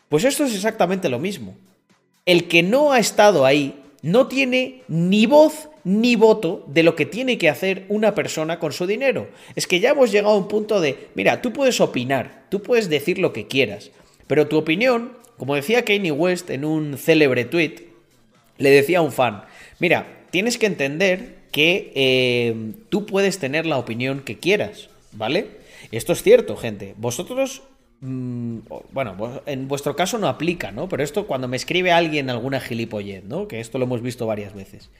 Pues 0.07 0.23
esto 0.23 0.45
es 0.45 0.55
exactamente 0.55 1.09
lo 1.09 1.19
mismo. 1.19 1.53
El 2.25 2.47
que 2.47 2.63
no 2.63 2.93
ha 2.93 2.99
estado 2.99 3.45
ahí 3.45 3.75
no 4.03 4.27
tiene 4.27 4.83
ni 4.87 5.25
voz 5.25 5.67
ni 5.83 6.15
voto 6.15 6.63
de 6.67 6.83
lo 6.83 6.95
que 6.95 7.05
tiene 7.05 7.37
que 7.37 7.49
hacer 7.49 7.83
una 7.89 8.15
persona 8.15 8.57
con 8.57 8.71
su 8.71 8.87
dinero. 8.87 9.27
Es 9.57 9.67
que 9.67 9.81
ya 9.81 9.89
hemos 9.89 10.13
llegado 10.13 10.33
a 10.33 10.37
un 10.37 10.47
punto 10.47 10.79
de, 10.79 11.09
mira, 11.13 11.41
tú 11.41 11.51
puedes 11.51 11.81
opinar, 11.81 12.45
tú 12.47 12.61
puedes 12.61 12.87
decir 12.87 13.17
lo 13.17 13.33
que 13.33 13.47
quieras, 13.47 13.91
pero 14.27 14.47
tu 14.47 14.57
opinión, 14.57 15.19
como 15.41 15.55
decía 15.55 15.83
Kanye 15.83 16.11
West 16.11 16.51
en 16.51 16.63
un 16.63 16.99
célebre 16.99 17.45
tweet, 17.45 17.87
le 18.59 18.69
decía 18.69 18.99
a 18.99 19.01
un 19.01 19.11
fan, 19.11 19.41
mira, 19.79 20.05
tienes 20.29 20.59
que 20.59 20.67
entender 20.67 21.37
que 21.51 21.91
eh, 21.95 22.73
tú 22.89 23.07
puedes 23.07 23.39
tener 23.39 23.65
la 23.65 23.79
opinión 23.79 24.21
que 24.21 24.37
quieras, 24.37 24.91
¿vale? 25.13 25.47
Esto 25.91 26.13
es 26.13 26.21
cierto, 26.21 26.57
gente. 26.57 26.93
Vosotros 26.95 27.63
mm, 28.01 28.59
bueno, 28.91 29.41
en 29.47 29.67
vuestro 29.67 29.95
caso 29.95 30.19
no 30.19 30.27
aplica, 30.27 30.71
¿no? 30.71 30.87
Pero 30.87 31.01
esto 31.01 31.25
cuando 31.25 31.47
me 31.47 31.57
escribe 31.57 31.91
alguien 31.91 32.29
alguna 32.29 32.59
gilipollez, 32.59 33.23
¿no? 33.23 33.47
Que 33.47 33.61
esto 33.61 33.79
lo 33.79 33.85
hemos 33.85 34.03
visto 34.03 34.27
varias 34.27 34.53
veces. 34.53 34.91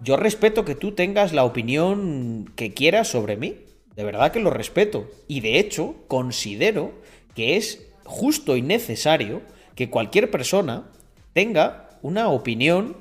Yo 0.00 0.16
respeto 0.16 0.64
que 0.64 0.76
tú 0.76 0.92
tengas 0.92 1.34
la 1.34 1.44
opinión 1.44 2.50
que 2.56 2.72
quieras 2.72 3.08
sobre 3.08 3.36
mí. 3.36 3.56
De 3.94 4.02
verdad 4.02 4.32
que 4.32 4.40
lo 4.40 4.48
respeto. 4.48 5.10
Y 5.28 5.40
de 5.40 5.58
hecho, 5.58 5.96
considero 6.08 6.94
que 7.34 7.58
es 7.58 7.89
justo 8.10 8.56
y 8.56 8.62
necesario 8.62 9.40
que 9.74 9.88
cualquier 9.88 10.30
persona 10.30 10.90
tenga 11.32 11.88
una 12.02 12.28
opinión 12.28 12.96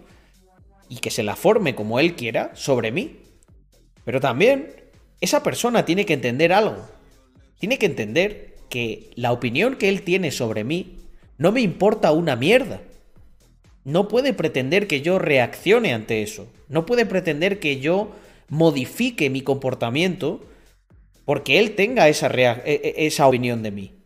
y 0.88 0.98
que 0.98 1.12
se 1.12 1.24
la 1.24 1.36
forme 1.36 1.76
como 1.76 2.00
él 2.00 2.16
quiera 2.16 2.52
sobre 2.56 2.92
mí. 2.92 3.18
Pero 4.06 4.22
también 4.22 4.74
esa 5.20 5.44
persona 5.44 5.84
tiene 5.84 6.06
que 6.06 6.14
entender 6.14 6.54
algo. 6.54 6.88
Tiene 7.60 7.78
que 7.78 7.86
entender 7.88 8.56
que 8.70 9.10
la 9.16 9.32
opinión 9.32 9.76
que 9.76 9.90
él 9.90 10.04
tiene 10.04 10.32
sobre 10.32 10.64
mí 10.64 10.98
no 11.38 11.52
me 11.52 11.62
importa 11.62 12.12
una 12.12 12.36
mierda. 12.36 12.82
No 13.84 14.08
puede 14.08 14.34
pretender 14.34 14.88
que 14.88 15.02
yo 15.02 15.20
reaccione 15.20 15.94
ante 15.94 16.22
eso. 16.22 16.48
No 16.68 16.86
puede 16.86 17.06
pretender 17.06 17.60
que 17.60 17.80
yo 17.80 18.12
modifique 18.48 19.30
mi 19.30 19.42
comportamiento 19.42 20.42
porque 21.26 21.60
él 21.60 21.76
tenga 21.76 22.08
esa, 22.10 22.28
e- 22.28 22.62
e- 22.66 23.06
esa 23.06 23.28
opinión 23.28 23.64
de 23.64 23.72
mí. 23.72 23.99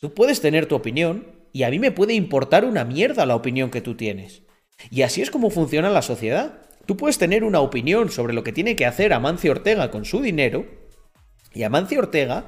Tú 0.00 0.14
puedes 0.14 0.40
tener 0.40 0.66
tu 0.66 0.74
opinión 0.76 1.26
y 1.52 1.62
a 1.64 1.70
mí 1.70 1.78
me 1.78 1.90
puede 1.90 2.14
importar 2.14 2.64
una 2.64 2.84
mierda 2.84 3.26
la 3.26 3.34
opinión 3.36 3.70
que 3.70 3.80
tú 3.80 3.94
tienes. 3.96 4.42
Y 4.90 5.02
así 5.02 5.22
es 5.22 5.30
como 5.30 5.50
funciona 5.50 5.90
la 5.90 6.02
sociedad. 6.02 6.60
Tú 6.86 6.96
puedes 6.96 7.18
tener 7.18 7.42
una 7.44 7.60
opinión 7.60 8.10
sobre 8.10 8.32
lo 8.32 8.44
que 8.44 8.52
tiene 8.52 8.76
que 8.76 8.86
hacer 8.86 9.12
Amancio 9.12 9.50
Ortega 9.50 9.90
con 9.90 10.04
su 10.04 10.20
dinero 10.20 10.66
y 11.52 11.62
Amancio 11.64 11.98
Ortega 11.98 12.46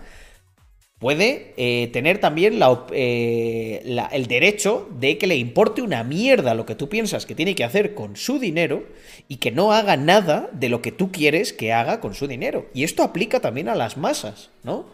puede 0.99 1.55
eh, 1.57 1.89
tener 1.93 2.19
también 2.19 2.61
eh, 2.93 3.83
la- 3.85 4.07
el 4.07 4.27
derecho 4.27 4.89
de 4.99 5.17
que 5.19 5.27
le 5.27 5.37
importe 5.37 5.81
una 5.83 6.05
mierda 6.05 6.55
lo 6.55 6.67
que 6.67 6.75
tú 6.75 6.89
piensas 6.91 7.25
que 7.27 7.35
tiene 7.35 7.55
que 7.55 7.65
hacer 7.65 7.95
con 7.95 8.17
su 8.17 8.39
dinero 8.39 8.85
y 9.27 9.37
que 9.37 9.51
no 9.51 9.73
haga 9.73 9.97
nada 9.97 10.51
de 10.53 10.69
lo 10.69 10.83
que 10.83 10.93
tú 10.93 11.11
quieres 11.11 11.53
que 11.55 11.73
haga 11.73 12.01
con 12.01 12.15
su 12.15 12.27
dinero. 12.29 12.67
Y 12.75 12.85
esto 12.85 13.03
aplica 13.03 13.41
también 13.41 13.69
a 13.71 13.75
las 13.75 13.97
masas, 13.97 14.51
¿no? 14.63 14.87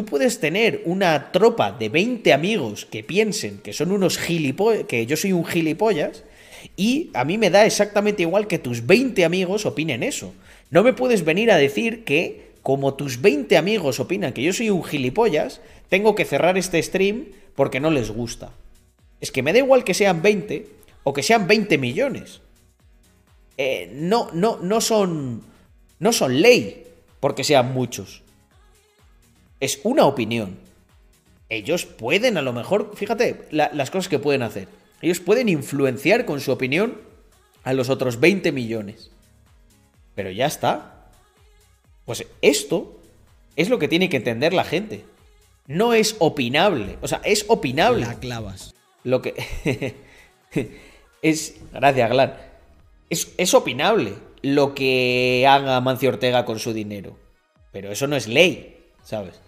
Tú 0.00 0.06
puedes 0.06 0.40
tener 0.40 0.80
una 0.86 1.30
tropa 1.30 1.72
de 1.72 1.90
20 1.90 2.32
amigos 2.32 2.86
que 2.86 3.04
piensen 3.04 3.58
que 3.58 3.74
son 3.74 3.92
unos 3.92 4.16
gilipollas, 4.16 4.84
que 4.84 5.04
yo 5.04 5.14
soy 5.14 5.34
un 5.34 5.44
gilipollas, 5.44 6.24
y 6.74 7.10
a 7.12 7.26
mí 7.26 7.36
me 7.36 7.50
da 7.50 7.66
exactamente 7.66 8.22
igual 8.22 8.46
que 8.46 8.58
tus 8.58 8.86
20 8.86 9.26
amigos 9.26 9.66
opinen 9.66 10.02
eso. 10.02 10.32
No 10.70 10.82
me 10.82 10.94
puedes 10.94 11.22
venir 11.22 11.50
a 11.50 11.58
decir 11.58 12.04
que, 12.04 12.52
como 12.62 12.94
tus 12.94 13.20
20 13.20 13.58
amigos 13.58 14.00
opinan 14.00 14.32
que 14.32 14.42
yo 14.42 14.54
soy 14.54 14.70
un 14.70 14.82
gilipollas, 14.82 15.60
tengo 15.90 16.14
que 16.14 16.24
cerrar 16.24 16.56
este 16.56 16.82
stream 16.82 17.26
porque 17.54 17.78
no 17.78 17.90
les 17.90 18.10
gusta. 18.10 18.54
Es 19.20 19.30
que 19.30 19.42
me 19.42 19.52
da 19.52 19.58
igual 19.58 19.84
que 19.84 19.92
sean 19.92 20.22
20 20.22 20.66
o 21.04 21.12
que 21.12 21.22
sean 21.22 21.46
20 21.46 21.76
millones. 21.76 22.40
Eh, 23.58 23.90
no, 23.92 24.30
no, 24.32 24.60
no 24.62 24.80
son. 24.80 25.42
No 25.98 26.14
son 26.14 26.40
ley 26.40 26.86
porque 27.20 27.44
sean 27.44 27.74
muchos. 27.74 28.22
Es 29.60 29.80
una 29.84 30.06
opinión. 30.06 30.58
Ellos 31.48 31.84
pueden, 31.84 32.36
a 32.36 32.42
lo 32.42 32.52
mejor, 32.52 32.92
fíjate 32.96 33.42
la- 33.50 33.70
las 33.72 33.90
cosas 33.90 34.08
que 34.08 34.18
pueden 34.18 34.42
hacer. 34.42 34.68
Ellos 35.02 35.20
pueden 35.20 35.48
influenciar 35.48 36.24
con 36.24 36.40
su 36.40 36.52
opinión 36.52 36.98
a 37.64 37.72
los 37.72 37.88
otros 37.90 38.20
20 38.20 38.52
millones. 38.52 39.10
Pero 40.14 40.30
ya 40.30 40.46
está. 40.46 41.06
Pues 42.04 42.26
esto 42.42 43.00
es 43.56 43.68
lo 43.68 43.78
que 43.78 43.88
tiene 43.88 44.08
que 44.08 44.16
entender 44.16 44.52
la 44.52 44.64
gente. 44.64 45.04
No 45.66 45.92
es 45.94 46.16
opinable. 46.18 46.98
O 47.00 47.08
sea, 47.08 47.20
es 47.24 47.44
opinable. 47.48 48.06
La 48.06 48.18
clavas. 48.18 48.74
Lo 49.04 49.22
que. 49.22 49.94
es. 51.22 51.54
Gracias, 51.72 52.10
Glan. 52.10 52.34
Es, 53.08 53.32
es 53.36 53.54
opinable 53.54 54.14
lo 54.42 54.74
que 54.74 55.46
haga 55.48 55.80
Mancio 55.80 56.10
Ortega 56.10 56.44
con 56.44 56.58
su 56.58 56.72
dinero. 56.72 57.16
Pero 57.72 57.90
eso 57.92 58.06
no 58.06 58.16
es 58.16 58.26
ley, 58.28 58.76
¿sabes? 59.04 59.40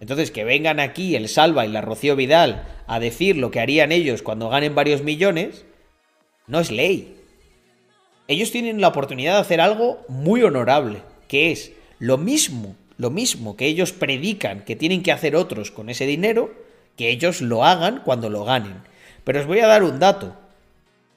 Entonces, 0.00 0.30
que 0.30 0.44
vengan 0.44 0.80
aquí 0.80 1.16
el 1.16 1.28
Salva 1.28 1.66
y 1.66 1.70
la 1.70 1.80
Rocío 1.80 2.14
Vidal 2.16 2.66
a 2.86 3.00
decir 3.00 3.36
lo 3.36 3.50
que 3.50 3.60
harían 3.60 3.92
ellos 3.92 4.22
cuando 4.22 4.48
ganen 4.48 4.74
varios 4.74 5.02
millones, 5.02 5.64
no 6.46 6.60
es 6.60 6.70
ley. 6.70 7.16
Ellos 8.28 8.50
tienen 8.50 8.80
la 8.80 8.88
oportunidad 8.88 9.34
de 9.34 9.40
hacer 9.40 9.60
algo 9.60 10.04
muy 10.08 10.42
honorable, 10.42 11.02
que 11.26 11.50
es 11.50 11.72
lo 11.98 12.18
mismo, 12.18 12.76
lo 12.96 13.10
mismo 13.10 13.56
que 13.56 13.66
ellos 13.66 13.92
predican 13.92 14.64
que 14.64 14.76
tienen 14.76 15.02
que 15.02 15.12
hacer 15.12 15.34
otros 15.34 15.70
con 15.70 15.88
ese 15.88 16.06
dinero, 16.06 16.52
que 16.96 17.10
ellos 17.10 17.40
lo 17.40 17.64
hagan 17.64 18.02
cuando 18.04 18.28
lo 18.28 18.44
ganen. 18.44 18.82
Pero 19.24 19.40
os 19.40 19.46
voy 19.46 19.60
a 19.60 19.66
dar 19.66 19.82
un 19.82 19.98
dato. 19.98 20.36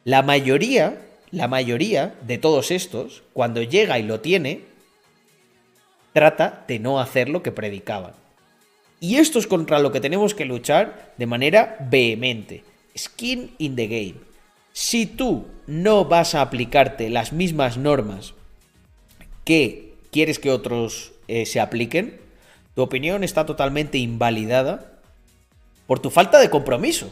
La 0.03 0.21
mayoría, 0.21 1.01
la 1.31 1.47
mayoría 1.47 2.15
de 2.25 2.37
todos 2.37 2.71
estos, 2.71 3.23
cuando 3.33 3.61
llega 3.61 3.99
y 3.99 4.03
lo 4.03 4.21
tiene, 4.21 4.61
trata 6.13 6.65
de 6.67 6.79
no 6.79 6.99
hacer 6.99 7.29
lo 7.29 7.43
que 7.43 7.51
predicaban. 7.51 8.20
Y 9.03 9.15
esto 9.15 9.39
es 9.39 9.47
contra 9.47 9.79
lo 9.79 9.91
que 9.91 9.99
tenemos 9.99 10.35
que 10.35 10.45
luchar 10.45 11.13
de 11.17 11.25
manera 11.25 11.75
vehemente. 11.89 12.63
Skin 12.95 13.55
in 13.57 13.75
the 13.75 13.87
game. 13.87 14.15
Si 14.73 15.07
tú 15.07 15.47
no 15.65 16.05
vas 16.05 16.35
a 16.35 16.41
aplicarte 16.41 17.09
las 17.09 17.33
mismas 17.33 17.77
normas 17.77 18.35
que 19.43 19.95
quieres 20.11 20.37
que 20.37 20.51
otros 20.51 21.13
eh, 21.27 21.47
se 21.47 21.59
apliquen, 21.59 22.21
tu 22.75 22.83
opinión 22.83 23.23
está 23.23 23.47
totalmente 23.47 23.97
invalidada 23.97 24.99
por 25.87 25.97
tu 25.97 26.11
falta 26.11 26.39
de 26.39 26.51
compromiso. 26.51 27.11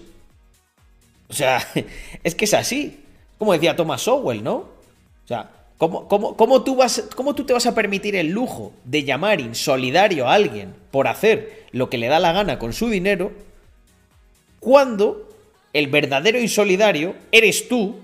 O 1.27 1.33
sea, 1.33 1.59
es 2.23 2.35
que 2.35 2.45
es 2.45 2.53
así. 2.53 3.03
Como 3.39 3.53
decía 3.53 3.75
Thomas 3.75 4.03
Sowell, 4.03 4.43
¿no? 4.43 4.57
O 4.57 5.27
sea, 5.27 5.49
¿cómo, 5.79 6.07
cómo- 6.07 6.35
cómo 6.37 6.63
tú 6.63 6.75
vas, 6.75 7.05
¿cómo 7.15 7.33
tú 7.33 7.43
te 7.45 7.53
vas 7.53 7.65
a 7.65 7.73
permitir 7.73 8.15
el 8.15 8.27
lujo 8.27 8.73
de 8.85 9.03
llamar 9.03 9.41
insolidario 9.41 10.27
a 10.27 10.33
alguien 10.35 10.75
por 10.91 11.07
hacer 11.07 11.65
lo 11.71 11.89
que 11.89 11.97
le 11.97 12.07
da 12.07 12.19
la 12.19 12.31
gana 12.33 12.59
con 12.59 12.71
su 12.73 12.87
dinero 12.89 13.31
cuando 14.59 15.27
el 15.73 15.87
verdadero 15.87 16.39
insolidario 16.39 17.15
eres 17.31 17.67
tú 17.67 17.95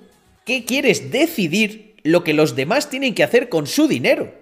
que 0.46 0.66
quieres 0.66 1.12
decidir 1.12 1.96
lo 2.04 2.24
que 2.24 2.34
los 2.34 2.56
demás 2.56 2.90
tienen 2.90 3.14
que 3.16 3.24
hacer 3.24 3.50
con 3.50 3.68
su 3.68 3.88
dinero? 3.88 4.34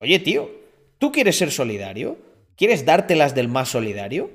Oye, 0.00 0.18
tío, 0.18 0.50
¿tú 0.98 1.10
quieres 1.12 1.38
ser 1.38 1.50
solidario? 1.50 2.18
¿Quieres 2.56 2.84
dártelas 2.84 3.34
del 3.34 3.48
más 3.48 3.68
solidario? 3.70 4.30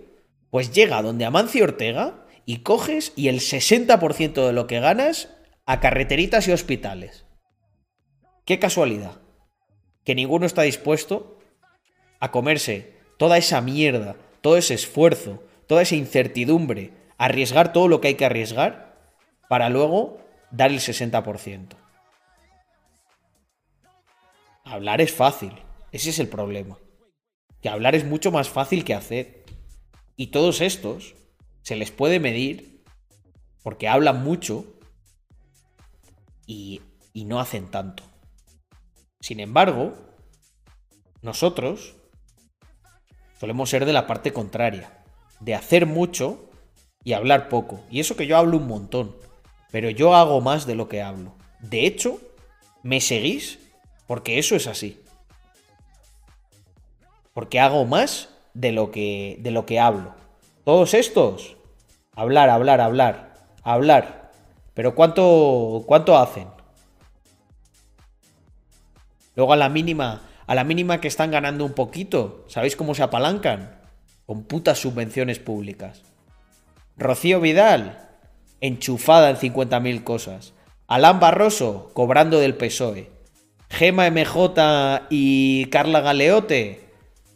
Pues 0.50 0.72
llega 0.74 1.02
donde 1.02 1.26
Amancio 1.26 1.64
Ortega 1.64 2.26
y 2.46 2.58
coges 2.58 3.14
y 3.16 3.28
el 3.28 3.40
60% 3.40 4.46
de 4.48 4.54
lo 4.54 4.68
que 4.68 4.80
ganas 4.80 5.30
a 5.66 5.80
carreteritas 5.80 6.48
y 6.48 6.52
hospitales. 6.52 7.26
Qué 8.46 8.60
casualidad. 8.60 9.20
Que 10.04 10.16
ninguno 10.16 10.46
está 10.46 10.64
dispuesto 10.64 11.40
a 12.20 12.32
comerse 12.32 12.98
toda 13.18 13.38
esa 13.38 13.62
mierda, 13.62 14.16
todo 14.42 14.58
ese 14.58 14.74
esfuerzo, 14.74 15.44
toda 15.68 15.84
esa 15.84 15.96
incertidumbre, 15.96 16.92
arriesgar 17.18 17.72
todo 17.72 17.88
lo 17.88 18.02
que 18.02 18.10
hay 18.10 18.16
que 18.16 18.26
arriesgar 18.26 19.14
para 19.48 19.70
luego 19.70 20.20
dar 20.50 20.72
el 20.72 20.80
60%. 20.80 21.76
Hablar 24.64 25.02
es 25.02 25.14
fácil, 25.14 25.54
ese 25.92 26.10
es 26.10 26.20
el 26.20 26.28
problema. 26.28 26.78
Que 27.62 27.70
hablar 27.70 27.94
es 27.94 28.06
mucho 28.06 28.32
más 28.32 28.50
fácil 28.50 28.84
que 28.84 28.96
hacer. 28.96 29.46
Y 30.16 30.28
todos 30.28 30.62
estos 30.62 31.16
se 31.62 31.76
les 31.76 31.92
puede 31.92 32.20
medir 32.20 32.84
porque 33.62 33.88
hablan 33.88 34.24
mucho 34.24 34.66
y, 36.48 36.82
y 37.14 37.26
no 37.26 37.40
hacen 37.40 37.70
tanto. 37.70 38.11
Sin 39.22 39.40
embargo, 39.40 39.94
nosotros 41.22 41.96
solemos 43.40 43.70
ser 43.70 43.86
de 43.86 43.94
la 43.94 44.08
parte 44.08 44.34
contraria, 44.34 45.04
de 45.40 45.54
hacer 45.56 45.86
mucho 45.86 46.50
y 47.04 47.14
hablar 47.14 47.48
poco. 47.48 47.82
Y 47.90 48.00
eso 48.00 48.16
que 48.16 48.26
yo 48.28 48.36
hablo 48.36 48.58
un 48.58 48.68
montón, 48.68 49.16
pero 49.72 49.92
yo 49.92 50.16
hago 50.16 50.42
más 50.42 50.66
de 50.66 50.76
lo 50.76 50.90
que 50.90 51.04
hablo. 51.04 51.34
De 51.60 51.86
hecho, 51.86 52.20
me 52.82 53.00
seguís 53.00 53.60
porque 54.08 54.40
eso 54.40 54.56
es 54.56 54.66
así. 54.66 55.00
Porque 57.34 57.60
hago 57.60 57.86
más 57.86 58.30
de 58.56 58.72
lo 58.72 58.92
que, 58.92 59.38
de 59.40 59.52
lo 59.52 59.68
que 59.68 59.80
hablo. 59.80 60.16
Todos 60.66 60.96
estos, 60.96 61.58
hablar, 62.16 62.50
hablar, 62.50 62.82
hablar, 62.82 63.34
hablar. 63.64 64.32
Pero 64.74 64.96
¿cuánto, 64.96 65.84
cuánto 65.86 66.18
hacen? 66.18 66.48
Luego 69.36 69.54
a 69.54 69.58
la 69.58 69.70
mínima, 69.70 70.24
a 70.48 70.56
la 70.56 70.64
mínima 70.64 71.00
que 71.00 71.08
están 71.08 71.32
ganando 71.32 71.66
un 71.66 71.74
poquito, 71.74 72.46
¿sabéis 72.48 72.76
cómo 72.76 72.96
se 72.96 73.04
apalancan? 73.04 73.80
Con 74.26 74.44
putas 74.44 74.80
subvenciones 74.80 75.40
públicas. 75.40 76.04
Rocío 76.98 77.40
Vidal, 77.40 78.10
enchufada 78.60 79.30
en 79.30 79.38
50.000 79.38 80.04
cosas. 80.04 80.54
Alán 80.88 81.20
Barroso, 81.20 81.92
cobrando 81.94 82.40
del 82.40 82.56
PSOE. 82.56 83.10
Gema 83.70 84.10
MJ 84.10 85.08
y 85.10 85.66
Carla 85.68 86.02
Galeote, 86.02 86.82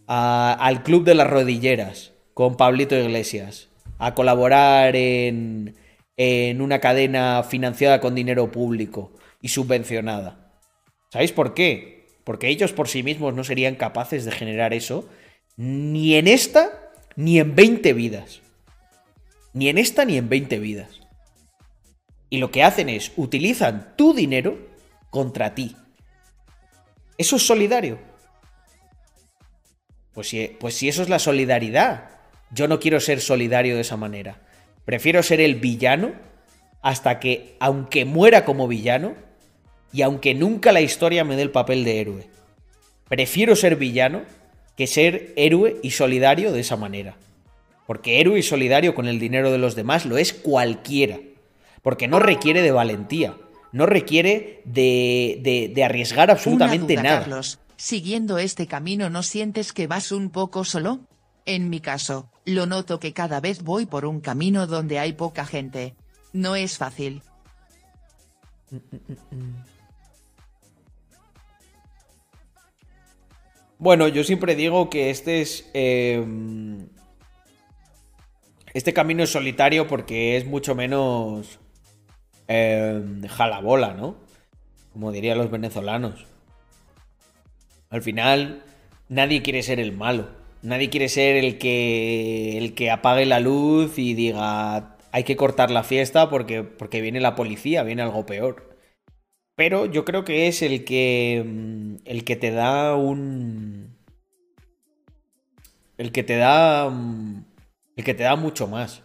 al 0.08 0.84
Club 0.84 1.06
de 1.06 1.16
las 1.16 1.30
Rodilleras, 1.30 2.12
con 2.34 2.58
Pablito 2.58 2.96
Iglesias. 2.96 3.70
A 3.98 4.14
colaborar 4.14 4.98
en, 4.98 5.76
en 6.18 6.62
una 6.62 6.80
cadena 6.80 7.44
financiada 7.44 8.02
con 8.02 8.14
dinero 8.14 8.52
público 8.52 9.14
y 9.42 9.48
subvencionada. 9.48 10.45
¿Sabéis 11.10 11.32
por 11.32 11.54
qué? 11.54 12.08
Porque 12.24 12.48
ellos 12.48 12.74
por 12.74 12.88
sí 12.88 13.04
mismos 13.04 13.34
no 13.34 13.44
serían 13.44 13.76
capaces 13.76 14.26
de 14.26 14.32
generar 14.32 14.74
eso 14.74 15.08
ni 15.58 16.16
en 16.16 16.28
esta 16.28 16.92
ni 17.16 17.40
en 17.40 17.56
20 17.56 17.94
vidas. 17.94 18.42
Ni 19.54 19.70
en 19.70 19.78
esta 19.78 20.06
ni 20.06 20.18
en 20.18 20.28
20 20.28 20.60
vidas. 20.60 21.00
Y 22.30 22.40
lo 22.40 22.52
que 22.52 22.64
hacen 22.64 22.90
es 22.90 23.14
utilizan 23.16 23.94
tu 23.96 24.14
dinero 24.14 24.58
contra 25.10 25.56
ti. 25.56 25.76
¿Eso 27.18 27.38
es 27.38 27.46
solidario? 27.46 28.00
Pues 30.14 30.30
si, 30.30 30.48
pues 30.60 30.76
si 30.76 30.90
eso 30.90 31.02
es 31.02 31.10
la 31.10 31.20
solidaridad, 31.20 32.10
yo 32.52 32.68
no 32.68 32.80
quiero 32.80 33.00
ser 33.00 33.22
solidario 33.22 33.76
de 33.76 33.82
esa 33.82 33.98
manera. 33.98 34.42
Prefiero 34.86 35.24
ser 35.24 35.42
el 35.42 35.56
villano 35.56 36.14
hasta 36.82 37.20
que, 37.20 37.56
aunque 37.60 38.06
muera 38.06 38.46
como 38.46 38.68
villano, 38.68 39.16
y 39.96 40.02
aunque 40.02 40.34
nunca 40.34 40.74
la 40.74 40.82
historia 40.82 41.24
me 41.24 41.36
dé 41.38 41.42
el 41.44 41.52
papel 41.52 41.86
de 41.86 42.02
héroe, 42.02 42.28
prefiero 43.08 43.56
ser 43.56 43.78
villano 43.78 44.24
que 44.76 44.88
ser 44.88 45.32
héroe 45.38 45.78
y 45.84 45.92
solidario 45.92 46.52
de 46.52 46.60
esa 46.60 46.76
manera. 46.76 47.16
Porque 47.88 48.20
héroe 48.20 48.40
y 48.40 48.44
solidario 48.44 48.94
con 48.94 49.08
el 49.08 49.20
dinero 49.20 49.52
de 49.54 49.58
los 49.58 49.74
demás 49.76 50.06
lo 50.06 50.18
es 50.18 50.34
cualquiera. 50.34 51.20
Porque 51.82 52.10
no 52.10 52.20
requiere 52.20 52.62
de 52.62 52.72
valentía. 52.72 53.38
No 53.72 53.86
requiere 53.86 54.62
de, 54.66 55.40
de- 55.42 55.72
de 55.74 55.84
arriesgar 55.86 56.30
absolutamente 56.30 56.94
Una 56.96 57.02
duda, 57.02 57.10
nada. 57.10 57.20
Carlos, 57.22 57.60
siguiendo 57.78 58.38
este 58.38 58.68
camino 58.68 59.10
no 59.10 59.24
sientes 59.24 59.72
que 59.72 59.88
vas 59.88 60.12
un 60.12 60.30
poco 60.30 60.66
solo? 60.66 61.00
En 61.46 61.70
mi 61.70 61.80
caso, 61.80 62.30
lo 62.44 62.66
noto 62.66 63.00
que 63.00 63.14
cada 63.14 63.40
vez 63.40 63.62
voy 63.64 63.86
por 63.86 64.06
un 64.06 64.20
camino 64.20 64.68
donde 64.68 65.00
hay 65.00 65.14
poca 65.14 65.46
gente. 65.46 65.94
No 66.34 66.56
es 66.58 66.78
fácil. 66.78 67.22
Bueno, 73.78 74.08
yo 74.08 74.24
siempre 74.24 74.56
digo 74.56 74.90
que 74.90 75.10
este 75.10 75.42
es. 75.42 75.70
eh, 75.74 76.24
este 78.74 78.92
camino 78.92 79.24
es 79.24 79.30
solitario 79.30 79.88
porque 79.88 80.36
es 80.38 80.46
mucho 80.46 80.76
menos. 80.76 81.60
Eh, 82.48 83.02
jalabola, 83.30 83.94
¿no? 83.94 84.18
Como 84.92 85.12
dirían 85.12 85.38
los 85.38 85.50
venezolanos. 85.50 86.26
Al 87.90 88.02
final, 88.02 88.64
nadie 89.08 89.42
quiere 89.42 89.64
ser 89.64 89.80
el 89.80 89.94
malo. 89.94 90.28
Nadie 90.62 90.90
quiere 90.90 91.08
ser 91.10 91.38
el 91.38 91.58
que. 91.58 92.58
el 92.58 92.76
que 92.76 92.92
apague 92.92 93.26
la 93.26 93.40
luz 93.40 93.98
y 93.98 94.14
diga. 94.14 94.98
Hay 95.12 95.24
que 95.24 95.38
cortar 95.38 95.72
la 95.72 95.84
fiesta 95.84 96.30
porque, 96.30 96.64
porque 96.64 97.00
viene 97.00 97.22
la 97.22 97.36
policía, 97.36 97.84
viene 97.84 98.02
algo 98.02 98.26
peor. 98.26 98.75
Pero 99.56 99.86
yo 99.86 100.04
creo 100.06 100.26
que 100.26 100.48
es 100.48 100.62
el 100.62 100.84
que. 100.84 101.44
mm, 101.46 101.96
el 102.06 102.24
que 102.26 102.36
te 102.36 102.52
da 102.52 102.96
un. 102.96 103.96
El 105.98 106.12
que 106.12 106.24
te 106.24 106.38
da. 106.38 106.90
mm, 106.90 107.46
El 107.96 108.04
que 108.04 108.14
te 108.14 108.24
da 108.24 108.36
mucho 108.36 108.68
más. 108.68 109.02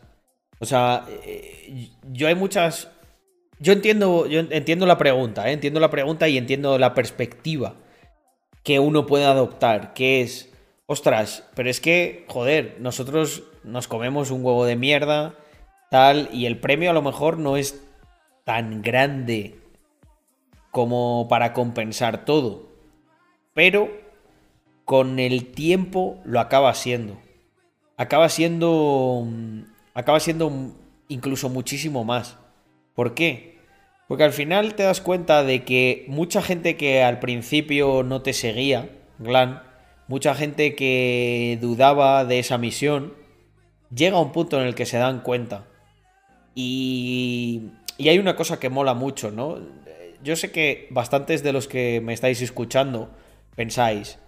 O 0.59 0.67
sea, 0.67 1.07
eh, 1.25 1.91
yo 2.13 2.27
hay 2.29 2.35
muchas. 2.35 2.91
Yo 3.61 3.73
entiendo. 3.73 4.27
Yo 4.27 4.41
entiendo 4.41 4.87
la 4.87 4.99
pregunta, 4.99 5.49
¿eh? 5.49 5.53
Entiendo 5.53 5.79
la 5.81 5.91
pregunta 5.91 6.29
y 6.29 6.37
entiendo 6.37 6.79
la 6.79 6.95
perspectiva 6.95 7.77
que 8.65 8.81
uno 8.81 9.07
puede 9.07 9.25
adoptar. 9.25 9.95
Que 9.95 10.23
es. 10.23 10.49
Ostras, 10.87 11.49
pero 11.55 11.71
es 11.71 11.81
que, 11.81 12.25
joder, 12.29 12.77
nosotros 12.81 13.45
nos 13.63 13.87
comemos 13.87 14.33
un 14.33 14.45
huevo 14.45 14.65
de 14.67 14.75
mierda. 14.75 15.37
Tal. 15.91 16.29
Y 16.33 16.47
el 16.47 16.59
premio 16.59 16.91
a 16.91 16.95
lo 16.95 17.03
mejor 17.03 17.39
no 17.39 17.57
es 17.57 17.81
tan 18.45 18.83
grande 18.83 19.60
como 20.71 21.27
para 21.29 21.53
compensar 21.53 22.25
todo. 22.25 22.69
Pero 23.55 23.91
con 24.85 25.19
el 25.19 25.47
tiempo 25.53 26.21
lo 26.25 26.41
acaba 26.41 26.75
siendo. 26.75 27.19
Acaba 27.97 28.29
siendo. 28.29 29.25
mm, 29.27 29.63
Acaba 29.95 30.21
siendo 30.21 30.53
incluso 31.09 31.49
muchísimo 31.49 32.05
más. 32.05 32.39
¿Por 32.95 33.15
qué? 33.15 33.59
Porque 34.09 34.25
al 34.25 34.33
final 34.33 34.75
te 34.75 34.85
das 34.85 35.01
cuenta 35.01 35.43
de 35.45 35.65
que 35.65 36.05
mucha 36.09 36.43
gente 36.43 36.77
que 36.77 37.03
al 37.03 37.19
principio 37.19 38.03
no 38.03 38.23
te 38.23 38.33
seguía, 38.33 38.91
Glan, 39.19 39.63
mucha 40.09 40.35
gente 40.35 40.75
que 40.75 41.59
dudaba 41.61 42.25
de 42.25 42.39
esa 42.39 42.59
misión, 42.59 43.15
llega 43.95 44.17
a 44.17 44.21
un 44.21 44.33
punto 44.33 44.61
en 44.61 44.67
el 44.67 44.75
que 44.75 44.87
se 44.87 44.99
dan 44.99 45.21
cuenta. 45.21 45.67
Y, 46.55 47.71
y 47.99 48.09
hay 48.09 48.19
una 48.19 48.37
cosa 48.37 48.59
que 48.59 48.71
mola 48.71 48.95
mucho, 48.95 49.31
¿no? 49.31 49.59
Yo 50.23 50.37
sé 50.37 50.51
que 50.53 50.89
bastantes 50.91 51.43
de 51.43 51.53
los 51.53 51.69
que 51.69 52.01
me 52.01 52.13
estáis 52.13 52.43
escuchando 52.43 53.11
pensáis, 53.57 54.19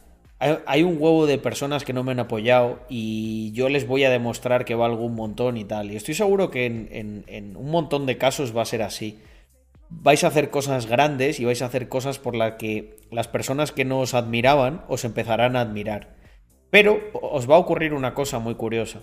hay, 0.66 0.82
un 0.82 0.96
huevo 0.98 1.26
de 1.26 1.38
personas 1.38 1.84
que 1.84 1.92
no 1.92 2.02
me 2.02 2.12
han 2.12 2.20
apoyado 2.20 2.80
y 2.88 3.52
yo 3.52 3.68
les 3.68 3.86
voy 3.86 4.02
a 4.04 4.10
demostrar 4.10 4.64
que 4.64 4.74
valgo 4.74 5.04
un 5.04 5.14
montón 5.14 5.56
y 5.56 5.64
tal. 5.64 5.92
Y 5.92 5.96
estoy 5.96 6.14
seguro 6.14 6.50
que 6.50 6.66
en 6.66 7.56
un 7.56 7.70
montón 7.70 8.06
de 8.06 8.18
casos 8.18 8.56
va 8.56 8.62
a 8.62 8.66
ser 8.66 8.82
así. 8.82 9.20
Vais 9.88 10.24
a 10.24 10.28
hacer 10.28 10.50
cosas 10.50 10.86
grandes 10.86 11.38
y 11.38 11.44
vais 11.44 11.62
a 11.62 11.66
hacer 11.66 11.88
cosas 11.88 12.18
por 12.18 12.34
las 12.34 12.54
que 12.54 12.96
las 13.10 13.28
personas 13.28 13.72
que 13.72 13.84
no 13.84 14.00
os 14.00 14.14
admiraban 14.14 14.84
os 14.88 15.04
empezarán 15.04 15.54
a 15.54 15.60
admirar. 15.60 16.16
Pero 16.70 16.98
os 17.12 17.48
va 17.48 17.56
a 17.56 17.58
ocurrir 17.58 17.92
una 17.92 18.14
cosa 18.14 18.38
muy 18.38 18.54
curiosa. 18.54 19.02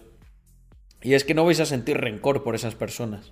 Y 1.02 1.14
es 1.14 1.24
que 1.24 1.36
no 1.36 1.46
vais 1.46 1.60
a 1.60 1.66
sentir 1.66 1.98
rencor 1.98 2.44
por 2.44 2.56
esas 2.56 2.76
personas. 2.76 3.32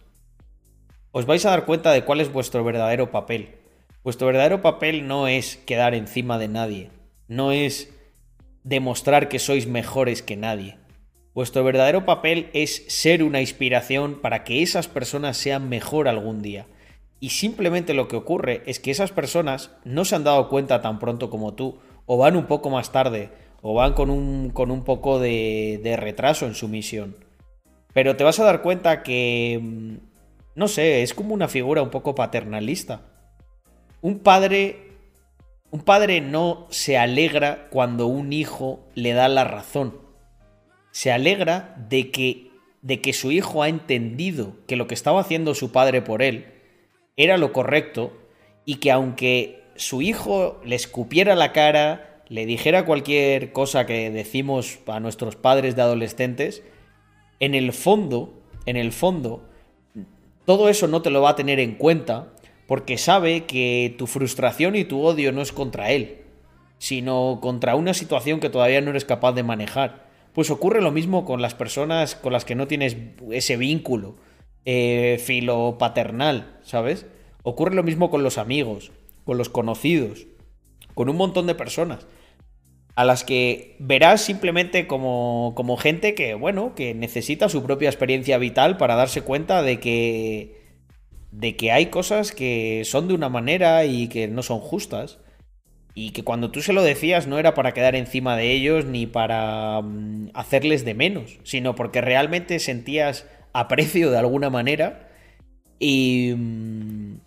Os 1.17 1.25
vais 1.25 1.43
a 1.47 1.49
dar 1.49 1.65
cuenta 1.65 1.91
de 1.93 2.03
cuál 2.03 2.21
es 2.21 2.31
vuestro 2.31 2.63
verdadero 2.63 3.09
papel. 3.09 3.55
Vuestro 4.03 4.27
verdadero 4.27 4.61
papel 4.61 5.07
no 5.07 5.27
es 5.27 5.57
quedar 5.57 5.95
encima 5.95 6.37
de 6.37 6.47
nadie. 6.47 6.91
No 7.27 7.51
es 7.51 7.91
demostrar 8.63 9.27
que 9.27 9.39
sois 9.39 9.65
mejores 9.65 10.21
que 10.21 10.35
nadie. 10.35 10.77
Vuestro 11.33 11.63
verdadero 11.63 12.05
papel 12.05 12.51
es 12.53 12.85
ser 12.89 13.23
una 13.23 13.41
inspiración 13.41 14.21
para 14.21 14.43
que 14.43 14.61
esas 14.61 14.87
personas 14.87 15.37
sean 15.37 15.69
mejor 15.69 16.07
algún 16.07 16.43
día. 16.43 16.67
Y 17.19 17.29
simplemente 17.29 17.95
lo 17.95 18.07
que 18.07 18.15
ocurre 18.15 18.61
es 18.67 18.79
que 18.79 18.91
esas 18.91 19.11
personas 19.11 19.71
no 19.85 20.05
se 20.05 20.13
han 20.13 20.23
dado 20.23 20.49
cuenta 20.49 20.83
tan 20.83 20.99
pronto 20.99 21.31
como 21.31 21.55
tú, 21.55 21.79
o 22.05 22.19
van 22.19 22.35
un 22.35 22.45
poco 22.45 22.69
más 22.69 22.91
tarde, 22.91 23.31
o 23.63 23.73
van 23.73 23.93
con 23.93 24.11
un, 24.11 24.51
con 24.51 24.69
un 24.69 24.83
poco 24.83 25.17
de, 25.17 25.79
de 25.81 25.97
retraso 25.97 26.45
en 26.45 26.53
su 26.53 26.67
misión. 26.67 27.15
Pero 27.91 28.15
te 28.15 28.23
vas 28.23 28.39
a 28.39 28.43
dar 28.43 28.61
cuenta 28.61 29.01
que, 29.01 29.59
mm, 29.59 30.06
no 30.57 30.67
sé, 30.67 31.03
es 31.03 31.13
como 31.13 31.35
una 31.35 31.47
figura 31.47 31.83
un 31.83 31.91
poco 31.91 32.15
paternalista. 32.15 33.01
Un 34.01 34.17
padre, 34.17 34.87
un 35.69 35.81
padre 35.81 36.19
no 36.19 36.65
se 36.71 36.97
alegra 36.97 37.67
cuando 37.69 38.07
un 38.07 38.33
hijo 38.33 38.79
le 38.95 39.13
da 39.13 39.27
la 39.27 39.43
razón. 39.43 40.01
Se 40.89 41.11
alegra 41.11 41.75
de 41.87 42.09
que, 42.09 42.49
de 42.81 43.01
que 43.01 43.13
su 43.13 43.31
hijo 43.31 43.61
ha 43.61 43.69
entendido 43.69 44.55
que 44.65 44.77
lo 44.77 44.87
que 44.87 44.95
estaba 44.95 45.21
haciendo 45.21 45.53
su 45.53 45.71
padre 45.71 46.01
por 46.01 46.23
él 46.23 46.47
era 47.17 47.37
lo 47.37 47.53
correcto 47.53 48.17
y 48.65 48.77
que 48.77 48.89
aunque 48.89 49.61
su 49.75 50.01
hijo 50.01 50.59
le 50.65 50.75
escupiera 50.75 51.35
la 51.35 51.53
cara, 51.53 52.23
le 52.29 52.47
dijera 52.47 52.83
cualquier 52.83 53.51
cosa 53.51 53.85
que 53.85 54.09
decimos 54.09 54.79
a 54.87 54.99
nuestros 54.99 55.35
padres 55.35 55.75
de 55.75 55.83
adolescentes, 55.83 56.63
en 57.39 57.53
el 57.53 57.73
fondo, 57.73 58.41
en 58.65 58.75
el 58.75 58.91
fondo, 58.91 59.47
todo 60.47 60.69
eso 60.69 60.87
no 60.87 61.01
te 61.01 61.09
lo 61.09 61.21
va 61.21 61.31
a 61.31 61.35
tener 61.35 61.59
en 61.59 61.75
cuenta 61.75 62.29
porque 62.67 62.97
sabe 62.97 63.45
que 63.45 63.93
tu 63.97 64.07
frustración 64.07 64.77
y 64.77 64.85
tu 64.85 65.03
odio 65.03 65.33
no 65.33 65.41
es 65.41 65.51
contra 65.51 65.91
él. 65.91 66.23
sino 66.79 67.39
contra 67.41 67.75
una 67.75 67.95
situación 67.95 68.39
que 68.39 68.51
todavía 68.51 68.81
no 68.81 68.91
eres 68.91 69.03
capaz 69.03 69.33
de 69.33 69.41
manejar. 69.41 70.05
Pues 70.33 70.51
ocurre 70.51 70.79
lo 70.79 70.91
mismo 70.91 71.25
con 71.25 71.41
las 71.41 71.55
personas 71.55 72.15
con 72.15 72.31
las 72.31 72.45
que 72.45 72.53
no 72.55 72.67
tienes 72.67 72.95
ese 73.31 73.57
vínculo 73.57 74.15
eh, 74.63 75.19
filopaternal, 75.21 76.59
¿sabes? 76.63 77.07
Ocurre 77.43 77.75
lo 77.75 77.83
mismo 77.83 78.09
con 78.11 78.23
los 78.23 78.37
amigos, 78.37 78.91
con 79.25 79.39
los 79.39 79.49
conocidos, 79.49 80.27
con 80.93 81.09
un 81.09 81.17
montón 81.17 81.47
de 81.47 81.55
personas 81.55 82.05
a 82.97 83.05
las 83.05 83.23
que 83.23 83.75
verás 83.77 84.21
simplemente 84.21 84.87
como, 84.87 85.53
como 85.55 85.77
gente 85.77 86.15
que, 86.15 86.33
bueno, 86.33 86.73
que 86.73 86.95
necesita 86.95 87.47
su 87.47 87.61
propia 87.61 87.89
experiencia 87.89 88.39
vital 88.39 88.77
para 88.77 88.95
darse 88.95 89.21
cuenta 89.21 89.61
de 89.61 89.79
que, 89.79 90.55
de 91.29 91.55
que 91.55 91.71
hay 91.71 91.85
cosas 91.87 92.31
que 92.31 92.81
son 92.85 93.07
de 93.07 93.13
una 93.13 93.29
manera 93.29 93.85
y 93.85 94.07
que 94.07 94.27
no 94.27 94.41
son 94.41 94.61
justas. 94.61 95.19
Y 95.93 96.09
que 96.09 96.23
cuando 96.23 96.49
tú 96.49 96.63
se 96.63 96.73
lo 96.73 96.81
decías 96.81 97.27
no 97.27 97.37
era 97.37 97.53
para 97.53 97.71
quedar 97.71 97.95
encima 97.95 98.35
de 98.35 98.51
ellos 98.51 98.85
ni 98.85 99.05
para 99.05 99.79
mm, 99.83 100.31
hacerles 100.33 100.83
de 100.83 100.95
menos, 100.95 101.37
sino 101.43 101.75
porque 101.75 102.01
realmente 102.01 102.57
sentías 102.57 103.27
aprecio 103.53 104.09
de 104.09 104.17
alguna 104.17 104.49
manera 104.49 105.07
y... 105.77 106.33
mm, 106.35 107.26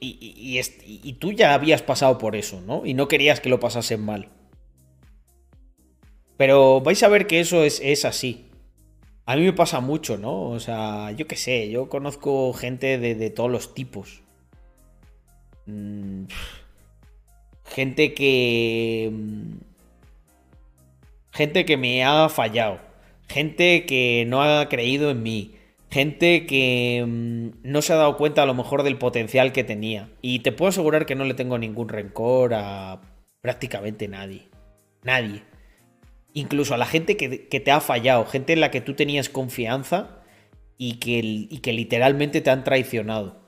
y, 0.00 1.12
tú 1.14 1.32
ya 1.32 1.54
habías 1.54 1.82
pasado 1.82 2.18
por 2.18 2.36
eso, 2.36 2.60
¿no? 2.62 2.86
Y 2.86 2.94
no 2.94 3.08
querías 3.08 3.40
que 3.40 3.48
lo 3.48 3.60
pasasen 3.60 4.00
mal. 4.00 4.28
Pero 6.36 6.80
vais 6.80 7.02
a 7.02 7.08
ver 7.08 7.26
que 7.26 7.40
eso 7.40 7.64
es, 7.64 8.04
así. 8.04 8.46
A 9.26 9.36
mí 9.36 9.42
me 9.42 9.52
pasa 9.52 9.80
mucho, 9.80 10.16
¿no? 10.16 10.48
O 10.50 10.58
sea, 10.58 11.12
yo 11.12 11.26
qué 11.26 11.36
sé, 11.36 11.70
yo 11.70 11.88
conozco 11.88 12.52
gente 12.54 12.98
de, 12.98 13.14
de 13.14 13.30
todos 13.30 13.50
los 13.50 13.74
tipos. 13.74 14.22
Mm, 15.66 16.24
gente 17.64 18.14
que... 18.14 19.10
mm, 19.12 19.70
Gente 21.32 21.64
que 21.64 21.76
me 21.76 22.04
ha 22.04 22.28
fallado. 22.28 22.80
Gente 23.28 23.86
que 23.86 24.24
no 24.26 24.42
ha 24.42 24.68
creído 24.68 25.10
en 25.10 25.22
mí. 25.22 25.54
Gente 25.90 26.46
que 26.46 27.04
mm, 27.06 27.62
no 27.64 27.82
se 27.82 27.92
ha 27.92 27.96
dado 27.96 28.16
cuenta 28.16 28.42
a 28.42 28.46
lo 28.46 28.54
mejor 28.54 28.84
del 28.84 28.96
potencial 28.96 29.52
que 29.52 29.64
tenía. 29.64 30.10
Y 30.22 30.40
te 30.40 30.52
puedo 30.52 30.68
asegurar 30.68 31.04
que 31.04 31.16
no 31.16 31.24
le 31.24 31.34
tengo 31.34 31.58
ningún 31.58 31.88
rencor 31.88 32.54
a 32.54 33.00
prácticamente 33.40 34.06
nadie. 34.06 34.48
Nadie. 35.02 35.42
Incluso 36.32 36.74
a 36.74 36.78
la 36.78 36.86
gente 36.86 37.16
que, 37.16 37.28
te 37.28 37.70
ha 37.72 37.80
fallado. 37.80 38.24
Gente 38.24 38.52
en 38.52 38.60
la 38.60 38.70
que 38.70 38.80
tú 38.80 38.94
tenías 38.94 39.28
confianza 39.28 40.22
y 40.78 40.94
que, 40.98 41.18
y 41.18 41.58
que 41.58 41.72
literalmente 41.72 42.40
te 42.40 42.50
han 42.50 42.62
traicionado. 42.62 43.40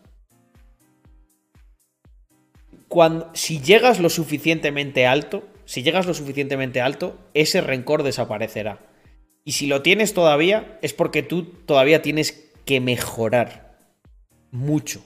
Cuando, 2.88 3.30
si 3.34 3.60
llegas 3.60 4.00
lo 4.00 4.10
suficientemente 4.10 5.06
alto, 5.06 5.44
si 5.64 5.84
llegas 5.84 6.06
lo 6.06 6.12
suficientemente 6.12 6.80
alto, 6.80 7.16
ese 7.34 7.60
rencor 7.60 8.02
desaparecerá. 8.02 8.91
Y 9.44 9.52
si 9.52 9.66
lo 9.66 9.82
tienes 9.82 10.14
todavía, 10.14 10.78
es 10.82 10.92
porque 10.92 11.22
tú 11.22 11.44
todavía 11.44 12.02
tienes 12.02 12.50
que 12.64 12.80
mejorar. 12.80 13.76
Mucho. 14.50 15.02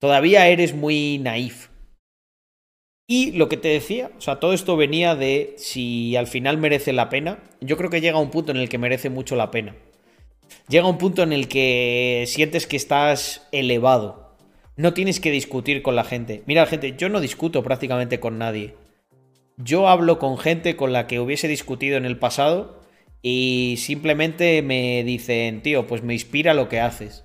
Todavía 0.00 0.48
eres 0.48 0.74
muy 0.74 1.18
naif. 1.18 1.68
Y 3.06 3.32
lo 3.32 3.48
que 3.48 3.56
te 3.56 3.68
decía, 3.68 4.10
o 4.16 4.20
sea, 4.20 4.36
todo 4.36 4.52
esto 4.52 4.76
venía 4.76 5.14
de 5.14 5.54
si 5.58 6.16
al 6.16 6.26
final 6.26 6.58
merece 6.58 6.92
la 6.92 7.08
pena. 7.08 7.42
Yo 7.60 7.76
creo 7.76 7.90
que 7.90 8.00
llega 8.00 8.18
un 8.18 8.30
punto 8.30 8.52
en 8.52 8.58
el 8.58 8.68
que 8.68 8.78
merece 8.78 9.10
mucho 9.10 9.36
la 9.36 9.50
pena. 9.50 9.74
Llega 10.68 10.88
un 10.88 10.98
punto 10.98 11.22
en 11.22 11.32
el 11.32 11.48
que 11.48 12.24
sientes 12.26 12.66
que 12.66 12.76
estás 12.76 13.48
elevado. 13.52 14.36
No 14.76 14.94
tienes 14.94 15.20
que 15.20 15.30
discutir 15.30 15.82
con 15.82 15.96
la 15.96 16.04
gente. 16.04 16.42
Mira, 16.46 16.66
gente, 16.66 16.94
yo 16.96 17.08
no 17.08 17.20
discuto 17.20 17.62
prácticamente 17.62 18.20
con 18.20 18.38
nadie. 18.38 18.74
Yo 19.56 19.88
hablo 19.88 20.18
con 20.18 20.38
gente 20.38 20.76
con 20.76 20.92
la 20.92 21.06
que 21.06 21.20
hubiese 21.20 21.48
discutido 21.48 21.96
en 21.96 22.06
el 22.06 22.18
pasado 22.18 22.79
y 23.22 23.76
simplemente 23.78 24.62
me 24.62 25.04
dicen, 25.04 25.62
tío, 25.62 25.86
pues 25.86 26.02
me 26.02 26.14
inspira 26.14 26.54
lo 26.54 26.68
que 26.68 26.80
haces. 26.80 27.24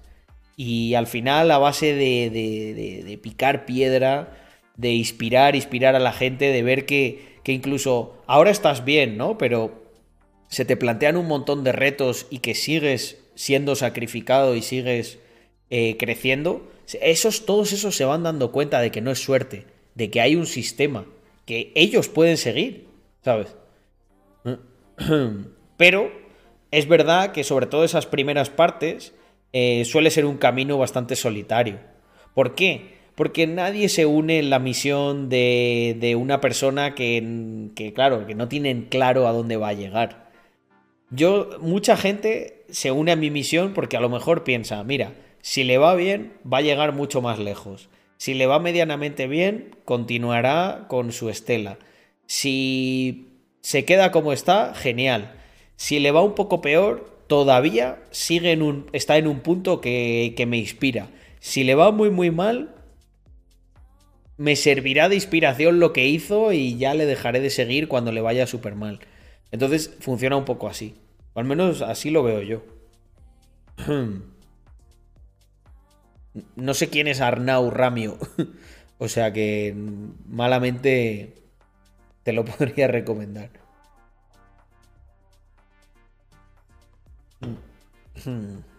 Y 0.58 0.94
al 0.96 1.08
final, 1.08 1.52
a 1.52 1.58
base 1.58 1.94
de, 1.94 2.30
de- 2.30 3.18
picar 3.18 3.66
piedra, 3.66 4.38
de 4.78 4.94
inspirar, 4.94 5.56
inspirar 5.56 5.96
a 5.96 6.00
la 6.00 6.14
gente, 6.14 6.52
de 6.52 6.64
ver 6.64 6.86
que, 6.86 7.38
que 7.44 7.52
incluso 7.54 8.22
ahora 8.28 8.52
estás 8.52 8.84
bien, 8.86 9.18
¿no? 9.18 9.38
Pero 9.38 9.84
se 10.50 10.66
te 10.66 10.78
plantean 10.78 11.18
un 11.18 11.28
montón 11.28 11.64
de 11.64 11.72
retos 11.72 12.28
y 12.30 12.40
que 12.40 12.56
sigues 12.56 13.20
siendo 13.36 13.76
sacrificado 13.76 14.56
y 14.56 14.62
sigues 14.62 15.20
eh, 15.70 15.98
creciendo, 15.98 16.72
esos, 17.02 17.46
todos 17.46 17.74
esos 17.74 17.96
se 17.96 18.06
van 18.06 18.24
dando 18.24 18.52
cuenta 18.52 18.80
de 18.80 18.92
que 18.92 19.02
no 19.02 19.12
es 19.12 19.20
suerte, 19.20 19.66
de 19.96 20.10
que 20.12 20.22
hay 20.22 20.36
un 20.36 20.46
sistema, 20.46 21.06
que 21.46 21.72
ellos 21.76 22.08
pueden 22.10 22.38
seguir, 22.38 22.88
¿sabes? 23.24 23.56
Pero 25.78 26.12
es 26.72 26.88
verdad 26.88 27.32
que 27.32 27.44
sobre 27.44 27.68
todo 27.68 27.84
esas 27.84 28.06
primeras 28.06 28.50
partes 28.50 29.14
eh, 29.54 29.86
suele 29.86 30.12
ser 30.12 30.26
un 30.26 30.38
camino 30.38 30.78
bastante 30.78 31.16
solitario. 31.16 31.80
¿Por 32.34 32.56
qué? 32.56 32.96
Porque 33.16 33.48
nadie 33.48 33.88
se 33.88 34.06
une 34.06 34.40
en 34.40 34.50
la 34.50 34.60
misión 34.60 35.30
de, 35.30 35.96
de 36.00 36.16
una 36.16 36.42
persona 36.42 36.96
que, 36.96 37.70
que, 37.76 37.94
claro, 37.94 38.28
que 38.28 38.36
no 38.36 38.50
tienen 38.50 38.88
claro 38.90 39.28
a 39.28 39.32
dónde 39.32 39.56
va 39.56 39.70
a 39.70 39.74
llegar. 39.74 40.32
Yo, 41.12 41.52
mucha 41.62 41.96
gente 41.96 42.66
se 42.70 42.92
une 42.92 43.14
a 43.14 43.16
mi 43.16 43.32
misión 43.32 43.74
porque 43.74 43.96
a 43.96 44.02
lo 44.02 44.10
mejor 44.10 44.44
piensa, 44.44 44.84
mira, 44.84 45.14
si 45.42 45.64
le 45.64 45.78
va 45.78 45.96
bien, 45.96 46.34
va 46.52 46.58
a 46.58 46.62
llegar 46.62 46.92
mucho 46.92 47.22
más 47.22 47.40
lejos. 47.40 47.90
Si 48.18 48.34
le 48.34 48.48
va 48.48 48.60
medianamente 48.60 49.28
bien, 49.28 49.76
continuará 49.86 50.86
con 50.88 51.12
su 51.12 51.30
estela. 51.30 51.78
Si 52.26 53.28
se 53.62 53.86
queda 53.86 54.12
como 54.12 54.34
está, 54.34 54.74
genial. 54.74 55.36
Si 55.76 56.00
le 56.00 56.12
va 56.12 56.22
un 56.22 56.36
poco 56.36 56.62
peor, 56.62 57.10
todavía 57.28 58.00
sigue 58.12 58.52
en 58.52 58.62
un, 58.62 58.88
está 58.94 59.18
en 59.18 59.28
un 59.28 59.40
punto 59.40 59.82
que, 59.82 60.34
que 60.38 60.46
me 60.46 60.58
inspira. 60.58 61.10
Si 61.40 61.64
le 61.64 61.76
va 61.76 61.92
muy 61.92 62.10
muy 62.10 62.32
mal, 62.32 62.76
me 64.38 64.56
servirá 64.56 65.10
de 65.10 65.16
inspiración 65.16 65.80
lo 65.80 65.94
que 65.94 66.08
hizo 66.08 66.52
y 66.52 66.78
ya 66.78 66.94
le 66.94 67.06
dejaré 67.06 67.40
de 67.40 67.50
seguir 67.50 67.88
cuando 67.88 68.12
le 68.12 68.22
vaya 68.22 68.48
súper 68.48 68.76
mal. 68.76 69.00
Entonces 69.52 69.96
funciona 70.00 70.36
un 70.36 70.46
poco 70.46 70.68
así. 70.68 70.96
O 71.34 71.40
al 71.40 71.46
menos 71.46 71.82
así 71.82 72.10
lo 72.10 72.24
veo 72.24 72.42
yo. 72.42 72.64
No 76.58 76.74
sé 76.74 76.90
quién 76.90 77.08
es 77.08 77.22
Arnau 77.22 77.72
Ramio. 77.72 78.18
o 78.98 79.08
sea 79.08 79.32
que 79.32 79.74
malamente 80.28 81.34
te 82.24 82.34
lo 82.34 82.44
podría 82.46 82.90
recomendar. 82.90 83.52
Mm. 88.28 88.76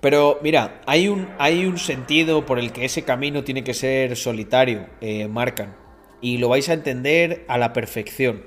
Pero 0.00 0.40
mira, 0.42 0.80
hay 0.84 1.06
un, 1.06 1.28
hay 1.38 1.64
un 1.64 1.78
sentido 1.78 2.44
por 2.44 2.58
el 2.58 2.72
que 2.72 2.84
ese 2.84 3.04
camino 3.04 3.44
tiene 3.44 3.62
que 3.62 3.72
ser 3.72 4.16
solitario, 4.16 4.86
eh, 5.00 5.28
marcan. 5.28 5.76
Y 6.20 6.38
lo 6.38 6.48
vais 6.48 6.68
a 6.68 6.72
entender 6.72 7.44
a 7.46 7.56
la 7.56 7.72
perfección. 7.72 8.42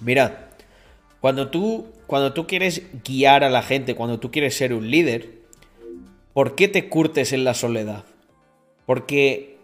Mirad, 0.00 0.32
cuando 1.20 1.50
tú, 1.50 1.86
cuando 2.06 2.32
tú 2.32 2.46
quieres 2.46 2.82
guiar 3.04 3.44
a 3.44 3.50
la 3.50 3.62
gente, 3.62 3.94
cuando 3.94 4.18
tú 4.18 4.30
quieres 4.30 4.56
ser 4.56 4.72
un 4.72 4.90
líder, 4.90 5.35
¿por 6.36 6.54
qué 6.54 6.68
te 6.68 6.90
curtes 6.90 7.32
en 7.32 7.44
la 7.44 7.54
soledad? 7.54 8.04
Porque 8.84 9.56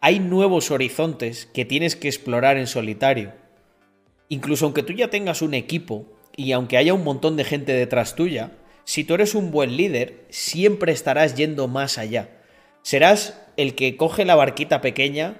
hay 0.00 0.18
nuevos 0.18 0.72
horizontes 0.72 1.46
que 1.54 1.64
tienes 1.64 1.94
que 1.94 2.08
explorar 2.08 2.56
en 2.56 2.66
solitario. 2.66 3.34
Incluso 4.28 4.64
aunque 4.64 4.82
tú 4.82 4.92
ya 4.92 5.10
tengas 5.10 5.42
un 5.42 5.54
equipo 5.54 6.06
y 6.34 6.50
aunque 6.50 6.76
haya 6.76 6.92
un 6.92 7.04
montón 7.04 7.36
de 7.36 7.44
gente 7.44 7.72
detrás 7.72 8.16
tuya, 8.16 8.50
si 8.82 9.04
tú 9.04 9.14
eres 9.14 9.36
un 9.36 9.52
buen 9.52 9.76
líder, 9.76 10.24
siempre 10.28 10.90
estarás 10.90 11.36
yendo 11.36 11.68
más 11.68 11.98
allá. 11.98 12.28
Serás 12.82 13.40
el 13.56 13.76
que 13.76 13.96
coge 13.96 14.24
la 14.24 14.34
barquita 14.34 14.80
pequeña 14.80 15.36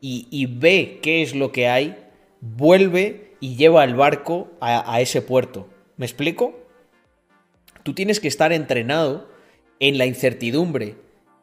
y, 0.00 0.46
ve 0.46 1.00
qué 1.02 1.20
es 1.20 1.34
lo 1.34 1.52
que 1.52 1.68
hay, 1.68 1.94
vuelve 2.40 3.34
y 3.38 3.56
lleva 3.56 3.84
el 3.84 3.96
barco 3.96 4.50
a 4.62 4.98
ese 5.02 5.20
puerto. 5.20 5.68
¿Me 5.98 6.06
explico? 6.06 6.58
Tú 7.82 7.92
tienes 7.92 8.18
que 8.18 8.28
estar 8.28 8.50
entrenado 8.54 9.30
en 9.82 9.98
la 9.98 10.06
incertidumbre, 10.06 10.94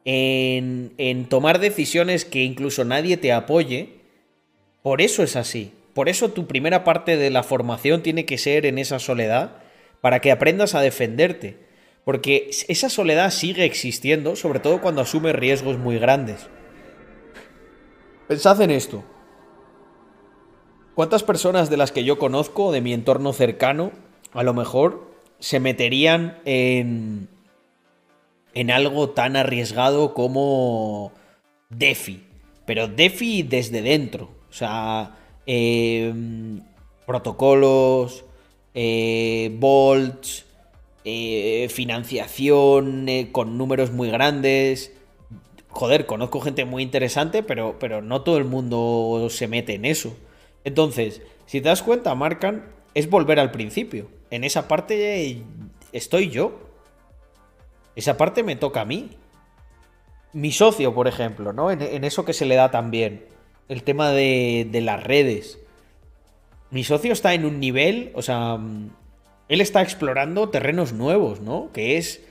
en, 0.05 0.93
en 0.97 1.27
tomar 1.27 1.59
decisiones 1.59 2.23
que 2.23 2.41
incluso 2.41 2.85
nadie 2.85 3.17
te 3.17 3.33
apoye. 3.33 3.99
Por 4.81 5.01
eso 5.01 5.23
es 5.23 5.35
así. 5.35 5.73
Por 5.93 6.07
eso 6.07 6.29
tu 6.29 6.47
primera 6.47 6.85
parte 6.85 7.17
de 7.17 7.31
la 7.31 7.43
formación 7.43 8.01
tiene 8.01 8.25
que 8.25 8.37
ser 8.37 8.65
en 8.65 8.77
esa 8.77 8.97
soledad 8.97 9.57
para 9.99 10.21
que 10.21 10.31
aprendas 10.31 10.73
a 10.73 10.79
defenderte. 10.79 11.57
Porque 12.05 12.49
esa 12.69 12.89
soledad 12.89 13.29
sigue 13.31 13.65
existiendo, 13.65 14.37
sobre 14.37 14.61
todo 14.61 14.79
cuando 14.79 15.01
asumes 15.01 15.35
riesgos 15.35 15.77
muy 15.77 15.99
grandes. 15.99 16.47
Pensad 18.29 18.61
en 18.61 18.71
esto. 18.71 19.03
¿Cuántas 20.95 21.23
personas 21.23 21.69
de 21.69 21.75
las 21.75 21.91
que 21.91 22.05
yo 22.05 22.17
conozco, 22.17 22.71
de 22.71 22.79
mi 22.79 22.93
entorno 22.93 23.33
cercano, 23.33 23.91
a 24.31 24.43
lo 24.43 24.53
mejor 24.53 25.11
se 25.39 25.59
meterían 25.59 26.39
en, 26.45 27.27
en 28.53 28.71
algo 28.71 29.09
tan 29.09 29.35
arriesgado 29.35 30.13
como 30.13 31.11
DeFi? 31.69 32.23
Pero 32.65 32.87
DeFi 32.87 33.43
desde 33.43 33.81
dentro. 33.81 34.29
O 34.49 34.53
sea, 34.53 35.15
eh, 35.45 36.13
protocolos, 37.05 38.23
eh, 38.75 39.57
eh, 41.05 41.67
financiación 41.69 43.09
eh, 43.09 43.29
con 43.31 43.57
números 43.57 43.91
muy 43.91 44.11
grandes. 44.11 44.93
Joder, 45.69 46.05
conozco 46.05 46.39
gente 46.39 46.65
muy 46.65 46.83
interesante, 46.83 47.41
pero, 47.41 47.77
pero 47.79 48.01
no 48.01 48.21
todo 48.21 48.37
el 48.37 48.45
mundo 48.45 49.27
se 49.31 49.47
mete 49.47 49.73
en 49.73 49.85
eso. 49.85 50.15
Entonces, 50.63 51.21
si 51.45 51.61
te 51.61 51.69
das 51.69 51.81
cuenta, 51.81 52.13
Marcan, 52.15 52.65
es 52.93 53.09
volver 53.09 53.39
al 53.39 53.51
principio. 53.51 54.07
En 54.29 54.43
esa 54.43 54.67
parte 54.67 55.41
estoy 55.91 56.29
yo. 56.29 56.68
Esa 57.99 58.15
parte 58.15 58.43
me 58.43 58.55
toca 58.55 58.79
a 58.79 58.85
mí. 58.85 59.09
Mi 60.31 60.53
socio, 60.53 60.95
por 60.95 61.09
ejemplo, 61.09 61.51
¿no? 61.51 61.69
En, 61.69 61.81
eso 62.05 62.23
que 62.23 62.31
se 62.31 62.45
le 62.45 62.55
da 62.55 62.71
también. 62.71 63.25
El 63.67 63.83
tema 63.83 64.11
de, 64.11 64.65
de 64.71 64.79
las 64.79 65.03
redes. 65.03 65.59
Mi 66.71 66.85
socio 66.85 67.11
está 67.11 67.33
en 67.33 67.43
un 67.43 67.59
nivel, 67.59 68.11
o 68.15 68.21
sea, 68.21 68.55
mm, 68.55 68.89
él 69.49 69.59
está 69.59 69.81
explorando 69.81 70.47
terrenos 70.47 70.93
nuevos, 70.93 71.41
¿no? 71.41 71.71
Que 71.73 71.97
es 71.97 72.21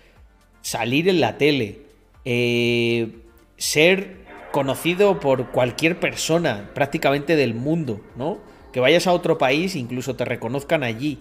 salir 0.63 1.07
en 1.07 1.21
la 1.21 1.37
tele, 1.37 1.83
eh, 2.25 3.19
ser 3.59 4.25
conocido 4.53 5.21
por 5.21 5.51
cualquier 5.51 6.01
persona 6.01 6.71
prácticamente 6.73 7.37
del 7.37 7.53
mundo, 7.53 8.01
¿no? 8.17 8.39
Que 8.73 8.81
vayas 8.81 9.07
a 9.07 9.13
otro 9.13 9.37
país, 9.37 9.77
incluso 9.77 10.17
te 10.17 10.25
reconozcan 10.25 10.83
allí. 10.83 11.19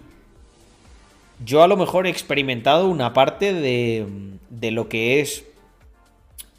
Yo 1.43 1.61
a 1.63 1.67
lo 1.67 1.77
mejor 1.77 2.07
he 2.07 2.09
experimentado 2.09 2.87
una 2.87 3.13
parte 3.13 3.53
de, 3.53 4.05
de 4.49 4.71
lo 4.71 4.89
que 4.89 5.19
es, 5.19 5.45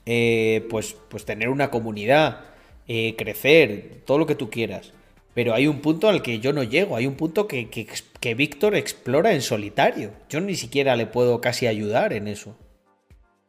eh, 0.07 0.67
pues, 0.71 0.97
pues 1.09 1.25
tener 1.25 1.49
una 1.49 1.71
comunidad, 1.71 2.41
eh, 2.87 3.15
crecer, 3.17 4.03
todo 4.07 4.19
lo 4.19 4.27
que 4.27 4.35
tú 4.35 4.51
quieras. 4.51 4.93
Pero 5.35 5.55
hay 5.55 5.67
un 5.67 5.81
punto 5.81 6.09
al 6.09 6.23
que 6.23 6.41
yo 6.41 6.53
no 6.53 6.63
llego, 6.63 6.97
hay 6.97 7.07
un 7.07 7.15
punto 7.15 7.47
que, 7.47 7.69
que, 7.69 7.87
que 8.21 8.35
Víctor 8.35 8.75
explora 8.75 9.35
en 9.35 9.43
solitario. 9.43 10.13
Yo 10.29 10.41
ni 10.41 10.55
siquiera 10.55 10.97
le 10.97 11.07
puedo 11.07 11.41
casi 11.41 11.67
ayudar 11.67 12.13
en 12.13 12.29
eso. 12.29 12.57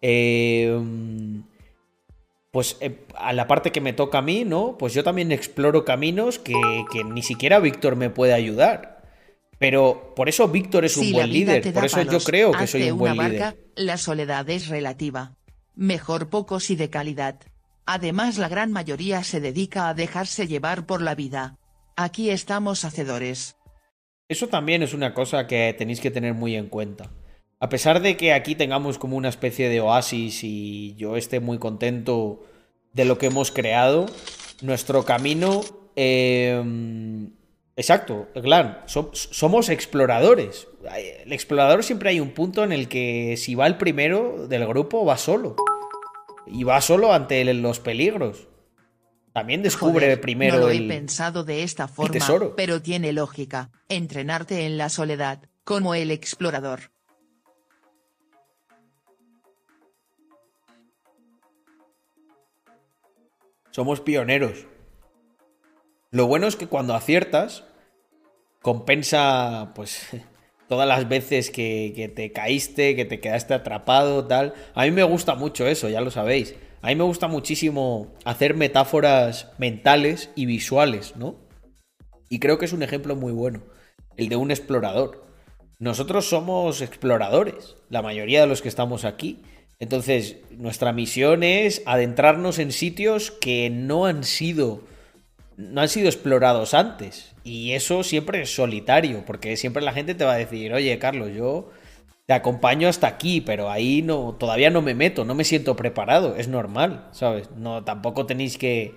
Eh, 0.01 0.77
pues 2.51 2.77
eh, 2.82 2.99
a 3.16 3.33
la 3.33 3.48
parte 3.48 3.72
que 3.72 3.82
me 3.82 3.93
toca 3.93 4.19
a 4.19 4.22
mí, 4.22 4.43
¿no? 4.43 4.77
Pues 4.77 4.93
yo 4.93 5.03
también 5.03 5.32
exploro 5.32 5.85
caminos 5.85 6.40
que, 6.40 6.53
que 6.91 7.03
ni 7.03 7.22
siquiera 7.22 7.59
Víctor 7.59 7.95
me 7.95 8.09
puede 8.09 8.33
ayudar. 8.33 8.99
Pero 9.60 10.14
por 10.16 10.30
eso 10.30 10.48
Víctor 10.48 10.86
es 10.86 10.96
un 10.96 11.04
Si 11.04 11.14
buen 11.14 11.32
líder, 11.32 11.74
por 11.74 11.86
eso 11.86 12.02
yo 12.02 12.20
creo 12.20 12.54
que 12.54 12.66
soy 12.66 12.90
un 12.92 12.98
buen 12.98 13.14
una 13.14 13.28
líder. 13.28 13.42
barca, 13.42 13.60
la 13.76 13.98
soledad 13.98 14.50
es 14.50 14.70
relativa. 14.70 15.36
Mejor 15.76 16.30
pocos 16.30 16.70
y 16.70 16.78
de 16.78 16.90
calidad. 16.90 17.42
Además 17.86 18.38
la 18.38 18.48
gran 18.48 18.72
mayoría 18.72 19.24
se 19.24 19.42
dedica 19.42 19.90
a 19.90 19.94
dejarse 19.94 20.48
llevar 20.48 20.86
por 20.86 21.02
la 21.02 21.14
vida. 21.14 21.58
Aquí 21.98 22.30
estamos 22.30 22.86
hacedores. 22.86 23.58
Eso 24.30 24.48
también 24.48 24.82
es 24.82 24.94
una 24.94 25.14
cosa 25.14 25.46
que 25.46 25.76
tenéis 25.78 26.00
que 26.00 26.12
tener 26.12 26.34
muy 26.34 26.56
en 26.56 26.68
cuenta. 26.68 27.12
A 27.60 27.68
pesar 27.68 28.02
de 28.02 28.16
que 28.16 28.32
aquí 28.32 28.56
tengamos 28.56 28.98
como 28.98 29.18
una 29.18 29.28
especie 29.28 29.68
de 29.68 29.82
oasis 29.82 30.44
y 30.44 30.96
yo 30.96 31.18
esté 31.18 31.42
muy 31.42 31.58
contento 31.58 32.46
de 32.94 33.04
lo 33.04 33.18
que 33.18 33.26
hemos 33.26 33.52
creado, 33.52 34.06
nuestro 34.62 35.04
camino... 35.04 35.62
eh, 35.98 36.64
exacto, 37.80 38.27
Glan, 38.35 38.82
so- 38.85 39.11
somos 39.14 39.69
exploradores. 39.69 40.67
El 40.95 41.32
explorador 41.33 41.83
siempre 41.83 42.09
hay 42.09 42.19
un 42.19 42.32
punto 42.32 42.64
en 42.64 42.72
el 42.72 42.88
que 42.88 43.35
si 43.38 43.56
va 43.56 43.67
el 43.67 43.77
primero 43.77 44.48
del 44.48 44.67
grupo 44.67 45.06
va 45.06 45.17
solo. 45.17 45.56
Y 46.45 46.64
va 46.64 46.82
solo 46.82 47.14
ante 47.14 47.43
los 47.53 47.80
peligros. 47.80 48.48
También 49.33 49.61
descubre 49.61 50.06
Joder, 50.08 50.22
primero 50.22 50.56
no 50.56 50.61
lo 50.61 50.69
he 50.72 50.82
pensado 50.88 51.43
de 51.43 51.61
esta 51.64 51.88
forma, 51.88 52.11
tesoro. 52.11 52.56
pero 52.56 52.82
tiene 52.82 53.14
lógica. 53.14 53.69
Entrenarte 53.88 54.66
en 54.66 54.77
la 54.77 54.90
soledad, 54.90 55.43
como 55.64 55.93
el 55.93 56.09
explorador. 56.11 56.91
Somos 63.72 64.01
pioneros. 64.01 64.66
Lo 66.11 66.25
bueno 66.27 66.48
es 66.48 66.56
que 66.56 66.67
cuando 66.67 66.95
aciertas, 66.95 67.64
compensa, 68.62 69.72
pues, 69.76 70.08
todas 70.68 70.88
las 70.88 71.10
veces 71.10 71.50
que, 71.50 72.12
te 72.16 72.32
caíste, 72.32 72.96
que 72.96 73.06
te 73.06 73.20
quedaste 73.20 73.54
atrapado, 73.54 74.26
tal. 74.26 74.54
A 74.74 74.84
mí 74.84 74.92
me 74.92 75.04
gusta 75.04 75.36
mucho 75.36 75.68
eso, 75.68 75.90
ya 75.90 76.02
lo 76.02 76.12
sabéis. 76.12 76.56
A 76.82 76.88
mí 76.88 76.96
me 76.96 77.04
gusta 77.04 77.28
muchísimo 77.28 78.14
hacer 78.24 78.56
metáforas 78.56 79.52
mentales 79.58 80.30
y 80.36 80.46
visuales, 80.46 81.16
¿no? 81.18 81.36
Y 82.30 82.40
creo 82.40 82.58
que 82.58 82.66
es 82.66 82.74
un 82.74 82.84
ejemplo 82.84 83.16
muy 83.16 83.34
bueno, 83.34 83.64
el 84.16 84.30
de 84.30 84.36
un 84.36 84.52
explorador. 84.52 85.26
Nosotros 85.80 86.30
somos 86.30 86.82
exploradores, 86.82 87.76
la 87.90 88.02
mayoría 88.02 88.42
de 88.42 88.48
los 88.48 88.62
que 88.62 88.70
estamos 88.70 89.04
aquí. 89.04 89.42
Entonces, 89.80 90.38
nuestra 90.52 90.94
misión 90.94 91.42
es 91.44 91.82
adentrarnos 91.86 92.60
en 92.60 92.72
sitios 92.72 93.32
que 93.32 93.70
no 93.70 94.06
han 94.06 94.24
sido 94.24 94.84
no 95.60 95.82
han 95.82 95.90
sido 95.90 96.08
explorados 96.08 96.74
antes. 96.74 97.36
Y 97.50 97.74
eso 97.74 98.03
siempre 98.03 98.44
es 98.44 98.53
solitario, 98.53 99.24
porque 99.26 99.58
siempre 99.58 99.82
la 99.82 99.92
gente 99.92 100.14
te 100.14 100.24
va 100.24 100.34
a 100.34 100.38
decir, 100.38 100.72
oye, 100.72 101.00
Carlos, 101.00 101.32
yo 101.36 101.72
te 102.28 102.34
acompaño 102.34 102.88
hasta 102.88 103.08
aquí, 103.08 103.42
pero 103.42 103.72
ahí 103.72 104.03
no, 104.03 104.36
todavía 104.36 104.69
no 104.69 104.84
me 104.84 104.94
meto, 104.94 105.26
no 105.26 105.34
me 105.34 105.44
siento 105.44 105.76
preparado, 105.76 106.36
es 106.36 106.48
normal, 106.48 107.08
¿sabes? 107.11 107.50
No, 107.58 107.84
tampoco 107.84 108.28
tenéis 108.28 108.60
que. 108.60 108.94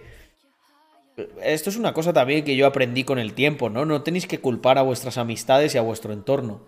Esto 1.42 1.70
es 1.70 1.78
una 1.78 1.94
cosa 1.94 2.12
también 2.12 2.44
que 2.44 2.54
yo 2.54 2.66
aprendí 2.66 3.04
con 3.04 3.18
el 3.18 3.32
tiempo, 3.32 3.70
¿no? 3.70 3.86
No 3.86 4.02
tenéis 4.02 4.26
que 4.26 4.40
culpar 4.40 4.76
a 4.76 4.82
vuestras 4.82 5.16
amistades 5.16 5.74
y 5.74 5.78
a 5.78 5.82
vuestro 5.82 6.12
entorno. 6.12 6.60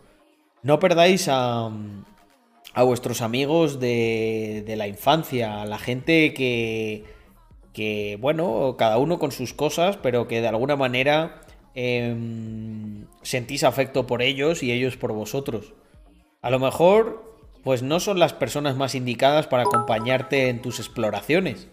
No 0.63 0.79
perdáis 0.79 1.29
a, 1.29 1.71
a 2.73 2.83
vuestros 2.83 3.21
amigos 3.21 3.79
de, 3.79 4.65
de 4.67 4.77
la 4.77 4.89
infancia, 4.89 5.61
a 5.61 5.67
la 5.67 5.79
gente 5.79 6.33
que, 6.33 7.05
que, 7.75 8.17
bueno, 8.23 8.77
cada 8.79 8.97
uno 8.97 9.19
con 9.19 9.33
sus 9.33 9.53
cosas, 9.53 9.99
pero 9.99 10.29
que 10.29 10.41
de 10.41 10.49
alguna 10.49 10.77
manera 10.77 11.44
em, 11.75 13.07
sentís 13.23 13.65
afecto 13.65 14.07
por 14.07 14.23
ellos 14.23 14.63
y 14.63 14.73
ellos 14.73 14.97
por 14.97 15.13
vosotros. 15.13 15.75
A 16.43 16.51
lo 16.51 16.59
mejor, 16.59 17.39
pues 17.63 17.83
no 17.83 18.01
son 18.01 18.19
las 18.19 18.33
personas 18.33 18.77
más 18.77 18.95
indicadas 18.95 19.47
para 19.47 19.63
acompañarte 19.63 20.49
en 20.49 20.61
tus 20.61 20.79
exploraciones, 20.79 21.69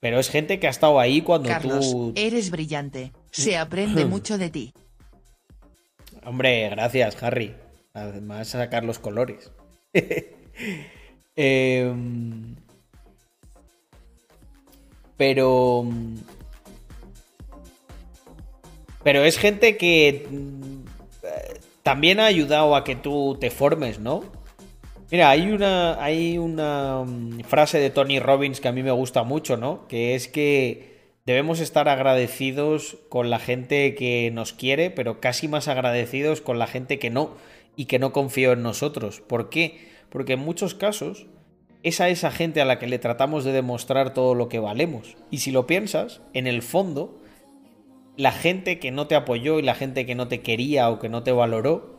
pero 0.00 0.18
es 0.18 0.30
gente 0.30 0.58
que 0.58 0.66
ha 0.66 0.70
estado 0.70 0.98
ahí 0.98 1.20
cuando 1.22 1.48
Carlos, 1.48 1.90
tú... 1.90 2.12
eres 2.16 2.50
brillante. 2.50 3.12
Se 3.30 3.56
aprende 3.56 4.04
mucho 4.06 4.38
de 4.38 4.50
ti. 4.50 4.74
Hombre, 6.24 6.68
gracias, 6.70 7.22
Harry. 7.22 7.54
Además, 7.94 8.48
sacar 8.48 8.84
los 8.84 8.98
colores. 8.98 9.50
Em, 11.36 12.56
pero. 15.16 15.86
Pero 19.02 19.24
es 19.24 19.38
gente 19.38 19.76
que 19.76 20.26
mm, 20.30 20.84
también 21.82 22.20
ha 22.20 22.26
ayudado 22.26 22.76
a 22.76 22.84
que 22.84 22.96
tú 22.96 23.36
te 23.40 23.50
formes, 23.50 23.98
¿no? 23.98 24.22
Mira, 25.10 25.30
hay 25.30 25.50
una, 25.50 26.02
hay 26.02 26.38
una 26.38 27.02
mm, 27.04 27.40
frase 27.40 27.78
de 27.78 27.90
Tony 27.90 28.20
Robbins 28.20 28.60
que 28.60 28.68
a 28.68 28.72
mí 28.72 28.82
me 28.82 28.92
gusta 28.92 29.22
mucho, 29.24 29.56
¿no? 29.56 29.88
Que 29.88 30.14
es 30.14 30.28
que 30.28 30.90
debemos 31.26 31.60
estar 31.60 31.88
agradecidos 31.88 32.98
con 33.08 33.30
la 33.30 33.38
gente 33.38 33.94
que 33.94 34.30
nos 34.32 34.52
quiere, 34.52 34.90
pero 34.90 35.20
casi 35.20 35.48
más 35.48 35.68
agradecidos 35.68 36.40
con 36.40 36.58
la 36.58 36.66
gente 36.66 36.98
que 36.98 37.10
no 37.10 37.36
y 37.76 37.86
que 37.86 37.98
no 37.98 38.12
confío 38.12 38.52
en 38.52 38.62
nosotros. 38.62 39.20
¿Por 39.20 39.48
qué? 39.48 39.88
Porque 40.10 40.34
en 40.34 40.40
muchos 40.40 40.74
casos 40.74 41.26
es 41.82 42.00
a 42.00 42.08
esa 42.08 42.30
gente 42.30 42.60
a 42.60 42.64
la 42.64 42.78
que 42.78 42.86
le 42.86 42.98
tratamos 42.98 43.44
de 43.44 43.52
demostrar 43.52 44.12
todo 44.12 44.34
lo 44.34 44.48
que 44.48 44.58
valemos. 44.58 45.16
Y 45.30 45.38
si 45.38 45.50
lo 45.50 45.66
piensas, 45.66 46.20
en 46.34 46.46
el 46.46 46.62
fondo, 46.62 47.19
la 48.20 48.32
gente 48.32 48.78
que 48.78 48.90
no 48.90 49.06
te 49.06 49.14
apoyó 49.14 49.58
y 49.58 49.62
la 49.62 49.74
gente 49.74 50.04
que 50.04 50.14
no 50.14 50.28
te 50.28 50.42
quería 50.42 50.90
o 50.90 50.98
que 50.98 51.08
no 51.08 51.22
te 51.22 51.32
valoró, 51.32 51.96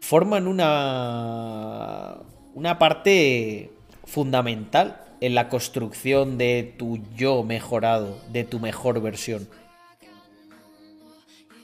forman 0.00 0.46
una, 0.46 2.16
una 2.54 2.78
parte 2.78 3.70
fundamental 4.04 5.04
en 5.20 5.34
la 5.34 5.50
construcción 5.50 6.38
de 6.38 6.72
tu 6.78 7.00
yo 7.16 7.42
mejorado, 7.42 8.18
de 8.32 8.44
tu 8.44 8.60
mejor 8.60 9.02
versión. 9.02 9.46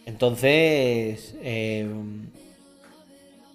Entonces, 0.04 1.34
eh, 1.40 1.88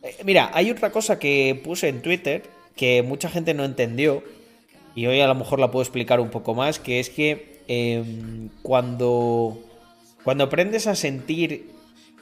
eh, 0.02 0.18
mira, 0.26 0.50
hay 0.56 0.72
otra 0.72 0.92
cosa 0.92 1.20
que 1.20 1.62
puse 1.64 1.90
en 1.90 2.02
Twitter 2.02 2.50
que 2.76 3.04
mucha 3.04 3.30
gente 3.30 3.54
no 3.54 3.64
entendió 3.64 4.24
y 4.96 5.06
hoy 5.06 5.22
a 5.22 5.28
lo 5.28 5.36
mejor 5.36 5.60
la 5.60 5.70
puedo 5.70 5.84
explicar 5.84 6.20
un 6.20 6.32
poco 6.32 6.56
más, 6.56 6.80
que 6.80 7.00
es 7.00 7.12
que 7.12 7.62
eh, 7.68 8.04
cuando 8.64 9.68
Cuando 10.24 10.44
aprendes 10.46 10.88
a 10.88 10.96
sentir 10.96 11.72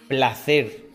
placer 0.08 0.86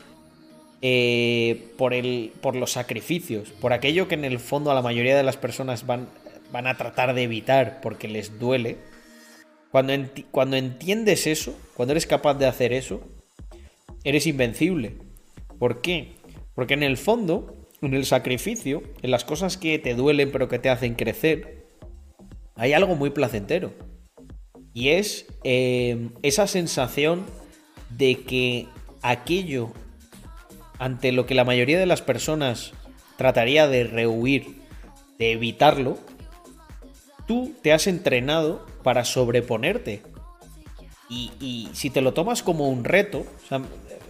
eh, 0.82 1.68
por, 1.76 1.94
el, 1.94 2.32
por 2.40 2.56
los 2.56 2.72
sacrificios, 2.72 3.50
por 3.50 3.72
aquello 3.72 4.08
que 4.08 4.14
en 4.14 4.24
el 4.24 4.38
fondo 4.38 4.70
a 4.70 4.74
la 4.74 4.82
mayoría 4.82 5.16
de 5.16 5.22
las 5.22 5.36
personas 5.36 5.86
van, 5.86 6.08
van 6.52 6.66
a 6.66 6.76
tratar 6.76 7.14
de 7.14 7.22
evitar 7.22 7.80
porque 7.82 8.08
les 8.08 8.38
duele, 8.38 8.78
cuando, 9.70 9.92
enti- 9.92 10.24
cuando 10.30 10.56
entiendes 10.56 11.26
eso, 11.26 11.58
cuando 11.74 11.92
eres 11.92 12.06
capaz 12.06 12.34
de 12.34 12.46
hacer 12.46 12.72
eso, 12.72 13.00
eres 14.04 14.26
invencible. 14.26 14.96
¿Por 15.58 15.80
qué? 15.80 16.14
Porque 16.54 16.74
en 16.74 16.82
el 16.82 16.96
fondo, 16.96 17.68
en 17.82 17.94
el 17.94 18.06
sacrificio, 18.06 18.82
en 19.02 19.10
las 19.10 19.24
cosas 19.24 19.56
que 19.56 19.78
te 19.78 19.94
duelen 19.94 20.30
pero 20.32 20.48
que 20.48 20.58
te 20.58 20.70
hacen 20.70 20.94
crecer, 20.94 21.66
hay 22.56 22.72
algo 22.72 22.94
muy 22.94 23.10
placentero. 23.10 23.72
Y 24.74 24.90
es 24.90 25.26
eh, 25.44 26.10
esa 26.22 26.46
sensación 26.48 27.24
de 27.90 28.22
que 28.22 28.66
aquello 29.02 29.70
ante 30.78 31.12
lo 31.12 31.26
que 31.26 31.34
la 31.34 31.44
mayoría 31.44 31.78
de 31.78 31.86
las 31.86 32.02
personas 32.02 32.72
trataría 33.16 33.68
de 33.68 33.84
rehuir, 33.84 34.60
de 35.18 35.32
evitarlo, 35.32 35.96
tú 37.26 37.54
te 37.62 37.72
has 37.72 37.86
entrenado 37.86 38.66
para 38.82 39.04
sobreponerte. 39.04 40.02
Y, 41.08 41.68
si 41.74 41.90
te 41.90 42.00
lo 42.00 42.12
tomas 42.12 42.42
como 42.42 42.68
un 42.68 42.82
reto, 42.82 43.24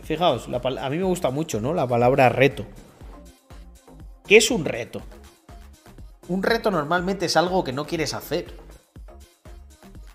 fijaos, 0.05 0.49
a 0.49 0.91
mí 0.91 0.97
me 0.97 1.05
gusta 1.05 1.29
mucho, 1.31 1.61
¿no? 1.61 1.75
La 1.75 1.87
palabra 1.87 2.31
reto. 2.31 2.65
¿Qué 4.27 4.39
es 4.39 4.51
un 4.51 4.65
reto? 4.65 5.03
Un 6.29 6.43
reto 6.43 6.71
normalmente 6.71 7.27
es 7.27 7.37
algo 7.37 7.63
que 7.63 7.75
no 7.75 7.87
quieres 7.87 8.15
hacer. 8.15 8.64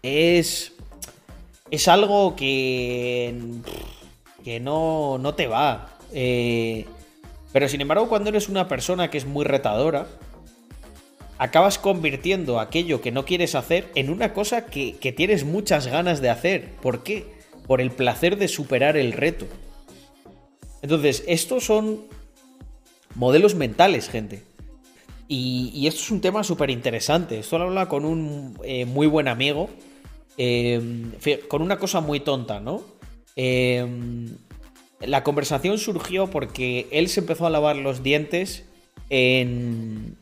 Es. 0.03 0.74
Es 1.72 1.88
algo 1.88 2.36
que. 2.36 3.34
que 4.44 4.60
no, 4.60 5.18
no 5.18 5.36
te 5.36 5.48
va. 5.48 5.98
Eh, 6.14 6.86
pero 7.52 7.68
sin 7.68 7.82
embargo, 7.82 8.10
cuando 8.10 8.30
eres 8.30 8.50
una 8.50 8.68
persona 8.68 9.10
que 9.10 9.18
es 9.18 9.26
muy 9.26 9.45
retadora, 9.45 10.08
acabas 11.38 11.80
convirtiendo 11.80 12.60
aquello 12.60 13.02
que 13.02 13.11
no 13.11 13.26
quieres 13.26 13.56
hacer 13.56 13.90
en 13.95 14.10
una 14.10 14.34
cosa 14.34 14.66
que, 14.66 14.98
que 14.98 15.11
tienes 15.11 15.45
muchas 15.45 15.88
ganas 15.88 16.22
de 16.22 16.30
hacer. 16.30 16.72
¿Por 16.82 17.03
qué? 17.03 17.26
Por 17.68 17.82
el 17.82 17.92
placer 17.92 18.38
de 18.38 18.48
superar 18.48 18.98
el 18.98 19.14
reto. 19.14 19.48
Entonces, 20.82 21.24
estos 21.28 21.66
son 21.66 22.02
modelos 23.16 23.56
mentales, 23.56 24.10
gente. 24.10 24.44
Y, 25.28 25.72
y 25.74 25.88
esto 25.88 26.02
es 26.02 26.11
un 26.11 26.22
tema 26.22 26.44
súper 26.44 26.69
interesante. 26.69 27.40
Esto 27.40 27.58
lo 27.58 27.66
habla 27.66 27.88
con 27.88 28.06
un 28.06 28.60
eh, 28.64 28.86
muy 28.86 29.08
buen 29.08 29.28
amigo. 29.28 29.69
Fi- 30.38 31.40
con 31.48 31.61
una 31.61 31.77
cosa 31.77 32.01
muy 32.01 32.19
tonta, 32.19 32.59
¿no? 32.59 32.83
Eh, 33.35 33.85
la 35.01 35.24
conversación 35.24 35.77
surgió 35.77 36.27
porque 36.27 36.88
él 36.91 37.08
se 37.08 37.22
empezó 37.22 37.45
a 37.45 37.49
lavar 37.49 37.77
los 37.77 38.03
dientes 38.03 38.66
en... 39.09 40.17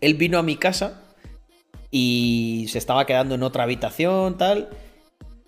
Él 0.00 0.14
vino 0.14 0.38
a 0.38 0.42
mi 0.42 0.56
casa 0.56 1.02
y 1.90 2.66
se 2.70 2.78
estaba 2.78 3.04
quedando 3.04 3.34
en 3.34 3.42
otra 3.42 3.64
habitación, 3.64 4.38
tal. 4.38 4.70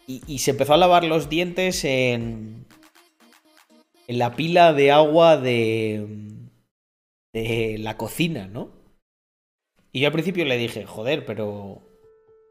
Y, 0.06 0.20
y 0.26 0.40
se 0.40 0.50
empezó 0.50 0.74
a 0.74 0.78
lavar 0.78 1.04
los 1.04 1.30
dientes 1.30 1.84
en... 1.84 2.66
En 4.08 4.18
la 4.18 4.36
pila 4.36 4.72
de 4.74 4.90
agua 4.90 5.38
de... 5.38 6.06
De 7.32 7.78
la 7.78 7.96
cocina, 7.96 8.46
¿no? 8.46 8.70
Y 9.90 10.00
yo 10.00 10.08
al 10.08 10.12
principio 10.12 10.44
le 10.44 10.58
dije, 10.58 10.84
joder, 10.84 11.24
pero... 11.24 11.80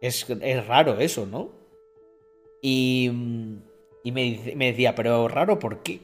Es, 0.02 0.30
es 0.30 0.68
raro 0.68 1.00
eso, 1.00 1.26
¿no? 1.26 1.52
Y, 2.62 3.10
y 4.04 4.12
me, 4.12 4.54
me 4.56 4.72
decía, 4.72 4.96
pero 4.96 5.28
raro, 5.28 5.60
¿por 5.60 5.84
qué? 5.84 6.02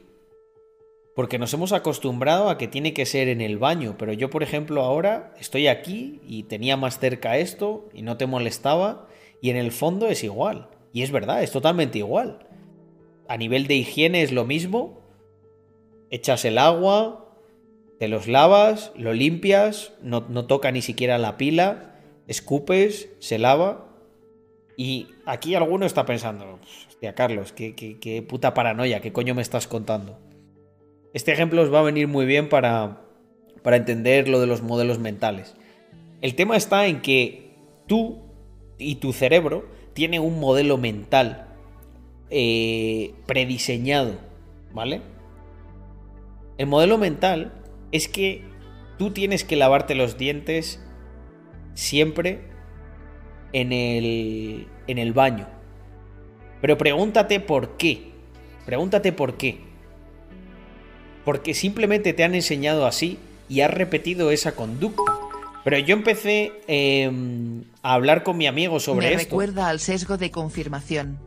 Porque 1.16 1.40
nos 1.40 1.52
hemos 1.54 1.72
acostumbrado 1.72 2.50
a 2.50 2.60
que 2.60 2.68
tiene 2.68 2.94
que 2.94 3.08
ser 3.08 3.28
en 3.28 3.42
el 3.42 3.58
baño, 3.58 3.96
pero 3.98 4.14
yo, 4.14 4.30
por 4.30 4.44
ejemplo, 4.44 4.84
ahora 4.84 5.34
estoy 5.40 5.68
aquí 5.68 6.22
y 6.28 6.44
tenía 6.44 6.78
más 6.78 7.00
cerca 7.00 7.38
esto 7.38 7.90
y 7.92 8.04
no 8.04 8.18
te 8.18 8.28
molestaba 8.28 9.08
y 9.42 9.50
en 9.50 9.58
el 9.58 9.72
fondo 9.72 10.08
es 10.08 10.24
igual. 10.24 10.70
Y 10.94 11.02
es 11.02 11.12
verdad, 11.12 11.42
es 11.42 11.52
totalmente 11.52 11.98
igual. 11.98 12.46
A 13.28 13.38
nivel 13.38 13.66
de 13.66 13.76
higiene 13.76 14.22
es 14.22 14.32
lo 14.32 14.46
mismo. 14.46 15.02
Echas 16.12 16.46
el 16.46 16.60
agua, 16.60 17.36
te 18.00 18.08
los 18.08 18.28
lavas, 18.28 18.92
lo 18.96 19.14
limpias, 19.14 19.94
no, 20.02 20.26
no 20.30 20.46
toca 20.46 20.72
ni 20.72 20.82
siquiera 20.82 21.18
la 21.18 21.36
pila, 21.38 21.96
escupes, 22.28 23.10
se 23.20 23.40
lava. 23.40 23.87
Y 24.80 25.08
aquí 25.26 25.56
alguno 25.56 25.88
está 25.88 26.06
pensando, 26.06 26.60
hostia, 26.88 27.16
Carlos, 27.16 27.52
qué, 27.52 27.74
qué- 27.76 28.22
puta 28.22 28.54
paranoia, 28.54 29.02
qué 29.02 29.12
coño 29.12 29.34
me 29.34 29.42
estás 29.42 29.68
contando. 29.68 30.20
Este 31.16 31.32
ejemplo 31.32 31.64
os 31.64 31.74
va 31.74 31.80
a 31.80 31.84
venir 31.84 32.08
muy 32.08 32.28
bien 32.28 32.48
para, 32.48 33.02
para 33.64 33.78
entender 33.78 34.30
lo 34.30 34.40
de 34.40 34.46
los 34.46 34.62
modelos 34.62 35.00
mentales. 35.00 35.56
El 36.22 36.36
tema 36.36 36.56
está 36.56 36.86
en 36.86 37.02
que 37.02 37.56
tú 37.88 38.20
y 38.78 38.96
tu 38.96 39.14
cerebro 39.14 39.68
tienen 39.94 40.22
un 40.22 40.40
modelo 40.40 40.78
mental 40.78 41.48
eh, 42.30 43.16
prediseñado, 43.26 44.20
¿vale? 44.74 45.02
El 46.60 46.68
modelo 46.68 47.00
mental 47.00 47.52
es 47.92 48.08
que 48.08 48.44
tú 49.00 49.10
tienes 49.10 49.44
que 49.44 49.56
lavarte 49.56 49.96
los 49.96 50.20
dientes 50.20 50.84
siempre 51.74 52.42
en 53.62 53.72
el, 53.74 54.68
en 54.88 54.98
el 54.98 55.14
baño. 55.14 55.48
Pero 56.62 56.78
pregúntate 56.78 57.40
por 57.40 57.78
qué. 57.78 58.12
Pregúntate 58.66 59.12
por 59.12 59.38
qué. 59.38 59.60
Porque 61.26 61.54
simplemente 61.54 62.14
te 62.14 62.24
han 62.24 62.36
enseñado 62.36 62.86
así 62.86 63.18
y 63.50 63.62
has 63.62 63.74
repetido 63.74 64.32
esa 64.32 64.54
conducta. 64.56 65.14
Pero 65.64 65.78
yo 65.80 65.94
empecé 65.94 66.54
eh, 66.68 67.12
a 67.84 67.94
hablar 67.94 68.24
con 68.24 68.38
mi 68.38 68.48
amigo 68.48 68.80
sobre 68.80 69.08
Me 69.10 69.14
esto. 69.16 69.26
recuerda 69.32 69.68
al 69.68 69.80
sesgo 69.80 70.18
de 70.18 70.32
confirmación. 70.32 71.18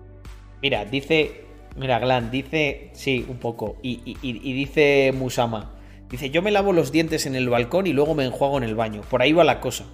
Mira, 0.62 0.84
dice. 0.86 1.42
Mira, 1.76 1.98
Glan, 1.98 2.30
dice. 2.30 2.90
Sí, 2.94 3.24
un 3.28 3.36
poco. 3.36 3.76
Y, 3.82 4.00
y- 4.04 4.16
y- 4.22 4.40
y 4.50 4.52
dice 4.54 5.12
Musama. 5.14 5.72
Dice: 6.10 6.30
Yo 6.30 6.40
me 6.42 6.50
lavo 6.50 6.72
los 6.72 6.90
dientes 6.90 7.26
en 7.26 7.34
el 7.34 7.48
balcón 7.50 7.86
y 7.86 7.92
luego 7.92 8.14
me 8.14 8.24
enjuago 8.24 8.56
en 8.56 8.64
el 8.64 8.74
baño. 8.74 9.02
Por 9.02 9.20
ahí 9.22 9.32
va 9.32 9.44
la 9.44 9.60
cosa. 9.60 9.84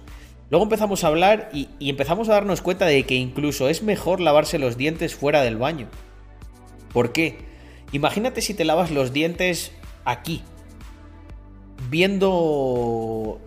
Luego 0.49 0.63
empezamos 0.63 1.03
a 1.03 1.07
hablar 1.07 1.49
y, 1.53 1.67
empezamos 1.79 2.29
a 2.29 2.33
darnos 2.33 2.61
cuenta 2.61 2.85
de 2.85 3.03
que 3.03 3.15
incluso 3.15 3.67
es 3.69 3.83
mejor 3.83 4.21
lavarse 4.21 4.59
los 4.59 4.77
dientes 4.77 5.15
fuera 5.15 5.41
del 5.41 5.57
baño. 5.57 5.89
¿Por 6.93 7.11
qué? 7.11 7.39
Imagínate 7.91 8.41
si 8.41 8.53
te 8.53 8.65
lavas 8.65 8.91
los 8.91 9.11
dientes 9.11 9.71
aquí. 10.05 10.41
Viendo. 11.89 13.39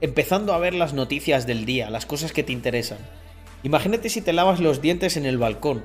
Empezando 0.00 0.54
a 0.54 0.58
ver 0.58 0.74
las 0.74 0.94
noticias 0.94 1.46
del 1.46 1.66
día, 1.66 1.90
las 1.90 2.06
cosas 2.06 2.32
que 2.32 2.42
te 2.42 2.52
interesan. 2.52 2.98
Imagínate 3.62 4.08
si 4.08 4.22
te 4.22 4.32
lavas 4.32 4.60
los 4.60 4.80
dientes 4.80 5.18
en 5.18 5.26
el 5.26 5.36
balcón 5.36 5.84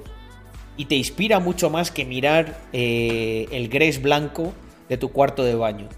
y 0.78 0.86
te 0.86 0.96
inspira 0.96 1.40
mucho 1.40 1.70
más 1.70 1.92
que 1.92 2.06
mirar 2.06 2.58
eh, 2.72 3.48
el 3.52 3.68
gres 3.68 4.02
blanco 4.02 4.54
de 4.88 4.98
tu 4.98 5.12
cuarto 5.12 5.44
de 5.44 5.56
baño. 5.56 5.90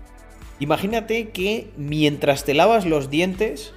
Imagínate 0.60 1.30
que 1.30 1.70
mientras 1.78 2.44
te 2.44 2.56
lavas 2.56 2.88
los 2.88 3.12
dientes 3.12 3.74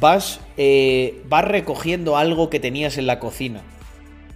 vas, 0.00 0.40
eh, 0.56 1.22
vas 1.28 1.44
recogiendo 1.44 2.16
algo 2.16 2.50
que 2.50 2.60
tenías 2.60 2.98
en 2.98 3.06
la 3.06 3.18
cocina. 3.18 3.62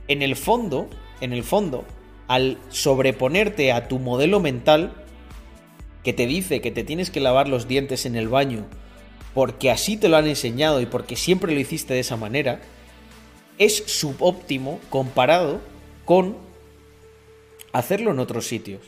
En 0.09 0.23
el 0.23 0.37
fondo, 0.37 0.89
en 1.21 1.33
el 1.33 1.45
fondo, 1.45 1.85
al 2.29 2.59
sobreponerte 2.69 3.73
a 3.73 3.89
tu 3.89 3.99
modelo 3.99 4.41
mental 4.41 4.93
que 6.05 6.13
te 6.13 6.27
dice 6.27 6.61
que 6.61 6.71
te 6.71 6.85
tienes 6.85 7.11
que 7.11 7.21
lavar 7.21 7.49
los 7.49 7.69
dientes 7.69 8.07
en 8.07 8.17
el 8.17 8.29
baño 8.29 8.65
porque 9.35 9.71
así 9.71 9.97
te 9.97 10.09
lo 10.09 10.17
han 10.17 10.27
enseñado 10.27 10.81
y 10.81 10.87
porque 10.87 11.17
siempre 11.17 11.53
lo 11.53 11.61
hiciste 11.61 11.95
de 11.95 12.01
esa 12.01 12.17
manera, 12.17 12.61
es 13.59 13.85
subóptimo 13.87 14.81
comparado 14.91 15.61
con 16.05 16.37
hacerlo 17.73 18.11
en 18.11 18.19
otros 18.19 18.47
sitios. 18.47 18.81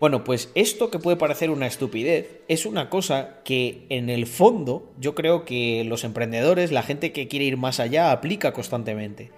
Bueno, 0.00 0.24
pues 0.24 0.50
esto 0.54 0.90
que 0.90 0.98
puede 0.98 1.16
parecer 1.16 1.50
una 1.50 1.66
estupidez 1.66 2.40
es 2.48 2.66
una 2.66 2.90
cosa 2.90 3.40
que 3.44 3.86
en 3.88 4.10
el 4.10 4.26
fondo 4.26 4.92
yo 4.98 5.14
creo 5.14 5.44
que 5.44 5.84
los 5.84 6.04
emprendedores, 6.04 6.72
la 6.72 6.82
gente 6.82 7.12
que 7.12 7.28
quiere 7.28 7.44
ir 7.44 7.56
más 7.56 7.80
allá, 7.80 8.10
aplica 8.10 8.52
constantemente. 8.52 9.30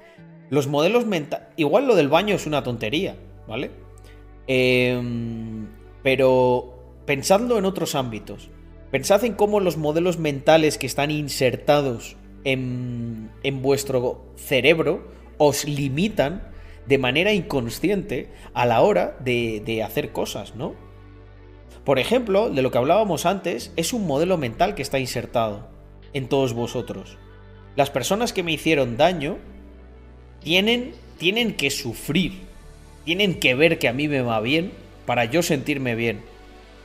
Los 0.48 0.66
modelos 0.66 1.06
mentales... 1.06 1.48
Igual 1.56 1.86
lo 1.86 1.94
del 1.94 2.08
baño 2.08 2.34
es 2.34 2.46
una 2.46 2.62
tontería, 2.62 3.16
¿vale? 3.46 3.70
Em, 4.46 5.68
pero 6.02 6.94
pensando 7.04 7.58
en 7.58 7.64
otros 7.64 7.94
ámbitos, 7.94 8.48
pensad 8.90 9.24
en 9.24 9.34
cómo 9.34 9.60
los 9.60 9.76
modelos 9.76 10.18
mentales 10.18 10.78
que 10.78 10.86
están 10.86 11.10
insertados 11.10 12.16
en, 12.44 13.30
en 13.42 13.60
vuestro 13.60 14.24
cerebro 14.36 15.08
os 15.36 15.64
limitan 15.64 16.55
de 16.86 16.98
manera 16.98 17.32
inconsciente 17.32 18.28
a 18.54 18.66
la 18.66 18.80
hora 18.80 19.16
de, 19.20 19.62
de 19.64 19.82
hacer 19.82 20.12
cosas, 20.12 20.54
¿no? 20.54 20.74
Por 21.84 21.98
ejemplo, 21.98 22.50
de 22.50 22.62
lo 22.62 22.70
que 22.70 22.78
hablábamos 22.78 23.26
antes, 23.26 23.72
es 23.76 23.92
un 23.92 24.06
modelo 24.06 24.38
mental 24.38 24.74
que 24.74 24.82
está 24.82 24.98
insertado 24.98 25.68
en 26.12 26.28
todos 26.28 26.52
vosotros. 26.52 27.18
Las 27.76 27.90
personas 27.90 28.32
que 28.32 28.42
me 28.42 28.52
hicieron 28.52 28.96
daño 28.96 29.36
tienen 30.42 30.94
tienen 31.18 31.54
que 31.54 31.70
sufrir, 31.70 32.32
tienen 33.04 33.38
que 33.40 33.54
ver 33.54 33.78
que 33.78 33.88
a 33.88 33.92
mí 33.92 34.08
me 34.08 34.22
va 34.22 34.40
bien 34.40 34.72
para 35.06 35.24
yo 35.24 35.42
sentirme 35.42 35.94
bien. 35.94 36.20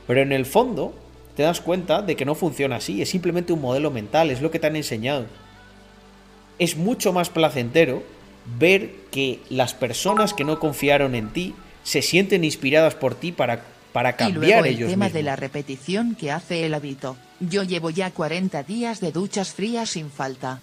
Pero 0.06 0.20
en 0.20 0.32
el 0.32 0.46
fondo 0.46 0.94
te 1.36 1.42
das 1.42 1.60
cuenta 1.60 2.02
de 2.02 2.16
que 2.16 2.24
no 2.24 2.34
funciona 2.34 2.76
así, 2.76 3.02
es 3.02 3.10
simplemente 3.10 3.52
un 3.52 3.60
modelo 3.60 3.90
mental, 3.90 4.30
es 4.30 4.40
lo 4.40 4.50
que 4.50 4.58
te 4.58 4.66
han 4.66 4.76
enseñado. 4.76 5.26
Es 6.58 6.76
mucho 6.76 7.12
más 7.12 7.30
placentero 7.30 8.02
ver 8.58 8.90
que 9.10 9.40
las 9.50 9.74
personas 9.74 10.34
que 10.34 10.44
no 10.44 10.58
confiaron 10.58 11.14
en 11.14 11.30
ti 11.30 11.54
se 11.84 12.02
sienten 12.02 12.44
inspiradas 12.44 12.94
por 12.94 13.14
ti 13.14 13.32
para, 13.32 13.62
para 13.92 14.10
Y 14.10 14.14
cambiar 14.14 14.40
luego 14.40 14.64
el 14.64 14.74
ellos 14.74 14.90
tema 14.90 15.04
mismos. 15.06 15.12
de 15.14 15.22
la 15.22 15.36
repetición 15.36 16.14
que 16.14 16.30
hace 16.30 16.64
el 16.66 16.74
hábito. 16.74 17.16
Yo 17.40 17.62
llevo 17.62 17.90
ya 17.90 18.10
40 18.10 18.62
días 18.62 19.00
de 19.00 19.12
duchas 19.12 19.52
frías 19.52 19.90
sin 19.90 20.10
falta. 20.10 20.60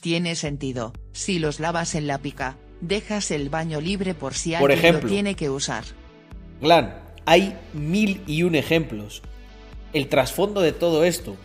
Tiene 0.00 0.34
sentido. 0.36 0.92
Si 1.12 1.38
los 1.38 1.58
lavas 1.60 1.94
en 1.94 2.06
la 2.06 2.18
pica, 2.18 2.56
dejas 2.80 3.30
el 3.30 3.48
baño 3.48 3.80
libre 3.80 4.14
por 4.14 4.34
si 4.34 4.50
Por 4.52 4.70
alguien 4.70 4.78
ejemplo. 4.78 5.02
lo 5.08 5.08
tiene 5.14 5.34
que 5.34 5.50
usar. 5.50 5.84
Glan, 6.60 6.94
hay 7.24 7.56
mil 7.72 8.22
y 8.26 8.42
un 8.42 8.54
ejemplos. 8.54 9.22
El 9.96 10.08
trasfondo 10.08 10.60
de 10.60 10.72
todo 10.72 11.04
esto 11.04 11.36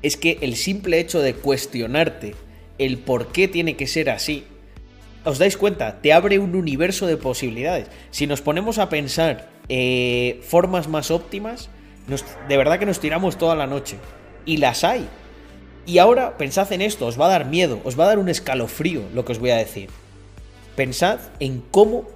es 0.00 0.16
que 0.16 0.38
el 0.40 0.56
simple 0.56 1.00
hecho 1.00 1.20
de 1.20 1.34
cuestionarte 1.34 2.34
el 2.78 2.96
por 2.96 3.30
qué 3.30 3.46
tiene 3.46 3.76
que 3.76 3.86
ser 3.86 4.08
así, 4.08 4.46
os 5.22 5.38
dais 5.38 5.58
cuenta, 5.58 6.00
te 6.00 6.14
abre 6.14 6.38
un 6.38 6.56
universo 6.56 7.06
de 7.06 7.18
posibilidades. 7.18 7.88
Si 8.10 8.26
nos 8.26 8.40
ponemos 8.40 8.78
a 8.78 8.88
pensar 8.88 9.50
eh, 9.68 10.40
formas 10.48 10.88
más 10.88 11.10
óptimas, 11.10 11.68
de 12.48 12.56
verdad 12.56 12.78
que 12.78 12.86
nos 12.86 13.00
tiramos 13.00 13.36
toda 13.36 13.54
la 13.54 13.66
noche. 13.66 13.98
Y 14.46 14.56
las 14.56 14.82
hay. 14.82 15.06
Y 15.84 15.98
ahora 15.98 16.38
pensad 16.38 16.72
en 16.72 16.80
esto, 16.80 17.04
os 17.04 17.20
va 17.20 17.26
a 17.26 17.32
dar 17.32 17.44
miedo, 17.44 17.82
os 17.84 18.00
va 18.00 18.04
a 18.04 18.08
dar 18.08 18.18
un 18.18 18.30
escalofrío 18.30 19.02
lo 19.12 19.26
que 19.26 19.32
os 19.32 19.40
voy 19.40 19.50
a 19.50 19.56
decir. 19.56 19.90
Pensad 20.74 21.20
en 21.38 21.62
cómo 21.70 22.08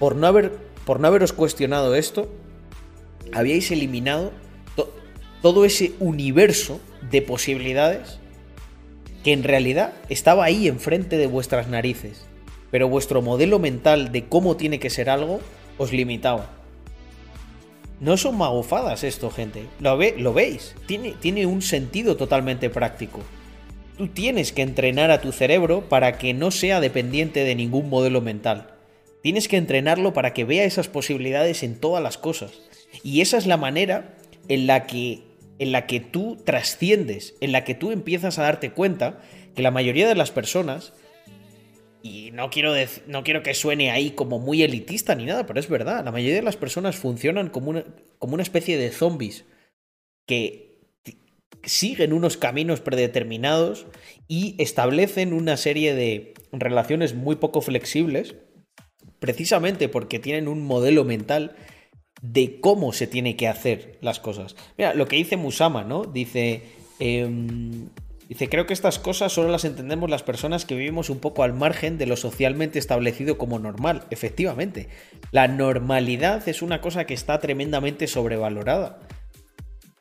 por 0.00 0.16
no, 0.16 0.26
haber, 0.26 0.58
por 0.84 0.98
no 0.98 1.06
haberos 1.06 1.32
cuestionado 1.32 1.94
esto, 1.94 2.28
habíais 3.32 3.70
eliminado 3.70 4.32
todo 5.42 5.64
ese 5.64 5.92
universo 6.00 6.80
de 7.10 7.22
posibilidades 7.22 8.18
que 9.22 9.32
en 9.32 9.42
realidad 9.42 9.92
estaba 10.08 10.44
ahí 10.44 10.68
enfrente 10.68 11.16
de 11.16 11.26
vuestras 11.26 11.68
narices. 11.68 12.26
Pero 12.70 12.88
vuestro 12.88 13.22
modelo 13.22 13.58
mental 13.58 14.12
de 14.12 14.24
cómo 14.26 14.56
tiene 14.56 14.78
que 14.78 14.90
ser 14.90 15.08
algo 15.08 15.40
os 15.78 15.92
limitaba. 15.92 16.50
No 18.00 18.16
son 18.16 18.36
magofadas 18.36 19.04
esto, 19.04 19.30
gente. 19.30 19.64
Lo, 19.80 19.96
ve- 19.96 20.16
lo 20.18 20.34
veis. 20.34 20.74
Tiene, 20.86 21.12
tiene 21.12 21.46
un 21.46 21.62
sentido 21.62 22.16
totalmente 22.16 22.68
práctico. 22.68 23.20
Tú 23.96 24.08
tienes 24.08 24.52
que 24.52 24.62
entrenar 24.62 25.10
a 25.10 25.20
tu 25.22 25.32
cerebro 25.32 25.88
para 25.88 26.18
que 26.18 26.34
no 26.34 26.50
sea 26.50 26.80
dependiente 26.80 27.44
de 27.44 27.54
ningún 27.54 27.88
modelo 27.88 28.20
mental. 28.20 28.74
Tienes 29.22 29.48
que 29.48 29.56
entrenarlo 29.56 30.12
para 30.12 30.34
que 30.34 30.44
vea 30.44 30.64
esas 30.64 30.88
posibilidades 30.88 31.62
en 31.62 31.80
todas 31.80 32.02
las 32.02 32.18
cosas. 32.18 32.52
Y 33.02 33.22
esa 33.22 33.38
es 33.38 33.46
la 33.46 33.56
manera 33.56 34.14
en 34.48 34.66
la 34.66 34.86
que, 34.86 35.22
en 35.58 35.72
la 35.72 35.86
que 35.86 36.00
tú 36.00 36.36
trasciendes, 36.44 37.34
en 37.40 37.52
la 37.52 37.64
que 37.64 37.74
tú 37.74 37.90
empiezas 37.90 38.38
a 38.38 38.42
darte 38.42 38.70
cuenta 38.70 39.20
que 39.54 39.62
la 39.62 39.70
mayoría 39.70 40.06
de 40.08 40.14
las 40.14 40.30
personas, 40.30 40.92
y 42.02 42.30
no 42.32 42.50
quiero, 42.50 42.74
no 43.06 43.24
quiero 43.24 43.42
que 43.42 43.54
suene 43.54 43.90
ahí 43.90 44.10
como 44.10 44.38
muy 44.38 44.62
elitista 44.62 45.14
ni 45.14 45.24
nada, 45.24 45.46
pero 45.46 45.58
es 45.58 45.68
verdad, 45.68 46.04
la 46.04 46.12
mayoría 46.12 46.36
de 46.36 46.42
las 46.42 46.56
personas 46.56 46.96
funcionan 46.96 47.48
como 47.48 47.70
una, 47.70 47.84
como 48.18 48.34
una 48.34 48.42
especie 48.42 48.76
de 48.76 48.90
zombies 48.90 49.44
que 50.26 50.66
siguen 51.62 52.12
unos 52.12 52.36
caminos 52.36 52.80
predeterminados 52.80 53.86
y 54.28 54.54
establecen 54.58 55.32
una 55.32 55.56
serie 55.56 55.94
de 55.94 56.34
relaciones 56.52 57.14
muy 57.14 57.36
poco 57.36 57.60
flexibles 57.60 58.36
precisamente 59.18 59.88
porque 59.88 60.18
tienen 60.18 60.48
un 60.48 60.62
modelo 60.62 61.04
mental 61.04 61.56
de 62.22 62.60
cómo 62.60 62.92
se 62.92 63.06
tiene 63.06 63.36
que 63.36 63.48
hacer 63.48 63.98
las 64.00 64.20
cosas. 64.20 64.56
Mira, 64.78 64.94
lo 64.94 65.06
que 65.06 65.16
dice 65.16 65.36
Musama, 65.36 65.84
¿no? 65.84 66.04
Dice, 66.04 66.62
em, 66.98 67.88
dice, 68.28 68.48
creo 68.48 68.66
que 68.66 68.72
estas 68.72 68.98
cosas 68.98 69.32
solo 69.32 69.50
las 69.50 69.64
entendemos 69.64 70.08
las 70.08 70.22
personas 70.22 70.64
que 70.64 70.74
vivimos 70.74 71.10
un 71.10 71.18
poco 71.18 71.42
al 71.42 71.52
margen 71.52 71.98
de 71.98 72.06
lo 72.06 72.16
socialmente 72.16 72.78
establecido 72.78 73.38
como 73.38 73.58
normal. 73.58 74.04
Efectivamente, 74.10 74.88
la 75.30 75.48
normalidad 75.48 76.48
es 76.48 76.62
una 76.62 76.80
cosa 76.80 77.06
que 77.06 77.14
está 77.14 77.38
tremendamente 77.38 78.06
sobrevalorada. 78.06 79.00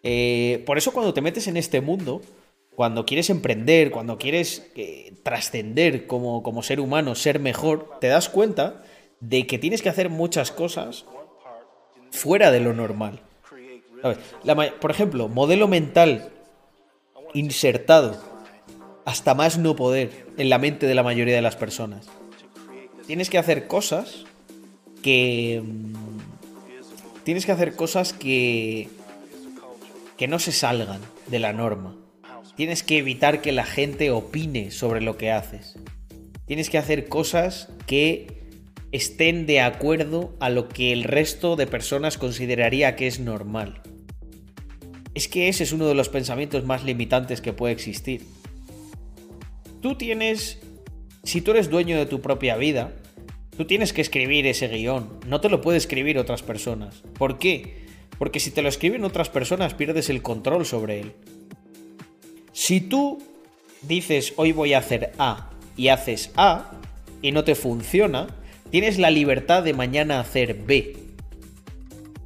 Eh, 0.04 0.64
por 0.66 0.78
eso 0.78 0.94
cuando 0.94 1.14
te 1.14 1.22
metes 1.22 1.48
en 1.48 1.58
este 1.58 1.82
mundo, 1.82 2.22
cuando 2.76 3.06
quieres 3.06 3.30
emprender, 3.30 3.92
cuando 3.92 4.18
quieres 4.18 4.72
eh, 4.76 5.14
trascender 5.24 6.08
como, 6.08 6.44
como 6.44 6.62
ser 6.62 6.80
humano, 6.80 7.16
ser 7.16 7.40
mejor, 7.40 7.98
te 8.00 8.08
das 8.08 8.30
cuenta 8.30 8.84
de 9.20 9.48
que 9.48 9.58
tienes 9.58 9.82
que 9.82 9.90
hacer 9.90 10.10
muchas 10.10 10.52
cosas 10.52 11.06
fuera 12.16 12.52
de 12.52 12.60
lo 12.60 12.74
normal. 12.74 13.20
Por 14.80 14.92
ejemplo, 14.92 15.28
modelo 15.28 15.68
mental 15.68 16.32
insertado 17.34 18.22
hasta 19.06 19.34
más 19.34 19.58
no 19.58 19.76
poder 19.76 20.26
en 20.38 20.50
la 20.50 20.58
mente 20.58 20.88
de 20.88 20.96
la 20.96 21.04
mayoría 21.04 21.36
de 21.36 21.42
las 21.42 21.56
personas. 21.56 22.08
Tienes 23.08 23.30
que 23.30 23.38
hacer 23.38 23.68
cosas 23.68 24.26
que... 25.04 25.62
mm, 25.64 25.94
Tienes 27.24 27.46
que 27.46 27.52
hacer 27.52 27.76
cosas 27.76 28.14
que... 28.14 28.90
que 30.18 30.28
no 30.28 30.40
se 30.40 30.52
salgan 30.52 31.02
de 31.28 31.40
la 31.40 31.54
norma. 31.54 31.96
Tienes 32.56 32.84
que 32.84 32.98
evitar 32.98 33.42
que 33.42 33.52
la 33.52 33.66
gente 33.66 34.12
opine 34.12 34.72
sobre 34.72 35.02
lo 35.02 35.18
que 35.18 35.32
haces. 35.32 35.76
Tienes 36.46 36.70
que 36.70 36.78
hacer 36.78 37.08
cosas 37.08 37.70
que 37.86 38.35
estén 38.92 39.46
de 39.46 39.62
acuerdo 39.62 40.36
a 40.40 40.50
lo 40.50 40.70
que 40.70 40.94
el 40.94 41.04
resto 41.04 41.56
de 41.56 41.68
personas 41.68 42.18
consideraría 42.18 42.96
que 42.96 43.08
es 43.08 43.20
normal. 43.20 43.82
Es 45.14 45.28
que 45.28 45.48
ese 45.48 45.64
es 45.64 45.72
uno 45.72 45.88
de 45.88 45.96
los 45.96 46.10
pensamientos 46.10 46.66
más 46.66 46.84
limitantes 46.84 47.42
que 47.42 47.54
puede 47.54 47.74
existir. 47.74 48.26
Tú 49.82 49.96
tienes, 49.96 50.60
si 51.24 51.42
tú 51.42 51.52
eres 51.52 51.70
dueño 51.70 51.98
de 51.98 52.06
tu 52.06 52.22
propia 52.22 52.58
vida, 52.58 52.94
tú 53.58 53.66
tienes 53.66 53.94
que 53.94 54.02
escribir 54.02 54.46
ese 54.48 54.68
guion, 54.68 55.20
no 55.28 55.42
te 55.42 55.50
lo 55.50 55.62
puede 55.62 55.78
escribir 55.78 56.18
otras 56.18 56.44
personas. 56.44 57.04
¿Por 57.18 57.38
qué? 57.38 57.86
Porque 58.18 58.40
si 58.40 58.52
te 58.52 58.62
lo 58.62 58.70
escriben 58.70 59.04
otras 59.04 59.30
personas 59.30 59.74
pierdes 59.74 60.10
el 60.10 60.22
control 60.22 60.66
sobre 60.66 61.02
él. 61.02 61.14
Si 62.54 62.82
tú 62.82 63.22
dices 63.82 64.34
hoy 64.38 64.52
voy 64.52 64.74
a 64.74 64.80
hacer 64.80 65.12
A 65.18 65.52
y 65.78 65.90
haces 65.90 66.32
A 66.36 66.72
y 67.22 67.32
no 67.32 67.44
te 67.44 67.56
funciona, 67.56 68.28
tienes 68.70 68.98
la 68.98 69.10
libertad 69.10 69.64
de 69.64 69.74
mañana 69.74 70.20
hacer 70.20 70.56
B. 70.66 70.98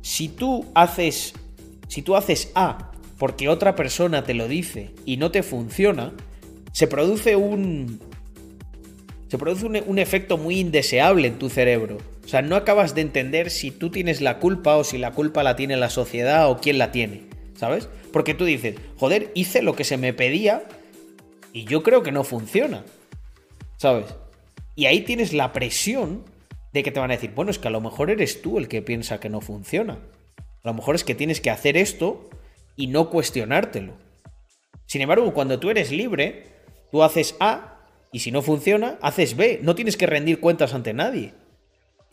Si 0.02 0.28
tú 0.28 0.66
haces 0.74 1.34
si 1.88 2.02
tú 2.02 2.16
haces 2.16 2.52
A 2.56 2.92
porque 3.18 3.50
otra 3.50 3.76
persona 3.76 4.24
te 4.24 4.34
lo 4.34 4.48
dice 4.48 4.92
y 5.06 5.18
no 5.18 5.32
te 5.32 5.44
funciona, 5.44 6.14
se 6.72 6.88
produce 6.88 7.36
un 7.36 8.00
se 9.28 9.38
produce 9.38 9.66
un, 9.66 9.80
un 9.86 10.00
efecto 10.00 10.38
muy 10.38 10.60
indeseable 10.60 11.28
en 11.28 11.38
tu 11.38 11.50
cerebro. 11.50 11.98
O 12.24 12.28
sea, 12.28 12.42
no 12.42 12.56
acabas 12.56 12.96
de 12.96 13.02
entender 13.02 13.50
si 13.50 13.72
tú 13.72 13.90
tienes 13.90 14.22
la 14.22 14.40
culpa 14.40 14.78
o 14.78 14.84
si 14.84 14.98
la 14.98 15.12
culpa 15.12 15.44
la 15.44 15.56
tiene 15.56 15.78
la 15.78 15.90
sociedad 15.90 16.50
o 16.50 16.58
quién 16.58 16.78
la 16.78 16.92
tiene, 16.92 17.24
¿sabes? 17.56 17.90
Porque 18.14 18.34
tú 18.34 18.46
dices, 18.46 18.76
joder, 18.98 19.32
hice 19.36 19.62
lo 19.62 19.76
que 19.76 19.84
se 19.84 19.98
me 19.98 20.14
pedía 20.14 20.64
y 21.54 21.66
yo 21.66 21.84
creo 21.84 22.04
que 22.04 22.12
no 22.12 22.24
funciona, 22.24 22.86
¿sabes? 23.78 24.06
Y 24.80 24.86
ahí 24.86 25.02
tienes 25.02 25.34
la 25.34 25.52
presión 25.52 26.24
de 26.72 26.84
que 26.84 26.92
te 26.92 27.02
van 27.02 27.12
a 27.12 27.16
decir, 27.16 27.34
bueno, 27.36 27.52
es 27.52 27.60
que 27.60 27.68
a 27.68 27.72
lo 27.72 27.82
mejor 27.82 28.10
eres 28.10 28.42
tú 28.42 28.58
el 28.58 28.70
que 28.70 28.82
piensa 28.82 29.20
que 29.20 29.28
no 29.28 29.42
funciona. 29.42 30.00
A 30.64 30.70
lo 30.70 30.74
mejor 30.74 30.96
es 30.96 31.04
que 31.04 31.16
tienes 31.16 31.42
que 31.42 31.50
hacer 31.50 31.76
esto 31.76 32.30
y 32.78 32.88
no 32.88 33.10
cuestionártelo. 33.10 33.98
Sin 34.86 35.02
embargo, 35.02 35.34
cuando 35.34 35.60
tú 35.60 35.70
eres 35.70 35.92
libre, 35.92 36.46
tú 36.94 37.04
haces 37.04 37.36
A 37.42 37.82
y 38.14 38.20
si 38.20 38.32
no 38.32 38.42
funciona, 38.42 38.98
haces 39.02 39.36
B. 39.36 39.60
No 39.62 39.76
tienes 39.76 39.98
que 39.98 40.08
rendir 40.08 40.40
cuentas 40.40 40.74
ante 40.74 40.94
nadie. 40.94 41.34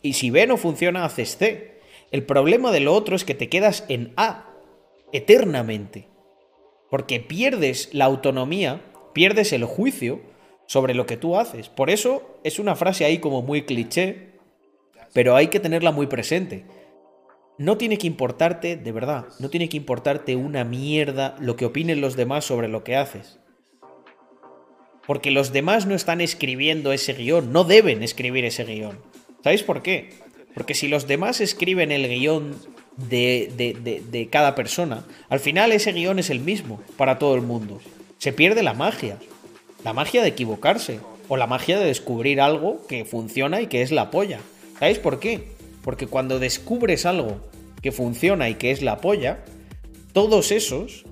Y 0.01 0.11
si 0.11 0.29
B 0.29 0.45
no 0.45 0.57
funciona, 0.57 1.05
haces 1.05 1.37
C. 1.37 1.79
El 2.11 2.23
problema 2.23 2.73
de 2.73 2.81
lo 2.81 2.93
otro 2.93 3.15
es 3.15 3.23
que 3.23 3.33
te 3.33 3.47
quedas 3.47 3.85
en 3.87 4.11
A 4.17 4.49
eternamente. 5.13 6.09
Porque 6.89 7.21
pierdes 7.21 7.93
la 7.93 8.03
autonomía, 8.03 8.81
pierdes 9.13 9.53
el 9.53 9.63
juicio 9.63 10.19
sobre 10.67 10.93
lo 10.93 11.05
que 11.05 11.17
tú 11.17 11.35
haces. 11.37 11.69
Por 11.69 11.89
eso 11.89 12.39
es 12.43 12.59
una 12.59 12.75
frase 12.75 13.03
ahí 13.05 13.17
como 13.17 13.41
muy 13.41 13.63
cliché, 13.63 14.33
pero 15.13 15.35
hay 15.35 15.47
que 15.47 15.59
tenerla 15.59 15.91
muy 15.91 16.07
presente. 16.07 16.65
No 17.57 17.77
tiene 17.77 17.97
que 17.97 18.05
importarte, 18.05 18.77
de 18.77 18.91
verdad, 18.91 19.25
no 19.39 19.49
tiene 19.49 19.67
que 19.67 19.77
importarte 19.77 20.35
una 20.35 20.63
mierda 20.63 21.35
lo 21.39 21.55
que 21.55 21.65
opinen 21.65 22.01
los 22.01 22.15
demás 22.15 22.45
sobre 22.45 22.67
lo 22.67 22.83
que 22.83 22.95
haces. 22.95 23.39
Porque 25.07 25.31
los 25.31 25.53
demás 25.53 25.85
no 25.85 25.95
están 25.95 26.21
escribiendo 26.21 26.91
ese 26.91 27.13
guion, 27.13 27.51
no 27.53 27.63
deben 27.63 28.03
escribir 28.03 28.45
ese 28.45 28.65
guion. 28.65 28.99
¿Sabéis 29.43 29.63
por 29.63 29.81
qué? 29.81 30.09
Porque 30.53 30.73
si 30.73 30.87
los 30.87 31.07
demás 31.07 31.39
escriben 31.39 31.91
el 31.91 32.07
guion 32.09 32.55
de, 32.97 33.51
de- 33.55 33.73
de- 33.73 34.01
de 34.01 34.27
cada 34.27 34.53
persona. 34.55 35.05
Al 35.29 35.39
final 35.39 35.71
ese 35.71 35.93
guion 35.93 36.19
es 36.19 36.29
el 36.29 36.39
mismo 36.41 36.81
para 36.97 37.17
todo 37.19 37.35
el 37.35 37.41
mundo. 37.41 37.79
Se 38.17 38.33
pierde 38.33 38.63
la 38.63 38.73
magia. 38.73 39.17
La 39.83 39.93
magia 39.93 40.21
de 40.21 40.29
equivocarse. 40.29 40.99
O 41.29 41.35
la 41.35 41.45
magia 41.47 41.77
de 41.77 41.85
descubrir 41.85 42.39
algo 42.39 42.85
que 42.87 43.03
funciona 43.03 43.59
y 43.61 43.67
que 43.67 43.81
es 43.81 43.91
la 43.91 44.11
polla. 44.11 44.39
¿Sabéis 44.79 44.97
por 44.99 45.19
qué? 45.19 45.49
Porque 45.83 46.07
cuando 46.07 46.39
descubres 46.39 47.05
algo 47.05 47.41
que 47.81 47.91
funciona 47.91 48.47
y 48.49 48.55
que 48.55 48.71
es 48.71 48.81
la 48.81 48.97
polla, 49.01 49.43
todos 50.13 50.51
esos 50.51 51.03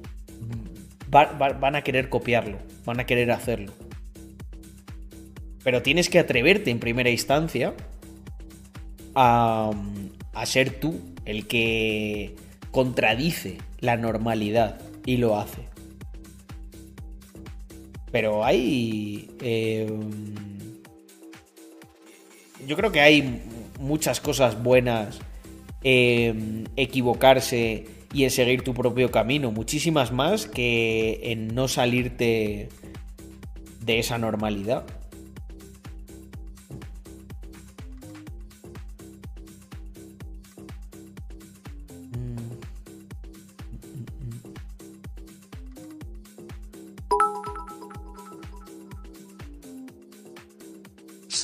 va- 1.14 1.34
va- 1.34 1.50
van 1.54 1.76
a 1.76 1.82
querer 1.84 2.08
copiarlo, 2.10 2.58
van 2.86 3.00
a 3.02 3.06
querer 3.06 3.30
hacerlo. 3.32 3.74
Pero 5.66 5.82
tienes 5.82 6.10
que 6.10 6.20
atreverte 6.20 6.72
en 6.72 6.80
primera 6.80 7.10
instancia 7.10 7.74
a, 9.16 9.72
a 10.34 10.46
ser 10.46 10.80
tú 10.80 11.02
el 11.26 11.48
que 11.48 12.36
contradice 12.72 13.58
la 13.80 13.98
normalidad 13.98 14.80
y 15.06 15.18
lo 15.18 15.38
hace. 15.38 15.62
Pero 18.16 18.46
hay... 18.46 19.30
eh, 19.42 19.90
yo 22.66 22.78
creo 22.78 22.90
que 22.90 23.02
hay 23.02 23.42
muchas 23.78 24.22
cosas 24.22 24.64
buenas 24.64 25.20
en 25.84 26.70
equivocarse 26.78 27.88
y 28.14 28.24
en 28.24 28.32
seguir 28.32 28.62
tu 28.62 28.74
propio 28.74 29.12
camino. 29.12 29.52
Muchísimas 29.52 30.14
más 30.14 30.46
que 30.46 31.20
en 31.24 31.54
no 31.54 31.68
salirte 31.68 32.70
de 33.82 34.00
esa 34.00 34.18
normalidad. 34.18 34.86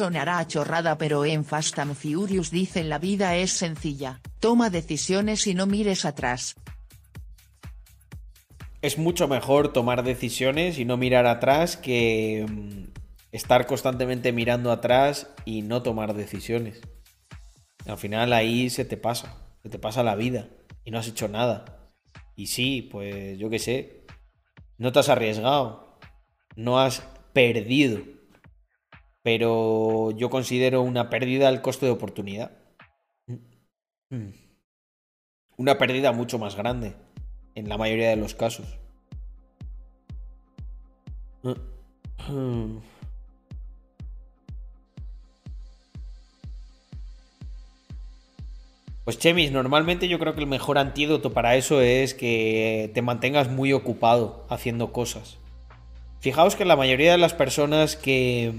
Sonará 0.02 0.40
a 0.40 0.48
chorrada 0.48 0.98
pero 0.98 1.26
en 1.26 1.46
Fast 1.46 1.78
and 1.78 1.94
Furious 1.94 2.50
dicen 2.50 2.90
la 2.90 2.98
vida 2.98 3.36
es 3.36 3.52
sencilla, 3.52 4.20
toma 4.40 4.72
decisiones 4.72 5.46
y 5.46 5.54
no 5.54 5.68
mires 5.68 6.06
atrás. 6.06 6.56
Es 8.82 8.98
mucho 8.98 9.28
mejor 9.28 9.72
tomar 9.72 10.02
decisiones 10.02 10.80
y 10.80 10.86
no 10.86 10.98
mirar 10.98 11.28
atrás 11.28 11.78
que 11.78 12.48
mm, 12.50 12.98
estar 13.32 13.68
constantemente 13.68 14.32
mirando 14.32 14.72
atrás 14.72 15.30
y 15.46 15.62
no 15.62 15.84
tomar 15.84 16.16
decisiones. 16.16 16.82
Al 17.86 18.00
final 18.00 18.34
ahí 18.34 18.72
se 18.72 18.86
te 18.86 18.98
pasa, 18.98 19.38
se 19.62 19.70
te 19.70 19.78
pasa 19.78 20.02
la 20.02 20.16
vida 20.16 20.48
y 20.84 20.90
no 20.90 20.98
has 20.98 21.08
hecho 21.08 21.28
nada. 21.28 21.86
Y 22.36 22.48
sí, 22.48 22.90
pues 22.92 23.38
yo 23.38 23.52
qué 23.52 23.60
sé, 23.60 24.08
no 24.80 24.92
te 24.92 24.98
has 24.98 25.10
arriesgado, 25.10 26.00
no 26.56 26.80
has 26.80 27.04
perdido, 27.34 28.02
pero 29.24 30.12
yo 30.12 30.30
considero 30.30 30.82
una 30.82 31.10
pérdida 31.10 31.50
el 31.50 31.62
coste 31.62 31.86
de 31.86 31.92
oportunidad. 31.92 32.52
Mm. 34.10 34.30
Una 35.58 35.78
pérdida 35.78 36.12
mucho 36.12 36.40
más 36.40 36.56
grande, 36.56 36.96
en 37.56 37.70
la 37.70 37.78
mayoría 37.78 38.10
de 38.10 38.16
los 38.16 38.36
casos. 38.36 38.80
Mm. 41.44 42.78
Pues 49.04 49.18
Chemis, 49.18 49.52
normalmente 49.52 50.08
yo 50.08 50.20
creo 50.20 50.36
que 50.36 50.42
el 50.42 50.48
mejor 50.48 50.78
antídoto 50.78 51.34
para 51.34 51.56
eso 51.56 51.82
es 51.82 52.14
que 52.14 52.92
te 52.94 53.02
mantengas 53.02 53.50
muy 53.50 53.74
ocupado 53.74 54.46
haciendo 54.50 54.94
cosas. 54.94 55.38
Fijaos 56.20 56.56
que 56.56 56.66
la 56.66 56.76
mayoría 56.76 57.12
de 57.12 57.18
las 57.18 57.34
personas 57.34 57.96
que... 57.96 58.54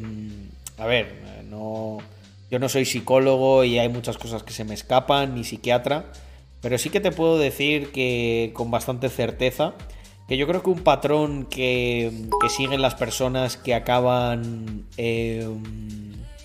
A 0.83 0.86
ver, 0.86 1.15
no... 1.49 1.99
Yo 2.51 2.59
no 2.59 2.69
soy 2.69 2.85
psicólogo 2.85 3.62
y 3.65 3.78
hay 3.78 3.89
muchas 3.89 4.19
cosas 4.19 4.43
que 4.43 4.52
se 4.52 4.65
me 4.65 4.75
escapan, 4.75 5.35
ni 5.35 5.44
psiquiatra, 5.44 6.07
pero 6.61 6.77
sí 6.77 6.91
que 6.91 7.01
te 7.01 7.11
puedo 7.12 7.39
decir 7.39 7.93
que 7.93 8.51
con 8.52 8.70
bastante 8.70 9.09
certeza 9.09 9.75
que 10.28 10.36
yo 10.36 10.47
creo 10.47 10.62
que 10.62 10.70
un 10.70 10.81
patrón 10.81 11.47
que, 11.47 12.11
que 12.41 12.49
siguen 12.49 12.83
las 12.83 12.94
personas 12.94 13.57
que 13.57 13.75
acaban... 13.75 14.85
eh, 14.97 15.49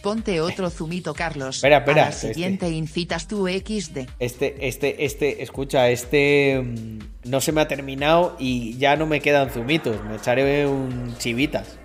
Ponte 0.04 0.40
otro 0.40 0.70
zumito 0.70 1.14
Carlos. 1.14 1.58
Espera, 1.58 1.80
espera, 1.80 2.02
A 2.04 2.06
la 2.06 2.12
este- 2.12 2.34
siguiente 2.34 2.70
incitas 2.70 3.28
tu 3.28 3.48
XD. 3.48 4.08
Este, 4.20 4.68
este, 4.68 5.04
este, 5.04 5.42
escucha, 5.44 5.90
este 5.90 6.62
mm, 6.64 7.00
no 7.30 7.42
se 7.42 7.52
me 7.52 7.62
ha 7.62 7.68
terminado 7.68 8.36
y 8.40 8.78
ya 8.78 8.96
no 8.96 9.08
me 9.08 9.20
quedan 9.20 9.50
zumitos. 9.50 9.98
Me 10.06 10.16
echaré 10.16 10.68
un 10.68 11.16
chivitas. 11.18 11.78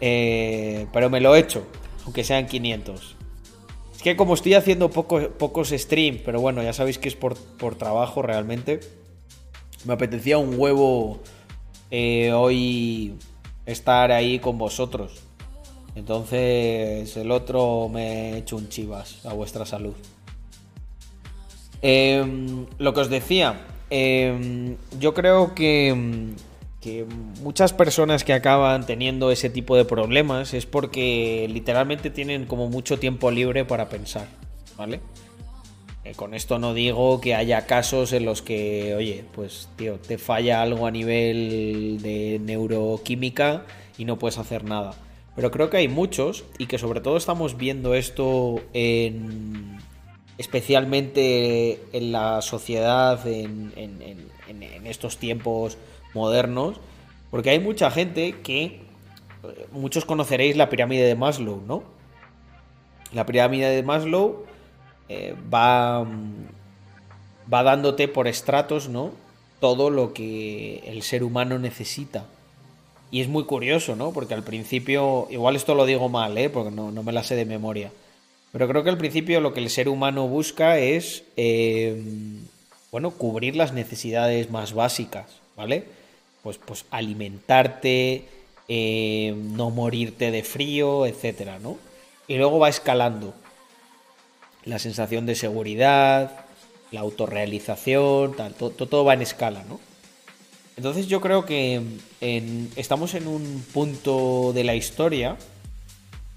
Eh, 0.00 0.86
pero 0.92 1.10
me 1.10 1.20
lo 1.20 1.34
he 1.34 1.40
hecho, 1.40 1.66
aunque 2.04 2.24
sean 2.24 2.46
500. 2.46 3.16
Es 3.94 4.02
que 4.02 4.16
como 4.16 4.34
estoy 4.34 4.54
haciendo 4.54 4.90
poco- 4.90 5.28
pocos 5.30 5.68
streams, 5.70 6.22
pero 6.24 6.40
bueno, 6.40 6.62
ya 6.62 6.72
sabéis 6.72 6.98
que 6.98 7.08
es 7.08 7.16
por, 7.16 7.36
por 7.36 7.74
trabajo 7.74 8.22
realmente. 8.22 8.80
Me 9.84 9.92
apetecía 9.94 10.38
un 10.38 10.54
huevo 10.58 11.20
eh, 11.90 12.32
hoy 12.32 13.14
estar 13.66 14.10
ahí 14.12 14.38
con 14.38 14.56
vosotros. 14.58 15.20
Entonces 15.96 17.16
el 17.16 17.30
otro 17.30 17.88
me 17.92 18.32
he 18.32 18.38
hecho 18.38 18.56
un 18.56 18.68
chivas 18.68 19.24
a 19.26 19.34
vuestra 19.34 19.66
salud. 19.66 19.94
Em, 21.82 22.66
lo 22.78 22.92
que 22.92 23.00
os 23.00 23.08
decía, 23.10 23.66
em, 23.90 24.76
yo 24.98 25.14
creo 25.14 25.54
que, 25.54 25.88
em, 25.88 26.34
que 26.80 27.06
muchas 27.42 27.72
personas 27.72 28.24
que 28.24 28.32
acaban 28.32 28.86
teniendo 28.86 29.30
ese 29.30 29.50
tipo 29.50 29.76
de 29.76 29.84
problemas 29.84 30.54
es 30.54 30.66
porque 30.66 31.46
literalmente 31.50 32.10
tienen 32.10 32.46
como 32.46 32.68
mucho 32.68 32.98
tiempo 32.98 33.30
libre 33.30 33.64
para 33.64 33.88
pensar, 33.88 34.26
¿vale? 34.76 35.00
Eh, 36.04 36.14
con 36.14 36.32
esto 36.32 36.58
no 36.58 36.72
digo 36.72 37.20
que 37.20 37.34
haya 37.34 37.66
casos 37.66 38.14
en 38.14 38.24
los 38.24 38.40
que, 38.40 38.94
oye, 38.94 39.24
pues 39.32 39.68
tío, 39.76 39.98
te 39.98 40.16
falla 40.16 40.62
algo 40.62 40.86
a 40.86 40.90
nivel 40.90 41.98
de 42.00 42.40
neuroquímica 42.42 43.66
y 43.98 44.06
no 44.06 44.18
puedes 44.18 44.38
hacer 44.38 44.64
nada. 44.64 44.94
Pero 45.36 45.50
creo 45.50 45.68
que 45.68 45.76
hay 45.76 45.88
muchos 45.88 46.44
y 46.58 46.66
que 46.66 46.78
sobre 46.78 47.00
todo 47.00 47.16
estamos 47.16 47.56
viendo 47.56 47.94
esto 47.94 48.62
en 48.72 49.78
especialmente 50.38 51.82
en 51.92 52.12
la 52.12 52.40
sociedad 52.40 53.26
en, 53.26 53.72
estos 54.84 55.18
tiempos 55.18 55.76
modernos, 56.14 56.80
porque 57.30 57.50
hay 57.50 57.60
mucha 57.60 57.90
gente 57.90 58.36
que 58.42 58.64
eh, 58.64 59.66
muchos 59.72 60.04
conoceréis 60.04 60.56
la 60.56 60.68
pirámide 60.68 61.04
de 61.04 61.14
Maslow, 61.14 61.62
¿no? 61.66 61.82
La 63.12 63.26
pirámide 63.26 63.70
de 63.70 63.82
Maslow 63.82 64.44
eh, 65.08 65.34
va, 65.52 66.04
mm, 66.04 67.52
va 67.52 67.62
dándote 67.62 68.08
por 68.08 68.28
estratos, 68.28 68.88
¿no? 68.88 69.12
Todo 69.60 69.90
lo 69.90 70.12
que 70.12 70.82
el 70.86 71.02
ser 71.02 71.24
humano 71.24 71.58
necesita. 71.58 72.24
Y 73.10 73.20
es 73.20 73.28
muy 73.28 73.44
curioso, 73.44 73.96
¿no? 73.96 74.12
Porque 74.12 74.34
al 74.34 74.44
principio, 74.44 75.26
igual 75.30 75.56
esto 75.56 75.74
lo 75.74 75.84
digo 75.84 76.08
mal, 76.08 76.38
¿eh? 76.38 76.48
Porque 76.48 76.70
no, 76.70 76.92
no 76.92 77.02
me 77.02 77.12
la 77.12 77.24
sé 77.24 77.34
de 77.34 77.44
memoria. 77.44 77.90
Pero 78.52 78.68
creo 78.68 78.82
que 78.82 78.90
al 78.90 78.98
principio 78.98 79.40
lo 79.40 79.52
que 79.52 79.60
el 79.60 79.70
ser 79.70 79.88
humano 79.88 80.26
busca 80.26 80.78
es, 80.78 81.24
eh, 81.36 82.02
bueno, 82.90 83.12
cubrir 83.12 83.54
las 83.54 83.72
necesidades 83.72 84.50
más 84.50 84.72
básicas, 84.72 85.26
¿vale? 85.56 85.84
Pues, 86.42 86.58
pues 86.58 86.84
alimentarte, 86.90 88.24
eh, 88.68 89.34
no 89.36 89.70
morirte 89.70 90.30
de 90.30 90.42
frío, 90.42 91.06
etcétera, 91.06 91.58
¿no? 91.58 91.76
Y 92.28 92.36
luego 92.36 92.58
va 92.58 92.68
escalando. 92.68 93.34
La 94.64 94.78
sensación 94.78 95.26
de 95.26 95.34
seguridad, 95.34 96.44
la 96.92 97.00
autorrealización, 97.00 98.34
tal, 98.36 98.54
to- 98.54 98.70
to- 98.70 98.86
todo 98.86 99.04
va 99.04 99.14
en 99.14 99.22
escala, 99.22 99.64
¿no? 99.68 99.80
Entonces 100.76 101.08
yo 101.08 101.20
creo 101.20 101.44
que 101.44 101.82
estamos 102.76 103.12
en 103.14 103.26
un 103.26 103.64
punto 103.74 104.52
de 104.54 104.64
la 104.64 104.74
historia 104.74 105.36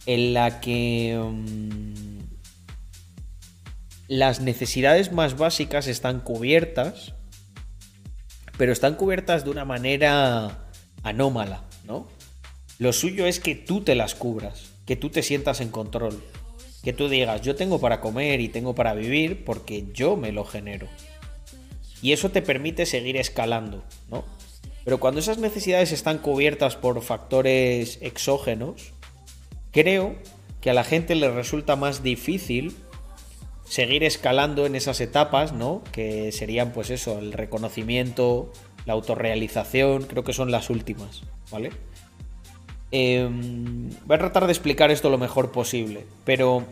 en 0.06 0.34
la 0.34 0.60
que 0.60 1.18
mm, 1.18 1.94
las 4.10 4.42
necesidades 4.42 5.12
más 5.14 5.38
básicas 5.38 5.88
están 5.88 6.20
cubiertas, 6.20 7.14
pero 8.58 8.72
están 8.72 8.96
cubiertas 8.96 9.44
de 9.44 9.52
una 9.52 9.66
manera 9.66 10.68
anómala, 11.04 11.64
¿no? 11.86 12.08
Lo 12.80 12.94
suyo 12.94 13.26
es 13.26 13.40
que 13.40 13.56
tú 13.56 13.82
te 13.82 13.96
las 13.96 14.16
cubras, 14.16 14.72
que 14.86 14.96
tú 14.96 15.10
te 15.10 15.24
sientas 15.24 15.62
en 15.62 15.70
control, 15.70 16.22
que 16.84 16.94
tú 16.94 17.08
digas, 17.08 17.42
yo 17.42 17.56
tengo 17.56 17.80
para 17.80 18.02
comer 18.02 18.42
y 18.42 18.50
tengo 18.50 18.76
para 18.76 18.94
vivir 18.94 19.46
porque 19.46 19.86
yo 19.94 20.18
me 20.18 20.32
lo 20.32 20.44
genero. 20.44 20.88
Y 22.02 22.12
eso 22.12 22.32
te 22.32 22.42
permite 22.42 22.86
seguir 22.86 23.16
escalando, 23.18 23.84
¿no? 24.10 24.26
Pero 24.84 25.00
cuando 25.00 25.22
esas 25.22 25.38
necesidades 25.38 25.92
están 25.94 26.18
cubiertas 26.18 26.76
por 26.76 27.02
factores 27.02 28.00
exógenos, 28.02 28.92
creo 29.72 30.16
que 30.60 30.70
a 30.70 30.74
la 30.74 30.84
gente 30.84 31.16
le 31.16 31.32
resulta 31.32 31.76
más 31.78 32.04
difícil 32.04 32.76
seguir 33.74 34.04
escalando 34.04 34.68
en 34.68 34.76
esas 34.76 35.02
etapas, 35.02 35.52
¿no? 35.52 35.82
Que 35.92 36.32
serían, 36.32 36.74
pues 36.74 36.92
eso, 36.92 37.18
el 37.18 37.34
reconocimiento, 37.34 38.54
la 38.86 38.94
autorrealización, 38.94 40.04
creo 40.04 40.24
que 40.24 40.32
son 40.32 40.52
las 40.52 40.70
últimas, 40.70 41.24
¿vale? 41.50 41.72
Em, 42.92 43.90
voy 44.06 44.16
a 44.16 44.20
tratar 44.20 44.46
de 44.46 44.52
explicar 44.52 44.92
esto 44.92 45.10
lo 45.10 45.18
mejor 45.18 45.52
posible, 45.52 46.06
pero 46.24 46.64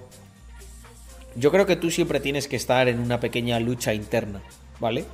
yo 1.35 1.49
creo 1.49 1.65
que 1.65 1.75
tú 1.75 1.89
siempre 1.89 2.19
tienes 2.19 2.47
que 2.47 2.55
estar 2.55 2.87
en 2.87 2.99
una 2.99 3.19
pequeña 3.19 3.59
lucha 3.59 3.95
interna, 3.95 4.43
¿vale? 4.79 5.05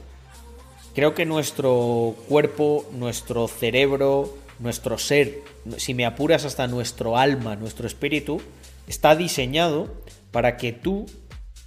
Creo 0.94 1.14
que 1.14 1.26
nuestro 1.26 2.18
cuerpo, 2.28 2.86
nuestro 2.92 3.48
cerebro, 3.48 4.38
nuestro 4.60 4.98
ser, 4.98 5.38
si 5.78 5.94
me 5.94 6.06
apuras 6.06 6.44
hasta 6.44 6.68
nuestro 6.68 7.18
alma, 7.18 7.56
nuestro 7.56 7.88
espíritu, 7.88 8.42
está 8.90 9.16
diseñado 9.16 9.88
para 10.34 10.58
que 10.58 10.74
tú 10.74 11.06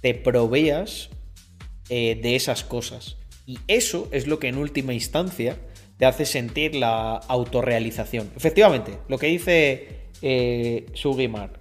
te 0.01 0.13
proveas 0.13 1.09
eh, 1.89 2.19
de 2.21 2.35
esas 2.35 2.63
cosas. 2.63 3.17
Y 3.45 3.59
eso 3.67 4.07
es 4.11 4.27
lo 4.27 4.39
que 4.39 4.47
en 4.47 4.57
última 4.57 4.93
instancia 4.93 5.57
te 5.97 6.05
hace 6.05 6.25
sentir 6.25 6.75
la 6.75 7.17
autorrealización. 7.17 8.31
Efectivamente, 8.35 8.97
lo 9.07 9.17
que 9.17 9.27
dice 9.27 9.87
eh, 10.21 10.85
Sugimar, 10.93 11.59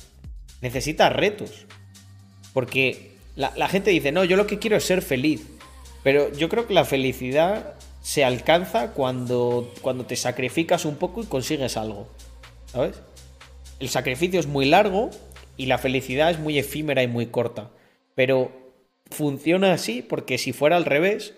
necesitas 0.60 1.12
retos. 1.12 1.66
Porque 2.52 3.12
la, 3.36 3.52
la 3.56 3.68
gente 3.68 3.90
dice, 3.90 4.12
no, 4.12 4.24
yo 4.24 4.36
lo 4.36 4.46
que 4.46 4.58
quiero 4.58 4.76
es 4.76 4.84
ser 4.84 5.02
feliz. 5.02 5.46
Pero 6.02 6.32
yo 6.32 6.48
creo 6.48 6.66
que 6.66 6.74
la 6.74 6.84
felicidad 6.84 7.74
se 8.02 8.24
alcanza 8.24 8.92
cuando, 8.92 9.72
cuando 9.82 10.06
te 10.06 10.16
sacrificas 10.16 10.84
un 10.84 10.96
poco 10.96 11.22
y 11.22 11.26
consigues 11.26 11.76
algo. 11.76 12.08
¿Sabes? 12.66 13.00
El 13.78 13.88
sacrificio 13.88 14.40
es 14.40 14.46
muy 14.46 14.66
largo 14.66 15.10
y 15.56 15.66
la 15.66 15.78
felicidad 15.78 16.30
es 16.30 16.38
muy 16.38 16.58
efímera 16.58 17.02
y 17.02 17.08
muy 17.08 17.26
corta. 17.26 17.70
Pero 18.14 18.52
funciona 19.10 19.72
así 19.72 20.02
porque 20.02 20.38
si 20.38 20.52
fuera 20.52 20.76
al 20.76 20.84
revés, 20.84 21.34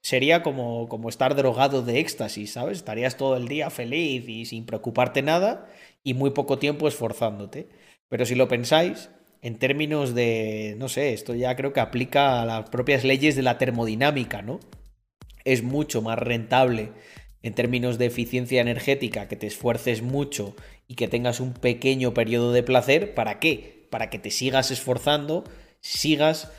sería 0.00 0.42
como, 0.42 0.88
como 0.88 1.08
estar 1.08 1.34
drogado 1.34 1.82
de 1.82 2.00
éxtasis, 2.00 2.52
¿sabes? 2.52 2.78
Estarías 2.78 3.16
todo 3.16 3.36
el 3.36 3.48
día 3.48 3.70
feliz 3.70 4.28
y 4.28 4.44
sin 4.44 4.66
preocuparte 4.66 5.22
nada 5.22 5.68
y 6.02 6.14
muy 6.14 6.30
poco 6.30 6.58
tiempo 6.58 6.88
esforzándote. 6.88 7.68
Pero 8.08 8.24
si 8.24 8.34
lo 8.34 8.48
pensáis, 8.48 9.10
en 9.42 9.58
términos 9.58 10.14
de, 10.14 10.74
no 10.78 10.88
sé, 10.88 11.12
esto 11.12 11.34
ya 11.34 11.54
creo 11.56 11.72
que 11.72 11.80
aplica 11.80 12.42
a 12.42 12.46
las 12.46 12.70
propias 12.70 13.04
leyes 13.04 13.36
de 13.36 13.42
la 13.42 13.58
termodinámica, 13.58 14.42
¿no? 14.42 14.60
Es 15.44 15.62
mucho 15.62 16.02
más 16.02 16.18
rentable 16.18 16.92
en 17.42 17.54
términos 17.54 17.98
de 17.98 18.06
eficiencia 18.06 18.60
energética 18.60 19.28
que 19.28 19.36
te 19.36 19.46
esfuerces 19.46 20.02
mucho 20.02 20.56
y 20.88 20.94
que 20.94 21.08
tengas 21.08 21.40
un 21.40 21.52
pequeño 21.52 22.14
periodo 22.14 22.52
de 22.52 22.62
placer. 22.62 23.14
¿Para 23.14 23.38
qué? 23.38 23.86
Para 23.90 24.10
que 24.10 24.18
te 24.18 24.30
sigas 24.30 24.70
esforzando, 24.70 25.44
sigas... 25.80 26.50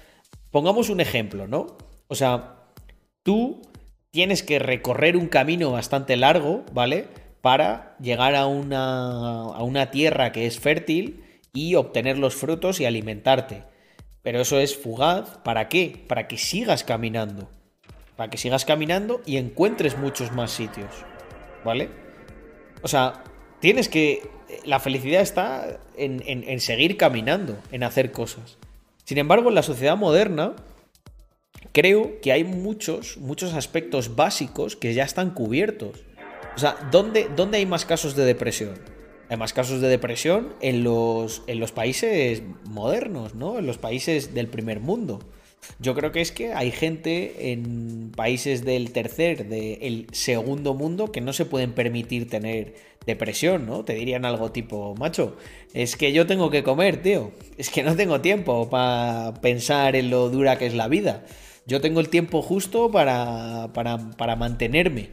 Pongamos 0.52 0.90
un 0.90 1.00
ejemplo, 1.00 1.48
¿no? 1.48 1.78
O 2.08 2.16
sea, 2.16 2.56
tú 3.24 3.62
tienes 4.12 4.42
que 4.42 4.58
recorrer 4.58 5.16
un 5.16 5.28
camino 5.28 5.72
bastante 5.72 6.18
largo, 6.18 6.64
¿vale? 6.74 7.08
Para 7.42 7.96
llegar 8.00 8.36
a 8.36 8.48
una, 8.48 9.42
a 9.44 9.64
una 9.64 9.92
tierra 9.92 10.32
que 10.32 10.48
es 10.48 10.60
fértil 10.60 11.24
y 11.54 11.76
obtener 11.76 12.18
los 12.18 12.36
frutos 12.36 12.80
y 12.80 12.86
alimentarte. 12.86 13.64
Pero 14.24 14.42
eso 14.42 14.60
es 14.60 14.76
fugaz. 14.76 15.38
¿Para 15.44 15.70
qué? 15.70 16.04
Para 16.08 16.28
que 16.28 16.38
sigas 16.38 16.84
caminando. 16.84 17.50
Para 18.16 18.30
que 18.30 18.38
sigas 18.38 18.66
caminando 18.66 19.22
y 19.26 19.38
encuentres 19.38 19.98
muchos 19.98 20.32
más 20.32 20.52
sitios. 20.52 20.90
¿Vale? 21.64 21.90
O 22.82 22.88
sea, 22.88 23.24
tienes 23.62 23.88
que... 23.88 24.30
La 24.66 24.80
felicidad 24.80 25.22
está 25.22 25.80
en, 25.96 26.24
en- 26.26 26.44
en 26.44 26.60
seguir 26.60 26.98
caminando, 26.98 27.58
en 27.72 27.84
hacer 27.84 28.12
cosas. 28.12 28.58
Sin 29.10 29.18
embargo, 29.18 29.50
en 29.50 29.56
la 29.56 29.64
sociedad 29.64 29.98
moderna, 29.98 30.54
creo 31.72 32.22
que 32.22 32.32
hay 32.32 32.44
muchos, 32.44 33.18
muchos 33.18 33.56
aspectos 33.56 34.16
básicos 34.16 34.76
que 34.76 34.94
ya 34.94 35.04
están 35.04 35.32
cubiertos. 35.32 36.04
O 36.56 36.60
sea, 36.60 36.76
¿dónde, 36.92 37.28
dónde 37.36 37.58
hay 37.58 37.66
más 37.66 37.86
casos 37.86 38.16
de 38.16 38.24
depresión? 38.24 38.76
Hay 39.28 39.38
más 39.38 39.52
casos 39.52 39.82
de 39.82 39.88
depresión 39.88 40.54
en 40.62 40.84
los, 40.84 41.42
en 41.48 41.60
los 41.60 41.72
países 41.72 42.44
modernos, 42.66 43.34
¿no? 43.34 43.58
En 43.58 43.66
los 43.66 43.80
países 43.80 44.36
del 44.36 44.48
primer 44.48 44.80
mundo. 44.80 45.22
Yo 45.80 45.96
creo 45.96 46.12
que 46.12 46.22
es 46.22 46.32
que 46.32 46.54
hay 46.54 46.72
gente 46.72 47.52
en 47.52 48.12
países 48.16 48.66
del 48.66 48.92
tercer, 48.92 49.48
del 49.48 50.08
segundo 50.12 50.74
mundo, 50.74 51.12
que 51.12 51.22
no 51.22 51.32
se 51.34 51.46
pueden 51.46 51.74
permitir 51.74 52.30
tener 52.30 52.76
depresión, 53.06 53.66
¿no? 53.66 53.86
Te 53.86 53.94
dirían 53.94 54.26
algo 54.26 54.52
tipo, 54.52 54.96
macho, 54.96 55.38
es 55.74 55.96
que 55.96 56.12
yo 56.12 56.28
tengo 56.28 56.50
que 56.50 56.64
comer, 56.64 57.02
tío. 57.02 57.32
Es 57.58 57.70
que 57.70 57.84
no 57.84 57.96
tengo 57.96 58.22
tiempo 58.22 58.70
para 58.70 59.34
pensar 59.42 59.96
en 59.96 60.10
lo 60.10 60.30
dura 60.30 60.58
que 60.58 60.66
es 60.66 60.74
la 60.74 60.88
vida. 60.88 61.26
Yo 61.66 61.82
tengo 61.82 62.00
el 62.00 62.10
tiempo 62.10 62.42
justo 62.42 62.92
para, 62.92 63.70
para, 63.74 63.98
para 64.12 64.36
mantenerme. 64.36 65.12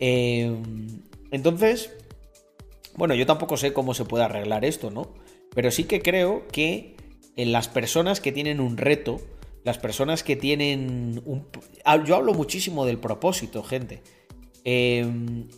Eh, 0.00 0.54
entonces, 1.30 1.90
bueno, 2.94 3.14
yo 3.14 3.26
tampoco 3.26 3.56
sé 3.56 3.72
cómo 3.72 3.92
se 3.94 4.04
puede 4.04 4.24
arreglar 4.24 4.64
esto, 4.64 4.90
¿no? 4.90 5.12
Pero 5.54 5.70
sí 5.70 5.84
que 5.84 6.00
creo 6.00 6.46
que 6.48 6.96
en 7.36 7.52
las 7.52 7.68
personas 7.68 8.20
que 8.20 8.32
tienen 8.32 8.60
un 8.60 8.76
reto, 8.76 9.20
las 9.66 9.78
personas 9.78 10.22
que 10.22 10.36
tienen 10.36 11.20
un... 11.26 11.48
ah, 11.84 12.02
Yo 12.04 12.14
hablo 12.14 12.32
muchísimo 12.34 12.86
del 12.86 12.98
propósito, 12.98 13.64
gente. 13.64 14.00
Eh, 14.64 15.04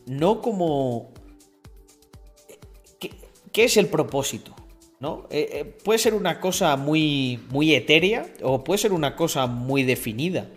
no 0.07 0.41
como... 0.41 1.13
¿Qué, 2.99 3.11
qué 3.53 3.65
es 3.65 3.77
el 3.77 3.89
propósito? 3.89 4.57
¿No? 4.99 5.27
Eh, 5.29 5.51
eh, 5.53 5.65
puede 5.85 5.99
ser 5.99 6.15
una 6.15 6.41
cosa 6.41 6.75
muy, 6.79 7.39
muy 7.51 7.75
etérea 7.75 8.27
o 8.43 8.65
puede 8.65 8.79
ser 8.79 8.95
una 8.95 9.15
cosa 9.15 9.47
muy 9.47 9.83
definida. 9.83 10.49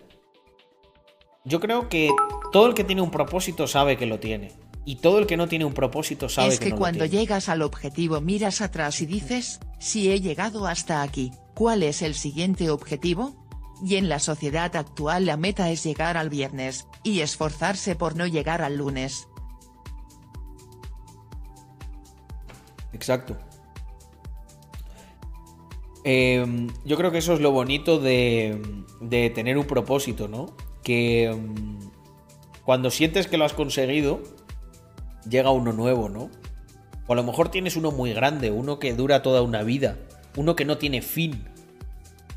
Yo 1.44 1.60
creo 1.60 1.90
que 1.90 2.10
todo 2.54 2.68
el 2.68 2.74
que 2.74 2.86
tiene 2.86 3.02
un 3.02 3.12
propósito 3.12 3.68
sabe 3.68 3.98
que 3.98 4.06
lo 4.06 4.18
tiene. 4.22 4.54
Y 4.86 4.96
todo 4.96 5.20
el 5.20 5.28
que 5.28 5.36
no 5.36 5.50
tiene 5.50 5.66
un 5.66 5.74
propósito 5.74 6.30
sabe 6.30 6.54
es 6.54 6.60
que, 6.60 6.68
que 6.68 6.72
no 6.72 6.78
cuando 6.78 7.04
lo 7.04 7.10
tiene. 7.10 7.26
llegas 7.26 7.50
al 7.50 7.64
objetivo 7.64 8.22
miras 8.22 8.62
atrás 8.62 9.02
y 9.02 9.06
dices, 9.06 9.60
si 9.78 10.10
he 10.10 10.22
llegado 10.22 10.68
hasta 10.68 11.02
aquí, 11.02 11.32
¿cuál 11.54 11.84
es 11.84 12.02
el 12.02 12.16
siguiente 12.16 12.70
objetivo? 12.70 13.41
Y 13.84 13.95
en 13.95 14.10
la 14.10 14.19
sociedad 14.19 14.76
actual 14.76 15.26
la 15.26 15.38
meta 15.38 15.72
es 15.72 15.84
llegar 15.84 16.18
al 16.18 16.30
viernes, 16.30 16.88
y 17.03 17.22
esforzarse 17.22 17.95
por 17.95 18.16
no 18.16 18.27
llegar 18.27 18.61
al 18.61 18.77
lunes. 18.77 19.27
Exacto. 22.93 23.38
Eh, 26.03 26.68
yo 26.84 26.98
creo 26.98 27.11
que 27.11 27.19
eso 27.19 27.34
es 27.34 27.42
lo 27.42 27.51
bonito 27.51 28.00
de, 28.00 28.61
de 29.01 29.30
tener 29.30 29.58
un 29.58 29.66
propósito, 29.66 30.27
¿no? 30.27 30.56
Que 30.84 31.32
mm, 31.32 31.92
cuando 32.64 32.90
sientes 32.90 33.27
que 33.27 33.38
lo 33.38 33.45
has 33.45 33.53
conseguido, 33.53 34.22
llega 35.30 35.51
uno 35.51 35.74
nuevo, 35.74 36.10
¿no? 36.10 36.30
O 37.08 37.14
a 37.14 37.16
lo 37.16 37.24
mejor 37.24 37.50
tienes 37.50 37.76
uno 37.76 37.92
muy 37.92 38.14
grande, 38.14 38.51
uno 38.51 38.80
que 38.80 38.93
dura 38.93 39.22
toda 39.22 39.42
una 39.42 39.64
vida, 39.64 39.98
uno 40.35 40.56
que 40.56 40.66
no 40.66 40.77
tiene 40.77 41.01
fin. 41.01 41.45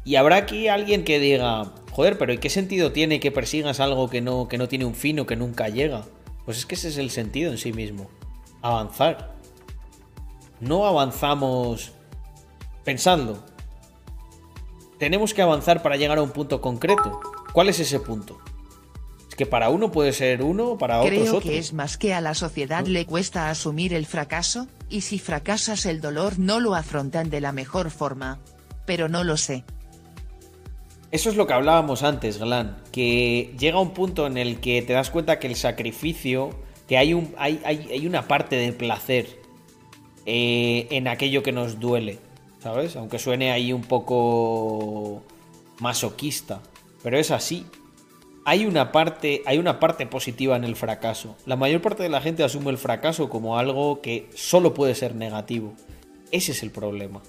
Y 0.05 0.17
habrá 0.17 0.37
aquí 0.37 0.69
alguien 0.69 1.05
que 1.05 1.19
diga, 1.19 1.73
joder, 1.91 2.19
pero 2.19 2.33
¿y 2.33 2.39
qué 2.39 2.51
sentido 2.51 2.93
tiene 2.93 3.21
que 3.21 3.31
persigas 3.31 3.81
algo 3.81 4.11
que 4.11 4.21
no, 4.21 4.49
que 4.49 4.59
no 4.59 4.69
tiene 4.69 4.85
un 4.85 4.95
fin 4.95 5.19
o 5.21 5.27
que 5.27 5.37
nunca 5.37 5.69
llega? 5.69 6.05
Pues 6.45 6.59
es 6.59 6.67
que 6.67 6.75
ese 6.75 6.89
es 6.89 6.99
el 6.99 7.11
sentido 7.11 7.51
en 7.51 7.59
sí 7.59 7.73
mismo. 7.73 8.11
Avanzar. 8.61 9.35
No 10.61 10.87
avanzamos 10.87 11.93
pensando. 12.85 13.45
Tenemos 14.99 15.35
que 15.35 15.43
avanzar 15.43 15.83
para 15.83 15.97
llegar 15.97 16.19
a 16.19 16.23
un 16.23 16.31
punto 16.31 16.61
concreto. 16.61 17.21
¿Cuál 17.53 17.69
es 17.71 17.81
ese 17.81 17.99
punto? 17.99 18.39
Es 19.29 19.35
que 19.37 19.47
para 19.47 19.71
uno 19.71 19.91
puede 19.91 20.13
ser 20.13 20.43
uno, 20.43 20.77
para 20.79 21.01
otros 21.01 21.11
Creo 21.11 21.37
otro. 21.37 21.51
que 21.51 21.59
es 21.59 21.73
más 21.73 21.97
que 21.97 22.15
a 22.15 22.21
la 22.21 22.35
sociedad 22.35 22.87
le 22.87 23.07
cuesta 23.07 23.51
asumir 23.51 23.95
el 23.95 24.07
fracaso, 24.07 24.69
y 24.89 25.01
si 25.01 25.19
fracasas 25.19 25.87
el 25.87 26.01
dolor 26.01 26.39
no 26.39 26.61
lo 26.61 26.75
afrontan 26.75 27.31
de 27.31 27.41
la 27.41 27.53
mejor 27.53 27.91
forma. 27.91 28.39
Pero 28.87 29.09
no 29.09 29.25
lo 29.25 29.37
sé. 29.37 29.65
Eso 31.15 31.31
es 31.31 31.37
lo 31.37 31.47
que 31.47 31.53
hablábamos 31.53 32.03
antes, 32.03 32.41
Glan, 32.41 32.77
que 32.91 33.55
llega 33.57 33.79
un 33.79 33.93
punto 33.93 34.27
en 34.27 34.37
el 34.37 34.59
que 34.59 34.83
te 34.83 34.95
das 34.95 35.11
cuenta 35.11 35.39
que 35.39 35.47
el 35.47 35.55
sacrificio, 35.55 36.51
que 36.89 36.99
hay, 36.99 37.15
un, 37.15 37.33
hay, 37.39 37.61
hay, 37.65 37.87
hay 37.93 38.05
una 38.09 38.27
parte 38.27 38.57
de 38.57 38.73
placer 38.73 39.41
eh, 40.27 40.89
en 40.91 41.07
aquello 41.07 41.45
que 41.45 41.53
nos 41.53 41.79
duele, 41.79 42.19
¿sabes? 42.59 42.97
Aunque 42.97 43.21
suene 43.21 43.53
ahí 43.53 43.73
un 43.73 43.83
poco 43.83 45.23
masoquista, 45.79 46.61
pero 47.05 47.17
es 47.17 47.31
así. 47.31 47.65
Hay 48.45 48.67
una 48.67 48.91
parte, 48.91 49.43
hay 49.47 49.59
una 49.59 49.79
parte 49.79 50.07
positiva 50.07 50.57
en 50.57 50.65
el 50.65 50.75
fracaso. 50.75 51.37
La 51.47 51.55
mayor 51.55 51.81
parte 51.81 52.03
de 52.03 52.09
la 52.09 52.23
gente 52.23 52.43
asume 52.43 52.73
el 52.73 52.79
fracaso 52.79 53.29
como 53.29 53.57
algo 53.57 54.01
que 54.01 54.29
solo 54.35 54.75
puede 54.75 54.97
ser 54.97 55.15
negativo. 55.15 55.75
Ese 56.33 56.51
es 56.51 56.65
el 56.65 56.73
problema. 56.73 57.23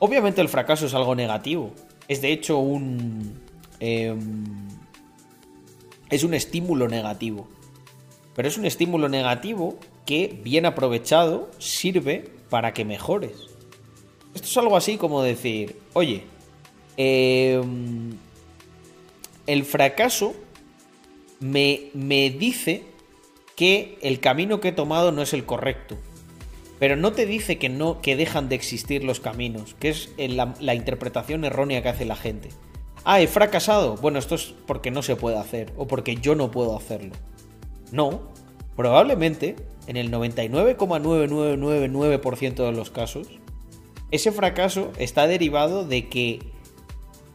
Obviamente 0.00 0.40
el 0.40 0.48
fracaso 0.48 0.86
es 0.86 0.94
algo 0.94 1.14
negativo. 1.14 1.72
Es 2.08 2.20
de 2.20 2.32
hecho 2.32 2.58
un... 2.58 3.40
em, 3.80 4.44
es 6.10 6.24
un 6.24 6.34
estímulo 6.34 6.88
negativo. 6.88 7.48
Pero 8.34 8.48
es 8.48 8.58
un 8.58 8.66
estímulo 8.66 9.08
negativo 9.08 9.78
que, 10.06 10.40
bien 10.42 10.66
aprovechado, 10.66 11.50
sirve 11.58 12.30
para 12.50 12.72
que 12.74 12.84
mejores. 12.84 13.32
Esto 14.34 14.46
es 14.48 14.56
algo 14.56 14.76
así 14.76 14.96
como 14.96 15.22
decir, 15.22 15.76
oye, 15.92 16.24
Eh, 16.96 17.60
el 19.46 19.64
fracaso 19.64 20.32
me, 21.40 21.90
me 21.92 22.30
dice 22.30 22.84
que 23.56 23.98
el 24.00 24.20
camino 24.20 24.60
que 24.60 24.68
he 24.68 24.72
tomado 24.72 25.10
no 25.10 25.20
es 25.20 25.32
el 25.32 25.44
correcto. 25.44 25.96
Pero 26.84 26.96
no 26.96 27.14
te 27.14 27.24
dice 27.24 27.56
que 27.56 27.70
no, 27.70 28.02
que 28.02 28.14
dejan 28.14 28.50
de 28.50 28.56
existir 28.56 29.04
los 29.04 29.18
caminos, 29.18 29.74
que 29.80 29.88
es 29.88 30.10
eh, 30.18 30.28
la, 30.28 30.52
la 30.60 30.74
interpretación 30.74 31.46
errónea 31.46 31.82
que 31.82 31.88
hace 31.88 32.04
la 32.04 32.14
gente. 32.14 32.50
Ah, 33.04 33.22
he 33.22 33.26
fracasado. 33.26 33.96
Bueno, 33.96 34.18
esto 34.18 34.34
es 34.34 34.52
porque 34.66 34.90
no 34.90 35.00
se 35.00 35.16
puede 35.16 35.38
hacer, 35.38 35.72
o 35.78 35.86
porque 35.86 36.16
yo 36.16 36.34
no 36.34 36.50
puedo 36.50 36.76
hacerlo. 36.76 37.14
No, 37.90 38.28
probablemente 38.76 39.56
en 39.86 39.96
el 39.96 40.12
99,9999% 40.12 42.66
de 42.66 42.72
los 42.72 42.90
casos, 42.90 43.28
ese 44.10 44.30
fracaso 44.30 44.92
está 44.98 45.26
derivado 45.26 45.86
de 45.86 46.10
que 46.10 46.40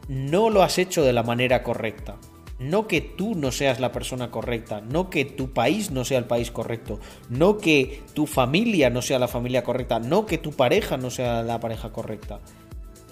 no 0.08 0.52
lo 0.52 0.62
has 0.62 0.78
hecho 0.78 1.04
de 1.04 1.14
la 1.14 1.24
manera 1.24 1.64
correcta. 1.64 2.18
No 2.60 2.88
que 2.88 3.00
tú 3.00 3.36
no 3.36 3.52
seas 3.52 3.80
la 3.80 3.94
persona 3.94 4.32
correcta, 4.32 4.82
no 4.82 5.10
que 5.10 5.24
tu 5.24 5.54
país 5.54 5.92
no 5.92 6.04
sea 6.04 6.20
el 6.20 6.26
país 6.26 6.52
correcto, 6.52 7.00
no 7.30 7.58
que 7.58 8.04
tu 8.14 8.28
familia 8.28 8.90
no 8.90 9.02
sea 9.02 9.18
la 9.18 9.30
familia 9.30 9.64
correcta, 9.64 10.00
no 10.00 10.26
que 10.26 10.38
tu 10.38 10.52
pareja 10.52 10.98
no 10.98 11.10
sea 11.10 11.42
la 11.42 11.62
pareja 11.62 11.94
correcta. 11.94 12.42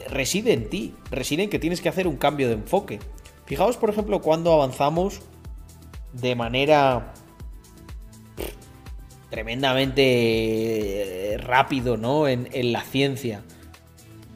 Reside 0.10 0.54
en 0.54 0.70
ti, 0.70 0.94
reside 1.10 1.44
en 1.44 1.50
que 1.50 1.60
tienes 1.60 1.80
que 1.80 1.90
hacer 1.90 2.08
un 2.08 2.18
cambio 2.18 2.48
de 2.48 2.56
enfoque. 2.56 3.00
Fijaos, 3.46 3.78
por 3.78 3.90
ejemplo, 3.90 4.22
cuando 4.22 4.52
avanzamos 4.52 5.22
de 6.12 6.36
manera 6.36 7.14
tremendamente 9.30 11.34
eh, 11.34 11.38
rápido, 11.38 11.98
¿no? 11.98 12.28
En, 12.28 12.50
en 12.52 12.72
la 12.72 12.82
ciencia. 12.82 13.44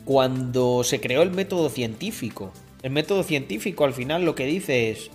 Cuando 0.05 0.83
se 0.83 0.99
creó 0.99 1.21
el 1.21 1.31
método 1.31 1.69
científico. 1.69 2.51
El 2.83 2.91
método 2.91 3.23
científico 3.23 3.85
al 3.85 3.93
final 3.93 4.25
lo 4.25 4.33
que 4.35 4.45
dice 4.45 4.89
es, 4.89 5.11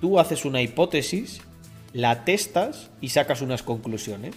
tú 0.00 0.20
haces 0.20 0.44
una 0.44 0.62
hipótesis, 0.62 1.40
la 1.92 2.24
testas 2.24 2.90
y 3.00 3.08
sacas 3.08 3.42
unas 3.42 3.62
conclusiones. 3.62 4.34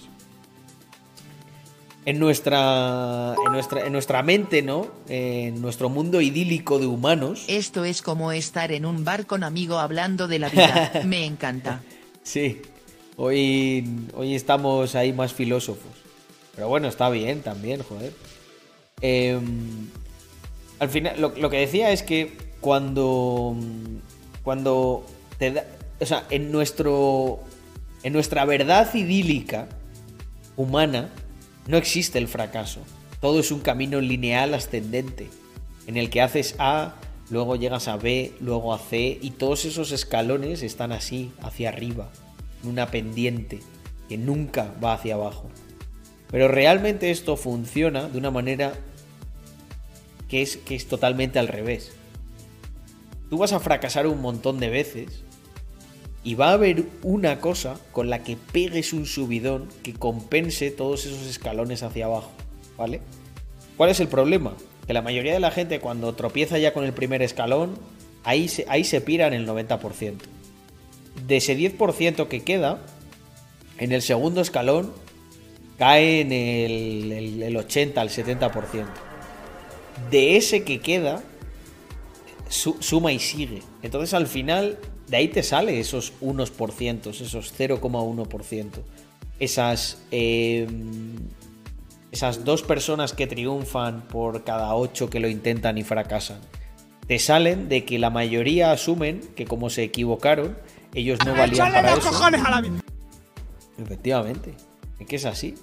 En 2.06 2.20
nuestra, 2.20 3.34
en 3.46 3.52
nuestra, 3.52 3.86
en 3.86 3.92
nuestra 3.92 4.22
mente, 4.22 4.62
¿no? 4.62 4.92
En 5.10 5.60
nuestro 5.60 5.90
mundo 5.90 6.22
idílico 6.22 6.78
de 6.78 6.86
humanos. 6.86 7.46
Esto 7.48 7.84
es 7.84 8.04
como 8.04 8.32
estar 8.32 8.72
en 8.72 8.86
un 8.86 9.04
bar 9.04 9.26
con 9.26 9.44
amigo 9.44 9.80
hablando 9.80 10.28
de 10.28 10.38
la 10.38 10.50
vida. 10.50 10.92
Me 11.06 11.26
encanta. 11.26 11.82
Sí, 12.22 12.62
hoy, 13.16 13.88
hoy 14.14 14.36
estamos 14.36 14.94
ahí 14.94 15.14
más 15.14 15.34
filósofos. 15.34 15.94
Pero 16.56 16.68
bueno, 16.68 16.88
está 16.88 17.10
bien 17.10 17.42
también, 17.42 17.82
joder. 17.82 18.14
Em, 19.02 19.90
al 20.78 20.90
final, 20.90 21.20
lo, 21.20 21.30
lo 21.30 21.50
que 21.50 21.58
decía 21.58 21.92
es 21.92 22.04
que 22.04 22.45
cuando. 22.66 23.56
Cuando 24.42 25.06
te 25.38 25.52
da. 25.52 25.66
O 26.00 26.06
sea, 26.08 26.26
en 26.32 26.52
nuestro. 26.52 27.40
En 28.02 28.12
nuestra 28.12 28.44
verdad 28.46 28.92
idílica 28.96 29.68
humana 30.56 31.12
no 31.68 31.78
existe 31.78 32.18
el 32.18 32.28
fracaso. 32.28 32.80
Todo 33.22 33.40
es 33.40 33.52
un 33.52 33.60
camino 33.60 34.02
lineal 34.02 34.56
ascendente. 34.56 35.28
En 35.86 35.96
el 35.96 36.10
que 36.10 36.22
haces 36.22 36.56
A, 36.58 36.96
luego 37.30 37.56
llegas 37.56 37.88
a 37.88 37.98
B, 37.98 38.34
luego 38.40 38.74
a 38.74 38.80
C. 38.80 39.20
Y 39.22 39.32
todos 39.32 39.66
esos 39.66 39.92
escalones 39.92 40.64
están 40.64 40.92
así, 40.92 41.32
hacia 41.44 41.70
arriba. 41.70 42.10
En 42.64 42.70
una 42.70 42.90
pendiente. 42.90 43.60
Que 44.10 44.18
nunca 44.18 44.74
va 44.84 44.94
hacia 44.94 45.14
abajo. 45.14 45.52
Pero 46.32 46.48
realmente 46.48 47.12
esto 47.12 47.38
funciona 47.38 48.10
de 48.10 48.18
una 48.18 48.32
manera 48.32 48.74
que 50.30 50.42
es, 50.42 50.58
que 50.58 50.74
es 50.74 50.88
totalmente 50.88 51.38
al 51.38 51.48
revés. 51.48 51.92
Tú 53.30 53.38
vas 53.38 53.54
a 53.54 53.60
fracasar 53.60 54.08
un 54.08 54.22
montón 54.22 54.60
de 54.60 54.70
veces 54.70 55.24
y 56.24 56.36
va 56.36 56.50
a 56.50 56.54
haber 56.54 56.86
una 57.04 57.40
cosa 57.40 57.80
con 57.92 58.10
la 58.10 58.24
que 58.24 58.36
pegues 58.36 58.94
un 58.94 59.06
subidón 59.06 59.70
que 59.84 59.94
compense 59.94 60.72
todos 60.72 61.06
esos 61.06 61.28
escalones 61.28 61.84
hacia 61.84 62.06
abajo, 62.06 62.32
¿vale? 62.78 63.02
¿Cuál 63.78 63.92
es 63.92 64.00
el 64.00 64.08
problema? 64.08 64.54
Que 64.88 64.94
la 64.94 65.02
mayoría 65.02 65.34
de 65.34 65.40
la 65.40 65.52
gente 65.52 65.80
cuando 65.80 66.14
tropieza 66.16 66.58
ya 66.58 66.74
con 66.74 66.84
el 66.84 66.94
primer 66.94 67.22
escalón, 67.22 67.78
ahí 68.24 68.48
se, 68.48 68.66
ahí 68.70 68.84
se 68.84 69.02
pira 69.02 69.28
en 69.28 69.34
el 69.34 69.48
90%. 69.48 70.16
De 71.28 71.38
ese 71.38 71.58
10% 71.58 72.28
que 72.28 72.44
queda, 72.44 72.80
en 73.78 73.92
el 73.92 74.02
segundo 74.02 74.42
escalón 74.42 74.92
cae 75.78 76.22
en 76.22 76.32
el, 76.32 77.12
el, 77.12 77.44
el 77.44 77.58
80, 77.58 78.02
el 78.02 78.10
70%. 78.10 78.86
De 80.10 80.38
ese 80.38 80.64
que 80.64 80.80
queda, 80.80 81.22
su- 82.50 82.78
suma 82.80 83.12
y 83.12 83.20
sigue. 83.20 83.62
Entonces 83.82 84.14
al 84.14 84.28
final, 84.28 84.78
de 85.08 85.18
ahí 85.18 85.28
te 85.28 85.44
sale 85.44 85.80
esos 85.80 86.14
unos 86.22 86.52
por 86.52 86.72
cientos, 86.72 87.22
esos 87.22 87.54
0,1%. 87.58 88.84
Esas, 89.40 90.02
eh, 90.12 90.68
esas 92.12 92.46
dos 92.46 92.64
personas 92.64 93.12
que 93.14 93.28
triunfan 93.28 94.08
por 94.08 94.44
cada 94.44 94.74
ocho 94.76 95.10
que 95.10 95.20
lo 95.20 95.28
intentan 95.28 95.78
y 95.78 95.84
fracasan. 95.84 96.40
Te 97.08 97.20
salen 97.20 97.68
de 97.70 97.86
que 97.86 98.00
la 98.00 98.10
mayoría 98.10 98.72
asumen 98.72 99.20
que 99.36 99.46
como 99.46 99.70
se 99.70 99.84
equivocaron, 99.84 100.58
ellos 100.94 101.20
no 101.26 101.32
valían 101.34 101.68
¡Échale 101.68 101.74
para 101.74 101.90
dos 101.92 102.00
eso. 102.00 102.10
cojones 102.10 102.42
a 102.44 102.50
la 102.50 102.62
vida! 102.62 102.80
Efectivamente. 103.78 104.54
Es 105.00 105.06
que 105.08 105.16
es 105.18 105.26
así. 105.26 105.56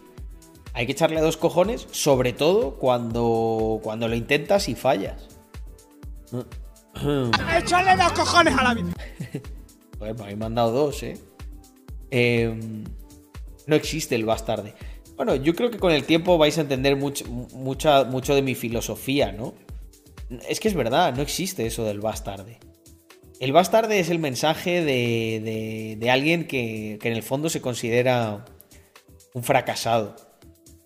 Hay 0.75 0.87
que 0.87 0.93
echarle 0.93 1.21
dos 1.21 1.37
cojones, 1.39 1.87
sobre 1.91 2.33
todo 2.35 2.77
cuando, 2.77 3.81
cuando 3.83 4.07
lo 4.09 4.15
intentas 4.15 4.69
y 4.69 4.75
fallas. 4.75 5.29
¡Échale 7.59 7.97
dos 8.03 8.13
cojones 8.13 8.55
a 8.57 8.63
la 8.63 8.75
vida! 8.75 8.93
Pues 9.99 10.37
me 10.37 10.45
han 10.47 10.55
dado 10.57 10.73
dos, 10.73 11.01
¿eh? 11.05 11.17
Em, 12.11 12.83
no 13.69 13.77
existe 13.77 14.17
el 14.17 14.25
bastarde. 14.25 14.75
Bueno, 15.17 15.37
yo 15.37 15.55
creo 15.55 15.71
que 15.71 15.79
con 15.79 15.93
el 15.93 16.03
tiempo 16.03 16.39
vais 16.39 16.59
a 16.59 16.63
entender 16.63 16.97
mucho, 16.97 17.25
mucha, 17.55 18.03
mucho 18.03 18.35
de 18.35 18.43
mi 18.43 18.57
filosofía, 18.57 19.31
¿no? 19.31 19.55
Es 20.49 20.59
que 20.59 20.67
es 20.67 20.75
verdad, 20.75 21.15
no 21.15 21.23
existe 21.23 21.67
eso 21.67 21.85
del 21.85 22.01
bastarde. 22.01 22.59
El 23.39 23.53
bastarde 23.53 24.01
es 24.01 24.11
el 24.11 24.19
mensaje 24.19 24.83
de, 24.83 25.41
de- 25.45 25.97
de 26.01 26.11
alguien 26.11 26.49
que, 26.49 26.99
que 27.01 27.07
en 27.09 27.15
el 27.15 27.23
fondo 27.23 27.49
se 27.49 27.61
considera 27.61 28.45
un 29.35 29.45
fracasado. 29.45 30.17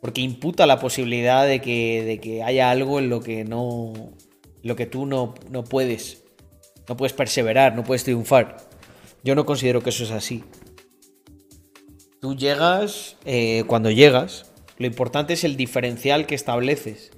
Porque 0.03 0.21
imputa 0.21 0.67
la 0.67 0.79
posibilidad 0.79 1.47
de 1.47 1.63
que, 1.63 2.05
de 2.05 2.21
que 2.21 2.43
haya 2.43 2.71
algo 2.71 2.99
en 2.99 3.09
lo 3.09 3.21
que 3.21 3.45
no. 3.45 3.95
Lo 4.67 4.77
que 4.77 4.87
tú 4.87 5.07
no, 5.07 5.35
no 5.51 5.65
puedes. 5.65 6.25
No 6.89 6.97
puedes 6.97 7.13
perseverar, 7.13 7.75
no 7.75 7.85
puedes 7.85 8.05
triunfar. 8.05 8.59
Yo 9.25 9.35
no 9.35 9.47
considero 9.47 9.83
que 9.83 9.91
eso 9.91 10.05
es 10.05 10.11
así. 10.11 10.45
Tú 12.21 12.37
llegas 12.37 13.17
eh, 13.25 13.65
cuando 13.67 13.91
llegas. 13.91 14.53
Lo 14.79 14.87
importante 14.87 15.35
es 15.35 15.45
el 15.45 15.57
diferencial 15.57 16.27
que 16.27 16.35
estableces. 16.35 17.11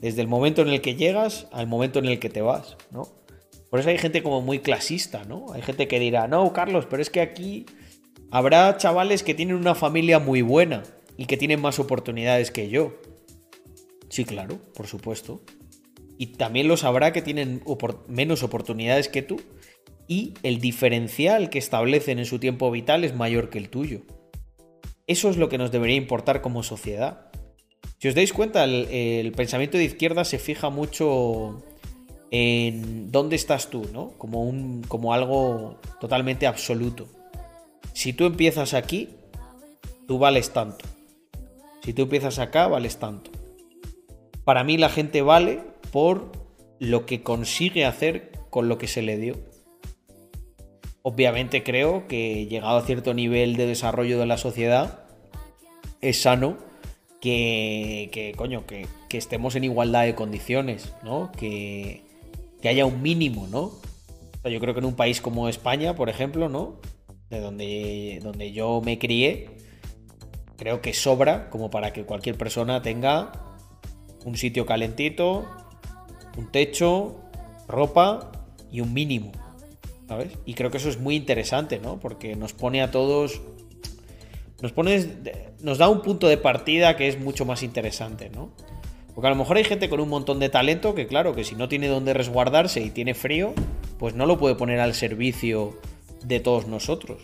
Desde 0.00 0.20
el 0.20 0.28
momento 0.28 0.62
en 0.62 0.68
el 0.68 0.80
que 0.80 0.94
llegas 0.94 1.46
al 1.52 1.66
momento 1.66 1.98
en 1.98 2.06
el 2.06 2.18
que 2.18 2.28
te 2.28 2.42
vas, 2.42 2.76
¿no? 2.90 3.08
Por 3.70 3.80
eso 3.80 3.88
hay 3.88 3.98
gente 3.98 4.22
como 4.22 4.42
muy 4.42 4.58
clasista, 4.58 5.24
¿no? 5.24 5.52
Hay 5.52 5.62
gente 5.62 5.88
que 5.88 5.98
dirá, 5.98 6.28
no, 6.28 6.52
Carlos, 6.52 6.86
pero 6.90 7.00
es 7.00 7.08
que 7.08 7.20
aquí 7.20 7.64
habrá 8.30 8.76
chavales 8.76 9.22
que 9.22 9.34
tienen 9.34 9.56
una 9.56 9.74
familia 9.74 10.18
muy 10.18 10.42
buena 10.42 10.82
y 11.16 11.26
que 11.26 11.36
tienen 11.36 11.60
más 11.60 11.78
oportunidades 11.78 12.50
que 12.50 12.68
yo. 12.68 12.94
Sí, 14.10 14.24
claro, 14.24 14.58
por 14.74 14.86
supuesto. 14.86 15.40
Y 16.22 16.26
también 16.26 16.68
los 16.68 16.84
habrá 16.84 17.12
que 17.12 17.20
tienen 17.20 17.64
menos 18.06 18.44
oportunidades 18.44 19.08
que 19.08 19.22
tú 19.22 19.40
y 20.06 20.34
el 20.44 20.60
diferencial 20.60 21.50
que 21.50 21.58
establecen 21.58 22.20
en 22.20 22.26
su 22.26 22.38
tiempo 22.38 22.70
vital 22.70 23.02
es 23.02 23.12
mayor 23.12 23.50
que 23.50 23.58
el 23.58 23.70
tuyo. 23.70 24.02
Eso 25.08 25.30
es 25.30 25.36
lo 25.36 25.48
que 25.48 25.58
nos 25.58 25.72
debería 25.72 25.96
importar 25.96 26.40
como 26.40 26.62
sociedad. 26.62 27.32
Si 27.98 28.06
os 28.06 28.14
dais 28.14 28.32
cuenta, 28.32 28.62
el, 28.62 28.86
el 28.88 29.32
pensamiento 29.32 29.78
de 29.78 29.82
izquierda 29.82 30.24
se 30.24 30.38
fija 30.38 30.70
mucho 30.70 31.64
en 32.30 33.10
dónde 33.10 33.34
estás 33.34 33.68
tú, 33.68 33.88
¿no? 33.92 34.10
Como, 34.16 34.44
un, 34.44 34.82
como 34.86 35.14
algo 35.14 35.80
totalmente 36.00 36.46
absoluto. 36.46 37.08
Si 37.94 38.12
tú 38.12 38.26
empiezas 38.26 38.74
aquí, 38.74 39.08
tú 40.06 40.20
vales 40.20 40.52
tanto. 40.52 40.84
Si 41.82 41.92
tú 41.92 42.02
empiezas 42.02 42.38
acá, 42.38 42.68
vales 42.68 42.98
tanto. 42.98 43.32
Para 44.44 44.62
mí 44.62 44.76
la 44.76 44.88
gente 44.88 45.20
vale 45.22 45.71
por 45.92 46.32
lo 46.80 47.06
que 47.06 47.22
consigue 47.22 47.84
hacer 47.84 48.32
con 48.50 48.68
lo 48.68 48.78
que 48.78 48.88
se 48.88 49.02
le 49.02 49.18
dio. 49.18 49.36
Obviamente 51.02 51.62
creo 51.62 52.08
que 52.08 52.46
llegado 52.46 52.78
a 52.78 52.82
cierto 52.82 53.14
nivel 53.14 53.56
de 53.56 53.66
desarrollo 53.66 54.18
de 54.18 54.26
la 54.26 54.38
sociedad, 54.38 55.04
es 56.00 56.22
sano 56.22 56.58
que, 57.20 58.10
que, 58.12 58.32
coño, 58.36 58.66
que, 58.66 58.86
que 59.08 59.18
estemos 59.18 59.54
en 59.54 59.64
igualdad 59.64 60.04
de 60.04 60.14
condiciones, 60.14 60.92
¿no? 61.04 61.30
Que, 61.32 62.02
que 62.60 62.68
haya 62.68 62.84
un 62.84 63.00
mínimo, 63.02 63.46
¿no? 63.48 63.60
O 63.62 64.40
sea, 64.42 64.50
yo 64.50 64.58
creo 64.58 64.74
que 64.74 64.80
en 64.80 64.86
un 64.86 64.96
país 64.96 65.20
como 65.20 65.48
España, 65.48 65.94
por 65.94 66.08
ejemplo, 66.08 66.48
¿no? 66.48 66.80
De 67.30 67.40
donde, 67.40 68.18
donde 68.22 68.52
yo 68.52 68.80
me 68.84 68.98
crié, 68.98 69.50
creo 70.56 70.80
que 70.80 70.92
sobra 70.92 71.48
como 71.50 71.70
para 71.70 71.92
que 71.92 72.04
cualquier 72.04 72.36
persona 72.36 72.82
tenga 72.82 73.32
un 74.24 74.36
sitio 74.36 74.66
calentito, 74.66 75.48
un 76.36 76.50
techo, 76.50 77.16
ropa 77.68 78.32
y 78.70 78.80
un 78.80 78.92
mínimo. 78.92 79.32
¿Sabes? 80.08 80.32
Y 80.44 80.54
creo 80.54 80.70
que 80.70 80.76
eso 80.76 80.88
es 80.88 80.98
muy 80.98 81.16
interesante, 81.16 81.78
¿no? 81.78 81.98
Porque 81.98 82.36
nos 82.36 82.52
pone 82.52 82.82
a 82.82 82.90
todos. 82.90 83.40
Nos 84.60 84.72
pone. 84.72 85.06
Nos 85.60 85.78
da 85.78 85.88
un 85.88 86.02
punto 86.02 86.28
de 86.28 86.36
partida 86.36 86.96
que 86.96 87.08
es 87.08 87.18
mucho 87.18 87.44
más 87.44 87.62
interesante, 87.62 88.28
¿no? 88.30 88.50
Porque 89.14 89.26
a 89.26 89.30
lo 89.30 89.36
mejor 89.36 89.56
hay 89.56 89.64
gente 89.64 89.88
con 89.88 90.00
un 90.00 90.08
montón 90.08 90.38
de 90.40 90.48
talento 90.48 90.94
que, 90.94 91.06
claro, 91.06 91.34
que 91.34 91.44
si 91.44 91.54
no 91.54 91.68
tiene 91.68 91.88
dónde 91.88 92.14
resguardarse 92.14 92.80
y 92.80 92.90
tiene 92.90 93.14
frío, 93.14 93.52
pues 93.98 94.14
no 94.14 94.26
lo 94.26 94.38
puede 94.38 94.54
poner 94.54 94.80
al 94.80 94.94
servicio 94.94 95.78
de 96.24 96.40
todos 96.40 96.66
nosotros. 96.66 97.22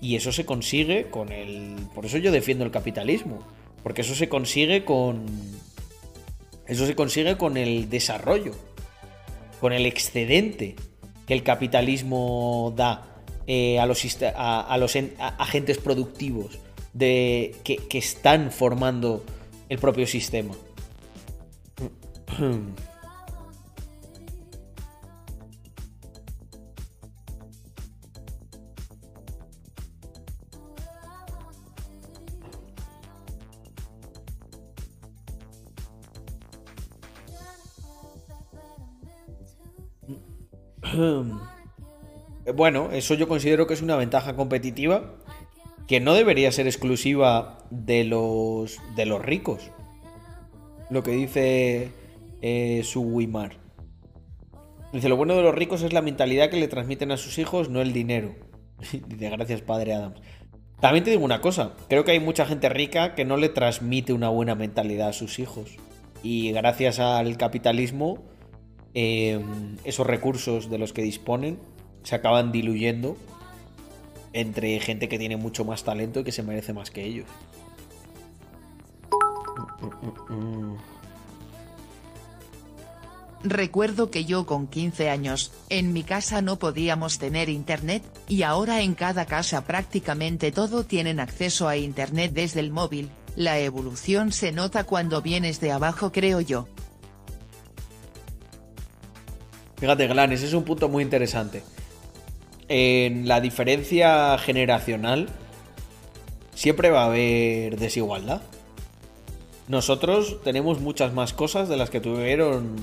Y 0.00 0.16
eso 0.16 0.32
se 0.32 0.44
consigue 0.44 1.08
con 1.10 1.32
el. 1.32 1.76
Por 1.94 2.06
eso 2.06 2.18
yo 2.18 2.32
defiendo 2.32 2.64
el 2.64 2.70
capitalismo. 2.70 3.38
Porque 3.82 4.02
eso 4.02 4.14
se 4.14 4.28
consigue 4.28 4.84
con. 4.84 5.26
Eso 6.66 6.86
se 6.86 6.94
consigue 6.94 7.36
con 7.36 7.56
el 7.56 7.88
desarrollo. 7.88 8.52
Con 9.60 9.72
el 9.72 9.86
excedente 9.86 10.76
que 11.26 11.34
el 11.34 11.42
capitalismo 11.42 12.72
da 12.76 13.22
eh, 13.46 13.78
a 13.78 13.86
los, 13.86 14.04
a, 14.22 14.76
los 14.78 14.96
agentes 15.18 15.78
productivos 15.78 16.58
de, 16.92 17.56
que 17.64 17.98
están 17.98 18.50
formando 18.50 19.24
el 19.68 19.78
propio 19.78 20.06
sistema. 20.06 20.54
Bueno, 42.54 42.90
eso 42.92 43.14
yo 43.14 43.28
considero 43.28 43.66
que 43.66 43.74
es 43.74 43.82
una 43.82 43.96
ventaja 43.96 44.36
competitiva 44.36 45.16
que 45.86 46.00
no 46.00 46.14
debería 46.14 46.50
ser 46.52 46.66
exclusiva 46.66 47.58
de 47.70 48.04
los 48.04 48.78
de 48.94 49.06
los 49.06 49.24
ricos. 49.24 49.70
Lo 50.90 51.02
que 51.02 51.12
dice 51.12 51.90
eh, 52.42 52.82
su 52.84 53.02
Wimar. 53.02 53.56
Dice, 54.92 55.08
lo 55.08 55.16
bueno 55.16 55.34
de 55.34 55.42
los 55.42 55.54
ricos 55.54 55.82
es 55.82 55.92
la 55.92 56.02
mentalidad 56.02 56.48
que 56.48 56.58
le 56.58 56.68
transmiten 56.68 57.10
a 57.10 57.16
sus 57.16 57.38
hijos, 57.38 57.68
no 57.68 57.82
el 57.82 57.92
dinero. 57.92 58.34
Dice, 59.08 59.30
gracias, 59.30 59.60
padre 59.60 59.94
Adams. 59.94 60.20
También 60.80 61.04
te 61.04 61.10
digo 61.10 61.24
una 61.24 61.40
cosa, 61.40 61.72
creo 61.88 62.04
que 62.04 62.12
hay 62.12 62.20
mucha 62.20 62.46
gente 62.46 62.68
rica 62.68 63.14
que 63.14 63.24
no 63.24 63.36
le 63.36 63.48
transmite 63.48 64.12
una 64.12 64.28
buena 64.28 64.54
mentalidad 64.54 65.08
a 65.08 65.12
sus 65.12 65.38
hijos. 65.38 65.76
Y 66.22 66.52
gracias 66.52 66.98
al 66.98 67.36
capitalismo, 67.36 68.24
eh, 68.98 69.38
esos 69.84 70.06
recursos 70.06 70.70
de 70.70 70.78
los 70.78 70.94
que 70.94 71.02
disponen 71.02 71.58
se 72.02 72.14
acaban 72.14 72.50
diluyendo 72.50 73.18
entre 74.32 74.80
gente 74.80 75.06
que 75.10 75.18
tiene 75.18 75.36
mucho 75.36 75.66
más 75.66 75.84
talento 75.84 76.20
y 76.20 76.24
que 76.24 76.32
se 76.32 76.42
merece 76.42 76.72
más 76.72 76.90
que 76.90 77.04
ellos. 77.04 77.26
Recuerdo 83.44 84.10
que 84.10 84.24
yo 84.24 84.46
con 84.46 84.66
15 84.66 85.10
años, 85.10 85.52
en 85.68 85.92
mi 85.92 86.02
casa 86.02 86.40
no 86.40 86.58
podíamos 86.58 87.18
tener 87.18 87.50
internet, 87.50 88.02
y 88.28 88.44
ahora 88.44 88.80
en 88.80 88.94
cada 88.94 89.26
casa 89.26 89.66
prácticamente 89.66 90.52
todo 90.52 90.84
tienen 90.84 91.20
acceso 91.20 91.68
a 91.68 91.76
internet 91.76 92.32
desde 92.32 92.60
el 92.60 92.70
móvil, 92.70 93.10
la 93.36 93.58
evolución 93.58 94.32
se 94.32 94.52
nota 94.52 94.84
cuando 94.84 95.20
vienes 95.20 95.60
de 95.60 95.70
abajo 95.70 96.12
creo 96.12 96.40
yo. 96.40 96.66
Fíjate, 99.78 100.06
Glan, 100.06 100.32
ese 100.32 100.46
es 100.46 100.54
un 100.54 100.64
punto 100.64 100.88
muy 100.88 101.02
interesante. 101.02 101.62
En 102.68 103.28
la 103.28 103.40
diferencia 103.40 104.36
generacional 104.38 105.28
siempre 106.54 106.90
va 106.90 107.02
a 107.02 107.06
haber 107.06 107.78
desigualdad. 107.78 108.40
Nosotros 109.68 110.42
tenemos 110.42 110.80
muchas 110.80 111.12
más 111.12 111.32
cosas 111.32 111.68
de 111.68 111.76
las 111.76 111.90
que 111.90 112.00
tuvieron 112.00 112.76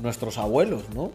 nuestros 0.00 0.38
abuelos, 0.38 0.84
¿no? 0.94 1.12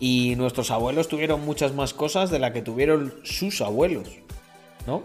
Y 0.00 0.34
nuestros 0.36 0.70
abuelos 0.70 1.08
tuvieron 1.08 1.44
muchas 1.44 1.74
más 1.74 1.92
cosas 1.92 2.30
de 2.30 2.38
las 2.38 2.52
que 2.52 2.62
tuvieron 2.62 3.12
sus 3.24 3.60
abuelos, 3.60 4.08
¿no? 4.86 5.02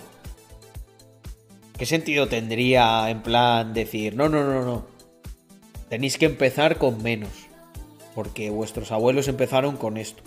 ¿Qué 1.77 1.85
sentido 1.85 2.27
tendría 2.27 3.09
en 3.09 3.23
plan 3.23 3.73
decir, 3.73 4.15
no, 4.15 4.29
no, 4.29 4.43
no, 4.43 4.63
no, 4.63 4.85
tenéis 5.89 6.17
que 6.17 6.27
empezar 6.27 6.77
con 6.77 7.01
menos? 7.01 7.42
Porque 8.15 8.49
vuestros 8.49 8.91
abuelos 8.91 9.27
empezaron 9.27 9.77
con 9.77 9.97
esto. 9.97 10.23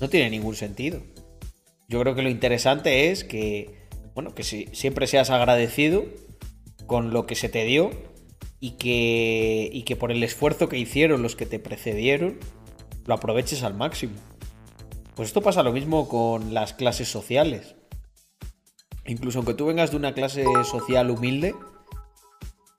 No 0.00 0.08
tiene 0.08 0.30
ningún 0.30 0.54
sentido. 0.56 1.00
Yo 1.88 2.00
creo 2.00 2.14
que 2.14 2.22
lo 2.22 2.30
interesante 2.30 3.10
es 3.10 3.24
que, 3.24 3.88
bueno, 4.14 4.34
que 4.34 4.42
si- 4.44 4.68
siempre 4.72 5.06
seas 5.06 5.30
agradecido 5.30 6.04
con 6.86 7.12
lo 7.12 7.26
que 7.26 7.34
se 7.34 7.48
te 7.48 7.64
dio 7.64 7.90
y 8.60 8.72
que, 8.72 9.68
y 9.72 9.82
que 9.82 9.96
por 9.96 10.12
el 10.12 10.22
esfuerzo 10.22 10.68
que 10.68 10.78
hicieron 10.78 11.22
los 11.22 11.34
que 11.36 11.46
te 11.46 11.58
precedieron, 11.58 12.38
lo 13.06 13.14
aproveches 13.14 13.62
al 13.62 13.74
máximo. 13.74 14.14
Pues 15.16 15.28
esto 15.30 15.42
pasa 15.42 15.62
lo 15.62 15.72
mismo 15.72 16.08
con 16.08 16.54
las 16.54 16.72
clases 16.72 17.08
sociales. 17.08 17.74
Incluso 19.04 19.38
aunque 19.38 19.54
tú 19.54 19.66
vengas 19.66 19.90
de 19.90 19.96
una 19.96 20.14
clase 20.14 20.44
social 20.64 21.10
humilde, 21.10 21.54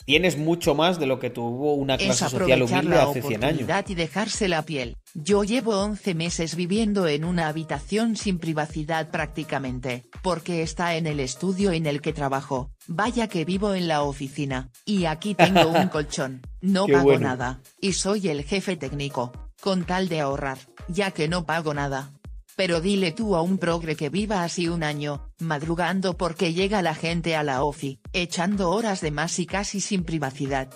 tienes 0.05 0.37
mucho 0.37 0.75
más 0.75 0.99
de 0.99 1.05
lo 1.07 1.19
que 1.19 1.29
tuvo 1.29 1.73
una 1.75 1.95
Es 1.95 2.03
clase 2.03 2.29
social 2.29 2.61
humilde 2.63 2.97
hace 2.97 3.21
100 3.21 3.43
años. 3.43 3.69
y 3.87 3.95
dejarse 3.95 4.47
la 4.47 4.63
piel. 4.63 4.97
Yo 5.13 5.43
llevo 5.43 5.77
11 5.77 6.13
meses 6.15 6.55
viviendo 6.55 7.07
en 7.07 7.25
una 7.25 7.47
habitación 7.47 8.15
sin 8.15 8.39
privacidad 8.39 9.09
prácticamente, 9.11 10.05
porque 10.21 10.61
está 10.61 10.95
en 10.95 11.07
el 11.07 11.19
estudio 11.19 11.71
en 11.71 11.85
el 11.85 12.01
que 12.01 12.13
trabajo. 12.13 12.71
Vaya 12.87 13.27
que 13.27 13.45
vivo 13.45 13.73
en 13.73 13.87
la 13.87 14.03
oficina, 14.03 14.69
y 14.85 15.05
aquí 15.05 15.35
tengo 15.35 15.67
un 15.69 15.87
colchón, 15.89 16.41
no 16.61 16.87
pago 16.87 17.03
bueno. 17.03 17.27
nada, 17.27 17.61
y 17.79 17.93
soy 17.93 18.27
el 18.29 18.43
jefe 18.43 18.77
técnico, 18.77 19.31
con 19.61 19.83
tal 19.85 20.07
de 20.09 20.21
ahorrar, 20.21 20.57
ya 20.87 21.11
que 21.11 21.27
no 21.27 21.45
pago 21.45 21.73
nada. 21.73 22.13
Pero 22.55 22.81
dile 22.81 23.11
tú 23.11 23.35
a 23.35 23.41
un 23.41 23.57
progre 23.57 23.95
que 23.95 24.09
viva 24.09 24.43
así 24.43 24.67
un 24.67 24.83
año, 24.83 25.29
madrugando 25.39 26.17
porque 26.17 26.53
llega 26.53 26.81
la 26.81 26.95
gente 26.95 27.35
a 27.35 27.43
la 27.43 27.63
ofi, 27.63 27.99
echando 28.13 28.69
horas 28.71 29.01
de 29.01 29.11
más 29.11 29.39
y 29.39 29.45
casi 29.45 29.81
sin 29.81 30.03
privacidad. 30.03 30.69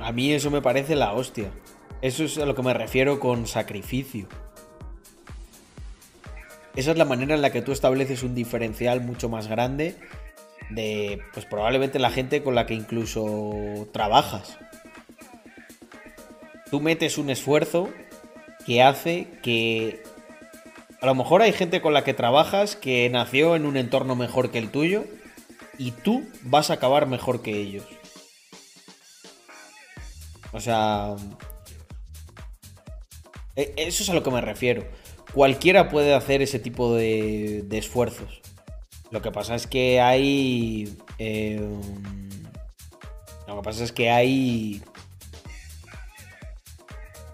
A 0.00 0.12
mí 0.12 0.32
eso 0.32 0.50
me 0.50 0.62
parece 0.62 0.96
la 0.96 1.12
hostia. 1.12 1.52
Eso 2.00 2.24
es 2.24 2.36
a 2.38 2.46
lo 2.46 2.54
que 2.54 2.62
me 2.62 2.74
refiero 2.74 3.20
con 3.20 3.46
sacrificio. 3.46 4.26
Esa 6.74 6.90
es 6.90 6.98
la 6.98 7.04
manera 7.04 7.34
en 7.34 7.42
la 7.42 7.52
que 7.52 7.62
tú 7.62 7.70
estableces 7.70 8.22
un 8.22 8.34
diferencial 8.34 9.00
mucho 9.02 9.28
más 9.28 9.46
grande 9.46 9.96
de, 10.70 11.20
pues 11.34 11.46
probablemente 11.46 11.98
la 11.98 12.10
gente 12.10 12.42
con 12.42 12.54
la 12.54 12.66
que 12.66 12.74
incluso 12.74 13.88
trabajas. 13.92 14.58
Tú 16.70 16.80
metes 16.80 17.18
un 17.18 17.30
esfuerzo 17.30 17.90
que 18.66 18.82
hace 18.82 19.26
que 19.42 20.02
a 21.00 21.06
lo 21.06 21.14
mejor 21.14 21.42
hay 21.42 21.52
gente 21.52 21.80
con 21.80 21.94
la 21.94 22.04
que 22.04 22.14
trabajas 22.14 22.76
que 22.76 23.08
nació 23.10 23.56
en 23.56 23.66
un 23.66 23.76
entorno 23.76 24.14
mejor 24.14 24.50
que 24.50 24.58
el 24.58 24.70
tuyo 24.70 25.04
y 25.78 25.90
tú 25.90 26.28
vas 26.42 26.70
a 26.70 26.74
acabar 26.74 27.06
mejor 27.06 27.42
que 27.42 27.52
ellos. 27.60 27.84
O 30.52 30.60
sea, 30.60 31.16
e- 33.56 33.74
eso 33.76 34.02
es 34.02 34.10
a 34.10 34.14
lo 34.14 34.22
que 34.22 34.30
me 34.30 34.40
refiero. 34.40 34.84
Cualquiera 35.34 35.88
puede 35.88 36.14
hacer 36.14 36.42
ese 36.42 36.58
tipo 36.58 36.94
de, 36.94 37.62
de 37.64 37.78
esfuerzos. 37.78 38.42
Lo 39.10 39.22
que 39.22 39.30
pasa 39.32 39.54
es 39.54 39.66
que 39.66 40.00
hay... 40.00 40.96
eh, 41.18 41.60
lo 43.46 43.56
que 43.56 43.62
pasa 43.62 43.82
es 43.84 43.92
que 43.92 44.10
hay... 44.10 44.82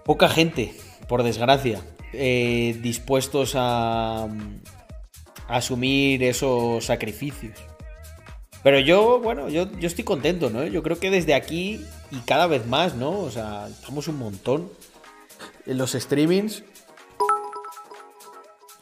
Poca 0.05 0.27
gente, 0.27 0.73
por 1.09 1.23
desgracia, 1.23 1.81
eh, 2.13 2.77
dispuestos 2.81 3.53
a, 3.55 4.23
a 4.23 4.29
asumir 5.47 6.23
esos 6.23 6.85
sacrificios. 6.85 7.57
Pero 8.63 8.79
yo, 8.79 9.19
bueno, 9.19 9.49
yo, 9.49 9.71
yo 9.79 9.87
estoy 9.87 10.03
contento, 10.03 10.49
¿no? 10.49 10.65
Yo 10.65 10.83
creo 10.83 10.99
que 10.99 11.09
desde 11.09 11.33
aquí 11.33 11.81
y 12.11 12.17
cada 12.25 12.45
vez 12.45 12.67
más, 12.67 12.95
¿no? 12.95 13.19
O 13.19 13.31
sea, 13.31 13.67
estamos 13.67 14.07
un 14.07 14.19
montón. 14.19 14.69
En 15.65 15.77
los 15.77 15.91
streamings, 15.91 16.63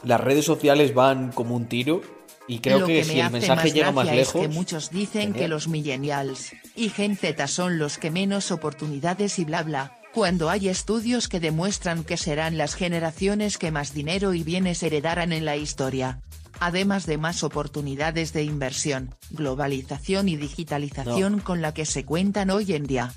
las 0.04 0.20
redes 0.20 0.46
sociales 0.46 0.94
van 0.94 1.32
como 1.32 1.56
un 1.56 1.68
tiro. 1.68 2.02
Y 2.50 2.60
creo 2.60 2.80
Lo 2.80 2.88
que, 2.88 3.00
que 3.00 3.04
si 3.04 3.14
me 3.14 3.20
el 3.20 3.26
hace 3.26 3.34
mensaje 3.34 3.64
más 3.66 3.74
llega 3.74 3.92
más 3.92 4.06
gracia 4.06 4.22
lejos. 4.22 4.42
Es 4.42 4.48
que 4.48 4.54
muchos 4.54 4.90
dicen 4.90 5.34
que 5.34 5.48
los 5.50 5.68
millennials 5.68 6.54
y 6.76 6.90
Gen 6.90 7.18
Z 7.18 7.46
son 7.48 7.78
los 7.78 7.98
que 7.98 8.10
menos 8.10 8.52
oportunidades 8.52 9.38
y 9.38 9.44
bla 9.44 9.64
bla, 9.64 10.00
cuando 10.18 10.50
hay 10.50 10.68
estudios 10.68 11.28
que 11.28 11.40
demuestran 11.40 12.04
que 12.04 12.18
serán 12.18 12.58
las 12.58 12.74
generaciones 12.74 13.60
que 13.60 13.70
más 13.70 13.94
dinero 13.94 14.34
y 14.34 14.42
bienes 14.42 14.82
heredarán 14.82 15.32
en 15.32 15.46
la 15.46 15.58
historia. 15.58 16.24
Además 16.60 17.06
de 17.06 17.20
más 17.20 17.44
oportunidades 17.44 18.34
de 18.34 18.42
inversión, 18.42 19.14
globalización 19.30 20.28
y 20.28 20.36
digitalización 20.36 21.40
con 21.40 21.62
la 21.62 21.76
que 21.76 21.86
se 21.86 22.04
cuentan 22.04 22.50
hoy 22.50 22.74
en 22.74 22.88
día. 22.88 23.14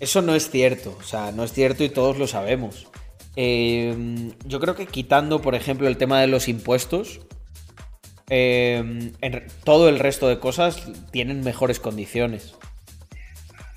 Eso 0.00 0.22
no 0.22 0.34
es 0.34 0.48
cierto, 0.48 0.96
o 0.98 1.02
sea, 1.02 1.30
no 1.30 1.44
es 1.44 1.52
cierto 1.52 1.84
y 1.84 1.90
todos 1.90 2.16
lo 2.16 2.26
sabemos. 2.26 2.86
Eh, 3.36 4.32
yo 4.46 4.60
creo 4.60 4.74
que 4.74 4.86
quitando, 4.86 5.42
por 5.42 5.54
ejemplo, 5.54 5.88
el 5.88 5.98
tema 5.98 6.22
de 6.22 6.26
los 6.26 6.48
impuestos, 6.48 7.20
eh, 8.30 9.12
en 9.20 9.46
todo 9.62 9.90
el 9.90 9.98
resto 9.98 10.28
de 10.28 10.38
cosas 10.38 10.84
tienen 11.10 11.42
mejores 11.42 11.80
condiciones. 11.80 12.54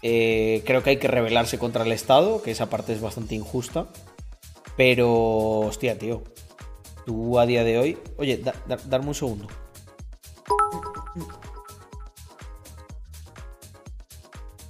Eh, 0.07 0.61
creo 0.67 0.83
que 0.83 0.91
hay 0.91 0.97
que 0.97 1.07
rebelarse 1.07 1.57
contra 1.57 1.83
el 1.83 1.91
Estado, 1.91 2.43
que 2.43 2.51
esa 2.51 2.69
parte 2.69 2.93
es 2.93 3.01
bastante 3.01 3.33
injusta. 3.33 3.87
Pero, 4.77 5.09
hostia, 5.61 5.97
tío. 5.97 6.21
Tú 7.07 7.39
a 7.39 7.47
día 7.47 7.63
de 7.63 7.79
hoy. 7.79 7.97
Oye, 8.17 8.37
da- 8.37 8.53
da- 8.67 8.77
darme 8.85 9.07
un 9.07 9.15
segundo. 9.15 9.47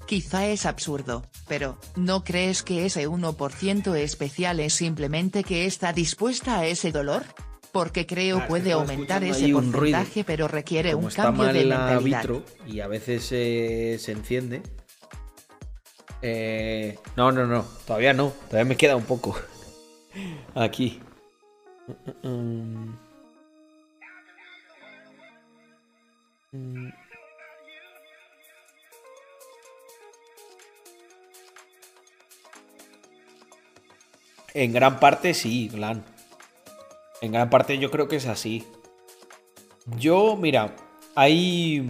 Quizá 0.05 0.45
es 0.47 0.67
absurdo, 0.67 1.23
pero, 1.47 1.79
¿no 1.95 2.23
crees 2.23 2.61
que 2.61 2.85
ese 2.85 3.07
1% 3.07 3.95
especial 3.95 4.59
es 4.59 4.73
simplemente 4.73 5.43
que 5.43 5.65
está 5.65 5.93
dispuesta 5.93 6.59
a 6.59 6.67
ese 6.67 6.91
dolor? 6.91 7.23
Porque 7.71 8.05
creo 8.05 8.35
Ah, 8.37 8.39
es 8.39 8.43
que 8.45 8.49
puede 8.49 8.71
aumentar 8.73 9.23
ese 9.23 9.53
un 9.55 9.73
ruido. 9.73 9.97
porcentaje, 9.97 10.23
pero 10.23 10.47
requiere 10.47 10.91
Como 10.91 11.05
un 11.05 11.09
está 11.09 11.23
cambio 11.23 11.45
mal 11.45 11.53
de 11.53 11.65
la 11.65 11.77
mentalidad. 11.87 12.19
vitro 12.21 12.43
y 12.67 12.79
a 12.81 12.87
veces 12.87 13.27
eh, 13.31 13.97
se 13.99 14.11
enciende. 14.11 14.61
Eh, 16.27 16.97
no, 17.15 17.31
no, 17.31 17.45
no. 17.45 17.63
Todavía 17.85 18.11
no. 18.11 18.33
Todavía 18.49 18.65
me 18.65 18.75
queda 18.75 18.95
un 18.95 19.03
poco. 19.03 19.35
Aquí. 20.55 20.99
Mm. 22.23 22.95
Mm. 26.51 26.89
En 34.55 34.73
gran 34.73 34.99
parte 34.99 35.35
sí, 35.35 35.67
Glan. 35.67 36.03
En 37.21 37.33
gran 37.33 37.51
parte 37.51 37.77
yo 37.77 37.91
creo 37.91 38.07
que 38.07 38.15
es 38.15 38.25
así. 38.25 38.65
Yo, 39.99 40.35
mira, 40.35 40.75
hay. 41.13 41.83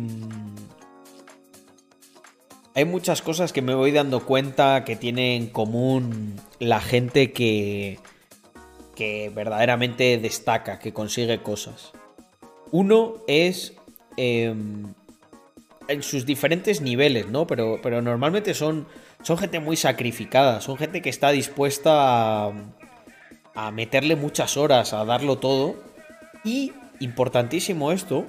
Hay 2.76 2.84
muchas 2.84 3.22
cosas 3.22 3.54
que 3.54 3.62
me 3.62 3.74
voy 3.74 3.92
dando 3.92 4.26
cuenta 4.26 4.84
que 4.84 4.98
tiene 4.98 5.38
en 5.38 5.48
común 5.48 6.36
la 6.60 6.82
gente 6.82 7.32
que. 7.32 8.00
que 8.96 9.32
verdaderamente 9.34 10.18
destaca, 10.18 10.80
que 10.80 10.94
consigue 10.94 11.42
cosas. 11.42 11.94
Uno 12.72 13.16
es. 13.28 13.74
em, 14.18 14.94
en 15.88 16.04
sus 16.04 16.26
diferentes 16.26 16.82
niveles, 16.82 17.28
¿no? 17.28 17.46
Pero, 17.48 17.80
pero 17.82 18.02
normalmente 18.02 18.54
son, 18.56 18.88
son 19.22 19.38
gente 19.38 19.60
muy 19.60 19.78
sacrificada, 19.78 20.60
son 20.60 20.78
gente 20.78 21.02
que 21.02 21.10
está 21.10 21.30
dispuesta 21.30 22.48
a, 22.48 22.54
a 23.54 23.72
meterle 23.72 24.16
muchas 24.16 24.58
horas, 24.58 24.94
a 24.94 25.06
darlo 25.06 25.38
todo. 25.38 25.76
Y, 26.44 26.74
importantísimo 27.00 27.92
esto, 27.92 28.26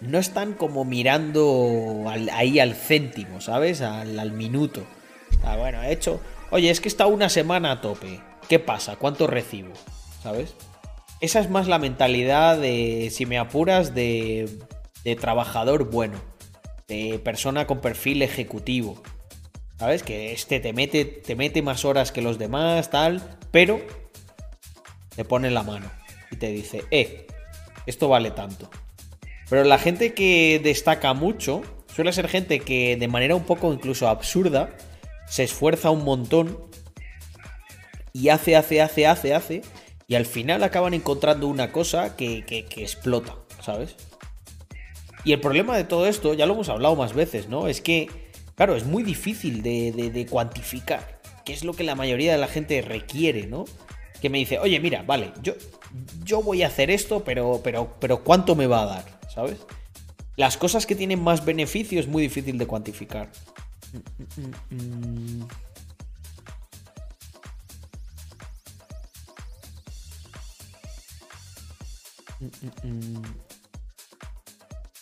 no 0.00 0.18
están 0.18 0.54
como 0.54 0.84
mirando 0.84 2.04
ahí 2.32 2.58
al 2.58 2.74
céntimo, 2.74 3.40
¿sabes? 3.40 3.80
Al, 3.80 4.32
minuto. 4.32 4.84
Ah, 5.42 5.56
bueno, 5.56 5.82
he 5.82 5.92
hecho... 5.92 6.20
Oye, 6.50 6.70
es 6.70 6.80
que 6.80 6.88
está 6.88 7.06
una 7.06 7.28
semana 7.28 7.70
a 7.70 7.80
tope. 7.80 8.20
¿Qué 8.48 8.58
pasa? 8.58 8.96
¿Cuánto 8.96 9.26
recibo? 9.26 9.72
¿Sabes? 10.22 10.54
Esa 11.20 11.40
es 11.40 11.50
más 11.50 11.68
la 11.68 11.78
mentalidad 11.78 12.58
de, 12.58 13.10
si 13.12 13.26
me 13.26 13.38
apuras, 13.38 13.94
de, 13.94 14.48
de 15.04 15.16
trabajador 15.16 15.90
bueno. 15.90 16.18
De 16.88 17.20
persona 17.22 17.66
con 17.66 17.80
perfil 17.80 18.22
ejecutivo. 18.22 19.00
¿Sabes? 19.78 20.02
Que 20.02 20.32
este 20.32 20.60
te 20.60 20.72
mete, 20.72 21.04
te 21.04 21.36
mete 21.36 21.62
más 21.62 21.84
horas 21.84 22.10
que 22.10 22.22
los 22.22 22.38
demás, 22.38 22.90
tal. 22.90 23.38
Pero 23.52 23.80
te 25.14 25.24
pone 25.24 25.50
la 25.50 25.62
mano 25.62 25.90
y 26.30 26.36
te 26.36 26.48
dice, 26.48 26.84
eh, 26.90 27.26
esto 27.86 28.08
vale 28.08 28.30
tanto. 28.30 28.70
Pero 29.50 29.64
la 29.64 29.78
gente 29.78 30.14
que 30.14 30.60
destaca 30.62 31.12
mucho 31.12 31.60
suele 31.94 32.12
ser 32.12 32.28
gente 32.28 32.60
que 32.60 32.96
de 32.96 33.08
manera 33.08 33.34
un 33.34 33.42
poco 33.44 33.72
incluso 33.72 34.08
absurda 34.08 34.70
se 35.28 35.42
esfuerza 35.42 35.90
un 35.90 36.04
montón 36.04 36.58
y 38.12 38.28
hace, 38.28 38.56
hace, 38.56 38.80
hace, 38.80 39.06
hace, 39.06 39.34
hace 39.34 39.62
y 40.08 40.14
al 40.14 40.26
final 40.26 40.62
acaban 40.64 40.94
encontrando 40.94 41.46
una 41.48 41.70
cosa 41.72 42.16
que, 42.16 42.44
que- 42.44 42.64
que 42.64 42.82
explota, 42.82 43.36
¿sabes? 43.60 43.94
Y 45.24 45.32
el 45.32 45.40
problema 45.40 45.76
de 45.76 45.84
todo 45.84 46.06
esto, 46.06 46.32
ya 46.34 46.46
lo 46.46 46.54
hemos 46.54 46.68
hablado 46.68 46.96
más 46.96 47.12
veces, 47.12 47.48
¿no? 47.48 47.68
Es 47.68 47.80
que, 47.80 48.08
claro, 48.56 48.74
es 48.74 48.84
muy 48.86 49.02
difícil 49.02 49.62
de, 49.62 49.92
de- 49.92 50.26
cuantificar 50.26 51.20
qué 51.44 51.52
es 51.52 51.62
lo 51.64 51.74
que 51.74 51.84
la 51.84 51.94
mayoría 51.94 52.32
de 52.32 52.38
la 52.38 52.48
gente 52.48 52.80
requiere, 52.82 53.46
¿no? 53.46 53.64
Que 54.22 54.30
me 54.30 54.38
dice, 54.38 54.58
oye, 54.58 54.80
mira, 54.80 55.02
vale, 55.02 55.32
yo, 55.42 55.54
yo 56.24 56.42
voy 56.42 56.62
a 56.62 56.68
hacer 56.68 56.90
esto, 56.90 57.22
pero, 57.24 57.60
pero, 57.62 57.96
pero 58.00 58.24
¿cuánto 58.24 58.54
me 58.56 58.66
va 58.66 58.82
a 58.82 58.86
dar? 58.86 59.19
¿Sabes? 59.40 59.60
Las 60.36 60.58
cosas 60.58 60.84
que 60.84 60.94
tienen 60.94 61.22
más 61.22 61.46
beneficio 61.46 61.98
es 61.98 62.06
muy 62.06 62.22
difícil 62.22 62.58
de 62.58 62.66
cuantificar. 62.66 63.30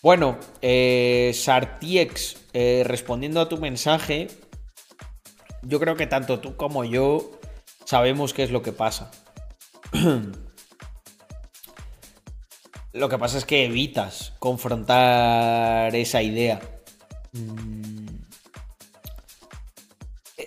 Bueno, 0.01 0.39
eh, 0.63 1.33
Sartiex, 1.35 2.37
eh, 2.53 2.85
respondiendo 2.87 3.41
a 3.41 3.49
tu 3.49 3.59
mensaje, 3.59 4.29
yo 5.63 5.81
creo 5.81 5.97
que 5.97 6.07
tanto 6.07 6.39
tú 6.39 6.55
como 6.55 6.85
yo 6.85 7.33
sabemos 7.85 8.33
qué 8.35 8.45
es 8.45 8.53
lo 8.53 8.63
que 8.63 8.71
pasa. 8.71 9.11
lo 12.93 13.09
que 13.09 13.19
pasa 13.19 13.39
es 13.39 13.45
que 13.45 13.65
evitas 13.65 14.33
confrontar 14.39 15.95
esa 15.95 16.23
idea. 16.23 16.61
Mm. 17.33 18.19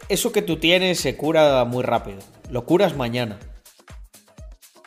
Eso 0.09 0.31
que 0.31 0.41
tú 0.41 0.57
tienes 0.57 0.99
se 0.99 1.15
cura 1.15 1.63
muy 1.65 1.83
rápido. 1.83 2.19
Lo 2.49 2.65
curas 2.65 2.95
mañana. 2.95 3.39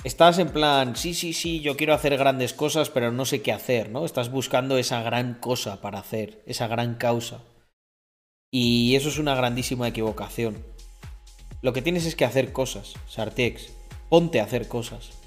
Estás 0.03 0.39
en 0.39 0.49
plan, 0.49 0.97
sí, 0.97 1.15
sí, 1.15 1.33
sí, 1.33 1.61
yo 1.61 1.79
quiero 1.79 1.95
hacer 1.95 2.19
grandes 2.19 2.53
cosas, 2.53 2.91
pero 2.91 3.11
no 3.11 3.25
sé 3.25 3.41
qué 3.41 3.53
hacer, 3.53 3.89
¿no? 3.89 4.05
Estás 4.05 4.31
buscando 4.31 4.77
esa 4.77 5.03
gran 5.03 5.35
cosa 5.35 5.81
para 5.81 5.99
hacer, 5.99 6.43
esa 6.45 6.67
gran 6.67 6.97
causa. 6.97 7.41
Y 8.51 8.97
eso 8.97 9.09
es 9.09 9.19
una 9.19 9.35
grandísima 9.35 9.89
equivocación. 9.89 10.63
Lo 11.63 11.73
que 11.73 11.81
tienes 11.81 12.05
es 12.05 12.17
que 12.17 12.27
hacer 12.27 12.53
cosas, 12.53 12.93
Sartex. 13.09 13.73
Ponte 14.11 14.41
a 14.41 14.45
hacer 14.45 14.69
cosas. 14.69 15.24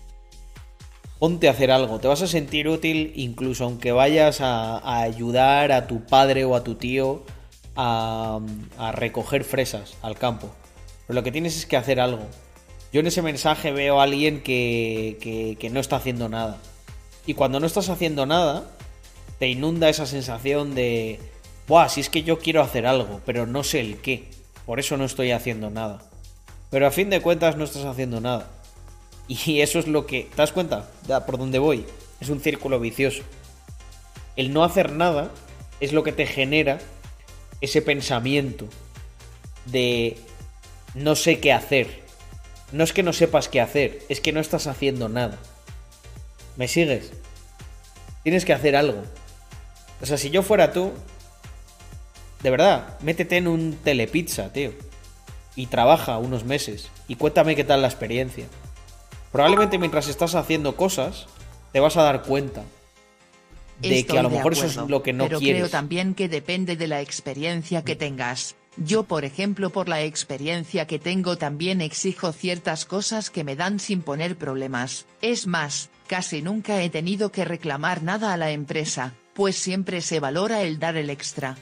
Ponte 1.19 1.47
a 1.47 1.51
hacer 1.51 1.71
algo. 1.71 1.99
Te 1.99 2.07
vas 2.07 2.21
a 2.21 2.27
sentir 2.27 2.67
útil 2.67 3.11
incluso 3.15 3.63
aunque 3.63 3.91
vayas 3.91 4.41
a, 4.41 5.01
ayudar 5.01 5.71
a 5.71 5.87
tu 5.87 6.05
padre 6.05 6.45
o 6.45 6.55
a 6.55 6.63
tu 6.63 6.75
tío 6.75 7.23
a, 7.75 8.39
recoger 8.93 9.43
fresas 9.43 9.97
al 10.01 10.17
campo. 10.17 10.49
Pero 11.07 11.15
lo 11.19 11.23
que 11.23 11.31
tienes 11.31 11.57
es 11.57 11.65
que 11.65 11.77
hacer 11.77 11.99
algo. 11.99 12.23
Yo 12.93 12.99
en 12.99 13.07
ese 13.07 13.21
mensaje 13.21 13.71
veo 13.71 13.99
a 13.99 14.03
alguien 14.03 14.41
que, 14.43 15.17
que, 15.21 15.57
que 15.59 15.69
no 15.69 15.79
está 15.79 15.97
haciendo 15.97 16.29
nada. 16.29 16.57
Y 17.25 17.33
cuando 17.33 17.59
no 17.59 17.65
estás 17.65 17.89
haciendo 17.89 18.25
nada, 18.25 18.63
te 19.39 19.49
inunda 19.49 19.89
esa 19.89 20.05
sensación 20.05 20.73
de, 20.75 21.19
Buah, 21.67 21.89
si 21.89 21.99
es 21.99 22.09
que 22.09 22.23
yo 22.23 22.39
quiero 22.39 22.61
hacer 22.61 22.85
algo, 22.87 23.19
pero 23.25 23.45
no 23.45 23.61
sé 23.63 23.81
el 23.81 23.97
qué. 23.97 24.29
Por 24.65 24.79
eso 24.79 24.95
no 24.95 25.03
estoy 25.03 25.31
haciendo 25.31 25.69
nada. 25.69 25.99
Pero 26.69 26.87
a 26.87 26.91
fin 26.91 27.09
de 27.09 27.21
cuentas 27.21 27.57
no 27.57 27.65
estás 27.65 27.83
haciendo 27.83 28.21
nada. 28.21 28.49
Y 29.45 29.61
eso 29.61 29.80
es 29.80 29.88
lo 29.88 30.06
que... 30.06 30.23
¿Te 30.23 30.38
das 30.38 30.51
cuenta? 30.51 30.89
Ya, 31.07 31.25
por 31.25 31.38
dónde 31.38 31.59
voy. 31.59 31.85
Es 32.19 32.30
un 32.30 32.39
círculo 32.39 32.80
vicioso. 32.80 33.23
El 34.35 34.53
no 34.53 34.64
hacer 34.64 34.91
nada 34.91 35.31
es 35.80 35.93
lo 35.93 36.03
que 36.03 36.11
te 36.11 36.25
genera 36.25 36.80
ese 37.61 37.81
pensamiento 37.81 38.67
de 39.65 40.17
no 40.95 41.15
sé 41.15 41.39
qué 41.39 41.51
hacer. 41.53 42.03
No 42.72 42.83
es 42.83 42.93
que 42.93 43.03
no 43.03 43.14
sepas 43.14 43.49
qué 43.49 43.61
hacer, 43.61 44.03
es 44.09 44.19
que 44.19 44.33
no 44.33 44.39
estás 44.39 44.67
haciendo 44.67 45.09
nada. 45.09 45.38
¿Me 46.56 46.67
sigues? 46.67 47.11
Tienes 48.23 48.45
que 48.45 48.53
hacer 48.53 48.75
algo. 48.75 49.03
O 50.01 50.06
sea, 50.06 50.17
si 50.17 50.30
yo 50.30 50.43
fuera 50.43 50.73
tú, 50.73 50.91
de 52.43 52.49
verdad, 52.49 52.99
métete 53.01 53.38
en 53.38 53.47
un 53.47 53.77
telepizza, 53.83 54.51
tío. 54.51 54.72
Y 55.56 55.67
trabaja 55.67 56.17
unos 56.17 56.43
meses. 56.43 56.89
Y 57.07 57.15
cuéntame 57.15 57.56
qué 57.56 57.64
tal 57.64 57.81
la 57.81 57.88
experiencia. 57.88 58.45
Probablemente 59.31 59.77
mientras 59.77 60.07
estás 60.07 60.35
haciendo 60.35 60.75
cosas, 60.75 61.27
te 61.72 61.80
vas 61.80 61.97
a 61.97 62.03
dar 62.03 62.23
cuenta 62.23 62.64
de 63.81 63.99
Estoy 63.99 64.14
que 64.14 64.19
a 64.19 64.23
lo 64.23 64.30
mejor 64.30 64.53
eso 64.53 64.65
es 64.65 64.75
lo 64.75 65.03
que 65.03 65.14
no 65.14 65.25
pero 65.25 65.39
quieres. 65.39 65.61
creo 65.61 65.69
también 65.69 66.15
que 66.15 66.30
depende 66.30 66.75
de 66.75 66.88
la 66.88 67.01
experiencia 67.01 67.83
que 67.83 67.95
tengas. 67.95 68.56
Yo, 68.77 69.03
por 69.03 69.25
ejemplo, 69.25 69.72
por 69.72 69.89
la 69.89 70.03
experiencia 70.03 70.85
que 70.85 70.99
tengo 70.99 71.38
también 71.38 71.81
exijo 71.81 72.31
ciertas 72.31 72.85
cosas 72.85 73.30
que 73.31 73.43
me 73.43 73.56
dan 73.56 73.80
sin 73.80 74.01
poner 74.01 74.38
problemas. 74.38 75.07
Es 75.22 75.47
más, 75.47 75.89
casi 76.07 76.41
nunca 76.43 76.81
he 76.83 76.89
tenido 76.89 77.31
que 77.31 77.43
reclamar 77.43 78.03
nada 78.03 78.33
a 78.33 78.38
la 78.38 78.51
empresa, 78.51 79.14
pues 79.33 79.56
siempre 79.56 80.01
se 80.01 80.19
valora 80.19 80.61
el 80.61 80.77
dar 80.77 80.95
el 80.95 81.09
extra. 81.09 81.57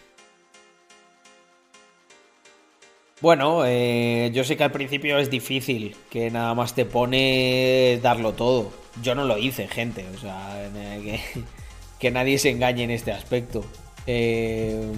Bueno, 3.21 3.63
eh, 3.65 4.29
yo 4.33 4.43
sé 4.43 4.57
que 4.57 4.65
al 4.65 4.73
principio 4.73 5.17
es 5.17 5.29
difícil, 5.29 5.95
que 6.09 6.29
nada 6.29 6.53
más 6.53 6.75
te 6.75 6.83
pone 6.83 7.97
darlo 8.03 8.33
todo. 8.33 8.73
Yo 9.01 9.15
no 9.15 9.23
lo 9.23 9.37
hice, 9.37 9.69
gente, 9.69 10.05
o 10.13 10.19
sea, 10.19 10.69
que, 11.99 12.11
nadie 12.11 12.37
se 12.39 12.49
engañe 12.49 12.83
en 12.83 12.91
este 12.91 13.13
aspecto. 13.13 13.63
Eh, 14.05 14.91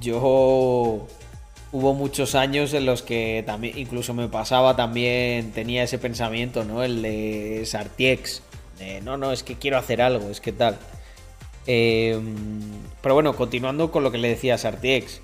yo 0.00 1.06
hubo 1.72 1.94
muchos 1.94 2.34
años 2.34 2.74
en 2.74 2.84
los 2.84 3.02
que 3.02 3.44
también, 3.46 3.78
incluso 3.78 4.12
me 4.12 4.28
pasaba 4.28 4.74
también, 4.74 5.52
tenía 5.52 5.84
ese 5.84 5.98
pensamiento, 5.98 6.64
¿no? 6.64 6.82
El 6.82 7.00
de 7.00 7.62
Sartiex. 7.64 8.42
No, 9.04 9.16
no, 9.16 9.32
es 9.32 9.44
que 9.44 9.54
quiero 9.54 9.78
hacer 9.78 10.02
algo, 10.02 10.30
es 10.30 10.40
que 10.40 10.52
tal. 10.52 10.78
Eh, 11.66 12.18
pero 13.02 13.14
bueno, 13.14 13.36
continuando 13.36 13.92
con 13.92 14.02
lo 14.02 14.10
que 14.10 14.18
le 14.18 14.28
decía 14.30 14.54
a 14.54 14.58
Sartiex. 14.58 15.20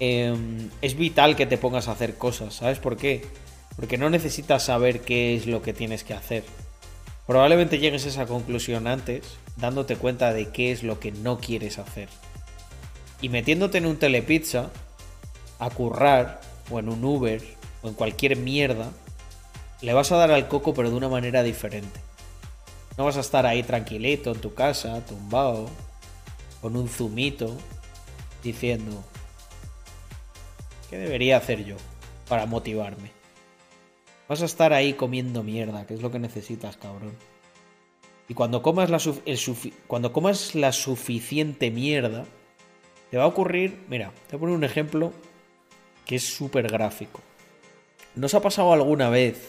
Eh, 0.00 0.34
es 0.80 0.96
vital 0.96 1.36
que 1.36 1.46
te 1.46 1.58
pongas 1.58 1.88
a 1.88 1.92
hacer 1.92 2.16
cosas, 2.16 2.54
¿sabes 2.54 2.78
por 2.78 2.96
qué? 2.96 3.24
Porque 3.76 3.98
no 3.98 4.10
necesitas 4.10 4.64
saber 4.64 5.00
qué 5.00 5.34
es 5.34 5.46
lo 5.46 5.62
que 5.62 5.72
tienes 5.72 6.04
que 6.04 6.14
hacer. 6.14 6.44
Probablemente 7.26 7.78
llegues 7.78 8.04
a 8.04 8.08
esa 8.08 8.26
conclusión 8.26 8.86
antes, 8.86 9.22
dándote 9.56 9.96
cuenta 9.96 10.32
de 10.32 10.50
qué 10.50 10.72
es 10.72 10.82
lo 10.82 10.98
que 11.00 11.12
no 11.12 11.38
quieres 11.38 11.78
hacer. 11.78 12.08
Y 13.20 13.28
metiéndote 13.28 13.78
en 13.78 13.86
un 13.86 13.96
telepizza, 13.96 14.70
a 15.58 15.70
currar, 15.70 16.40
o 16.70 16.78
en 16.80 16.88
un 16.88 17.04
Uber, 17.04 17.42
o 17.82 17.88
en 17.88 17.94
cualquier 17.94 18.36
mierda, 18.36 18.90
le 19.80 19.92
vas 19.92 20.10
a 20.12 20.16
dar 20.16 20.30
al 20.30 20.48
coco 20.48 20.74
pero 20.74 20.90
de 20.90 20.96
una 20.96 21.08
manera 21.08 21.42
diferente. 21.42 22.00
No 22.98 23.04
vas 23.04 23.16
a 23.16 23.20
estar 23.20 23.46
ahí 23.46 23.62
tranquilito 23.62 24.32
en 24.32 24.40
tu 24.40 24.54
casa, 24.54 25.04
tumbado, 25.06 25.70
con 26.60 26.76
un 26.76 26.88
zumito, 26.88 27.56
diciendo, 28.42 29.04
¿qué 30.92 30.98
debería 30.98 31.38
hacer 31.38 31.64
yo 31.64 31.76
para 32.28 32.44
motivarme? 32.44 33.10
Vas 34.28 34.42
a 34.42 34.44
estar 34.44 34.74
ahí 34.74 34.92
comiendo 34.92 35.42
mierda, 35.42 35.86
que 35.86 35.94
es 35.94 36.02
lo 36.02 36.10
que 36.10 36.18
necesitas, 36.18 36.76
cabrón. 36.76 37.16
Y 38.28 38.34
cuando 38.34 38.62
comas 38.62 38.90
la, 40.54 40.72
suficiente 40.72 41.70
mierda, 41.70 42.26
te 43.10 43.16
va 43.16 43.24
a 43.24 43.26
ocurrir, 43.26 43.82
mira, 43.88 44.12
te 44.26 44.36
voy 44.36 44.36
a 44.36 44.40
poner 44.40 44.56
un 44.56 44.64
ejemplo 44.64 45.14
que 46.04 46.16
es 46.16 46.24
súper 46.24 46.70
gráfico. 46.70 47.22
¿No 48.14 48.26
os 48.26 48.34
ha 48.34 48.42
pasado 48.42 48.74
alguna 48.74 49.08
vez 49.08 49.48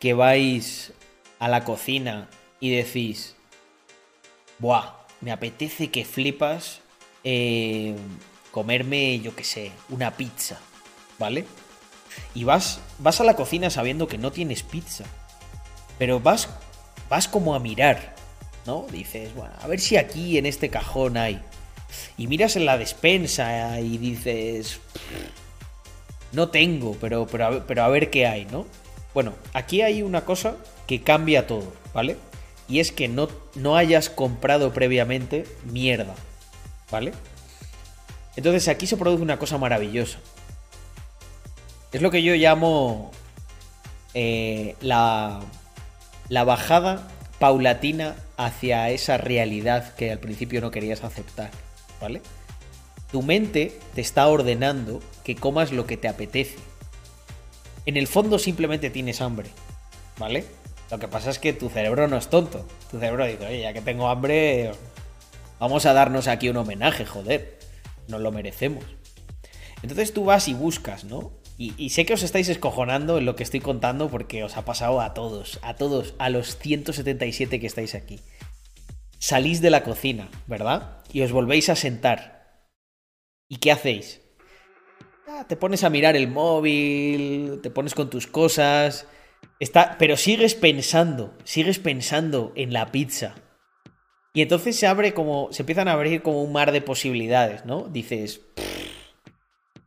que 0.00 0.14
vais 0.14 0.92
a 1.38 1.46
la 1.46 1.62
cocina 1.62 2.28
y 2.58 2.70
decís, 2.70 3.36
Buah, 4.58 5.06
me 5.20 5.30
apetece 5.30 5.92
que 5.92 6.04
flipas 6.04 6.80
eh, 7.22 7.94
comerme, 8.54 9.18
yo 9.18 9.34
qué 9.34 9.42
sé, 9.42 9.72
una 9.88 10.12
pizza, 10.12 10.60
¿vale? 11.18 11.44
Y 12.36 12.44
vas, 12.44 12.78
vas 13.00 13.20
a 13.20 13.24
la 13.24 13.34
cocina 13.34 13.68
sabiendo 13.68 14.06
que 14.06 14.16
no 14.16 14.30
tienes 14.30 14.62
pizza, 14.62 15.02
pero 15.98 16.20
vas, 16.20 16.48
vas 17.10 17.26
como 17.26 17.56
a 17.56 17.58
mirar, 17.58 18.14
¿no? 18.64 18.86
Dices, 18.92 19.34
bueno, 19.34 19.52
a 19.60 19.66
ver 19.66 19.80
si 19.80 19.96
aquí 19.96 20.38
en 20.38 20.46
este 20.46 20.70
cajón 20.70 21.16
hay. 21.16 21.42
Y 22.16 22.28
miras 22.28 22.54
en 22.54 22.64
la 22.64 22.78
despensa 22.78 23.80
y 23.80 23.98
dices, 23.98 24.78
no 26.30 26.50
tengo, 26.50 26.96
pero, 27.00 27.26
pero, 27.26 27.64
pero 27.66 27.82
a 27.82 27.88
ver 27.88 28.08
qué 28.08 28.28
hay, 28.28 28.44
¿no? 28.44 28.66
Bueno, 29.14 29.34
aquí 29.52 29.82
hay 29.82 30.02
una 30.02 30.24
cosa 30.24 30.54
que 30.86 31.02
cambia 31.02 31.48
todo, 31.48 31.72
¿vale? 31.92 32.18
Y 32.68 32.78
es 32.78 32.92
que 32.92 33.08
no, 33.08 33.28
no 33.56 33.74
hayas 33.76 34.10
comprado 34.10 34.72
previamente 34.72 35.44
mierda, 35.64 36.14
¿vale? 36.92 37.12
Entonces 38.36 38.68
aquí 38.68 38.86
se 38.86 38.96
produce 38.96 39.22
una 39.22 39.38
cosa 39.38 39.58
maravillosa. 39.58 40.18
Es 41.92 42.02
lo 42.02 42.10
que 42.10 42.22
yo 42.22 42.34
llamo 42.34 43.12
eh, 44.14 44.74
la, 44.80 45.40
la 46.28 46.44
bajada 46.44 47.08
paulatina 47.38 48.16
hacia 48.36 48.90
esa 48.90 49.16
realidad 49.16 49.94
que 49.94 50.10
al 50.10 50.18
principio 50.18 50.60
no 50.60 50.70
querías 50.70 51.04
aceptar, 51.04 51.50
¿vale? 52.00 52.20
Tu 53.12 53.22
mente 53.22 53.78
te 53.94 54.00
está 54.00 54.26
ordenando 54.26 55.00
que 55.22 55.36
comas 55.36 55.70
lo 55.70 55.86
que 55.86 55.96
te 55.96 56.08
apetece. 56.08 56.56
En 57.86 57.96
el 57.96 58.08
fondo 58.08 58.38
simplemente 58.38 58.90
tienes 58.90 59.20
hambre, 59.20 59.50
¿vale? 60.18 60.44
Lo 60.90 60.98
que 60.98 61.08
pasa 61.08 61.30
es 61.30 61.38
que 61.38 61.52
tu 61.52 61.68
cerebro 61.68 62.08
no 62.08 62.16
es 62.16 62.28
tonto. 62.28 62.66
Tu 62.90 62.98
cerebro 62.98 63.26
dice, 63.26 63.46
oye, 63.46 63.60
ya 63.60 63.72
que 63.72 63.80
tengo 63.80 64.08
hambre, 64.08 64.72
vamos 65.58 65.86
a 65.86 65.92
darnos 65.92 66.28
aquí 66.28 66.48
un 66.48 66.56
homenaje, 66.56 67.04
joder. 67.04 67.58
Nos 68.08 68.20
lo 68.20 68.32
merecemos. 68.32 68.84
Entonces 69.82 70.12
tú 70.12 70.24
vas 70.24 70.48
y 70.48 70.54
buscas, 70.54 71.04
¿no? 71.04 71.32
Y, 71.56 71.90
sé 71.90 72.04
que 72.04 72.14
os 72.14 72.24
estáis 72.24 72.48
escojonando 72.48 73.18
en 73.18 73.26
lo 73.26 73.36
que 73.36 73.44
estoy 73.44 73.60
contando 73.60 74.10
porque 74.10 74.42
os 74.42 74.56
ha 74.56 74.64
pasado 74.64 75.00
a 75.00 75.14
todos, 75.14 75.60
a 75.62 75.76
todos, 75.76 76.14
a 76.18 76.28
los 76.28 76.58
177 76.58 77.60
que 77.60 77.66
estáis 77.66 77.94
aquí. 77.94 78.18
Salís 79.18 79.60
de 79.60 79.70
la 79.70 79.84
cocina, 79.84 80.28
¿verdad? 80.48 81.04
Y 81.12 81.22
os 81.22 81.30
volvéis 81.30 81.68
a 81.68 81.76
sentar. 81.76 82.64
¿Y 83.48 83.58
qué 83.58 83.70
hacéis? 83.70 84.20
Ah, 85.28 85.46
te 85.48 85.56
pones 85.56 85.84
a 85.84 85.90
mirar 85.90 86.16
el 86.16 86.28
móvil, 86.28 87.60
te 87.62 87.70
pones 87.70 87.94
con 87.94 88.10
tus 88.10 88.26
cosas, 88.26 89.06
está, 89.60 89.96
pero 89.96 90.16
sigues 90.16 90.54
pensando, 90.54 91.38
sigues 91.44 91.78
pensando 91.78 92.52
en 92.56 92.72
la 92.72 92.90
pizza. 92.90 93.36
Y 94.36 94.42
entonces 94.42 94.76
se 94.76 94.88
abre 94.88 95.14
como, 95.14 95.52
se 95.52 95.62
empiezan 95.62 95.86
a 95.86 95.92
abrir 95.92 96.20
como 96.20 96.42
un 96.42 96.52
mar 96.52 96.72
de 96.72 96.80
posibilidades, 96.80 97.64
¿no? 97.64 97.84
Dices, 97.84 98.40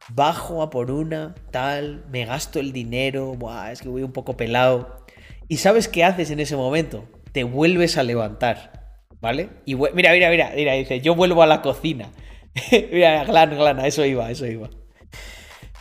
bajo 0.07 0.61
a 0.61 0.69
por 0.69 0.89
una, 0.89 1.35
tal, 1.51 2.05
me 2.09 2.25
gasto 2.25 2.61
el 2.61 2.71
dinero, 2.71 3.33
buah, 3.33 3.73
es 3.73 3.81
que 3.81 3.89
voy 3.89 4.03
un 4.03 4.13
poco 4.13 4.37
pelado. 4.37 5.05
¿Y 5.49 5.57
sabes 5.57 5.89
qué 5.89 6.05
haces 6.05 6.31
en 6.31 6.39
ese 6.39 6.55
momento? 6.55 7.09
Te 7.33 7.43
vuelves 7.43 7.97
a 7.97 8.03
levantar, 8.03 9.01
¿vale? 9.19 9.49
Y 9.65 9.75
mira, 9.75 10.13
mira, 10.13 10.29
mira, 10.29 10.53
mira, 10.55 10.73
dice, 10.73 11.01
yo 11.01 11.13
vuelvo 11.13 11.43
a 11.43 11.47
la 11.47 11.61
cocina. 11.61 12.09
mira, 12.71 13.25
Glan, 13.25 13.49
Glan, 13.49 13.85
eso 13.85 14.05
iba, 14.05 14.31
eso 14.31 14.45
iba. 14.45 14.69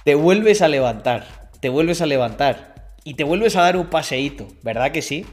Te 0.05 0.17
vuelves 0.17 0.61
a 0.61 0.67
levantar, 0.67 1.51
te 1.61 1.69
vuelves 1.69 2.01
a 2.01 2.07
levantar 2.07 2.95
y 3.05 3.15
te 3.15 3.23
vuelves 3.23 3.55
a 3.55 3.63
dar 3.63 3.77
un 3.77 3.87
paseíto, 3.87 4.49
¿verdad 4.65 4.91
que 4.91 5.03
sí? 5.03 5.25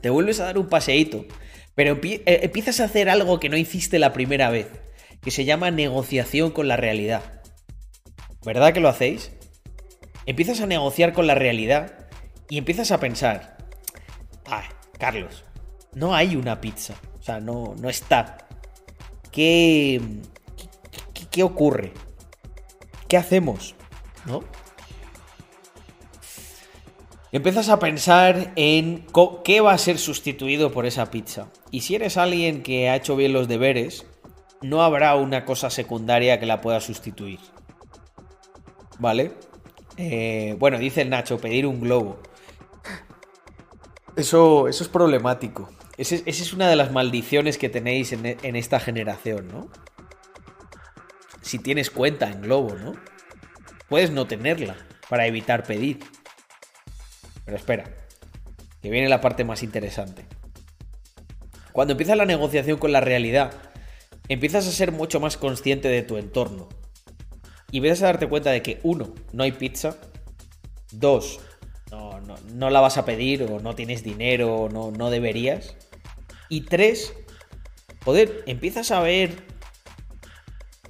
Te 0.00 0.10
vuelves 0.10 0.40
a 0.40 0.46
dar 0.46 0.58
un 0.58 0.68
paseíto, 0.68 1.24
pero 1.78 1.96
eh, 2.02 2.22
empiezas 2.42 2.80
a 2.80 2.86
hacer 2.86 3.08
algo 3.08 3.38
que 3.38 3.48
no 3.48 3.56
hiciste 3.56 4.00
la 4.00 4.12
primera 4.12 4.50
vez, 4.50 4.66
que 5.22 5.30
se 5.30 5.44
llama 5.44 5.70
negociación 5.70 6.50
con 6.50 6.66
la 6.66 6.76
realidad. 6.76 7.40
¿Verdad 8.44 8.72
que 8.74 8.80
lo 8.80 8.88
hacéis? 8.88 9.30
Empiezas 10.26 10.60
a 10.60 10.66
negociar 10.66 11.12
con 11.12 11.28
la 11.28 11.36
realidad 11.36 12.08
y 12.50 12.58
empiezas 12.58 12.90
a 12.90 12.98
pensar, 12.98 13.58
ah, 14.46 14.64
Carlos, 14.98 15.44
no 15.94 16.16
hay 16.16 16.34
una 16.34 16.60
pizza, 16.60 16.94
o 17.16 17.22
sea, 17.22 17.38
no, 17.38 17.76
no 17.80 17.88
está. 17.88 18.48
¿Qué, 19.30 20.00
qué, 21.14 21.26
qué 21.30 21.42
ocurre? 21.44 21.92
¿Qué 23.06 23.16
hacemos? 23.16 23.76
¿No? 24.26 24.42
Empiezas 27.30 27.68
a 27.68 27.78
pensar 27.78 28.52
en 28.56 29.06
qué 29.44 29.60
va 29.60 29.72
a 29.72 29.78
ser 29.78 29.98
sustituido 29.98 30.72
por 30.72 30.86
esa 30.86 31.10
pizza. 31.10 31.48
Y 31.70 31.82
si 31.82 31.94
eres 31.94 32.16
alguien 32.16 32.62
que 32.62 32.88
ha 32.88 32.96
hecho 32.96 33.16
bien 33.16 33.34
los 33.34 33.48
deberes, 33.48 34.06
no 34.62 34.82
habrá 34.82 35.14
una 35.14 35.44
cosa 35.44 35.68
secundaria 35.68 36.40
que 36.40 36.46
la 36.46 36.62
pueda 36.62 36.80
sustituir. 36.80 37.40
¿Vale? 38.98 39.32
Eh, 39.98 40.56
bueno, 40.58 40.78
dice 40.78 41.02
el 41.02 41.10
Nacho, 41.10 41.38
pedir 41.38 41.66
un 41.66 41.80
globo. 41.80 42.18
Eso, 44.16 44.66
eso 44.66 44.82
es 44.82 44.88
problemático. 44.88 45.68
Esa 45.98 46.14
es 46.24 46.52
una 46.52 46.68
de 46.68 46.76
las 46.76 46.92
maldiciones 46.92 47.58
que 47.58 47.68
tenéis 47.68 48.12
en, 48.12 48.24
en 48.24 48.56
esta 48.56 48.80
generación, 48.80 49.48
¿no? 49.48 49.68
Si 51.42 51.58
tienes 51.58 51.90
cuenta 51.90 52.30
en 52.30 52.42
Globo, 52.42 52.74
¿no? 52.76 52.92
Puedes 53.88 54.10
no 54.10 54.26
tenerla 54.26 54.76
para 55.08 55.26
evitar 55.26 55.64
pedir. 55.64 55.98
Pero 57.48 57.56
espera, 57.56 57.84
que 58.82 58.90
viene 58.90 59.08
la 59.08 59.22
parte 59.22 59.42
más 59.42 59.62
interesante. 59.62 60.26
Cuando 61.72 61.92
empieza 61.92 62.14
la 62.14 62.26
negociación 62.26 62.78
con 62.78 62.92
la 62.92 63.00
realidad, 63.00 63.54
empiezas 64.28 64.68
a 64.68 64.70
ser 64.70 64.92
mucho 64.92 65.18
más 65.18 65.38
consciente 65.38 65.88
de 65.88 66.02
tu 66.02 66.18
entorno. 66.18 66.68
Y 67.70 67.78
empiezas 67.78 68.02
a 68.02 68.06
darte 68.08 68.28
cuenta 68.28 68.50
de 68.50 68.60
que, 68.60 68.80
uno, 68.82 69.14
no 69.32 69.44
hay 69.44 69.52
pizza. 69.52 69.96
Dos, 70.92 71.40
no, 71.90 72.20
no, 72.20 72.34
no 72.52 72.68
la 72.68 72.80
vas 72.80 72.98
a 72.98 73.06
pedir 73.06 73.44
o 73.44 73.60
no 73.60 73.74
tienes 73.74 74.04
dinero 74.04 74.54
o 74.54 74.68
no, 74.68 74.90
no 74.90 75.08
deberías. 75.08 75.74
Y 76.50 76.66
tres, 76.66 77.14
joder, 78.04 78.42
empiezas 78.44 78.90
a 78.90 79.00
ver. 79.00 79.42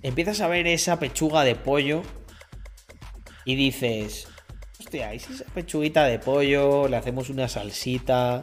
Empiezas 0.03 0.41
a 0.41 0.49
ver 0.49 0.67
esa 0.67 0.99
pechuga 0.99 1.45
de 1.45 1.55
pollo 1.55 2.03
y 3.45 3.55
dices, 3.55 4.28
hostia, 4.89 5.15
¿y 5.15 5.19
si 5.19 5.35
esa 5.35 5.45
pechuguita 5.53 6.05
de 6.05 6.19
pollo 6.19 6.89
le 6.89 6.97
hacemos 6.97 7.29
una 7.29 7.47
salsita 7.47 8.41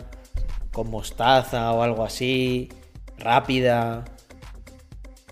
con 0.71 0.91
mostaza 0.91 1.71
o 1.73 1.81
algo 1.81 2.03
así, 2.03 2.69
rápida? 3.17 4.05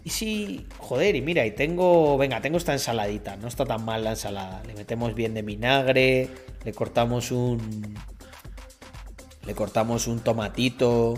y 0.03 0.09
si, 0.09 0.65
joder, 0.79 1.15
y 1.15 1.21
mira, 1.21 1.45
y 1.45 1.51
tengo, 1.51 2.17
venga, 2.17 2.41
tengo 2.41 2.57
esta 2.57 2.73
ensaladita, 2.73 3.37
no 3.37 3.47
está 3.47 3.63
tan 3.63 3.85
mal 3.85 4.03
la 4.03 4.09
ensalada. 4.11 4.63
Le 4.65 4.73
metemos 4.73 5.13
bien 5.13 5.35
de 5.35 5.43
vinagre, 5.43 6.29
le 6.65 6.73
cortamos 6.73 7.31
un, 7.31 7.95
le 9.45 9.53
cortamos 9.53 10.07
un 10.07 10.19
tomatito. 10.19 11.13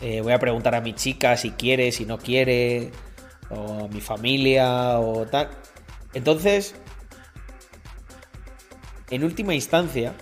eh, 0.00 0.20
voy 0.20 0.32
a 0.32 0.40
preguntar 0.40 0.74
a 0.74 0.80
mi 0.80 0.94
chica 0.94 1.36
si 1.36 1.52
quiere, 1.52 1.92
si 1.92 2.06
no 2.06 2.18
quiere, 2.18 2.90
o 3.50 3.84
a 3.84 3.88
mi 3.88 4.00
familia, 4.00 4.98
o 4.98 5.26
tal. 5.26 5.48
Entonces, 6.12 6.74
en 9.12 9.24
última 9.24 9.54
instancia, 9.54 10.14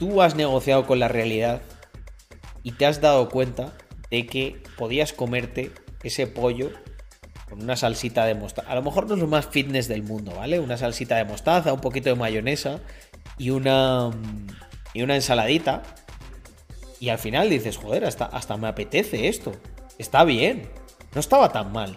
tú 0.00 0.20
has 0.20 0.34
negociado 0.34 0.84
con 0.84 0.98
la 0.98 1.06
realidad 1.06 1.62
y 2.64 2.72
te 2.72 2.86
has 2.86 3.00
dado 3.00 3.28
cuenta 3.28 3.72
de 4.10 4.26
que 4.26 4.60
podías 4.76 5.12
comerte 5.12 5.70
ese 6.02 6.26
pollo 6.26 6.72
con 7.48 7.62
una 7.62 7.76
salsita 7.76 8.24
de 8.24 8.34
mostaza. 8.34 8.68
A 8.68 8.74
lo 8.74 8.82
mejor 8.82 9.06
no 9.06 9.14
es 9.14 9.20
lo 9.20 9.28
más 9.28 9.46
fitness 9.46 9.86
del 9.86 10.02
mundo, 10.02 10.32
¿vale? 10.34 10.58
Una 10.58 10.76
salsita 10.76 11.14
de 11.14 11.24
mostaza, 11.24 11.72
un 11.72 11.80
poquito 11.80 12.08
de 12.08 12.16
mayonesa 12.16 12.80
y 13.38 13.50
una 13.50 14.10
y 14.92 15.02
una 15.02 15.14
ensaladita. 15.14 15.84
Y 16.98 17.10
al 17.10 17.18
final 17.18 17.48
dices, 17.48 17.76
joder, 17.76 18.04
hasta, 18.04 18.24
hasta 18.24 18.56
me 18.56 18.66
apetece 18.66 19.28
esto. 19.28 19.52
Está 19.98 20.24
bien. 20.24 20.68
No 21.14 21.20
estaba 21.20 21.52
tan 21.52 21.70
mal. 21.70 21.96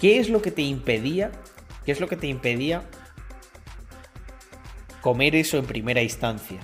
¿Qué 0.00 0.18
es 0.18 0.30
lo 0.30 0.42
que 0.42 0.50
te 0.50 0.62
impedía? 0.62 1.30
¿Qué 1.84 1.92
es 1.92 2.00
lo 2.00 2.08
que 2.08 2.16
te 2.16 2.26
impedía 2.26 2.82
comer 5.06 5.36
eso 5.36 5.56
en 5.56 5.66
primera 5.66 6.02
instancia? 6.02 6.58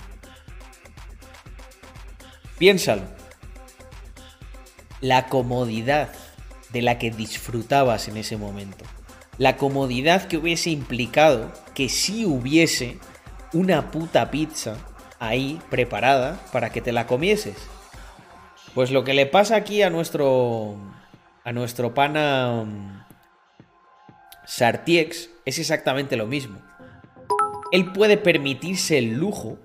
Piénsalo. 2.57 3.03
La 4.99 5.27
comodidad 5.27 6.09
de 6.73 6.81
la 6.81 6.99
que 6.99 7.09
disfrutabas 7.09 8.09
en 8.09 8.17
ese 8.17 8.35
momento. 8.35 8.83
La 9.37 9.55
comodidad 9.55 10.27
que 10.27 10.35
hubiese 10.35 10.71
implicado 10.71 11.53
que 11.73 11.87
sí 11.87 12.25
hubiese 12.25 12.97
una 13.53 13.91
puta 13.91 14.29
pizza 14.29 14.75
ahí 15.19 15.61
preparada 15.69 16.37
para 16.51 16.69
que 16.69 16.81
te 16.81 16.91
la 16.91 17.07
comieses. 17.07 17.55
Pues 18.75 18.91
lo 18.91 19.05
que 19.05 19.13
le 19.13 19.25
pasa 19.25 19.55
aquí 19.55 19.83
a 19.83 19.89
nuestro 19.89 20.75
a 21.45 21.53
nuestro 21.53 21.93
pana 21.93 22.65
mm, 22.65 23.05
Sartiex 24.45 25.29
es 25.45 25.59
exactamente 25.59 26.17
lo 26.17 26.27
mismo. 26.27 26.59
Él 27.73 27.91
puede 27.91 28.15
permitirse 28.17 28.97
el 28.99 29.15
lujo 29.15 29.57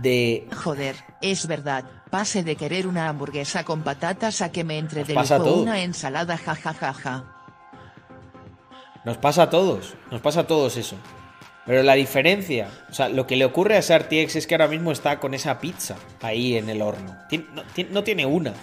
de 0.00 0.48
Joder, 0.56 0.96
es 1.20 1.46
verdad, 1.46 1.84
pase 2.10 2.42
de 2.42 2.56
querer 2.56 2.86
una 2.86 3.08
hamburguesa 3.08 3.64
con 3.64 3.82
patatas 3.82 4.40
a 4.40 4.50
que 4.52 4.64
me 4.64 4.78
entre 4.78 5.04
de 5.04 5.14
una 5.62 5.82
ensalada 5.82 6.36
jajajaja. 6.38 7.24
Nos 9.04 9.16
pasa 9.18 9.42
a 9.42 9.50
todos, 9.50 9.94
nos 10.10 10.20
pasa 10.20 10.40
a 10.40 10.46
todos 10.46 10.76
eso. 10.76 10.96
Pero 11.64 11.82
la 11.82 11.94
diferencia, 11.94 12.68
o 12.88 12.92
sea, 12.94 13.08
lo 13.08 13.26
que 13.26 13.34
le 13.36 13.44
ocurre 13.44 13.76
a 13.76 13.82
Sartiex 13.82 14.36
es 14.36 14.46
que 14.46 14.54
ahora 14.54 14.68
mismo 14.68 14.92
está 14.92 15.18
con 15.18 15.34
esa 15.34 15.58
pizza 15.58 15.96
ahí 16.22 16.56
en 16.56 16.68
el 16.68 16.80
horno. 16.82 17.16
Tien- 17.28 17.48
no, 17.52 17.62
tien- 17.74 17.88
no 17.90 18.04
tiene 18.04 18.24
una, 18.26 18.54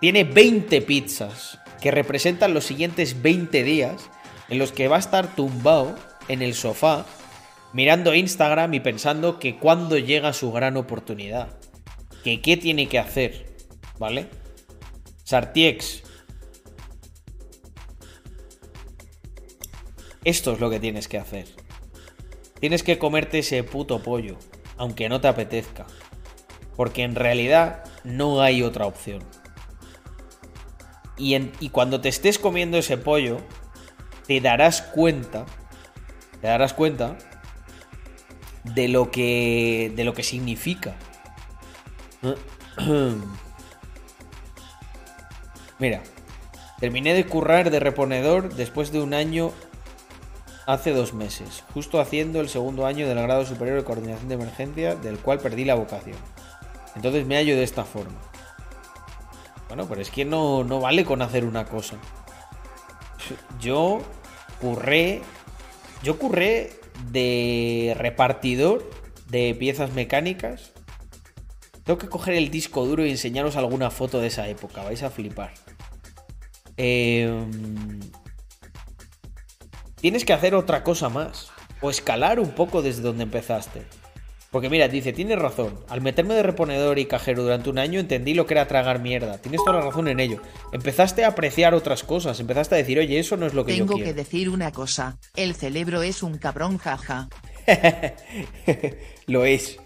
tiene 0.00 0.24
20 0.24 0.82
pizzas 0.82 1.58
que 1.80 1.90
representan 1.90 2.52
los 2.52 2.64
siguientes 2.66 3.22
20 3.22 3.62
días 3.62 4.10
en 4.50 4.58
los 4.58 4.72
que 4.72 4.88
va 4.88 4.96
a 4.96 5.00
estar 5.00 5.26
tumbado 5.34 5.96
en 6.28 6.42
el 6.42 6.52
sofá 6.54 7.06
mirando 7.74 8.14
Instagram 8.14 8.72
y 8.72 8.80
pensando 8.80 9.38
que 9.38 9.58
cuándo 9.58 9.98
llega 9.98 10.32
su 10.32 10.50
gran 10.52 10.78
oportunidad. 10.78 11.58
Que 12.22 12.40
qué 12.40 12.56
tiene 12.56 12.88
que 12.88 12.98
hacer, 12.98 13.56
¿vale? 13.98 14.28
Sartiex, 15.24 16.02
Esto 20.24 20.52
es 20.52 20.60
lo 20.60 20.70
que 20.70 20.80
tienes 20.80 21.06
que 21.06 21.18
hacer. 21.18 21.46
Tienes 22.58 22.82
que 22.82 22.98
comerte 22.98 23.40
ese 23.40 23.62
puto 23.62 24.02
pollo, 24.02 24.38
aunque 24.78 25.10
no 25.10 25.20
te 25.20 25.28
apetezca. 25.28 25.84
Porque 26.76 27.02
en 27.02 27.14
realidad 27.14 27.84
no 28.04 28.40
hay 28.40 28.62
otra 28.62 28.86
opción. 28.86 29.22
Y, 31.18 31.36
y 31.60 31.68
cuando 31.68 32.00
te 32.00 32.08
estés 32.08 32.38
comiendo 32.38 32.78
ese 32.78 32.96
pollo, 32.96 33.36
te 34.26 34.40
darás 34.40 34.80
cuenta, 34.80 35.44
te 36.40 36.46
darás 36.46 36.72
cuenta 36.72 37.18
de 38.64 38.88
lo 38.88 39.10
que, 39.10 39.92
de 39.94 40.04
lo 40.04 40.14
que 40.14 40.22
significa. 40.22 40.94
Mira, 45.78 46.02
terminé 46.80 47.14
de 47.14 47.26
currar 47.26 47.70
de 47.70 47.80
reponedor 47.80 48.54
después 48.54 48.90
de 48.92 49.02
un 49.02 49.14
año 49.14 49.52
hace 50.66 50.92
dos 50.92 51.12
meses, 51.12 51.62
justo 51.74 52.00
haciendo 52.00 52.40
el 52.40 52.48
segundo 52.48 52.86
año 52.86 53.06
del 53.06 53.20
grado 53.20 53.44
superior 53.44 53.76
de 53.76 53.84
coordinación 53.84 54.28
de 54.28 54.34
emergencia, 54.36 54.94
del 54.94 55.18
cual 55.18 55.38
perdí 55.38 55.64
la 55.64 55.74
vocación. 55.74 56.16
Entonces 56.96 57.26
me 57.26 57.36
hallo 57.36 57.56
de 57.56 57.64
esta 57.64 57.84
forma. 57.84 58.18
Bueno, 59.68 59.86
pero 59.88 60.00
es 60.00 60.10
que 60.10 60.24
no, 60.24 60.64
no 60.64 60.80
vale 60.80 61.04
con 61.04 61.20
hacer 61.22 61.44
una 61.44 61.64
cosa. 61.66 61.96
Yo 63.60 64.00
curré. 64.60 65.22
Yo 66.02 66.18
curré 66.18 66.83
de 67.10 67.94
repartidor 67.96 68.88
de 69.28 69.54
piezas 69.54 69.92
mecánicas. 69.92 70.72
Tengo 71.84 71.98
que 71.98 72.08
coger 72.08 72.34
el 72.34 72.50
disco 72.50 72.86
duro 72.86 73.04
y 73.04 73.10
enseñaros 73.10 73.56
alguna 73.56 73.90
foto 73.90 74.20
de 74.20 74.28
esa 74.28 74.48
época. 74.48 74.82
Vais 74.82 75.02
a 75.02 75.10
flipar. 75.10 75.52
Em, 76.76 78.00
tienes 79.96 80.24
que 80.24 80.32
hacer 80.32 80.54
otra 80.54 80.82
cosa 80.82 81.08
más. 81.08 81.50
O 81.80 81.90
escalar 81.90 82.40
un 82.40 82.52
poco 82.52 82.80
desde 82.80 83.02
donde 83.02 83.24
empezaste. 83.24 83.82
Porque 84.54 84.70
mira, 84.70 84.86
dice, 84.86 85.12
tienes 85.12 85.36
razón. 85.36 85.80
Al 85.88 86.00
meterme 86.00 86.34
de 86.34 86.44
reponedor 86.44 87.00
y 87.00 87.06
cajero 87.06 87.42
durante 87.42 87.70
un 87.70 87.78
año 87.80 87.98
entendí 87.98 88.34
lo 88.34 88.46
que 88.46 88.54
era 88.54 88.68
tragar 88.68 89.00
mierda. 89.00 89.38
Tienes 89.38 89.60
toda 89.64 89.78
la 89.80 89.84
razón 89.86 90.06
en 90.06 90.20
ello. 90.20 90.40
Empezaste 90.72 91.24
a 91.24 91.28
apreciar 91.30 91.74
otras 91.74 92.04
cosas. 92.04 92.38
Empezaste 92.38 92.76
a 92.76 92.78
decir, 92.78 93.00
oye, 93.00 93.18
eso 93.18 93.36
no 93.36 93.46
es 93.46 93.54
lo 93.54 93.64
que 93.64 93.72
Tengo 93.72 93.94
yo 93.94 93.96
que 93.96 94.02
quiero. 94.04 94.16
decir 94.16 94.48
una 94.48 94.70
cosa, 94.70 95.18
el 95.34 95.56
cerebro 95.56 96.02
es 96.02 96.22
un 96.22 96.38
cabrón 96.38 96.78
jaja. 96.78 97.28
lo 99.26 99.44
es. 99.44 99.76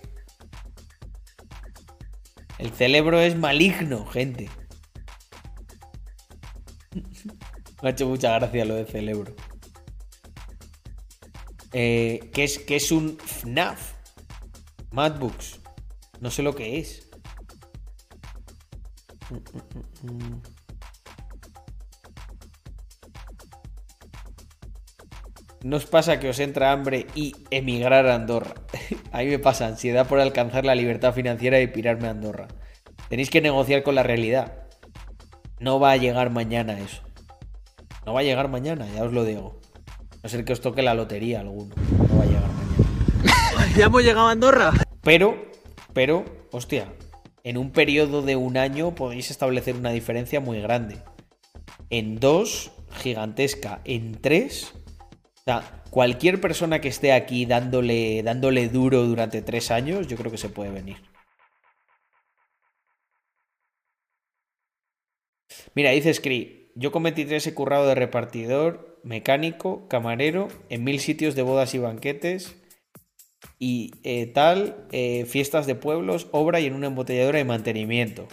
El 2.58 2.70
cerebro 2.72 3.20
es 3.20 3.38
maligno, 3.38 4.04
gente. 4.04 4.50
Me 7.82 7.88
ha 7.88 7.92
hecho 7.92 8.06
mucha 8.06 8.38
gracia 8.38 8.66
lo 8.66 8.74
de 8.74 8.84
cerebro. 8.84 9.34
Eh, 11.72 12.28
¿qué, 12.34 12.44
es, 12.44 12.58
qué 12.58 12.76
es 12.76 12.92
un 12.92 13.16
FNAF? 13.16 13.96
Madbooks. 14.90 15.60
No 16.20 16.30
sé 16.30 16.42
lo 16.42 16.54
que 16.54 16.78
es. 16.78 17.08
¿No 25.62 25.76
os 25.76 25.86
pasa 25.86 26.20
que 26.20 26.28
os 26.28 26.38
entra 26.38 26.72
hambre 26.72 27.06
y 27.14 27.34
emigrar 27.50 28.06
a 28.06 28.14
Andorra? 28.14 28.54
A 29.12 29.18
mí 29.18 29.26
me 29.26 29.38
pasa 29.38 29.66
ansiedad 29.66 30.06
por 30.06 30.20
alcanzar 30.20 30.64
la 30.64 30.74
libertad 30.74 31.12
financiera 31.12 31.60
y 31.60 31.66
pirarme 31.66 32.06
a 32.06 32.12
Andorra. 32.12 32.48
Tenéis 33.08 33.30
que 33.30 33.40
negociar 33.40 33.82
con 33.82 33.94
la 33.94 34.02
realidad. 34.02 34.68
No 35.58 35.80
va 35.80 35.92
a 35.92 35.96
llegar 35.96 36.30
mañana 36.30 36.78
eso. 36.78 37.02
No 38.06 38.14
va 38.14 38.20
a 38.20 38.22
llegar 38.22 38.48
mañana, 38.48 38.86
ya 38.94 39.02
os 39.02 39.12
lo 39.12 39.24
digo. 39.24 39.60
A 40.12 40.16
no 40.24 40.28
ser 40.28 40.44
que 40.44 40.52
os 40.52 40.60
toque 40.60 40.82
la 40.82 40.94
lotería 40.94 41.40
alguno. 41.40 41.74
No 41.76 42.18
va 42.18 42.22
a 42.22 42.26
llegar 42.26 42.50
mañana. 42.52 42.68
Ya 43.78 43.84
hemos 43.86 44.02
llegado 44.02 44.26
a 44.26 44.32
Andorra. 44.32 44.72
Pero, 45.04 45.40
pero, 45.92 46.24
hostia, 46.50 46.92
en 47.44 47.56
un 47.56 47.70
periodo 47.70 48.22
de 48.22 48.34
un 48.34 48.56
año 48.56 48.96
podéis 48.96 49.30
establecer 49.30 49.76
una 49.76 49.92
diferencia 49.92 50.40
muy 50.40 50.60
grande. 50.60 50.96
En 51.88 52.18
dos, 52.18 52.72
gigantesca. 52.90 53.80
En 53.84 54.20
tres, 54.20 54.74
o 55.12 55.42
sea, 55.44 55.84
cualquier 55.90 56.40
persona 56.40 56.80
que 56.80 56.88
esté 56.88 57.12
aquí 57.12 57.46
dándole, 57.46 58.24
dándole 58.24 58.68
duro 58.68 59.04
durante 59.04 59.42
tres 59.42 59.70
años, 59.70 60.08
yo 60.08 60.16
creo 60.16 60.32
que 60.32 60.38
se 60.38 60.48
puede 60.48 60.72
venir. 60.72 60.96
Mira, 65.76 65.92
dice 65.92 66.12
Scree, 66.12 66.72
yo 66.74 66.90
con 66.90 67.04
23 67.04 67.46
he 67.46 67.54
currado 67.54 67.86
de 67.86 67.94
repartidor, 67.94 68.98
mecánico, 69.04 69.86
camarero, 69.86 70.48
en 70.68 70.82
mil 70.82 70.98
sitios 70.98 71.36
de 71.36 71.42
bodas 71.42 71.74
y 71.74 71.78
banquetes 71.78 72.56
y 73.58 73.92
eh, 74.02 74.26
tal, 74.26 74.86
eh, 74.92 75.24
fiestas 75.26 75.66
de 75.66 75.74
pueblos, 75.74 76.28
obra 76.32 76.60
y 76.60 76.66
en 76.66 76.74
una 76.74 76.88
embotelladora 76.88 77.38
de 77.38 77.44
mantenimiento. 77.44 78.28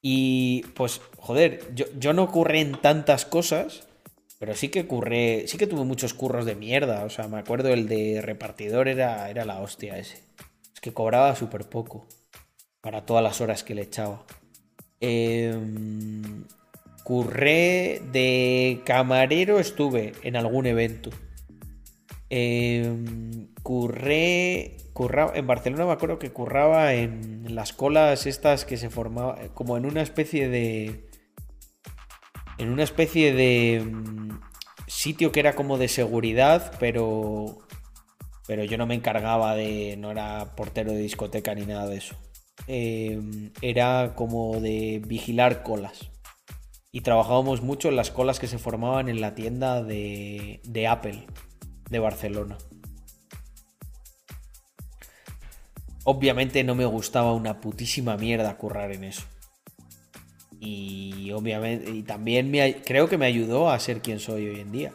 Y 0.00 0.62
pues, 0.74 1.00
joder, 1.16 1.74
yo, 1.74 1.86
yo 1.98 2.12
no 2.12 2.30
curré 2.30 2.60
en 2.60 2.80
tantas 2.80 3.24
cosas, 3.24 3.88
pero 4.38 4.54
sí 4.54 4.68
que 4.68 4.86
curré, 4.86 5.44
sí 5.48 5.58
que 5.58 5.66
tuve 5.66 5.84
muchos 5.84 6.14
curros 6.14 6.44
de 6.44 6.54
mierda. 6.54 7.04
O 7.04 7.10
sea, 7.10 7.28
me 7.28 7.38
acuerdo 7.38 7.70
el 7.70 7.88
de 7.88 8.20
repartidor 8.22 8.88
era, 8.88 9.28
era 9.28 9.44
la 9.44 9.60
hostia 9.60 9.98
ese. 9.98 10.22
Es 10.72 10.80
que 10.80 10.92
cobraba 10.92 11.34
súper 11.34 11.68
poco 11.68 12.06
para 12.80 13.04
todas 13.04 13.22
las 13.22 13.40
horas 13.40 13.64
que 13.64 13.74
le 13.74 13.82
echaba. 13.82 14.24
Em, 15.00 16.44
curré 17.04 18.00
de 18.12 18.80
camarero, 18.84 19.58
estuve 19.58 20.12
en 20.22 20.36
algún 20.36 20.66
evento. 20.66 21.10
Em, 22.30 23.48
curré, 23.62 24.76
en 25.34 25.46
Barcelona 25.46 25.86
me 25.86 25.92
acuerdo 25.92 26.18
que 26.18 26.30
curraba 26.30 26.92
en 26.92 27.54
las 27.54 27.72
colas 27.72 28.26
estas 28.26 28.64
que 28.64 28.76
se 28.76 28.90
formaban, 28.90 29.48
como 29.54 29.76
en 29.76 29.86
una 29.86 30.02
especie 30.02 30.48
de... 30.48 31.08
En 32.58 32.70
una 32.70 32.82
especie 32.82 33.32
de 33.32 33.80
mm, 33.80 34.40
sitio 34.88 35.32
que 35.32 35.40
era 35.40 35.54
como 35.54 35.78
de 35.78 35.88
seguridad, 35.88 36.72
pero 36.80 37.58
pero 38.48 38.64
yo 38.64 38.78
no 38.78 38.86
me 38.86 38.94
encargaba 38.94 39.54
de, 39.54 39.96
no 39.98 40.10
era 40.10 40.56
portero 40.56 40.92
de 40.92 41.00
discoteca 41.00 41.54
ni 41.54 41.66
nada 41.66 41.86
de 41.86 41.98
eso. 41.98 42.16
Eh, 42.66 43.20
era 43.60 44.14
como 44.16 44.58
de 44.60 45.02
vigilar 45.06 45.62
colas. 45.62 46.10
Y 46.90 47.02
trabajábamos 47.02 47.62
mucho 47.62 47.90
en 47.90 47.96
las 47.96 48.10
colas 48.10 48.40
que 48.40 48.46
se 48.46 48.56
formaban 48.56 49.10
en 49.10 49.20
la 49.20 49.34
tienda 49.34 49.82
de, 49.82 50.60
de 50.64 50.86
Apple 50.86 51.26
de 51.90 51.98
Barcelona. 51.98 52.58
Obviamente 56.04 56.64
no 56.64 56.74
me 56.74 56.86
gustaba 56.86 57.34
una 57.34 57.60
putísima 57.60 58.16
mierda 58.16 58.56
currar 58.56 58.92
en 58.92 59.04
eso. 59.04 59.24
Y 60.60 61.30
obviamente, 61.32 61.90
y 61.90 62.02
también 62.02 62.50
me, 62.50 62.82
creo 62.82 63.08
que 63.08 63.18
me 63.18 63.26
ayudó 63.26 63.70
a 63.70 63.78
ser 63.78 64.00
quien 64.00 64.18
soy 64.18 64.48
hoy 64.48 64.60
en 64.60 64.72
día. 64.72 64.92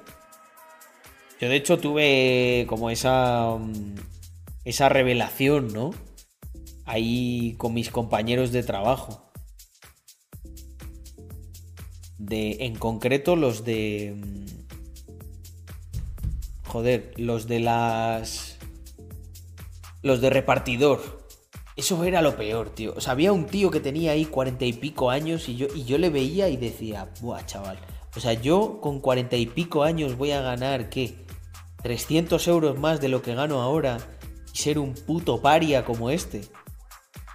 Yo 1.40 1.50
de 1.50 1.56
hecho 1.56 1.78
tuve 1.78 2.66
como 2.68 2.90
esa 2.90 3.58
mm, 3.60 3.96
esa 4.66 4.90
revelación, 4.90 5.74
¿no? 5.74 5.92
Ahí 6.86 7.56
con 7.58 7.74
mis 7.74 7.90
compañeros 7.90 8.52
de 8.52 8.64
trabajo. 8.64 9.30
De 12.18 12.58
en 12.62 12.76
concreto 12.76 13.36
los 13.36 13.66
de 13.66 14.16
mm, 14.16 14.63
joder, 16.74 17.14
los 17.18 17.48
de 17.48 17.60
las 17.60 18.58
los 20.02 20.22
de 20.22 20.32
repartidor. 20.32 21.28
Eso 21.76 22.04
era 22.04 22.24
lo 22.24 22.36
peor, 22.36 22.72
tío. 22.72 22.96
O 22.98 23.02
sea, 23.02 23.14
había 23.14 23.32
un 23.32 23.46
tío 23.46 23.70
que 23.70 23.80
tenía 23.80 24.12
ahí 24.12 24.26
cuarenta 24.26 24.66
y 24.66 24.74
pico 24.74 25.12
años 25.12 25.48
y 25.50 25.56
yo, 25.56 25.68
y 25.74 25.86
yo 25.86 26.00
le 26.00 26.10
veía 26.10 26.50
y 26.50 26.58
decía, 26.58 27.10
buah, 27.22 27.46
chaval. 27.46 27.78
O 28.16 28.20
sea, 28.20 28.34
yo 28.34 28.82
con 28.82 29.00
cuarenta 29.00 29.38
y 29.38 29.46
pico 29.46 29.84
años 29.84 30.18
voy 30.18 30.32
a 30.32 30.42
ganar, 30.42 30.90
¿qué? 30.90 31.16
300 31.84 32.48
euros 32.48 32.80
más 32.80 33.00
de 33.00 33.10
lo 33.10 33.22
que 33.22 33.36
gano 33.36 33.62
ahora 33.62 34.00
y 34.52 34.58
ser 34.58 34.80
un 34.80 34.96
puto 34.96 35.42
paria 35.42 35.86
como 35.86 36.10
este. 36.10 36.42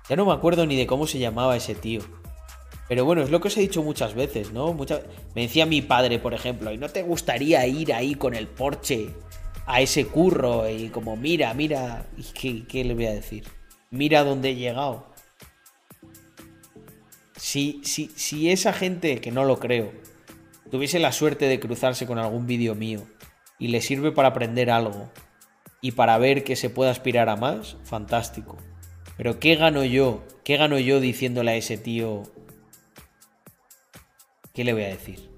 Ya 0.09 0.17
no 0.17 0.27
me 0.27 0.33
acuerdo 0.33 0.67
ni 0.67 0.75
de 0.75 0.89
cómo 0.89 1.07
se 1.07 1.21
llamaba 1.21 1.57
ese 1.57 1.77
tío. 1.77 2.01
Pero 2.89 3.05
bueno, 3.05 3.23
es 3.23 3.31
lo 3.31 3.41
que 3.41 3.49
os 3.49 3.57
he 3.57 3.61
dicho 3.61 3.83
muchas 3.85 4.15
veces, 4.15 4.53
¿no? 4.53 4.77
Me 5.35 5.43
decía 5.43 5.65
mi 5.65 5.83
padre, 5.83 6.19
por 6.19 6.35
ejemplo, 6.35 6.73
¿y 6.73 6.79
no 6.79 6.89
te 6.89 7.03
gustaría 7.03 7.65
ir 7.67 7.93
ahí 7.93 8.15
con 8.17 8.35
el 8.35 8.49
Porsche 8.49 9.15
a 9.69 9.83
ese 9.83 10.07
curro? 10.07 10.69
Y 10.69 10.89
como, 10.89 11.17
mira, 11.17 11.55
mira, 11.55 12.07
¿y 12.17 12.25
qué, 12.33 12.67
qué 12.67 12.85
le 12.85 12.95
voy 12.95 13.07
a 13.07 13.13
decir? 13.13 13.45
Mira 13.91 14.25
dónde 14.25 14.51
he 14.51 14.57
llegado. 14.57 15.07
Si, 17.37 17.81
si, 17.85 18.09
si 18.17 18.51
esa 18.51 18.73
gente, 18.73 19.21
que 19.21 19.31
no 19.31 19.45
lo 19.45 19.61
creo, 19.61 19.93
tuviese 20.71 20.99
la 20.99 21.13
suerte 21.13 21.47
de 21.47 21.61
cruzarse 21.61 22.07
con 22.07 22.19
algún 22.19 22.47
vídeo 22.47 22.75
mío 22.75 23.07
y 23.59 23.69
le 23.69 23.81
sirve 23.81 24.11
para 24.11 24.29
aprender 24.29 24.71
algo 24.71 25.11
y 25.81 25.93
para 25.93 26.19
ver 26.19 26.43
que 26.43 26.57
se 26.57 26.71
puede 26.71 26.91
aspirar 26.91 27.29
a 27.29 27.37
más, 27.37 27.77
fantástico. 27.85 28.57
Pero 29.17 29.39
¿qué 29.39 29.55
gano 29.57 29.85
yo? 29.85 30.25
¿Qué 30.45 30.57
gano 30.57 30.79
yo 30.79 30.99
diciéndole 30.99 31.53
a 31.53 31.57
ese 31.57 31.77
tío? 31.77 32.23
¿Qué 34.55 34.65
le 34.65 34.73
voy 34.73 34.83
a 34.85 34.89
decir? 34.89 35.31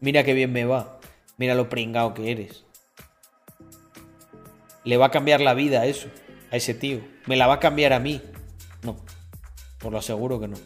Mira 0.00 0.24
qué 0.24 0.34
bien 0.34 0.52
me 0.52 0.64
va. 0.64 0.98
Mira 1.36 1.54
lo 1.54 1.68
pringao 1.68 2.14
que 2.14 2.30
eres. 2.30 2.63
¿Le 4.84 4.96
va 4.96 5.06
a 5.06 5.10
cambiar 5.10 5.40
la 5.40 5.54
vida 5.54 5.80
a 5.80 5.86
eso? 5.86 6.08
A 6.50 6.56
ese 6.56 6.74
tío. 6.74 7.00
¿Me 7.26 7.36
la 7.36 7.46
va 7.46 7.54
a 7.54 7.60
cambiar 7.60 7.92
a 7.92 8.00
mí? 8.00 8.20
No. 8.82 8.96
Por 9.78 9.92
lo 9.92 9.98
aseguro 9.98 10.38
que 10.38 10.48
no. 10.48 10.56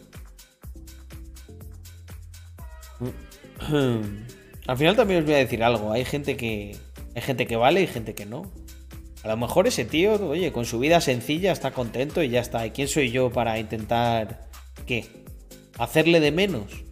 Al 4.67 4.77
final 4.77 4.95
también 4.95 5.21
os 5.21 5.25
voy 5.25 5.35
a 5.35 5.37
decir 5.37 5.63
algo. 5.63 5.91
Hay 5.91 6.05
gente 6.05 6.35
que, 6.37 6.75
hay 7.15 7.21
gente 7.21 7.47
que 7.47 7.55
vale 7.55 7.81
y 7.81 7.87
gente 7.87 8.13
que 8.13 8.25
no. 8.25 8.51
A 9.23 9.27
lo 9.27 9.37
mejor 9.37 9.67
ese 9.67 9.85
tío, 9.85 10.13
oye, 10.29 10.51
con 10.51 10.65
su 10.65 10.79
vida 10.79 11.01
sencilla 11.01 11.51
está 11.51 11.71
contento 11.71 12.23
y 12.23 12.29
ya 12.29 12.39
está. 12.39 12.65
¿Y 12.65 12.71
quién 12.71 12.87
soy 12.87 13.11
yo 13.11 13.31
para 13.31 13.57
intentar 13.59 14.47
qué? 14.85 15.05
Hacerle 15.77 16.19
de 16.19 16.31
menos. 16.31 16.83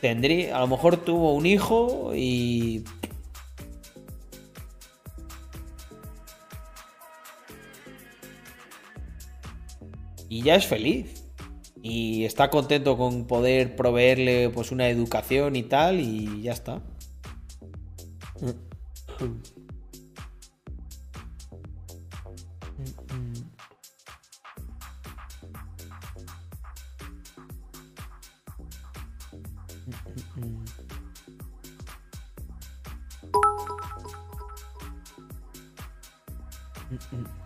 Tendría, 0.00 0.56
a 0.56 0.60
lo 0.60 0.66
mejor 0.66 0.96
tuvo 0.98 1.34
un 1.34 1.46
hijo 1.46 2.12
y 2.14 2.84
y 10.30 10.42
ya 10.42 10.54
es 10.54 10.64
feliz 10.64 11.24
y 11.82 12.24
está 12.24 12.50
contento 12.50 12.96
con 12.96 13.26
poder 13.26 13.74
proveerle 13.74 14.48
pues 14.48 14.70
una 14.70 14.88
educación 14.88 15.56
y 15.56 15.64
tal 15.64 16.00
y 16.00 16.40
ya 16.42 16.52
está. 16.52 16.82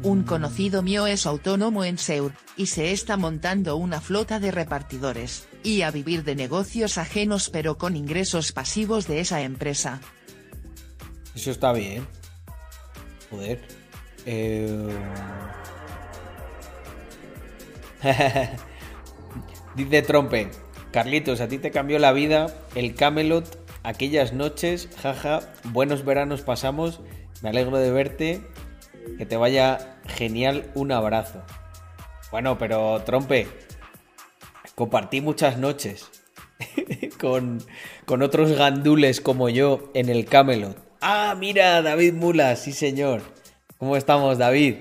Un 0.04 0.22
conocido 0.22 0.82
mío 0.82 1.06
es 1.06 1.24
autónomo 1.24 1.82
en 1.82 1.96
Seur, 1.96 2.32
y 2.58 2.66
se 2.66 2.92
está 2.92 3.16
montando 3.16 3.76
una 3.76 4.02
flota 4.02 4.38
de 4.38 4.50
repartidores, 4.50 5.48
y 5.62 5.80
a 5.80 5.90
vivir 5.90 6.24
de 6.24 6.36
negocios 6.36 6.98
ajenos 6.98 7.48
pero 7.48 7.78
con 7.78 7.96
ingresos 7.96 8.52
pasivos 8.52 9.08
de 9.08 9.20
esa 9.20 9.40
empresa. 9.40 10.00
Eso 11.34 11.50
está 11.50 11.72
bien. 11.72 12.06
Joder. 13.30 13.60
Eh... 14.26 14.88
Dice 19.74 20.02
Trompe. 20.02 20.50
Carlitos, 20.92 21.40
a 21.40 21.48
ti 21.48 21.58
te 21.58 21.70
cambió 21.70 21.98
la 21.98 22.12
vida 22.12 22.54
el 22.74 22.94
Camelot 22.94 23.64
aquellas 23.82 24.32
noches, 24.32 24.88
jaja, 25.02 25.40
buenos 25.64 26.04
veranos 26.04 26.42
pasamos, 26.42 27.00
me 27.42 27.50
alegro 27.50 27.78
de 27.78 27.90
verte, 27.90 28.40
que 29.18 29.26
te 29.26 29.36
vaya 29.36 29.93
genial, 30.06 30.70
un 30.74 30.92
abrazo. 30.92 31.42
Bueno, 32.30 32.58
pero 32.58 33.02
Trompe, 33.04 33.46
compartí 34.74 35.20
muchas 35.20 35.58
noches 35.58 36.10
con, 37.20 37.62
con 38.06 38.22
otros 38.22 38.52
gandules 38.52 39.20
como 39.20 39.48
yo 39.48 39.90
en 39.94 40.08
el 40.08 40.24
Camelot. 40.24 40.76
Ah, 41.00 41.34
mira, 41.38 41.82
David 41.82 42.14
Mula, 42.14 42.56
sí 42.56 42.72
señor. 42.72 43.22
¿Cómo 43.78 43.96
estamos, 43.96 44.38
David? 44.38 44.76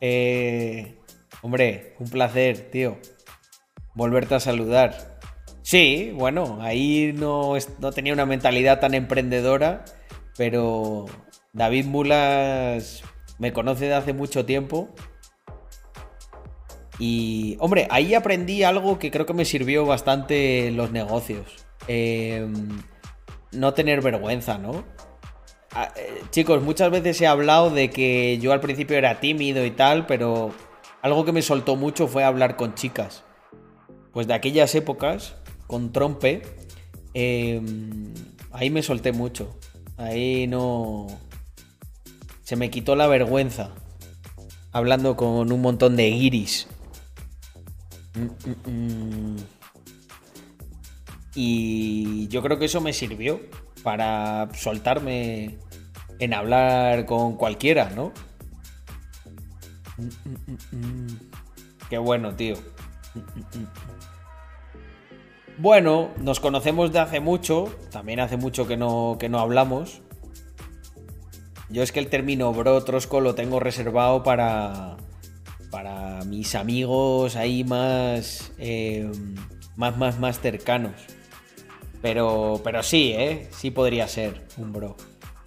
Eh, 0.00 0.96
hombre, 1.42 1.94
un 1.98 2.08
placer, 2.08 2.70
tío. 2.70 2.98
Volverte 3.94 4.36
a 4.36 4.40
saludar. 4.40 5.18
Sí, 5.62 6.12
bueno, 6.14 6.58
ahí 6.60 7.12
no, 7.12 7.54
no 7.80 7.92
tenía 7.92 8.12
una 8.12 8.26
mentalidad 8.26 8.78
tan 8.78 8.94
emprendedora, 8.94 9.84
pero 10.36 11.06
David 11.52 11.86
Mulas 11.86 13.02
me 13.38 13.52
conoce 13.52 13.86
de 13.86 13.94
hace 13.94 14.12
mucho 14.12 14.44
tiempo. 14.44 14.88
Y, 16.98 17.56
hombre, 17.60 17.86
ahí 17.90 18.14
aprendí 18.14 18.62
algo 18.62 18.98
que 18.98 19.10
creo 19.10 19.26
que 19.26 19.34
me 19.34 19.44
sirvió 19.44 19.84
bastante 19.84 20.68
en 20.68 20.76
los 20.76 20.92
negocios. 20.92 21.66
Eh, 21.88 22.46
no 23.52 23.74
tener 23.74 24.00
vergüenza, 24.02 24.58
¿no? 24.58 24.84
Ah, 25.72 25.92
eh, 25.96 26.22
chicos, 26.30 26.62
muchas 26.62 26.90
veces 26.90 27.20
he 27.20 27.26
hablado 27.26 27.70
de 27.70 27.90
que 27.90 28.38
yo 28.38 28.52
al 28.52 28.60
principio 28.60 28.96
era 28.96 29.20
tímido 29.20 29.64
y 29.64 29.70
tal, 29.70 30.06
pero 30.06 30.52
algo 31.02 31.24
que 31.24 31.32
me 31.32 31.42
soltó 31.42 31.76
mucho 31.76 32.08
fue 32.08 32.24
hablar 32.24 32.56
con 32.56 32.74
chicas. 32.74 33.24
Pues 34.12 34.26
de 34.26 34.34
aquellas 34.34 34.74
épocas, 34.74 35.36
con 35.66 35.92
trompe, 35.92 36.42
em, 37.12 38.14
ahí 38.52 38.70
me 38.70 38.82
solté 38.82 39.12
mucho. 39.12 39.58
Ahí 39.98 40.46
no... 40.46 41.06
Se 42.46 42.54
me 42.54 42.70
quitó 42.70 42.94
la 42.94 43.08
vergüenza. 43.08 43.70
Hablando 44.70 45.16
con 45.16 45.50
un 45.50 45.60
montón 45.60 45.96
de 45.96 46.10
iris. 46.10 46.68
Mm, 48.14 48.70
mm, 48.70 48.70
mm. 48.70 49.36
Y 51.34 52.28
yo 52.28 52.42
creo 52.42 52.56
que 52.60 52.66
eso 52.66 52.80
me 52.80 52.92
sirvió 52.92 53.40
para 53.82 54.48
soltarme 54.54 55.58
en 56.20 56.34
hablar 56.34 57.04
con 57.04 57.34
cualquiera, 57.36 57.90
¿no? 57.90 58.12
Qué 61.90 61.98
bueno, 61.98 62.36
tío. 62.36 62.54
Bueno, 65.58 66.10
nos 66.18 66.38
conocemos 66.38 66.92
de 66.92 67.00
hace 67.00 67.18
mucho. 67.18 67.76
También 67.90 68.20
hace 68.20 68.36
mucho 68.36 68.68
que 68.68 68.76
no, 68.76 69.16
que 69.18 69.28
no 69.28 69.40
hablamos. 69.40 70.00
Yo 71.68 71.82
es 71.82 71.90
que 71.92 71.98
el 72.00 72.08
término 72.08 72.52
bro 72.52 72.82
trosco 72.84 73.20
lo 73.20 73.34
tengo 73.34 73.60
reservado 73.60 74.22
para. 74.22 74.96
Para 75.70 76.24
mis 76.24 76.54
amigos 76.54 77.36
ahí 77.36 77.64
más. 77.64 78.52
eh, 78.58 79.10
más, 79.76 79.96
más, 79.98 80.18
más 80.18 80.40
cercanos. 80.40 80.92
Pero, 82.00 82.60
pero 82.62 82.82
sí, 82.82 83.12
¿eh? 83.16 83.48
Sí 83.50 83.70
podría 83.70 84.06
ser 84.08 84.46
un 84.58 84.72
bro. 84.72 84.96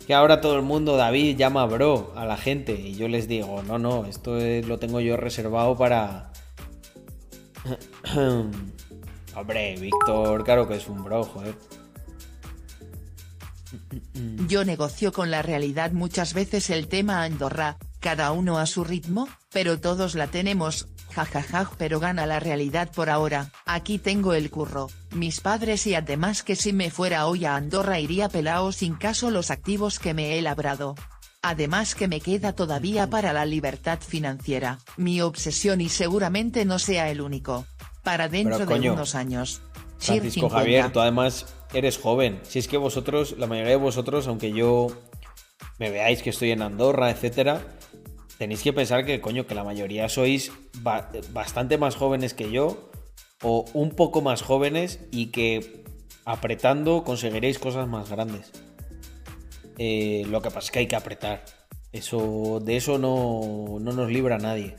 Que 0.05 0.13
ahora 0.13 0.41
todo 0.41 0.55
el 0.55 0.63
mundo, 0.63 0.97
David, 0.97 1.37
llama 1.37 1.65
bro 1.67 2.11
a 2.15 2.25
la 2.25 2.35
gente. 2.35 2.73
Y 2.73 2.95
yo 2.95 3.07
les 3.07 3.27
digo, 3.27 3.61
no, 3.63 3.77
no, 3.79 4.05
esto 4.05 4.37
es- 4.37 4.67
lo 4.67 4.77
tengo 4.79 4.99
yo 4.99 5.15
reservado 5.17 5.77
para. 5.77 6.31
Hombre, 9.35 9.75
Víctor, 9.79 10.43
claro 10.43 10.67
que 10.67 10.75
es 10.75 10.87
un 10.87 11.03
bro, 11.03 11.23
joder. 11.23 11.55
Yo 14.47 14.65
negocio 14.65 15.11
con 15.11 15.31
la 15.31 15.41
realidad 15.41 15.91
muchas 15.91 16.33
veces 16.33 16.69
el 16.69 16.87
tema 16.87 17.23
Andorra, 17.23 17.77
cada 17.99 18.31
uno 18.31 18.57
a 18.57 18.65
su 18.65 18.83
ritmo, 18.83 19.27
pero 19.51 19.79
todos 19.79 20.15
la 20.15 20.27
tenemos, 20.27 20.87
jajaja, 21.11 21.71
pero 21.77 21.99
gana 21.99 22.25
la 22.25 22.39
realidad 22.39 22.91
por 22.93 23.09
ahora, 23.09 23.51
aquí 23.65 23.99
tengo 23.99 24.33
el 24.33 24.49
curro, 24.49 24.89
mis 25.11 25.41
padres 25.41 25.85
y 25.87 25.95
además 25.95 26.43
que 26.43 26.55
si 26.55 26.73
me 26.73 26.91
fuera 26.91 27.27
hoy 27.27 27.45
a 27.45 27.55
Andorra 27.55 27.99
iría 27.99 28.29
pelao 28.29 28.71
sin 28.71 28.95
caso 28.95 29.31
los 29.31 29.51
activos 29.51 29.99
que 29.99 30.13
me 30.13 30.37
he 30.37 30.41
labrado. 30.41 30.95
Además 31.41 31.95
que 31.95 32.09
me 32.09 32.19
queda 32.19 32.53
todavía 32.53 33.09
para 33.09 33.31
la 33.31 33.45
libertad 33.45 33.99
financiera, 34.05 34.79
mi 34.97 35.21
obsesión 35.21 35.79
y 35.79 35.87
seguramente 35.87 36.65
no 36.65 36.79
sea 36.79 37.09
el 37.09 37.21
único. 37.21 37.65
Para 38.03 38.27
dentro 38.27 38.57
Pero, 38.57 38.69
de 38.69 38.75
coño, 38.75 38.93
unos 38.93 39.15
años. 39.15 39.61
Francisco 39.99 40.49
50. 40.49 40.57
Javier, 40.57 40.91
tú 40.91 40.99
además 40.99 41.45
eres 41.73 41.97
joven. 41.97 42.39
Si 42.43 42.59
es 42.59 42.67
que 42.67 42.77
vosotros, 42.77 43.35
la 43.37 43.47
mayoría 43.47 43.71
de 43.71 43.77
vosotros, 43.77 44.27
aunque 44.27 44.51
yo 44.51 44.87
me 45.77 45.89
veáis 45.89 46.21
que 46.21 46.29
estoy 46.29 46.51
en 46.51 46.61
Andorra, 46.61 47.09
etcétera, 47.09 47.61
tenéis 48.37 48.61
que 48.63 48.73
pensar 48.73 49.05
que, 49.05 49.21
coño, 49.21 49.45
que 49.45 49.55
la 49.55 49.63
mayoría 49.63 50.09
sois 50.09 50.51
ba- 50.81 51.09
bastante 51.31 51.77
más 51.77 51.95
jóvenes 51.95 52.33
que 52.33 52.51
yo 52.51 52.89
o 53.41 53.65
un 53.73 53.91
poco 53.91 54.21
más 54.21 54.41
jóvenes 54.41 54.99
y 55.11 55.27
que 55.27 55.83
apretando 56.25 57.03
conseguiréis 57.03 57.59
cosas 57.59 57.87
más 57.87 58.09
grandes. 58.09 58.51
Eh, 59.77 60.25
lo 60.29 60.41
que 60.41 60.49
pasa 60.49 60.65
es 60.65 60.71
que 60.71 60.79
hay 60.79 60.87
que 60.87 60.95
apretar. 60.95 61.45
Eso, 61.91 62.59
de 62.61 62.77
eso 62.77 62.97
no, 62.99 63.79
no 63.79 63.91
nos 63.93 64.11
libra 64.11 64.37
nadie. 64.37 64.75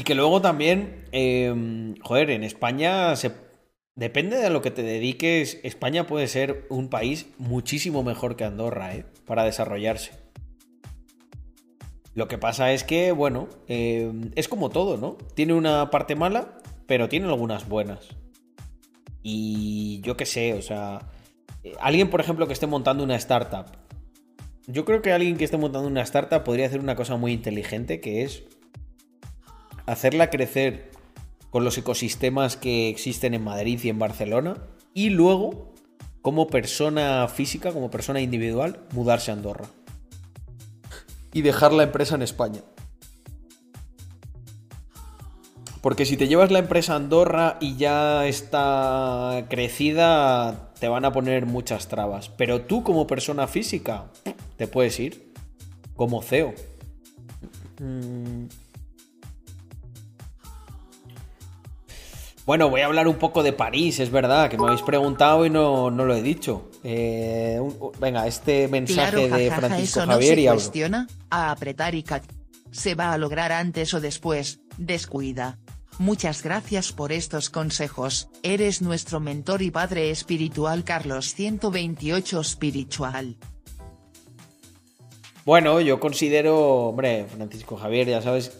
Y 0.00 0.02
que 0.02 0.14
luego 0.14 0.40
también, 0.40 1.04
eh, 1.12 1.94
joder, 2.00 2.30
en 2.30 2.42
España 2.42 3.12
depende 3.94 4.38
de 4.38 4.48
lo 4.48 4.62
que 4.62 4.70
te 4.70 4.82
dediques, 4.82 5.60
España 5.62 6.06
puede 6.06 6.26
ser 6.26 6.64
un 6.70 6.88
país 6.88 7.26
muchísimo 7.36 8.02
mejor 8.02 8.34
que 8.34 8.44
Andorra, 8.44 8.94
¿eh? 8.94 9.04
Para 9.26 9.44
desarrollarse. 9.44 10.12
Lo 12.14 12.28
que 12.28 12.38
pasa 12.38 12.72
es 12.72 12.82
que, 12.82 13.12
bueno, 13.12 13.50
eh, 13.68 14.10
es 14.36 14.48
como 14.48 14.70
todo, 14.70 14.96
¿no? 14.96 15.18
Tiene 15.34 15.52
una 15.52 15.90
parte 15.90 16.16
mala, 16.16 16.56
pero 16.86 17.10
tiene 17.10 17.26
algunas 17.26 17.68
buenas. 17.68 18.08
Y 19.22 20.00
yo 20.02 20.16
qué 20.16 20.24
sé, 20.24 20.54
o 20.54 20.62
sea, 20.62 21.10
eh, 21.62 21.74
alguien, 21.78 22.08
por 22.08 22.22
ejemplo, 22.22 22.46
que 22.46 22.54
esté 22.54 22.66
montando 22.66 23.04
una 23.04 23.16
startup. 23.16 23.66
Yo 24.66 24.86
creo 24.86 25.02
que 25.02 25.12
alguien 25.12 25.36
que 25.36 25.44
esté 25.44 25.58
montando 25.58 25.88
una 25.88 26.00
startup 26.00 26.42
podría 26.42 26.64
hacer 26.64 26.80
una 26.80 26.96
cosa 26.96 27.18
muy 27.18 27.32
inteligente, 27.32 28.00
que 28.00 28.22
es 28.22 28.44
hacerla 29.90 30.30
crecer 30.30 30.90
con 31.50 31.64
los 31.64 31.76
ecosistemas 31.76 32.56
que 32.56 32.88
existen 32.88 33.34
en 33.34 33.44
Madrid 33.44 33.80
y 33.82 33.88
en 33.88 33.98
Barcelona 33.98 34.56
y 34.94 35.10
luego, 35.10 35.72
como 36.22 36.46
persona 36.46 37.26
física, 37.28 37.72
como 37.72 37.90
persona 37.90 38.20
individual, 38.20 38.80
mudarse 38.92 39.30
a 39.30 39.34
Andorra. 39.34 39.66
Y 41.32 41.42
dejar 41.42 41.72
la 41.72 41.84
empresa 41.84 42.16
en 42.16 42.22
España. 42.22 42.60
Porque 45.80 46.04
si 46.04 46.16
te 46.16 46.28
llevas 46.28 46.50
la 46.50 46.58
empresa 46.58 46.92
a 46.92 46.96
Andorra 46.96 47.56
y 47.60 47.76
ya 47.76 48.26
está 48.26 49.46
crecida, 49.48 50.72
te 50.78 50.88
van 50.88 51.04
a 51.04 51.12
poner 51.12 51.46
muchas 51.46 51.88
trabas. 51.88 52.28
Pero 52.28 52.62
tú 52.62 52.82
como 52.82 53.06
persona 53.06 53.46
física, 53.46 54.10
te 54.56 54.66
puedes 54.66 54.98
ir. 55.00 55.32
Como 55.96 56.22
CEO. 56.22 56.54
Bueno, 62.50 62.68
voy 62.68 62.80
a 62.80 62.86
hablar 62.86 63.06
un 63.06 63.14
poco 63.14 63.44
de 63.44 63.52
París, 63.52 64.00
es 64.00 64.10
verdad, 64.10 64.50
que 64.50 64.58
me 64.58 64.64
habéis 64.66 64.82
preguntado 64.82 65.46
y 65.46 65.50
no, 65.50 65.88
no 65.92 66.04
lo 66.04 66.16
he 66.16 66.20
dicho. 66.20 66.68
Eh, 66.82 67.58
un- 67.60 67.76
un- 67.78 67.92
venga, 68.00 68.26
este 68.26 68.66
mensaje 68.66 69.12
Claro, 69.12 69.36
de 69.36 69.48
jajaja, 69.50 69.68
Francisco 69.68 70.00
no 70.00 70.12
Javier 70.14 70.34
se 70.34 70.40
y 70.40 70.46
hablo. 70.48 70.60
cuestiona, 70.60 71.06
a 71.30 71.52
apretar 71.52 71.94
y 71.94 72.02
cat. 72.02 72.24
Se 72.72 72.96
va 72.96 73.12
a 73.12 73.18
lograr 73.18 73.52
antes 73.52 73.94
o 73.94 74.00
después, 74.00 74.58
descuida. 74.78 75.58
Muchas 76.00 76.42
gracias 76.42 76.90
por 76.90 77.12
estos 77.12 77.50
consejos, 77.50 78.28
eres 78.42 78.82
nuestro 78.82 79.20
mentor 79.20 79.62
y 79.62 79.70
padre 79.70 80.10
espiritual 80.10 80.82
Carlos 80.82 81.32
128 81.36 82.42
Spiritual. 82.42 83.36
Bueno, 85.46 85.80
yo 85.80 86.00
considero, 86.00 86.88
hombre, 86.88 87.26
Francisco 87.32 87.76
Javier, 87.76 88.08
ya 88.08 88.20
sabes 88.22 88.50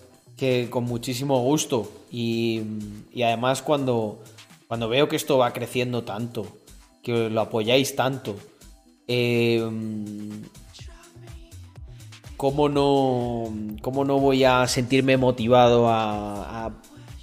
que 0.41 0.69
con 0.71 0.85
muchísimo 0.85 1.39
gusto 1.43 1.93
y, 2.11 2.63
y 3.13 3.23
además 3.23 3.61
cuando, 3.61 4.25
cuando 4.67 4.89
veo 4.89 5.07
que 5.07 5.17
esto 5.17 5.37
va 5.37 5.53
creciendo 5.53 6.03
tanto, 6.03 6.47
que 7.03 7.29
lo 7.29 7.43
apoyáis 7.43 7.95
tanto, 7.95 8.37
eh, 9.07 9.63
¿cómo, 12.39 12.69
no, 12.71 13.53
¿cómo 13.83 14.05
no 14.07 14.19
voy 14.19 14.45
a 14.45 14.67
sentirme 14.67 15.17
motivado 15.19 15.89
a, 15.91 16.73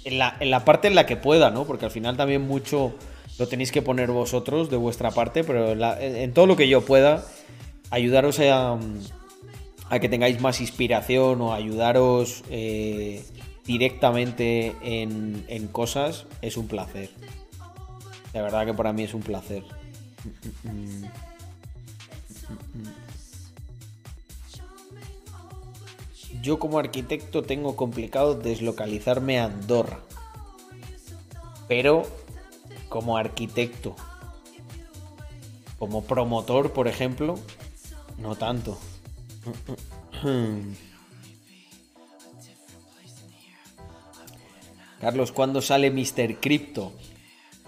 en, 0.04 0.18
la, 0.18 0.36
en 0.38 0.50
la 0.50 0.64
parte 0.64 0.86
en 0.88 0.94
la 0.94 1.06
que 1.06 1.16
pueda, 1.16 1.50
¿no? 1.50 1.64
Porque 1.64 1.86
al 1.86 1.90
final 1.90 2.16
también 2.16 2.46
mucho 2.46 2.94
lo 3.38 3.48
tenéis 3.48 3.72
que 3.72 3.82
poner 3.82 4.10
vosotros 4.10 4.70
de 4.70 4.76
vuestra 4.76 5.10
parte, 5.10 5.42
pero 5.44 5.72
en- 5.72 5.82
en 6.16 6.32
todo 6.32 6.46
lo 6.46 6.56
que 6.56 6.68
yo 6.68 6.84
pueda, 6.84 7.24
ayudaros 7.90 8.38
a, 8.40 8.78
a 9.90 9.98
que 9.98 10.08
tengáis 10.08 10.40
más 10.40 10.60
inspiración 10.60 11.40
o 11.40 11.54
ayudaros 11.54 12.44
eh, 12.50 13.24
directamente 13.64 14.74
en, 14.82 15.44
en 15.48 15.68
cosas, 15.68 16.26
es 16.42 16.56
un 16.56 16.68
placer. 16.68 17.10
De 18.32 18.42
verdad 18.42 18.66
que 18.66 18.74
para 18.74 18.92
mí 18.92 19.02
es 19.02 19.14
un 19.14 19.22
placer. 19.22 19.64
Yo 26.42 26.58
como 26.58 26.78
arquitecto 26.78 27.42
tengo 27.42 27.76
complicado 27.76 28.34
deslocalizarme 28.34 29.40
a 29.40 29.46
Andorra. 29.46 30.00
Pero 31.66 32.04
como 32.88 33.16
arquitecto, 33.16 33.94
como 35.78 36.04
promotor, 36.04 36.72
por 36.72 36.88
ejemplo, 36.88 37.38
no 38.18 38.36
tanto. 38.36 38.78
Carlos, 45.00 45.32
¿cuándo 45.32 45.62
sale 45.62 45.90
Mr. 45.90 46.40
Crypto? 46.40 46.92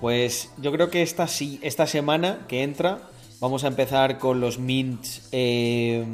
Pues 0.01 0.51
yo 0.59 0.73
creo 0.73 0.91
que 0.91 1.03
esta, 1.03 1.29
esta 1.63 1.87
semana 1.87 2.47
que 2.49 2.63
entra 2.63 3.11
vamos 3.41 3.65
a 3.65 3.69
empezar 3.69 4.19
con 4.19 4.41
los 4.41 4.59
mints 4.59 5.29
eh, 5.33 6.05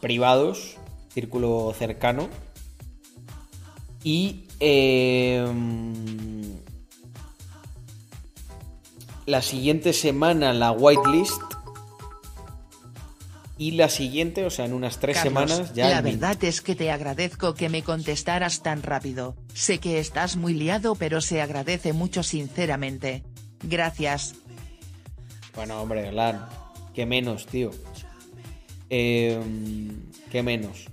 privados, 0.00 0.76
círculo 1.12 1.72
cercano. 1.76 2.28
Y 4.02 4.44
eh, 4.60 5.46
la 9.26 9.40
siguiente 9.40 9.92
semana 9.92 10.52
la 10.52 10.72
whitelist. 10.72 11.53
Y 13.56 13.72
la 13.72 13.88
siguiente, 13.88 14.44
o 14.44 14.50
sea, 14.50 14.64
en 14.64 14.72
unas 14.72 14.98
tres 14.98 15.16
Carlos, 15.16 15.50
semanas 15.50 15.74
ya. 15.74 15.88
la 15.88 16.00
verdad 16.00 16.42
es 16.42 16.60
que 16.60 16.74
te 16.74 16.90
agradezco 16.90 17.54
que 17.54 17.68
me 17.68 17.84
contestaras 17.84 18.62
tan 18.62 18.82
rápido. 18.82 19.36
Sé 19.54 19.78
que 19.78 20.00
estás 20.00 20.36
muy 20.36 20.54
liado, 20.54 20.96
pero 20.96 21.20
se 21.20 21.40
agradece 21.40 21.92
mucho 21.92 22.24
sinceramente. 22.24 23.22
Gracias. 23.62 24.34
Bueno, 25.54 25.80
hombre, 25.80 26.08
Alan, 26.08 26.48
qué 26.94 27.06
menos, 27.06 27.46
tío. 27.46 27.70
Eh, 28.90 29.40
qué 30.32 30.42
menos. 30.42 30.86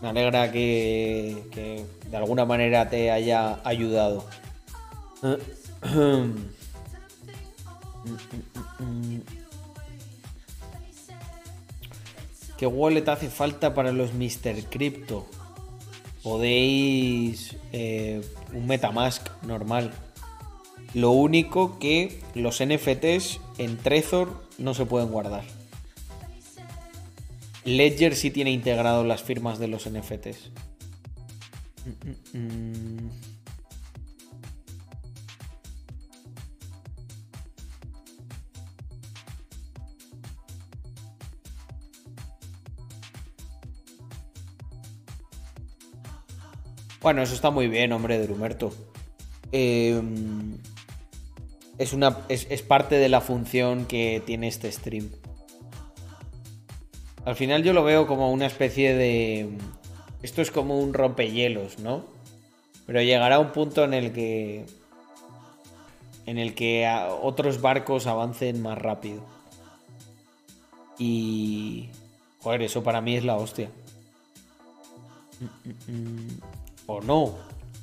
Me 0.00 0.08
alegra 0.08 0.50
que, 0.50 1.44
que 1.52 1.86
de 2.10 2.16
alguna 2.16 2.44
manera 2.44 2.90
te 2.90 3.12
haya 3.12 3.60
ayudado. 3.62 4.26
¿Qué 12.62 12.68
wallet 12.68 13.08
hace 13.08 13.28
falta 13.28 13.74
para 13.74 13.90
los 13.90 14.14
Mr. 14.14 14.66
Crypto? 14.70 15.26
Podéis 16.22 17.56
eh, 17.72 18.20
un 18.52 18.68
Metamask 18.68 19.28
normal. 19.42 19.90
Lo 20.94 21.10
único 21.10 21.80
que 21.80 22.22
los 22.36 22.62
NFTs 22.64 23.40
en 23.58 23.78
Trezor 23.78 24.46
no 24.58 24.74
se 24.74 24.86
pueden 24.86 25.08
guardar. 25.08 25.42
Ledger 27.64 28.14
sí 28.14 28.30
tiene 28.30 28.52
integrado 28.52 29.02
las 29.02 29.24
firmas 29.24 29.58
de 29.58 29.66
los 29.66 29.90
NFTs. 29.90 30.52
Mm, 32.32 32.38
mm, 32.38 33.10
Bueno, 47.02 47.22
eso 47.22 47.34
está 47.34 47.50
muy 47.50 47.66
bien, 47.66 47.92
hombre, 47.92 48.16
de 48.16 48.26
Drumerto. 48.26 48.72
Eh, 49.50 50.00
es, 51.76 51.92
una, 51.92 52.18
es, 52.28 52.46
es 52.48 52.62
parte 52.62 52.96
de 52.96 53.08
la 53.08 53.20
función 53.20 53.86
que 53.86 54.22
tiene 54.24 54.46
este 54.46 54.70
stream. 54.70 55.10
Al 57.24 57.34
final 57.34 57.64
yo 57.64 57.72
lo 57.72 57.82
veo 57.82 58.06
como 58.06 58.32
una 58.32 58.46
especie 58.46 58.94
de... 58.94 59.50
Esto 60.22 60.42
es 60.42 60.52
como 60.52 60.78
un 60.78 60.94
rompehielos, 60.94 61.80
¿no? 61.80 62.04
Pero 62.86 63.02
llegará 63.02 63.40
un 63.40 63.50
punto 63.50 63.82
en 63.82 63.94
el 63.94 64.12
que... 64.12 64.64
En 66.26 66.38
el 66.38 66.54
que 66.54 66.88
otros 67.20 67.60
barcos 67.60 68.06
avancen 68.06 68.62
más 68.62 68.78
rápido. 68.78 69.24
Y... 70.98 71.90
Joder, 72.40 72.62
eso 72.62 72.82
para 72.84 73.00
mí 73.00 73.16
es 73.16 73.24
la 73.24 73.36
hostia. 73.36 73.70
Mm, 75.40 75.68
mm, 75.68 75.96
mm. 75.96 76.61
O 76.86 77.00
no. 77.00 77.34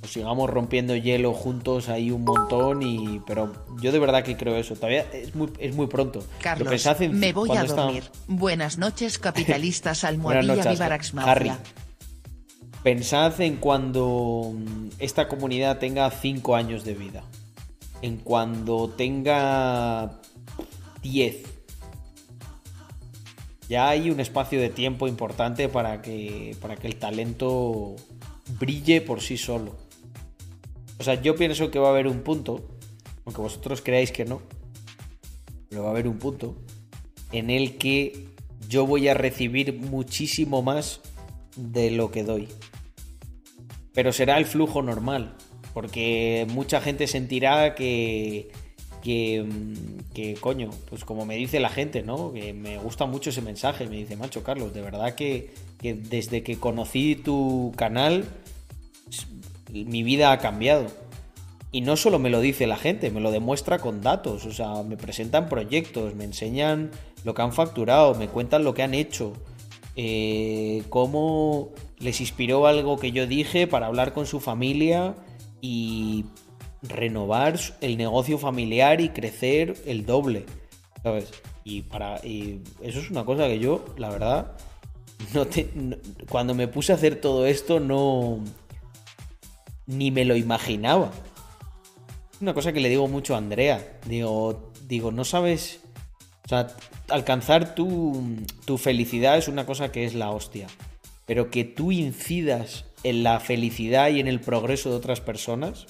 O 0.02 0.08
sigamos 0.08 0.50
rompiendo 0.50 0.96
hielo 0.96 1.34
juntos 1.34 1.90
ahí 1.90 2.10
un 2.12 2.24
montón 2.24 2.84
y... 2.84 3.20
Pero 3.28 3.52
yo 3.82 3.92
de 3.92 4.00
verdad 4.00 4.24
que 4.24 4.38
creo 4.38 4.56
eso. 4.56 4.76
Todavía 4.76 5.06
es 5.12 5.36
muy, 5.36 5.52
es 5.60 5.76
muy 5.76 5.88
pronto. 5.88 6.24
Carlos, 6.42 6.86
en 7.02 7.20
me 7.20 7.34
voy 7.34 7.52
a 7.52 7.64
está- 7.64 7.84
dormir. 7.84 8.04
Buenas 8.28 8.78
noches, 8.78 9.20
capitalistas 9.20 10.04
almohadilla 10.04 10.72
Vivarax 10.72 11.14
Harry. 11.18 11.52
Pensad 12.84 13.42
en 13.42 13.58
cuando 13.58 14.54
mm, 14.56 14.88
esta 15.00 15.28
comunidad 15.28 15.80
tenga 15.80 16.10
5 16.10 16.56
años 16.56 16.86
de 16.86 16.94
vida. 16.94 17.24
En 18.02 18.18
cuando 18.18 18.90
tenga 18.90 20.22
10. 21.02 21.44
Ya 23.68 23.90
hay 23.90 24.10
un 24.10 24.20
espacio 24.22 24.60
de 24.62 24.70
tiempo 24.70 25.08
importante 25.08 25.68
para 25.68 26.02
que, 26.02 26.56
para 26.62 26.78
que 26.78 26.88
el 26.88 26.96
talento 26.96 27.96
brille 28.58 29.02
por 29.02 29.22
sí 29.22 29.38
solo. 29.38 29.76
O 31.00 31.04
sea, 31.04 31.22
yo 31.22 31.36
pienso 31.36 31.72
que 31.72 31.80
va 31.80 31.88
a 31.88 31.92
haber 31.92 32.08
un 32.08 32.22
punto, 32.22 32.62
aunque 33.26 33.42
vosotros 33.42 33.82
creáis 33.82 34.12
que 34.12 34.26
no, 34.26 34.42
pero 35.70 35.84
va 35.84 35.90
a 35.90 35.92
haber 35.92 36.08
un 36.08 36.18
punto 36.18 36.56
en 37.32 37.50
el 37.50 37.78
que 37.78 38.28
yo 38.68 38.86
voy 38.86 39.08
a 39.08 39.14
recibir 39.14 39.74
muchísimo 39.74 40.62
más 40.62 41.02
de 41.56 41.92
lo 41.92 42.12
que 42.12 42.24
doy. 42.24 42.48
Pero 43.94 44.12
será 44.14 44.38
el 44.38 44.46
flujo 44.46 44.82
normal, 44.82 45.36
porque 45.74 46.46
mucha 46.50 46.82
gente 46.82 47.08
sentirá 47.08 47.76
que, 47.76 48.52
que, 49.02 50.38
coño, 50.40 50.70
pues 50.90 51.06
como 51.06 51.26
me 51.26 51.36
dice 51.36 51.60
la 51.60 51.70
gente, 51.70 52.04
¿no? 52.04 52.32
Que 52.34 52.54
me 52.54 52.78
gusta 52.78 53.06
mucho 53.06 53.30
ese 53.30 53.42
mensaje, 53.42 53.88
me 53.88 53.98
dice, 53.98 54.16
macho 54.16 54.44
Carlos, 54.44 54.74
de 54.74 54.82
verdad 54.82 55.16
que, 55.16 55.52
que 55.80 55.94
desde 55.94 56.44
que 56.44 56.60
conocí 56.60 57.16
tu 57.16 57.74
canal, 57.76 58.26
mi 59.72 60.04
vida 60.04 60.32
ha 60.32 60.40
cambiado. 60.40 60.88
Y 61.72 61.82
no 61.82 61.96
solo 61.98 62.18
me 62.18 62.32
lo 62.32 62.42
dice 62.42 62.66
la 62.66 62.78
gente, 62.78 63.12
me 63.12 63.20
lo 63.20 63.32
demuestra 63.32 63.78
con 63.78 64.02
datos. 64.02 64.46
O 64.46 64.52
sea, 64.52 64.82
me 64.84 64.98
presentan 64.98 65.50
proyectos, 65.50 66.16
me 66.16 66.24
enseñan 66.24 66.90
lo 67.24 67.36
que 67.36 67.42
han 67.42 67.54
facturado, 67.54 68.16
me 68.16 68.28
cuentan 68.28 68.64
lo 68.64 68.74
que 68.74 68.82
han 68.82 68.94
hecho, 68.94 69.34
eh, 69.96 70.84
cómo 70.90 71.70
les 72.00 72.22
inspiró 72.22 72.66
algo 72.66 72.98
que 72.98 73.12
yo 73.12 73.28
dije 73.28 73.68
para 73.68 73.88
hablar 73.88 74.14
con 74.14 74.26
su 74.26 74.40
familia 74.40 75.16
y 75.62 76.26
renovar 76.82 77.60
el 77.82 77.98
negocio 77.98 78.38
familiar 78.38 79.02
y 79.02 79.10
crecer 79.10 79.76
el 79.86 80.06
doble. 80.06 80.46
¿Sabes? 81.04 81.32
Y, 81.64 81.84
para, 81.84 82.26
y 82.26 82.62
eso 82.82 83.00
es 83.00 83.10
una 83.10 83.26
cosa 83.26 83.48
que 83.48 83.60
yo, 83.60 83.86
la 83.98 84.10
verdad, 84.10 84.58
no 85.34 85.46
te, 85.48 85.70
cuando 86.30 86.54
me 86.54 86.68
puse 86.68 86.92
a 86.92 86.96
hacer 86.96 87.22
todo 87.22 87.46
esto, 87.46 87.80
no. 87.80 88.44
ni 89.86 90.12
me 90.12 90.26
lo 90.26 90.36
imaginaba. 90.36 91.12
Una 92.42 92.54
cosa 92.54 92.72
que 92.72 92.80
le 92.80 92.90
digo 92.90 93.08
mucho 93.08 93.36
a 93.36 93.38
Andrea. 93.38 94.00
Digo, 94.06 94.72
digo, 94.88 95.12
no 95.12 95.26
sabes. 95.26 95.82
O 96.46 96.50
sea, 96.50 96.68
alcanzar 97.10 97.76
tu, 97.76 98.38
tu 98.66 98.78
felicidad 98.78 99.38
es 99.38 99.48
una 99.48 99.66
cosa 99.66 99.92
que 99.92 100.06
es 100.06 100.16
la 100.16 100.32
hostia. 100.32 100.68
Pero 101.26 101.52
que 101.52 101.64
tú 101.64 101.92
incidas 101.92 102.86
en 103.04 103.24
la 103.24 103.40
felicidad 103.40 104.10
y 104.10 104.20
en 104.20 104.28
el 104.28 104.40
progreso 104.40 104.90
de 104.90 104.96
otras 104.96 105.22
personas 105.22 105.86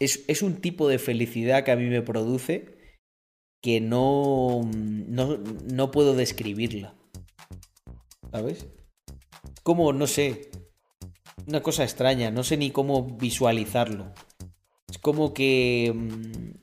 es, 0.00 0.42
un 0.42 0.56
tipo 0.56 0.88
de 0.88 0.98
felicidad 0.98 1.64
que 1.64 1.72
a 1.72 1.76
mí 1.76 1.84
me 1.84 2.02
produce 2.02 2.76
que 3.62 3.80
no, 3.80 4.60
no, 4.72 5.38
no 5.38 5.90
puedo 5.90 6.14
describirla. 6.14 6.94
¿Sabes? 8.30 8.66
Como, 9.62 9.92
no 9.92 10.06
sé, 10.06 10.50
una 11.46 11.62
cosa 11.62 11.84
extraña, 11.84 12.30
no 12.30 12.44
sé 12.44 12.56
ni 12.56 12.70
cómo 12.70 13.04
visualizarlo. 13.04 14.12
Es 14.90 14.98
como 14.98 15.32
que. 15.32 15.92
mm, 15.94 16.58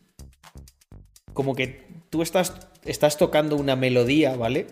Como 1.33 1.55
que 1.55 1.87
tú 2.09 2.21
estás, 2.21 2.53
estás 2.83 3.17
tocando 3.17 3.55
una 3.55 3.75
melodía, 3.75 4.35
¿vale? 4.35 4.67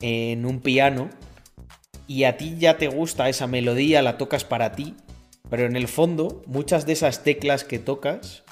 En 0.00 0.46
un 0.46 0.60
piano. 0.60 1.10
Y 2.06 2.24
a 2.24 2.36
ti 2.36 2.56
ya 2.58 2.76
te 2.76 2.88
gusta 2.88 3.28
esa 3.28 3.46
melodía, 3.46 4.02
la 4.02 4.18
tocas 4.18 4.44
para 4.44 4.72
ti. 4.72 4.94
Pero 5.50 5.66
en 5.66 5.76
el 5.76 5.88
fondo, 5.88 6.42
muchas 6.46 6.86
de 6.86 6.92
esas 6.92 7.24
teclas 7.24 7.64
que 7.64 7.78
tocas 7.78 8.44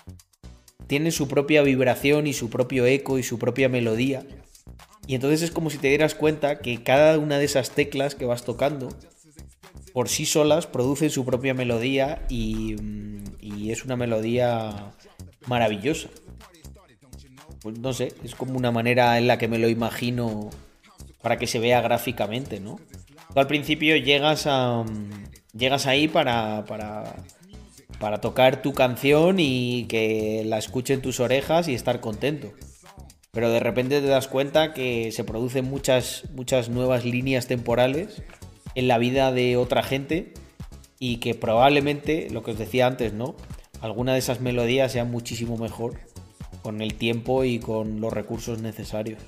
tienen 0.89 1.12
su 1.12 1.28
propia 1.28 1.62
vibración 1.62 2.27
y 2.27 2.33
su 2.33 2.51
propio 2.51 2.86
eco 2.86 3.18
y 3.18 3.23
su 3.23 3.39
propia 3.39 3.68
melodía. 3.68 4.27
Y 5.07 5.15
entonces 5.15 5.43
es 5.43 5.51
como 5.51 5.70
si 5.70 5.78
te 5.78 5.89
dieras 5.89 6.15
cuenta 6.15 6.59
que 6.59 6.83
cada 6.83 7.18
una 7.18 7.39
de 7.39 7.44
esas 7.44 7.70
teclas 7.70 8.15
que 8.15 8.27
vas 8.27 8.44
tocando 8.44 8.89
por 9.93 10.09
sí 10.09 10.27
solas 10.27 10.67
producen 10.67 11.10
su 11.10 11.25
propia 11.25 11.55
melodía 11.55 12.23
y, 12.28 12.75
mm, 12.75 13.25
y 13.41 13.70
es 13.70 13.85
una 13.85 13.97
melodía 13.97 14.93
maravillosa. 15.47 16.09
Pues 17.62 17.78
no 17.78 17.93
sé, 17.93 18.12
es 18.25 18.35
como 18.35 18.57
una 18.57 18.70
manera 18.70 19.18
en 19.18 19.27
la 19.27 19.39
que 19.39 19.49
me 19.49 19.59
lo 19.59 19.68
imagino 19.68 20.51
para 21.23 21.36
que 21.36 21.47
se 21.47 21.59
vea 21.59 21.81
gráficamente, 21.81 22.60
¿no? 22.60 22.78
Al 23.35 23.47
principio 23.47 23.97
llegas 23.97 24.47
a 24.47 24.85
mm, 24.85 25.28
llegas 25.52 25.86
ahí 25.86 26.09
para, 26.09 26.65
para 26.67 27.15
para 27.99 28.20
tocar 28.20 28.62
tu 28.62 28.73
canción 28.73 29.36
y 29.39 29.85
que 29.85 30.43
la 30.47 30.59
escuchen 30.59 31.02
tus 31.02 31.20
orejas 31.20 31.68
y 31.68 31.75
estar 31.75 32.01
contento. 32.01 32.52
Pero 33.33 33.51
de 33.51 33.60
repente 33.60 34.01
te 34.01 34.07
das 34.07 34.28
cuenta 34.28 34.73
que 34.73 35.12
se 35.12 35.25
producen 35.25 35.65
muchas, 35.65 36.25
muchas 36.35 36.68
nuevas 36.68 37.05
líneas 37.05 37.47
temporales 37.47 38.23
en 38.75 38.89
la 38.89 38.99
vida 38.99 39.33
de 39.33 39.57
otra 39.57 39.83
gente 39.83 40.33
y 40.99 41.18
que 41.18 41.35
probablemente, 41.35 42.28
lo 42.31 42.43
que 42.43 42.52
os 42.52 42.59
decía 42.59 42.86
antes, 42.86 43.12
¿no? 43.12 43.36
Alguna 43.81 44.12
de 44.12 44.18
esas 44.18 44.41
melodías 44.41 44.93
sean 44.93 45.10
muchísimo 45.10 45.57
mejor 45.57 46.01
con 46.62 46.81
el 46.81 46.94
tiempo 46.94 47.44
y 47.44 47.59
con 47.59 48.01
los 48.01 48.12
recursos 48.12 48.60
necesarios. 48.60 49.20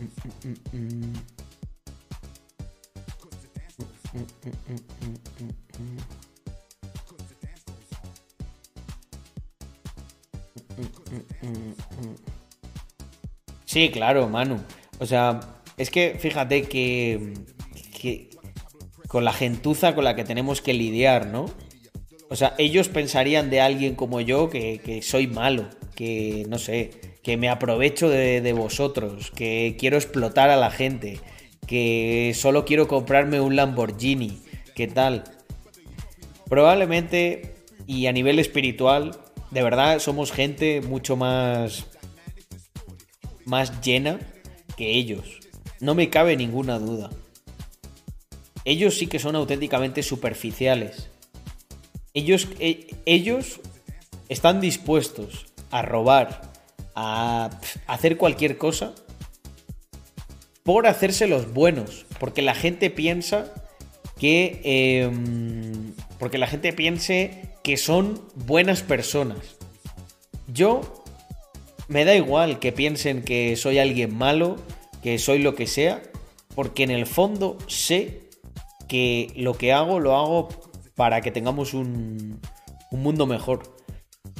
Mm, 0.00 0.48
mm, 0.48 1.04
mm, 1.06 1.12
Sí, 13.64 13.90
claro, 13.90 14.28
Manu. 14.28 14.58
O 14.98 15.06
sea, 15.06 15.40
es 15.76 15.90
que 15.90 16.16
fíjate 16.18 16.62
que, 16.62 17.34
con 19.08 19.24
la 19.24 19.32
gentuza 19.32 19.94
con 19.94 20.04
la 20.04 20.16
que 20.16 20.24
tenemos 20.24 20.62
que 20.62 20.72
lidiar, 20.72 21.26
¿no? 21.26 21.50
O 22.30 22.36
sea, 22.36 22.54
ellos 22.58 22.88
pensarían 22.88 23.50
de 23.50 23.60
alguien 23.60 23.94
como 23.94 24.20
yo 24.20 24.48
que, 24.50 25.00
soy 25.02 25.26
malo, 25.26 25.68
que 25.94 26.46
no 26.48 26.58
sé, 26.58 26.90
que 27.22 27.36
me 27.36 27.48
aprovecho 27.48 28.08
de 28.08 28.52
vosotros, 28.52 29.30
que 29.30 29.76
quiero 29.78 29.96
explotar 29.96 30.50
a 30.50 30.56
la 30.56 30.70
gente, 30.70 31.20
que 31.68 32.32
solo 32.34 32.64
quiero 32.64 32.88
comprarme 32.88 33.40
un 33.40 33.54
Lamborghini, 33.54 34.40
¿qué 34.74 34.88
tal? 34.88 35.24
Probablemente, 36.48 37.54
y 37.86 38.06
a 38.06 38.12
nivel 38.12 38.38
espiritual, 38.38 39.20
de 39.50 39.62
verdad 39.62 39.98
somos 40.00 40.32
gente 40.32 40.80
mucho 40.80 41.16
más 41.16 41.86
más 43.44 43.80
llena 43.82 44.18
que 44.76 44.92
ellos. 44.92 45.40
No 45.80 45.94
me 45.94 46.10
cabe 46.10 46.36
ninguna 46.36 46.78
duda. 46.78 47.10
Ellos 48.64 48.94
sí 48.98 49.06
que 49.06 49.18
son 49.18 49.36
auténticamente 49.36 50.02
superficiales. 50.02 51.10
Ellos, 52.12 52.48
e- 52.60 52.94
ellos 53.06 53.60
están 54.28 54.60
dispuestos 54.60 55.46
a 55.70 55.82
robar, 55.82 56.52
a 56.94 57.50
hacer 57.86 58.16
cualquier 58.16 58.58
cosa 58.58 58.94
por 60.68 60.86
hacerse 60.86 61.26
los 61.26 61.54
buenos. 61.54 62.04
Porque 62.20 62.42
la 62.42 62.54
gente 62.54 62.90
piensa 62.90 63.54
que. 64.18 64.60
em, 64.64 65.94
porque 66.18 66.36
la 66.36 66.46
gente 66.46 66.74
piense 66.74 67.54
que 67.64 67.78
son 67.78 68.20
buenas 68.34 68.82
personas. 68.82 69.56
Yo 70.46 70.82
me 71.88 72.04
da 72.04 72.14
igual 72.14 72.58
que 72.58 72.72
piensen 72.72 73.22
que 73.22 73.56
soy 73.56 73.78
alguien 73.78 74.14
malo, 74.14 74.56
que 75.02 75.18
soy 75.18 75.38
lo 75.38 75.54
que 75.54 75.66
sea, 75.66 76.02
porque 76.54 76.82
en 76.82 76.90
el 76.90 77.06
fondo 77.06 77.56
sé 77.66 78.28
que 78.88 79.32
lo 79.36 79.54
que 79.54 79.72
hago 79.72 80.00
lo 80.00 80.16
hago 80.16 80.50
para 80.96 81.22
que 81.22 81.30
tengamos 81.30 81.72
un, 81.72 82.42
un 82.90 83.02
mundo 83.02 83.24
mejor 83.24 83.74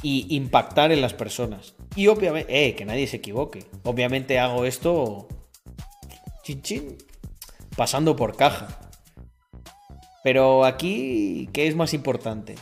y 0.03 0.27
impactar 0.35 0.91
en 0.91 1.01
las 1.01 1.15
personas. 1.15 1.73
Y 1.95 2.05
obviamente, 2.05 2.67
eh, 2.67 2.75
que 2.75 2.85
nadie 2.85 3.07
se 3.07 3.17
equivoque. 3.17 3.65
Obviamente 3.81 4.37
hago 4.37 4.65
esto 4.65 5.27
chin, 6.55 6.97
pasando 7.75 8.15
por 8.15 8.35
caja. 8.35 8.79
Pero 10.23 10.65
aquí, 10.65 11.49
¿qué 11.53 11.67
es 11.67 11.75
más 11.75 11.93
importante? 11.93 12.55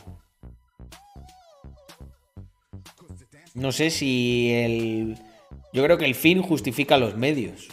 No 3.54 3.72
sé 3.72 3.90
si 3.90 4.52
el... 4.52 5.18
Yo 5.72 5.82
creo 5.82 5.98
que 5.98 6.04
el 6.04 6.14
fin 6.14 6.42
justifica 6.42 6.96
los 6.96 7.16
medios. 7.16 7.68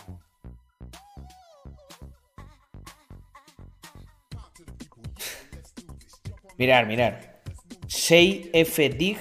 Mirar, 6.57 6.87
mirar. 6.87 7.41
6F 7.87 8.97
Dig, 8.97 9.17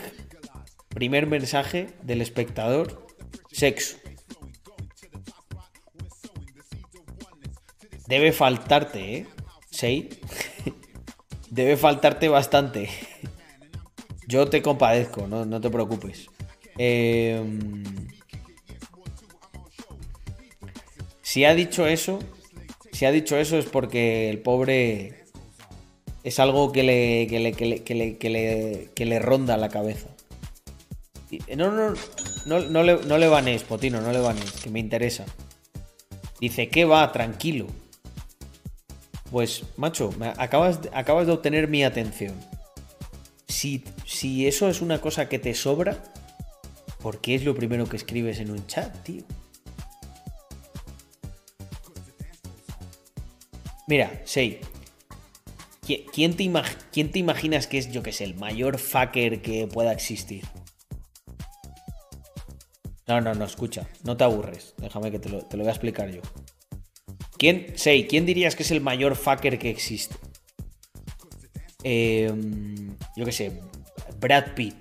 primer 0.89 1.27
mensaje 1.27 1.89
del 2.03 2.21
espectador, 2.21 3.07
sexo. 3.51 3.99
Debe 8.07 8.33
faltarte, 8.33 9.17
¿eh? 9.19 9.27
6. 9.71 10.07
Debe 11.51 11.77
faltarte 11.77 12.29
bastante. 12.29 12.89
Yo 14.27 14.49
te 14.49 14.63
compadezco, 14.63 15.27
no, 15.27 15.45
no 15.45 15.61
te 15.61 15.71
preocupes. 15.71 16.27
Eh, 16.79 17.41
si 21.23 21.45
ha 21.45 21.55
dicho 21.55 21.87
eso, 21.87 22.19
si 22.93 23.05
ha 23.05 23.13
dicho 23.13 23.37
eso 23.37 23.59
es 23.59 23.67
porque 23.67 24.31
el 24.31 24.39
pobre 24.41 25.25
es 26.23 26.39
algo 26.41 26.73
que 26.73 26.83
le, 26.83 27.27
que 27.29 27.39
le, 27.41 27.53
que 27.53 27.67
le, 27.67 27.83
que 27.85 27.95
le, 27.95 28.17
que 28.19 28.31
le, 28.31 28.89
que 28.95 29.05
le 29.05 29.19
ronda 29.19 29.57
la 29.57 29.69
cabeza. 29.69 30.09
Y- 31.31 31.39
No, 31.57 31.71
no, 31.71 31.95
no, 32.47 32.61
no, 32.61 32.83
le, 32.83 32.97
no 33.05 33.19
le 33.19 33.29
banees, 33.29 33.63
Potino, 33.65 34.01
no 34.01 34.11
le 34.13 34.21
banees, 34.21 34.53
que 34.53 34.71
me 34.71 34.81
interesa. 34.81 35.25
Dice, 36.41 36.69
¿qué 36.69 36.85
va? 36.85 37.11
Tranquilo. 37.13 37.67
Pues, 39.35 39.65
macho, 39.77 40.11
acabas, 40.39 40.79
acabas 40.93 41.27
de 41.27 41.33
obtener 41.33 41.67
mi 41.67 41.83
atención. 41.83 42.37
Si, 43.49 43.83
si 44.07 44.47
eso 44.47 44.69
es 44.69 44.81
una 44.81 45.01
cosa 45.01 45.29
que 45.29 45.41
te 45.41 45.55
sobra, 45.55 45.99
¿por 47.03 47.21
qué 47.21 47.35
es 47.35 47.43
lo 47.45 47.53
primero 47.57 47.89
que 47.89 47.97
escribes 47.97 48.39
en 48.39 48.53
un 48.53 48.65
chat, 48.69 48.95
tío? 49.03 49.25
Mira, 53.89 54.23
Sei. 54.25 54.61
¿qui- 55.85 56.05
¿Quién 56.13 56.37
te, 56.37 56.49
quién 56.93 57.11
te 57.11 57.19
imaginas 57.19 57.67
que 57.67 57.79
es, 57.79 57.91
yo 57.91 58.05
que 58.05 58.13
sé, 58.13 58.23
el 58.23 58.37
mayor 58.37 58.79
fucker 58.79 59.43
que 59.43 59.67
pueda 59.67 59.91
existir? 59.91 60.45
No, 63.09 63.21
no, 63.21 63.35
no, 63.35 63.45
escucha. 63.47 63.89
No 64.05 64.17
te 64.17 64.23
aburres. 64.23 64.75
Déjame 64.79 65.11
que 65.11 65.19
te 65.19 65.29
lo, 65.29 65.45
te 65.45 65.57
lo 65.57 65.65
voy 65.65 65.71
a 65.71 65.73
explicar 65.73 66.09
yo. 66.13 66.23
¿Quién, 67.45 67.67
Sei, 67.75 68.07
¿quién 68.07 68.25
dirías 68.25 68.57
que 68.57 68.63
es 68.63 68.71
el 68.71 68.81
mayor 68.81 69.17
fucker 69.17 69.59
que 69.59 69.69
existe? 69.69 70.17
Eh, 71.83 72.33
yo 73.19 73.25
qué 73.27 73.33
sé, 73.33 73.61
Brad 74.19 74.55
Pitt. 74.55 74.75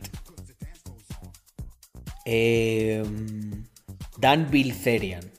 Eh, 2.24 3.04
Dan 4.18 4.50
Bilzerian. 4.50 5.30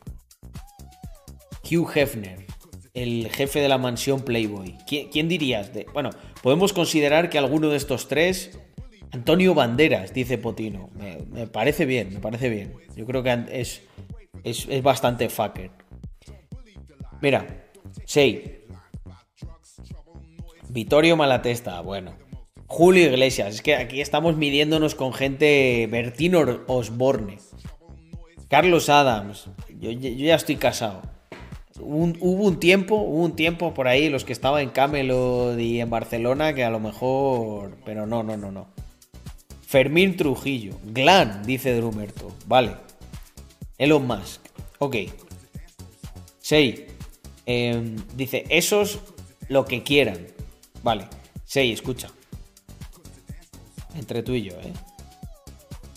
Hugh 1.62 1.90
Hefner. 1.94 2.44
El 2.92 3.30
jefe 3.30 3.60
de 3.60 3.70
la 3.70 3.78
mansión 3.78 4.20
Playboy. 4.20 4.76
¿Quién, 4.86 5.26
dirías? 5.26 5.70
Bueno, 5.94 6.10
podemos 6.42 6.74
considerar 6.74 7.30
que 7.30 7.38
alguno 7.38 7.70
de 7.70 7.78
estos 7.78 8.06
tres. 8.06 8.58
Antonio 9.12 9.54
Banderas, 9.54 10.12
dice 10.12 10.36
Potino. 10.36 10.90
Me, 10.92 11.20
me 11.32 11.46
parece 11.46 11.86
bien, 11.86 12.12
me 12.12 12.20
parece 12.20 12.50
bien. 12.50 12.74
Yo 12.94 13.06
creo 13.06 13.22
que 13.22 13.46
es, 13.50 13.80
es, 14.42 14.66
es 14.68 14.82
bastante 14.82 15.30
fucker. 15.30 15.70
Mira, 17.24 17.46
6. 18.04 18.38
Vittorio 20.68 21.16
Malatesta, 21.16 21.80
bueno. 21.80 22.12
Julio 22.66 23.04
Iglesias, 23.04 23.54
es 23.54 23.62
que 23.62 23.76
aquí 23.76 24.02
estamos 24.02 24.36
midiéndonos 24.36 24.94
con 24.94 25.14
gente. 25.14 25.88
Bertín 25.90 26.34
Osborne. 26.34 27.38
Carlos 28.50 28.90
Adams, 28.90 29.48
yo, 29.80 29.90
ya 29.90 30.34
estoy 30.34 30.56
casado. 30.56 31.00
Hubo 31.80 32.44
un 32.44 32.60
tiempo, 32.60 32.96
hubo 32.96 33.24
un 33.24 33.36
tiempo 33.36 33.72
por 33.72 33.88
ahí, 33.88 34.10
los 34.10 34.26
que 34.26 34.34
estaban 34.34 34.60
en 34.60 34.68
Camelot 34.68 35.58
y 35.58 35.80
en 35.80 35.88
Barcelona, 35.88 36.52
que 36.52 36.62
a 36.62 36.68
lo 36.68 36.78
mejor. 36.78 37.78
Pero 37.86 38.06
no, 38.06 38.22
no, 38.22 38.36
no, 38.36 38.52
no. 38.52 38.66
Fermín 39.66 40.18
Trujillo, 40.18 40.74
Glan, 40.84 41.42
dice 41.46 41.74
Drumerto. 41.74 42.36
Vale. 42.44 42.76
Elon 43.78 44.06
Musk. 44.06 44.42
Ok. 44.78 44.96
6. 46.40 46.93
Em, 47.46 47.96
dice, 48.16 48.44
esos 48.48 49.00
lo 49.48 49.64
que 49.64 49.82
quieran. 49.82 50.26
Vale, 50.82 51.08
sí, 51.44 51.72
escucha. 51.72 52.08
Entre 53.94 54.22
tú 54.22 54.32
y 54.32 54.42
yo, 54.42 54.52
¿eh? 54.60 54.72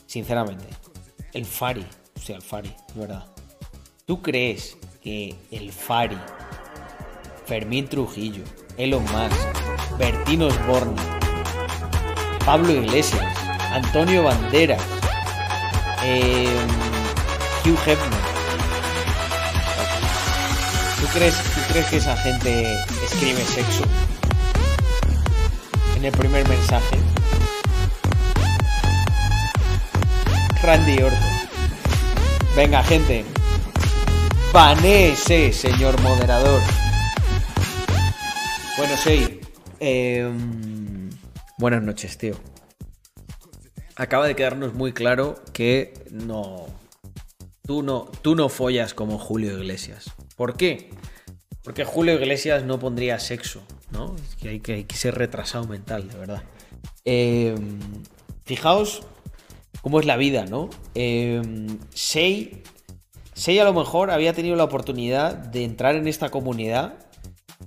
Sinceramente. 0.05 0.65
El 1.33 1.45
Fari. 1.45 1.85
O 2.15 2.19
sea, 2.19 2.35
el 2.35 2.41
Fari, 2.41 2.73
de 2.93 2.99
verdad. 2.99 3.25
¿Tú 4.05 4.21
crees 4.21 4.77
que 5.01 5.35
el 5.51 5.71
Fari, 5.71 6.17
Fermín 7.45 7.87
Trujillo, 7.87 8.43
Elon 8.77 9.03
Musk, 9.03 9.97
Bertín 9.97 10.43
Osborne, 10.43 10.95
Pablo 12.45 12.71
Iglesias, 12.71 13.25
Antonio 13.71 14.23
Banderas, 14.23 14.81
em, 16.03 16.67
Hugh 17.65 17.77
Hefner, 17.85 18.26
¿Tú 21.07 21.19
crees, 21.19 21.35
¿Tú 21.35 21.61
crees 21.69 21.85
que 21.87 21.97
esa 21.97 22.17
gente 22.17 22.73
escribe 23.05 23.41
sexo? 23.45 23.85
En 25.95 26.03
el 26.03 26.11
primer 26.11 26.47
mensaje. 26.49 26.97
Randy 30.61 31.01
Orton. 31.01 31.19
Venga, 32.57 32.83
gente. 32.83 33.23
Banéese, 34.51 35.53
señor 35.53 35.99
moderador. 36.01 36.61
Bueno, 38.77 38.97
sí. 38.97 39.39
em, 39.79 41.09
buenas 41.57 41.83
noches, 41.83 42.17
tío. 42.17 42.35
Acaba 43.95 44.27
de 44.27 44.35
quedarnos 44.35 44.73
muy 44.73 44.91
claro 44.91 45.41
que 45.53 45.93
no. 46.11 46.65
Tú 47.65 47.81
no, 47.81 48.11
tú 48.21 48.35
no 48.35 48.49
follas 48.49 48.93
como 48.93 49.17
Julio 49.17 49.57
Iglesias. 49.57 50.13
¿Por 50.37 50.55
qué? 50.55 50.91
Porque 51.63 51.83
Julio 51.83 52.13
Iglesias 52.13 52.63
no 52.63 52.79
pondría 52.79 53.19
sexo, 53.19 53.63
¿no? 53.91 54.15
Es 54.15 54.35
que 54.35 54.49
hay 54.49 54.59
que, 54.85 54.95
ser 54.95 55.15
retrasado 55.15 55.67
mental, 55.67 56.07
de 56.07 56.17
verdad. 56.17 56.43
Em, 57.03 57.79
fijaos 58.45 59.01
cómo 59.81 59.99
es 59.99 60.05
la 60.05 60.15
vida, 60.15 60.45
¿no? 60.45 60.69
Eh, 60.93 61.41
Sei, 61.93 62.63
Sei 63.33 63.57
a 63.59 63.65
lo 63.65 63.73
mejor 63.73 64.11
había 64.11 64.33
tenido 64.33 64.55
la 64.55 64.63
oportunidad 64.63 65.33
de 65.35 65.63
entrar 65.63 65.95
en 65.95 66.07
esta 66.07 66.29
comunidad 66.29 66.93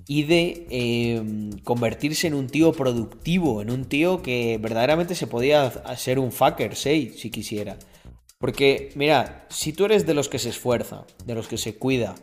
y 0.07 0.23
de 0.23 0.65
eh, 0.69 1.21
convertirse 1.63 2.27
en 2.27 2.35
un 2.35 2.47
tío 2.47 2.71
productivo, 2.71 3.61
en 3.61 3.69
un 3.69 3.85
tío 3.85 4.21
que 4.21 4.57
verdaderamente 4.59 5.13
se 5.15 5.27
podía 5.27 5.63
hacer 5.63 6.19
un 6.19 6.31
fucker, 6.31 6.75
Sei, 6.77 7.09
si 7.09 7.29
quisiera. 7.29 7.77
Porque, 8.39 8.91
mira, 8.95 9.45
si 9.49 9.73
tú 9.73 9.85
eres 9.85 10.07
de 10.07 10.13
los 10.13 10.29
que 10.29 10.39
se 10.39 10.49
esfuerza, 10.49 11.05
de 11.25 11.35
los 11.35 11.47
que 11.47 11.57
se 11.57 11.75
cuida, 11.75 12.15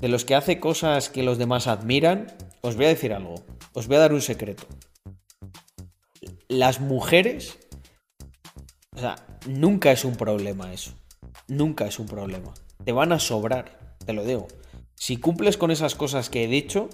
de 0.00 0.08
los 0.08 0.24
que 0.24 0.34
hace 0.34 0.60
cosas 0.60 1.08
que 1.08 1.22
los 1.22 1.38
demás 1.38 1.66
admiran, 1.66 2.26
os 2.60 2.76
voy 2.76 2.86
a 2.86 2.88
decir 2.88 3.12
algo, 3.12 3.34
os 3.72 3.86
voy 3.86 3.96
a 3.96 4.00
dar 4.00 4.12
un 4.12 4.22
secreto. 4.22 4.66
Las 6.48 6.80
mujeres 6.80 7.58
o 8.94 9.00
sea, 9.00 9.16
nunca 9.46 9.90
es 9.92 10.04
un 10.04 10.14
problema 10.14 10.72
eso. 10.72 10.92
Nunca 11.48 11.86
es 11.86 11.98
un 11.98 12.06
problema. 12.06 12.54
Te 12.84 12.92
van 12.92 13.12
a 13.12 13.18
sobrar, 13.18 13.96
te 14.04 14.12
lo 14.12 14.24
digo. 14.24 14.46
si 14.96 15.16
cumples 15.16 15.58
con 15.58 15.70
esas 15.70 15.94
cosas 15.96 16.30
que 16.30 16.44
he 16.44 16.46
dicho, 16.46 16.88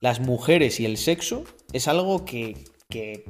las 0.00 0.20
mujeres 0.20 0.80
y 0.80 0.84
el 0.84 0.96
sexo 0.96 1.44
es 1.72 1.86
algo 1.86 2.24
que, 2.24 2.64
que 2.88 3.24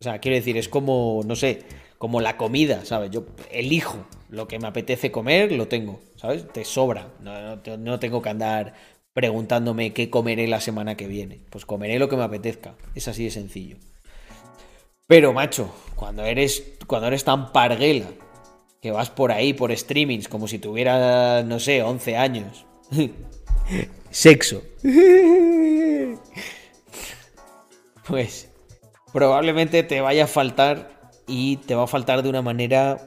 o 0.00 0.04
sea, 0.04 0.18
quiero 0.18 0.36
decir, 0.36 0.56
es 0.56 0.68
como, 0.68 1.20
no 1.26 1.36
sé, 1.36 1.62
como 1.98 2.20
la 2.20 2.36
comida, 2.36 2.84
¿sabes? 2.84 3.10
Yo 3.10 3.26
elijo 3.50 4.06
lo 4.30 4.48
que 4.48 4.58
me 4.58 4.66
apetece 4.66 5.12
comer, 5.12 5.52
lo 5.52 5.68
tengo, 5.68 6.00
¿sabes? 6.24 6.48
Te 6.52 6.64
sobra. 6.64 7.08
No, 7.20 7.38
no 7.42 7.58
te- 7.60 7.76
no 7.76 7.98
tengo 8.00 8.22
que 8.22 8.30
andar 8.30 8.72
preguntándome 9.12 9.92
qué 9.92 10.08
comeré 10.08 10.48
la 10.48 10.60
semana 10.60 10.96
que 10.96 11.06
viene. 11.06 11.44
Pues 11.50 11.66
comeré 11.66 11.98
lo 11.98 12.08
que 12.08 12.16
me 12.16 12.22
apetezca. 12.24 12.74
Es 12.94 13.08
así 13.08 13.24
de 13.24 13.30
sencillo. 13.30 13.76
Pero, 15.06 15.34
macho, 15.34 15.70
cuando 15.96 16.24
eres, 16.24 16.62
cuando 16.86 17.08
eres 17.08 17.24
tan 17.24 17.52
parguela 17.52 18.06
que 18.80 18.90
vas 18.90 19.10
por 19.10 19.32
ahí, 19.32 19.52
por 19.52 19.76
streamings, 19.76 20.28
como 20.28 20.48
si 20.48 20.58
tuvieras, 20.58 21.44
no 21.44 21.60
sé, 21.60 21.82
11 21.82 22.16
años. 22.16 22.64
Sexo. 24.10 24.62
Pues 28.06 28.50
probablemente 29.14 29.82
te 29.82 30.02
vaya 30.02 30.24
a 30.24 30.26
faltar 30.26 31.10
y 31.26 31.56
te 31.56 31.74
va 31.74 31.84
a 31.84 31.86
faltar 31.86 32.22
de 32.22 32.28
una 32.28 32.42
manera 32.42 32.98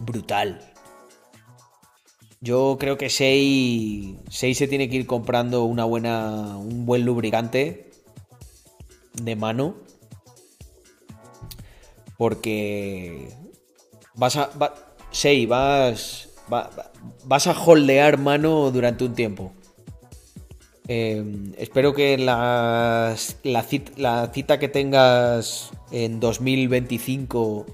brutal. 0.00 0.71
Yo 2.42 2.76
creo 2.78 2.98
que 2.98 3.08
Sei, 3.08 4.18
Sei 4.28 4.54
se 4.54 4.66
tiene 4.66 4.90
que 4.90 4.96
ir 4.96 5.06
comprando 5.06 5.64
una 5.64 5.84
buena, 5.84 6.56
un 6.58 6.84
buen 6.84 7.04
lubricante 7.04 7.88
de 9.14 9.36
mano. 9.36 9.76
Porque 12.18 13.28
vas 14.14 14.36
a. 14.36 14.50
va- 14.60 14.74
vas. 15.46 16.28
va- 16.52 16.70
va- 16.76 16.92
vas 17.24 17.46
a 17.46 17.52
holdear 17.52 18.18
mano 18.18 18.70
durante 18.72 19.04
un 19.04 19.14
tiempo. 19.14 19.52
Eh, 20.88 21.24
espero 21.58 21.94
que 21.94 22.18
la, 22.18 23.14
cit- 23.62 23.96
la 23.96 24.30
cita 24.34 24.58
que 24.58 24.68
tengas 24.68 25.70
en 25.92 26.18
2025 26.18 27.66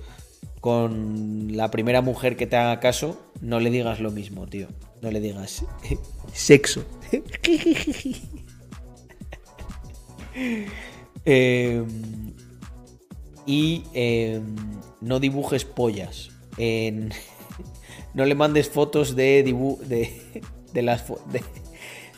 con 0.61 1.57
la 1.57 1.71
primera 1.71 2.01
mujer 2.03 2.37
que 2.37 2.47
te 2.47 2.57
haga 2.57 2.81
caso, 2.81 3.21
no 3.41 3.61
le 3.61 3.71
digas 3.71 4.01
lo 4.01 4.11
mismo, 4.11 4.47
tío. 4.47 4.69
No 5.03 5.11
le 5.11 5.21
digas 5.21 5.65
sexo. 6.33 6.85
Eh, 11.25 11.85
y 13.45 13.83
eh, 13.93 14.41
no 15.01 15.21
dibujes 15.21 15.65
pollas. 15.65 16.31
No 18.15 18.25
le 18.25 18.35
mandes 18.35 18.69
fotos 18.71 19.15
de, 19.15 19.45
dibu- 19.45 19.79
de, 19.81 20.43
de 20.73 20.83
las 20.83 21.05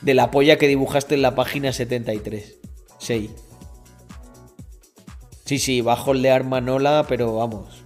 de 0.00 0.14
la 0.14 0.30
polla 0.30 0.56
que 0.56 0.68
dibujaste 0.68 1.14
en 1.16 1.22
la 1.22 1.34
página 1.34 1.72
73. 1.72 2.58
Sí. 2.98 3.30
Sí, 5.44 5.58
sí, 5.58 5.80
va 5.80 5.94
a 5.94 6.02
holdear 6.02 6.44
Manola, 6.44 7.04
pero 7.08 7.34
vamos. 7.34 7.79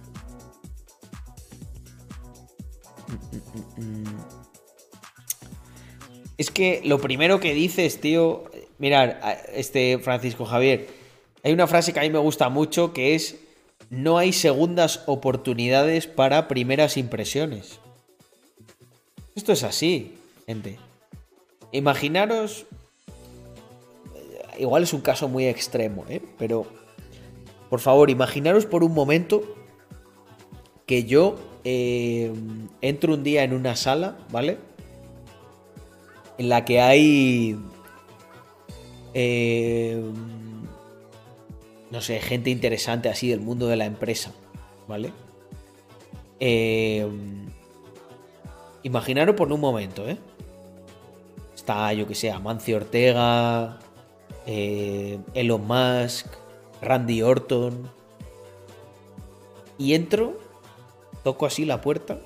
Es 6.37 6.51
que 6.51 6.81
lo 6.83 6.99
primero 6.99 7.39
que 7.39 7.53
dices, 7.53 7.99
tío. 7.99 8.43
Mirar, 8.77 9.21
este 9.53 9.99
Francisco 9.99 10.45
Javier. 10.45 10.87
Hay 11.43 11.53
una 11.53 11.67
frase 11.67 11.93
que 11.93 11.99
a 11.99 12.03
mí 12.03 12.09
me 12.09 12.19
gusta 12.19 12.49
mucho 12.49 12.93
que 12.93 13.15
es. 13.15 13.37
No 13.89 14.17
hay 14.17 14.33
segundas 14.33 15.03
oportunidades 15.05 16.07
para 16.07 16.47
primeras 16.47 16.97
impresiones. 16.97 17.79
Esto 19.35 19.53
es 19.53 19.63
así, 19.63 20.15
gente. 20.45 20.79
Imaginaros. 21.71 22.65
Igual 24.57 24.83
es 24.83 24.93
un 24.93 25.01
caso 25.01 25.27
muy 25.27 25.45
extremo, 25.47 26.05
¿eh? 26.09 26.21
Pero. 26.37 26.65
Por 27.69 27.79
favor, 27.79 28.09
imaginaros 28.09 28.65
por 28.65 28.83
un 28.83 28.93
momento 28.93 29.43
que 30.85 31.03
yo 31.03 31.35
eh, 31.63 32.31
entro 32.81 33.15
un 33.15 33.23
día 33.23 33.43
en 33.43 33.53
una 33.53 33.75
sala, 33.75 34.17
¿vale? 34.29 34.57
En 36.37 36.49
la 36.49 36.65
que 36.65 36.81
hay. 36.81 37.57
eh, 39.13 40.03
no 41.91 42.01
sé, 42.01 42.19
gente 42.19 42.49
interesante 42.49 43.09
así 43.09 43.29
del 43.29 43.39
mundo 43.39 43.67
de 43.67 43.77
la 43.77 43.85
empresa, 43.85 44.31
¿vale? 44.87 45.13
Eh, 46.39 47.07
imaginaros 48.83 49.35
por 49.35 49.51
un 49.53 49.61
momento, 49.61 50.07
¿eh? 50.07 50.17
Está, 51.55 51.93
yo 51.93 52.07
que 52.07 52.15
sé, 52.15 52.31
Amancio 52.31 52.77
Ortega, 52.77 53.79
eh, 54.45 55.19
Elon 55.33 55.65
Musk, 55.65 56.27
Randy 56.81 57.21
Orton. 57.21 57.89
Y 59.77 59.93
entro, 59.93 60.37
toco 61.23 61.45
así 61.45 61.65
la 61.65 61.81
puerta. 61.81 62.19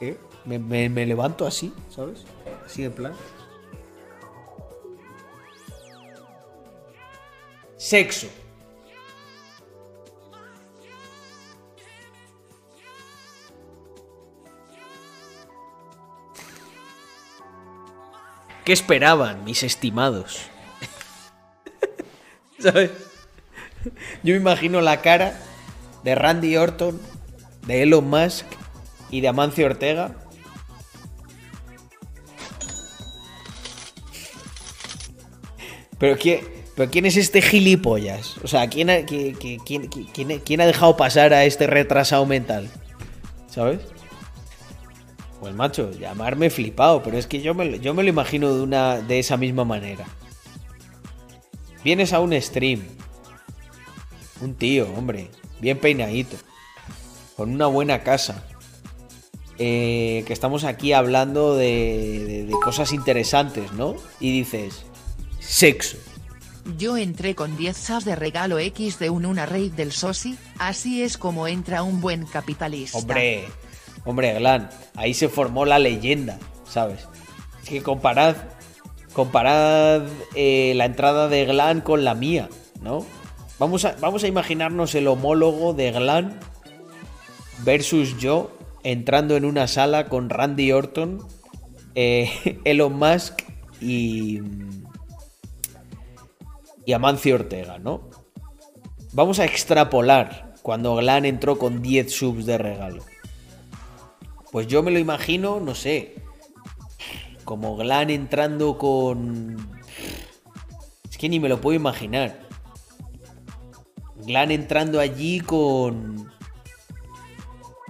¿eh? 0.00 0.16
Me, 0.44 1.06
levanto 1.06 1.46
así, 1.46 1.72
¿sabes? 1.88 2.24
Así 2.66 2.84
en 2.84 2.92
plan. 2.92 3.12
Sexo. 7.76 8.28
¿Qué 18.64 18.72
esperaban, 18.72 19.42
mis 19.44 19.64
estimados? 19.64 20.48
¿Sabes? 22.58 22.92
Yo 24.22 24.34
me 24.34 24.40
imagino 24.40 24.80
la 24.80 25.00
cara 25.00 25.36
de 26.04 26.14
Randy 26.14 26.56
Orton, 26.56 27.00
de 27.66 27.82
Elon 27.82 28.08
Musk 28.08 28.46
y 29.10 29.20
de 29.20 29.28
Amancio 29.28 29.66
Ortega. 29.66 30.21
Pero 36.02 36.18
¿quién, 36.18 36.40
pero 36.74 36.90
¿quién 36.90 37.06
es 37.06 37.16
este 37.16 37.40
gilipollas? 37.40 38.34
O 38.42 38.48
sea, 38.48 38.68
¿quién 38.68 38.90
ha, 38.90 38.96
qui- 39.02 39.38
qui- 39.38 39.62
quién- 39.64 39.88
qui- 39.88 40.40
quién- 40.44 40.60
ha 40.60 40.66
dejado 40.66 40.96
pasar 40.96 41.32
a 41.32 41.44
este 41.44 41.68
retrasado 41.68 42.26
mental? 42.26 42.68
¿Sabes? 43.48 43.78
Pues 45.38 45.54
macho, 45.54 45.92
llamarme 45.92 46.50
flipado, 46.50 47.04
pero 47.04 47.18
es 47.18 47.28
que 47.28 47.40
yo 47.40 47.54
me, 47.54 47.78
yo 47.78 47.94
me 47.94 48.02
lo 48.02 48.08
imagino 48.08 48.52
de, 48.52 48.62
una, 48.62 49.00
de 49.00 49.20
esa 49.20 49.36
misma 49.36 49.64
manera. 49.64 50.04
Vienes 51.84 52.12
a 52.12 52.18
un 52.18 52.32
stream. 52.42 52.82
Un 54.40 54.54
tío, 54.56 54.88
hombre, 54.96 55.30
bien 55.60 55.78
peinadito. 55.78 56.36
Con 57.36 57.52
una 57.52 57.68
buena 57.68 58.02
casa. 58.02 58.42
eh, 59.58 60.24
que 60.26 60.32
estamos 60.32 60.64
aquí 60.64 60.92
hablando 60.92 61.54
de, 61.54 62.24
de- 62.26 62.44
de 62.46 62.52
cosas 62.64 62.92
interesantes, 62.92 63.70
¿no? 63.74 63.94
Y 64.18 64.32
dices, 64.32 64.84
sexo. 65.42 65.96
Yo 66.78 66.96
entré 66.96 67.34
con 67.34 67.56
10 67.56 67.76
sas 67.76 68.04
de 68.04 68.14
regalo 68.14 68.58
X 68.58 68.98
de 68.98 69.10
un 69.10 69.26
una 69.26 69.46
raid 69.46 69.72
del 69.72 69.92
Sosi, 69.92 70.38
así 70.58 71.02
es 71.02 71.18
como 71.18 71.48
entra 71.48 71.82
un 71.82 72.00
buen 72.00 72.24
capitalista. 72.24 72.98
Hombre, 72.98 73.44
hombre, 74.04 74.34
Glan, 74.34 74.70
ahí 74.94 75.12
se 75.12 75.28
formó 75.28 75.64
la 75.64 75.80
leyenda, 75.80 76.38
¿sabes? 76.64 77.08
Es 77.62 77.68
que 77.68 77.82
comparad, 77.82 78.36
comparad 79.12 80.02
eh, 80.36 80.72
la 80.76 80.84
entrada 80.84 81.28
de 81.28 81.44
Glan 81.46 81.80
con 81.80 82.04
la 82.04 82.14
mía, 82.14 82.48
¿no? 82.80 83.04
Vamos 83.58 83.84
a, 83.84 83.96
vamos 84.00 84.22
a 84.22 84.28
imaginarnos 84.28 84.94
el 84.94 85.08
homólogo 85.08 85.74
de 85.74 85.90
Glan 85.90 86.38
versus 87.64 88.18
yo 88.18 88.56
entrando 88.84 89.36
en 89.36 89.44
una 89.44 89.66
sala 89.66 90.08
con 90.08 90.30
Randy 90.30 90.72
Orton, 90.72 91.26
eh, 91.94 92.60
Elon 92.64 92.96
Musk 92.98 93.42
y, 93.80 94.40
y 96.84 96.92
Amancio 96.92 97.34
Ortega, 97.34 97.78
¿no? 97.78 98.10
Vamos 99.12 99.38
a 99.38 99.44
extrapolar 99.44 100.54
cuando 100.62 100.96
Glan 100.96 101.24
entró 101.24 101.58
con 101.58 101.82
10 101.82 102.10
subs 102.10 102.46
de 102.46 102.58
regalo. 102.58 103.04
Pues 104.50 104.66
yo 104.66 104.82
me 104.82 104.90
lo 104.90 104.98
imagino, 104.98 105.60
no 105.60 105.74
sé, 105.74 106.14
como 107.44 107.76
Glan 107.76 108.10
entrando 108.10 108.78
con... 108.78 109.80
Es 111.10 111.18
que 111.18 111.28
ni 111.28 111.40
me 111.40 111.48
lo 111.48 111.60
puedo 111.60 111.76
imaginar. 111.76 112.40
Glan 114.16 114.50
entrando 114.50 115.00
allí 115.00 115.40
con... 115.40 116.30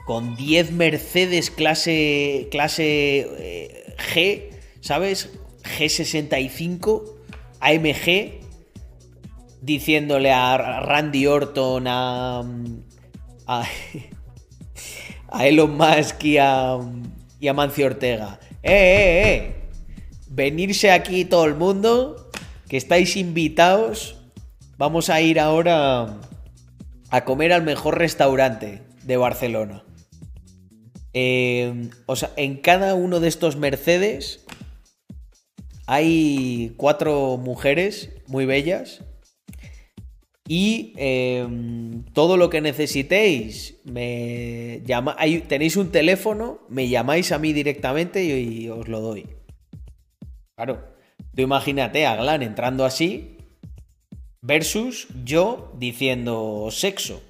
Con 0.06 0.34
10 0.34 0.72
Mercedes 0.72 1.50
clase, 1.50 2.48
clase 2.50 3.28
eh, 3.38 3.94
G, 4.12 4.50
¿sabes? 4.80 5.30
G65, 5.62 7.04
AMG, 7.60 8.41
diciéndole 9.62 10.32
a 10.32 10.80
Randy 10.80 11.26
Orton, 11.26 11.86
a, 11.86 12.42
a, 13.46 13.64
a 15.28 15.46
Elon 15.46 15.76
Musk 15.76 16.24
y 16.24 16.36
a, 16.38 16.78
y 17.40 17.48
a 17.48 17.54
Mancio 17.54 17.86
Ortega. 17.86 18.38
eh, 18.62 18.72
eh, 18.72 19.34
eh. 19.34 19.56
Venirse 20.28 20.90
aquí 20.90 21.24
todo 21.24 21.44
el 21.44 21.54
mundo, 21.54 22.30
que 22.68 22.76
estáis 22.76 23.16
invitados. 23.16 24.16
Vamos 24.78 25.10
a 25.10 25.20
ir 25.20 25.38
ahora 25.38 26.18
a 27.10 27.24
comer 27.24 27.52
al 27.52 27.62
mejor 27.62 27.98
restaurante 27.98 28.82
de 29.04 29.16
Barcelona. 29.18 29.84
Eh, 31.12 31.90
o 32.06 32.16
sea, 32.16 32.32
en 32.36 32.56
cada 32.56 32.94
uno 32.94 33.20
de 33.20 33.28
estos 33.28 33.56
Mercedes 33.56 34.46
hay 35.86 36.72
cuatro 36.78 37.36
mujeres 37.36 38.08
muy 38.26 38.46
bellas. 38.46 39.04
Y 40.48 40.92
eh, 40.96 41.46
todo 42.12 42.36
lo 42.36 42.50
que 42.50 42.60
necesitéis, 42.60 43.80
me 43.84 44.82
llama, 44.84 45.16
tenéis 45.48 45.76
un 45.76 45.92
teléfono, 45.92 46.60
me 46.68 46.88
llamáis 46.88 47.30
a 47.32 47.38
mí 47.38 47.52
directamente 47.52 48.24
y, 48.24 48.68
os 48.68 48.88
lo 48.88 49.00
doy. 49.00 49.26
Claro, 50.56 50.82
tú 51.34 51.42
imagínate 51.42 52.06
a 52.06 52.16
Glan 52.16 52.42
entrando 52.42 52.84
así 52.84 53.36
versus 54.40 55.08
yo 55.24 55.72
diciendo 55.78 56.68
sexo. 56.70 57.22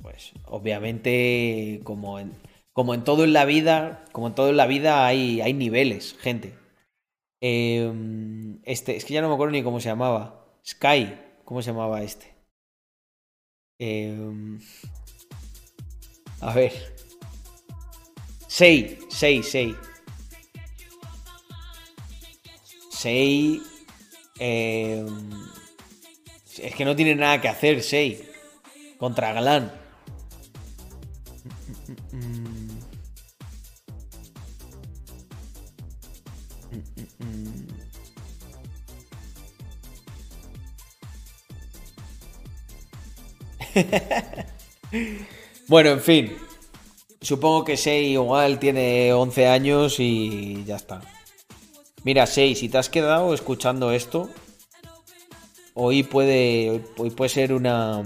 Pues 0.00 0.32
obviamente, 0.46 1.80
como 1.84 2.18
en, 2.18 2.32
como 2.72 2.94
en 2.94 3.04
todo 3.04 3.24
en 3.24 3.34
la 3.34 3.44
vida, 3.44 4.04
como 4.12 4.28
en 4.28 4.34
todo 4.34 4.48
en 4.48 4.56
la 4.56 4.66
vida 4.66 5.06
hay, 5.06 5.42
hay 5.42 5.52
niveles, 5.52 6.16
gente. 6.18 6.54
Eh, 7.40 7.92
este, 8.64 8.96
es 8.96 9.04
que 9.04 9.14
ya 9.14 9.20
no 9.20 9.28
me 9.28 9.34
acuerdo 9.34 9.52
ni 9.52 9.62
cómo 9.62 9.80
se 9.80 9.90
llamaba. 9.90 10.37
Sky, 10.66 11.14
¿cómo 11.44 11.62
se 11.62 11.70
llamaba 11.70 12.02
este? 12.02 12.34
Eh, 13.78 14.58
a 16.40 16.52
ver. 16.52 16.72
Sei, 18.46 18.98
Sei, 19.08 19.42
Sei. 19.42 19.76
Sei. 22.90 23.62
eh, 24.40 25.06
es 26.58 26.74
que 26.74 26.84
no 26.84 26.96
tiene 26.96 27.14
nada 27.14 27.40
que 27.40 27.48
hacer, 27.48 27.82
Sei. 27.82 28.28
Contra 28.98 29.32
Galán. 29.32 29.72
Bueno, 45.68 45.90
en 45.90 46.00
fin. 46.00 46.36
Supongo 47.20 47.64
que 47.64 47.76
Sei 47.76 48.12
igual 48.12 48.58
tiene 48.58 49.12
11 49.12 49.46
años 49.46 50.00
y 50.00 50.64
ya 50.64 50.76
está. 50.76 51.02
Mira, 52.04 52.26
Sei, 52.26 52.54
si 52.54 52.70
te 52.70 52.78
has 52.78 52.88
quedado 52.88 53.34
escuchando 53.34 53.92
esto, 53.92 54.30
hoy 55.74 56.04
puede, 56.04 56.84
hoy 56.96 57.10
puede 57.10 57.28
ser 57.28 57.52
una, 57.52 58.02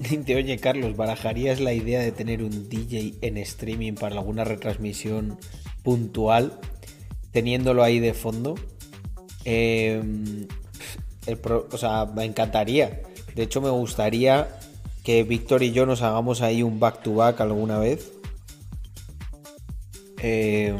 Dice, 0.00 0.34
oye 0.34 0.58
Carlos, 0.58 0.96
¿barajarías 0.96 1.60
la 1.60 1.74
idea 1.74 2.00
de 2.00 2.10
tener 2.10 2.42
un 2.42 2.70
DJ 2.70 3.16
en 3.20 3.36
streaming 3.36 3.92
para 3.92 4.16
alguna 4.16 4.44
retransmisión 4.44 5.38
puntual, 5.82 6.58
teniéndolo 7.32 7.82
ahí 7.82 8.00
de 8.00 8.14
fondo? 8.14 8.54
Eh, 9.44 10.02
el 11.26 11.38
o 11.44 11.76
sea, 11.76 12.06
me 12.06 12.24
encantaría. 12.24 13.02
De 13.34 13.42
hecho, 13.42 13.60
me 13.60 13.68
gustaría 13.68 14.58
que 15.04 15.22
Víctor 15.22 15.62
y 15.62 15.72
yo 15.72 15.84
nos 15.84 16.00
hagamos 16.00 16.40
ahí 16.40 16.62
un 16.62 16.80
back 16.80 17.02
to 17.02 17.14
back 17.14 17.40
alguna 17.42 17.78
vez. 17.78 18.10
Eh, 20.22 20.74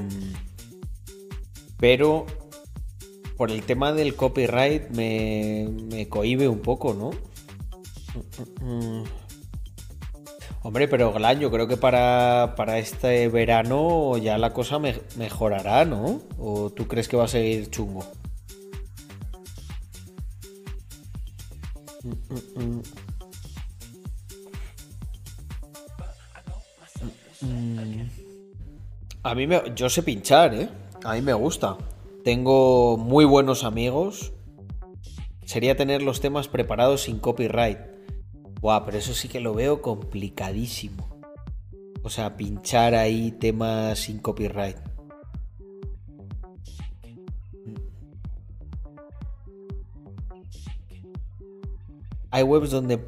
pero 1.79 2.25
por 3.37 3.51
el 3.51 3.63
tema 3.65 3.93
del 3.93 4.15
copyright 4.15 4.89
me, 4.91 5.69
me 5.91 6.09
cohíbe 6.09 6.49
un 6.49 6.61
poco, 6.61 6.95
¿no? 6.95 7.11
Mm. 8.61 9.05
Hombre, 10.63 10.89
pero 10.89 11.13
Glan, 11.13 11.41
yo 11.41 11.51
creo 11.51 11.67
que 11.67 11.77
para, 11.79 12.55
para 12.57 12.79
este 12.79 13.29
verano 13.29 14.17
ya 14.19 14.37
la 14.37 14.53
cosa 14.53 14.79
me- 14.79 15.01
mejorará, 15.17 15.85
¿no? 15.87 16.21
¿O 16.39 16.71
tú 16.71 16.87
crees 16.87 17.09
que 17.09 17.17
va 17.17 17.25
a 17.25 17.29
seguir 17.29 17.71
chungo? 17.71 18.05
Mm, 22.05 22.13
mm, 22.59 22.79
mm. 22.79 22.83
Mm. 27.43 28.09
A 29.23 29.35
mí 29.35 29.47
me, 29.47 29.63
yo 29.75 29.89
sé 29.89 30.03
pinchar, 30.03 30.55
¿eh? 30.55 30.69
A 31.05 31.15
mí 31.15 31.23
me 31.23 31.33
gusta. 31.33 31.77
Tengo 32.25 32.97
muy 32.97 33.25
buenos 33.25 33.65
amigos. 33.65 34.33
Sería 35.45 35.77
tener 35.77 36.03
los 36.03 36.21
temas 36.21 36.49
preparados 36.49 37.03
sin 37.03 37.19
copyright. 37.19 37.79
Buah, 38.61 38.85
pero 38.85 38.99
eso 38.99 39.15
sí 39.15 39.29
que 39.29 39.41
lo 39.41 39.55
veo 39.55 39.81
complicadísimo. 39.81 41.09
O 42.03 42.11
sea, 42.11 42.37
pinchar 42.37 42.95
ahí 42.95 43.33
temas 43.33 44.01
sin 44.01 44.19
copyright. 44.19 44.77
Hay 52.33 52.43
webs 52.45 52.71
donde 52.71 52.99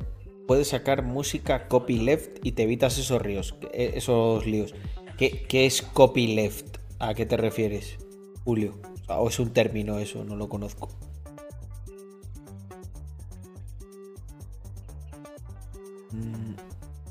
puedes 0.49 0.69
sacar 0.69 1.03
música 1.03 1.69
copyleft 1.69 2.45
y 2.45 2.53
te 2.53 2.65
evitas 2.65 2.99
esos 2.99 3.23
ríos, 3.23 3.55
eh, 3.73 3.93
esos 3.95 4.47
líos. 4.47 4.75
¿Qué, 5.17 5.45
qué 5.49 5.67
es 5.67 5.83
copyleft? 5.83 6.79
¿A 6.99 7.15
qué 7.15 7.27
te 7.27 7.37
refieres, 7.37 7.99
Julio? 8.45 8.81
¿O 9.09 9.29
es 9.29 9.39
un 9.39 9.53
término 9.53 9.99
eso? 9.99 10.25
No 10.25 10.35
lo 10.37 10.49
conozco. 10.49 10.89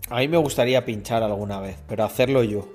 A 0.09 0.19
mí 0.19 0.27
me 0.27 0.38
gustaría 0.38 0.83
pinchar 0.83 1.23
alguna 1.23 1.59
vez, 1.59 1.77
pero 1.88 2.03
hacerlo 2.03 2.43
yo. 2.43 2.67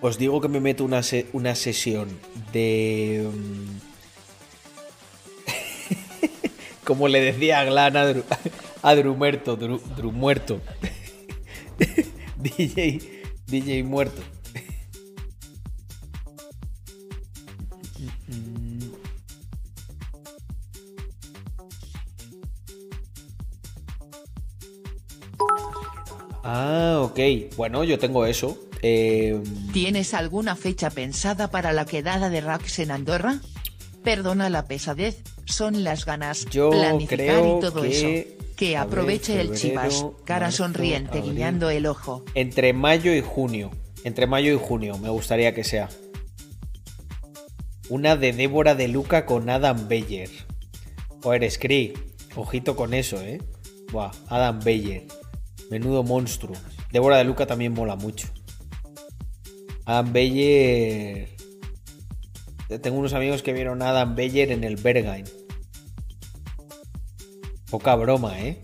Os 0.00 0.18
digo 0.18 0.40
que 0.40 0.48
me 0.48 0.60
meto 0.60 0.84
una, 0.84 1.00
una 1.32 1.54
sesión 1.54 2.08
de... 2.52 3.28
mm, 3.32 3.78
Como 6.84 7.08
le 7.08 7.20
decía 7.20 7.60
a 7.60 7.64
Glan 7.64 7.96
a, 7.96 8.14
a 8.82 8.94
Drumerto. 8.94 9.56
DJ, 12.36 13.00
DJ 13.46 13.82
muerto. 13.82 14.22
Ah, 26.58 27.00
ok. 27.02 27.20
Bueno, 27.56 27.84
yo 27.84 27.98
tengo 27.98 28.24
eso. 28.24 28.56
Eh, 28.80 29.38
¿Tienes 29.74 30.14
alguna 30.14 30.56
fecha 30.56 30.88
pensada 30.88 31.50
para 31.50 31.72
la 31.74 31.84
quedada 31.84 32.30
de 32.30 32.40
Rax 32.40 32.78
en 32.78 32.92
Andorra? 32.92 33.40
Perdona 34.02 34.48
la 34.48 34.66
pesadez, 34.66 35.22
son 35.44 35.84
las 35.84 36.06
ganas, 36.06 36.46
Yo 36.46 36.70
planificar 36.70 37.18
creo 37.18 37.58
y 37.58 37.60
todo 37.60 37.82
que- 37.82 37.88
eso. 38.22 38.30
Que 38.56 38.68
ver, 38.68 38.76
aproveche 38.78 39.38
el 39.38 39.54
chivas, 39.54 40.06
cara 40.24 40.46
marzo, 40.46 40.64
sonriente 40.64 41.18
abril. 41.18 41.34
guiñando 41.34 41.68
el 41.68 41.84
ojo. 41.86 42.24
entre 42.34 42.72
mayo 42.72 43.14
y 43.14 43.20
junio. 43.20 43.70
Entre 44.04 44.26
mayo 44.26 44.50
y 44.54 44.58
junio, 44.58 44.96
me 44.98 45.10
gustaría 45.10 45.52
que 45.52 45.62
sea. 45.64 45.90
Una 47.90 48.16
de 48.16 48.32
Débora 48.32 48.74
de 48.74 48.88
Luca 48.88 49.26
con 49.26 49.50
Adam 49.50 49.88
Beyer. 49.88 50.30
Joder, 51.22 51.50
Scree, 51.50 51.92
ojito 52.34 52.76
con 52.76 52.94
eso, 52.94 53.20
¿eh? 53.20 53.42
Buah, 53.92 54.12
Adam 54.28 54.60
Beyer. 54.60 55.04
Menudo 55.70 56.02
monstruo. 56.02 56.56
Débora 56.92 57.18
de 57.18 57.24
Luca 57.24 57.46
también 57.46 57.72
mola 57.72 57.96
mucho. 57.96 58.28
Adam 59.84 60.12
Beyer. 60.12 61.28
Tengo 62.82 62.98
unos 62.98 63.12
amigos 63.12 63.42
que 63.42 63.52
vieron 63.52 63.82
a 63.82 63.90
Adam 63.90 64.14
Beyer 64.14 64.50
en 64.50 64.64
el 64.64 64.76
Berghain. 64.76 65.24
Poca 67.70 67.94
broma, 67.94 68.38
¿eh? 68.40 68.60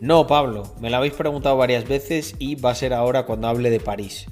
No, 0.00 0.26
Pablo, 0.26 0.74
me 0.80 0.90
lo 0.90 0.98
habéis 0.98 1.14
preguntado 1.14 1.56
varias 1.56 1.88
veces 1.88 2.34
y 2.38 2.56
va 2.56 2.70
a 2.70 2.74
ser 2.74 2.92
ahora 2.92 3.26
cuando 3.26 3.48
hable 3.48 3.70
de 3.70 3.80
París. 3.80 4.26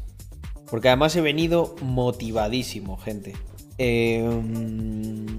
Porque 0.70 0.88
además 0.88 1.16
he 1.16 1.20
venido 1.20 1.76
motivadísimo, 1.80 2.98
gente. 2.98 3.34
Em, 3.78 5.31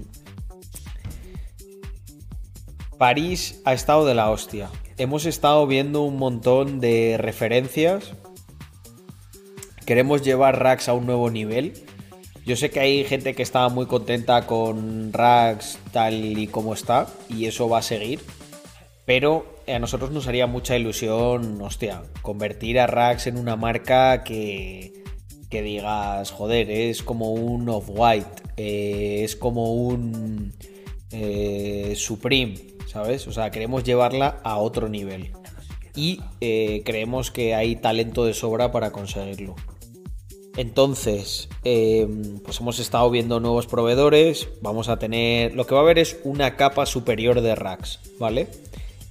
París 2.98 3.60
ha 3.64 3.72
estado 3.72 4.04
de 4.06 4.14
la 4.14 4.30
hostia. 4.30 4.70
Hemos 4.96 5.26
estado 5.26 5.66
viendo 5.66 6.02
un 6.02 6.16
montón 6.16 6.80
de 6.80 7.16
referencias. 7.18 8.14
Queremos 9.84 10.22
llevar 10.22 10.62
Rax 10.62 10.88
a 10.88 10.94
un 10.94 11.06
nuevo 11.06 11.30
nivel. 11.30 11.74
Yo 12.46 12.56
sé 12.56 12.70
que 12.70 12.80
hay 12.80 13.04
gente 13.04 13.34
que 13.34 13.42
estaba 13.42 13.68
muy 13.68 13.86
contenta 13.86 14.46
con 14.46 15.12
Rax 15.12 15.78
tal 15.92 16.38
y 16.38 16.46
como 16.46 16.74
está, 16.74 17.06
y 17.28 17.46
eso 17.46 17.68
va 17.68 17.78
a 17.78 17.82
seguir. 17.82 18.20
Pero 19.06 19.46
a 19.66 19.78
nosotros 19.78 20.10
nos 20.10 20.28
haría 20.28 20.46
mucha 20.46 20.76
ilusión, 20.76 21.60
hostia, 21.60 22.02
convertir 22.22 22.78
a 22.78 22.86
Rax 22.86 23.26
en 23.26 23.38
una 23.38 23.56
marca 23.56 24.24
que, 24.24 25.04
que 25.50 25.62
digas, 25.62 26.30
joder, 26.30 26.70
es 26.70 27.02
como 27.02 27.32
un 27.32 27.68
Off-White, 27.68 28.42
eh, 28.56 29.22
es 29.24 29.36
como 29.36 29.74
un 29.74 30.54
eh, 31.10 31.94
Supreme, 31.96 32.73
¿sabes? 32.94 33.26
O 33.26 33.32
sea, 33.32 33.50
queremos 33.50 33.82
llevarla 33.82 34.40
a 34.44 34.58
otro 34.58 34.88
nivel. 34.88 35.32
Y 35.96 36.20
eh, 36.40 36.82
creemos 36.84 37.32
que 37.32 37.52
hay 37.54 37.74
talento 37.74 38.24
de 38.24 38.34
sobra 38.34 38.70
para 38.70 38.92
conseguirlo. 38.92 39.56
Entonces, 40.56 41.48
eh, 41.64 42.06
pues 42.44 42.60
hemos 42.60 42.78
estado 42.78 43.10
viendo 43.10 43.40
nuevos 43.40 43.66
proveedores. 43.66 44.48
Vamos 44.62 44.88
a 44.88 45.00
tener. 45.00 45.56
Lo 45.56 45.66
que 45.66 45.74
va 45.74 45.80
a 45.80 45.82
haber 45.82 45.98
es 45.98 46.20
una 46.22 46.54
capa 46.56 46.86
superior 46.86 47.40
de 47.40 47.56
racks, 47.56 47.98
¿vale? 48.20 48.46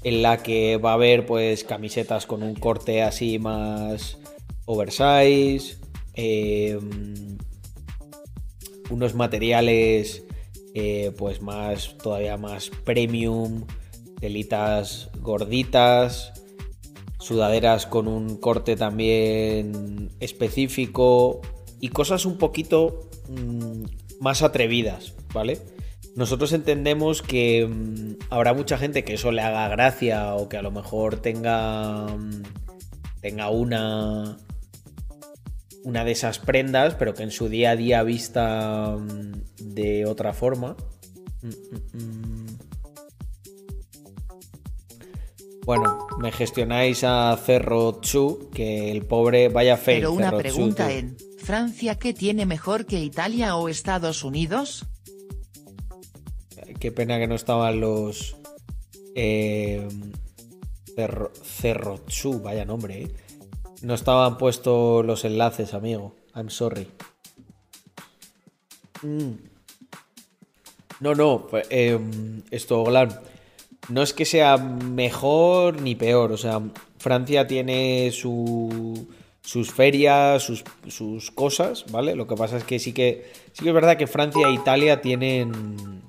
En 0.04 0.22
la 0.22 0.42
que 0.42 0.78
va 0.78 0.92
a 0.92 0.94
haber, 0.94 1.26
pues, 1.26 1.66
camisetas 1.66 2.26
con 2.26 2.42
un 2.42 2.56
corte 2.56 3.04
así 3.04 3.38
más 3.38 4.18
oversize. 4.66 5.78
eh, 6.16 6.80
unos 8.90 9.16
materiales, 9.16 10.24
eh, 10.74 11.12
pues, 11.18 11.42
más. 11.42 11.98
todavía 11.98 12.38
más 12.38 12.70
premium. 12.84 13.66
Telitas 14.20 15.10
gorditas 15.20 16.34
sudaderas 17.20 17.86
con 17.86 18.08
un 18.08 18.38
corte 18.38 18.76
también 18.76 20.10
específico 20.20 21.42
y 21.80 21.90
cosas 21.90 22.26
un 22.26 22.38
poquito 22.38 23.10
mm, 23.30 23.84
más 24.20 24.42
atrevidas, 24.42 25.16
¿vale? 25.34 25.60
Nosotros 26.16 26.54
entendemos 26.54 27.22
que 27.22 27.66
mm, 27.66 28.26
habrá 28.30 28.54
mucha 28.54 28.78
gente 28.78 29.04
que 29.04 29.16
eso 29.16 29.32
le 29.32 29.42
haga 29.42 29.68
gracia 29.70 30.36
o 30.36 30.50
que 30.50 30.58
a 30.58 30.62
lo 30.62 30.72
mejor 30.72 31.18
tenga 31.18 32.08
mm, 32.08 32.44
tenga 33.22 33.50
una 33.50 34.38
una 35.84 36.06
de 36.06 36.12
esas 36.12 36.40
prendas, 36.40 36.96
pero 36.96 37.14
que 37.14 37.24
en 37.24 37.32
su 37.32 37.50
día 37.50 37.72
a 37.72 37.76
día 37.76 38.04
vista 38.04 38.98
mm, 38.98 39.74
de 39.74 40.06
otra 40.06 40.34
forma. 40.34 40.76
Mm, 41.42 41.98
mm. 41.98 42.58
Bueno, 45.66 46.08
me 46.20 46.32
gestionáis 46.32 47.04
a 47.06 47.38
Cerro 47.38 48.02
Chu, 48.02 48.50
que 48.54 48.92
el 48.92 49.06
pobre 49.06 49.48
vaya 49.48 49.78
feo. 49.78 49.96
Pero 49.96 50.12
una 50.12 50.38
pregunta 50.38 50.92
en 50.92 51.16
Francia, 51.38 51.96
¿qué 51.96 52.14
tiene 52.14 52.46
mejor 52.46 52.86
que 52.86 53.00
Italia 53.00 53.56
o 53.56 53.70
Estados 53.70 54.24
Unidos? 54.24 54.86
Qué 56.80 56.92
pena 56.92 57.18
que 57.18 57.28
no 57.28 57.36
estaban 57.36 57.80
los. 57.80 58.36
Eh, 59.16 59.88
Cerro, 60.96 61.32
Cerro 61.44 62.06
Chu, 62.08 62.42
vaya 62.42 62.66
nombre, 62.66 63.04
¿eh? 63.04 63.12
No 63.84 63.94
estaban 63.94 64.38
puestos 64.38 65.06
los 65.06 65.26
enlaces, 65.26 65.74
amigo. 65.74 66.16
I'm 66.34 66.50
sorry. 66.50 66.88
Mm. 69.02 69.34
No, 71.02 71.16
no, 71.16 71.48
pues, 71.48 71.68
eh, 71.70 72.00
esto, 72.50 72.82
Golan, 72.84 73.10
no 73.90 74.02
es 74.02 74.14
que 74.14 74.24
sea 74.24 74.58
mejor 74.58 75.82
ni 75.82 75.96
peor, 75.96 76.32
o 76.32 76.38
sea, 76.38 76.62
Francia 76.98 77.46
tiene 77.46 78.12
su, 78.14 79.06
sus 79.42 79.72
ferias, 79.72 80.42
sus, 80.42 80.64
sus 80.88 81.32
cosas, 81.32 81.84
¿vale? 81.92 82.16
Lo 82.16 82.26
que 82.26 82.36
pasa 82.36 82.56
es 82.56 82.64
que 82.64 82.80
sí 82.80 82.94
que 82.94 83.30
sí 83.52 83.64
que 83.64 83.70
es 83.70 83.76
verdad 83.76 83.98
que 83.98 84.08
Francia 84.08 84.48
e 84.48 84.54
Italia 84.54 85.02
tienen 85.02 86.03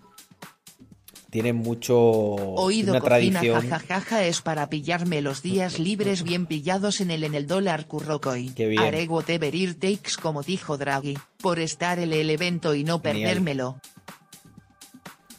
tienen 1.35 1.57
mucho 1.57 1.99
Oído 1.99 2.93
una 2.93 3.01
cocina 3.01 3.41
tradición. 3.41 3.69
jajajaja 3.69 4.25
es 4.25 4.41
para 4.41 4.69
pillarme 4.69 5.21
los 5.21 5.43
días 5.43 5.81
libres 5.81 6.23
bien 6.23 6.47
pillados 6.47 7.01
en 7.01 7.11
el 7.11 7.25
en 7.25 7.35
el 7.35 7.49
dólar 7.49 7.89
currocoin. 7.89 8.55
Qué 8.55 8.69
bien. 8.69 8.81
Haré 8.81 9.09
whatever 9.09 9.53
it 9.53 9.81
takes 9.81 10.17
como 10.23 10.45
dijo 10.45 10.79
Draghi, 10.79 11.19
por 11.43 11.59
estar 11.59 11.99
en 11.99 12.13
el 12.13 12.31
evento 12.31 12.77
y 12.77 12.85
no 12.85 13.01
Genial. 13.01 13.31
perdérmelo. 13.31 13.81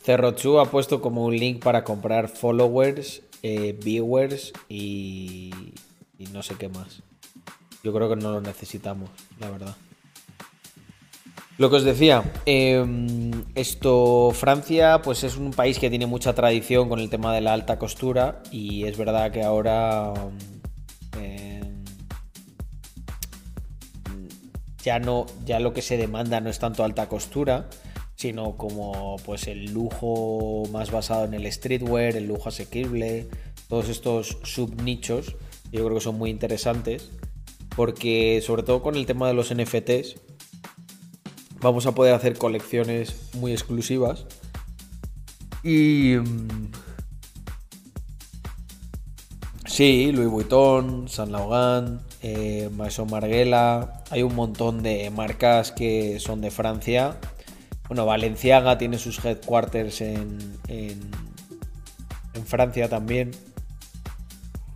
Cerrochu 0.03 0.59
ha 0.59 0.69
puesto 0.69 0.99
como 0.99 1.23
un 1.23 1.37
link 1.37 1.63
para 1.63 1.85
comprar 1.85 2.27
followers, 2.27 3.21
eh, 3.41 3.79
viewers 3.81 4.51
y, 4.67 5.53
y 6.19 6.25
no 6.33 6.43
sé 6.43 6.55
qué 6.55 6.67
más. 6.67 7.03
Yo 7.85 7.93
creo 7.93 8.09
que 8.09 8.17
no 8.17 8.33
lo 8.33 8.41
necesitamos, 8.41 9.09
la 9.39 9.49
verdad. 9.49 9.77
Lo 11.57 11.69
que 11.69 11.77
os 11.77 11.85
decía, 11.85 12.33
eh, 12.45 12.85
esto, 13.55 14.31
Francia, 14.33 15.01
pues 15.01 15.23
es 15.23 15.37
un 15.37 15.51
país 15.51 15.79
que 15.79 15.89
tiene 15.89 16.05
mucha 16.05 16.33
tradición 16.33 16.89
con 16.89 16.99
el 16.99 17.09
tema 17.09 17.33
de 17.33 17.39
la 17.39 17.53
alta 17.53 17.79
costura 17.79 18.43
y 18.51 18.83
es 18.83 18.97
verdad 18.97 19.31
que 19.31 19.41
ahora 19.41 20.13
eh, 21.17 21.61
ya 24.83 24.99
no, 24.99 25.27
ya 25.45 25.61
lo 25.61 25.71
que 25.71 25.81
se 25.81 25.95
demanda 25.95 26.41
no 26.41 26.49
es 26.49 26.59
tanto 26.59 26.83
alta 26.83 27.07
costura, 27.07 27.69
sino 28.17 28.57
como 28.57 29.15
pues 29.25 29.47
el 29.47 29.71
lujo 29.71 30.63
más 30.73 30.91
basado 30.91 31.23
en 31.23 31.35
el 31.35 31.49
streetwear, 31.49 32.17
el 32.17 32.27
lujo 32.27 32.49
asequible, 32.49 33.27
todos 33.69 33.87
estos 33.87 34.39
subnichos, 34.43 35.37
yo 35.71 35.85
creo 35.85 35.95
que 35.95 36.03
son 36.03 36.17
muy 36.17 36.31
interesantes, 36.31 37.11
porque 37.77 38.41
sobre 38.45 38.63
todo 38.63 38.83
con 38.83 38.95
el 38.95 39.05
tema 39.05 39.29
de 39.29 39.33
los 39.35 39.55
NFTs, 39.55 40.17
vamos 41.65 41.87
a 41.87 41.93
poder 41.93 42.13
hacer 42.13 42.37
colecciones 42.37 43.29
muy 43.33 43.51
exclusivas. 43.51 44.25
Y... 45.63 46.15
mm, 46.15 46.71
Sí, 49.65 50.13
Louis 50.13 50.29
Vuitton, 50.29 51.09
Saint 51.09 51.31
Laurent, 51.33 51.99
eh, 52.21 52.69
Maison. 52.77 53.09
Hay 53.13 54.23
un 54.23 54.33
montón 54.33 54.81
de 54.81 55.09
marcas 55.09 55.73
que 55.73 56.17
son 56.21 56.39
de 56.39 56.49
Francia. 56.49 57.17
Bueno, 57.89 58.05
Valenciaga 58.05 58.77
tiene 58.77 58.97
sus 58.97 59.25
headquarters 59.25 59.99
en, 59.99 60.37
en, 60.69 61.11
en 62.35 62.45
Francia 62.45 62.87
también. 62.87 63.31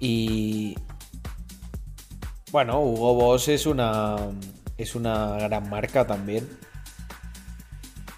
Y 0.01 0.75
bueno, 2.51 2.81
Hugo 2.81 3.13
Boss 3.13 3.47
es 3.47 3.67
una 3.67 4.17
es 4.77 4.95
una 4.95 5.37
gran 5.37 5.69
marca 5.69 6.05
también. 6.07 6.45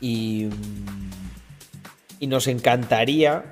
Y 0.01 0.49
y 2.21 2.27
nos 2.27 2.45
encantaría 2.45 3.45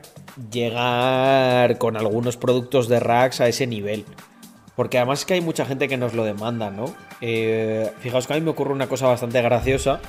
llegar 0.52 1.80
con 1.80 1.98
algunos 1.98 2.38
productos 2.38 2.88
de 2.88 3.00
Rax 3.00 3.42
a 3.42 3.48
ese 3.48 3.66
nivel. 3.66 4.06
Porque 4.76 5.00
además 5.00 5.20
es 5.20 5.26
que 5.26 5.34
hay 5.34 5.42
mucha 5.42 5.66
gente 5.66 5.88
que 5.88 5.98
nos 5.98 6.14
lo 6.14 6.24
demanda, 6.24 6.70
¿no? 6.70 6.86
Eh, 7.20 7.92
fijaos 8.00 8.28
que 8.28 8.34
a 8.34 8.36
mí 8.36 8.44
me 8.44 8.52
ocurre 8.52 8.72
una 8.72 8.88
cosa 8.88 9.08
bastante 9.08 9.42
graciosa. 9.42 10.00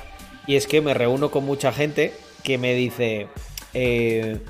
Y 0.47 0.57
es 0.57 0.67
que 0.67 0.83
me 0.83 0.93
reúno 0.93 1.31
con 1.31 1.47
mucha 1.47 1.73
gente 1.73 2.13
que 2.45 2.59
me 2.59 2.75
dice... 2.75 3.29
eh, 3.73 4.43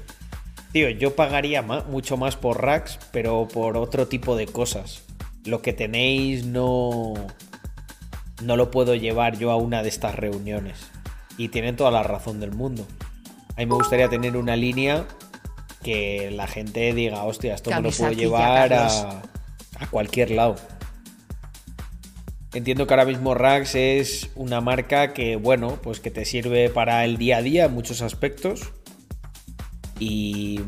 tío, 0.73 0.91
yo 0.91 1.15
pagaría 1.15 1.63
mucho 1.63 2.17
más 2.17 2.35
por 2.35 2.61
Rax, 2.61 2.99
pero 3.13 3.47
por 3.47 3.77
otro 3.77 4.09
tipo 4.09 4.35
de 4.35 4.47
cosas. 4.47 5.05
Lo 5.45 5.63
que 5.63 5.73
tenéis 5.73 6.45
no... 6.45 7.15
No 8.43 8.57
lo 8.57 8.73
puedo 8.73 8.97
llevar 8.97 9.39
yo 9.39 9.53
a 9.53 9.57
una 9.57 9.85
de 9.85 9.89
estas 9.89 10.17
reuniones. 10.17 10.90
Y 11.41 11.49
tienen 11.49 11.75
toda 11.75 11.91
la 11.91 12.03
razón 12.03 12.39
del 12.39 12.53
mundo. 12.53 12.87
A 13.57 13.61
mí 13.61 13.65
me 13.65 13.75
gustaría 13.75 14.11
tener 14.11 14.37
una 14.37 14.57
línea 14.57 15.07
que 15.83 16.31
la 16.31 16.47
gente 16.47 16.93
diga, 16.93 17.25
hostia, 17.25 17.55
esto 17.55 17.71
me 17.71 17.81
lo 17.81 17.91
puedo 17.91 18.13
llevar 18.13 18.75
a 18.75 19.23
cualquier 19.91 20.33
lado. 20.33 20.57
Entiendo 22.53 22.87
que 22.87 22.93
ahora 22.93 23.07
mismo 23.07 23.33
Rax 23.33 23.75
es 23.75 24.29
una 24.35 24.61
marca 24.61 25.15
que, 25.15 25.37
bueno, 25.37 25.79
pues 25.83 25.99
que 26.01 26.11
te 26.11 26.27
sirve 26.27 26.69
para 26.69 27.07
el 27.07 27.17
día 27.17 27.39
a 27.39 27.43
día 27.43 27.65
en 27.65 27.73
muchos 27.73 28.03
aspectos. 28.03 28.75
Y, 29.99 30.61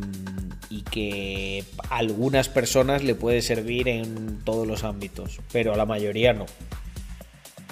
y 0.71 0.85
que 0.91 1.67
a 1.91 1.99
algunas 1.99 2.49
personas 2.49 3.05
le 3.05 3.15
puede 3.15 3.43
servir 3.43 3.89
en 3.89 4.39
todos 4.43 4.67
los 4.67 4.85
ámbitos, 4.85 5.39
pero 5.53 5.75
a 5.75 5.77
la 5.77 5.85
mayoría 5.85 6.33
no. 6.33 6.47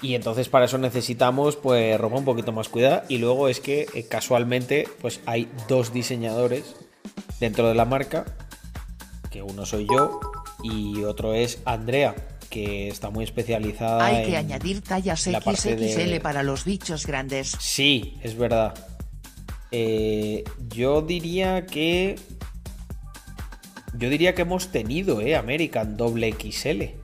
Y 0.03 0.15
entonces 0.15 0.49
para 0.49 0.65
eso 0.65 0.79
necesitamos 0.79 1.57
pues 1.57 1.99
ropa 2.01 2.17
un 2.17 2.25
poquito 2.25 2.53
más 2.53 2.69
cuidada 2.71 3.05
y 3.09 3.19
luego 3.19 3.49
es 3.49 3.61
que 3.61 3.87
eh, 3.95 4.07
casualmente 4.09 4.89
pues 5.03 5.21
hay 5.27 5.49
dos 5.69 5.93
diseñadores 5.93 6.75
dentro 7.39 7.69
de 7.69 7.75
la 7.75 7.85
marca, 7.85 8.25
que 9.31 9.43
uno 9.43 9.67
soy 9.67 9.87
yo 9.93 10.19
y 10.63 11.03
otro 11.05 11.35
es 11.35 11.61
Andrea, 11.67 12.15
que 12.49 12.89
está 12.89 13.11
muy 13.11 13.25
especializada 13.25 14.05
Hay 14.07 14.25
que 14.25 14.31
en 14.31 14.37
añadir 14.37 14.81
tallas 14.81 15.21
XXL 15.23 16.11
de- 16.11 16.21
para 16.23 16.43
los 16.43 16.65
bichos 16.65 17.07
grandes. 17.07 17.55
Sí, 17.61 18.19
es 18.23 18.37
verdad. 18.37 18.75
Eh, 19.71 20.45
yo 20.71 21.03
diría 21.03 21.67
que 21.67 22.17
yo 23.97 24.09
diría 24.09 24.35
que 24.35 24.43
hemos 24.43 24.69
tenido, 24.73 25.21
eh, 25.21 25.37
American 25.37 25.97
doble 25.97 26.33
XL. 26.33 27.00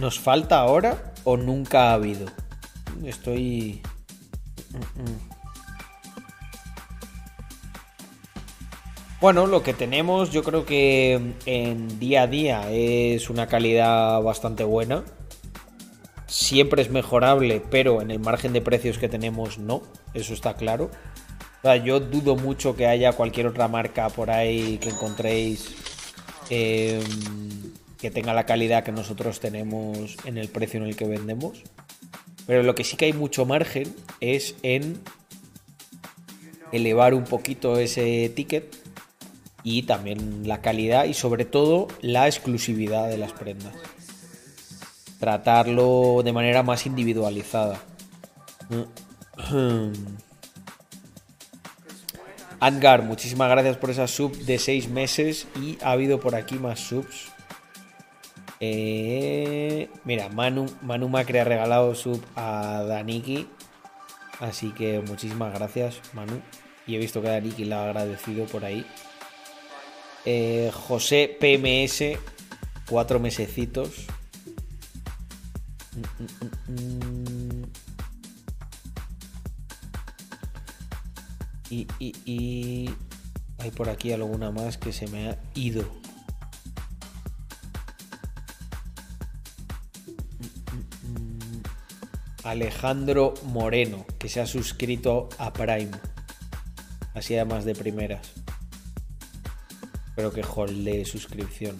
¿Nos 0.00 0.18
falta 0.18 0.58
ahora 0.58 1.12
o 1.24 1.36
nunca 1.36 1.90
ha 1.90 1.92
habido? 1.92 2.24
Estoy. 3.04 3.82
Mm, 4.70 5.02
mm. 5.02 5.30
Bueno, 9.20 9.46
lo 9.46 9.62
que 9.62 9.74
tenemos 9.74 10.30
yo 10.30 10.42
creo 10.42 10.64
que 10.64 11.34
en 11.44 11.98
día 11.98 12.22
a 12.22 12.26
día 12.26 12.70
es 12.70 13.28
una 13.28 13.46
calidad 13.46 14.22
bastante 14.22 14.64
buena. 14.64 15.04
Siempre 16.26 16.80
es 16.80 16.88
mejorable, 16.88 17.62
pero 17.70 18.00
en 18.00 18.10
el 18.10 18.20
margen 18.20 18.54
de 18.54 18.62
precios 18.62 18.96
que 18.96 19.10
tenemos 19.10 19.58
no, 19.58 19.82
eso 20.14 20.32
está 20.32 20.54
claro. 20.54 20.90
Yo 21.84 22.00
dudo 22.00 22.36
mucho 22.36 22.74
que 22.74 22.86
haya 22.86 23.12
cualquier 23.12 23.48
otra 23.48 23.68
marca 23.68 24.08
por 24.08 24.30
ahí 24.30 24.78
que 24.78 24.88
encontréis 24.88 25.74
eh, 26.48 27.02
que 28.00 28.10
tenga 28.10 28.34
la 28.34 28.46
calidad 28.46 28.84
que 28.84 28.92
nosotros 28.92 29.40
tenemos 29.40 30.16
en 30.24 30.38
el 30.38 30.48
precio 30.48 30.80
en 30.80 30.86
el 30.86 30.96
que 30.96 31.06
vendemos. 31.06 31.62
Pero 32.46 32.62
lo 32.62 32.74
que 32.74 32.84
sí 32.84 32.96
que 32.96 33.04
hay 33.04 33.12
mucho 33.12 33.44
margen 33.44 33.94
es 34.20 34.54
en 34.62 35.00
elevar 36.72 37.14
un 37.14 37.24
poquito 37.24 37.78
ese 37.78 38.30
ticket 38.34 38.76
y 39.62 39.82
también 39.82 40.48
la 40.48 40.60
calidad 40.62 41.04
y 41.04 41.14
sobre 41.14 41.44
todo 41.44 41.88
la 42.00 42.26
exclusividad 42.26 43.08
de 43.08 43.18
las 43.18 43.32
prendas. 43.32 43.74
Tratarlo 45.18 46.22
de 46.24 46.32
manera 46.32 46.62
más 46.62 46.86
individualizada. 46.86 47.82
Angar, 52.58 53.02
muchísimas 53.02 53.50
gracias 53.50 53.76
por 53.76 53.90
esa 53.90 54.06
sub 54.06 54.36
de 54.38 54.58
6 54.58 54.88
meses 54.88 55.46
y 55.60 55.78
ha 55.82 55.92
habido 55.92 56.20
por 56.20 56.34
aquí 56.34 56.56
más 56.56 56.80
subs. 56.80 57.28
Eh, 58.60 59.88
mira, 60.04 60.28
Manu, 60.28 60.66
Manu 60.82 61.08
Macri 61.08 61.38
ha 61.38 61.44
regalado 61.44 61.94
sub 61.94 62.22
a 62.36 62.84
Daniki. 62.86 63.48
Así 64.38 64.72
que 64.72 65.00
muchísimas 65.00 65.52
gracias, 65.54 66.00
Manu. 66.12 66.40
Y 66.86 66.94
he 66.94 66.98
visto 66.98 67.22
que 67.22 67.28
Daniki 67.28 67.64
la 67.64 67.82
ha 67.82 67.84
agradecido 67.86 68.44
por 68.46 68.64
ahí. 68.64 68.86
Eh, 70.26 70.70
José 70.72 71.36
PMS, 71.40 72.18
cuatro 72.88 73.18
mesecitos. 73.18 74.06
Mm, 75.96 76.72
mm, 76.72 77.62
mm. 77.62 77.64
Y, 81.70 81.86
y, 81.98 82.14
y 82.24 82.90
hay 83.58 83.70
por 83.70 83.88
aquí 83.88 84.12
alguna 84.12 84.50
más 84.50 84.76
que 84.76 84.92
se 84.92 85.06
me 85.06 85.30
ha 85.30 85.38
ido. 85.54 85.99
Alejandro 92.44 93.34
Moreno, 93.44 94.06
que 94.18 94.28
se 94.28 94.40
ha 94.40 94.46
suscrito 94.46 95.28
a 95.38 95.52
Prime. 95.52 95.90
Así 97.14 97.34
además 97.34 97.64
de 97.64 97.74
primeras. 97.74 98.32
Espero 100.08 100.32
que 100.32 100.44
holde 100.44 101.04
suscripción. 101.04 101.76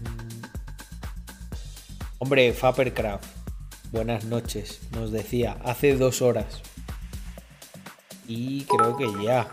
Mm. 0.00 0.44
Hombre, 2.18 2.52
Fapercraft. 2.52 3.24
Buenas 3.92 4.24
noches, 4.24 4.80
nos 4.92 5.10
decía, 5.10 5.56
hace 5.64 5.96
dos 5.96 6.22
horas. 6.22 6.62
Y 8.28 8.62
creo 8.64 8.96
que 8.96 9.08
ya. 9.24 9.48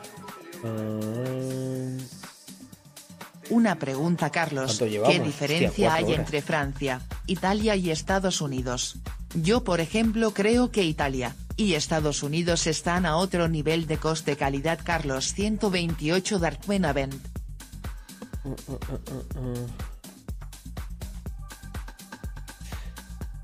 Mm, 0.64 1.98
Una 3.50 3.80
pregunta, 3.80 4.30
Carlos. 4.30 4.77
¿Qué 4.77 5.19
diferencia 5.19 5.95
hay 5.95 6.14
entre 6.14 6.44
Francia, 6.44 7.02
Italia 7.26 7.76
y 7.76 7.90
Estados 7.90 8.42
Unidos? 8.42 8.98
Yo, 9.44 9.64
por 9.64 9.82
ejemplo, 9.82 10.32
creo 10.32 10.72
que 10.72 10.84
Italia 10.84 11.36
y 11.58 11.74
Estados 11.74 12.24
Unidos 12.24 12.66
están 12.66 13.06
a 13.06 13.18
otro 13.18 13.48
nivel 13.48 13.86
de 13.86 13.98
coste-calidad. 13.98 14.80
Carlos 14.84 15.34
128 15.34 16.40
Dark 16.40 16.60
Benavent. 16.68 17.14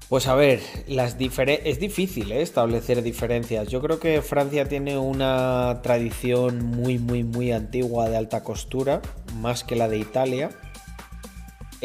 Pues 0.09 0.27
a 0.27 0.33
ver, 0.33 0.61
las 0.87 1.15
es 1.19 1.79
difícil 1.79 2.31
¿eh? 2.31 2.41
establecer 2.41 3.03
diferencias. 3.03 3.67
Yo 3.67 3.79
creo 3.79 3.99
que 3.99 4.23
Francia 4.23 4.67
tiene 4.67 4.97
una 4.97 5.79
tradición 5.83 6.65
muy, 6.65 6.97
muy, 6.97 7.23
muy 7.23 7.51
antigua 7.51 8.09
de 8.09 8.17
alta 8.17 8.43
costura, 8.43 9.01
más 9.35 9.63
que 9.63 9.75
la 9.75 9.87
de 9.87 9.99
Italia. 9.99 10.49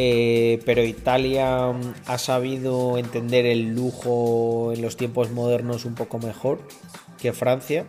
Eh, 0.01 0.62
pero 0.65 0.85
Italia 0.85 1.73
mm, 1.73 1.94
ha 2.07 2.18
sabido 2.18 2.99
entender 2.99 3.47
el 3.47 3.75
lujo 3.75 4.73
en 4.73 4.81
los 4.81 4.97
tiempos 4.97 5.33
modernos 5.33 5.85
un 5.85 5.97
poco 5.97 6.20
mejor 6.20 6.60
que 7.20 7.33
Francia. 7.33 7.85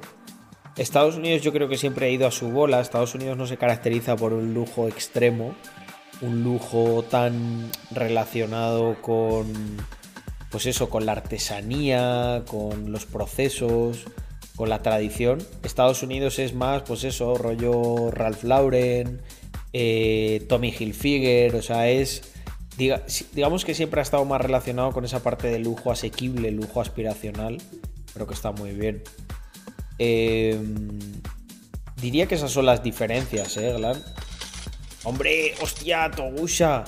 Estados 0.76 1.18
Unidos 1.18 1.44
yo 1.44 1.54
creo 1.54 1.70
que 1.70 1.78
siempre 1.78 2.08
ha 2.08 2.10
ido 2.10 2.26
a 2.26 2.32
su 2.32 2.50
bola. 2.50 2.82
Estados 2.82 3.14
Unidos 3.14 3.38
no 3.38 3.46
se 3.46 3.58
caracteriza 3.58 4.16
por 4.16 4.34
un 4.34 4.56
lujo 4.56 4.88
extremo, 4.88 5.54
un 6.22 6.44
lujo 6.44 7.04
tan 7.04 7.70
relacionado 7.92 9.00
con, 9.04 9.46
pues 10.50 10.66
eso, 10.66 10.90
con 10.90 11.06
la 11.06 11.12
artesanía, 11.12 12.44
con 12.48 12.92
los 12.92 13.06
procesos, 13.06 14.06
con 14.56 14.70
la 14.70 14.82
tradición. 14.82 15.38
Estados 15.62 16.02
Unidos 16.02 16.40
es 16.40 16.56
más, 16.56 16.82
pues 16.82 17.04
eso, 17.04 17.36
rollo 17.36 18.10
Ralph 18.10 18.44
Lauren, 18.44 19.22
eh, 19.74 20.46
Tommy 20.48 20.74
Hilfiger, 20.78 21.56
o 21.56 21.62
sea, 21.62 21.90
es, 21.90 22.34
digamos 22.78 23.66
que 23.66 23.74
siempre 23.74 24.00
ha 24.00 24.04
estado 24.04 24.26
más 24.26 24.42
relacionado 24.42 24.92
con 24.92 25.06
esa 25.06 25.22
parte 25.22 25.48
de 25.48 25.60
lujo 25.60 25.92
asequible, 25.92 26.52
lujo 26.52 26.82
aspiracional, 26.82 27.58
pero 28.14 28.28
que 28.28 28.34
está 28.34 28.52
muy 28.52 28.72
bien. 28.72 29.04
Eh, 29.98 30.58
diría 32.02 32.28
que 32.28 32.36
esas 32.36 32.52
son 32.52 32.66
las 32.66 32.82
diferencias, 32.82 33.58
¿eh, 33.58 33.74
Glan? 33.74 34.02
Hombre, 35.04 35.54
hostia, 35.62 36.10
Togusha. 36.12 36.86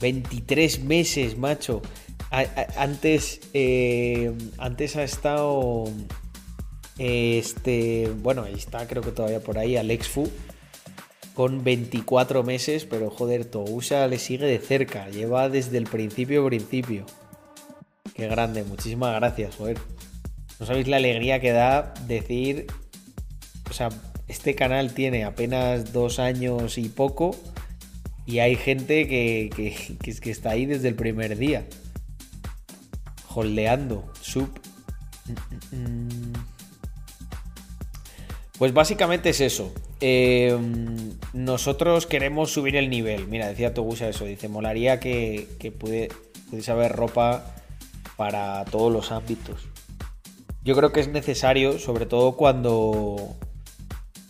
23 0.00 0.84
meses, 0.84 1.38
macho. 1.38 1.82
Antes, 2.76 3.40
eh, 3.54 4.32
antes 4.58 4.96
ha 4.96 5.04
estado. 5.04 5.84
Este. 6.98 8.10
Bueno, 8.22 8.42
ahí 8.42 8.54
está, 8.54 8.86
creo 8.86 9.02
que 9.02 9.12
todavía 9.12 9.40
por 9.40 9.58
ahí, 9.58 9.76
Alex 9.76 10.08
Fu. 10.08 10.30
Con 11.36 11.62
24 11.62 12.42
meses, 12.44 12.86
pero 12.86 13.10
joder, 13.10 13.44
Togusha 13.44 14.06
le 14.06 14.18
sigue 14.18 14.46
de 14.46 14.58
cerca. 14.58 15.10
Lleva 15.10 15.50
desde 15.50 15.76
el 15.76 15.84
principio, 15.84 16.46
principio. 16.46 17.04
Qué 18.14 18.26
grande, 18.26 18.64
muchísimas 18.64 19.14
gracias, 19.16 19.56
joder. 19.56 19.78
No 20.58 20.64
sabéis 20.64 20.88
la 20.88 20.96
alegría 20.96 21.38
que 21.38 21.52
da 21.52 21.92
decir. 22.06 22.66
O 23.68 23.74
sea, 23.74 23.90
este 24.28 24.54
canal 24.54 24.94
tiene 24.94 25.24
apenas 25.24 25.92
dos 25.92 26.18
años 26.18 26.78
y 26.78 26.88
poco. 26.88 27.36
Y 28.24 28.38
hay 28.38 28.56
gente 28.56 29.06
que, 29.06 29.50
que, 29.54 29.76
que 30.02 30.14
que 30.18 30.30
está 30.30 30.52
ahí 30.52 30.64
desde 30.64 30.88
el 30.88 30.94
primer 30.94 31.36
día. 31.36 31.66
Holdeando. 33.34 34.10
Sub. 34.22 34.48
Mm, 35.26 35.76
mm, 35.76 36.08
mm. 36.08 36.32
Pues 38.58 38.72
básicamente 38.72 39.28
es 39.28 39.42
eso. 39.42 39.74
Eh, 40.00 40.56
nosotros 41.32 42.06
queremos 42.06 42.50
subir 42.52 42.76
el 42.76 42.90
nivel. 42.90 43.26
Mira, 43.28 43.48
decía 43.48 43.74
Togusa 43.74 44.08
eso. 44.08 44.24
Dice, 44.24 44.48
molaría 44.48 45.00
que, 45.00 45.48
que 45.58 45.72
pudiese 45.72 46.70
haber 46.70 46.92
ropa 46.92 47.54
para 48.16 48.64
todos 48.66 48.92
los 48.92 49.12
ámbitos. 49.12 49.68
Yo 50.62 50.74
creo 50.74 50.92
que 50.92 51.00
es 51.00 51.08
necesario, 51.08 51.78
sobre 51.78 52.06
todo 52.06 52.36
cuando, 52.36 53.36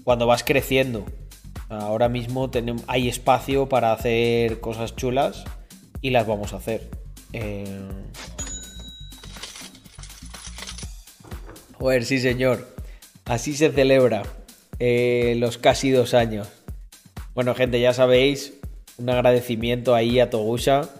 cuando 0.05 0.27
vas 0.27 0.45
creciendo. 0.45 1.05
Ahora 1.69 2.09
mismo 2.09 2.51
hay 2.87 3.09
espacio 3.09 3.69
para 3.69 3.93
hacer 3.93 4.61
cosas 4.61 4.95
chulas 4.95 5.45
y 6.01 6.11
las 6.11 6.27
vamos 6.27 6.53
a 6.53 6.59
hacer. 6.59 6.89
Eh, 7.33 7.65
Joder, 11.79 12.05
sí 12.05 12.19
señor. 12.21 12.67
Así 13.25 13.55
se 13.55 13.71
celebra 13.71 14.23
eh, 14.79 15.37
los 15.39 15.59
casi 15.59 15.91
dos 15.91 16.15
años. 16.15 16.49
Bueno, 17.35 17.55
gente, 17.55 17.81
ya 17.81 17.93
sabéis, 17.93 18.55
un 18.99 19.11
agradecimiento 19.11 19.95
ahí 19.95 20.21
a 20.21 20.31
Togusa 20.31 20.91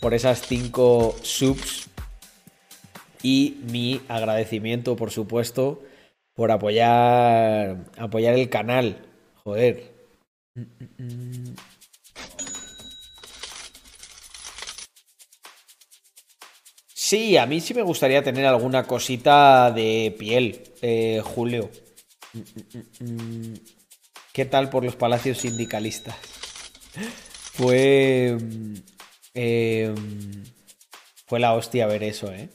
por 0.00 0.14
esas 0.14 0.42
cinco 0.42 1.16
subs. 1.22 1.88
Y 3.22 3.56
mi 3.70 4.00
agradecimiento, 4.08 4.96
por 4.96 5.10
supuesto, 5.10 5.82
por 6.34 6.50
apoyar, 6.50 7.86
apoyar 7.96 8.34
el 8.34 8.50
canal. 8.50 8.98
Joder. 9.44 9.92
Sí, 16.92 17.36
a 17.36 17.46
mí 17.46 17.60
sí 17.60 17.74
me 17.74 17.82
gustaría 17.82 18.22
tener 18.22 18.46
alguna 18.46 18.84
cosita 18.84 19.70
de 19.70 20.14
piel, 20.18 20.62
eh, 20.82 21.20
Julio. 21.24 21.70
¿Qué 24.32 24.44
tal 24.44 24.70
por 24.70 24.84
los 24.84 24.96
palacios 24.96 25.38
sindicalistas? 25.38 26.16
Fue. 27.52 28.36
eh, 29.34 29.94
fue 31.26 31.40
la 31.40 31.54
hostia 31.54 31.86
ver 31.86 32.02
eso, 32.02 32.32
¿eh? 32.32 32.48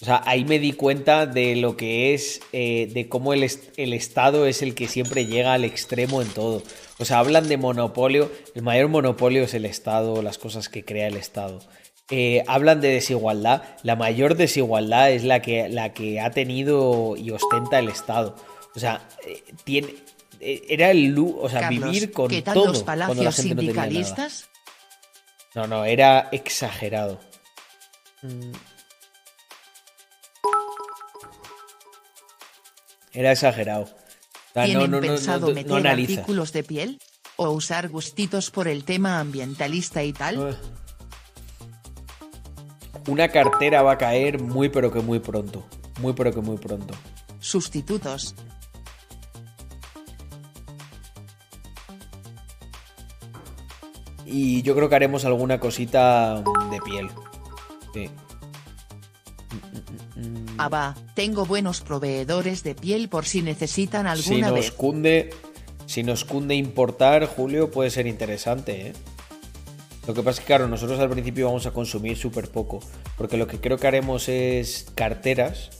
O 0.00 0.04
sea, 0.04 0.22
ahí 0.26 0.44
me 0.44 0.60
di 0.60 0.72
cuenta 0.74 1.26
de 1.26 1.56
lo 1.56 1.76
que 1.76 2.14
es, 2.14 2.40
eh, 2.52 2.88
de 2.92 3.08
cómo 3.08 3.32
el, 3.32 3.50
el 3.76 3.92
Estado 3.92 4.46
es 4.46 4.62
el 4.62 4.76
que 4.76 4.86
siempre 4.86 5.26
llega 5.26 5.54
al 5.54 5.64
extremo 5.64 6.22
en 6.22 6.28
todo. 6.28 6.62
O 6.98 7.04
sea, 7.04 7.18
hablan 7.18 7.48
de 7.48 7.56
monopolio, 7.56 8.30
el 8.54 8.62
mayor 8.62 8.88
monopolio 8.88 9.42
es 9.42 9.54
el 9.54 9.64
Estado, 9.64 10.22
las 10.22 10.38
cosas 10.38 10.68
que 10.68 10.84
crea 10.84 11.08
el 11.08 11.16
Estado. 11.16 11.60
Eh, 12.10 12.44
hablan 12.46 12.80
de 12.80 12.88
desigualdad, 12.88 13.62
la 13.82 13.96
mayor 13.96 14.36
desigualdad 14.36 15.10
es 15.10 15.24
la 15.24 15.42
que, 15.42 15.68
la 15.68 15.92
que 15.92 16.20
ha 16.20 16.30
tenido 16.30 17.16
y 17.16 17.32
ostenta 17.32 17.80
el 17.80 17.88
Estado. 17.88 18.36
O 18.78 18.80
sea, 18.80 19.08
eh, 19.26 19.42
tiene, 19.64 19.92
eh, 20.38 20.64
era 20.68 20.92
el 20.92 21.06
lu- 21.08 21.36
o 21.40 21.48
sea, 21.50 21.62
Carlos, 21.62 21.90
vivir 21.90 22.12
con 22.12 22.28
¿qué 22.28 22.42
tal 22.42 22.54
todo 22.54 22.66
los 22.72 22.84
cuando 22.84 23.02
la 23.02 23.08
palacios 23.08 23.34
gente 23.34 23.54
no 23.56 23.60
tenía 23.60 23.72
nada. 23.74 23.84
sindicalistas? 23.88 24.48
No, 25.56 25.66
no, 25.66 25.84
era 25.84 26.28
exagerado. 26.30 27.18
Era 33.12 33.32
exagerado. 33.32 33.82
O 33.84 34.52
sea, 34.54 34.64
¿Tienen 34.64 34.90
no, 34.90 35.00
no, 35.00 35.00
no, 35.00 35.14
pensado 35.14 35.40
no, 35.40 35.46
no 35.48 35.54
meter 35.54 35.86
artículos 35.86 36.52
de 36.52 36.62
piel? 36.64 36.98
¿O 37.36 37.50
usar 37.50 37.88
gustitos 37.88 38.50
por 38.50 38.66
el 38.68 38.84
tema 38.84 39.20
ambientalista 39.20 40.02
y 40.02 40.12
tal? 40.12 40.58
Una 43.06 43.28
cartera 43.28 43.82
va 43.82 43.92
a 43.92 43.98
caer 43.98 44.40
muy 44.42 44.68
pero 44.68 44.92
que 44.92 45.00
muy 45.00 45.20
pronto. 45.20 45.66
Muy 46.00 46.12
pero 46.12 46.32
que 46.32 46.40
muy 46.40 46.58
pronto. 46.58 46.94
Sustitutos. 47.40 48.34
Y 54.30 54.62
yo 54.62 54.74
creo 54.74 54.88
que 54.88 54.94
haremos 54.96 55.24
alguna 55.24 55.58
cosita 55.58 56.42
de 56.70 56.80
piel. 56.84 57.08
Sí. 57.94 58.10
Ah, 60.58 60.68
va, 60.68 60.94
tengo 61.14 61.46
buenos 61.46 61.80
proveedores 61.80 62.62
de 62.62 62.74
piel 62.74 63.08
por 63.08 63.24
si 63.24 63.42
necesitan 63.42 64.04
Si 64.18 64.34
alguna 64.34 64.48
nos 64.50 64.58
vez. 64.58 64.70
cunde. 64.72 65.30
Si 65.86 66.02
nos 66.02 66.24
cunde 66.26 66.54
importar, 66.54 67.24
Julio, 67.24 67.70
puede 67.70 67.88
ser 67.90 68.06
interesante, 68.06 68.88
¿eh? 68.88 68.92
Lo 70.06 70.12
que 70.12 70.22
pasa 70.22 70.32
es 70.32 70.40
que, 70.40 70.46
claro, 70.46 70.68
nosotros 70.68 70.98
al 71.00 71.08
principio 71.08 71.46
vamos 71.46 71.66
a 71.66 71.70
consumir 71.70 72.16
súper 72.18 72.50
poco. 72.50 72.80
Porque 73.16 73.36
lo 73.38 73.46
que 73.46 73.58
creo 73.60 73.78
que 73.78 73.86
haremos 73.86 74.28
es 74.28 74.86
carteras. 74.94 75.70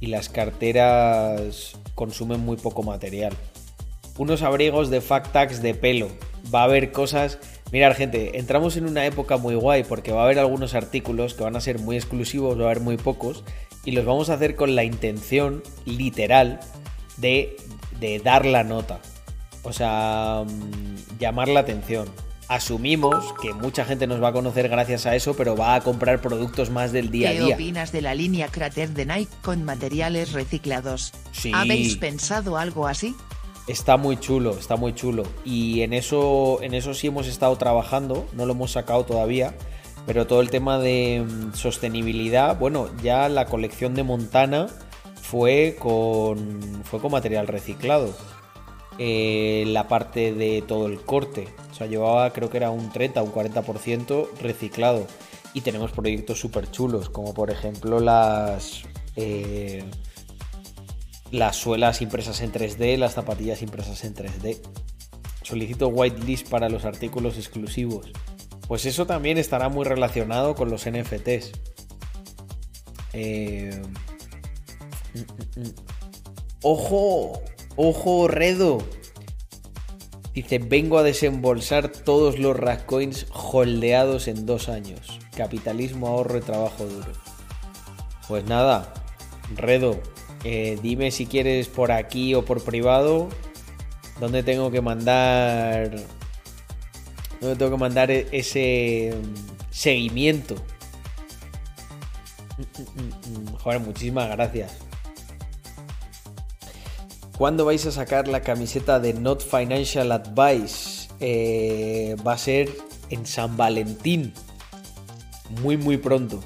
Y 0.00 0.06
las 0.06 0.28
carteras 0.28 1.72
consumen 1.94 2.40
muy 2.40 2.56
poco 2.56 2.82
material. 2.82 3.34
Unos 4.16 4.42
abrigos 4.42 4.88
de 4.88 5.00
Factax 5.02 5.60
de 5.60 5.74
pelo. 5.74 6.08
Va 6.54 6.60
a 6.60 6.64
haber 6.64 6.92
cosas. 6.92 7.38
Mirad, 7.72 7.94
gente, 7.96 8.38
entramos 8.38 8.76
en 8.76 8.86
una 8.86 9.04
época 9.06 9.36
muy 9.38 9.54
guay 9.56 9.82
porque 9.84 10.12
va 10.12 10.20
a 10.22 10.24
haber 10.24 10.38
algunos 10.38 10.74
artículos 10.74 11.34
que 11.34 11.42
van 11.44 11.56
a 11.56 11.60
ser 11.60 11.78
muy 11.80 11.96
exclusivos, 11.96 12.58
va 12.58 12.62
a 12.62 12.66
haber 12.66 12.80
muy 12.80 12.96
pocos. 12.96 13.44
Y 13.84 13.92
los 13.92 14.04
vamos 14.04 14.30
a 14.30 14.34
hacer 14.34 14.56
con 14.56 14.74
la 14.76 14.84
intención 14.84 15.62
literal 15.84 16.60
de, 17.16 17.56
de 18.00 18.18
dar 18.20 18.44
la 18.46 18.64
nota. 18.64 19.00
O 19.62 19.72
sea, 19.72 20.44
mm, 20.46 21.18
llamar 21.18 21.48
la 21.48 21.60
atención. 21.60 22.08
asumimos 22.48 23.34
que 23.42 23.52
mucha 23.54 23.84
gente 23.84 24.06
nos 24.06 24.22
va 24.22 24.28
a 24.28 24.32
conocer 24.32 24.68
gracias 24.68 25.04
a 25.06 25.16
eso, 25.16 25.34
pero 25.34 25.56
va 25.56 25.74
a 25.74 25.80
comprar 25.80 26.20
productos 26.20 26.70
más 26.70 26.92
del 26.92 27.10
día 27.10 27.30
a 27.30 27.32
¿Qué 27.32 27.40
día. 27.40 27.54
opinas 27.56 27.90
de 27.90 28.02
la 28.02 28.14
línea 28.14 28.46
Crater 28.48 28.90
de 28.90 29.04
Nike 29.04 29.32
con 29.42 29.64
materiales 29.64 30.32
reciclados? 30.32 31.12
Sí. 31.32 31.50
¿Habéis 31.52 31.96
pensado 31.96 32.56
algo 32.56 32.86
así? 32.86 33.16
Está 33.66 33.96
muy 33.96 34.16
chulo, 34.16 34.52
está 34.52 34.76
muy 34.76 34.94
chulo. 34.94 35.24
Y 35.44 35.82
en 35.82 35.92
eso, 35.92 36.62
en 36.62 36.72
eso 36.74 36.94
sí 36.94 37.08
hemos 37.08 37.26
estado 37.26 37.56
trabajando, 37.56 38.26
no 38.32 38.46
lo 38.46 38.52
hemos 38.52 38.72
sacado 38.72 39.04
todavía, 39.04 39.54
pero 40.06 40.26
todo 40.26 40.40
el 40.40 40.50
tema 40.50 40.78
de 40.78 41.24
mm, 41.26 41.54
sostenibilidad, 41.54 42.58
bueno, 42.58 42.88
ya 43.02 43.28
la 43.28 43.46
colección 43.46 43.94
de 43.94 44.04
Montana 44.04 44.68
fue 45.20 45.76
con, 45.80 46.82
fue 46.84 47.00
con 47.00 47.10
material 47.10 47.48
reciclado. 47.48 48.14
Eh, 48.98 49.64
la 49.66 49.88
parte 49.88 50.32
de 50.32 50.62
todo 50.66 50.86
el 50.86 51.00
corte, 51.00 51.48
o 51.70 51.74
sea, 51.74 51.86
llevaba 51.86 52.32
creo 52.32 52.48
que 52.48 52.56
era 52.56 52.70
un 52.70 52.90
30, 52.90 53.22
un 53.22 53.32
40% 53.32 54.28
reciclado. 54.40 55.06
Y 55.54 55.62
tenemos 55.62 55.90
proyectos 55.90 56.38
súper 56.38 56.70
chulos, 56.70 57.10
como 57.10 57.34
por 57.34 57.50
ejemplo 57.50 57.98
las... 57.98 58.82
eh, 59.16 59.82
las 61.36 61.56
suelas 61.56 62.00
impresas 62.00 62.40
en 62.40 62.52
3D, 62.52 62.96
las 62.96 63.14
zapatillas 63.14 63.62
impresas 63.62 64.04
en 64.04 64.14
3D. 64.14 64.58
Solicito 65.42 65.88
whitelist 65.88 66.48
para 66.48 66.68
los 66.68 66.84
artículos 66.84 67.36
exclusivos. 67.36 68.10
Pues 68.66 68.86
eso 68.86 69.06
también 69.06 69.38
estará 69.38 69.68
muy 69.68 69.84
relacionado 69.84 70.54
con 70.54 70.70
los 70.70 70.88
NFTs. 70.88 71.52
Eh. 73.12 73.82
Ojo, 76.62 77.40
ojo, 77.76 78.28
Redo. 78.28 78.78
Dice, 80.34 80.58
vengo 80.58 80.98
a 80.98 81.02
desembolsar 81.02 81.88
todos 81.88 82.38
los 82.38 82.56
Rackcoins 82.56 83.26
holdeados 83.30 84.28
en 84.28 84.46
dos 84.46 84.68
años. 84.68 85.20
Capitalismo, 85.36 86.08
ahorro 86.08 86.38
y 86.38 86.42
trabajo 86.42 86.84
duro. 86.84 87.12
Pues 88.26 88.44
nada, 88.44 88.92
Redo, 89.54 90.00
eh, 90.44 90.78
dime 90.82 91.10
si 91.10 91.26
quieres 91.26 91.68
por 91.68 91.92
aquí 91.92 92.34
o 92.34 92.44
por 92.44 92.62
privado. 92.62 93.28
¿Dónde 94.20 94.42
tengo 94.42 94.70
que 94.70 94.80
mandar? 94.80 95.90
¿Dónde 97.40 97.56
tengo 97.56 97.72
que 97.72 97.80
mandar 97.80 98.10
e- 98.10 98.26
ese 98.32 99.14
mm, 99.14 99.34
seguimiento? 99.70 100.54
Mm, 102.56 103.02
mm. 103.02 103.56
Joder, 103.58 103.80
muchísimas 103.80 104.28
gracias. 104.30 104.78
¿Cuándo 107.36 107.66
vais 107.66 107.84
a 107.84 107.92
sacar 107.92 108.28
la 108.28 108.40
camiseta 108.40 108.98
de 108.98 109.12
Not 109.12 109.42
Financial 109.42 110.10
Advice? 110.10 111.08
Eh, 111.20 112.16
va 112.26 112.32
a 112.32 112.38
ser 112.38 112.70
en 113.10 113.26
San 113.26 113.58
Valentín. 113.58 114.32
Muy, 115.62 115.76
muy 115.76 115.98
pronto. 115.98 116.42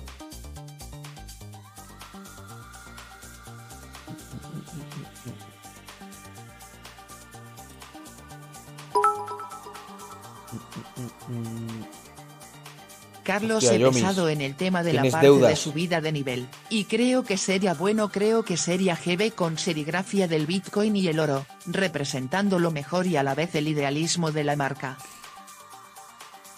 Carlos 13.32 13.62
Hostia, 13.64 13.86
he 13.86 13.90
pesado 13.92 14.28
en 14.28 14.40
el 14.40 14.56
tema 14.56 14.82
de 14.82 14.92
la 14.92 15.02
parte 15.02 15.18
de 15.18 15.22
deudas. 15.32 15.58
subida 15.58 16.00
de 16.00 16.10
nivel. 16.10 16.48
Y 16.68 16.84
creo 16.84 17.22
que 17.22 17.36
sería 17.36 17.74
bueno, 17.74 18.08
creo 18.10 18.44
que 18.44 18.56
sería 18.56 18.96
GB 18.96 19.32
con 19.34 19.56
serigrafía 19.56 20.26
del 20.26 20.46
Bitcoin 20.46 20.96
y 20.96 21.06
el 21.06 21.20
oro, 21.20 21.46
representando 21.66 22.58
lo 22.58 22.70
mejor 22.72 23.06
y 23.06 23.16
a 23.16 23.22
la 23.22 23.34
vez 23.36 23.54
el 23.54 23.68
idealismo 23.68 24.32
de 24.32 24.42
la 24.44 24.56
marca. 24.56 24.98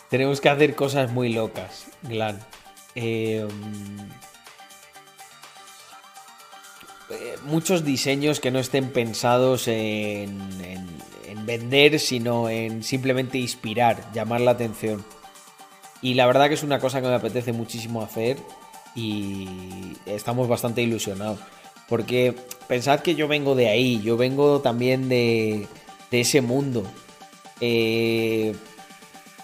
Tenemos 0.08 0.40
que 0.40 0.48
hacer 0.48 0.74
cosas 0.74 1.10
muy 1.12 1.32
locas, 1.32 1.86
Glan. 2.02 2.38
Eh, 2.94 3.46
muchos 7.44 7.84
diseños 7.84 8.40
que 8.40 8.50
no 8.50 8.58
estén 8.58 8.90
pensados 8.92 9.68
en, 9.68 10.40
en- 10.62 11.02
en 11.26 11.46
vender, 11.46 11.98
sino 11.98 12.48
en 12.48 12.82
simplemente 12.82 13.38
inspirar, 13.38 14.10
llamar 14.12 14.40
la 14.42 14.50
atención. 14.52 15.04
Y 16.02 16.14
la 16.14 16.26
verdad 16.26 16.48
que 16.48 16.54
es 16.54 16.62
una 16.64 16.80
cosa 16.80 17.00
que 17.00 17.06
me 17.08 17.14
apetece 17.14 17.52
muchísimo 17.52 18.02
hacer 18.02 18.36
y 18.94 19.48
estamos 20.06 20.48
bastante 20.48 20.82
ilusionados. 20.82 21.38
Porque 21.88 22.34
pensad 22.68 23.00
que 23.00 23.14
yo 23.14 23.28
vengo 23.28 23.54
de 23.54 23.68
ahí, 23.68 24.00
yo 24.02 24.16
vengo 24.16 24.60
también 24.60 25.08
de, 25.08 25.66
de 26.10 26.20
ese 26.20 26.40
mundo. 26.40 26.82
Eh, 27.60 28.54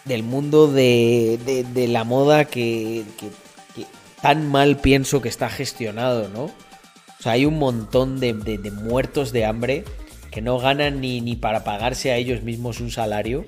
del 0.05 0.23
mundo 0.23 0.67
de, 0.73 1.39
de- 1.73 1.89
la 1.89 2.03
moda 2.05 2.47
que, 2.47 3.05
que- 3.19 3.31
que 3.75 3.87
tan 4.23 4.51
mal 4.51 4.79
pienso 4.79 5.21
que 5.21 5.29
está 5.29 5.49
gestionado, 5.51 6.29
¿no? 6.31 6.45
O 6.45 7.23
sea, 7.23 7.33
hay 7.33 7.45
un 7.45 7.59
montón 7.59 8.19
de, 8.19 8.33
de- 8.33 8.59
de 8.59 8.71
muertos 8.71 9.33
de 9.33 9.45
hambre 9.45 9.85
que 10.31 10.41
no 10.41 10.59
ganan 10.59 11.01
ni, 11.01 11.21
ni 11.21 11.37
para 11.37 11.63
pagarse 11.63 12.11
a 12.11 12.17
ellos 12.17 12.43
mismos 12.43 12.81
un 12.81 12.91
salario 12.91 13.45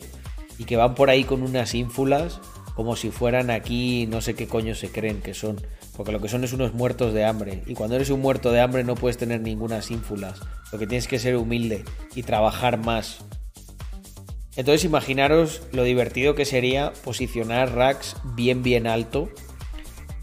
y 0.59 0.65
que 0.65 0.77
van 0.77 0.95
por 0.95 1.09
ahí 1.11 1.25
con 1.25 1.43
unas 1.43 1.75
ínfulas 1.75 2.41
como 2.75 2.97
si 2.97 3.11
fueran 3.11 3.51
aquí 3.51 4.07
no 4.07 4.21
sé 4.21 4.35
qué 4.35 4.47
coño 4.47 4.75
se 4.75 4.91
creen 4.91 5.21
que 5.21 5.35
son. 5.35 5.61
Porque 5.97 6.13
lo 6.13 6.21
que 6.21 6.29
son 6.29 6.45
es 6.45 6.53
unos 6.53 6.73
muertos 6.73 7.13
de 7.13 7.25
hambre. 7.25 7.63
Y 7.67 7.75
cuando 7.75 7.97
eres 7.97 8.11
un 8.11 8.21
muerto 8.21 8.53
de 8.53 8.61
hambre 8.61 8.85
no 8.85 8.95
puedes 8.95 9.19
tener 9.19 9.41
ninguna 9.41 9.81
ínfulas. 9.89 10.41
Lo 10.73 10.79
que 10.79 10.87
tienes 10.87 11.09
que 11.09 11.19
ser 11.19 11.37
humilde 11.37 11.85
y 12.15 12.23
trabajar 12.23 12.79
más. 12.79 13.25
Entonces 14.57 14.85
imaginaros 14.85 15.63
lo 15.73 15.85
divertido 15.85 16.35
que 16.35 16.45
sería 16.45 16.93
posicionar 17.05 17.75
racks 17.75 18.17
bien 18.35 18.63
bien 18.63 18.87
alto 18.87 19.31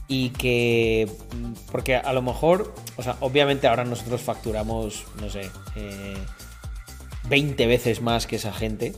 y 0.08 0.30
que 0.30 1.10
mm, 1.36 1.72
porque 1.72 1.96
a 1.96 2.14
lo 2.14 2.22
mejor, 2.22 2.74
o 2.96 3.04
sea, 3.04 3.18
obviamente 3.20 3.68
ahora 3.68 3.84
nosotros 3.84 4.22
facturamos, 4.22 5.06
no 5.22 5.30
sé, 5.30 5.50
eh, 5.76 6.18
20 7.30 7.68
veces 7.68 8.02
más 8.02 8.28
que 8.28 8.38
esa 8.38 8.54
gente 8.54 8.94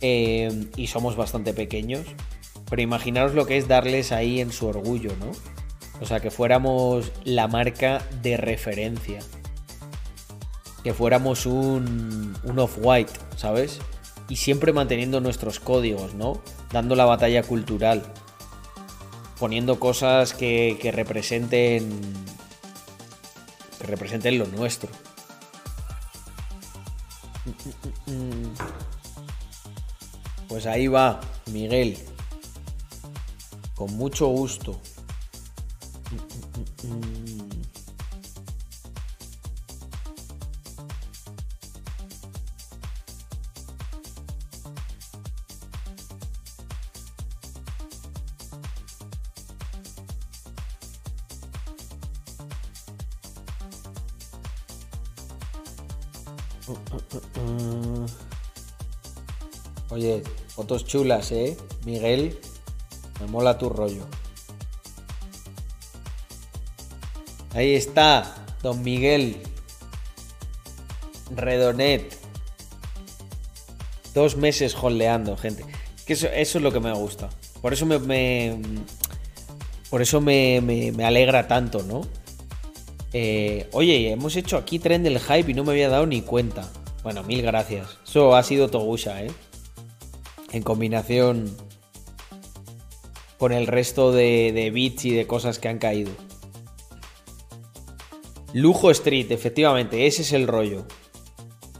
eh, 0.00 0.66
y 0.76 0.86
somos 0.86 1.16
bastante 1.16 1.52
pequeños, 1.52 2.06
pero 2.70 2.82
imaginaros 2.82 3.34
lo 3.34 3.46
que 3.46 3.58
es 3.58 3.66
darles 3.66 4.12
ahí 4.12 4.40
en 4.40 4.52
su 4.52 4.68
orgullo, 4.68 5.12
¿no? 5.18 5.32
O 6.00 6.06
sea, 6.06 6.20
que 6.20 6.30
fuéramos 6.30 7.12
la 7.24 7.48
marca 7.48 8.02
de 8.22 8.36
referencia. 8.36 9.18
Que 10.84 10.94
fuéramos 10.94 11.44
un, 11.44 12.38
un 12.44 12.58
off-white, 12.58 13.12
¿sabes? 13.36 13.80
Y 14.28 14.36
siempre 14.36 14.72
manteniendo 14.72 15.20
nuestros 15.20 15.58
códigos, 15.58 16.14
¿no? 16.14 16.40
Dando 16.72 16.94
la 16.94 17.04
batalla 17.04 17.42
cultural. 17.42 18.04
Poniendo 19.38 19.80
cosas 19.80 20.32
que, 20.32 20.78
que 20.80 20.92
representen. 20.92 22.00
Que 23.78 23.86
representen 23.86 24.38
lo 24.38 24.46
nuestro. 24.46 24.90
Pues 30.48 30.66
ahí 30.66 30.86
va, 30.86 31.20
Miguel. 31.46 31.98
Con 33.80 33.96
mucho 33.96 34.26
gusto. 34.26 34.78
Oye, 59.88 60.22
fotos 60.48 60.84
chulas, 60.84 61.32
¿eh? 61.32 61.56
Miguel, 61.86 62.38
me 63.20 63.26
mola 63.26 63.58
tu 63.58 63.68
rollo. 63.68 64.06
Ahí 67.54 67.74
está, 67.74 68.34
don 68.62 68.82
Miguel. 68.82 69.36
Redonet. 71.34 72.16
Dos 74.14 74.36
meses 74.36 74.74
holdeando, 74.80 75.36
gente. 75.36 75.64
Que 76.06 76.14
eso, 76.14 76.26
es 76.28 76.54
lo 76.56 76.72
que 76.72 76.80
me 76.80 76.92
gusta. 76.92 77.28
Por 77.60 77.72
eso 77.72 77.86
me. 77.86 78.60
por 79.90 80.02
eso 80.02 80.20
me, 80.20 80.60
me- 80.60 80.92
me 80.92 81.04
alegra 81.04 81.46
tanto, 81.48 81.82
¿no? 81.82 82.02
Eh, 83.12 83.68
oye, 83.72 84.12
hemos 84.12 84.36
hecho 84.36 84.56
aquí 84.56 84.78
tren 84.78 85.02
del 85.02 85.18
hype 85.18 85.50
y 85.50 85.54
no 85.54 85.64
me 85.64 85.72
había 85.72 85.88
dado 85.88 86.06
ni 86.06 86.22
cuenta. 86.22 86.68
Bueno, 87.02 87.22
mil 87.24 87.42
gracias. 87.42 87.98
Eso 88.06 88.34
ha 88.36 88.42
sido 88.42 88.68
Togusha, 88.68 89.22
¿eh? 89.22 89.30
En 90.52 90.62
combinación 90.62 91.54
con 93.40 93.52
el 93.52 93.66
resto 93.66 94.12
de, 94.12 94.52
de 94.52 94.70
beats 94.70 95.06
y 95.06 95.10
de 95.12 95.26
cosas 95.26 95.58
que 95.58 95.68
han 95.68 95.78
caído. 95.78 96.12
Lujo 98.52 98.90
Street, 98.90 99.30
efectivamente, 99.30 100.06
ese 100.06 100.20
es 100.22 100.32
el 100.34 100.46
rollo. 100.46 100.84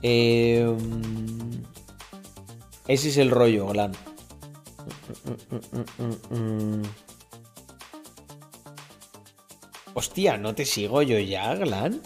Eh, 0.01 0.75
ese 2.87 3.11
es 3.11 3.19
el 3.19 3.31
rollo, 3.31 3.67
Olan. 3.67 3.93
Mm. 6.31 6.83
Hostia, 9.93 10.39
¿no 10.39 10.55
te 10.55 10.65
sigo 10.65 11.03
yo 11.03 11.19
ya, 11.19 11.55
Glan? 11.57 12.01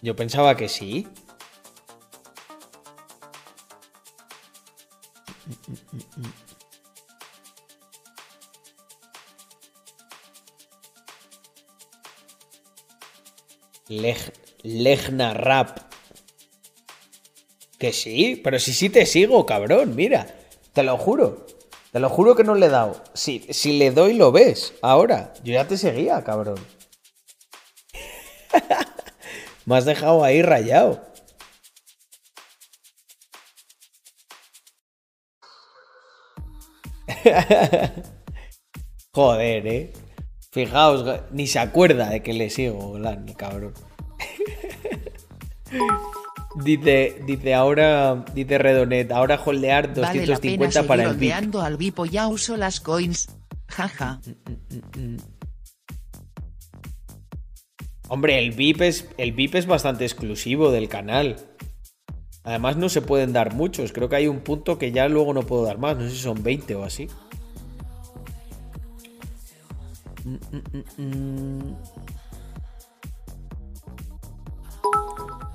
Yo 0.00 0.16
pensaba 0.16 0.56
que 0.56 0.68
sí. 0.68 1.06
Leg- 14.00 14.32
Legna 14.62 15.34
Rap. 15.34 15.78
Que 17.78 17.92
sí, 17.92 18.40
pero 18.42 18.58
si 18.58 18.72
sí 18.72 18.88
te 18.90 19.06
sigo, 19.06 19.44
cabrón, 19.46 19.94
mira. 19.96 20.26
Te 20.72 20.82
lo 20.82 20.96
juro. 20.98 21.46
Te 21.90 22.00
lo 22.00 22.08
juro 22.08 22.34
que 22.34 22.44
no 22.44 22.54
le 22.54 22.66
he 22.66 22.70
dado. 22.70 23.02
Si, 23.12 23.40
si 23.50 23.78
le 23.78 23.90
doy, 23.90 24.14
lo 24.14 24.32
ves. 24.32 24.74
Ahora, 24.82 25.34
yo 25.44 25.52
ya 25.52 25.66
te 25.66 25.76
seguía, 25.76 26.22
cabrón. 26.24 26.56
Me 29.66 29.76
has 29.76 29.84
dejado 29.84 30.24
ahí 30.24 30.42
rayado. 30.42 31.02
Joder, 39.14 39.66
eh. 39.66 39.92
Fijaos, 40.52 41.20
ni 41.30 41.46
se 41.46 41.58
acuerda 41.58 42.10
de 42.10 42.22
que 42.22 42.34
le 42.34 42.50
sigo, 42.50 42.92
Glan, 42.92 43.26
el 43.26 43.34
cabrón. 43.34 43.72
dice, 46.62 47.22
dice 47.26 47.54
ahora, 47.54 48.22
dice 48.34 48.58
Redonet, 48.58 49.10
ahora 49.12 49.40
holdear 49.42 49.88
Vale 49.88 50.00
la 50.02 50.12
pena 50.12 50.26
250 50.26 50.72
seguir 50.72 50.88
para 50.88 51.04
el 51.04 51.16
VIP. 51.16 51.56
al 51.56 52.10
ya 52.10 52.28
uso 52.28 52.58
las 52.58 52.80
coins. 52.80 53.30
Jaja. 53.68 54.20
Hombre, 58.08 58.38
el 58.38 58.50
VIP 58.50 58.82
es 58.82 59.08
el 59.16 59.32
VIP 59.32 59.54
es 59.54 59.64
bastante 59.64 60.04
exclusivo 60.04 60.70
del 60.70 60.90
canal. 60.90 61.36
Además 62.44 62.76
no 62.76 62.90
se 62.90 63.00
pueden 63.00 63.32
dar 63.32 63.54
muchos, 63.54 63.92
creo 63.92 64.10
que 64.10 64.16
hay 64.16 64.28
un 64.28 64.40
punto 64.40 64.76
que 64.76 64.92
ya 64.92 65.08
luego 65.08 65.32
no 65.32 65.44
puedo 65.44 65.64
dar 65.64 65.78
más, 65.78 65.96
no 65.96 66.04
sé 66.04 66.10
si 66.10 66.18
son 66.18 66.42
20 66.42 66.74
o 66.74 66.84
así. 66.84 67.08
Mm, 70.24 70.34
mm, 70.34 70.62
mm, 70.72 71.02
mm. 71.02 71.76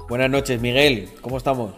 Buenas 0.09 0.29
noches, 0.29 0.61
Miguel, 0.61 1.09
¿cómo 1.21 1.37
estamos? 1.37 1.73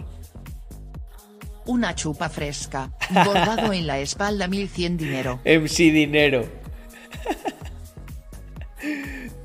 Una 1.66 1.93
chupa 1.93 2.30
fresca. 2.30 2.92
Bordado 3.26 3.74
en 3.74 3.85
la 3.85 4.00
espalda 4.00 4.48
1100 4.48 4.98
dinero. 4.98 5.40
MC 5.45 5.92
Dinero. 5.92 6.45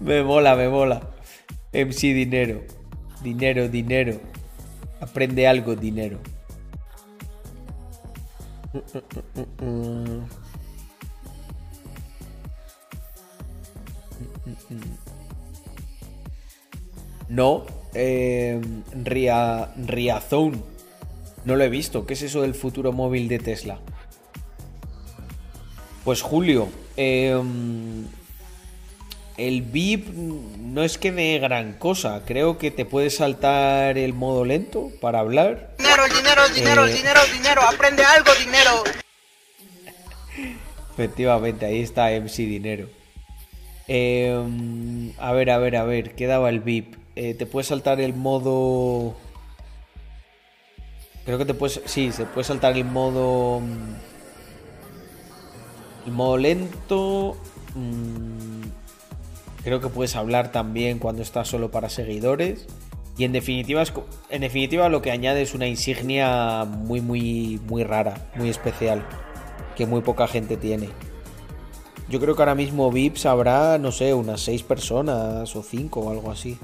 me 0.01 0.23
mola, 0.23 0.57
me 0.57 0.69
mola. 0.69 1.11
MC 1.73 2.15
Dinero. 2.15 2.63
Dinero, 3.23 3.69
dinero. 3.69 4.21
Aprende 5.01 5.47
algo, 5.47 5.77
dinero. 5.77 6.19
No, 17.35 17.67
eh, 17.95 18.61
Ria, 19.03 19.71
Riazone. 19.77 20.59
No 21.45 21.57
lo 21.57 21.65
he 21.65 21.69
visto. 21.69 22.07
¿Qué 22.07 22.15
es 22.15 22.23
eso 22.23 22.43
del 22.43 22.55
futuro 22.55 22.93
móvil 22.93 23.27
de 23.27 23.41
Tesla? 23.41 23.81
Pues 26.05 26.23
Julio, 26.23 26.69
eh, 26.97 27.37
el 29.37 29.63
VIP 29.63 30.11
no 30.15 30.85
es 30.85 30.97
que 30.97 31.11
de 31.11 31.41
gran 31.41 31.73
cosa. 31.73 32.23
Creo 32.25 32.57
que 32.57 32.71
te 32.71 32.85
puedes 32.85 33.17
saltar 33.17 33.99
el 33.99 34.13
modo 34.13 34.45
lento 34.45 34.93
para 35.01 35.19
hablar. 35.19 35.75
Dinero, 35.79 36.05
dinero, 36.07 36.49
dinero, 36.55 36.87
Eh. 36.87 36.93
dinero, 36.95 37.21
dinero. 37.33 37.63
Aprende 37.63 38.05
algo, 38.05 38.31
dinero. 38.39 38.85
Efectivamente, 40.93 41.67
ahí 41.67 41.81
está 41.83 42.13
MC 42.13 42.47
Dinero. 42.47 42.89
Eh, 43.89 45.13
a 45.19 45.33
ver, 45.33 45.51
a 45.51 45.59
ver, 45.59 45.77
a 45.77 45.85
ver, 45.85 46.15
¿qué 46.15 46.29
daba 46.29 46.49
el 46.49 46.61
VIP? 46.61 46.95
Eh, 47.17 47.35
te 47.35 47.47
puedes 47.47 47.69
saltar 47.69 48.01
el 48.01 48.15
modo... 48.15 49.15
Creo 51.25 51.39
que 51.39 51.45
te 51.45 51.55
puedes... 51.55 51.81
Sí, 51.87 52.13
se 52.13 52.25
puede 52.27 52.45
saltar 52.45 52.77
el 52.77 52.85
modo... 52.85 53.61
mm, 53.61 53.95
El 56.07 56.13
modo 56.13 56.37
lento. 56.37 57.37
mm, 57.75 58.63
Creo 59.63 59.81
que 59.81 59.89
puedes 59.89 60.15
hablar 60.17 60.53
también 60.53 60.99
cuando 60.99 61.23
estás 61.23 61.49
solo 61.49 61.71
para 61.71 61.89
seguidores. 61.89 62.67
Y 63.17 63.25
en 63.25 63.33
definitiva, 63.33 63.83
en 64.29 64.41
definitiva 64.41 64.89
lo 64.89 65.01
que 65.01 65.13
añade 65.13 65.41
es 65.41 65.55
una 65.55 65.69
insignia 65.69 66.65
muy, 66.65 67.01
muy, 67.01 67.61
muy 67.67 67.85
rara, 67.85 68.29
muy 68.35 68.51
especial. 68.51 69.07
Que 69.77 69.87
muy 69.87 70.03
poca 70.03 70.27
gente 70.27 70.57
tiene. 70.57 70.91
Yo 72.09 72.21
creo 72.21 72.37
que 72.37 72.43
ahora 72.43 72.55
mismo 72.55 72.91
VIPs 72.91 73.25
habrá, 73.25 73.79
no 73.79 73.91
sé, 73.91 74.13
unas 74.13 74.41
6 74.43 74.63
personas 74.65 75.57
o 75.57 75.63
5 75.63 76.01
o 76.01 76.11
algo 76.11 76.31
así. 76.31 76.59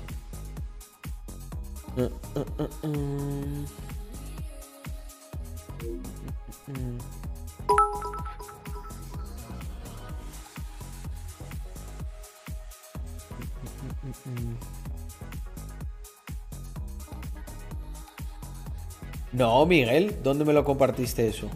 No, 19.32 19.64
Miguel, 19.66 20.16
¿dónde 20.22 20.44
me 20.44 20.52
lo 20.52 20.64
compartiste 20.64 21.28
eso? 21.28 21.48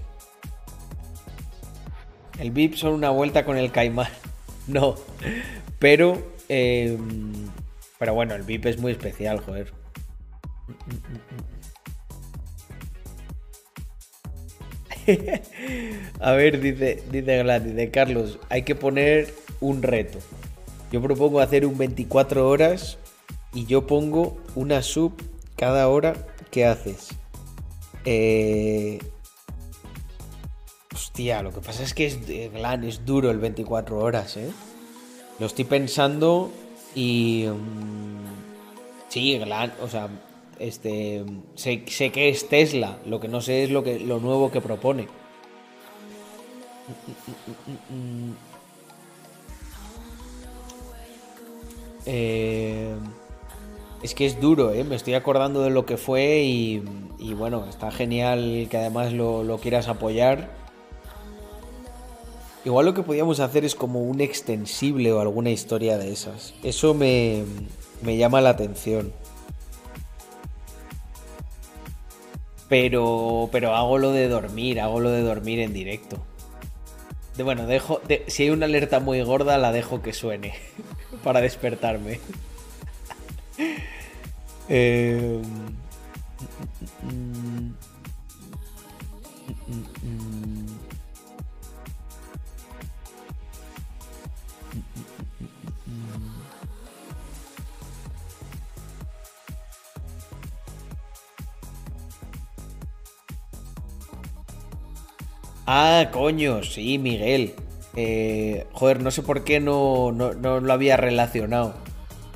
El 2.39 2.51
VIP 2.51 2.75
son 2.75 2.93
una 2.95 3.11
vuelta 3.11 3.45
con 3.45 3.57
el 3.57 3.71
caimán. 3.71 4.09
No, 4.67 4.95
pero... 5.79 6.23
eh, 6.49 6.97
pero 7.99 8.15
bueno, 8.15 8.35
el 8.35 8.43
VIP 8.45 8.65
es 8.67 8.79
muy 8.79 8.93
especial, 8.93 9.41
joder. 9.41 9.84
A 16.21 16.33
ver, 16.33 16.61
dice, 16.61 17.03
dice 17.11 17.43
Glad, 17.43 17.63
dice 17.63 17.91
Carlos, 17.91 18.39
hay 18.49 18.63
que 18.63 18.75
poner 18.75 19.35
un 19.61 19.83
reto. 19.83 20.19
Yo 20.93 21.03
propongo 21.03 21.41
hacer 21.41 21.67
un 21.67 21.77
24 21.77 22.49
horas 22.49 22.99
y 23.53 23.67
yo 23.67 23.87
pongo 23.87 24.37
una 24.55 24.83
sub 24.83 25.13
cada 25.57 25.89
hora 25.89 26.15
que 26.51 26.67
haces. 26.67 27.09
Eh... 28.05 28.99
Hostia, 30.93 31.43
lo 31.43 31.53
que 31.53 31.61
pasa 31.61 31.83
es 31.83 31.95
que 31.95 32.07
es, 32.07 32.19
eh, 32.29 32.51
Glan, 32.53 32.85
es 32.85 33.05
duro 33.05 33.31
el 33.31 33.39
24 33.39 33.99
horas, 33.99 34.37
¿eh? 34.37 34.51
Lo 35.39 35.47
estoy 35.47 35.65
pensando 35.65 36.53
y... 36.95 37.47
mm, 37.49 39.09
sí, 39.09 39.39
Glan, 39.39 39.73
o 39.83 39.89
sea, 39.89 40.09
este... 40.59 41.25
Sé, 41.55 41.85
sé 41.87 42.11
que 42.11 42.29
es 42.29 42.49
Tesla, 42.49 42.99
lo 43.07 43.21
que 43.21 43.29
no 43.29 43.41
sé 43.41 43.65
es 43.65 43.71
lo, 43.71 43.83
que, 43.83 44.01
lo 44.01 44.21
nuevo 44.21 44.51
que 44.51 44.61
propone. 44.61 45.09
Eh, 52.07 52.95
es 54.03 54.15
que 54.15 54.27
es 54.27 54.41
duro, 54.41 54.73
¿eh? 54.73 54.85
Me 54.85 54.97
estoy 54.97 55.15
acordando 55.15 55.63
de 55.63 55.71
lo 55.71 55.87
que 55.87 55.97
fue 55.97 56.43
y, 56.43 56.83
bueno, 57.35 57.65
está 57.69 57.91
genial 57.91 58.69
que 58.71 58.77
además 58.77 59.13
lo, 59.13 59.43
lo 59.43 59.59
quieras 59.59 59.89
apoyar. 59.89 60.51
Igual 62.67 62.87
lo 62.87 62.95
que 62.95 63.03
podíamos 63.03 63.41
hacer 63.41 63.65
es 63.65 63.75
como 63.75 64.03
un 64.03 64.21
extensible 64.21 65.13
o 65.13 65.21
alguna 65.21 65.51
historia 65.51 65.99
de 65.99 66.13
esas. 66.13 66.55
Eso 66.63 66.95
me, 66.95 67.45
me 68.03 68.17
llama 68.17 68.41
la 68.41 68.51
atención. 68.51 69.13
Pero, 72.75 73.49
pero 73.53 73.73
hago 73.77 73.99
lo 73.99 74.11
de 74.11 74.27
dormir, 74.27 74.81
hago 74.81 74.99
lo 74.99 75.11
de 75.11 75.23
dormir 75.23 75.61
en 75.61 75.73
directo. 75.73 76.19
De, 77.37 77.45
bueno, 77.45 77.69
dejo, 77.69 78.01
de- 78.09 78.25
si 78.27 78.43
hay 78.43 78.51
una 78.51 78.67
alerta 78.67 78.99
muy 78.99 79.23
gorda, 79.23 79.59
la 79.59 79.71
dejo 79.71 80.03
que 80.03 80.13
suene 80.13 80.55
para 81.23 81.41
despertarme. 81.41 82.19
Eh, 84.69 85.41
Ah, 105.67 106.11
coño, 106.13 106.63
sí, 106.63 106.99
Miguel. 106.99 107.55
Eh, 107.97 108.67
joder, 108.73 109.01
no 109.03 109.11
sé 109.11 109.23
por 109.23 109.45
qué 109.45 109.61
no, 109.61 110.13
no, 110.13 110.35
no 110.35 110.61
lo 110.61 110.73
había 110.73 110.97
relacionado. 110.97 111.75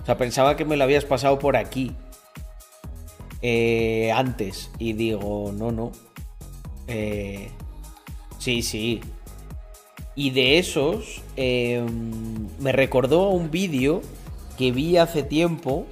O 0.03 0.07
sea, 0.07 0.17
pensaba 0.17 0.57
que 0.57 0.65
me 0.65 0.77
lo 0.77 0.85
habías 0.85 1.05
pasado 1.05 1.39
por 1.39 1.57
aquí. 1.57 1.95
eh, 3.43 4.11
antes. 4.15 4.71
Y 4.79 4.93
digo, 4.95 5.53
no, 5.57 5.71
no. 5.73 5.93
Eh, 6.89 7.51
sí, 8.39 8.63
sí. 8.63 9.01
Y 10.15 10.31
de 10.31 10.59
esos, 10.59 11.23
eh, 11.37 11.85
me 12.59 12.73
recordó 12.73 13.25
a 13.27 13.31
un 13.31 13.51
vídeo 13.51 14.03
que 14.57 14.73
vi 14.73 14.97
hace 14.97 15.23
tiempo, 15.23 15.87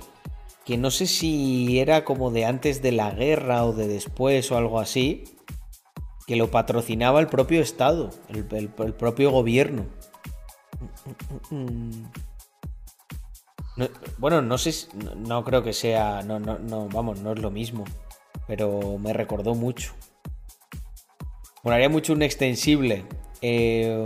que 0.64 0.76
no 0.78 0.90
sé 0.90 1.06
si 1.06 1.78
era 1.78 2.04
como 2.04 2.30
de 2.32 2.44
antes 2.44 2.82
de 2.82 2.90
la 2.92 3.10
guerra 3.12 3.64
o 3.64 3.72
de 3.72 3.86
después 3.86 4.50
o 4.50 4.56
algo 4.56 4.80
así, 4.80 5.24
que 6.26 6.36
lo 6.36 6.50
patrocinaba 6.50 7.20
el 7.20 7.28
propio 7.28 7.60
Estado, 7.60 8.10
el, 8.28 8.44
propio 8.94 9.30
gobierno. 9.30 9.86
No- 13.76 13.88
bueno, 14.18 14.42
no 14.42 14.58
sé, 14.58 14.88
no, 14.94 15.14
no 15.14 15.44
creo 15.44 15.62
que 15.62 15.72
sea, 15.72 16.22
no, 16.22 16.40
no, 16.40 16.58
no, 16.58 16.88
vamos, 16.88 17.20
no 17.20 17.32
es 17.32 17.38
lo 17.38 17.50
mismo, 17.50 17.84
pero 18.46 18.98
me 18.98 19.12
recordó 19.12 19.54
mucho. 19.54 19.92
Molaría 21.62 21.88
mucho 21.88 22.12
un 22.12 22.22
extensible. 22.22 23.04
Eh, 23.42 24.04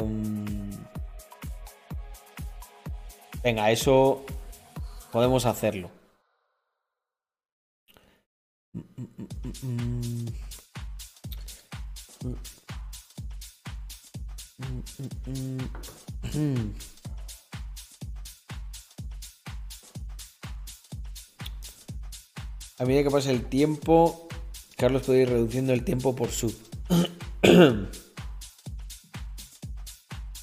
venga, 3.43 3.71
eso 3.71 4.25
podemos 5.13 5.47
hacerlo. 5.47 5.91
A 22.79 22.85
medida 22.85 23.03
que 23.03 23.11
pasa 23.11 23.31
el 23.31 23.45
tiempo, 23.45 24.29
Carlos 24.77 25.03
puede 25.03 25.23
ir 25.23 25.29
reduciendo 25.29 25.73
el 25.73 25.85
tiempo 25.85 26.17
por 26.17 26.31
sub. 26.31 26.55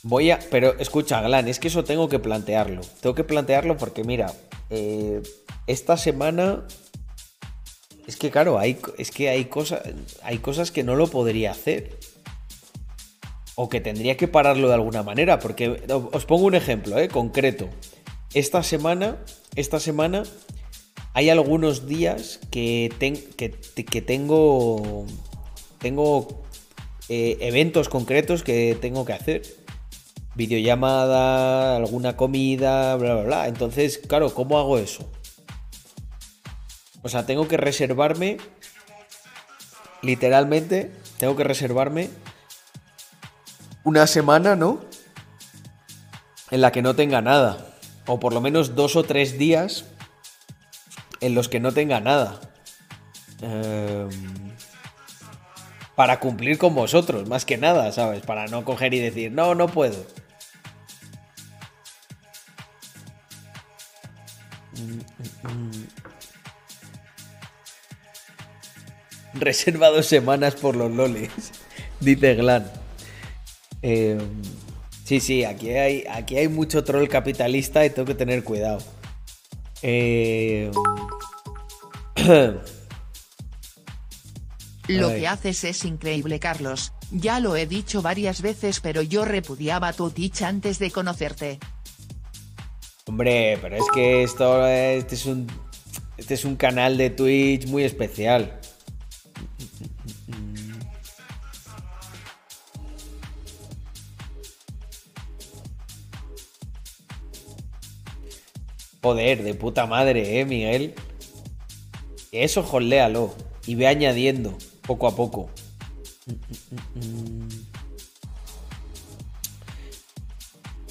Voy 0.03 0.31
a. 0.31 0.39
Pero 0.51 0.77
escucha, 0.79 1.21
Glan, 1.21 1.47
es 1.47 1.59
que 1.59 1.67
eso 1.67 1.83
tengo 1.83 2.09
que 2.09 2.19
plantearlo. 2.19 2.81
Tengo 3.01 3.15
que 3.15 3.23
plantearlo 3.23 3.77
porque, 3.77 4.03
mira, 4.03 4.33
eh, 4.69 5.21
esta 5.65 5.97
semana. 5.97 6.63
Es 8.07 8.15
que, 8.15 8.31
claro, 8.31 8.57
hay, 8.57 8.79
es 8.97 9.11
que 9.11 9.27
hay, 9.27 9.45
cosas, 9.45 9.81
hay 10.23 10.37
cosas 10.37 10.71
que 10.71 10.83
no 10.83 10.95
lo 10.95 11.07
podría 11.07 11.51
hacer. 11.51 11.99
O 13.55 13.69
que 13.69 13.81
tendría 13.81 14.15
que 14.15 14.29
pararlo 14.29 14.69
de 14.69 14.75
alguna 14.75 15.03
manera. 15.03 15.39
Porque 15.39 15.83
os 16.13 16.25
pongo 16.25 16.45
un 16.45 16.55
ejemplo, 16.55 16.97
¿eh? 16.97 17.09
Concreto. 17.09 17.67
Esta 18.33 18.63
semana. 18.63 19.17
Esta 19.55 19.81
semana. 19.81 20.23
Hay 21.13 21.29
algunos 21.29 21.87
días 21.87 22.39
que 22.49 22.93
tengo. 24.05 25.05
Tengo 25.79 26.43
eh, 27.09 27.37
eventos 27.41 27.89
concretos 27.89 28.43
que 28.43 28.77
tengo 28.79 29.03
que 29.03 29.13
hacer. 29.13 29.41
Videollamada, 30.35 31.75
alguna 31.75 32.15
comida, 32.15 32.95
bla, 32.95 33.15
bla, 33.15 33.23
bla. 33.23 33.47
Entonces, 33.47 33.97
claro, 33.97 34.33
¿cómo 34.33 34.59
hago 34.59 34.77
eso? 34.77 35.09
O 37.07 37.09
sea, 37.09 37.25
tengo 37.25 37.47
que 37.47 37.55
reservarme. 37.55 38.35
Literalmente, 40.01 40.91
tengo 41.17 41.37
que 41.37 41.45
reservarme 41.45 42.09
una 43.85 44.07
semana, 44.07 44.57
¿no? 44.57 44.81
En 46.51 46.59
la 46.59 46.73
que 46.73 46.81
no 46.81 46.97
tenga 46.97 47.21
nada. 47.21 47.65
O 48.07 48.19
por 48.19 48.33
lo 48.33 48.41
menos 48.41 48.75
dos 48.75 48.97
o 48.97 49.05
tres 49.05 49.37
días 49.37 49.85
en 51.21 51.33
los 51.33 51.47
que 51.47 51.61
no 51.61 51.71
tenga 51.71 52.01
nada. 52.01 52.41
Em, 53.41 54.09
para 55.95 56.19
cumplir 56.19 56.57
con 56.57 56.75
vosotros, 56.75 57.25
más 57.29 57.45
que 57.45 57.57
nada, 57.57 57.89
¿sabes? 57.93 58.21
Para 58.21 58.47
no 58.47 58.65
coger 58.65 58.93
y 58.93 58.99
decir, 58.99 59.31
no, 59.31 59.55
no 59.55 59.69
puedo. 59.69 60.05
Reserva 69.39 69.89
dos 69.89 70.05
semanas 70.05 70.55
por 70.55 70.75
los 70.75 70.91
lolis, 70.91 71.29
dice 71.99 72.35
Glan. 72.35 72.69
Eh, 73.81 74.17
sí, 75.03 75.19
sí, 75.19 75.43
aquí 75.43 75.69
hay, 75.71 76.03
aquí 76.09 76.37
hay 76.37 76.47
mucho 76.47 76.83
troll 76.83 77.07
capitalista 77.07 77.85
y 77.85 77.89
tengo 77.89 78.05
que 78.05 78.15
tener 78.15 78.43
cuidado. 78.43 78.79
Eh, 79.81 80.71
Lo 84.87 85.09
que 85.09 85.27
haces 85.27 85.63
es 85.63 85.83
increíble, 85.85 86.39
Carlos. 86.39 86.93
Ya 87.11 87.39
lo 87.39 87.55
he 87.55 87.65
dicho 87.65 88.01
varias 88.01 88.41
veces, 88.41 88.79
pero 88.79 89.01
yo 89.01 89.25
repudiaba 89.25 89.93
tu 89.93 90.09
Twitch 90.09 90.41
antes 90.43 90.79
de 90.79 90.91
conocerte. 90.91 91.59
Hombre, 93.05 93.57
pero 93.61 93.77
es 93.77 93.85
que 93.93 94.23
esto 94.23 94.65
este 94.67 95.15
es 95.15 95.25
un 95.25 95.47
este 96.17 96.33
es 96.33 96.45
un 96.45 96.55
canal 96.55 96.97
de 96.97 97.09
Twitch 97.09 97.67
muy 97.67 97.83
especial. 97.83 98.59
Joder, 109.07 109.41
de 109.41 109.53
puta 109.53 109.85
madre, 109.85 110.41
eh, 110.41 110.43
Miguel. 110.45 110.93
Eso 112.33 112.61
joléalo 112.61 113.33
y 113.65 113.75
ve 113.75 113.87
añadiendo 113.87 114.57
poco 114.85 115.07
a 115.07 115.15
poco. 115.15 115.49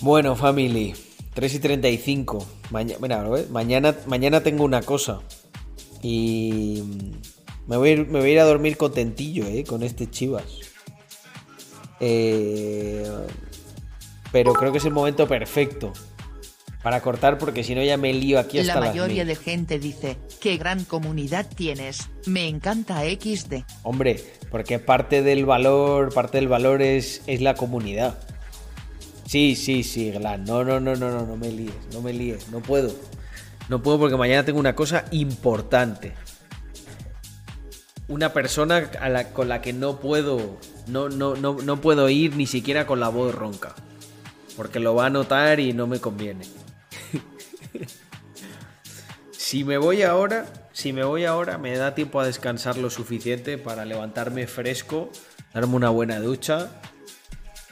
Bueno, 0.00 0.34
family, 0.34 0.94
3 1.34 1.54
y 1.54 1.58
35. 1.58 2.46
Maña- 2.70 2.96
mira, 3.02 3.22
mañana, 3.50 3.94
mañana 4.06 4.42
tengo 4.42 4.64
una 4.64 4.80
cosa. 4.80 5.20
Y 6.02 6.82
me 7.66 7.76
voy, 7.76 7.90
a 7.90 7.92
ir, 7.92 8.06
me 8.06 8.20
voy 8.20 8.38
a 8.38 8.44
dormir 8.44 8.78
contentillo, 8.78 9.44
¿eh? 9.46 9.62
Con 9.64 9.82
este 9.82 10.08
chivas. 10.10 10.44
Eh, 12.00 13.06
pero 14.32 14.54
creo 14.54 14.72
que 14.72 14.78
es 14.78 14.84
el 14.86 14.92
momento 14.94 15.28
perfecto 15.28 15.92
para 16.86 17.00
cortar 17.00 17.36
porque 17.36 17.64
si 17.64 17.74
no 17.74 17.82
ya 17.82 17.96
me 17.96 18.14
lío 18.14 18.38
aquí 18.38 18.60
hasta 18.60 18.74
La 18.76 18.80
las 18.80 18.90
mayoría 18.90 19.24
mil. 19.24 19.34
de 19.34 19.34
gente 19.34 19.80
dice, 19.80 20.18
qué 20.40 20.56
gran 20.56 20.84
comunidad 20.84 21.44
tienes, 21.52 22.08
me 22.26 22.46
encanta 22.46 23.00
XD. 23.02 23.64
Hombre, 23.82 24.22
porque 24.52 24.78
parte 24.78 25.20
del 25.22 25.44
valor, 25.46 26.14
parte 26.14 26.38
del 26.38 26.46
valor 26.46 26.82
es, 26.82 27.22
es 27.26 27.40
la 27.40 27.54
comunidad. 27.56 28.16
Sí, 29.26 29.56
sí, 29.56 29.82
sí, 29.82 30.12
Glan. 30.12 30.44
No, 30.44 30.62
no, 30.62 30.78
no, 30.78 30.94
no, 30.94 31.10
no, 31.10 31.26
no 31.26 31.36
me 31.36 31.50
líes, 31.50 31.74
no 31.92 32.02
me 32.02 32.12
líes, 32.12 32.50
no 32.50 32.60
puedo. 32.60 32.94
No 33.68 33.82
puedo 33.82 33.98
porque 33.98 34.16
mañana 34.16 34.44
tengo 34.44 34.60
una 34.60 34.76
cosa 34.76 35.06
importante. 35.10 36.12
Una 38.06 38.32
persona 38.32 38.88
a 39.00 39.08
la- 39.08 39.30
con 39.32 39.48
la 39.48 39.60
que 39.60 39.72
no 39.72 39.98
puedo, 39.98 40.60
no, 40.86 41.08
no, 41.08 41.34
no, 41.34 41.54
no 41.54 41.80
puedo 41.80 42.08
ir 42.08 42.36
ni 42.36 42.46
siquiera 42.46 42.86
con 42.86 43.00
la 43.00 43.08
voz 43.08 43.34
ronca. 43.34 43.74
Porque 44.56 44.78
lo 44.78 44.94
va 44.94 45.06
a 45.06 45.10
notar 45.10 45.58
y 45.58 45.72
no 45.72 45.88
me 45.88 45.98
conviene. 45.98 46.44
Si 49.46 49.62
me 49.62 49.78
voy 49.78 50.02
ahora, 50.02 50.44
si 50.72 50.92
me 50.92 51.04
voy 51.04 51.24
ahora, 51.24 51.56
me 51.56 51.76
da 51.78 51.94
tiempo 51.94 52.18
a 52.18 52.26
descansar 52.26 52.78
lo 52.78 52.90
suficiente 52.90 53.58
para 53.58 53.84
levantarme 53.84 54.48
fresco, 54.48 55.08
darme 55.54 55.76
una 55.76 55.88
buena 55.88 56.18
ducha 56.18 56.68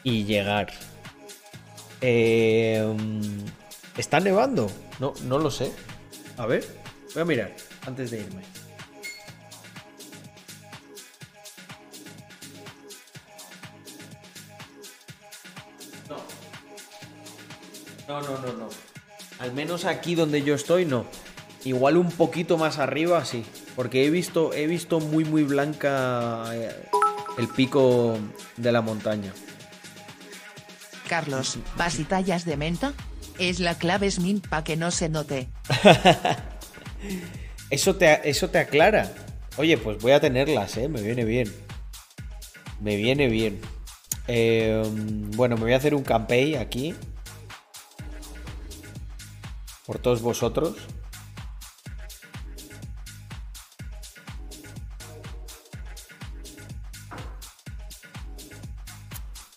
y 0.05 0.23
llegar. 0.23 0.73
Eh, 2.01 2.81
mm, 2.97 3.99
¿Está 3.99 4.20
nevando? 4.20 4.70
No, 5.01 5.15
no 5.25 5.41
lo 5.41 5.51
sé. 5.51 5.73
A 6.36 6.47
ver, 6.47 6.65
voy 7.12 7.23
a 7.23 7.25
mirar 7.25 7.57
antes 7.85 8.12
de 8.12 8.20
irme. 8.20 8.43
No, 18.07 18.20
no, 18.20 18.39
no, 18.39 18.53
no. 18.53 18.69
Al 19.41 19.53
menos 19.53 19.85
aquí 19.85 20.15
donde 20.15 20.44
yo 20.44 20.55
estoy, 20.55 20.85
no. 20.85 21.05
Igual 21.65 21.97
un 21.97 22.10
poquito 22.10 22.59
más 22.59 22.78
arriba, 22.78 23.25
sí. 23.25 23.44
Porque 23.75 24.05
he 24.05 24.10
visto, 24.10 24.52
he 24.52 24.67
visto 24.67 25.01
muy, 25.01 25.25
muy 25.25 25.44
blanca 25.44 26.44
eh, 26.52 26.70
el 27.39 27.49
pico 27.49 28.18
de 28.57 28.73
la 28.73 28.83
montaña. 28.83 29.33
Carlos, 31.09 31.59
¿vas 31.76 31.99
y 31.99 32.05
tallas 32.05 32.44
de 32.44 32.57
menta? 32.57 32.93
Es 33.39 33.60
la 33.60 33.76
clave 33.76 34.10
Smint 34.10 34.47
para 34.47 34.65
que 34.65 34.76
no 34.76 34.91
se 34.91 35.09
note. 35.09 35.49
Eso 37.70 37.97
te, 37.97 38.28
eso 38.28 38.51
te 38.51 38.59
aclara. 38.59 39.12
Oye, 39.57 39.76
pues 39.78 39.99
voy 39.99 40.12
a 40.12 40.20
tenerlas, 40.20 40.76
¿eh? 40.76 40.89
Me 40.89 41.02
viene 41.02 41.25
bien. 41.25 41.52
Me 42.81 42.97
viene 42.97 43.26
bien. 43.28 43.60
Eh, 44.28 44.83
bueno, 45.34 45.57
me 45.57 45.62
voy 45.62 45.73
a 45.73 45.78
hacer 45.78 45.94
un 45.94 46.05
campey 46.05 46.55
aquí. 46.55 46.94
Por 49.86 49.99
todos 49.99 50.23
vosotros. 50.23 50.76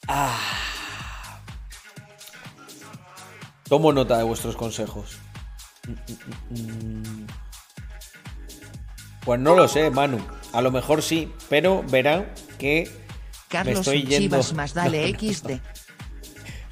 Ah. 0.07 0.39
Tomo 3.67 3.91
nota 3.91 4.17
de 4.17 4.23
vuestros 4.23 4.55
consejos. 4.55 5.17
Pues 9.25 9.39
no 9.39 9.55
lo 9.55 9.67
sé, 9.67 9.89
Manu. 9.89 10.19
A 10.53 10.61
lo 10.61 10.71
mejor 10.71 11.01
sí, 11.01 11.31
pero 11.49 11.83
verán 11.83 12.27
que 12.57 12.89
me 12.89 13.07
Carlos 13.49 13.79
estoy 13.79 14.03
un 14.03 14.09
yendo. 14.09 14.37
Chivas 14.37 14.53
más 14.53 14.73
dale 14.73 15.11
No, 15.11 15.11
no, 15.11 15.33
XD. 15.33 15.51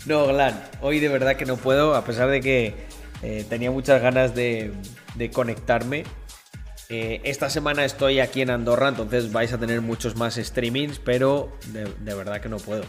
No, 0.06 0.28
Glan, 0.28 0.64
hoy 0.82 1.00
de 1.00 1.10
verdad 1.10 1.36
que 1.36 1.46
no 1.46 1.58
puedo, 1.58 1.96
a 1.96 2.06
pesar 2.06 2.30
de 2.30 2.40
que 2.40 2.76
eh, 3.22 3.46
tenía 3.50 3.72
muchas 3.72 4.02
ganas 4.02 4.36
de, 4.36 4.72
de 5.16 5.32
conectarme. 5.32 6.04
Eh, 6.90 7.22
esta 7.24 7.50
semana 7.50 7.84
estoy 7.84 8.20
aquí 8.20 8.42
en 8.42 8.52
Andorra, 8.52 8.90
entonces 8.90 9.32
vais 9.32 9.52
a 9.52 9.58
tener 9.58 9.82
muchos 9.82 10.16
más 10.16 10.36
streamings, 10.36 11.00
pero 11.00 11.58
de, 11.68 11.86
de 11.86 12.14
verdad 12.14 12.40
que 12.40 12.50
no 12.50 12.58
puedo. 12.58 12.84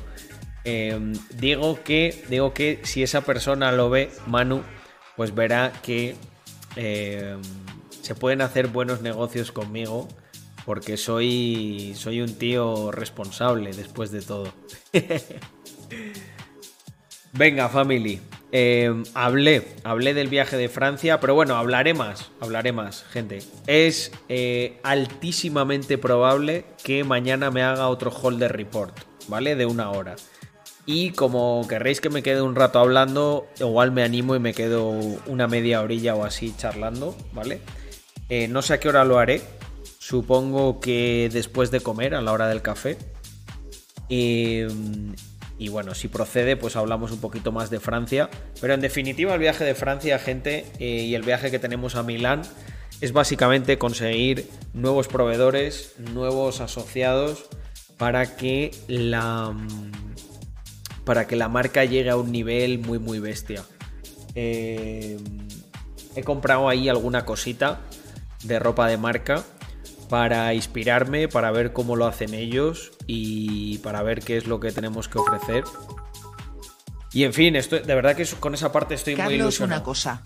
Eh, 0.69 0.99
digo, 1.39 1.79
que, 1.85 2.25
digo 2.29 2.53
que 2.53 2.81
si 2.83 3.05
esa 3.05 3.21
persona 3.21 3.71
lo 3.71 3.89
ve, 3.89 4.11
Manu, 4.27 4.65
pues 5.17 5.33
verá 5.33 5.73
que 5.81 6.17
eh, 6.75 7.37
se 8.03 8.17
pueden 8.17 8.41
hacer 8.41 8.67
buenos 8.67 9.01
negocios 9.01 9.53
conmigo, 9.53 10.09
porque 10.65 10.97
soy, 10.97 11.95
soy 11.97 12.21
un 12.21 12.35
tío 12.35 12.91
responsable 12.91 13.71
después 13.75 14.11
de 14.11 14.23
todo. 14.23 14.53
Venga, 17.33 17.69
family. 17.69 18.21
Eh, 18.51 19.05
hablé, 19.15 19.69
hablé 19.85 20.15
del 20.15 20.27
viaje 20.27 20.57
de 20.57 20.69
Francia, 20.69 21.21
pero 21.21 21.35
bueno, 21.35 21.57
hablaré 21.57 21.95
más, 21.95 22.33
hablaré 22.41 22.73
más, 22.73 23.05
gente. 23.05 23.39
Es 23.69 24.11
eh, 24.29 24.81
altísimamente 24.83 25.97
probable 25.97 26.65
que 26.83 27.05
mañana 27.05 27.53
me 27.53 27.63
haga 27.63 27.89
otro 27.89 28.11
holder 28.11 28.57
report, 28.57 28.99
¿vale? 29.29 29.55
De 29.55 29.67
una 29.67 29.91
hora. 29.91 30.17
Y 30.87 31.11
como 31.11 31.67
querréis 31.69 32.01
que 32.01 32.11
me 32.11 32.23
quede 32.23 32.41
un 32.43 32.55
rato 32.55 32.79
hablando, 32.79 33.49
igual 33.59 33.91
me 33.91 34.05
animo 34.05 34.37
y 34.37 34.39
me 34.39 34.55
quedo 34.55 34.91
una 35.27 35.49
media 35.49 35.83
orilla 35.83 36.15
o 36.15 36.25
así 36.25 36.55
charlando, 36.57 37.17
¿vale? 37.33 37.61
Eh, 38.29 38.47
no 38.47 38.63
sé 38.63 38.75
a 38.75 38.81
qué 38.81 38.89
hora 38.89 39.05
lo 39.05 39.19
haré. 39.19 39.43
Supongo 39.99 40.79
que 40.79 41.29
después 41.33 41.73
de 41.73 41.81
comer, 41.81 42.15
a 42.15 42.23
la 42.23 42.33
hora 42.33 42.47
del 42.47 42.63
café. 42.63 42.97
Y, 44.09 44.61
y 45.59 45.69
bueno, 45.69 45.95
si 45.95 46.07
procede, 46.07 46.57
pues 46.57 46.77
hablamos 46.77 47.11
un 47.11 47.21
poquito 47.21 47.51
más 47.51 47.69
de 47.69 47.81
Francia. 47.81 48.31
Pero 48.61 48.73
en 48.73 48.81
definitiva, 48.81 49.35
el 49.35 49.41
viaje 49.41 49.65
de 49.65 49.75
Francia, 49.75 50.21
gente, 50.21 50.67
eh, 50.79 51.03
y 51.03 51.17
el 51.17 51.23
viaje 51.23 51.51
que 51.51 51.59
tenemos 51.59 51.97
a 51.97 52.05
Milán 52.05 52.43
es 53.01 53.13
básicamente 53.13 53.77
conseguir 53.77 54.49
nuevos 54.73 55.09
proveedores, 55.09 55.95
nuevos 55.99 56.61
asociados 56.61 57.47
para 57.97 58.37
que 58.37 58.71
la 58.89 59.55
para 61.07 61.27
que 61.27 61.37
la 61.37 61.49
marca 61.49 61.85
llegue 61.85 62.11
a 62.11 62.17
un 62.17 62.33
nivel 62.33 62.81
muy 62.81 62.99
muy 62.99 63.21
bestia. 63.21 63.63
Eh, 64.35 65.17
he 66.17 66.23
comprado 66.25 66.69
ahí 66.69 66.91
alguna 66.91 67.25
cosita 67.25 67.81
de 68.43 68.59
ropa 68.59 68.89
de 68.89 68.99
marca 68.99 69.45
para 70.11 70.53
inspirarme, 70.53 71.29
para 71.29 71.51
ver 71.53 71.73
cómo 71.73 71.97
lo 71.97 72.07
hacen 72.07 72.35
ellos 72.35 72.93
y 73.07 73.79
para 73.79 74.03
ver 74.03 74.23
qué 74.23 74.37
es 74.37 74.47
lo 74.47 74.61
que 74.61 74.73
tenemos 74.73 75.09
que 75.09 75.19
ofrecer. 75.19 75.65
Y 77.13 77.25
en 77.25 77.33
fin, 77.33 77.57
estoy, 77.57 77.81
de 77.81 77.95
verdad 77.95 78.17
que 78.17 78.27
con 78.41 78.55
esa 78.55 78.73
parte 78.73 78.95
estoy 78.95 79.15
muy 79.15 79.23
Carlos, 79.23 79.39
ilusionado. 79.39 79.81
una 79.81 79.85
cosa. 79.85 80.23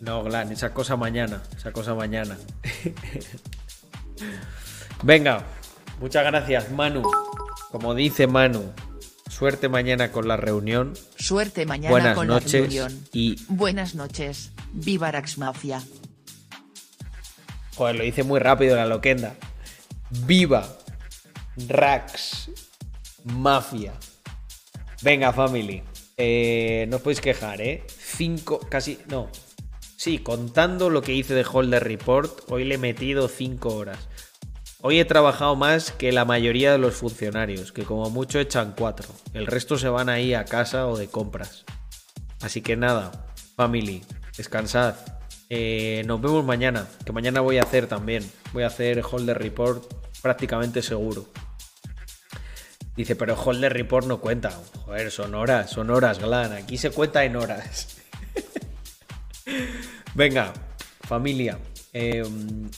No, 0.00 0.22
Glan, 0.22 0.50
esa 0.52 0.72
cosa 0.72 0.96
mañana. 0.96 1.42
Esa 1.56 1.72
cosa 1.72 1.94
mañana. 1.94 2.38
Venga, 5.02 5.44
muchas 6.00 6.24
gracias, 6.24 6.70
Manu. 6.70 7.02
Como 7.70 7.94
dice 7.94 8.26
Manu, 8.26 8.72
suerte 9.30 9.68
mañana 9.68 10.12
con 10.12 10.28
la 10.28 10.36
reunión. 10.36 10.92
Suerte 11.16 11.64
mañana 11.64 11.90
Buenas 11.90 12.14
con 12.16 12.26
noches 12.26 12.52
la 12.52 12.60
reunión. 12.60 13.06
y 13.12 13.36
Buenas 13.48 13.94
noches. 13.94 14.52
Viva 14.72 15.10
Rax 15.10 15.38
Mafia. 15.38 15.82
Joder, 17.76 17.96
lo 17.96 18.04
hice 18.04 18.22
muy 18.24 18.40
rápido 18.40 18.76
la 18.76 18.86
loquenda. 18.86 19.36
Viva 20.26 20.68
Rax 21.68 22.50
Mafia. 23.24 23.94
Venga, 25.02 25.32
family. 25.32 25.82
Eh, 26.16 26.86
no 26.90 26.96
os 26.96 27.02
podéis 27.02 27.20
quejar, 27.22 27.60
¿eh? 27.62 27.84
Cinco, 27.88 28.60
casi, 28.68 28.98
no. 29.08 29.30
Sí, 29.96 30.18
contando 30.18 30.90
lo 30.90 31.00
que 31.02 31.14
hice 31.14 31.32
de 31.34 31.46
Holder 31.50 31.82
Report, 31.84 32.40
hoy 32.48 32.64
le 32.64 32.74
he 32.74 32.78
metido 32.78 33.28
cinco 33.28 33.74
horas. 33.74 34.08
Hoy 34.82 34.98
he 34.98 35.04
trabajado 35.04 35.56
más 35.56 35.92
que 35.92 36.10
la 36.10 36.24
mayoría 36.24 36.72
de 36.72 36.78
los 36.78 36.94
funcionarios, 36.94 37.70
que 37.70 37.82
como 37.82 38.08
mucho 38.08 38.40
echan 38.40 38.72
cuatro. 38.74 39.08
El 39.34 39.46
resto 39.46 39.76
se 39.76 39.90
van 39.90 40.08
ahí 40.08 40.32
a 40.32 40.46
casa 40.46 40.86
o 40.86 40.96
de 40.96 41.08
compras. 41.08 41.66
Así 42.40 42.62
que 42.62 42.76
nada, 42.76 43.26
family, 43.56 44.02
descansad. 44.38 44.94
Eh, 45.50 46.02
nos 46.06 46.22
vemos 46.22 46.46
mañana, 46.46 46.88
que 47.04 47.12
mañana 47.12 47.42
voy 47.42 47.58
a 47.58 47.62
hacer 47.62 47.88
también. 47.88 48.24
Voy 48.54 48.62
a 48.62 48.68
hacer 48.68 49.02
Holder 49.04 49.38
Report 49.38 49.84
prácticamente 50.22 50.80
seguro. 50.80 51.28
Dice, 52.96 53.16
pero 53.16 53.34
Holder 53.34 53.74
Report 53.74 54.06
no 54.06 54.18
cuenta. 54.18 54.50
Joder, 54.86 55.10
son 55.10 55.34
horas, 55.34 55.68
son 55.68 55.90
horas, 55.90 56.20
Glan. 56.20 56.54
Aquí 56.54 56.78
se 56.78 56.90
cuenta 56.90 57.22
en 57.24 57.36
horas. 57.36 57.98
Venga, 60.14 60.54
familia. 61.02 61.58
Eh, 61.92 62.22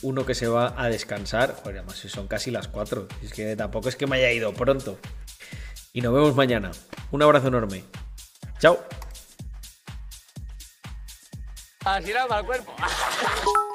uno 0.01 0.25
que 0.25 0.35
se 0.35 0.47
va 0.47 0.73
a 0.77 0.89
descansar. 0.89 1.55
Joder, 1.55 1.79
además 1.79 1.97
son 1.97 2.27
casi 2.27 2.51
las 2.51 2.67
4. 2.67 3.07
Es 3.21 3.33
que 3.33 3.55
tampoco 3.55 3.89
es 3.89 3.95
que 3.95 4.07
me 4.07 4.17
haya 4.17 4.31
ido 4.31 4.53
pronto. 4.53 4.97
Y 5.93 6.01
nos 6.01 6.13
vemos 6.13 6.35
mañana. 6.35 6.71
Un 7.11 7.21
abrazo 7.21 7.47
enorme. 7.47 7.83
Chao. 8.59 8.79
Así 11.85 12.11
era 12.11 12.25
cuerpo. 12.43 12.73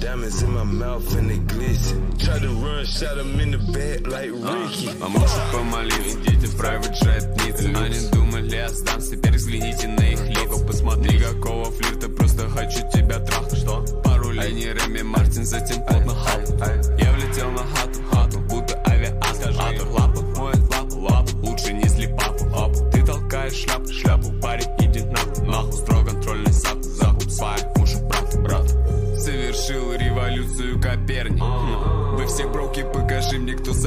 diamonds 0.00 0.42
in 0.42 0.52
my 0.52 0.64
mouth 0.64 1.16
and 1.16 1.30
they 1.30 1.38
glisten. 1.38 2.16
Try 2.18 2.38
to 2.38 2.48
run, 2.48 2.84
shot 2.84 3.18
'em 3.18 3.40
in 3.40 3.50
the 3.52 3.58
back 3.72 4.06
like 4.06 4.30
Ricky. 4.32 4.90
А 5.00 5.08
может 5.08 5.42
помолиться, 5.52 6.18
дети 6.18 6.46
в 6.46 6.56
private 6.60 6.92
jet 7.02 7.44
ницы 7.44 7.72
Они 7.74 8.10
думали, 8.10 8.54
я 8.54 8.68
сдамся, 8.68 9.16
теперь 9.16 9.34
взгляните 9.34 9.88
на 9.88 10.02
их 10.02 10.28
лица 10.28 10.64
Посмотри, 10.66 11.18
какого 11.18 11.70
флирта, 11.70 12.08
просто 12.08 12.48
хочу 12.48 12.80
тебя 12.92 13.18
трахнуть 13.20 13.60
Что? 13.60 13.84
Пару 14.04 14.30
линий 14.30 14.66
Реми 14.66 15.02
Мартин, 15.02 15.44
затем 15.44 15.84
плотно 15.84 16.14
хап 16.14 16.40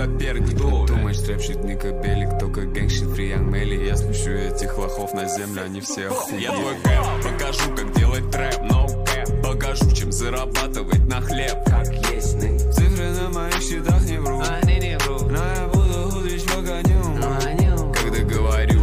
мне, 0.06 0.34
кто 0.34 0.60
соперник 0.60 0.88
Думаешь, 0.88 1.18
трэпщит 1.20 1.64
Ника 1.64 1.92
Белик, 1.92 2.40
только 2.40 2.62
гэнгщит 2.62 3.10
Фриянг 3.10 3.52
Мели 3.52 3.86
Я 3.86 3.98
спущу 3.98 4.32
этих 4.32 4.78
лохов 4.78 5.14
на 5.14 5.28
землю, 5.28 5.64
они 5.64 5.82
все 5.82 6.08
охуели. 6.08 6.44
Я 6.44 6.52
твой 6.52 6.76
кэп, 6.76 7.24
покажу, 7.24 7.76
как 7.76 7.92
делать 7.94 8.32
трэп, 8.32 8.60
no 8.62 8.88
cap 9.06 9.42
Покажу, 9.42 9.92
чем 9.94 10.12
зарабатывать 10.12 11.06
на 11.08 11.22
хлеб. 11.22 11.58
Как 11.66 11.88
есть 12.12 12.40
Цифры 12.40 13.10
на 13.12 13.30
моих 13.30 13.62
счетах 13.62 14.02
не 14.06 14.20
врут. 14.20 14.46
Они 14.48 14.80
не 14.80 14.98
врут. 15.00 15.24
Но 15.30 15.38
я 15.38 15.68
буду 15.68 16.12
худрить 16.12 16.46
по 16.46 16.62
коню. 16.62 17.94
Когда 17.94 18.20
говорю, 18.24 18.82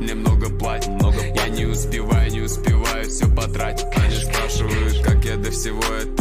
мне 0.00 0.14
много 0.14 0.50
платят, 0.50 0.88
много 0.88 1.14
платят. 1.14 1.36
Я 1.36 1.48
не 1.48 1.66
успеваю, 1.66 2.30
не 2.30 2.40
успеваю 2.40 3.08
все 3.08 3.26
потратить. 3.34 3.86
Они 3.96 4.16
спрашивают, 4.16 5.02
как 5.04 5.24
я 5.24 5.36
до 5.36 5.50
всего 5.50 5.82
этого 5.82 6.13